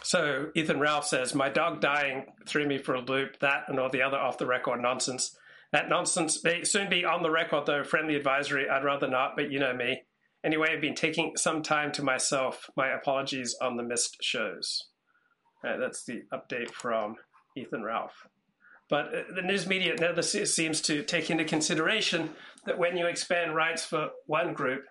So 0.01 0.47
Ethan 0.55 0.79
Ralph 0.79 1.05
says, 1.05 1.35
My 1.35 1.49
dog 1.49 1.81
dying 1.81 2.25
threw 2.47 2.65
me 2.65 2.77
for 2.77 2.95
a 2.95 3.01
loop, 3.01 3.39
that 3.39 3.65
and 3.67 3.79
all 3.79 3.89
the 3.89 4.01
other 4.01 4.17
off 4.17 4.37
the 4.37 4.47
record 4.47 4.81
nonsense. 4.81 5.35
That 5.71 5.89
nonsense 5.89 6.43
may 6.43 6.63
soon 6.63 6.89
be 6.89 7.05
on 7.05 7.21
the 7.21 7.29
record, 7.29 7.65
though. 7.67 7.83
Friendly 7.83 8.15
advisory, 8.15 8.67
I'd 8.67 8.83
rather 8.83 9.07
not, 9.07 9.35
but 9.35 9.51
you 9.51 9.59
know 9.59 9.73
me. 9.73 10.01
Anyway, 10.43 10.69
I've 10.71 10.81
been 10.81 10.95
taking 10.95 11.33
some 11.35 11.61
time 11.61 11.91
to 11.91 12.03
myself. 12.03 12.69
My 12.75 12.89
apologies 12.89 13.55
on 13.61 13.77
the 13.77 13.83
missed 13.83 14.17
shows. 14.21 14.85
Uh, 15.63 15.77
that's 15.77 16.05
the 16.05 16.23
update 16.33 16.71
from 16.71 17.17
Ethan 17.55 17.83
Ralph. 17.83 18.25
But 18.89 19.05
uh, 19.13 19.21
the 19.35 19.41
news 19.41 19.67
media 19.67 19.95
never 19.99 20.21
seems 20.21 20.81
to 20.81 21.03
take 21.03 21.29
into 21.29 21.45
consideration 21.45 22.31
that 22.65 22.79
when 22.79 22.97
you 22.97 23.05
expand 23.05 23.55
rights 23.55 23.85
for 23.85 24.09
one 24.25 24.53
group, 24.53 24.83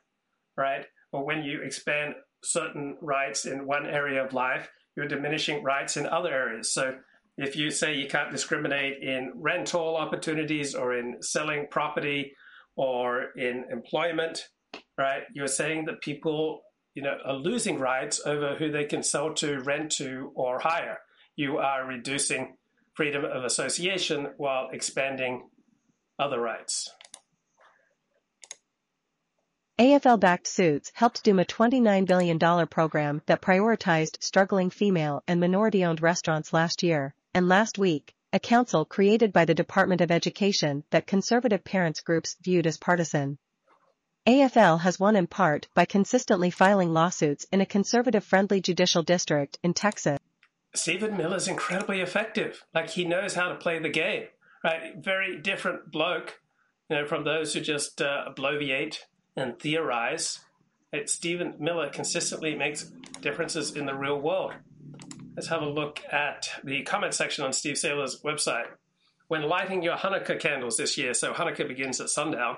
right, 0.56 0.86
or 1.12 1.24
when 1.24 1.42
you 1.42 1.62
expand 1.62 2.14
certain 2.42 2.96
rights 3.02 3.44
in 3.44 3.66
one 3.66 3.86
area 3.86 4.24
of 4.24 4.32
life, 4.32 4.70
you're 4.96 5.08
diminishing 5.08 5.62
rights 5.62 5.96
in 5.96 6.06
other 6.06 6.32
areas. 6.32 6.72
So 6.72 6.96
if 7.36 7.56
you 7.56 7.70
say 7.70 7.94
you 7.94 8.08
can't 8.08 8.30
discriminate 8.30 9.02
in 9.02 9.32
rental 9.36 9.96
opportunities 9.96 10.74
or 10.74 10.96
in 10.96 11.16
selling 11.20 11.66
property 11.70 12.32
or 12.76 13.30
in 13.36 13.64
employment, 13.70 14.48
right, 14.96 15.22
you're 15.34 15.46
saying 15.46 15.86
that 15.86 16.00
people, 16.00 16.62
you 16.94 17.02
know, 17.02 17.16
are 17.24 17.34
losing 17.34 17.78
rights 17.78 18.20
over 18.24 18.54
who 18.56 18.70
they 18.70 18.84
can 18.84 19.02
sell 19.02 19.34
to, 19.34 19.60
rent 19.60 19.92
to, 19.92 20.32
or 20.34 20.58
hire. 20.58 20.98
You 21.36 21.58
are 21.58 21.86
reducing 21.86 22.56
freedom 22.98 23.24
of 23.24 23.44
association 23.44 24.26
while 24.38 24.70
expanding 24.72 25.48
other 26.18 26.40
rights. 26.40 26.90
AFL-backed 29.78 30.48
suits 30.48 30.90
helped 30.94 31.22
doom 31.22 31.38
a 31.38 31.44
$29 31.44 32.08
billion 32.08 32.66
program 32.66 33.22
that 33.26 33.40
prioritized 33.40 34.20
struggling 34.20 34.68
female 34.68 35.22
and 35.28 35.38
minority-owned 35.38 36.02
restaurants 36.02 36.52
last 36.52 36.82
year, 36.82 37.14
and 37.32 37.48
last 37.48 37.78
week, 37.78 38.16
a 38.32 38.40
council 38.40 38.84
created 38.84 39.32
by 39.32 39.44
the 39.44 39.54
Department 39.54 40.00
of 40.00 40.10
Education 40.10 40.82
that 40.90 41.06
conservative 41.06 41.62
parents 41.62 42.00
groups 42.00 42.34
viewed 42.42 42.66
as 42.66 42.78
partisan. 42.78 43.38
AFL 44.26 44.80
has 44.80 44.98
won 44.98 45.14
in 45.14 45.28
part 45.28 45.68
by 45.72 45.84
consistently 45.84 46.50
filing 46.50 46.92
lawsuits 46.92 47.46
in 47.52 47.60
a 47.60 47.66
conservative-friendly 47.74 48.60
judicial 48.60 49.04
district 49.04 49.56
in 49.62 49.72
Texas. 49.72 50.18
Stephen 50.78 51.16
Miller 51.16 51.36
is 51.36 51.48
incredibly 51.48 52.00
effective. 52.00 52.64
Like 52.74 52.90
he 52.90 53.04
knows 53.04 53.34
how 53.34 53.48
to 53.48 53.56
play 53.56 53.78
the 53.78 53.88
game, 53.88 54.24
right? 54.62 54.94
Very 54.96 55.40
different 55.40 55.90
bloke, 55.90 56.40
you 56.88 56.96
know, 56.96 57.06
from 57.06 57.24
those 57.24 57.52
who 57.52 57.60
just 57.60 58.00
uh, 58.00 58.26
bloviate 58.36 58.98
and 59.36 59.58
theorize. 59.58 60.40
Stephen 61.04 61.54
Miller 61.58 61.90
consistently 61.90 62.54
makes 62.54 62.84
differences 63.20 63.76
in 63.76 63.86
the 63.86 63.94
real 63.94 64.18
world. 64.18 64.54
Let's 65.36 65.48
have 65.48 65.62
a 65.62 65.68
look 65.68 66.00
at 66.10 66.48
the 66.64 66.82
comment 66.82 67.12
section 67.12 67.44
on 67.44 67.52
Steve 67.52 67.76
Sailer's 67.76 68.22
website. 68.22 68.66
When 69.28 69.42
lighting 69.42 69.82
your 69.82 69.96
Hanukkah 69.96 70.40
candles 70.40 70.78
this 70.78 70.96
year, 70.96 71.12
so 71.12 71.34
Hanukkah 71.34 71.68
begins 71.68 72.00
at 72.00 72.08
sundown, 72.08 72.56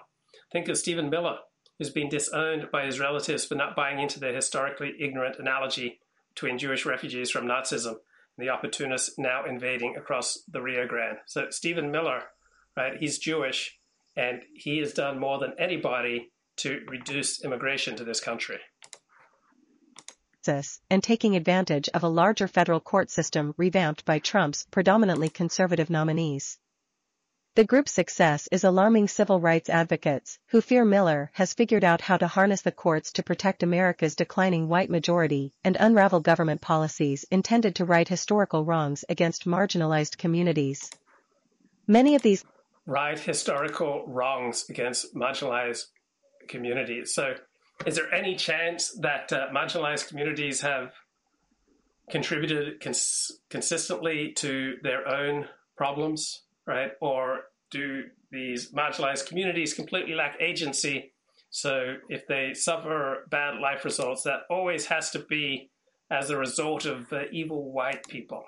think 0.53 0.69
of 0.69 0.79
Stephen 0.79 1.11
Miller, 1.11 1.39
who's 1.79 1.91
been 1.91 2.09
disowned 2.09 2.71
by 2.71 2.87
his 2.87 3.01
relatives 3.01 3.45
for 3.45 3.57
not 3.57 3.75
buying 3.75 3.99
into 3.99 4.21
their 4.21 4.35
historically 4.35 4.93
ignorant 5.01 5.37
analogy 5.39 5.99
between 6.33 6.59
Jewish 6.59 6.87
refugees 6.87 7.31
from 7.31 7.47
Nazism 7.47 7.97
the 8.41 8.51
opportunists 8.51 9.19
now 9.19 9.45
invading 9.45 9.97
across 9.97 10.43
the 10.51 10.61
Rio 10.61 10.87
Grande. 10.87 11.19
So 11.27 11.51
Stephen 11.51 11.91
Miller, 11.91 12.23
right, 12.77 12.97
he's 12.99 13.19
Jewish, 13.19 13.79
and 14.17 14.43
he 14.55 14.79
has 14.79 14.93
done 14.93 15.19
more 15.19 15.39
than 15.39 15.55
anybody 15.59 16.33
to 16.57 16.83
reduce 16.89 17.45
immigration 17.45 17.97
to 17.97 18.05
this 18.05 18.21
country. 18.21 18.59
And 20.91 21.03
taking 21.03 21.37
advantage 21.37 21.89
of 21.95 22.03
a 22.03 22.09
larger 22.09 22.49
federal 22.49 22.81
court 22.81 23.11
system 23.11 23.55
revamped 23.57 24.05
by 24.05 24.19
Trump's 24.19 24.67
predominantly 24.71 25.29
conservative 25.29 25.91
nominees. 25.91 26.59
The 27.57 27.65
group's 27.65 27.91
success 27.91 28.49
is 28.53 28.63
alarming 28.63 29.09
civil 29.09 29.41
rights 29.41 29.69
advocates, 29.69 30.39
who 30.47 30.61
fear 30.61 30.85
Miller 30.85 31.33
has 31.35 31.53
figured 31.53 31.83
out 31.83 32.03
how 32.03 32.17
to 32.17 32.29
harness 32.29 32.63
the 32.63 32.71
courts 32.71 33.11
to 33.13 33.25
protect 33.25 33.65
America's 33.65 34.15
declining 34.15 34.69
white 34.69 34.89
majority 34.89 35.53
and 35.65 35.77
unravel 35.81 36.21
government 36.21 36.61
policies 36.61 37.25
intended 37.29 37.75
to 37.75 37.85
right 37.85 38.07
historical 38.07 38.65
wrongs 38.65 39.05
against 39.09 39.47
marginalized 39.47 40.17
communities. 40.17 40.93
Many 41.89 42.15
of 42.15 42.23
these 42.23 42.45
right 42.87 43.19
historical 43.19 44.07
wrongs 44.07 44.71
against 44.71 45.17
marginalized 45.17 45.87
communities. 46.47 47.13
So, 47.13 47.35
is 47.85 47.97
there 47.97 48.15
any 48.15 48.37
chance 48.37 48.93
that 49.01 49.33
uh, 49.33 49.49
marginalized 49.53 50.07
communities 50.07 50.61
have 50.61 50.93
contributed 52.11 52.81
cons- 52.81 53.41
consistently 53.49 54.35
to 54.35 54.77
their 54.85 55.09
own 55.09 55.49
problems, 55.77 56.43
right? 56.71 56.93
Or 57.01 57.41
do 57.71 58.05
these 58.31 58.73
marginalized 58.73 59.27
communities 59.27 59.75
completely 59.75 60.15
lack 60.15 60.41
agency? 60.41 61.13
So, 61.51 61.97
if 62.09 62.27
they 62.29 62.55
suffer 62.55 63.27
bad 63.29 63.59
life 63.61 63.85
results, 63.85 64.23
that 64.23 64.43
always 64.49 64.87
has 64.87 65.11
to 65.11 65.19
be 65.19 65.71
as 66.11 66.31
a 66.31 66.39
result 66.39 66.87
of 66.87 67.13
uh, 67.13 67.23
evil 67.33 67.73
white 67.73 68.07
people. 68.09 68.45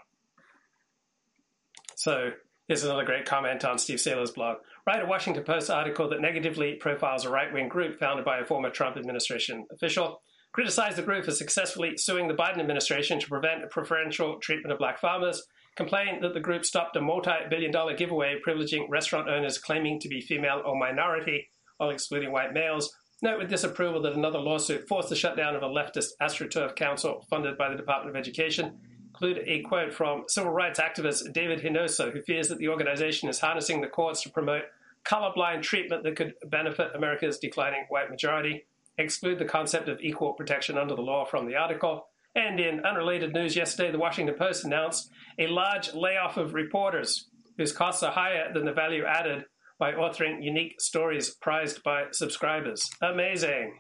So, 1.97 2.31
here's 2.69 2.85
another 2.85 3.05
great 3.05 3.27
comment 3.27 3.65
on 3.65 3.79
Steve 3.79 3.99
Sailer's 3.99 4.31
blog. 4.31 4.59
Write 4.87 5.03
a 5.03 5.07
Washington 5.07 5.43
Post 5.43 5.69
article 5.69 6.09
that 6.11 6.21
negatively 6.21 6.75
profiles 6.75 7.25
a 7.25 7.31
right 7.31 7.53
wing 7.53 7.69
group 7.69 7.99
founded 7.99 8.25
by 8.25 8.39
a 8.39 8.45
former 8.45 8.71
Trump 8.71 8.97
administration 8.97 9.67
official. 9.73 10.23
Criticize 10.53 10.97
the 10.97 11.03
group 11.03 11.25
for 11.25 11.31
successfully 11.33 11.97
suing 11.97 12.29
the 12.29 12.35
Biden 12.35 12.61
administration 12.61 13.19
to 13.19 13.27
prevent 13.27 13.69
preferential 13.71 14.39
treatment 14.39 14.73
of 14.73 14.79
black 14.79 15.01
farmers. 15.01 15.43
Complain 15.77 16.21
that 16.21 16.35
the 16.35 16.41
group 16.41 16.65
stopped 16.65 16.97
a 16.97 17.01
multi 17.01 17.31
billion 17.49 17.73
dollar 17.73 17.95
giveaway 17.95 18.39
privileging 18.47 18.89
restaurant 18.89 19.29
owners 19.29 19.59
claiming 19.59 19.99
to 20.01 20.09
be 20.09 20.21
female 20.21 20.63
or 20.65 20.77
minority 20.77 21.49
while 21.79 21.91
excluding 21.91 22.31
white 22.31 22.53
males. 22.53 22.95
Note 23.23 23.39
with 23.39 23.49
disapproval 23.49 24.03
that 24.03 24.15
another 24.15 24.39
lawsuit 24.39 24.87
forced 24.89 25.09
the 25.09 25.17
shutdown 25.17 25.55
of 25.55 25.63
a 25.63 25.69
leftist 25.69 26.11
AstroTurf 26.21 26.77
council 26.77 27.25
funded 27.31 27.57
by 27.57 27.71
the 27.71 27.77
Department 27.77 28.15
of 28.15 28.21
Education 28.21 28.79
include 29.09 29.47
a 29.47 29.61
quote 29.63 29.93
from 29.93 30.25
civil 30.27 30.51
rights 30.51 30.81
activist 30.81 31.33
David 31.33 31.61
Hinojosa, 31.61 32.13
who 32.13 32.21
fears 32.23 32.49
that 32.49 32.59
the 32.59 32.69
organization 32.69 33.29
is 33.29 33.39
harnessing 33.39 33.81
the 33.81 33.87
courts 33.87 34.23
to 34.23 34.31
promote 34.31 34.65
colorblind 35.05 35.63
treatment 35.63 36.03
that 36.03 36.17
could 36.17 36.35
benefit 36.47 36.95
America's 36.95 37.39
declining 37.39 37.85
white 37.89 38.11
majority, 38.11 38.65
exclude 38.99 39.39
the 39.39 39.45
concept 39.45 39.89
of 39.89 40.01
equal 40.01 40.33
protection 40.33 40.77
under 40.77 40.95
the 40.95 41.03
law 41.03 41.25
from 41.25 41.47
the 41.47 41.57
article. 41.57 42.07
And 42.35 42.59
in 42.59 42.85
unrelated 42.85 43.33
news 43.35 43.57
yesterday, 43.57 43.93
the 43.93 43.99
Washington 43.99 44.35
Post 44.39 44.65
announced 44.65 45.11
a 45.39 45.47
large 45.49 45.93
layoff 45.95 46.37
of 46.37 46.55
reporters 46.55 47.29
whose 47.59 47.73
costs 47.73 48.03
are 48.03 48.13
higher 48.13 48.53
than 48.53 48.65
the 48.65 48.73
value 48.73 49.05
added 49.05 49.45
by 49.79 49.93
authoring 49.93 50.43
unique 50.43 50.81
stories 50.81 51.35
prized 51.41 51.83
by 51.83 52.05
subscribers. 52.13 52.89
Amazing. 53.03 53.79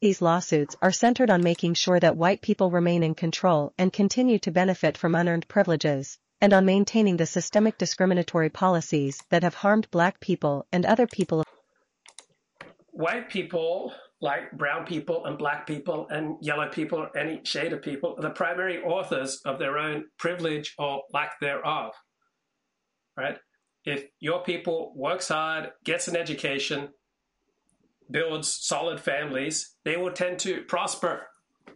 These 0.00 0.22
lawsuits 0.22 0.76
are 0.80 0.92
centered 0.92 1.30
on 1.30 1.42
making 1.42 1.74
sure 1.74 2.00
that 2.00 2.16
white 2.16 2.42
people 2.42 2.70
remain 2.70 3.02
in 3.02 3.14
control 3.14 3.72
and 3.76 3.92
continue 3.92 4.38
to 4.40 4.50
benefit 4.50 4.96
from 4.96 5.14
unearned 5.14 5.48
privileges, 5.48 6.18
and 6.40 6.52
on 6.54 6.64
maintaining 6.64 7.16
the 7.16 7.26
systemic 7.26 7.76
discriminatory 7.76 8.48
policies 8.48 9.18
that 9.28 9.42
have 9.42 9.54
harmed 9.54 9.90
black 9.90 10.20
people 10.20 10.66
and 10.72 10.86
other 10.86 11.06
people. 11.06 11.44
White 12.92 13.28
people 13.28 13.92
like 14.20 14.52
brown 14.52 14.84
people 14.84 15.24
and 15.24 15.38
black 15.38 15.66
people 15.66 16.06
and 16.10 16.36
yellow 16.42 16.68
people 16.68 16.98
or 16.98 17.16
any 17.16 17.40
shade 17.44 17.72
of 17.72 17.82
people 17.82 18.14
are 18.18 18.22
the 18.22 18.30
primary 18.30 18.82
authors 18.82 19.40
of 19.44 19.58
their 19.58 19.78
own 19.78 20.04
privilege 20.18 20.74
or 20.78 21.02
lack 21.12 21.40
thereof. 21.40 21.92
Right? 23.16 23.38
If 23.84 24.04
your 24.20 24.42
people 24.42 24.92
works 24.94 25.28
hard, 25.28 25.70
gets 25.84 26.06
an 26.06 26.16
education, 26.16 26.90
builds 28.10 28.48
solid 28.60 29.00
families, 29.00 29.74
they 29.84 29.96
will 29.96 30.12
tend 30.12 30.38
to 30.40 30.62
prosper. 30.62 31.26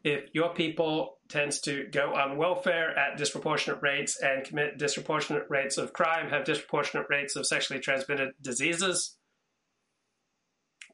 If 0.03 0.29
your 0.35 0.53
people 0.53 1.19
tends 1.31 1.61
to 1.63 1.87
go 1.91 2.15
on 2.15 2.37
welfare 2.37 2.97
at 2.99 3.17
disproportionate 3.17 3.81
rates 3.81 4.21
and 4.21 4.45
commit 4.45 4.77
disproportionate 4.77 5.45
rates 5.49 5.79
of 5.79 5.95
crime, 5.95 6.29
have 6.29 6.45
disproportionate 6.45 7.07
rates 7.09 7.37
of 7.37 7.47
sexually 7.47 7.81
transmitted 7.81 8.33
diseases, 8.43 9.17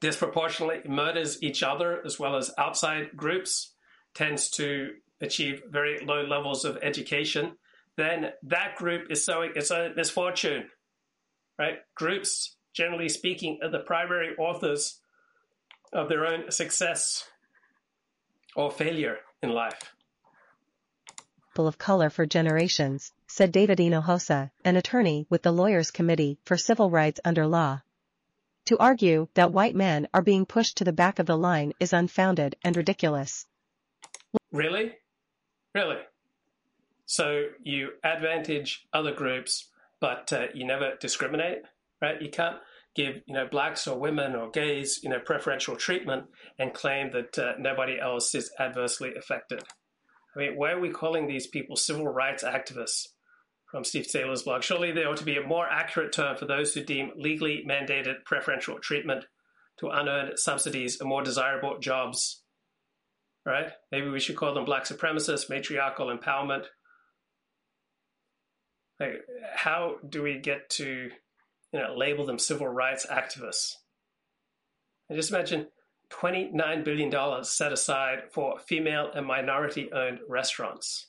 disproportionately 0.01 0.81
murders 0.89 1.41
each 1.41 1.63
other 1.63 2.01
as 2.05 2.19
well 2.19 2.35
as 2.35 2.51
outside 2.57 3.15
groups, 3.15 3.73
tends 4.13 4.49
to 4.49 4.89
achieve 5.21 5.61
very 5.69 6.03
low 6.03 6.23
levels 6.23 6.65
of 6.65 6.77
education, 6.81 7.53
then 7.95 8.31
that 8.43 8.75
group 8.75 9.09
is 9.09 9.23
sowing 9.23 9.51
its 9.55 9.71
own 9.71 9.95
misfortune. 9.95 10.65
Right? 11.57 11.77
Groups, 11.95 12.57
generally 12.73 13.09
speaking, 13.09 13.59
are 13.63 13.69
the 13.69 13.79
primary 13.79 14.35
authors 14.37 14.99
of 15.93 16.09
their 16.09 16.25
own 16.25 16.49
success 16.51 17.25
or 18.55 18.71
failure 18.71 19.17
in 19.43 19.51
life. 19.51 19.93
People 21.51 21.67
of 21.67 21.77
color 21.77 22.09
for 22.09 22.25
generations, 22.25 23.11
said 23.27 23.51
David 23.51 23.77
Hinojosa, 23.77 24.51
an 24.63 24.77
attorney 24.77 25.27
with 25.29 25.43
the 25.43 25.51
Lawyers 25.51 25.91
Committee 25.91 26.39
for 26.45 26.57
Civil 26.57 26.89
Rights 26.89 27.19
under 27.25 27.45
law. 27.45 27.81
To 28.65 28.77
argue 28.77 29.27
that 29.33 29.51
white 29.51 29.75
men 29.75 30.07
are 30.13 30.21
being 30.21 30.45
pushed 30.45 30.77
to 30.77 30.83
the 30.83 30.93
back 30.93 31.19
of 31.19 31.25
the 31.25 31.37
line 31.37 31.73
is 31.79 31.93
unfounded 31.93 32.55
and 32.63 32.77
ridiculous. 32.77 33.45
Really? 34.51 34.93
Really? 35.73 35.97
So 37.05 37.47
you 37.63 37.89
advantage 38.03 38.87
other 38.93 39.13
groups, 39.13 39.69
but 39.99 40.31
uh, 40.31 40.45
you 40.53 40.65
never 40.65 40.93
discriminate, 40.99 41.63
right? 42.01 42.21
You 42.21 42.29
can't 42.29 42.57
give 42.95 43.15
you 43.25 43.33
know 43.33 43.47
blacks 43.49 43.87
or 43.87 43.97
women 43.97 44.35
or 44.35 44.49
gays 44.49 44.99
you 45.01 45.09
know 45.09 45.19
preferential 45.19 45.75
treatment 45.75 46.25
and 46.59 46.73
claim 46.73 47.11
that 47.11 47.37
uh, 47.39 47.53
nobody 47.57 47.99
else 47.99 48.35
is 48.35 48.51
adversely 48.59 49.13
affected. 49.15 49.63
I 50.35 50.39
mean, 50.39 50.55
why 50.55 50.71
are 50.71 50.79
we 50.79 50.89
calling 50.89 51.27
these 51.27 51.47
people 51.47 51.75
civil 51.75 52.07
rights 52.07 52.43
activists? 52.43 53.07
From 53.71 53.85
Steve 53.85 54.05
Sailer's 54.05 54.43
blog, 54.43 54.63
surely 54.63 54.91
there 54.91 55.07
ought 55.07 55.17
to 55.17 55.23
be 55.23 55.37
a 55.37 55.47
more 55.47 55.65
accurate 55.65 56.11
term 56.11 56.35
for 56.35 56.45
those 56.45 56.73
who 56.73 56.83
deem 56.83 57.11
legally 57.15 57.63
mandated 57.67 58.25
preferential 58.25 58.79
treatment 58.79 59.25
to 59.79 59.87
unearned 59.87 60.37
subsidies 60.37 60.99
and 60.99 61.07
more 61.07 61.23
desirable 61.23 61.79
jobs. 61.79 62.43
Right? 63.45 63.71
Maybe 63.91 64.09
we 64.09 64.19
should 64.19 64.35
call 64.35 64.53
them 64.53 64.65
black 64.65 64.83
supremacists, 64.83 65.49
matriarchal 65.49 66.15
empowerment. 66.15 66.65
Like, 68.99 69.21
how 69.55 69.95
do 70.07 70.21
we 70.21 70.37
get 70.37 70.69
to 70.71 71.09
you 71.73 71.79
know, 71.79 71.95
label 71.95 72.25
them 72.25 72.39
civil 72.39 72.67
rights 72.67 73.05
activists. 73.05 73.75
And 75.09 75.17
just 75.17 75.31
imagine 75.31 75.67
$29 76.11 76.83
billion 76.83 77.43
set 77.43 77.71
aside 77.71 78.23
for 78.31 78.59
female 78.59 79.09
and 79.13 79.25
minority 79.25 79.91
owned 79.93 80.19
restaurants. 80.27 81.07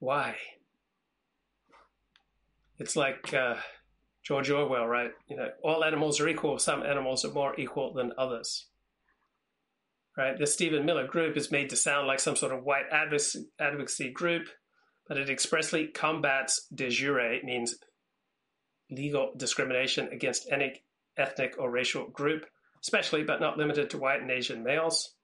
Why? 0.00 0.36
It's 2.78 2.96
like 2.96 3.32
uh, 3.34 3.56
George 4.24 4.50
Orwell, 4.50 4.86
right? 4.86 5.10
You 5.28 5.36
know, 5.36 5.48
all 5.62 5.84
animals 5.84 6.18
are 6.20 6.28
equal. 6.28 6.58
Some 6.58 6.82
animals 6.82 7.24
are 7.24 7.32
more 7.32 7.58
equal 7.60 7.92
than 7.92 8.12
others. 8.16 8.66
Right? 10.16 10.38
The 10.38 10.46
Stephen 10.46 10.86
Miller 10.86 11.06
group 11.06 11.36
is 11.36 11.52
made 11.52 11.70
to 11.70 11.76
sound 11.76 12.06
like 12.06 12.18
some 12.18 12.36
sort 12.36 12.52
of 12.52 12.64
white 12.64 12.86
advocacy 12.90 14.10
group, 14.10 14.48
but 15.06 15.18
it 15.18 15.30
expressly 15.30 15.86
combats 15.86 16.66
de 16.74 16.88
jure, 16.88 17.42
means 17.44 17.76
legal 18.90 19.32
discrimination 19.36 20.08
against 20.08 20.50
any 20.50 20.82
ethnic 21.16 21.56
or 21.58 21.70
racial 21.70 22.08
group, 22.08 22.46
especially 22.82 23.22
but 23.22 23.40
not 23.40 23.58
limited 23.58 23.90
to 23.90 23.98
white 23.98 24.22
and 24.22 24.30
Asian 24.30 24.64
males. 24.64 25.14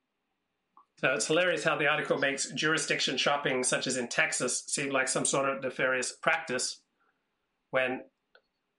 So 0.98 1.12
it's 1.12 1.26
hilarious 1.26 1.64
how 1.64 1.76
the 1.76 1.88
article 1.88 2.18
makes 2.18 2.50
jurisdiction 2.52 3.18
shopping, 3.18 3.64
such 3.64 3.86
as 3.86 3.96
in 3.96 4.08
Texas, 4.08 4.64
seem 4.66 4.90
like 4.90 5.08
some 5.08 5.24
sort 5.24 5.48
of 5.48 5.62
nefarious 5.62 6.12
practice 6.12 6.80
when 7.70 8.00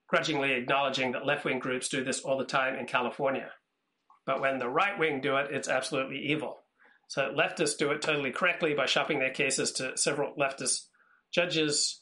grudgingly 0.08 0.54
acknowledging 0.54 1.12
that 1.12 1.26
left 1.26 1.46
wing 1.46 1.60
groups 1.60 1.90
do 1.90 2.04
this 2.04 2.22
all 2.22 2.38
the 2.38 2.46
time 2.46 2.76
in 2.76 2.88
California. 2.88 3.52
But 4.26 4.42
when 4.42 4.58
the 4.58 4.70
right 4.70 4.98
wing 4.98 5.22
do 5.22 5.38
it, 5.38 5.52
it's 5.52 5.68
absolutely 5.68 6.18
evil. 6.32 6.58
So 7.08 7.34
leftists 7.34 7.78
do 7.78 7.92
it 7.92 8.02
totally 8.02 8.32
correctly 8.32 8.74
by 8.74 8.88
shopping 8.88 9.20
their 9.20 9.32
cases 9.32 9.72
to 9.74 9.96
several 9.96 10.34
leftist 10.36 10.88
judges 11.32 12.02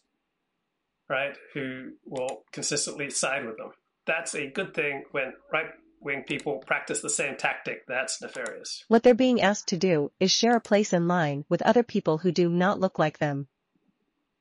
right, 1.10 1.38
who 1.54 1.92
will 2.06 2.44
consistently 2.52 3.10
side 3.10 3.46
with 3.46 3.58
them. 3.58 3.72
That's 4.08 4.36
a 4.36 4.50
good 4.50 4.74
thing 4.74 5.04
when 5.12 5.34
right 5.52 5.68
wing 6.06 6.24
people 6.24 6.60
practice 6.60 7.02
the 7.02 7.10
same 7.10 7.36
tactic. 7.36 7.86
That's 7.88 8.22
nefarious. 8.22 8.86
What 8.88 9.04
they're 9.04 9.16
being 9.16 9.42
asked 9.42 9.68
to 9.70 9.78
do 9.78 10.12
is 10.20 10.32
share 10.32 10.56
a 10.56 10.62
place 10.62 10.94
in 10.94 11.08
line 11.08 11.44
with 11.50 11.64
other 11.64 11.84
people 11.84 12.20
who 12.20 12.32
do 12.32 12.48
not 12.48 12.80
look 12.80 13.00
like 13.00 13.18
them. 13.18 13.48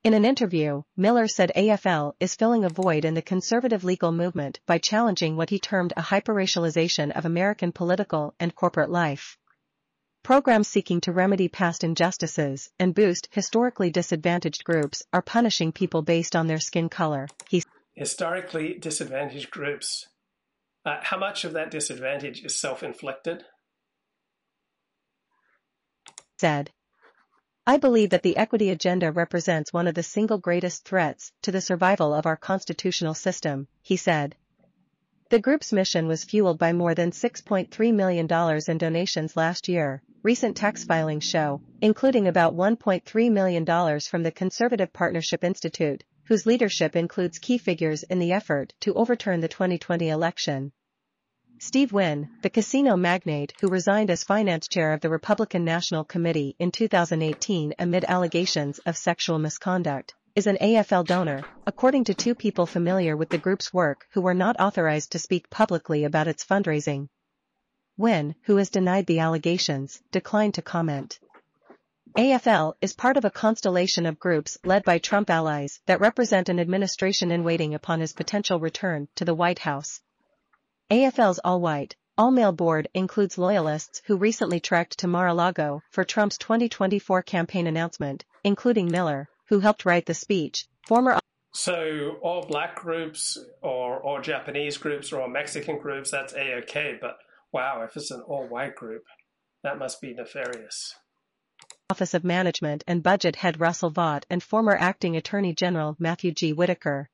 In 0.05 0.13
an 0.13 0.27
interview, 0.27 0.83
Miller 0.99 1.27
said 1.27 1.51
AFL 1.57 2.13
is 2.21 2.35
filling 2.35 2.63
a 2.63 2.69
void 2.69 3.07
in 3.07 3.15
the 3.15 3.23
conservative 3.23 3.83
legal 3.83 4.13
movement 4.13 4.61
by 4.67 4.77
challenging 4.77 5.35
what 5.35 5.49
he 5.49 5.59
termed 5.59 5.95
a 5.97 6.03
hyperracialization 6.03 7.11
of 7.17 7.25
American 7.25 7.73
political 7.73 8.35
and 8.39 8.55
corporate 8.55 8.91
life. 8.91 9.39
Programs 10.23 10.69
seeking 10.69 11.01
to 11.01 11.13
remedy 11.13 11.49
past 11.49 11.83
injustices 11.83 12.71
and 12.79 12.95
boost 12.95 13.29
historically 13.31 13.91
disadvantaged 13.91 14.65
groups 14.65 15.03
are 15.15 15.23
punishing 15.23 15.73
people 15.73 16.03
based 16.03 16.37
on 16.37 16.47
their 16.47 16.61
skin 16.61 16.91
color, 16.91 17.27
he 17.49 17.63
Historically 17.95 18.77
disadvantaged 18.77 19.51
groups. 19.53 20.09
Uh, 20.85 20.99
how 21.03 21.17
much 21.17 21.45
of 21.45 21.55
that 21.55 21.71
disadvantage 21.71 22.45
is 22.45 22.59
self 22.59 22.83
inflicted? 22.83 23.45
said. 26.39 26.71
I 27.67 27.79
believe 27.79 28.11
that 28.11 28.23
the 28.23 28.37
equity 28.37 28.69
agenda 28.69 29.11
represents 29.11 29.73
one 29.73 29.87
of 29.87 29.95
the 29.95 30.03
single 30.03 30.37
greatest 30.37 30.85
threats 30.85 31.33
to 31.41 31.51
the 31.51 31.63
survival 31.63 32.13
of 32.13 32.27
our 32.27 32.37
constitutional 32.37 33.15
system, 33.15 33.67
he 33.81 33.97
said. 33.97 34.37
The 35.31 35.39
group's 35.39 35.73
mission 35.73 36.07
was 36.07 36.25
fueled 36.25 36.59
by 36.59 36.75
more 36.75 36.95
than 36.95 37.13
$6.3 37.13 37.95
million 37.95 38.29
in 38.69 38.79
donations 38.79 39.37
last 39.39 39.69
year, 39.69 40.03
recent 40.23 40.55
tax 40.55 40.85
filings 40.85 41.25
show, 41.25 41.63
including 41.81 42.29
about 42.29 42.55
$1.3 42.55 43.33
million 43.33 44.01
from 44.01 44.23
the 44.23 44.31
Conservative 44.31 44.93
Partnership 44.93 45.43
Institute, 45.43 46.05
whose 46.25 46.47
leadership 46.47 46.97
includes 46.97 47.39
key 47.39 47.59
figures 47.59 48.03
in 48.05 48.19
the 48.19 48.33
effort 48.33 48.73
to 48.81 48.95
overturn 48.95 49.41
the 49.41 49.49
2020 49.49 50.09
election. 50.09 50.73
Steve 51.59 51.93
Wynn, 51.93 52.29
the 52.43 52.51
casino 52.51 52.97
magnate 52.97 53.53
who 53.61 53.69
resigned 53.69 54.11
as 54.11 54.25
finance 54.25 54.67
chair 54.67 54.93
of 54.93 55.01
the 55.01 55.09
Republican 55.09 55.65
National 55.65 56.05
Committee 56.05 56.57
in 56.59 56.71
2018 56.71 57.75
amid 57.79 58.05
allegations 58.05 58.81
of 58.81 58.97
sexual 58.97 59.39
misconduct, 59.39 60.15
is 60.35 60.49
an 60.49 60.59
AFL 60.61 61.07
donor, 61.07 61.45
according 61.65 62.05
to 62.05 62.15
two 62.15 62.35
people 62.35 62.67
familiar 62.67 63.17
with 63.17 63.29
the 63.29 63.39
group's 63.39 63.73
work 63.73 64.07
who 64.11 64.21
were 64.21 64.35
not 64.35 64.59
authorized 64.59 65.13
to 65.13 65.19
speak 65.19 65.49
publicly 65.49 66.03
about 66.03 66.27
its 66.27 66.45
fundraising. 66.45 67.09
Wynn, 67.97 68.35
who 68.43 68.57
has 68.57 68.71
denied 68.71 69.07
the 69.07 69.21
allegations, 69.21 70.03
declined 70.11 70.55
to 70.55 70.63
comment. 70.63 71.21
AFL 72.17 72.75
is 72.81 72.93
part 72.93 73.17
of 73.17 73.25
a 73.25 73.31
constellation 73.31 74.07
of 74.07 74.21
groups 74.21 74.57
led 74.65 74.85
by 74.85 74.99
Trump 74.99 75.29
allies 75.29 75.81
that 75.87 75.99
represent 75.99 76.49
an 76.49 76.61
administration 76.61 77.33
in 77.33 77.43
waiting 77.43 77.75
upon 77.75 77.99
his 77.99 78.13
potential 78.13 78.61
return 78.61 79.09
to 79.17 79.25
the 79.25 79.35
White 79.35 79.59
House. 79.59 80.01
AFL's 80.93 81.41
all-white, 81.43 81.97
all-male 82.17 82.53
board 82.53 82.87
includes 82.95 83.37
loyalists 83.37 84.01
who 84.07 84.17
recently 84.17 84.61
trekked 84.61 84.97
to 85.01 85.09
Mar-a-Lago 85.09 85.83
for 85.91 86.05
Trump's 86.05 86.39
2024 86.39 87.23
campaign 87.23 87.67
announcement, 87.67 88.25
including 88.45 88.93
Miller, 88.93 89.29
who 89.49 89.59
helped 89.59 89.85
write 89.85 90.07
the 90.07 90.15
speech, 90.15 90.69
former 90.87 91.19
so 91.53 92.19
all 92.23 92.47
black 92.47 92.77
groups 92.77 93.39
or 93.61 94.01
all 94.01 94.21
Japanese 94.21 94.77
groups 94.77 95.13
or 95.13 95.21
all 95.21 95.29
Mexican 95.29 95.79
groups, 95.81 96.13
that's 96.13 96.33
a-okay. 96.33 96.97
But 97.01 97.17
wow, 97.51 97.83
if 97.83 97.97
it's 97.97 98.13
an 98.13 98.21
all 98.21 98.47
white 98.47 98.77
group, 98.77 99.03
that 99.65 99.79
must 99.79 100.01
be 100.01 100.15
nefarious. 100.15 100.95
Office 101.95 102.15
of 102.15 102.25
Management 102.25 102.83
and 102.89 103.05
Budget 103.05 103.37
head 103.37 103.61
Russell 103.61 103.91
Vought 103.91 104.27
and 104.29 104.43
former 104.43 104.77
acting 104.77 105.15
Attorney 105.15 105.55
General 105.55 105.95
Matthew 106.01 106.33
G. 106.33 106.53
Whitaker. 106.53 107.09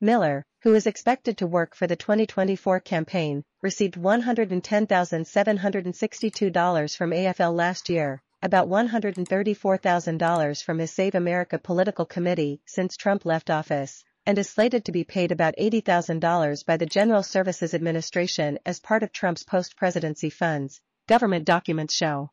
Miller, 0.00 0.44
who 0.62 0.76
is 0.76 0.86
expected 0.86 1.38
to 1.38 1.48
work 1.48 1.74
for 1.74 1.88
the 1.88 1.96
2024 1.96 2.78
campaign, 2.78 3.42
received 3.60 3.96
$110,762 3.96 6.96
from 6.96 7.10
AFL 7.10 7.56
last 7.56 7.88
year, 7.88 8.22
about 8.40 8.68
$134,000 8.68 10.62
from 10.62 10.78
his 10.78 10.92
Save 10.92 11.16
America 11.16 11.58
political 11.58 12.04
committee 12.04 12.60
since 12.66 12.96
Trump 12.96 13.26
left 13.26 13.50
office, 13.50 14.04
and 14.24 14.38
is 14.38 14.48
slated 14.48 14.84
to 14.84 14.92
be 14.92 15.02
paid 15.02 15.32
about 15.32 15.56
$80,000 15.56 16.64
by 16.64 16.76
the 16.76 16.86
General 16.86 17.24
Services 17.24 17.74
Administration 17.74 18.60
as 18.64 18.78
part 18.78 19.02
of 19.02 19.10
Trump's 19.10 19.42
post-presidency 19.42 20.30
funds, 20.30 20.80
government 21.08 21.44
documents 21.44 21.94
show. 21.94 22.30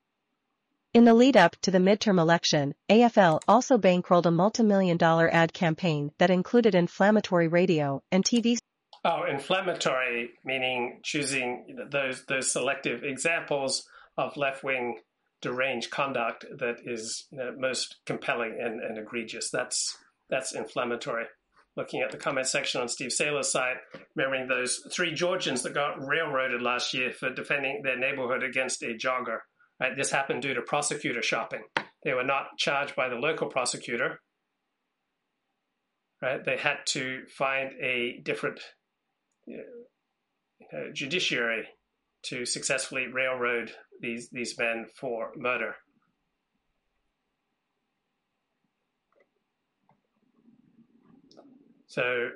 In 0.95 1.03
the 1.03 1.13
lead 1.13 1.35
up 1.35 1.57
to 1.63 1.71
the 1.71 1.79
midterm 1.79 2.21
election, 2.21 2.73
AFL 2.89 3.41
also 3.49 3.77
bankrolled 3.77 4.25
a 4.27 4.31
multi-million 4.31 4.95
dollar 4.95 5.29
ad 5.29 5.51
campaign 5.51 6.13
that 6.19 6.29
included 6.29 6.73
inflammatory 6.73 7.49
radio 7.49 8.01
and 8.13 8.23
TV 8.23 8.57
Oh, 9.03 9.25
inflammatory, 9.29 10.29
meaning 10.45 11.01
choosing 11.03 11.75
those 11.91 12.23
those 12.27 12.49
selective 12.49 13.03
examples 13.03 13.85
of 14.17 14.37
left 14.37 14.63
wing 14.63 15.01
deranged 15.41 15.91
conduct 15.91 16.45
that 16.59 16.77
is 16.85 17.27
you 17.29 17.39
know, 17.39 17.53
most 17.57 17.97
compelling 18.05 18.57
and, 18.57 18.79
and 18.79 18.97
egregious. 18.97 19.49
That's 19.49 19.97
that's 20.29 20.55
inflammatory. 20.55 21.25
Looking 21.75 22.03
at 22.03 22.11
the 22.11 22.17
comment 22.17 22.47
section 22.47 22.79
on 22.79 22.87
Steve 22.87 23.11
Sailer's 23.11 23.51
site, 23.51 23.79
remembering 24.15 24.47
those 24.47 24.81
three 24.93 25.13
Georgians 25.13 25.63
that 25.63 25.73
got 25.73 26.07
railroaded 26.07 26.61
last 26.61 26.93
year 26.93 27.11
for 27.11 27.33
defending 27.33 27.81
their 27.83 27.99
neighborhood 27.99 28.43
against 28.43 28.81
a 28.81 28.93
jogger. 28.93 29.39
Right, 29.79 29.95
this 29.97 30.11
happened 30.11 30.41
due 30.41 30.53
to 30.53 30.61
prosecutor 30.61 31.21
shopping. 31.21 31.63
They 32.03 32.13
were 32.13 32.23
not 32.23 32.57
charged 32.57 32.95
by 32.95 33.09
the 33.09 33.15
local 33.15 33.47
prosecutor. 33.47 34.21
Right, 36.21 36.43
they 36.43 36.57
had 36.57 36.77
to 36.87 37.25
find 37.27 37.71
a 37.81 38.21
different 38.23 38.59
you 39.45 39.63
know, 40.71 40.91
judiciary 40.93 41.67
to 42.23 42.45
successfully 42.45 43.07
railroad 43.07 43.71
these 44.01 44.29
these 44.29 44.57
men 44.57 44.85
for 44.95 45.31
murder. 45.35 45.75
So, 51.87 52.29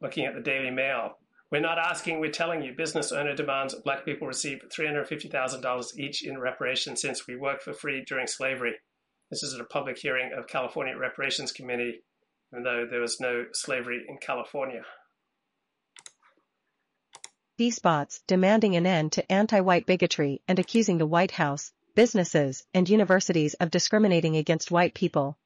looking 0.00 0.26
at 0.26 0.34
the 0.34 0.40
Daily 0.40 0.70
Mail, 0.70 1.18
we're 1.50 1.60
not 1.60 1.78
asking, 1.78 2.20
we're 2.20 2.30
telling 2.30 2.62
you. 2.62 2.74
Business 2.76 3.10
owner 3.12 3.34
demands 3.34 3.74
black 3.74 4.04
people 4.04 4.26
receive 4.26 4.60
$350,000 4.76 5.98
each 5.98 6.26
in 6.26 6.38
reparations 6.38 7.00
since 7.00 7.26
we 7.26 7.36
worked 7.36 7.62
for 7.62 7.72
free 7.72 8.04
during 8.06 8.26
slavery. 8.26 8.74
This 9.30 9.42
is 9.42 9.54
at 9.54 9.60
a 9.60 9.64
public 9.64 9.98
hearing 9.98 10.32
of 10.36 10.46
California 10.46 10.96
Reparations 10.96 11.52
Committee, 11.52 12.00
even 12.52 12.64
though 12.64 12.86
there 12.90 13.00
was 13.00 13.20
no 13.20 13.44
slavery 13.52 14.04
in 14.08 14.18
California. 14.18 14.82
TV 17.58 17.72
spots 17.72 18.20
demanding 18.26 18.76
an 18.76 18.86
end 18.86 19.12
to 19.12 19.32
anti-white 19.32 19.84
bigotry 19.84 20.40
and 20.46 20.58
accusing 20.58 20.98
the 20.98 21.06
White 21.06 21.32
House, 21.32 21.72
businesses, 21.94 22.64
and 22.72 22.88
universities 22.88 23.54
of 23.54 23.70
discriminating 23.70 24.36
against 24.36 24.70
white 24.70 24.94
people. 24.94 25.36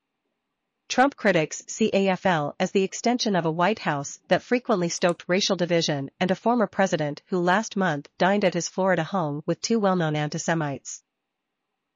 Trump 0.92 1.16
critics 1.16 1.62
see 1.68 1.90
AFL 1.90 2.52
as 2.60 2.72
the 2.72 2.82
extension 2.82 3.34
of 3.34 3.46
a 3.46 3.50
White 3.50 3.78
House 3.78 4.18
that 4.28 4.42
frequently 4.42 4.90
stoked 4.90 5.24
racial 5.26 5.56
division 5.56 6.10
and 6.20 6.30
a 6.30 6.34
former 6.34 6.66
president 6.66 7.22
who 7.28 7.40
last 7.40 7.78
month 7.78 8.10
dined 8.18 8.44
at 8.44 8.52
his 8.52 8.68
Florida 8.68 9.02
home 9.02 9.42
with 9.46 9.62
two 9.62 9.80
well-known 9.80 10.14
anti-Semites. 10.14 11.02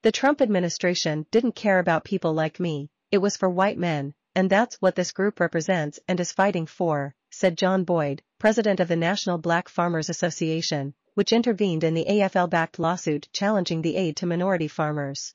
The 0.00 0.12
Trump 0.12 0.41
administration 0.41 1.26
didn't 1.31 1.52
care 1.52 1.78
about 1.78 2.07
people 2.07 2.33
like 2.33 2.58
me, 2.58 2.89
it 3.10 3.18
was 3.18 3.36
for 3.36 3.50
white 3.50 3.76
men, 3.76 4.15
and 4.34 4.49
that's 4.49 4.76
what 4.76 4.94
this 4.94 5.12
group 5.12 5.41
represents 5.41 6.00
and 6.08 6.18
is 6.18 6.33
fighting 6.33 6.65
for, 6.65 7.15
said 7.31 7.58
John 7.58 7.84
Boyd, 7.84 8.23
president 8.39 8.81
of 8.81 8.89
the 8.89 8.97
National 8.97 9.36
Black 9.36 9.68
Farmers 9.68 10.08
Association, 10.08 10.94
which 11.12 11.34
intervened 11.34 11.84
in 11.84 11.92
the 11.92 12.07
AFL-backed 12.08 12.78
lawsuit 12.78 13.28
challenging 13.31 13.83
the 13.83 13.97
aid 13.97 14.16
to 14.16 14.26
minority 14.26 14.68
farmers. 14.68 15.34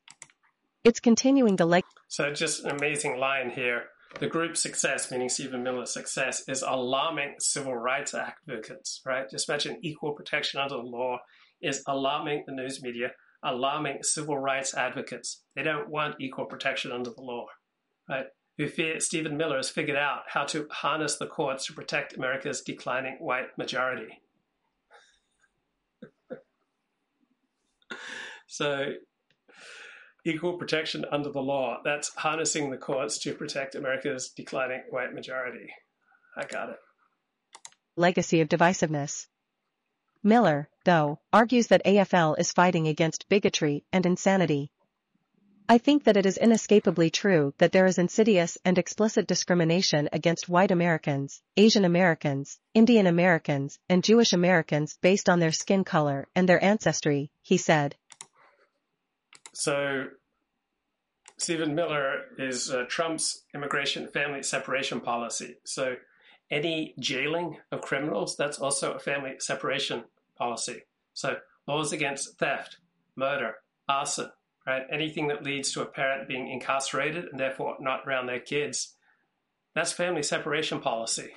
It's 0.83 0.99
continuing 0.99 1.55
the 1.55 1.65
like. 1.65 1.85
So 2.07 2.31
just 2.33 2.63
an 2.63 2.71
amazing 2.71 3.17
line 3.19 3.51
here. 3.51 3.85
The 4.19 4.27
group's 4.27 4.61
success, 4.61 5.09
meaning 5.09 5.29
Stephen 5.29 5.63
Miller's 5.63 5.93
success, 5.93 6.43
is 6.47 6.63
alarming 6.63 7.35
civil 7.39 7.75
rights 7.75 8.13
advocates, 8.13 9.01
right? 9.05 9.29
Just 9.29 9.47
imagine 9.47 9.79
equal 9.81 10.13
protection 10.13 10.59
under 10.59 10.75
the 10.75 10.81
law 10.81 11.19
is 11.61 11.83
alarming 11.87 12.43
the 12.45 12.53
news 12.53 12.81
media, 12.81 13.11
alarming 13.43 14.03
civil 14.03 14.37
rights 14.37 14.73
advocates. 14.73 15.43
They 15.55 15.63
don't 15.63 15.89
want 15.89 16.15
equal 16.19 16.45
protection 16.45 16.91
under 16.91 17.11
the 17.11 17.21
law, 17.21 17.45
right? 18.09 18.25
who 18.57 18.67
fear 18.67 18.99
Stephen 18.99 19.37
Miller 19.37 19.57
has 19.57 19.69
figured 19.69 19.97
out 19.97 20.23
how 20.27 20.43
to 20.45 20.67
harness 20.69 21.17
the 21.17 21.25
courts 21.25 21.65
to 21.65 21.73
protect 21.73 22.15
America's 22.15 22.61
declining 22.61 23.17
white 23.19 23.57
majority. 23.57 24.21
so, 28.47 28.93
equal 30.23 30.57
protection 30.57 31.05
under 31.11 31.29
the 31.29 31.41
law, 31.41 31.81
that's 31.83 32.13
harnessing 32.15 32.69
the 32.69 32.77
courts 32.77 33.17
to 33.19 33.33
protect 33.33 33.75
America's 33.75 34.29
declining 34.29 34.83
white 34.89 35.13
majority. 35.13 35.73
I 36.35 36.45
got 36.45 36.69
it. 36.69 36.79
Legacy 37.95 38.41
of 38.41 38.49
divisiveness. 38.49 39.27
Miller, 40.23 40.69
though, 40.85 41.19
argues 41.33 41.67
that 41.67 41.85
AFL 41.85 42.39
is 42.39 42.51
fighting 42.51 42.87
against 42.87 43.27
bigotry 43.27 43.83
and 43.91 44.05
insanity, 44.05 44.71
I 45.71 45.77
think 45.77 46.03
that 46.03 46.17
it 46.17 46.25
is 46.25 46.37
inescapably 46.37 47.09
true 47.09 47.53
that 47.59 47.71
there 47.71 47.85
is 47.85 47.97
insidious 47.97 48.57
and 48.65 48.77
explicit 48.77 49.25
discrimination 49.25 50.09
against 50.11 50.49
white 50.49 50.69
Americans, 50.69 51.41
Asian 51.55 51.85
Americans, 51.85 52.59
Indian 52.73 53.07
Americans, 53.07 53.79
and 53.87 54.03
Jewish 54.03 54.33
Americans 54.33 54.97
based 55.01 55.29
on 55.29 55.39
their 55.39 55.53
skin 55.53 55.85
color 55.85 56.27
and 56.35 56.49
their 56.49 56.61
ancestry, 56.61 57.31
he 57.41 57.55
said. 57.55 57.95
So, 59.53 60.05
Stephen 61.37 61.75
Miller 61.75 62.25
is 62.37 62.71
uh, 62.71 62.85
Trump's 62.87 63.43
immigration 63.53 64.07
family 64.07 64.43
separation 64.43 65.01
policy. 65.01 65.55
So, 65.63 65.95
any 66.49 66.93
jailing 66.99 67.57
of 67.71 67.81
criminals, 67.81 68.35
that's 68.37 68.59
also 68.59 68.93
a 68.93 68.99
family 68.99 69.35
separation 69.39 70.03
policy. 70.37 70.83
So, 71.13 71.37
laws 71.67 71.91
against 71.91 72.37
theft, 72.37 72.77
murder, 73.15 73.55
arson, 73.87 74.31
right? 74.65 74.83
Anything 74.91 75.27
that 75.27 75.43
leads 75.43 75.71
to 75.73 75.81
a 75.81 75.85
parent 75.85 76.27
being 76.27 76.47
incarcerated 76.47 77.25
and 77.25 77.39
therefore 77.39 77.77
not 77.79 78.07
around 78.07 78.27
their 78.27 78.39
kids, 78.39 78.95
that's 79.73 79.91
family 79.91 80.23
separation 80.23 80.79
policy. 80.79 81.31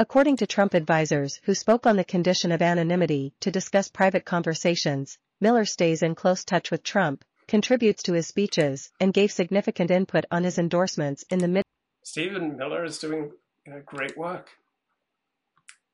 According 0.00 0.38
to 0.38 0.46
Trump 0.46 0.72
advisors 0.72 1.40
who 1.44 1.54
spoke 1.54 1.86
on 1.86 1.98
the 1.98 2.04
condition 2.04 2.52
of 2.52 2.62
anonymity 2.62 3.34
to 3.40 3.50
discuss 3.50 3.90
private 3.90 4.24
conversations, 4.24 5.18
Miller 5.42 5.66
stays 5.66 6.02
in 6.02 6.14
close 6.14 6.42
touch 6.42 6.70
with 6.70 6.82
Trump, 6.82 7.22
contributes 7.46 8.04
to 8.04 8.14
his 8.14 8.26
speeches, 8.26 8.90
and 8.98 9.12
gave 9.12 9.30
significant 9.30 9.90
input 9.90 10.24
on 10.30 10.42
his 10.42 10.56
endorsements 10.56 11.22
in 11.24 11.40
the 11.40 11.48
mid. 11.48 11.64
Stephen 12.02 12.56
Miller 12.56 12.82
is 12.82 12.98
doing 12.98 13.32
know, 13.66 13.82
great 13.84 14.16
work. 14.16 14.48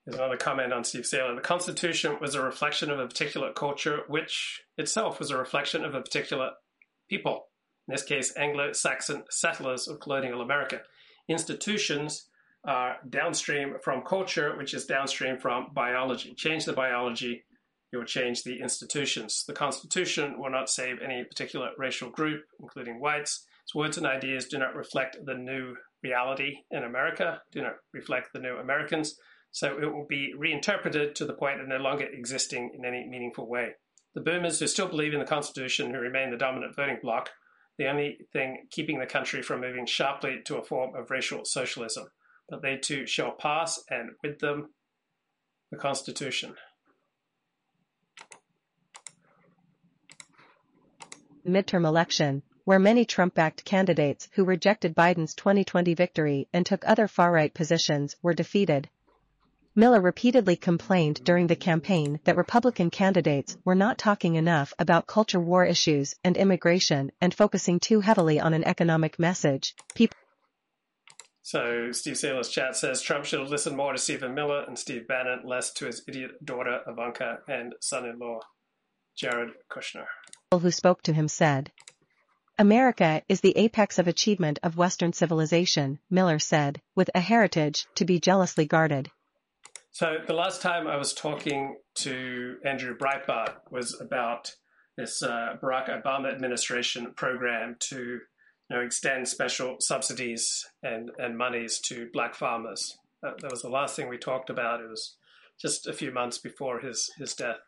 There's 0.05 0.17
another 0.17 0.37
comment 0.37 0.73
on 0.73 0.85
Steve 0.85 1.05
Sailer. 1.05 1.35
The 1.35 1.41
Constitution 1.41 2.19
was 2.21 2.37
a 2.37 2.43
reflection 2.45 2.93
of 2.93 3.01
a 3.01 3.09
particular 3.09 3.53
culture, 3.53 4.03
which 4.07 4.63
itself 4.79 5.19
was 5.19 5.33
a 5.33 5.37
reflection 5.37 5.85
of 5.85 5.97
a 5.97 6.01
particular 6.01 6.51
people. 7.11 7.49
In 7.89 7.95
this 7.95 8.05
case, 8.05 8.33
Anglo 8.37 8.73
Saxon 8.73 9.25
settlers 9.31 9.89
of 9.89 9.99
colonial 9.99 10.43
America. 10.43 10.83
Institutions 11.29 12.29
are 12.67 12.97
downstream 13.09 13.77
from 13.83 14.03
culture, 14.03 14.57
which 14.57 14.75
is 14.75 14.87
downstream 14.87 15.39
from 15.39 15.69
biology. 15.73 16.35
Change 16.35 16.65
the 16.65 16.73
biology, 16.73 17.45
you 17.93 17.99
will 17.99 18.07
change 18.07 18.43
the 18.43 18.61
institutions. 18.61 19.45
The 19.47 19.53
Constitution 19.53 20.39
will 20.39 20.51
not 20.51 20.69
save 20.69 21.01
any 21.01 21.25
particular 21.25 21.71
racial 21.79 22.11
group, 22.11 22.45
including 22.61 23.01
whites. 23.01 23.47
Its 23.65 23.75
words 23.75 23.97
and 23.97 24.07
ideas 24.07 24.47
do 24.47 24.59
not 24.59 24.75
reflect 24.75 25.17
the 25.25 25.35
new 25.35 25.77
reality 26.03 26.59
in 26.71 26.85
America, 26.85 27.41
do 27.53 27.63
not 27.63 27.77
reflect 27.93 28.33
the 28.33 28.41
new 28.41 28.57
Americans. 28.57 29.17
So 29.53 29.79
it 29.81 29.93
will 29.93 30.07
be 30.09 30.35
reinterpreted 30.37 31.15
to 31.15 31.25
the 31.25 31.33
point 31.33 31.61
of 31.61 31.69
no 31.69 31.79
longer 31.79 32.05
existing 32.05 32.73
in 32.77 32.85
any 32.85 33.07
meaningful 33.09 33.49
way. 33.49 33.71
The 34.15 34.21
boomers 34.21 34.61
who 34.61 34.67
still 34.67 34.89
believe 34.89 35.15
in 35.15 35.21
the 35.21 35.27
Constitution, 35.27 35.93
who 35.93 36.01
remain 36.01 36.31
the 36.31 36.37
dominant 36.37 36.75
voting 36.77 36.99
bloc, 37.03 37.31
the 37.79 37.89
only 37.89 38.19
thing 38.33 38.67
keeping 38.71 38.99
the 38.99 39.07
country 39.07 39.43
from 39.43 39.61
moving 39.61 39.87
sharply 39.87 40.41
to 40.45 40.57
a 40.57 40.65
form 40.65 40.95
of 40.95 41.11
racial 41.11 41.45
socialism. 41.45 42.09
But 42.49 42.63
they 42.63 42.77
too 42.77 43.07
shall 43.07 43.33
pass, 43.33 43.83
and 43.91 44.11
with 44.23 44.39
them, 44.39 44.73
the 45.71 45.77
Constitution. 45.77 46.55
Midterm 51.45 51.85
election, 51.87 52.43
where 52.65 52.79
many 52.79 53.05
Trump 53.05 53.35
backed 53.35 53.65
candidates 53.65 54.29
who 54.33 54.45
rejected 54.45 54.95
Biden's 54.95 55.35
2020 55.35 55.95
victory 55.95 56.49
and 56.53 56.67
took 56.67 56.87
other 56.87 57.07
far 57.07 57.31
right 57.31 57.55
positions 57.55 58.17
were 58.23 58.35
defeated. 58.35 58.89
Miller 59.75 60.01
repeatedly 60.01 60.57
complained 60.57 61.23
during 61.23 61.47
the 61.47 61.55
campaign 61.55 62.19
that 62.25 62.37
Republican 62.37 62.91
candidates 62.91 63.57
were 63.65 63.75
not 63.75 63.99
talking 63.99 64.35
enough 64.35 64.73
about 64.79 65.07
culture 65.07 65.39
war 65.39 65.65
issues 65.65 66.15
and 66.25 66.37
immigration 66.37 67.13
and 67.21 67.35
focusing 67.35 67.79
too 67.79 68.01
heavily 68.01 68.41
on 68.41 68.55
an 68.55 68.65
economic 68.65 69.19
message. 69.19 69.77
People 69.95 70.17
so 71.47 71.93
Steve 71.93 72.17
Sailer's 72.17 72.49
chat 72.49 72.75
says 72.75 73.01
Trump 73.01 73.25
should 73.25 73.39
have 73.39 73.51
listened 73.51 73.77
more 73.77 73.93
to 73.93 73.99
Stephen 74.01 74.35
Miller 74.35 74.65
and 74.67 74.77
Steve 74.77 75.07
Bannon, 75.07 75.43
less 75.45 75.73
to 75.75 75.87
his 75.87 76.03
idiot 76.09 76.45
daughter 76.45 76.81
Ivanka 76.89 77.39
and 77.47 77.73
son-in-law 77.81 78.41
Jared 79.17 79.51
Kushner. 79.71 80.07
Who 80.51 80.73
spoke 80.73 81.03
to 81.03 81.13
him 81.13 81.29
said, 81.29 81.71
America 82.59 83.23
is 83.29 83.43
the 83.43 83.57
apex 83.57 84.01
of 84.01 84.09
achievement 84.09 84.59
of 84.65 84.77
Western 84.77 85.13
civilization, 85.13 86.01
Miller 86.11 86.41
said, 86.41 86.83
with 86.97 87.11
a 87.15 87.21
heritage 87.21 87.87
to 87.95 88.05
be 88.05 88.19
jealously 88.19 88.67
guarded. 88.67 89.13
So 89.93 90.17
the 90.27 90.35
last 90.35 90.63
time 90.63 90.89
I 90.89 90.97
was 90.97 91.15
talking 91.15 91.77
to 91.99 92.57
Andrew 92.65 92.99
Breitbart 92.99 93.55
was 93.71 94.01
about 94.01 94.51
this 94.97 95.23
uh, 95.23 95.59
Barack 95.63 96.03
Obama 96.03 96.35
administration 96.35 97.13
program 97.15 97.77
to 97.91 98.19
you 98.69 98.77
know, 98.77 98.83
extend 98.83 99.29
special 99.29 99.77
subsidies 99.81 100.67
and, 100.83 101.11
and 101.19 101.39
monies 101.39 101.79
to 101.81 102.09
black 102.13 102.35
farmers. 102.35 102.99
That, 103.23 103.41
that 103.41 103.51
was 103.51 103.63
the 103.63 103.69
last 103.69 103.97
thing 103.97 104.09
we 104.09 104.19
talked 104.19 104.51
about. 104.51 104.81
It 104.81 104.89
was 104.89 105.17
just 105.61 105.87
a 105.87 105.93
few 105.93 106.13
months 106.13 106.39
before 106.39 106.81
his, 106.81 107.11
his 107.19 107.35
death. 107.35 107.59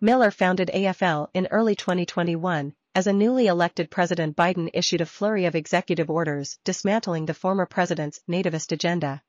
Miller 0.00 0.30
founded 0.30 0.70
AFL 0.72 1.28
in 1.34 1.48
early 1.50 1.74
2021 1.74 2.74
as 2.94 3.06
a 3.06 3.12
newly 3.12 3.46
elected 3.46 3.90
President 3.90 4.36
Biden 4.36 4.70
issued 4.72 5.00
a 5.00 5.06
flurry 5.06 5.44
of 5.44 5.54
executive 5.54 6.10
orders 6.10 6.58
dismantling 6.64 7.26
the 7.26 7.34
former 7.34 7.66
president's 7.66 8.20
nativist 8.28 8.72
agenda. 8.72 9.22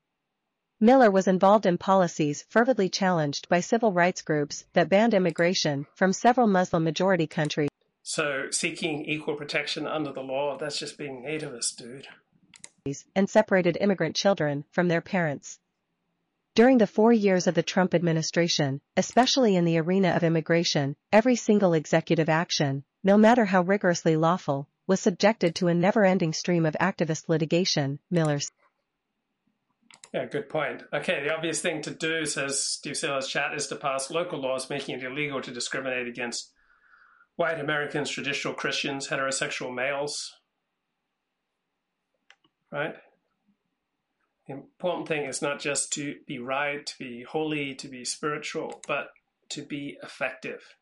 Miller 0.82 1.11
was 1.11 1.27
involved 1.27 1.66
in 1.66 1.77
policies 1.77 2.45
fervidly 2.48 2.88
challenged 2.88 3.49
by 3.49 3.59
civil 3.59 3.91
rights 3.91 4.22
groups 4.22 4.64
that 4.72 4.88
banned 4.88 5.14
immigration 5.14 5.85
from 5.93 6.14
several 6.14 6.48
Muslim-majority 6.48 7.27
countries. 7.27 7.69
So 8.01 8.45
seeking 8.51 9.03
equal 9.03 9.35
protection 9.35 9.85
under 9.85 10.14
the 10.14 10.22
law, 10.22 10.58
that's 10.58 10.80
just 10.80 10.98
being 10.98 11.22
nativist, 11.22 11.75
dude. 11.75 12.08
And 13.14 13.30
separated 13.30 13.77
immigrant 13.82 14.16
children 14.16 14.64
from 14.72 14.88
their 14.88 15.01
parents. 15.01 15.59
During 16.56 16.77
the 16.77 16.88
four 16.88 17.11
years 17.11 17.45
of 17.45 17.56
the 17.56 17.61
Trump 17.61 17.93
administration, 17.93 18.80
especially 18.95 19.58
in 19.58 19.66
the 19.66 19.80
arena 19.80 20.11
of 20.16 20.24
immigration, 20.24 20.95
every 21.11 21.35
single 21.35 21.74
executive 21.74 22.30
action, 22.30 22.85
no 23.03 23.17
matter 23.17 23.43
how 23.43 23.64
rigorously 23.64 24.16
lawful, 24.16 24.69
was 24.88 25.01
subjected 25.01 25.56
to 25.56 25.67
a 25.67 25.74
never-ending 25.74 26.32
stream 26.32 26.66
of 26.66 26.77
activist 26.80 27.27
litigation, 27.27 27.99
Miller 28.09 28.40
said. 28.40 28.53
Yeah, 30.13 30.25
good 30.25 30.49
point. 30.49 30.83
Okay, 30.91 31.23
the 31.23 31.33
obvious 31.33 31.61
thing 31.61 31.81
to 31.83 31.91
do, 31.91 32.25
says 32.25 32.63
Steve 32.63 32.97
Sailer's 32.97 33.27
chat, 33.27 33.53
is 33.53 33.67
to 33.67 33.75
pass 33.75 34.09
local 34.09 34.41
laws 34.41 34.69
making 34.69 34.95
it 34.95 35.03
illegal 35.03 35.39
to 35.41 35.51
discriminate 35.51 36.07
against 36.07 36.51
white 37.35 37.59
Americans, 37.59 38.09
traditional 38.09 38.55
Christians, 38.55 39.07
heterosexual 39.07 39.73
males. 39.73 40.33
Right? 42.71 42.95
The 44.47 44.55
important 44.55 45.07
thing 45.07 45.25
is 45.25 45.43
not 45.43 45.59
just 45.59 45.93
to 45.93 46.15
be 46.27 46.39
right, 46.39 46.83
to 46.85 46.97
be 46.97 47.23
holy, 47.23 47.75
to 47.75 47.88
be 47.88 48.03
spiritual, 48.03 48.81
but 48.88 49.09
to 49.49 49.61
be 49.61 49.97
effective. 50.01 50.75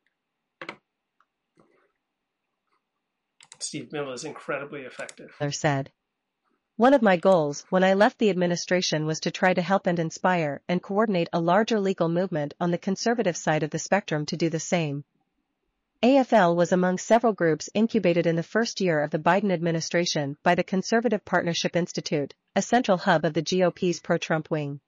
Steve 3.60 3.92
Miller 3.92 4.14
is 4.14 4.24
incredibly 4.24 4.82
effective. 4.82 5.32
Said. 5.52 5.92
One 6.78 6.94
of 6.94 7.02
my 7.02 7.18
goals 7.18 7.66
when 7.72 7.84
I 7.84 7.96
left 7.96 8.20
the 8.20 8.30
administration 8.30 9.08
was 9.08 9.20
to 9.22 9.32
try 9.32 9.52
to 9.52 9.64
help 9.64 9.88
and 9.88 9.98
inspire 9.98 10.62
and 10.68 10.80
coordinate 10.80 11.28
a 11.34 11.40
larger 11.40 11.80
legal 11.80 12.08
movement 12.08 12.54
on 12.62 12.70
the 12.70 12.78
conservative 12.78 13.36
side 13.36 13.64
of 13.64 13.72
the 13.72 13.80
spectrum 13.80 14.28
to 14.28 14.38
do 14.38 14.48
the 14.52 14.60
same. 14.60 15.04
AFL 16.04 16.56
was 16.56 16.72
among 16.72 17.00
several 17.00 17.34
groups 17.34 17.68
incubated 17.74 18.28
in 18.28 18.36
the 18.36 18.44
first 18.44 18.80
year 18.80 19.02
of 19.02 19.10
the 19.10 19.18
Biden 19.18 19.52
administration 19.52 20.38
by 20.44 20.54
the 20.54 20.64
Conservative 20.64 21.26
Partnership 21.26 21.76
Institute, 21.76 22.36
a 22.56 22.62
central 22.62 23.00
hub 23.00 23.26
of 23.26 23.34
the 23.34 23.42
GOP's 23.42 24.00
pro-Trump 24.00 24.52
wing. 24.52 24.80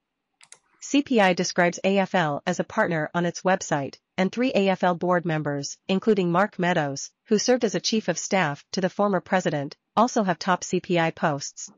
CPI 0.82 1.36
describes 1.36 1.80
AFL 1.84 2.42
as 2.46 2.60
a 2.60 2.64
partner 2.64 3.10
on 3.16 3.26
its 3.26 3.42
website, 3.42 3.96
and 4.16 4.32
three 4.32 4.54
AFL 4.54 5.00
board 5.00 5.26
members, 5.26 5.80
including 5.88 6.32
Mark 6.32 6.60
Meadows, 6.60 7.10
who 7.26 7.40
served 7.40 7.66
as 7.66 7.74
a 7.74 7.80
chief 7.80 8.08
of 8.10 8.20
staff 8.20 8.64
to 8.74 8.80
the 8.80 8.92
former 8.92 9.22
president, 9.22 9.76
also 10.00 10.24
have 10.24 10.40
top 10.40 10.62
CPI 10.62 11.14
posts. 11.14 11.72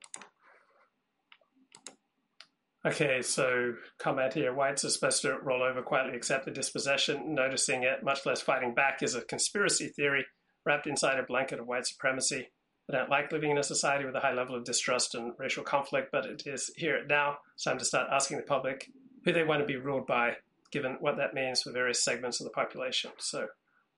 Okay, 2.86 3.22
so 3.22 3.76
comment 4.00 4.34
here. 4.34 4.54
Whites 4.54 4.86
are 4.86 4.90
supposed 4.90 5.22
to 5.22 5.38
roll 5.44 5.62
over, 5.62 5.82
quietly 5.82 6.16
accept 6.16 6.46
the 6.46 6.52
dispossession, 6.52 7.36
noticing 7.36 7.84
it, 7.84 8.04
much 8.04 8.26
less 8.26 8.42
fighting 8.42 8.74
back, 8.74 9.04
is 9.04 9.14
a 9.14 9.22
conspiracy 9.22 9.88
theory 9.88 10.26
wrapped 10.66 10.88
inside 10.88 11.20
a 11.20 11.24
blanket 11.24 11.60
of 11.60 11.68
white 11.68 11.86
supremacy. 11.86 12.50
I 12.90 12.98
don't 12.98 13.10
like 13.10 13.32
living 13.32 13.52
in 13.52 13.58
a 13.58 13.64
society 13.64 14.06
with 14.06 14.16
a 14.16 14.20
high 14.20 14.34
level 14.34 14.56
of 14.56 14.66
distrust 14.66 15.16
and 15.16 15.34
racial 15.38 15.64
conflict, 15.64 16.10
but 16.12 16.26
it 16.26 16.44
is 16.46 16.72
here 16.76 17.04
now. 17.08 17.38
It's 17.54 17.64
time 17.64 17.78
to 17.78 17.86
start 17.86 18.10
asking 18.12 18.38
the 18.38 18.44
public 18.44 18.90
who 19.26 19.32
they 19.32 19.44
want 19.44 19.62
to 19.62 19.68
be 19.68 19.78
ruled 19.78 20.08
by, 20.08 20.38
given 20.72 20.98
what 21.00 21.18
that 21.18 21.34
means 21.34 21.62
for 21.62 21.72
various 21.72 22.04
segments 22.04 22.40
of 22.40 22.46
the 22.46 22.52
population. 22.52 23.12
So 23.20 23.46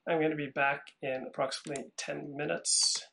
I'm 0.07 0.19
going 0.19 0.31
to 0.31 0.37
be 0.37 0.51
back 0.53 0.81
in 1.01 1.25
approximately 1.27 1.85
10 1.97 2.35
minutes. 2.35 3.07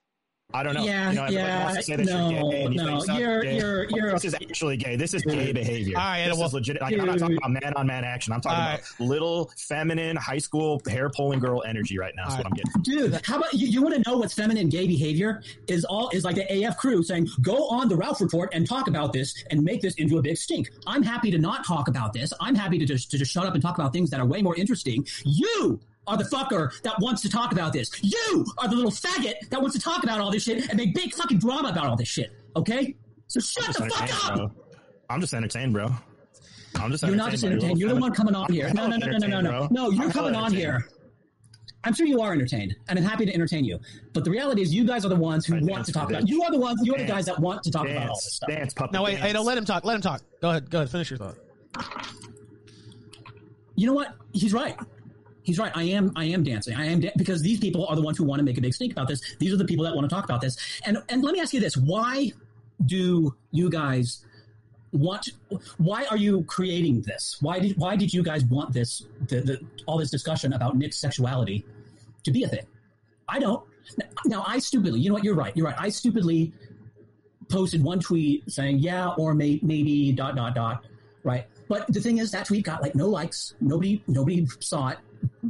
I 0.53 0.63
don't 0.65 0.75
know. 0.75 0.83
Yeah, 0.85 1.11
you 1.11 1.17
know, 1.17 1.27
yeah, 1.29 1.65
wants 1.65 1.79
to 1.79 1.83
say 1.85 1.97
that 1.97 2.07
no, 2.07 2.29
you're 2.31 2.51
gay 2.51 2.65
and 2.65 2.75
you 2.75 2.83
no, 2.83 3.01
think 3.01 3.19
you're- 3.21 3.43
gay. 3.43 3.57
you're- 3.59 3.87
you're- 3.91 4.13
This 4.13 4.25
is 4.25 4.35
actually 4.35 4.77
gay. 4.77 4.97
This 4.97 5.15
is 5.15 5.23
gay 5.23 5.53
behavior. 5.53 5.97
All 5.97 6.05
right, 6.05 6.27
this 6.27 6.37
well, 6.37 6.47
is 6.49 6.55
legit. 6.55 6.81
Like, 6.81 6.99
I'm 6.99 7.07
not 7.07 7.19
talking 7.19 7.37
about 7.37 7.51
man 7.53 7.73
on 7.77 7.87
man 7.87 8.05
action. 8.05 8.33
I'm 8.33 8.41
talking 8.41 8.59
All 8.59 8.75
about 8.75 8.81
little 8.99 9.51
feminine 9.57 10.17
high 10.17 10.39
school 10.39 10.83
hair 10.89 11.09
pulling 11.09 11.39
girl 11.39 11.63
energy 11.67 11.99
right 11.99 12.15
now. 12.17 12.27
Is 12.29 12.37
what 12.37 12.47
I'm 12.47 12.53
getting. 12.53 12.83
Dude, 12.83 13.21
how 13.25 13.39
about 13.39 13.55
you, 13.55 13.69
you 13.69 13.81
want 13.83 13.95
to 14.03 14.11
know 14.11 14.19
what's 14.19 14.35
feminine 14.35 14.69
gay 14.69 14.87
behavior 14.89 15.43
is 15.69 15.85
all 15.85 16.09
is 16.11 16.25
like 16.25 16.35
the 16.35 16.65
AF 16.65 16.77
crew 16.79 17.03
saying, 17.03 17.29
go 17.43 17.69
on 17.69 17.89
the 17.89 17.97
Ralph 17.97 18.21
report 18.21 18.51
and 18.53 18.69
talk 18.69 18.89
about 18.89 19.13
this 19.13 19.45
and 19.51 19.63
make 19.63 19.81
this 19.83 19.95
into 19.95 20.19
a 20.19 20.23
big 20.23 20.37
stink. 20.37 20.71
I'm 20.87 21.03
happy 21.03 21.31
to 21.31 21.39
not 21.39 21.65
talk 21.65 21.87
about 21.89 22.13
this. 22.13 22.33
I'm 22.41 22.55
happy 22.57 22.79
to 22.79 22.85
just 22.87 23.11
to 23.13 23.19
just 23.19 23.31
shut 23.31 23.47
up 23.47 23.55
and 23.55 23.63
talk 23.63 23.79
about 23.79 23.93
things 23.93 24.11
that 24.11 24.19
are 24.19 24.27
way 24.27 24.43
more 24.43 24.57
interesting. 24.57 25.07
You 25.25 25.79
are 26.07 26.17
the 26.17 26.25
fucker 26.25 26.81
that 26.83 26.95
wants 27.01 27.23
to 27.23 27.29
talk 27.29 27.53
about 27.53 27.73
this. 27.73 27.91
You 28.03 28.45
are 28.59 28.69
the 28.69 28.77
little 28.77 28.91
faggot 28.91 29.49
that 29.51 29.61
wants 29.61 29.77
to 29.77 29.83
talk 29.83 30.03
about 30.03 30.21
all 30.21 30.31
this 30.31 30.43
shit 30.43 30.69
and 30.69 30.77
make 30.77 30.95
big 30.95 31.15
fucking 31.15 31.39
drama 31.39 31.69
about 31.69 31.87
all 31.87 31.97
this 31.97 32.09
shit. 32.09 32.33
Okay? 32.57 32.97
So 33.27 33.41
shut 33.41 33.77
the 33.77 33.89
fuck 33.91 34.25
up. 34.27 34.37
bro. 34.37 34.53
I'm 35.09 35.21
just 35.21 35.35
entertained, 35.35 35.73
bro. 35.73 35.89
I'm 36.77 36.91
just 36.91 37.03
You're 37.05 37.17
not 37.17 37.31
just 37.31 37.45
entertained. 37.45 37.79
You're 37.79 37.95
the 37.95 38.01
one 38.01 38.13
coming 38.13 38.35
on 38.35 38.53
here. 38.53 38.73
No, 38.73 38.87
no, 38.87 38.97
no, 38.97 39.07
no, 39.07 39.19
no, 39.19 39.27
no, 39.27 39.41
no. 39.41 39.69
No, 39.71 39.91
you're 39.91 40.11
coming 40.11 40.35
on 40.35 40.53
here. 40.53 40.89
I'm 41.83 41.95
sure 41.95 42.07
you 42.07 42.21
are 42.21 42.33
entertained, 42.33 42.77
and 42.89 42.99
I'm 42.99 43.05
happy 43.05 43.25
to 43.25 43.33
entertain 43.33 43.65
you. 43.65 43.79
But 44.13 44.25
the 44.25 44.31
reality 44.31 44.61
is, 44.61 44.75
you 44.75 44.85
guys 44.85 45.07
are 45.07 45.09
the 45.09 45.17
ones 45.17 45.47
who 45.47 45.59
want 45.65 45.87
to 45.87 45.93
talk 45.93 46.11
about. 46.11 46.29
You 46.29 46.43
are 46.43 46.51
the 46.51 46.59
ones. 46.59 46.81
You 46.85 46.95
are 46.95 46.99
the 46.99 47.07
guys 47.07 47.25
that 47.27 47.39
want 47.39 47.63
to 47.63 47.71
talk 47.71 47.89
about 47.89 48.09
all 48.09 48.17
this 48.17 48.35
stuff. 48.35 48.51
Dance, 48.51 48.75
puppy. 48.75 48.91
No, 48.93 49.03
wait, 49.03 49.17
hey, 49.17 49.33
don't 49.33 49.47
let 49.47 49.57
him 49.57 49.65
talk. 49.65 49.85
Let 49.85 49.95
him 49.95 50.03
talk. 50.03 50.21
Go 50.43 50.51
ahead. 50.51 50.71
Go 50.71 50.79
ahead. 50.79 50.91
Finish 50.91 51.11
your 51.11 51.19
thought. 51.19 51.37
You 53.77 53.87
know 53.87 53.95
what? 53.95 54.15
He's 54.33 54.53
right. 54.53 54.77
He's 55.43 55.59
right. 55.59 55.73
I 55.75 55.85
am. 55.85 56.13
I 56.17 56.25
am 56.27 56.43
dancing. 56.43 56.77
I 56.77 56.87
am 56.87 57.01
da- 57.01 57.13
because 57.17 57.43
these 57.43 57.59
people 57.59 57.87
are 57.87 57.97
the 57.97 58.03
ones 58.03 58.19
who 58.19 58.25
want 58.25 58.41
to 58.41 58.45
make 58.45 58.59
a 58.59 58.61
big 58.61 58.75
stink 58.75 58.93
about 58.93 59.09
this. 59.09 59.21
These 59.39 59.53
are 59.53 59.57
the 59.57 59.65
people 59.65 59.85
that 59.85 59.95
want 59.95 60.09
to 60.09 60.15
talk 60.15 60.25
about 60.25 60.41
this. 60.41 60.57
And 60.85 60.99
and 61.09 61.23
let 61.23 61.33
me 61.33 61.41
ask 61.41 61.55
you 61.55 61.61
this: 61.61 61.77
Why 61.77 62.33
do 62.85 63.35
you 63.51 63.71
guys 63.71 64.25
want? 64.93 65.31
Why 65.79 66.05
are 66.07 66.17
you 66.17 66.45
creating 66.45 67.03
this? 67.03 67.39
Why 67.41 67.59
did 67.59 67.77
Why 67.77 67.97
did 67.97 68.13
you 68.13 68.23
guys 68.23 68.45
want 68.45 68.73
this? 68.73 69.05
The, 69.29 69.41
the, 69.41 69.61
all 69.87 69.99
this 69.99 70.11
discussion 70.11 70.53
about 70.53 70.77
Nick's 70.77 70.99
sexuality 70.99 71.65
to 72.25 72.31
be 72.31 72.45
a 72.45 72.49
thing. 72.49 72.67
I 73.29 73.39
don't. 73.39 73.65
Now 74.27 74.45
I 74.47 74.59
stupidly. 74.59 75.01
You 75.01 75.09
know 75.09 75.15
what? 75.15 75.25
You're 75.25 75.35
right. 75.35 75.57
You're 75.57 75.67
right. 75.67 75.77
I 75.79 75.89
stupidly 75.89 76.53
posted 77.51 77.83
one 77.83 78.01
tweet 78.01 78.51
saying 78.51 78.79
yeah 78.79 79.09
or 79.19 79.35
may, 79.35 79.59
maybe 79.63 80.13
dot 80.13 80.37
dot 80.37 80.55
dot 80.55 80.85
right 81.25 81.47
but 81.69 81.87
the 81.93 82.01
thing 82.01 82.19
is 82.19 82.31
that 82.31 82.47
tweet 82.47 82.65
got 82.65 82.81
like 82.81 82.95
no 82.95 83.09
likes 83.09 83.55
nobody 83.61 84.03
nobody 84.07 84.47
saw 84.61 84.89
it 84.89 84.99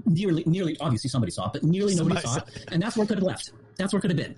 nearly 0.06 0.42
nearly 0.46 0.76
obviously 0.80 1.08
somebody 1.10 1.30
saw 1.30 1.46
it 1.46 1.52
but 1.52 1.62
nearly 1.62 1.94
nobody 1.94 2.20
saw 2.20 2.36
it 2.36 2.44
and 2.72 2.82
that's 2.82 2.96
where 2.96 3.04
it 3.04 3.08
could 3.08 3.18
have 3.18 3.26
left 3.26 3.52
that's 3.76 3.92
where 3.92 3.98
it 3.98 4.02
could 4.02 4.10
have 4.10 4.16
been 4.18 4.34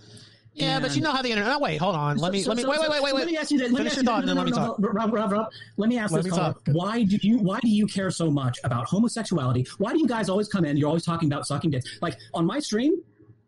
Yeah, 0.55 0.81
but 0.81 0.94
you 0.94 1.01
know 1.01 1.12
how 1.12 1.23
the 1.23 1.31
internet. 1.31 1.51
No, 1.51 1.57
oh, 1.57 1.61
wait, 1.61 1.78
hold 1.78 1.97
on. 1.97 2.19
Let 2.19 2.28
So- 2.28 2.33
me. 2.33 2.43
so- 2.43 2.49
let 2.51 2.57
me. 2.59 2.62
so- 2.62 2.69
Wait, 2.69 2.78
wait, 2.81 2.91
wait, 2.91 3.02
wait, 3.02 3.15
wait. 3.15 3.20
Let 3.20 3.27
me 3.31 3.36
ask 3.39 3.51
you 3.51 3.59
that. 3.61 3.65
Let 3.65 3.73
me 3.73 3.77
Finish 3.78 3.97
your 3.97 4.05
thought, 4.05 4.12
no, 4.17 4.19
and 4.19 4.28
then 4.28 4.36
no, 4.36 4.43
let 4.43 4.51
me 4.51 4.52
talk. 4.52 4.77
Rob, 4.81 5.12
Rob, 5.15 5.33
Rob, 5.33 5.47
let 5.78 5.89
me 5.89 5.97
ask 5.97 6.12
Let 6.12 6.25
this 6.25 6.33
me 6.33 6.39
talk. 6.39 6.61
Why 6.73 7.05
do 7.05 7.17
you 7.23 7.39
why 7.39 7.59
do 7.61 7.69
you 7.70 7.86
care 7.86 8.11
so 8.11 8.31
much 8.31 8.59
about 8.62 8.85
homosexuality? 8.86 9.67
Why 9.78 9.93
do 9.94 9.99
you 9.99 10.07
guys 10.07 10.28
always 10.28 10.49
come 10.49 10.67
in? 10.67 10.77
You're 10.77 10.89
always 10.89 11.07
talking 11.07 11.27
about 11.33 11.47
sucking 11.47 11.70
dicks. 11.70 11.86
Like 12.02 12.19
on 12.35 12.44
my 12.44 12.59
stream, 12.59 12.97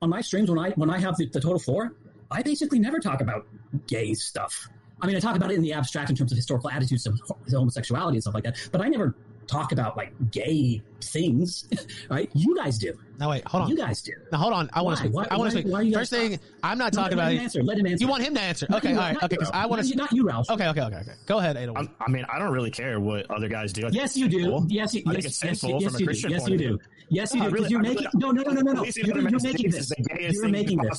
on 0.01 0.09
my 0.09 0.23
streams 0.23 0.49
when 0.49 0.59
I 0.59 0.71
when 0.71 0.89
I 0.89 0.99
have 0.99 1.15
the, 1.19 1.27
the 1.27 1.41
total 1.43 1.59
four, 1.59 1.93
I 2.31 2.41
basically 2.41 2.79
never 2.79 2.99
talk 2.99 3.21
about 3.21 3.47
gay 3.87 4.15
stuff. 4.15 4.69
I 5.03 5.07
mean, 5.07 5.15
I 5.17 5.21
talk 5.21 5.37
about 5.37 5.51
it 5.51 5.57
in 5.57 5.63
the 5.63 5.75
abstract 5.75 6.09
in 6.09 6.17
terms 6.17 6.33
of 6.33 6.37
historical 6.37 6.71
attitudes 6.71 7.07
of 7.07 7.21
homosexuality 7.51 8.17
and 8.17 8.23
stuff 8.23 8.33
like 8.33 8.45
that, 8.45 8.57
but 8.73 8.81
I 8.81 8.89
never 8.89 9.15
talk 9.47 9.73
about 9.73 9.97
like 9.97 10.13
gay 10.31 10.83
things, 11.01 11.67
right? 12.11 12.31
You 12.35 12.57
guys 12.57 12.79
do. 12.79 12.99
No, 13.19 13.29
wait, 13.31 13.47
hold 13.47 13.65
on. 13.65 13.71
You 13.71 13.77
guys 13.77 14.03
do. 14.03 14.13
Now 14.33 14.39
hold 14.39 14.53
on. 14.53 14.69
I 14.73 14.83
want 14.83 14.97
to 14.97 15.03
speak. 15.05 15.15
Why- 15.15 15.27
I 15.31 15.37
want 15.37 15.53
to 15.53 15.59
speak. 15.61 15.73
why 15.73 15.81
are 15.81 15.83
you 15.83 15.95
First 15.95 16.13
guys- 16.13 16.29
thing, 16.31 16.41
I'm 16.63 16.79
not 16.79 16.93
No, 16.95 17.03
talking 17.03 17.17
let 17.19 17.25
about. 17.25 17.33
him 17.35 17.41
answer. 17.41 17.63
Let 17.63 17.79
him 17.79 17.87
answer. 17.87 18.05
You 18.05 18.09
want 18.11 18.23
him 18.25 18.35
to 18.35 18.41
answer? 18.41 18.67
Not 18.69 18.79
Okay, 18.79 18.91
you, 18.93 18.99
all 18.99 19.03
right. 19.03 19.17
Okay, 19.17 19.27
because 19.29 19.51
I 19.53 19.67
want 19.67 19.87
to. 19.87 19.97
not 19.97 20.13
you, 20.13 20.27
Ralph. 20.27 20.51
Okay, 20.51 20.67
okay, 20.69 20.81
okay, 20.83 20.97
okay. 20.97 21.13
Go 21.27 21.39
ahead, 21.39 21.57
Ada. 21.57 21.73
I'm, 21.77 22.13
mean, 22.13 22.25
I 22.33 22.39
don't 22.39 22.53
really 22.53 22.71
care 22.71 22.99
what 23.01 23.31
other 23.31 23.49
guys 23.49 23.73
do. 23.73 23.83
I 23.83 23.91
think 23.91 23.95
Yes, 23.97 24.11
it's 24.11 24.17
you 24.17 24.29
do. 24.29 24.41
sinful. 24.43 24.67
Yes, 24.69 24.95
you, 24.95 25.03
I 25.07 25.13
yes, 25.13 25.15
think 25.15 25.25
it's 25.27 25.45
yes, 25.45 25.61
sinful 25.61 25.81
yes, 25.81 25.85
from 25.93 25.95
a 25.95 25.99
you 25.99 25.99
do. 25.99 26.05
Christian 26.07 26.31
Yes, 26.31 26.41
point 26.41 26.51
you 26.51 26.55
of 26.55 26.61
do. 26.61 26.67
view. 26.67 26.81
Yes, 27.11 27.35
you 27.35 27.41
No, 27.41 27.45
do. 27.45 27.49
I 27.49 27.51
Because 27.53 27.61
really- 27.61 27.71
you're 27.71 27.81
I 27.81 27.83
making 27.83 27.97
really- 27.97 28.11
no, 28.15 28.31
no, 28.31 28.43
no, 28.43 28.51
no, 28.51 28.61
no, 28.61 28.73
no. 28.73 28.81
Policing 28.81 29.05
You're, 29.05 29.15
other 29.15 29.21
you're 29.23 29.31
men's 29.31 29.45
making 29.45 29.63
dicks 29.71 29.75
this. 29.77 29.83
is 29.85 29.89
the 29.91 30.03
gayest 30.03 30.35
You're 30.35 30.43
thing 30.45 30.53
making 30.53 30.71
you 30.73 30.79
can 30.79 30.89
this. 30.89 30.99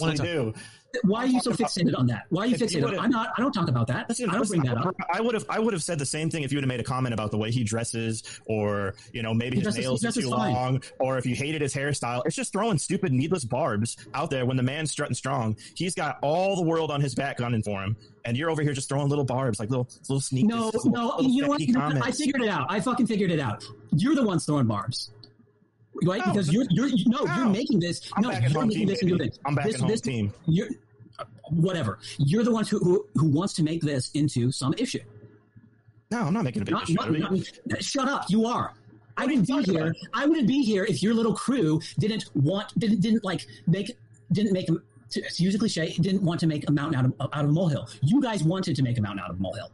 Why 1.04 1.24
are 1.24 1.28
you 1.28 1.40
so 1.42 1.52
fixated 1.52 1.98
on 1.98 2.08
that? 2.08 2.24
Why 2.30 2.44
are 2.44 2.48
you 2.48 2.56
If 2.56 2.62
you 2.62 2.68
fixated? 2.82 3.00
I'm 3.00 3.10
not. 3.10 3.30
I 3.38 3.42
don't 3.42 3.52
talk 3.52 3.68
about 3.68 3.88
that. 3.88 4.08
Listen, 4.10 4.30
I 4.30 4.34
don't 4.34 4.42
listen, 4.42 4.60
bring 4.62 4.74
that 4.74 4.86
up. 4.86 4.96
I 5.14 5.22
would 5.22 5.34
have 5.34 5.46
I 5.50 5.60
would 5.60 5.74
have 5.74 5.84
said 5.84 6.00
the 6.00 6.06
same 6.06 6.30
thing 6.30 6.44
if 6.44 6.52
you 6.52 6.58
would 6.58 6.64
have 6.64 6.70
made 6.70 6.80
a 6.80 6.84
comment 6.84 7.14
about 7.14 7.32
the 7.32 7.38
way 7.38 7.52
he 7.52 7.64
dresses 7.64 8.24
or 8.46 8.96
you 9.14 9.22
know 9.24 9.34
maybe 9.34 9.58
He 9.58 9.62
his 9.64 9.76
dresses 9.76 9.82
nails 9.82 10.06
are 10.06 10.12
too 10.22 10.30
fine. 10.30 10.54
long, 10.54 10.84
or 11.00 11.18
if 11.18 11.26
you 11.26 11.36
hated 11.36 11.62
his 11.62 11.74
hairstyle. 11.74 12.22
It's 12.26 12.36
just 12.36 12.52
throwing 12.54 12.78
stupid, 12.78 13.12
needless 13.12 13.44
barbs 13.46 13.98
out 14.14 14.30
there 14.30 14.46
when 14.46 14.58
the 14.58 14.64
man's 14.64 14.92
strutting 14.92 15.16
strong. 15.16 15.58
He's 15.76 15.96
got 15.96 16.18
all 16.22 16.56
the 16.56 16.64
world 16.64 16.92
on 16.92 17.02
his 17.02 17.16
back 17.16 17.38
gunning 17.38 17.64
for 17.64 17.82
him, 17.84 17.96
and 18.26 18.38
you're 18.38 18.50
over 18.50 18.62
here 18.62 18.74
just 18.74 18.90
throwing 18.90 19.10
little 19.10 19.26
barbs, 19.26 19.60
like 19.60 19.70
little 19.70 19.88
little 20.10 20.22
sneak. 20.22 20.46
No, 20.46 20.66
little- 20.68 20.92
no, 20.92 21.06
little 21.18 21.24
you 21.32 21.42
know 21.44 21.48
what? 21.50 21.58
sneaky 21.58 21.74
what? 21.74 22.02
I 22.06 22.12
figured 22.12 22.42
it 22.44 22.50
out. 22.50 22.68
I 22.70 22.80
fucking 22.80 23.08
figured 23.08 23.32
it 23.32 23.40
out. 23.40 23.64
You're 23.96 24.16
the 24.16 24.24
ones 24.24 24.46
throwing 24.46 24.68
barbs. 24.68 25.12
Right? 26.04 26.22
because 26.26 26.52
you're 26.52 26.66
you're 26.72 26.88
you, 26.88 27.06
no, 27.08 27.26
you're 27.38 27.48
making 27.48 27.80
this. 27.80 28.12
I'm 28.18 28.24
no, 28.24 28.30
back 28.30 28.42
you're 28.50 28.62
making 28.66 28.80
team, 28.80 28.88
this 28.90 29.02
into 29.02 29.18
baby. 29.18 29.32
I'm 29.46 29.56
back 29.56 29.66
this, 29.66 29.80
home 29.80 29.88
this, 29.90 30.02
team. 30.02 30.34
You're 30.46 30.68
whatever. 31.50 32.00
You're 32.18 32.44
the 32.44 32.52
ones 32.52 32.70
who, 32.70 32.80
who 32.80 33.06
who 33.16 33.28
wants 33.30 33.54
to 33.54 33.64
make 33.64 33.82
this 33.82 34.12
into 34.12 34.52
some 34.52 34.74
issue. 34.78 35.00
No, 36.12 36.20
I'm 36.22 36.34
not 36.34 36.44
making 36.44 36.62
a 36.62 36.66
big 36.66 36.74
Not, 36.74 36.84
issue. 36.84 36.94
not, 36.96 37.12
not- 37.12 37.84
shut 37.84 38.08
up. 38.08 38.26
You 38.30 38.46
are. 38.46 38.74
I 39.18 39.26
wouldn't 39.26 39.48
be 39.48 39.64
here. 39.64 39.94
I 40.14 40.26
wouldn't 40.26 40.48
be 40.48 40.62
here 40.62 40.84
if 40.86 41.02
your 41.02 41.14
little 41.14 41.34
crew 41.34 41.80
didn't 42.00 42.26
want 42.36 42.78
didn't 42.78 43.00
didn't 43.02 43.24
like 43.24 43.46
make 43.66 43.98
didn't 44.32 44.52
make 44.54 44.68
to, 44.68 45.22
to 45.22 45.44
use 45.44 45.56
a 45.56 45.60
cliche 45.60 45.94
didn't 46.02 46.22
want 46.22 46.40
to 46.42 46.48
make 46.48 46.68
a 46.68 46.72
mountain 46.72 46.96
out 47.00 47.06
of 47.06 47.14
out 47.34 47.44
of 47.46 47.50
a 47.50 47.54
molehill. 47.54 47.88
You 48.02 48.22
guys 48.22 48.44
wanted 48.44 48.76
to 48.76 48.84
make 48.84 48.98
a 48.98 49.02
mountain 49.02 49.20
out 49.24 49.30
of 49.32 49.38
a 49.38 49.42
molehill. 49.42 49.72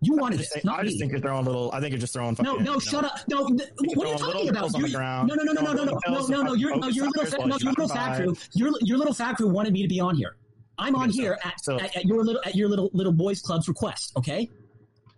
You 0.00 0.16
wanted 0.16 0.36
I 0.36 0.38
it, 0.38 0.42
just, 0.42 0.52
think, 0.52 0.64
not 0.64 0.78
I 0.78 0.82
just 0.84 0.94
me. 0.94 1.00
think 1.00 1.12
you're 1.12 1.20
throwing 1.20 1.44
little. 1.44 1.70
I 1.72 1.80
think 1.80 1.90
you're 1.92 1.98
just 2.00 2.12
throwing. 2.12 2.30
No, 2.30 2.34
fucking, 2.36 2.52
no, 2.52 2.58
you 2.58 2.64
know, 2.64 2.78
shut 2.78 3.04
up. 3.04 3.14
No, 3.28 3.48
th- 3.48 3.68
what 3.94 4.06
are 4.06 4.10
you 4.12 4.18
talking 4.18 4.48
about? 4.48 4.60
pills 4.60 4.74
on 4.76 4.82
the 4.82 4.88
You're- 4.88 4.96
ground. 4.98 5.28
no, 5.28 5.34
no, 5.34 5.42
no, 5.42 5.52
no, 5.52 5.60
no, 5.62 5.72
no, 5.72 5.84
no, 5.84 5.98
no, 6.08 6.26
no, 6.28 6.42
no. 6.42 6.54
You're, 6.54 6.76
no, 6.76 6.86
your 6.88 7.06
little, 7.06 7.24
fa- 7.26 7.38
no, 7.46 7.56
You 7.56 7.64
your 7.64 7.72
little 7.72 7.88
fat 7.88 8.16
crew, 8.16 8.36
your, 8.54 8.70
your 8.82 8.96
little 8.98 9.12
fat 9.14 9.36
crew 9.36 9.48
wanted 9.48 9.72
me 9.72 9.82
to 9.82 9.88
be 9.88 9.98
on 9.98 10.14
here. 10.14 10.36
I'm 10.78 10.94
on 10.96 11.10
here 11.10 11.38
at, 11.44 11.60
So- 11.62 11.78
at, 11.80 11.96
at 11.96 12.04
your 12.04 12.22
little, 12.24 12.40
at 12.44 12.54
your 12.54 12.68
little, 12.68 12.90
little 12.92 13.12
boys 13.12 13.40
club's 13.40 13.68
request. 13.68 14.12
Okay. 14.16 14.48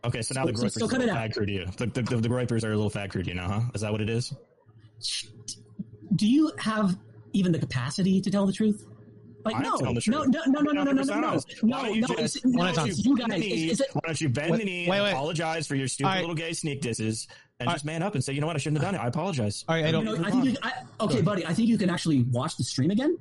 Okay, 0.04 0.22
so 0.22 0.34
now 0.34 0.46
the 0.46 0.56
So- 0.56 0.68
so- 0.68 0.80
Groypers 0.80 0.80
so 0.80 0.88
cut 0.88 1.00
are 1.00 1.02
a 1.02 1.02
it 1.02 1.06
little 1.08 1.18
out. 1.18 1.30
fag 1.30 1.34
crew 1.34 1.46
to 1.46 1.52
you. 1.52 1.66
The, 1.76 1.86
the, 1.86 2.02
the, 2.02 2.16
the 2.16 2.28
Groypers 2.28 2.64
are 2.64 2.72
a 2.72 2.76
little 2.76 2.90
fag 2.90 3.10
crew 3.10 3.22
to 3.22 3.28
you 3.28 3.34
now, 3.34 3.48
huh? 3.48 3.60
Is 3.74 3.82
that 3.82 3.92
what 3.92 4.00
it 4.00 4.08
is? 4.08 4.32
Do 6.16 6.26
you 6.26 6.52
have 6.58 6.96
even 7.32 7.52
the 7.52 7.58
capacity 7.58 8.20
to 8.20 8.30
tell 8.30 8.46
the 8.46 8.52
truth? 8.52 8.84
Like 9.44 9.54
I'm 9.56 9.62
no, 9.62 9.76
telling 9.78 9.94
the 9.94 10.02
no, 10.10 10.24
truth. 10.24 10.34
no, 10.46 10.60
no, 10.60 10.60
no, 10.60 10.72
no, 10.72 10.82
no, 10.82 10.92
no, 10.92 11.02
100% 11.02 11.06
no, 11.06 11.14
no, 11.14 11.20
no, 11.30 11.40
Why 11.62 11.82
don't 11.86 11.94
you 11.94 12.00
no, 12.02 12.06
just- 12.08 12.36
it's, 12.36 12.44
why 12.44 12.72
no, 12.72 12.84
you 12.84 13.16
bend 13.16 13.30
guys. 13.30 13.30
the 13.30 13.38
knee- 13.38 13.70
It's, 13.70 13.80
it's, 13.80 13.94
Why 13.94 14.00
don't 14.04 14.20
you 14.20 14.28
bend 14.28 14.50
Wait, 14.50 14.58
the 14.58 14.64
knee 14.64 14.88
wait, 14.88 14.96
and 14.98 15.04
wait. 15.04 15.10
apologize 15.12 15.66
for 15.66 15.76
your 15.76 15.88
stupid 15.88 16.08
All 16.08 16.14
right. 16.14 16.20
little 16.20 16.34
gay 16.34 16.52
sneak 16.52 16.82
disses 16.82 17.26
and 17.58 17.70
just 17.70 17.84
man 17.86 18.02
up 18.02 18.14
and 18.14 18.22
say, 18.24 18.32
you 18.34 18.40
know 18.42 18.46
what, 18.46 18.56
I 18.56 18.58
shouldn't 18.58 18.82
have 18.82 18.92
done 18.92 19.00
it. 19.00 19.04
I 19.04 19.08
apologize. 19.08 19.64
All 19.68 19.74
right, 19.76 19.84
I 19.86 19.90
don't. 19.92 20.04
know, 20.04 20.16
I 20.24 20.30
think 20.30 20.44
you, 20.44 20.56
I, 20.62 20.72
okay, 21.00 21.20
buddy. 21.22 21.46
I 21.46 21.54
think 21.54 21.68
you 21.68 21.78
can 21.78 21.88
actually 21.90 22.22
watch 22.24 22.56
the 22.56 22.64
stream 22.64 22.90
again. 22.90 23.16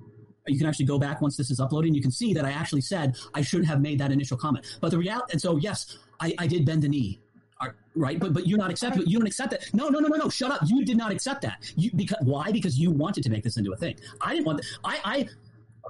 You 0.51 0.57
can 0.57 0.67
actually 0.67 0.85
go 0.85 0.99
back 0.99 1.21
once 1.21 1.37
this 1.37 1.51
is 1.51 1.59
uploaded, 1.59 1.87
and 1.87 1.95
you 1.95 2.01
can 2.01 2.11
see 2.11 2.33
that 2.33 2.45
I 2.45 2.51
actually 2.51 2.81
said 2.81 3.17
I 3.33 3.41
shouldn't 3.41 3.69
have 3.69 3.81
made 3.81 3.99
that 3.99 4.11
initial 4.11 4.37
comment. 4.37 4.77
But 4.81 4.91
the 4.91 4.97
reality, 4.97 5.31
and 5.33 5.41
so 5.41 5.57
yes, 5.57 5.97
I, 6.19 6.33
I 6.37 6.47
did 6.47 6.65
bend 6.65 6.83
the 6.83 6.89
knee, 6.89 7.19
Right, 7.95 8.17
But 8.17 8.33
but 8.33 8.47
you're 8.47 8.57
not 8.57 8.71
accepting. 8.71 9.05
You 9.07 9.17
don't 9.17 9.27
accept 9.27 9.51
that. 9.51 9.73
No, 9.73 9.89
no, 9.89 9.99
no, 9.99 10.07
no, 10.07 10.15
no. 10.15 10.29
Shut 10.29 10.51
up. 10.51 10.61
You 10.65 10.85
did 10.85 10.95
not 10.95 11.11
accept 11.11 11.41
that. 11.41 11.73
You 11.75 11.91
because 11.93 12.17
why? 12.21 12.51
Because 12.51 12.79
you 12.79 12.91
wanted 12.91 13.23
to 13.23 13.29
make 13.29 13.43
this 13.43 13.57
into 13.57 13.73
a 13.73 13.75
thing. 13.75 13.99
I 14.21 14.33
didn't 14.33 14.45
want. 14.45 14.65
I 14.83 14.99
I. 15.03 15.29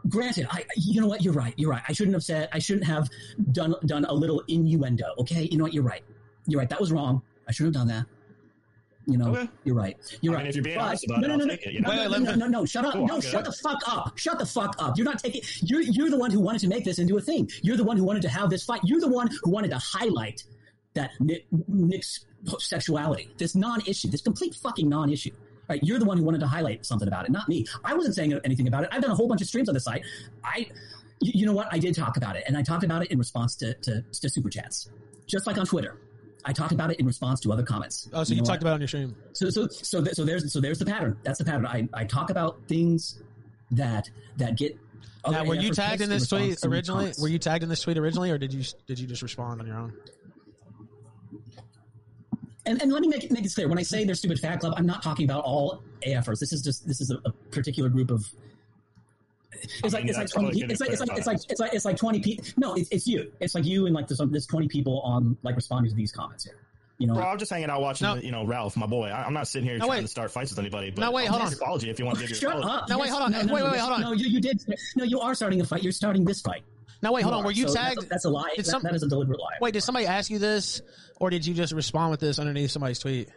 Granted, 0.08 0.48
I 0.50 0.66
you 0.76 1.02
know 1.02 1.08
what 1.08 1.22
you're 1.22 1.34
right. 1.34 1.54
You're 1.58 1.70
right. 1.70 1.84
I 1.88 1.92
shouldn't 1.92 2.16
have 2.16 2.24
said. 2.24 2.50
I 2.52 2.58
shouldn't 2.60 2.88
have 2.88 3.10
done 3.52 3.76
done 3.86 4.06
a 4.06 4.14
little 4.14 4.42
innuendo. 4.48 5.14
Okay, 5.20 5.48
you 5.52 5.58
know 5.58 5.66
what? 5.66 5.74
You're 5.74 5.84
right. 5.84 6.04
You're 6.48 6.60
right. 6.60 6.70
That 6.70 6.80
was 6.80 6.92
wrong. 6.92 7.22
I 7.48 7.52
shouldn't 7.52 7.76
have 7.76 7.88
done 7.88 7.96
that. 7.96 8.06
You 9.12 9.18
know, 9.18 9.48
you're 9.64 9.76
right. 9.76 9.98
You're 10.22 10.34
I 10.34 10.38
right. 10.38 10.44
mean, 10.44 10.50
if 10.50 10.56
you're 10.56 10.64
being 10.64 10.78
But- 10.78 10.86
honest 10.86 11.06
about 11.06 11.22
no, 11.22 11.26
it, 11.26 11.28
no, 11.30 11.34
I'll 11.34 11.40
no, 11.40 11.48
take 11.48 11.66
it, 11.66 11.74
you 11.74 11.82
no, 11.82 11.90
know? 11.90 11.96
no, 11.96 12.12
Wait, 12.12 12.20
no, 12.22 12.32
no, 12.32 12.36
no, 12.36 12.48
no, 12.48 12.66
shut 12.66 12.86
up. 12.86 12.94
Cool, 12.94 13.08
no, 13.08 13.20
shut 13.20 13.44
the 13.46 13.52
fuck 13.52 13.82
up. 13.88 14.18
Shut 14.18 14.38
the 14.40 14.46
fuck 14.46 14.76
up. 14.80 14.98
You're 14.98 15.06
not 15.06 15.20
taking. 15.20 15.42
You're 15.64 15.82
you're 15.82 16.10
the 16.10 16.18
one 16.18 16.32
who 16.32 16.40
wanted 16.40 16.60
to 16.62 16.68
make 16.68 16.86
this 16.86 17.00
into 17.00 17.18
a 17.18 17.22
thing. 17.22 17.50
You're 17.64 17.78
the 17.78 17.84
one 17.84 17.98
who 17.98 18.04
wanted 18.04 18.22
to 18.24 18.30
have 18.30 18.50
this 18.50 18.64
fight. 18.66 18.82
You're 18.84 19.00
the 19.02 19.08
one 19.10 19.30
who 19.44 19.50
wanted 19.50 19.72
to 19.72 19.78
highlight 19.80 20.44
that 20.94 21.12
Nick, 21.20 21.46
Nick's 21.68 22.26
sexuality, 22.60 23.30
this 23.38 23.56
non-issue, 23.56 24.10
this 24.10 24.22
complete 24.22 24.56
fucking 24.56 24.88
non-issue. 24.90 25.32
Right? 25.70 25.84
You're 25.84 26.00
the 26.00 26.06
one 26.06 26.18
who 26.18 26.24
wanted 26.24 26.40
to 26.40 26.48
highlight 26.48 26.84
something 26.86 27.08
about 27.08 27.26
it, 27.26 27.32
not 27.32 27.48
me. 27.48 27.66
I 27.84 27.94
wasn't 27.94 28.16
saying 28.16 28.34
anything 28.44 28.68
about 28.68 28.84
it. 28.84 28.90
I've 28.92 29.02
done 29.04 29.12
a 29.12 29.16
whole 29.16 29.28
bunch 29.28 29.42
of 29.42 29.48
streams 29.48 29.70
on 29.70 29.76
the 29.76 29.80
site. 29.80 30.04
I, 30.44 30.68
you 31.22 31.32
you 31.42 31.46
know 31.46 31.54
what? 31.54 31.68
I 31.72 31.78
did 31.78 31.94
talk 31.96 32.18
about 32.18 32.36
it, 32.36 32.44
and 32.48 32.58
I 32.58 32.64
talked 32.64 32.84
about 32.84 33.04
it 33.04 33.12
in 33.12 33.20
response 33.20 33.56
to 33.58 33.74
to, 33.76 34.02
to 34.02 34.30
super 34.30 34.50
chats, 34.50 34.90
just 35.28 35.46
like 35.48 35.58
on 35.58 35.66
Twitter. 35.68 35.98
I 36.46 36.54
talked 36.54 36.72
about 36.72 36.92
it 36.92 37.00
in 37.00 37.06
response 37.06 37.40
to 37.42 37.52
other 37.52 37.64
comments. 37.64 38.10
Oh, 38.14 38.24
so 38.24 38.34
you, 38.34 38.40
know 38.40 38.46
talked 38.46 38.64
what? 38.64 38.64
about 38.64 38.72
it 38.72 38.74
on 38.76 38.82
your 38.82 38.88
stream. 38.88 39.16
So 39.34 39.50
so 39.50 39.68
so 39.68 40.02
th- 40.02 40.16
so 40.16 40.24
there's 40.24 40.52
so 40.52 40.62
there's 40.62 40.80
the 40.80 40.86
pattern. 40.86 41.18
That's 41.24 41.40
the 41.40 41.46
pattern. 41.46 41.66
I, 41.66 41.88
I 41.94 42.06
talk 42.06 42.30
about 42.30 42.60
things 42.68 43.22
that 43.72 44.10
that 44.38 44.58
get. 44.58 44.78
Now, 45.30 45.44
were 45.44 45.56
you 45.56 45.72
tagged 45.72 46.02
in 46.02 46.10
this 46.10 46.28
tweet 46.28 46.64
originally? 46.64 47.12
Were 47.22 47.28
you 47.28 47.40
tagged 47.40 47.64
in 47.64 47.70
this 47.70 47.82
tweet 47.82 47.98
originally, 47.98 48.32
or 48.32 48.38
did 48.38 48.54
you 48.54 48.64
did 48.88 49.00
you 49.00 49.08
just 49.08 49.22
respond 49.22 49.60
on 49.60 49.68
your 49.68 49.78
own? 49.78 49.94
And, 52.66 52.82
and 52.82 52.92
let 52.92 53.02
me 53.02 53.08
make 53.08 53.24
it, 53.24 53.32
make 53.32 53.44
this 53.44 53.56
clear. 53.56 53.68
When 53.68 53.80
I 53.80 53.84
say 53.84 54.04
they're 54.04 54.16
stupid 54.16 54.40
fat 54.40 54.60
club, 54.60 54.76
I'm 54.78 54.86
not 54.86 55.02
talking 55.02 55.26
about 55.26 55.44
all 55.44 55.82
AFers. 56.06 56.40
This 56.40 56.54
is 56.54 56.62
just 56.62 56.88
this 56.88 57.02
is 57.02 57.10
a, 57.12 57.18
a 57.28 57.32
particular 57.52 57.90
group 57.90 58.12
of. 58.12 58.26
It's 59.52 59.94
like 59.94 60.04
mean, 60.04 60.10
it's 60.10 60.18
like 60.18 60.30
20, 60.30 60.60
good 60.60 60.72
it's 60.72 60.80
like 60.80 60.90
it's 60.92 61.00
like 61.00 61.10
it's 61.18 61.26
like 61.28 61.38
it's 61.50 61.60
like 61.60 61.74
it's 61.74 61.86
like 61.86 61.98
20 61.98 62.20
people. 62.20 62.46
No, 62.58 62.76
it's, 62.76 62.90
it's 62.92 63.08
you. 63.08 63.32
It's 63.40 63.56
like 63.56 63.66
you 63.66 63.86
and 63.88 63.96
like 63.96 64.08
there's, 64.08 64.22
there's 64.30 64.46
20 64.48 64.68
people 64.68 65.02
on 65.02 65.38
like 65.44 65.56
responding 65.56 65.90
to 65.90 65.96
these 65.96 66.12
comments 66.12 66.44
here. 66.46 66.56
You 67.00 67.08
know, 67.08 67.14
Bro, 67.16 67.24
I'm 67.28 67.38
just 67.40 67.50
hanging 67.50 67.70
out 67.70 67.80
watching, 67.82 68.22
you 68.22 68.32
know, 68.32 68.46
Ralph, 68.46 68.76
my 68.76 68.86
boy. 68.86 69.08
I, 69.08 69.24
I'm 69.24 69.34
not 69.34 69.48
sitting 69.48 69.68
here 69.70 69.78
No, 69.78 69.86
trying 69.86 70.00
wait. 70.00 70.02
to 70.02 70.08
start 70.10 70.32
fights 70.32 70.52
with 70.52 70.60
anybody. 70.60 70.92
But 70.92 71.00
No, 71.02 71.12
wait, 71.12 71.28
hold 71.30 71.42
on. 71.42 71.54
apology 71.54 71.90
if 71.90 71.98
you 71.98 72.04
want 72.06 72.18
to 72.18 72.24
give 72.24 72.30
your 72.32 72.40
Shut 72.52 72.58
apology. 72.60 72.84
up. 72.84 72.90
No, 72.90 73.00
wait, 73.00 73.10
hold 73.10 73.24
on. 73.24 73.32
No, 73.32 73.42
no, 73.42 73.54
Wait, 73.54 73.60
no, 73.62 73.66
wait, 73.68 73.72
wait, 73.72 73.80
hold 73.80 73.94
on. 73.94 74.02
No, 74.02 74.12
you, 74.12 74.28
you 74.28 74.42
did. 74.42 74.62
No, 74.98 75.06
you 75.06 75.20
are 75.22 75.34
starting 75.34 75.62
a 75.62 75.66
fight. 75.66 75.82
You're 75.82 75.94
starting 75.94 76.26
this 76.26 76.42
fight. 76.42 76.64
No, 77.02 77.14
wait, 77.14 77.22
hold 77.22 77.34
You 77.36 77.40
on. 77.40 77.46
Were 77.46 77.52
you 77.52 77.68
So 77.70 77.74
that's 77.76 77.96
tagged? 77.96 78.04
a- 78.04 78.10
That's 78.10 78.26
a 78.26 78.30
lie. 78.30 78.54
That- 78.58 78.66
some- 78.66 78.84
that 78.84 78.94
is 78.94 79.04
a 79.04 79.08
deliberate 79.08 79.40
lie. 79.40 79.56
Wait, 79.62 79.72
did 79.74 79.82
somebody 79.82 80.06
ask 80.08 80.30
you 80.30 80.40
this, 80.40 80.82
or 81.22 81.30
did 81.30 81.46
you 81.46 81.54
just 81.54 81.72
respond 81.72 82.12
with 82.12 82.20
this 82.20 82.38
underneath 82.38 82.72
somebody's 82.72 83.00
tweet? 83.00 83.30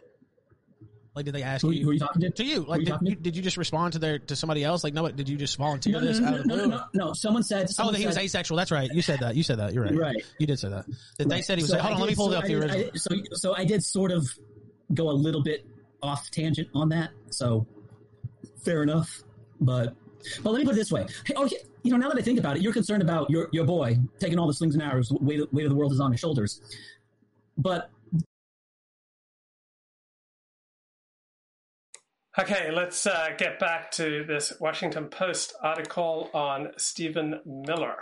Like, 1.15 1.27
did 1.27 1.35
they 1.35 1.43
ask 1.43 1.61
Who, 1.61 1.73
you? 1.73 1.85
who 1.85 1.91
are 1.91 1.93
you 1.93 1.99
talking 1.99 2.23
to? 2.23 2.31
To 2.31 2.45
you, 2.45 2.61
like, 2.61 2.81
you 2.81 2.87
did 2.87 2.99
you, 3.03 3.15
did 3.17 3.37
you 3.37 3.43
just 3.43 3.59
respond 3.59 3.93
to 3.93 3.99
their 3.99 4.19
to 4.19 4.35
somebody 4.35 4.65
else? 4.65 4.83
Like, 4.83 4.95
no, 4.95 5.07
did 5.11 5.29
you 5.29 5.37
just 5.37 5.59
volunteer 5.59 5.93
No, 5.93 6.01
no, 6.01 6.07
this 6.07 6.19
no, 6.21 6.29
out 6.29 6.35
of 6.35 6.43
the 6.43 6.49
no, 6.49 6.55
no, 6.57 6.63
blue? 6.63 6.71
no, 6.95 7.07
no. 7.07 7.13
Someone 7.13 7.43
said. 7.43 7.65
Oh, 7.65 7.73
Someone 7.73 7.93
that 7.95 8.01
he 8.01 8.07
was 8.07 8.17
asexual. 8.17 8.57
That's 8.57 8.71
right. 8.71 8.91
You 8.91 9.03
said 9.03 9.21
that. 9.21 9.37
You 9.37 9.43
said 9.43 9.59
that. 9.59 9.75
You're 9.75 9.85
right. 9.85 9.95
Right. 9.95 10.25
You 10.39 10.47
did 10.47 10.59
say 10.59 10.71
that. 10.71 10.87
That 11.19 11.29
They 11.29 11.35
Right. 11.37 11.45
said 11.45 11.59
he 11.59 11.65
was. 11.65 11.71
So 11.71 11.79
hold 11.79 11.93
I 11.93 11.95
on, 11.97 12.01
let 12.01 12.09
me 12.09 12.15
pull 12.15 12.29
so 12.29 12.33
it 12.33 12.39
up 12.39 12.45
the 12.45 12.55
original. 12.55 12.91
So, 12.95 13.15
so 13.33 13.55
I 13.55 13.65
did 13.67 13.85
sort 13.85 14.11
of 14.11 14.27
go 14.95 15.11
a 15.11 15.13
little 15.13 15.43
bit 15.43 15.67
off 16.03 16.31
tangent 16.31 16.69
on 16.75 16.89
that. 16.91 17.11
So 17.29 17.67
fair 18.65 18.83
enough. 18.83 19.23
But 19.61 19.95
but 20.43 20.51
let 20.53 20.61
me 20.61 20.65
put 20.65 20.73
it 20.73 20.77
this 20.79 20.91
way. 20.91 21.07
Hey, 21.27 21.35
oh, 21.37 21.47
you 21.83 21.91
know, 21.91 21.99
now 21.99 22.09
that 22.09 22.19
I 22.19 22.23
think 22.23 22.39
about 22.39 22.57
it, 22.57 22.63
you're 22.63 22.73
concerned 22.73 23.03
about 23.03 23.29
your 23.29 23.49
your 23.53 23.67
boy 23.67 23.99
taking 24.19 24.39
all 24.39 24.47
the 24.47 24.55
slings 24.55 24.75
and 24.75 24.83
arrows. 24.83 25.13
Weight 25.13 25.53
weight 25.53 25.67
of 25.67 25.71
the 25.71 25.77
world 25.77 25.93
is 25.93 26.01
on 26.01 26.11
his 26.11 26.21
shoulders. 26.21 26.63
But 27.59 27.91
Okay, 32.39 32.71
let's 32.71 33.07
uh, 33.07 33.29
get 33.37 33.59
back 33.59 33.91
to 33.91 34.25
this 34.27 34.55
Washington 34.59 35.09
Post 35.09 35.53
article 35.63 36.31
on 36.33 36.69
Stephen 36.79 37.41
Miller. 37.45 37.99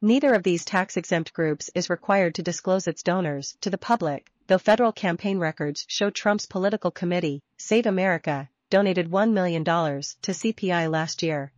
Neither 0.00 0.32
of 0.32 0.42
these 0.42 0.64
tax-exempt 0.64 1.34
groups 1.34 1.68
is 1.74 1.90
required 1.90 2.36
to 2.36 2.42
disclose 2.42 2.86
its 2.86 3.02
donors 3.02 3.54
to 3.60 3.68
the 3.68 3.76
public, 3.76 4.28
though 4.46 4.56
federal 4.56 4.92
campaign 4.92 5.38
records 5.38 5.84
show 5.88 6.08
Trump's 6.08 6.46
political 6.46 6.90
committee, 6.90 7.42
Save 7.58 7.84
America, 7.84 8.48
donated 8.70 9.10
$1 9.10 9.32
million 9.32 9.62
to 9.62 9.70
CPI 9.70 10.90
last 10.90 11.22
year. 11.22 11.52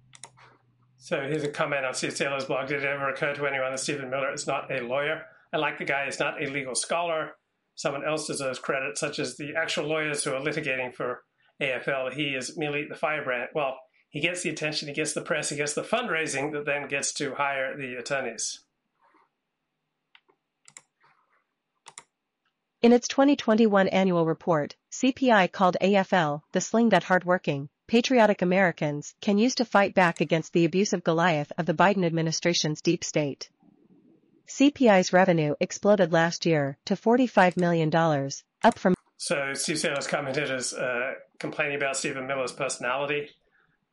So 0.96 1.20
here's 1.20 1.44
a 1.44 1.48
comment 1.48 1.86
on 1.86 1.94
Steve 1.94 2.16
Sailer's 2.16 2.46
blog. 2.46 2.66
Did 2.66 2.82
it 2.82 2.86
ever 2.86 3.10
occur 3.10 3.32
to 3.32 3.46
anyone 3.46 3.70
that 3.70 3.78
Stephen 3.78 4.10
Miller 4.10 4.32
is 4.34 4.48
not 4.48 4.72
a 4.72 4.80
lawyer? 4.80 5.22
I 5.52 5.58
like 5.58 5.78
the 5.78 5.84
guy 5.84 6.06
he's 6.06 6.18
not 6.18 6.42
a 6.42 6.46
legal 6.46 6.74
scholar, 6.74 7.36
someone 7.74 8.04
else 8.04 8.26
deserves 8.26 8.58
credit, 8.58 8.98
such 8.98 9.18
as 9.18 9.36
the 9.36 9.54
actual 9.56 9.86
lawyers 9.86 10.24
who 10.24 10.32
are 10.32 10.40
litigating 10.40 10.94
for 10.94 11.22
AFL. 11.60 12.12
He 12.12 12.34
is 12.34 12.56
merely 12.56 12.86
the 12.88 12.94
firebrand. 12.94 13.50
Well, 13.54 13.78
he 14.10 14.20
gets 14.20 14.42
the 14.42 14.50
attention, 14.50 14.88
he 14.88 14.94
gets 14.94 15.14
the 15.14 15.22
press, 15.22 15.48
he 15.48 15.56
gets 15.56 15.74
the 15.74 15.82
fundraising 15.82 16.52
that 16.52 16.66
then 16.66 16.88
gets 16.88 17.12
to 17.14 17.34
hire 17.34 17.76
the 17.76 17.94
attorneys. 17.94 18.60
In 22.82 22.92
its 22.92 23.06
2021 23.06 23.88
annual 23.88 24.26
report, 24.26 24.74
CPI 24.90 25.52
called 25.52 25.76
AFL 25.80 26.42
the 26.50 26.60
sling 26.60 26.88
that 26.88 27.04
hardworking, 27.04 27.68
patriotic 27.86 28.42
Americans 28.42 29.14
can 29.20 29.38
use 29.38 29.54
to 29.54 29.64
fight 29.64 29.94
back 29.94 30.20
against 30.20 30.52
the 30.52 30.64
abusive 30.64 31.04
Goliath 31.04 31.52
of 31.56 31.66
the 31.66 31.74
Biden 31.74 32.04
administration's 32.04 32.82
deep 32.82 33.04
state. 33.04 33.50
CPI's 34.52 35.14
revenue 35.14 35.54
exploded 35.60 36.12
last 36.12 36.44
year 36.44 36.76
to 36.84 36.94
$45 36.94 37.56
million, 37.56 37.90
up 38.62 38.78
from 38.78 38.94
So 39.16 39.54
Steve 39.54 39.78
Sailer's 39.78 40.06
commented 40.06 40.50
as 40.50 40.74
uh, 40.74 41.12
complaining 41.40 41.76
about 41.76 41.96
Stephen 41.96 42.26
Miller's 42.26 42.52
personality. 42.52 43.30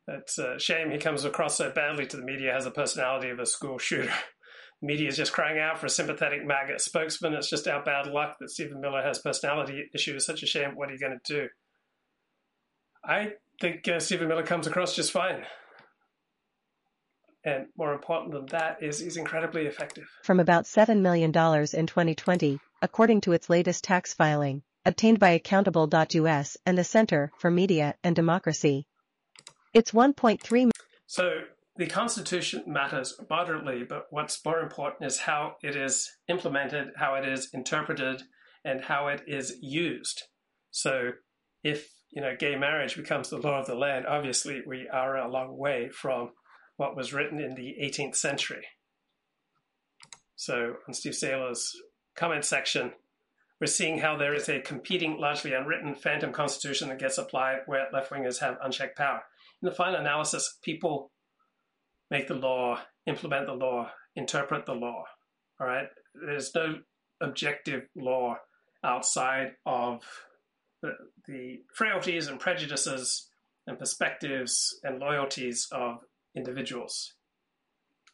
It's 0.06 0.38
a 0.38 0.58
shame 0.58 0.90
he 0.90 0.98
comes 0.98 1.24
across 1.24 1.56
so 1.56 1.70
badly 1.70 2.04
to 2.08 2.16
the 2.18 2.22
media, 2.22 2.52
has 2.52 2.64
the 2.64 2.70
personality 2.70 3.30
of 3.30 3.38
a 3.38 3.46
school 3.46 3.78
shooter. 3.78 4.12
Media 4.82 5.08
is 5.08 5.16
just 5.16 5.32
crying 5.32 5.58
out 5.58 5.78
for 5.78 5.86
a 5.86 5.90
sympathetic 5.90 6.44
MAGA 6.44 6.78
spokesman. 6.78 7.34
It's 7.34 7.50
just 7.50 7.68
our 7.68 7.82
bad 7.82 8.06
luck 8.06 8.36
that 8.40 8.50
Stephen 8.50 8.80
Miller 8.80 9.02
has 9.02 9.18
personality 9.18 9.90
issues. 9.94 10.24
Such 10.24 10.42
a 10.42 10.46
shame. 10.46 10.70
What 10.74 10.88
are 10.88 10.92
you 10.92 10.98
going 10.98 11.18
to 11.22 11.32
do? 11.34 11.48
I 13.04 13.32
think 13.60 13.86
uh, 13.88 14.00
Stephen 14.00 14.28
Miller 14.28 14.42
comes 14.42 14.66
across 14.66 14.96
just 14.96 15.12
fine. 15.12 15.44
And 17.44 17.66
more 17.76 17.94
important 17.94 18.32
than 18.32 18.46
that 18.46 18.82
is 18.82 18.98
he's 19.00 19.16
incredibly 19.16 19.66
effective. 19.66 20.04
from 20.24 20.40
about 20.40 20.64
$7 20.64 21.00
million 21.00 21.30
in 21.30 21.86
2020, 21.86 22.60
according 22.82 23.20
to 23.22 23.32
its 23.32 23.48
latest 23.48 23.84
tax 23.84 24.12
filing. 24.14 24.62
obtained 24.84 25.18
by 25.18 25.30
Accountable.us 25.30 26.56
and 26.66 26.78
the 26.78 26.84
Center 26.84 27.32
for 27.38 27.50
Media 27.50 27.94
and 28.02 28.16
Democracy. 28.16 28.86
It's 29.74 29.92
1.3 29.92 30.70
So 31.06 31.42
the 31.76 31.86
Constitution 31.86 32.64
matters 32.66 33.18
moderately, 33.28 33.84
but 33.88 34.06
what's 34.10 34.44
more 34.44 34.60
important 34.60 35.06
is 35.06 35.18
how 35.20 35.56
it 35.62 35.76
is 35.76 36.10
implemented, 36.28 36.88
how 36.96 37.14
it 37.14 37.26
is 37.26 37.50
interpreted, 37.52 38.22
and 38.64 38.82
how 38.82 39.08
it 39.08 39.22
is 39.26 39.56
used. 39.60 40.24
So 40.70 41.12
if 41.62 41.90
you 42.10 42.20
know 42.20 42.34
gay 42.38 42.56
marriage 42.56 42.96
becomes 42.96 43.30
the 43.30 43.38
law 43.38 43.60
of 43.60 43.66
the 43.66 43.74
land, 43.74 44.06
obviously 44.06 44.62
we 44.66 44.88
are 44.88 45.16
a 45.16 45.30
long 45.30 45.56
way 45.56 45.88
from 45.90 46.32
what 46.80 46.96
was 46.96 47.12
written 47.12 47.38
in 47.38 47.54
the 47.56 47.76
18th 47.82 48.16
century. 48.16 48.64
So 50.34 50.76
on 50.88 50.94
Steve 50.94 51.14
Sailer's 51.14 51.76
comment 52.16 52.42
section, 52.42 52.92
we're 53.60 53.66
seeing 53.66 53.98
how 53.98 54.16
there 54.16 54.32
is 54.32 54.48
a 54.48 54.62
competing, 54.62 55.18
largely 55.18 55.52
unwritten 55.52 55.94
phantom 55.94 56.32
constitution 56.32 56.88
that 56.88 56.98
gets 56.98 57.18
applied 57.18 57.58
where 57.66 57.86
left 57.92 58.10
wingers 58.10 58.38
have 58.38 58.56
unchecked 58.64 58.96
power. 58.96 59.20
In 59.60 59.68
the 59.68 59.74
final 59.74 60.00
analysis, 60.00 60.56
people 60.62 61.12
make 62.10 62.28
the 62.28 62.34
law, 62.34 62.80
implement 63.06 63.44
the 63.44 63.52
law, 63.52 63.90
interpret 64.16 64.64
the 64.64 64.72
law. 64.72 65.04
All 65.60 65.66
right. 65.66 65.88
There's 66.14 66.54
no 66.54 66.78
objective 67.20 67.82
law 67.94 68.38
outside 68.82 69.52
of 69.66 70.00
the, 70.80 70.92
the 71.28 71.60
frailties 71.74 72.28
and 72.28 72.40
prejudices 72.40 73.28
and 73.66 73.78
perspectives 73.78 74.80
and 74.82 74.98
loyalties 74.98 75.68
of 75.72 75.98
individuals. 76.34 77.14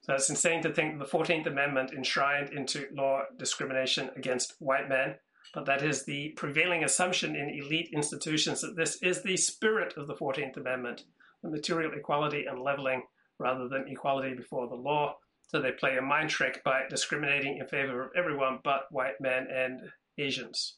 So 0.02 0.14
it's 0.14 0.30
insane 0.30 0.62
to 0.62 0.72
think 0.72 0.98
the 0.98 1.04
14th 1.04 1.46
Amendment 1.46 1.92
enshrined 1.92 2.52
into 2.52 2.86
law 2.92 3.22
discrimination 3.38 4.10
against 4.16 4.54
white 4.60 4.88
men, 4.88 5.16
but 5.52 5.66
that 5.66 5.82
is 5.82 6.04
the 6.04 6.28
prevailing 6.36 6.84
assumption 6.84 7.34
in 7.34 7.50
elite 7.50 7.90
institutions 7.92 8.60
that 8.60 8.76
this 8.76 9.02
is 9.02 9.22
the 9.22 9.36
spirit 9.36 9.94
of 9.96 10.06
the 10.06 10.14
14th 10.14 10.56
Amendment, 10.56 11.04
the 11.42 11.50
material 11.50 11.92
equality 11.92 12.46
and 12.46 12.60
leveling 12.60 13.02
rather 13.38 13.68
than 13.68 13.88
equality 13.88 14.34
before 14.34 14.68
the 14.68 14.74
law. 14.74 15.16
So 15.48 15.60
they 15.60 15.72
play 15.72 15.96
a 15.96 16.02
mind 16.02 16.30
trick 16.30 16.62
by 16.64 16.82
discriminating 16.88 17.58
in 17.58 17.66
favor 17.66 18.04
of 18.04 18.12
everyone 18.16 18.60
but 18.62 18.86
white 18.90 19.20
men 19.20 19.48
and 19.52 19.80
Asians. 20.18 20.76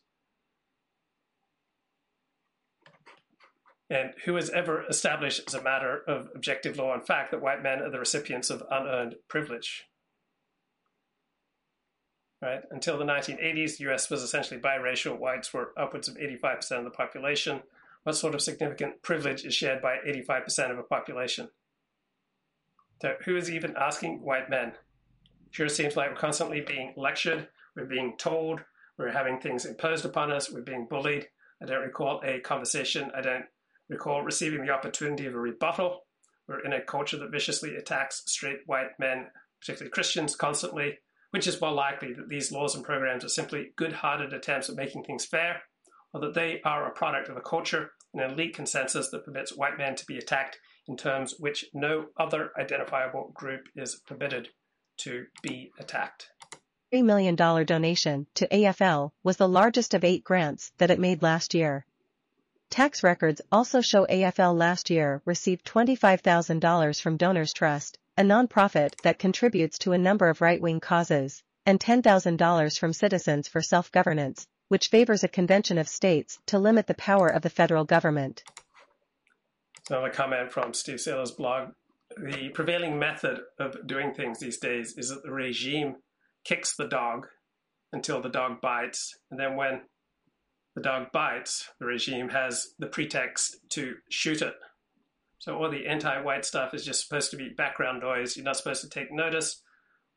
And 3.91 4.13
who 4.25 4.35
has 4.35 4.51
ever 4.51 4.85
established 4.87 5.43
as 5.47 5.55
a 5.55 5.63
matter 5.63 6.03
of 6.07 6.29
objective 6.35 6.77
law 6.77 6.93
and 6.93 7.07
fact 7.07 7.31
that 7.31 7.41
white 7.41 7.63
men 7.63 7.81
are 7.81 7.91
the 7.91 7.99
recipients 7.99 8.51
of 8.51 8.63
unearned 8.71 9.17
privilege? 9.29 9.85
Right? 12.43 12.61
Until 12.71 12.99
the 12.99 13.05
1980s, 13.05 13.79
the 13.79 13.91
US 13.91 14.11
was 14.11 14.23
essentially 14.23 14.61
biracial. 14.61 15.19
Whites 15.19 15.53
were 15.55 15.73
upwards 15.77 16.07
of 16.07 16.17
85% 16.17 16.79
of 16.79 16.85
the 16.85 16.91
population. 16.91 17.63
What 18.03 18.15
sort 18.15 18.35
of 18.35 18.43
significant 18.43 19.03
privilege 19.03 19.45
is 19.45 19.55
shared 19.55 19.83
by 19.83 19.97
85% 20.07 20.71
of 20.71 20.79
a 20.79 20.83
population? 20.83 21.49
So 23.01 23.15
who 23.25 23.37
is 23.37 23.51
even 23.51 23.77
asking 23.77 24.23
white 24.23 24.51
men? 24.51 24.69
It 24.69 24.75
Sure 25.51 25.69
seems 25.69 25.97
like 25.97 26.11
we're 26.11 26.17
constantly 26.17 26.61
being 26.61 26.93
lectured, 26.97 27.49
we're 27.75 27.87
being 27.87 28.17
told, 28.19 28.61
we're 28.99 29.13
having 29.13 29.41
things 29.41 29.65
imposed 29.65 30.05
upon 30.05 30.31
us, 30.31 30.51
we're 30.51 30.61
being 30.61 30.87
bullied. 30.89 31.29
I 31.63 31.67
don't 31.67 31.83
recall 31.83 32.21
a 32.25 32.41
conversation, 32.41 33.11
I 33.17 33.21
don't 33.21 33.47
recall 33.89 34.23
receiving 34.23 34.65
the 34.65 34.73
opportunity 34.73 35.27
of 35.27 35.35
a 35.35 35.39
rebuttal. 35.39 36.07
We're 36.47 36.65
in 36.65 36.73
a 36.73 36.81
culture 36.81 37.19
that 37.19 37.31
viciously 37.31 37.77
attacks 37.77 38.23
straight 38.27 38.61
white 38.67 38.99
men, 38.99 39.27
particularly 39.61 39.91
Christians, 39.91 40.37
constantly, 40.37 40.99
which 41.31 41.47
is 41.47 41.61
more 41.61 41.73
likely 41.73 42.13
that 42.15 42.29
these 42.29 42.53
laws 42.53 42.75
and 42.75 42.85
programs 42.85 43.25
are 43.25 43.29
simply 43.29 43.73
good 43.77 43.93
hearted 43.93 44.33
attempts 44.33 44.69
at 44.69 44.77
making 44.77 45.05
things 45.05 45.27
fair, 45.27 45.63
or 46.13 46.21
that 46.21 46.35
they 46.35 46.61
are 46.65 46.87
a 46.87 46.95
product 46.95 47.29
of 47.29 47.37
a 47.37 47.43
culture, 47.43 47.91
an 48.15 48.21
elite 48.21 48.55
consensus 48.55 49.11
that 49.11 49.25
permits 49.25 49.57
white 49.57 49.77
men 49.77 49.95
to 49.95 50.07
be 50.07 50.17
attacked 50.17 50.59
in 50.87 50.97
terms 50.97 51.35
which 51.39 51.67
no 51.75 52.07
other 52.17 52.51
identifiable 52.59 53.31
group 53.35 53.69
is 53.77 54.01
permitted 54.07 54.49
to 54.97 55.27
be 55.43 55.71
attacked. 55.79 56.31
$3 56.93 57.05
million 57.05 57.37
donation 57.37 58.27
to 58.35 58.49
AFL 58.49 59.11
was 59.23 59.37
the 59.37 59.49
largest 59.49 59.93
of 59.93 60.05
eight 60.05 60.25
grants 60.25 60.73
that 60.79 60.91
it 60.91 60.99
made 60.99 61.23
last 61.23 61.53
year. 61.53 61.85
Tax 62.71 63.03
records 63.03 63.41
also 63.51 63.81
show 63.81 64.07
AFL 64.07 64.57
last 64.57 64.91
year 64.91 65.23
received 65.25 65.65
$25,000 65.65 67.01
from 67.01 67.17
Donors 67.17 67.53
Trust, 67.53 67.99
a 68.17 68.23
nonprofit 68.23 69.01
that 69.03 69.19
contributes 69.19 69.79
to 69.79 69.93
a 69.93 69.99
number 69.99 70.29
of 70.29 70.41
right-wing 70.41 70.81
causes, 70.81 71.43
and 71.65 71.81
$10,000 71.81 72.79
from 72.79 72.93
Citizens 72.93 73.49
for 73.49 73.63
Self-Governance, 73.63 74.47
which 74.69 74.89
favors 74.89 75.25
a 75.25 75.29
convention 75.29 75.79
of 75.79 75.89
states 75.89 76.39
to 76.47 76.59
limit 76.59 76.87
the 76.87 76.95
power 76.95 77.29
of 77.29 77.43
the 77.43 77.51
federal 77.51 77.85
government. 77.85 78.45
Another 79.89 80.11
comment 80.11 80.53
from 80.53 80.75
Steve 80.75 81.01
Sailer's 81.01 81.31
blog. 81.31 81.73
The 82.17 82.51
prevailing 82.51 82.99
method 82.99 83.41
of 83.59 83.87
doing 83.87 84.13
things 84.13 84.41
these 84.41 84.59
days 84.59 84.95
is 84.97 85.09
that 85.09 85.23
the 85.23 85.33
regime 85.33 85.97
kicks 86.45 86.77
the 86.77 86.89
dog 86.89 87.29
until 87.93 88.21
the 88.21 88.29
dog 88.29 88.61
bites, 88.61 89.15
and 89.31 89.41
then 89.41 89.57
when 89.57 89.83
the 90.79 90.85
dog 90.89 91.11
bites, 91.13 91.69
the 91.81 91.87
regime 91.87 92.29
has 92.29 92.69
the 92.79 92.87
pretext 92.87 93.57
to 93.71 93.97
shoot 94.11 94.43
it. 94.43 94.55
So 95.39 95.57
all 95.57 95.71
the 95.71 95.89
anti-white 95.89 96.45
stuff 96.45 96.73
is 96.73 96.85
just 96.85 97.03
supposed 97.07 97.33
to 97.33 97.37
be 97.37 97.49
background 97.49 98.01
noise. 98.01 98.37
You're 98.37 98.45
not 98.45 98.57
supposed 98.57 98.83
to 98.83 98.89
take 98.89 99.11
notice. 99.11 99.61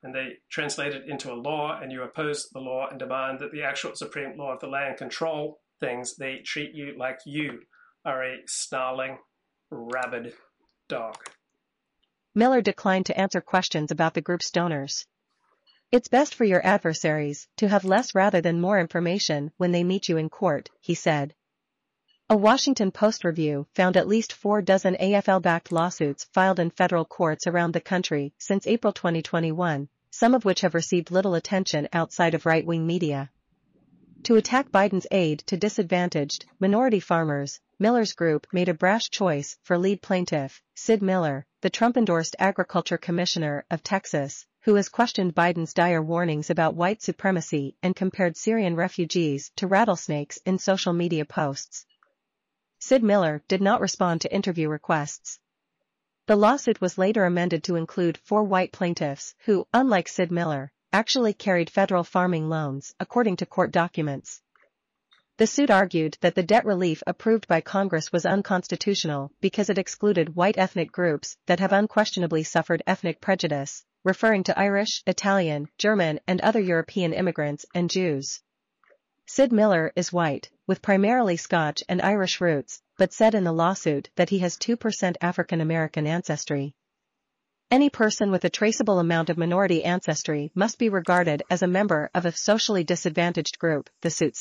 And 0.03 0.13
they 0.13 0.33
translate 0.51 0.93
it 0.93 1.07
into 1.07 1.31
a 1.31 1.33
law, 1.33 1.79
and 1.79 1.91
you 1.91 2.03
oppose 2.03 2.49
the 2.49 2.59
law 2.59 2.87
and 2.89 2.99
demand 2.99 3.39
that 3.39 3.51
the 3.51 3.63
actual 3.63 3.95
supreme 3.95 4.37
law 4.37 4.53
of 4.53 4.59
the 4.59 4.67
land 4.67 4.97
control 4.97 5.61
things. 5.79 6.15
They 6.15 6.41
treat 6.45 6.75
you 6.75 6.95
like 6.97 7.19
you 7.25 7.61
are 8.05 8.23
a 8.23 8.37
snarling, 8.45 9.17
rabid 9.71 10.33
dog. 10.89 11.17
Miller 12.35 12.61
declined 12.61 13.07
to 13.07 13.19
answer 13.19 13.41
questions 13.41 13.91
about 13.91 14.13
the 14.13 14.21
group's 14.21 14.51
donors. 14.51 15.05
It's 15.91 16.07
best 16.07 16.35
for 16.35 16.45
your 16.45 16.65
adversaries 16.65 17.49
to 17.57 17.67
have 17.67 17.83
less 17.83 18.15
rather 18.15 18.39
than 18.39 18.61
more 18.61 18.79
information 18.79 19.51
when 19.57 19.73
they 19.73 19.83
meet 19.83 20.07
you 20.07 20.15
in 20.15 20.29
court, 20.29 20.69
he 20.79 20.95
said. 20.95 21.33
A 22.29 22.37
Washington 22.37 22.91
Post 22.91 23.25
review 23.25 23.67
found 23.75 23.97
at 23.97 24.07
least 24.07 24.31
four 24.31 24.61
dozen 24.61 24.95
AFL-backed 24.95 25.69
lawsuits 25.69 26.23
filed 26.31 26.61
in 26.61 26.69
federal 26.69 27.03
courts 27.03 27.45
around 27.45 27.73
the 27.73 27.81
country 27.81 28.33
since 28.37 28.67
April 28.67 28.93
2021, 28.93 29.89
some 30.11 30.33
of 30.33 30.45
which 30.45 30.61
have 30.61 30.73
received 30.75 31.11
little 31.11 31.35
attention 31.35 31.89
outside 31.91 32.35
of 32.35 32.45
right-wing 32.45 32.87
media. 32.87 33.29
To 34.23 34.37
attack 34.37 34.71
Biden's 34.71 35.07
aid 35.11 35.39
to 35.47 35.57
disadvantaged, 35.57 36.45
minority 36.57 37.01
farmers, 37.01 37.59
Miller's 37.79 38.13
group 38.13 38.47
made 38.53 38.69
a 38.69 38.73
brash 38.73 39.09
choice 39.09 39.57
for 39.63 39.77
lead 39.77 40.01
plaintiff, 40.01 40.63
Sid 40.73 41.01
Miller, 41.01 41.45
the 41.59 41.69
Trump-endorsed 41.69 42.37
agriculture 42.39 42.97
commissioner 42.97 43.65
of 43.69 43.83
Texas, 43.83 44.45
who 44.63 44.75
has 44.75 44.89
questioned 44.89 45.33
Biden's 45.33 45.73
dire 45.73 46.01
warnings 46.01 46.49
about 46.49 46.75
white 46.75 47.01
supremacy 47.01 47.75
and 47.81 47.95
compared 47.95 48.37
Syrian 48.37 48.75
refugees 48.75 49.51
to 49.55 49.65
rattlesnakes 49.65 50.37
in 50.45 50.59
social 50.59 50.93
media 50.93 51.25
posts. 51.25 51.85
Sid 52.77 53.03
Miller 53.03 53.41
did 53.47 53.61
not 53.61 53.81
respond 53.81 54.21
to 54.21 54.33
interview 54.33 54.69
requests. 54.69 55.39
The 56.27 56.35
lawsuit 56.35 56.79
was 56.79 56.97
later 56.97 57.25
amended 57.25 57.63
to 57.63 57.75
include 57.75 58.17
four 58.17 58.43
white 58.43 58.71
plaintiffs 58.71 59.33
who, 59.45 59.67
unlike 59.73 60.07
Sid 60.07 60.31
Miller, 60.31 60.71
actually 60.93 61.33
carried 61.33 61.69
federal 61.69 62.03
farming 62.03 62.47
loans, 62.47 62.93
according 62.99 63.37
to 63.37 63.45
court 63.45 63.71
documents. 63.71 64.41
The 65.37 65.47
suit 65.47 65.71
argued 65.71 66.17
that 66.21 66.35
the 66.35 66.43
debt 66.43 66.65
relief 66.65 67.01
approved 67.07 67.47
by 67.47 67.61
Congress 67.61 68.11
was 68.11 68.27
unconstitutional 68.27 69.31
because 69.41 69.71
it 69.71 69.79
excluded 69.79 70.35
white 70.35 70.59
ethnic 70.59 70.91
groups 70.91 71.37
that 71.47 71.59
have 71.59 71.71
unquestionably 71.71 72.43
suffered 72.43 72.83
ethnic 72.85 73.19
prejudice, 73.21 73.83
referring 74.03 74.43
to 74.43 74.59
Irish, 74.59 75.03
Italian, 75.05 75.67
German, 75.77 76.19
and 76.27 76.41
other 76.41 76.59
European 76.59 77.13
immigrants 77.13 77.65
and 77.73 77.89
Jews. 77.89 78.41
Sid 79.27 79.51
Miller 79.51 79.93
is 79.95 80.11
white, 80.11 80.49
with 80.67 80.81
primarily 80.81 81.37
Scotch 81.37 81.83
and 81.87 82.01
Irish 82.01 82.41
roots, 82.41 82.81
but 82.97 83.13
said 83.13 83.35
in 83.35 83.43
the 83.43 83.53
lawsuit 83.53 84.09
that 84.15 84.29
he 84.29 84.39
has 84.39 84.57
2% 84.57 85.15
African 85.21 85.61
American 85.61 86.07
ancestry. 86.07 86.73
Any 87.69 87.89
person 87.89 88.31
with 88.31 88.43
a 88.43 88.49
traceable 88.49 88.99
amount 88.99 89.29
of 89.29 89.37
minority 89.37 89.85
ancestry 89.85 90.51
must 90.53 90.77
be 90.77 90.89
regarded 90.89 91.43
as 91.49 91.61
a 91.61 91.67
member 91.67 92.09
of 92.13 92.25
a 92.25 92.33
socially 92.33 92.83
disadvantaged 92.83 93.57
group, 93.59 93.89
the 94.01 94.09
suit 94.09 94.37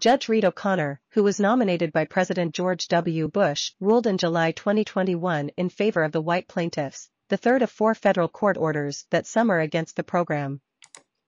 Judge 0.00 0.28
Reed 0.28 0.44
O'Connor, 0.44 1.00
who 1.10 1.22
was 1.22 1.38
nominated 1.38 1.92
by 1.92 2.04
President 2.04 2.52
George 2.52 2.88
W. 2.88 3.28
Bush, 3.28 3.74
ruled 3.78 4.08
in 4.08 4.18
July 4.18 4.50
2021 4.50 5.50
in 5.50 5.68
favor 5.68 6.02
of 6.02 6.10
the 6.10 6.20
white 6.20 6.48
plaintiffs, 6.48 7.08
the 7.28 7.36
third 7.36 7.62
of 7.62 7.70
four 7.70 7.94
federal 7.94 8.28
court 8.28 8.56
orders 8.56 9.06
that 9.10 9.28
are 9.36 9.60
against 9.60 9.96
the 9.96 10.02
program. 10.02 10.60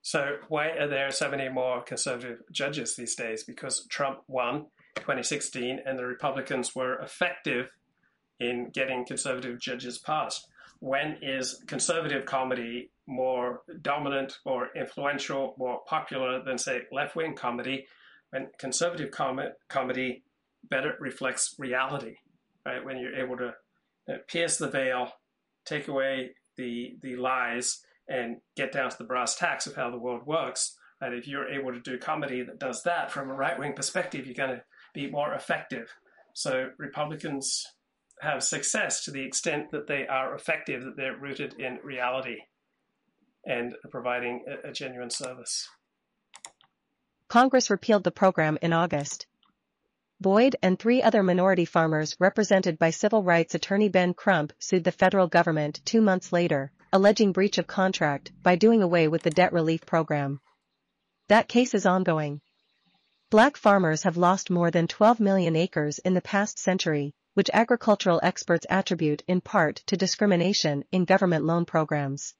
So 0.01 0.37
why 0.47 0.69
are 0.69 0.87
there 0.87 1.11
so 1.11 1.29
many 1.29 1.49
more 1.49 1.81
conservative 1.81 2.39
judges 2.51 2.95
these 2.95 3.15
days? 3.15 3.43
Because 3.43 3.85
Trump 3.89 4.19
won 4.27 4.67
2016 4.95 5.79
and 5.85 5.99
the 5.99 6.05
Republicans 6.05 6.75
were 6.75 6.99
effective 6.99 7.69
in 8.39 8.69
getting 8.73 9.05
conservative 9.05 9.59
judges 9.59 9.97
passed. 9.99 10.47
When 10.79 11.17
is 11.21 11.61
conservative 11.67 12.25
comedy 12.25 12.91
more 13.05 13.61
dominant, 13.81 14.37
more 14.45 14.69
influential, 14.75 15.55
more 15.57 15.81
popular 15.85 16.41
than, 16.43 16.57
say, 16.57 16.81
left 16.91 17.15
wing 17.15 17.35
comedy? 17.35 17.85
When 18.29 18.47
conservative 18.57 19.11
com- 19.11 19.41
comedy 19.67 20.23
better 20.69 20.95
reflects 20.99 21.55
reality, 21.57 22.15
right? 22.65 22.83
When 22.83 22.97
you're 22.97 23.15
able 23.15 23.35
to 23.37 23.53
you 24.07 24.13
know, 24.13 24.19
pierce 24.27 24.57
the 24.57 24.69
veil, 24.69 25.11
take 25.69 25.87
away 25.87 26.31
the, 26.57 26.97
the 27.01 27.15
lies, 27.15 27.79
and 28.09 28.37
get 28.57 28.71
down 28.71 28.89
to 28.89 28.97
the 28.97 29.03
brass 29.03 29.35
tacks 29.35 29.67
of 29.67 29.75
how 29.75 29.91
the 29.91 29.97
world 29.97 30.25
works. 30.25 30.75
And 30.99 31.13
if 31.13 31.27
you're 31.27 31.47
able 31.47 31.71
to 31.71 31.79
do 31.79 31.97
comedy 31.97 32.43
that 32.43 32.59
does 32.59 32.83
that 32.83 33.11
from 33.11 33.29
a 33.29 33.33
right 33.33 33.57
wing 33.57 33.73
perspective, 33.73 34.25
you're 34.25 34.35
going 34.35 34.57
to 34.57 34.63
be 34.93 35.09
more 35.09 35.33
effective. 35.33 35.87
So 36.33 36.71
Republicans 36.77 37.63
have 38.21 38.43
success 38.43 39.03
to 39.05 39.11
the 39.11 39.23
extent 39.23 39.71
that 39.71 39.87
they 39.87 40.07
are 40.07 40.35
effective, 40.35 40.83
that 40.83 40.97
they're 40.97 41.15
rooted 41.15 41.53
in 41.59 41.79
reality 41.83 42.37
and 43.45 43.75
providing 43.91 44.43
a, 44.47 44.69
a 44.69 44.73
genuine 44.73 45.09
service. 45.09 45.69
Congress 47.29 47.69
repealed 47.69 48.03
the 48.03 48.11
program 48.11 48.57
in 48.61 48.73
August. 48.73 49.27
Boyd 50.21 50.57
and 50.61 50.77
three 50.77 51.01
other 51.01 51.23
minority 51.23 51.63
farmers 51.63 52.13
represented 52.19 52.77
by 52.77 52.89
civil 52.89 53.23
rights 53.23 53.55
attorney 53.55 53.87
Ben 53.87 54.13
Crump 54.13 54.51
sued 54.59 54.83
the 54.83 54.91
federal 54.91 55.27
government 55.27 55.79
two 55.85 56.01
months 56.01 56.33
later, 56.33 56.73
alleging 56.91 57.31
breach 57.31 57.57
of 57.57 57.67
contract 57.67 58.33
by 58.43 58.57
doing 58.57 58.81
away 58.81 59.07
with 59.07 59.23
the 59.23 59.29
debt 59.29 59.53
relief 59.53 59.85
program. 59.85 60.41
That 61.29 61.47
case 61.47 61.73
is 61.73 61.85
ongoing. 61.85 62.41
Black 63.29 63.55
farmers 63.55 64.03
have 64.03 64.17
lost 64.17 64.49
more 64.49 64.69
than 64.71 64.87
12 64.87 65.21
million 65.21 65.55
acres 65.55 65.99
in 65.99 66.15
the 66.15 66.21
past 66.21 66.59
century, 66.59 67.13
which 67.35 67.49
agricultural 67.53 68.19
experts 68.21 68.65
attribute 68.69 69.23
in 69.25 69.39
part 69.39 69.77
to 69.85 69.95
discrimination 69.95 70.83
in 70.91 71.05
government 71.05 71.45
loan 71.45 71.63
programs. 71.63 72.33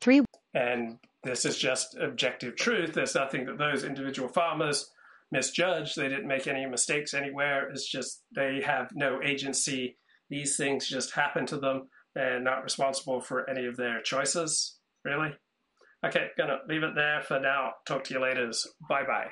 Three 0.00 0.24
And 0.54 0.98
this 1.22 1.44
is 1.44 1.56
just 1.56 1.96
objective 1.96 2.56
truth. 2.56 2.94
There's 2.94 3.14
nothing 3.14 3.44
that 3.46 3.58
those 3.58 3.84
individual 3.84 4.28
farmers 4.28 4.90
misjudged. 5.32 5.96
They 5.96 6.08
didn't 6.08 6.28
make 6.28 6.46
any 6.46 6.66
mistakes 6.66 7.14
anywhere. 7.14 7.68
It's 7.70 7.88
just 7.88 8.22
they 8.34 8.62
have 8.64 8.90
no 8.94 9.20
agency. 9.22 9.98
These 10.28 10.56
things 10.56 10.88
just 10.88 11.12
happen 11.12 11.46
to 11.46 11.58
them. 11.58 11.88
They're 12.14 12.40
not 12.40 12.64
responsible 12.64 13.20
for 13.20 13.48
any 13.48 13.66
of 13.66 13.76
their 13.76 14.02
choices, 14.02 14.78
really. 15.04 15.34
Okay, 16.04 16.28
gonna 16.38 16.58
leave 16.68 16.82
it 16.82 16.94
there 16.94 17.20
for 17.22 17.38
now. 17.38 17.72
Talk 17.86 18.04
to 18.04 18.14
you 18.14 18.20
later. 18.20 18.50
Bye 18.88 19.04
bye. 19.04 19.30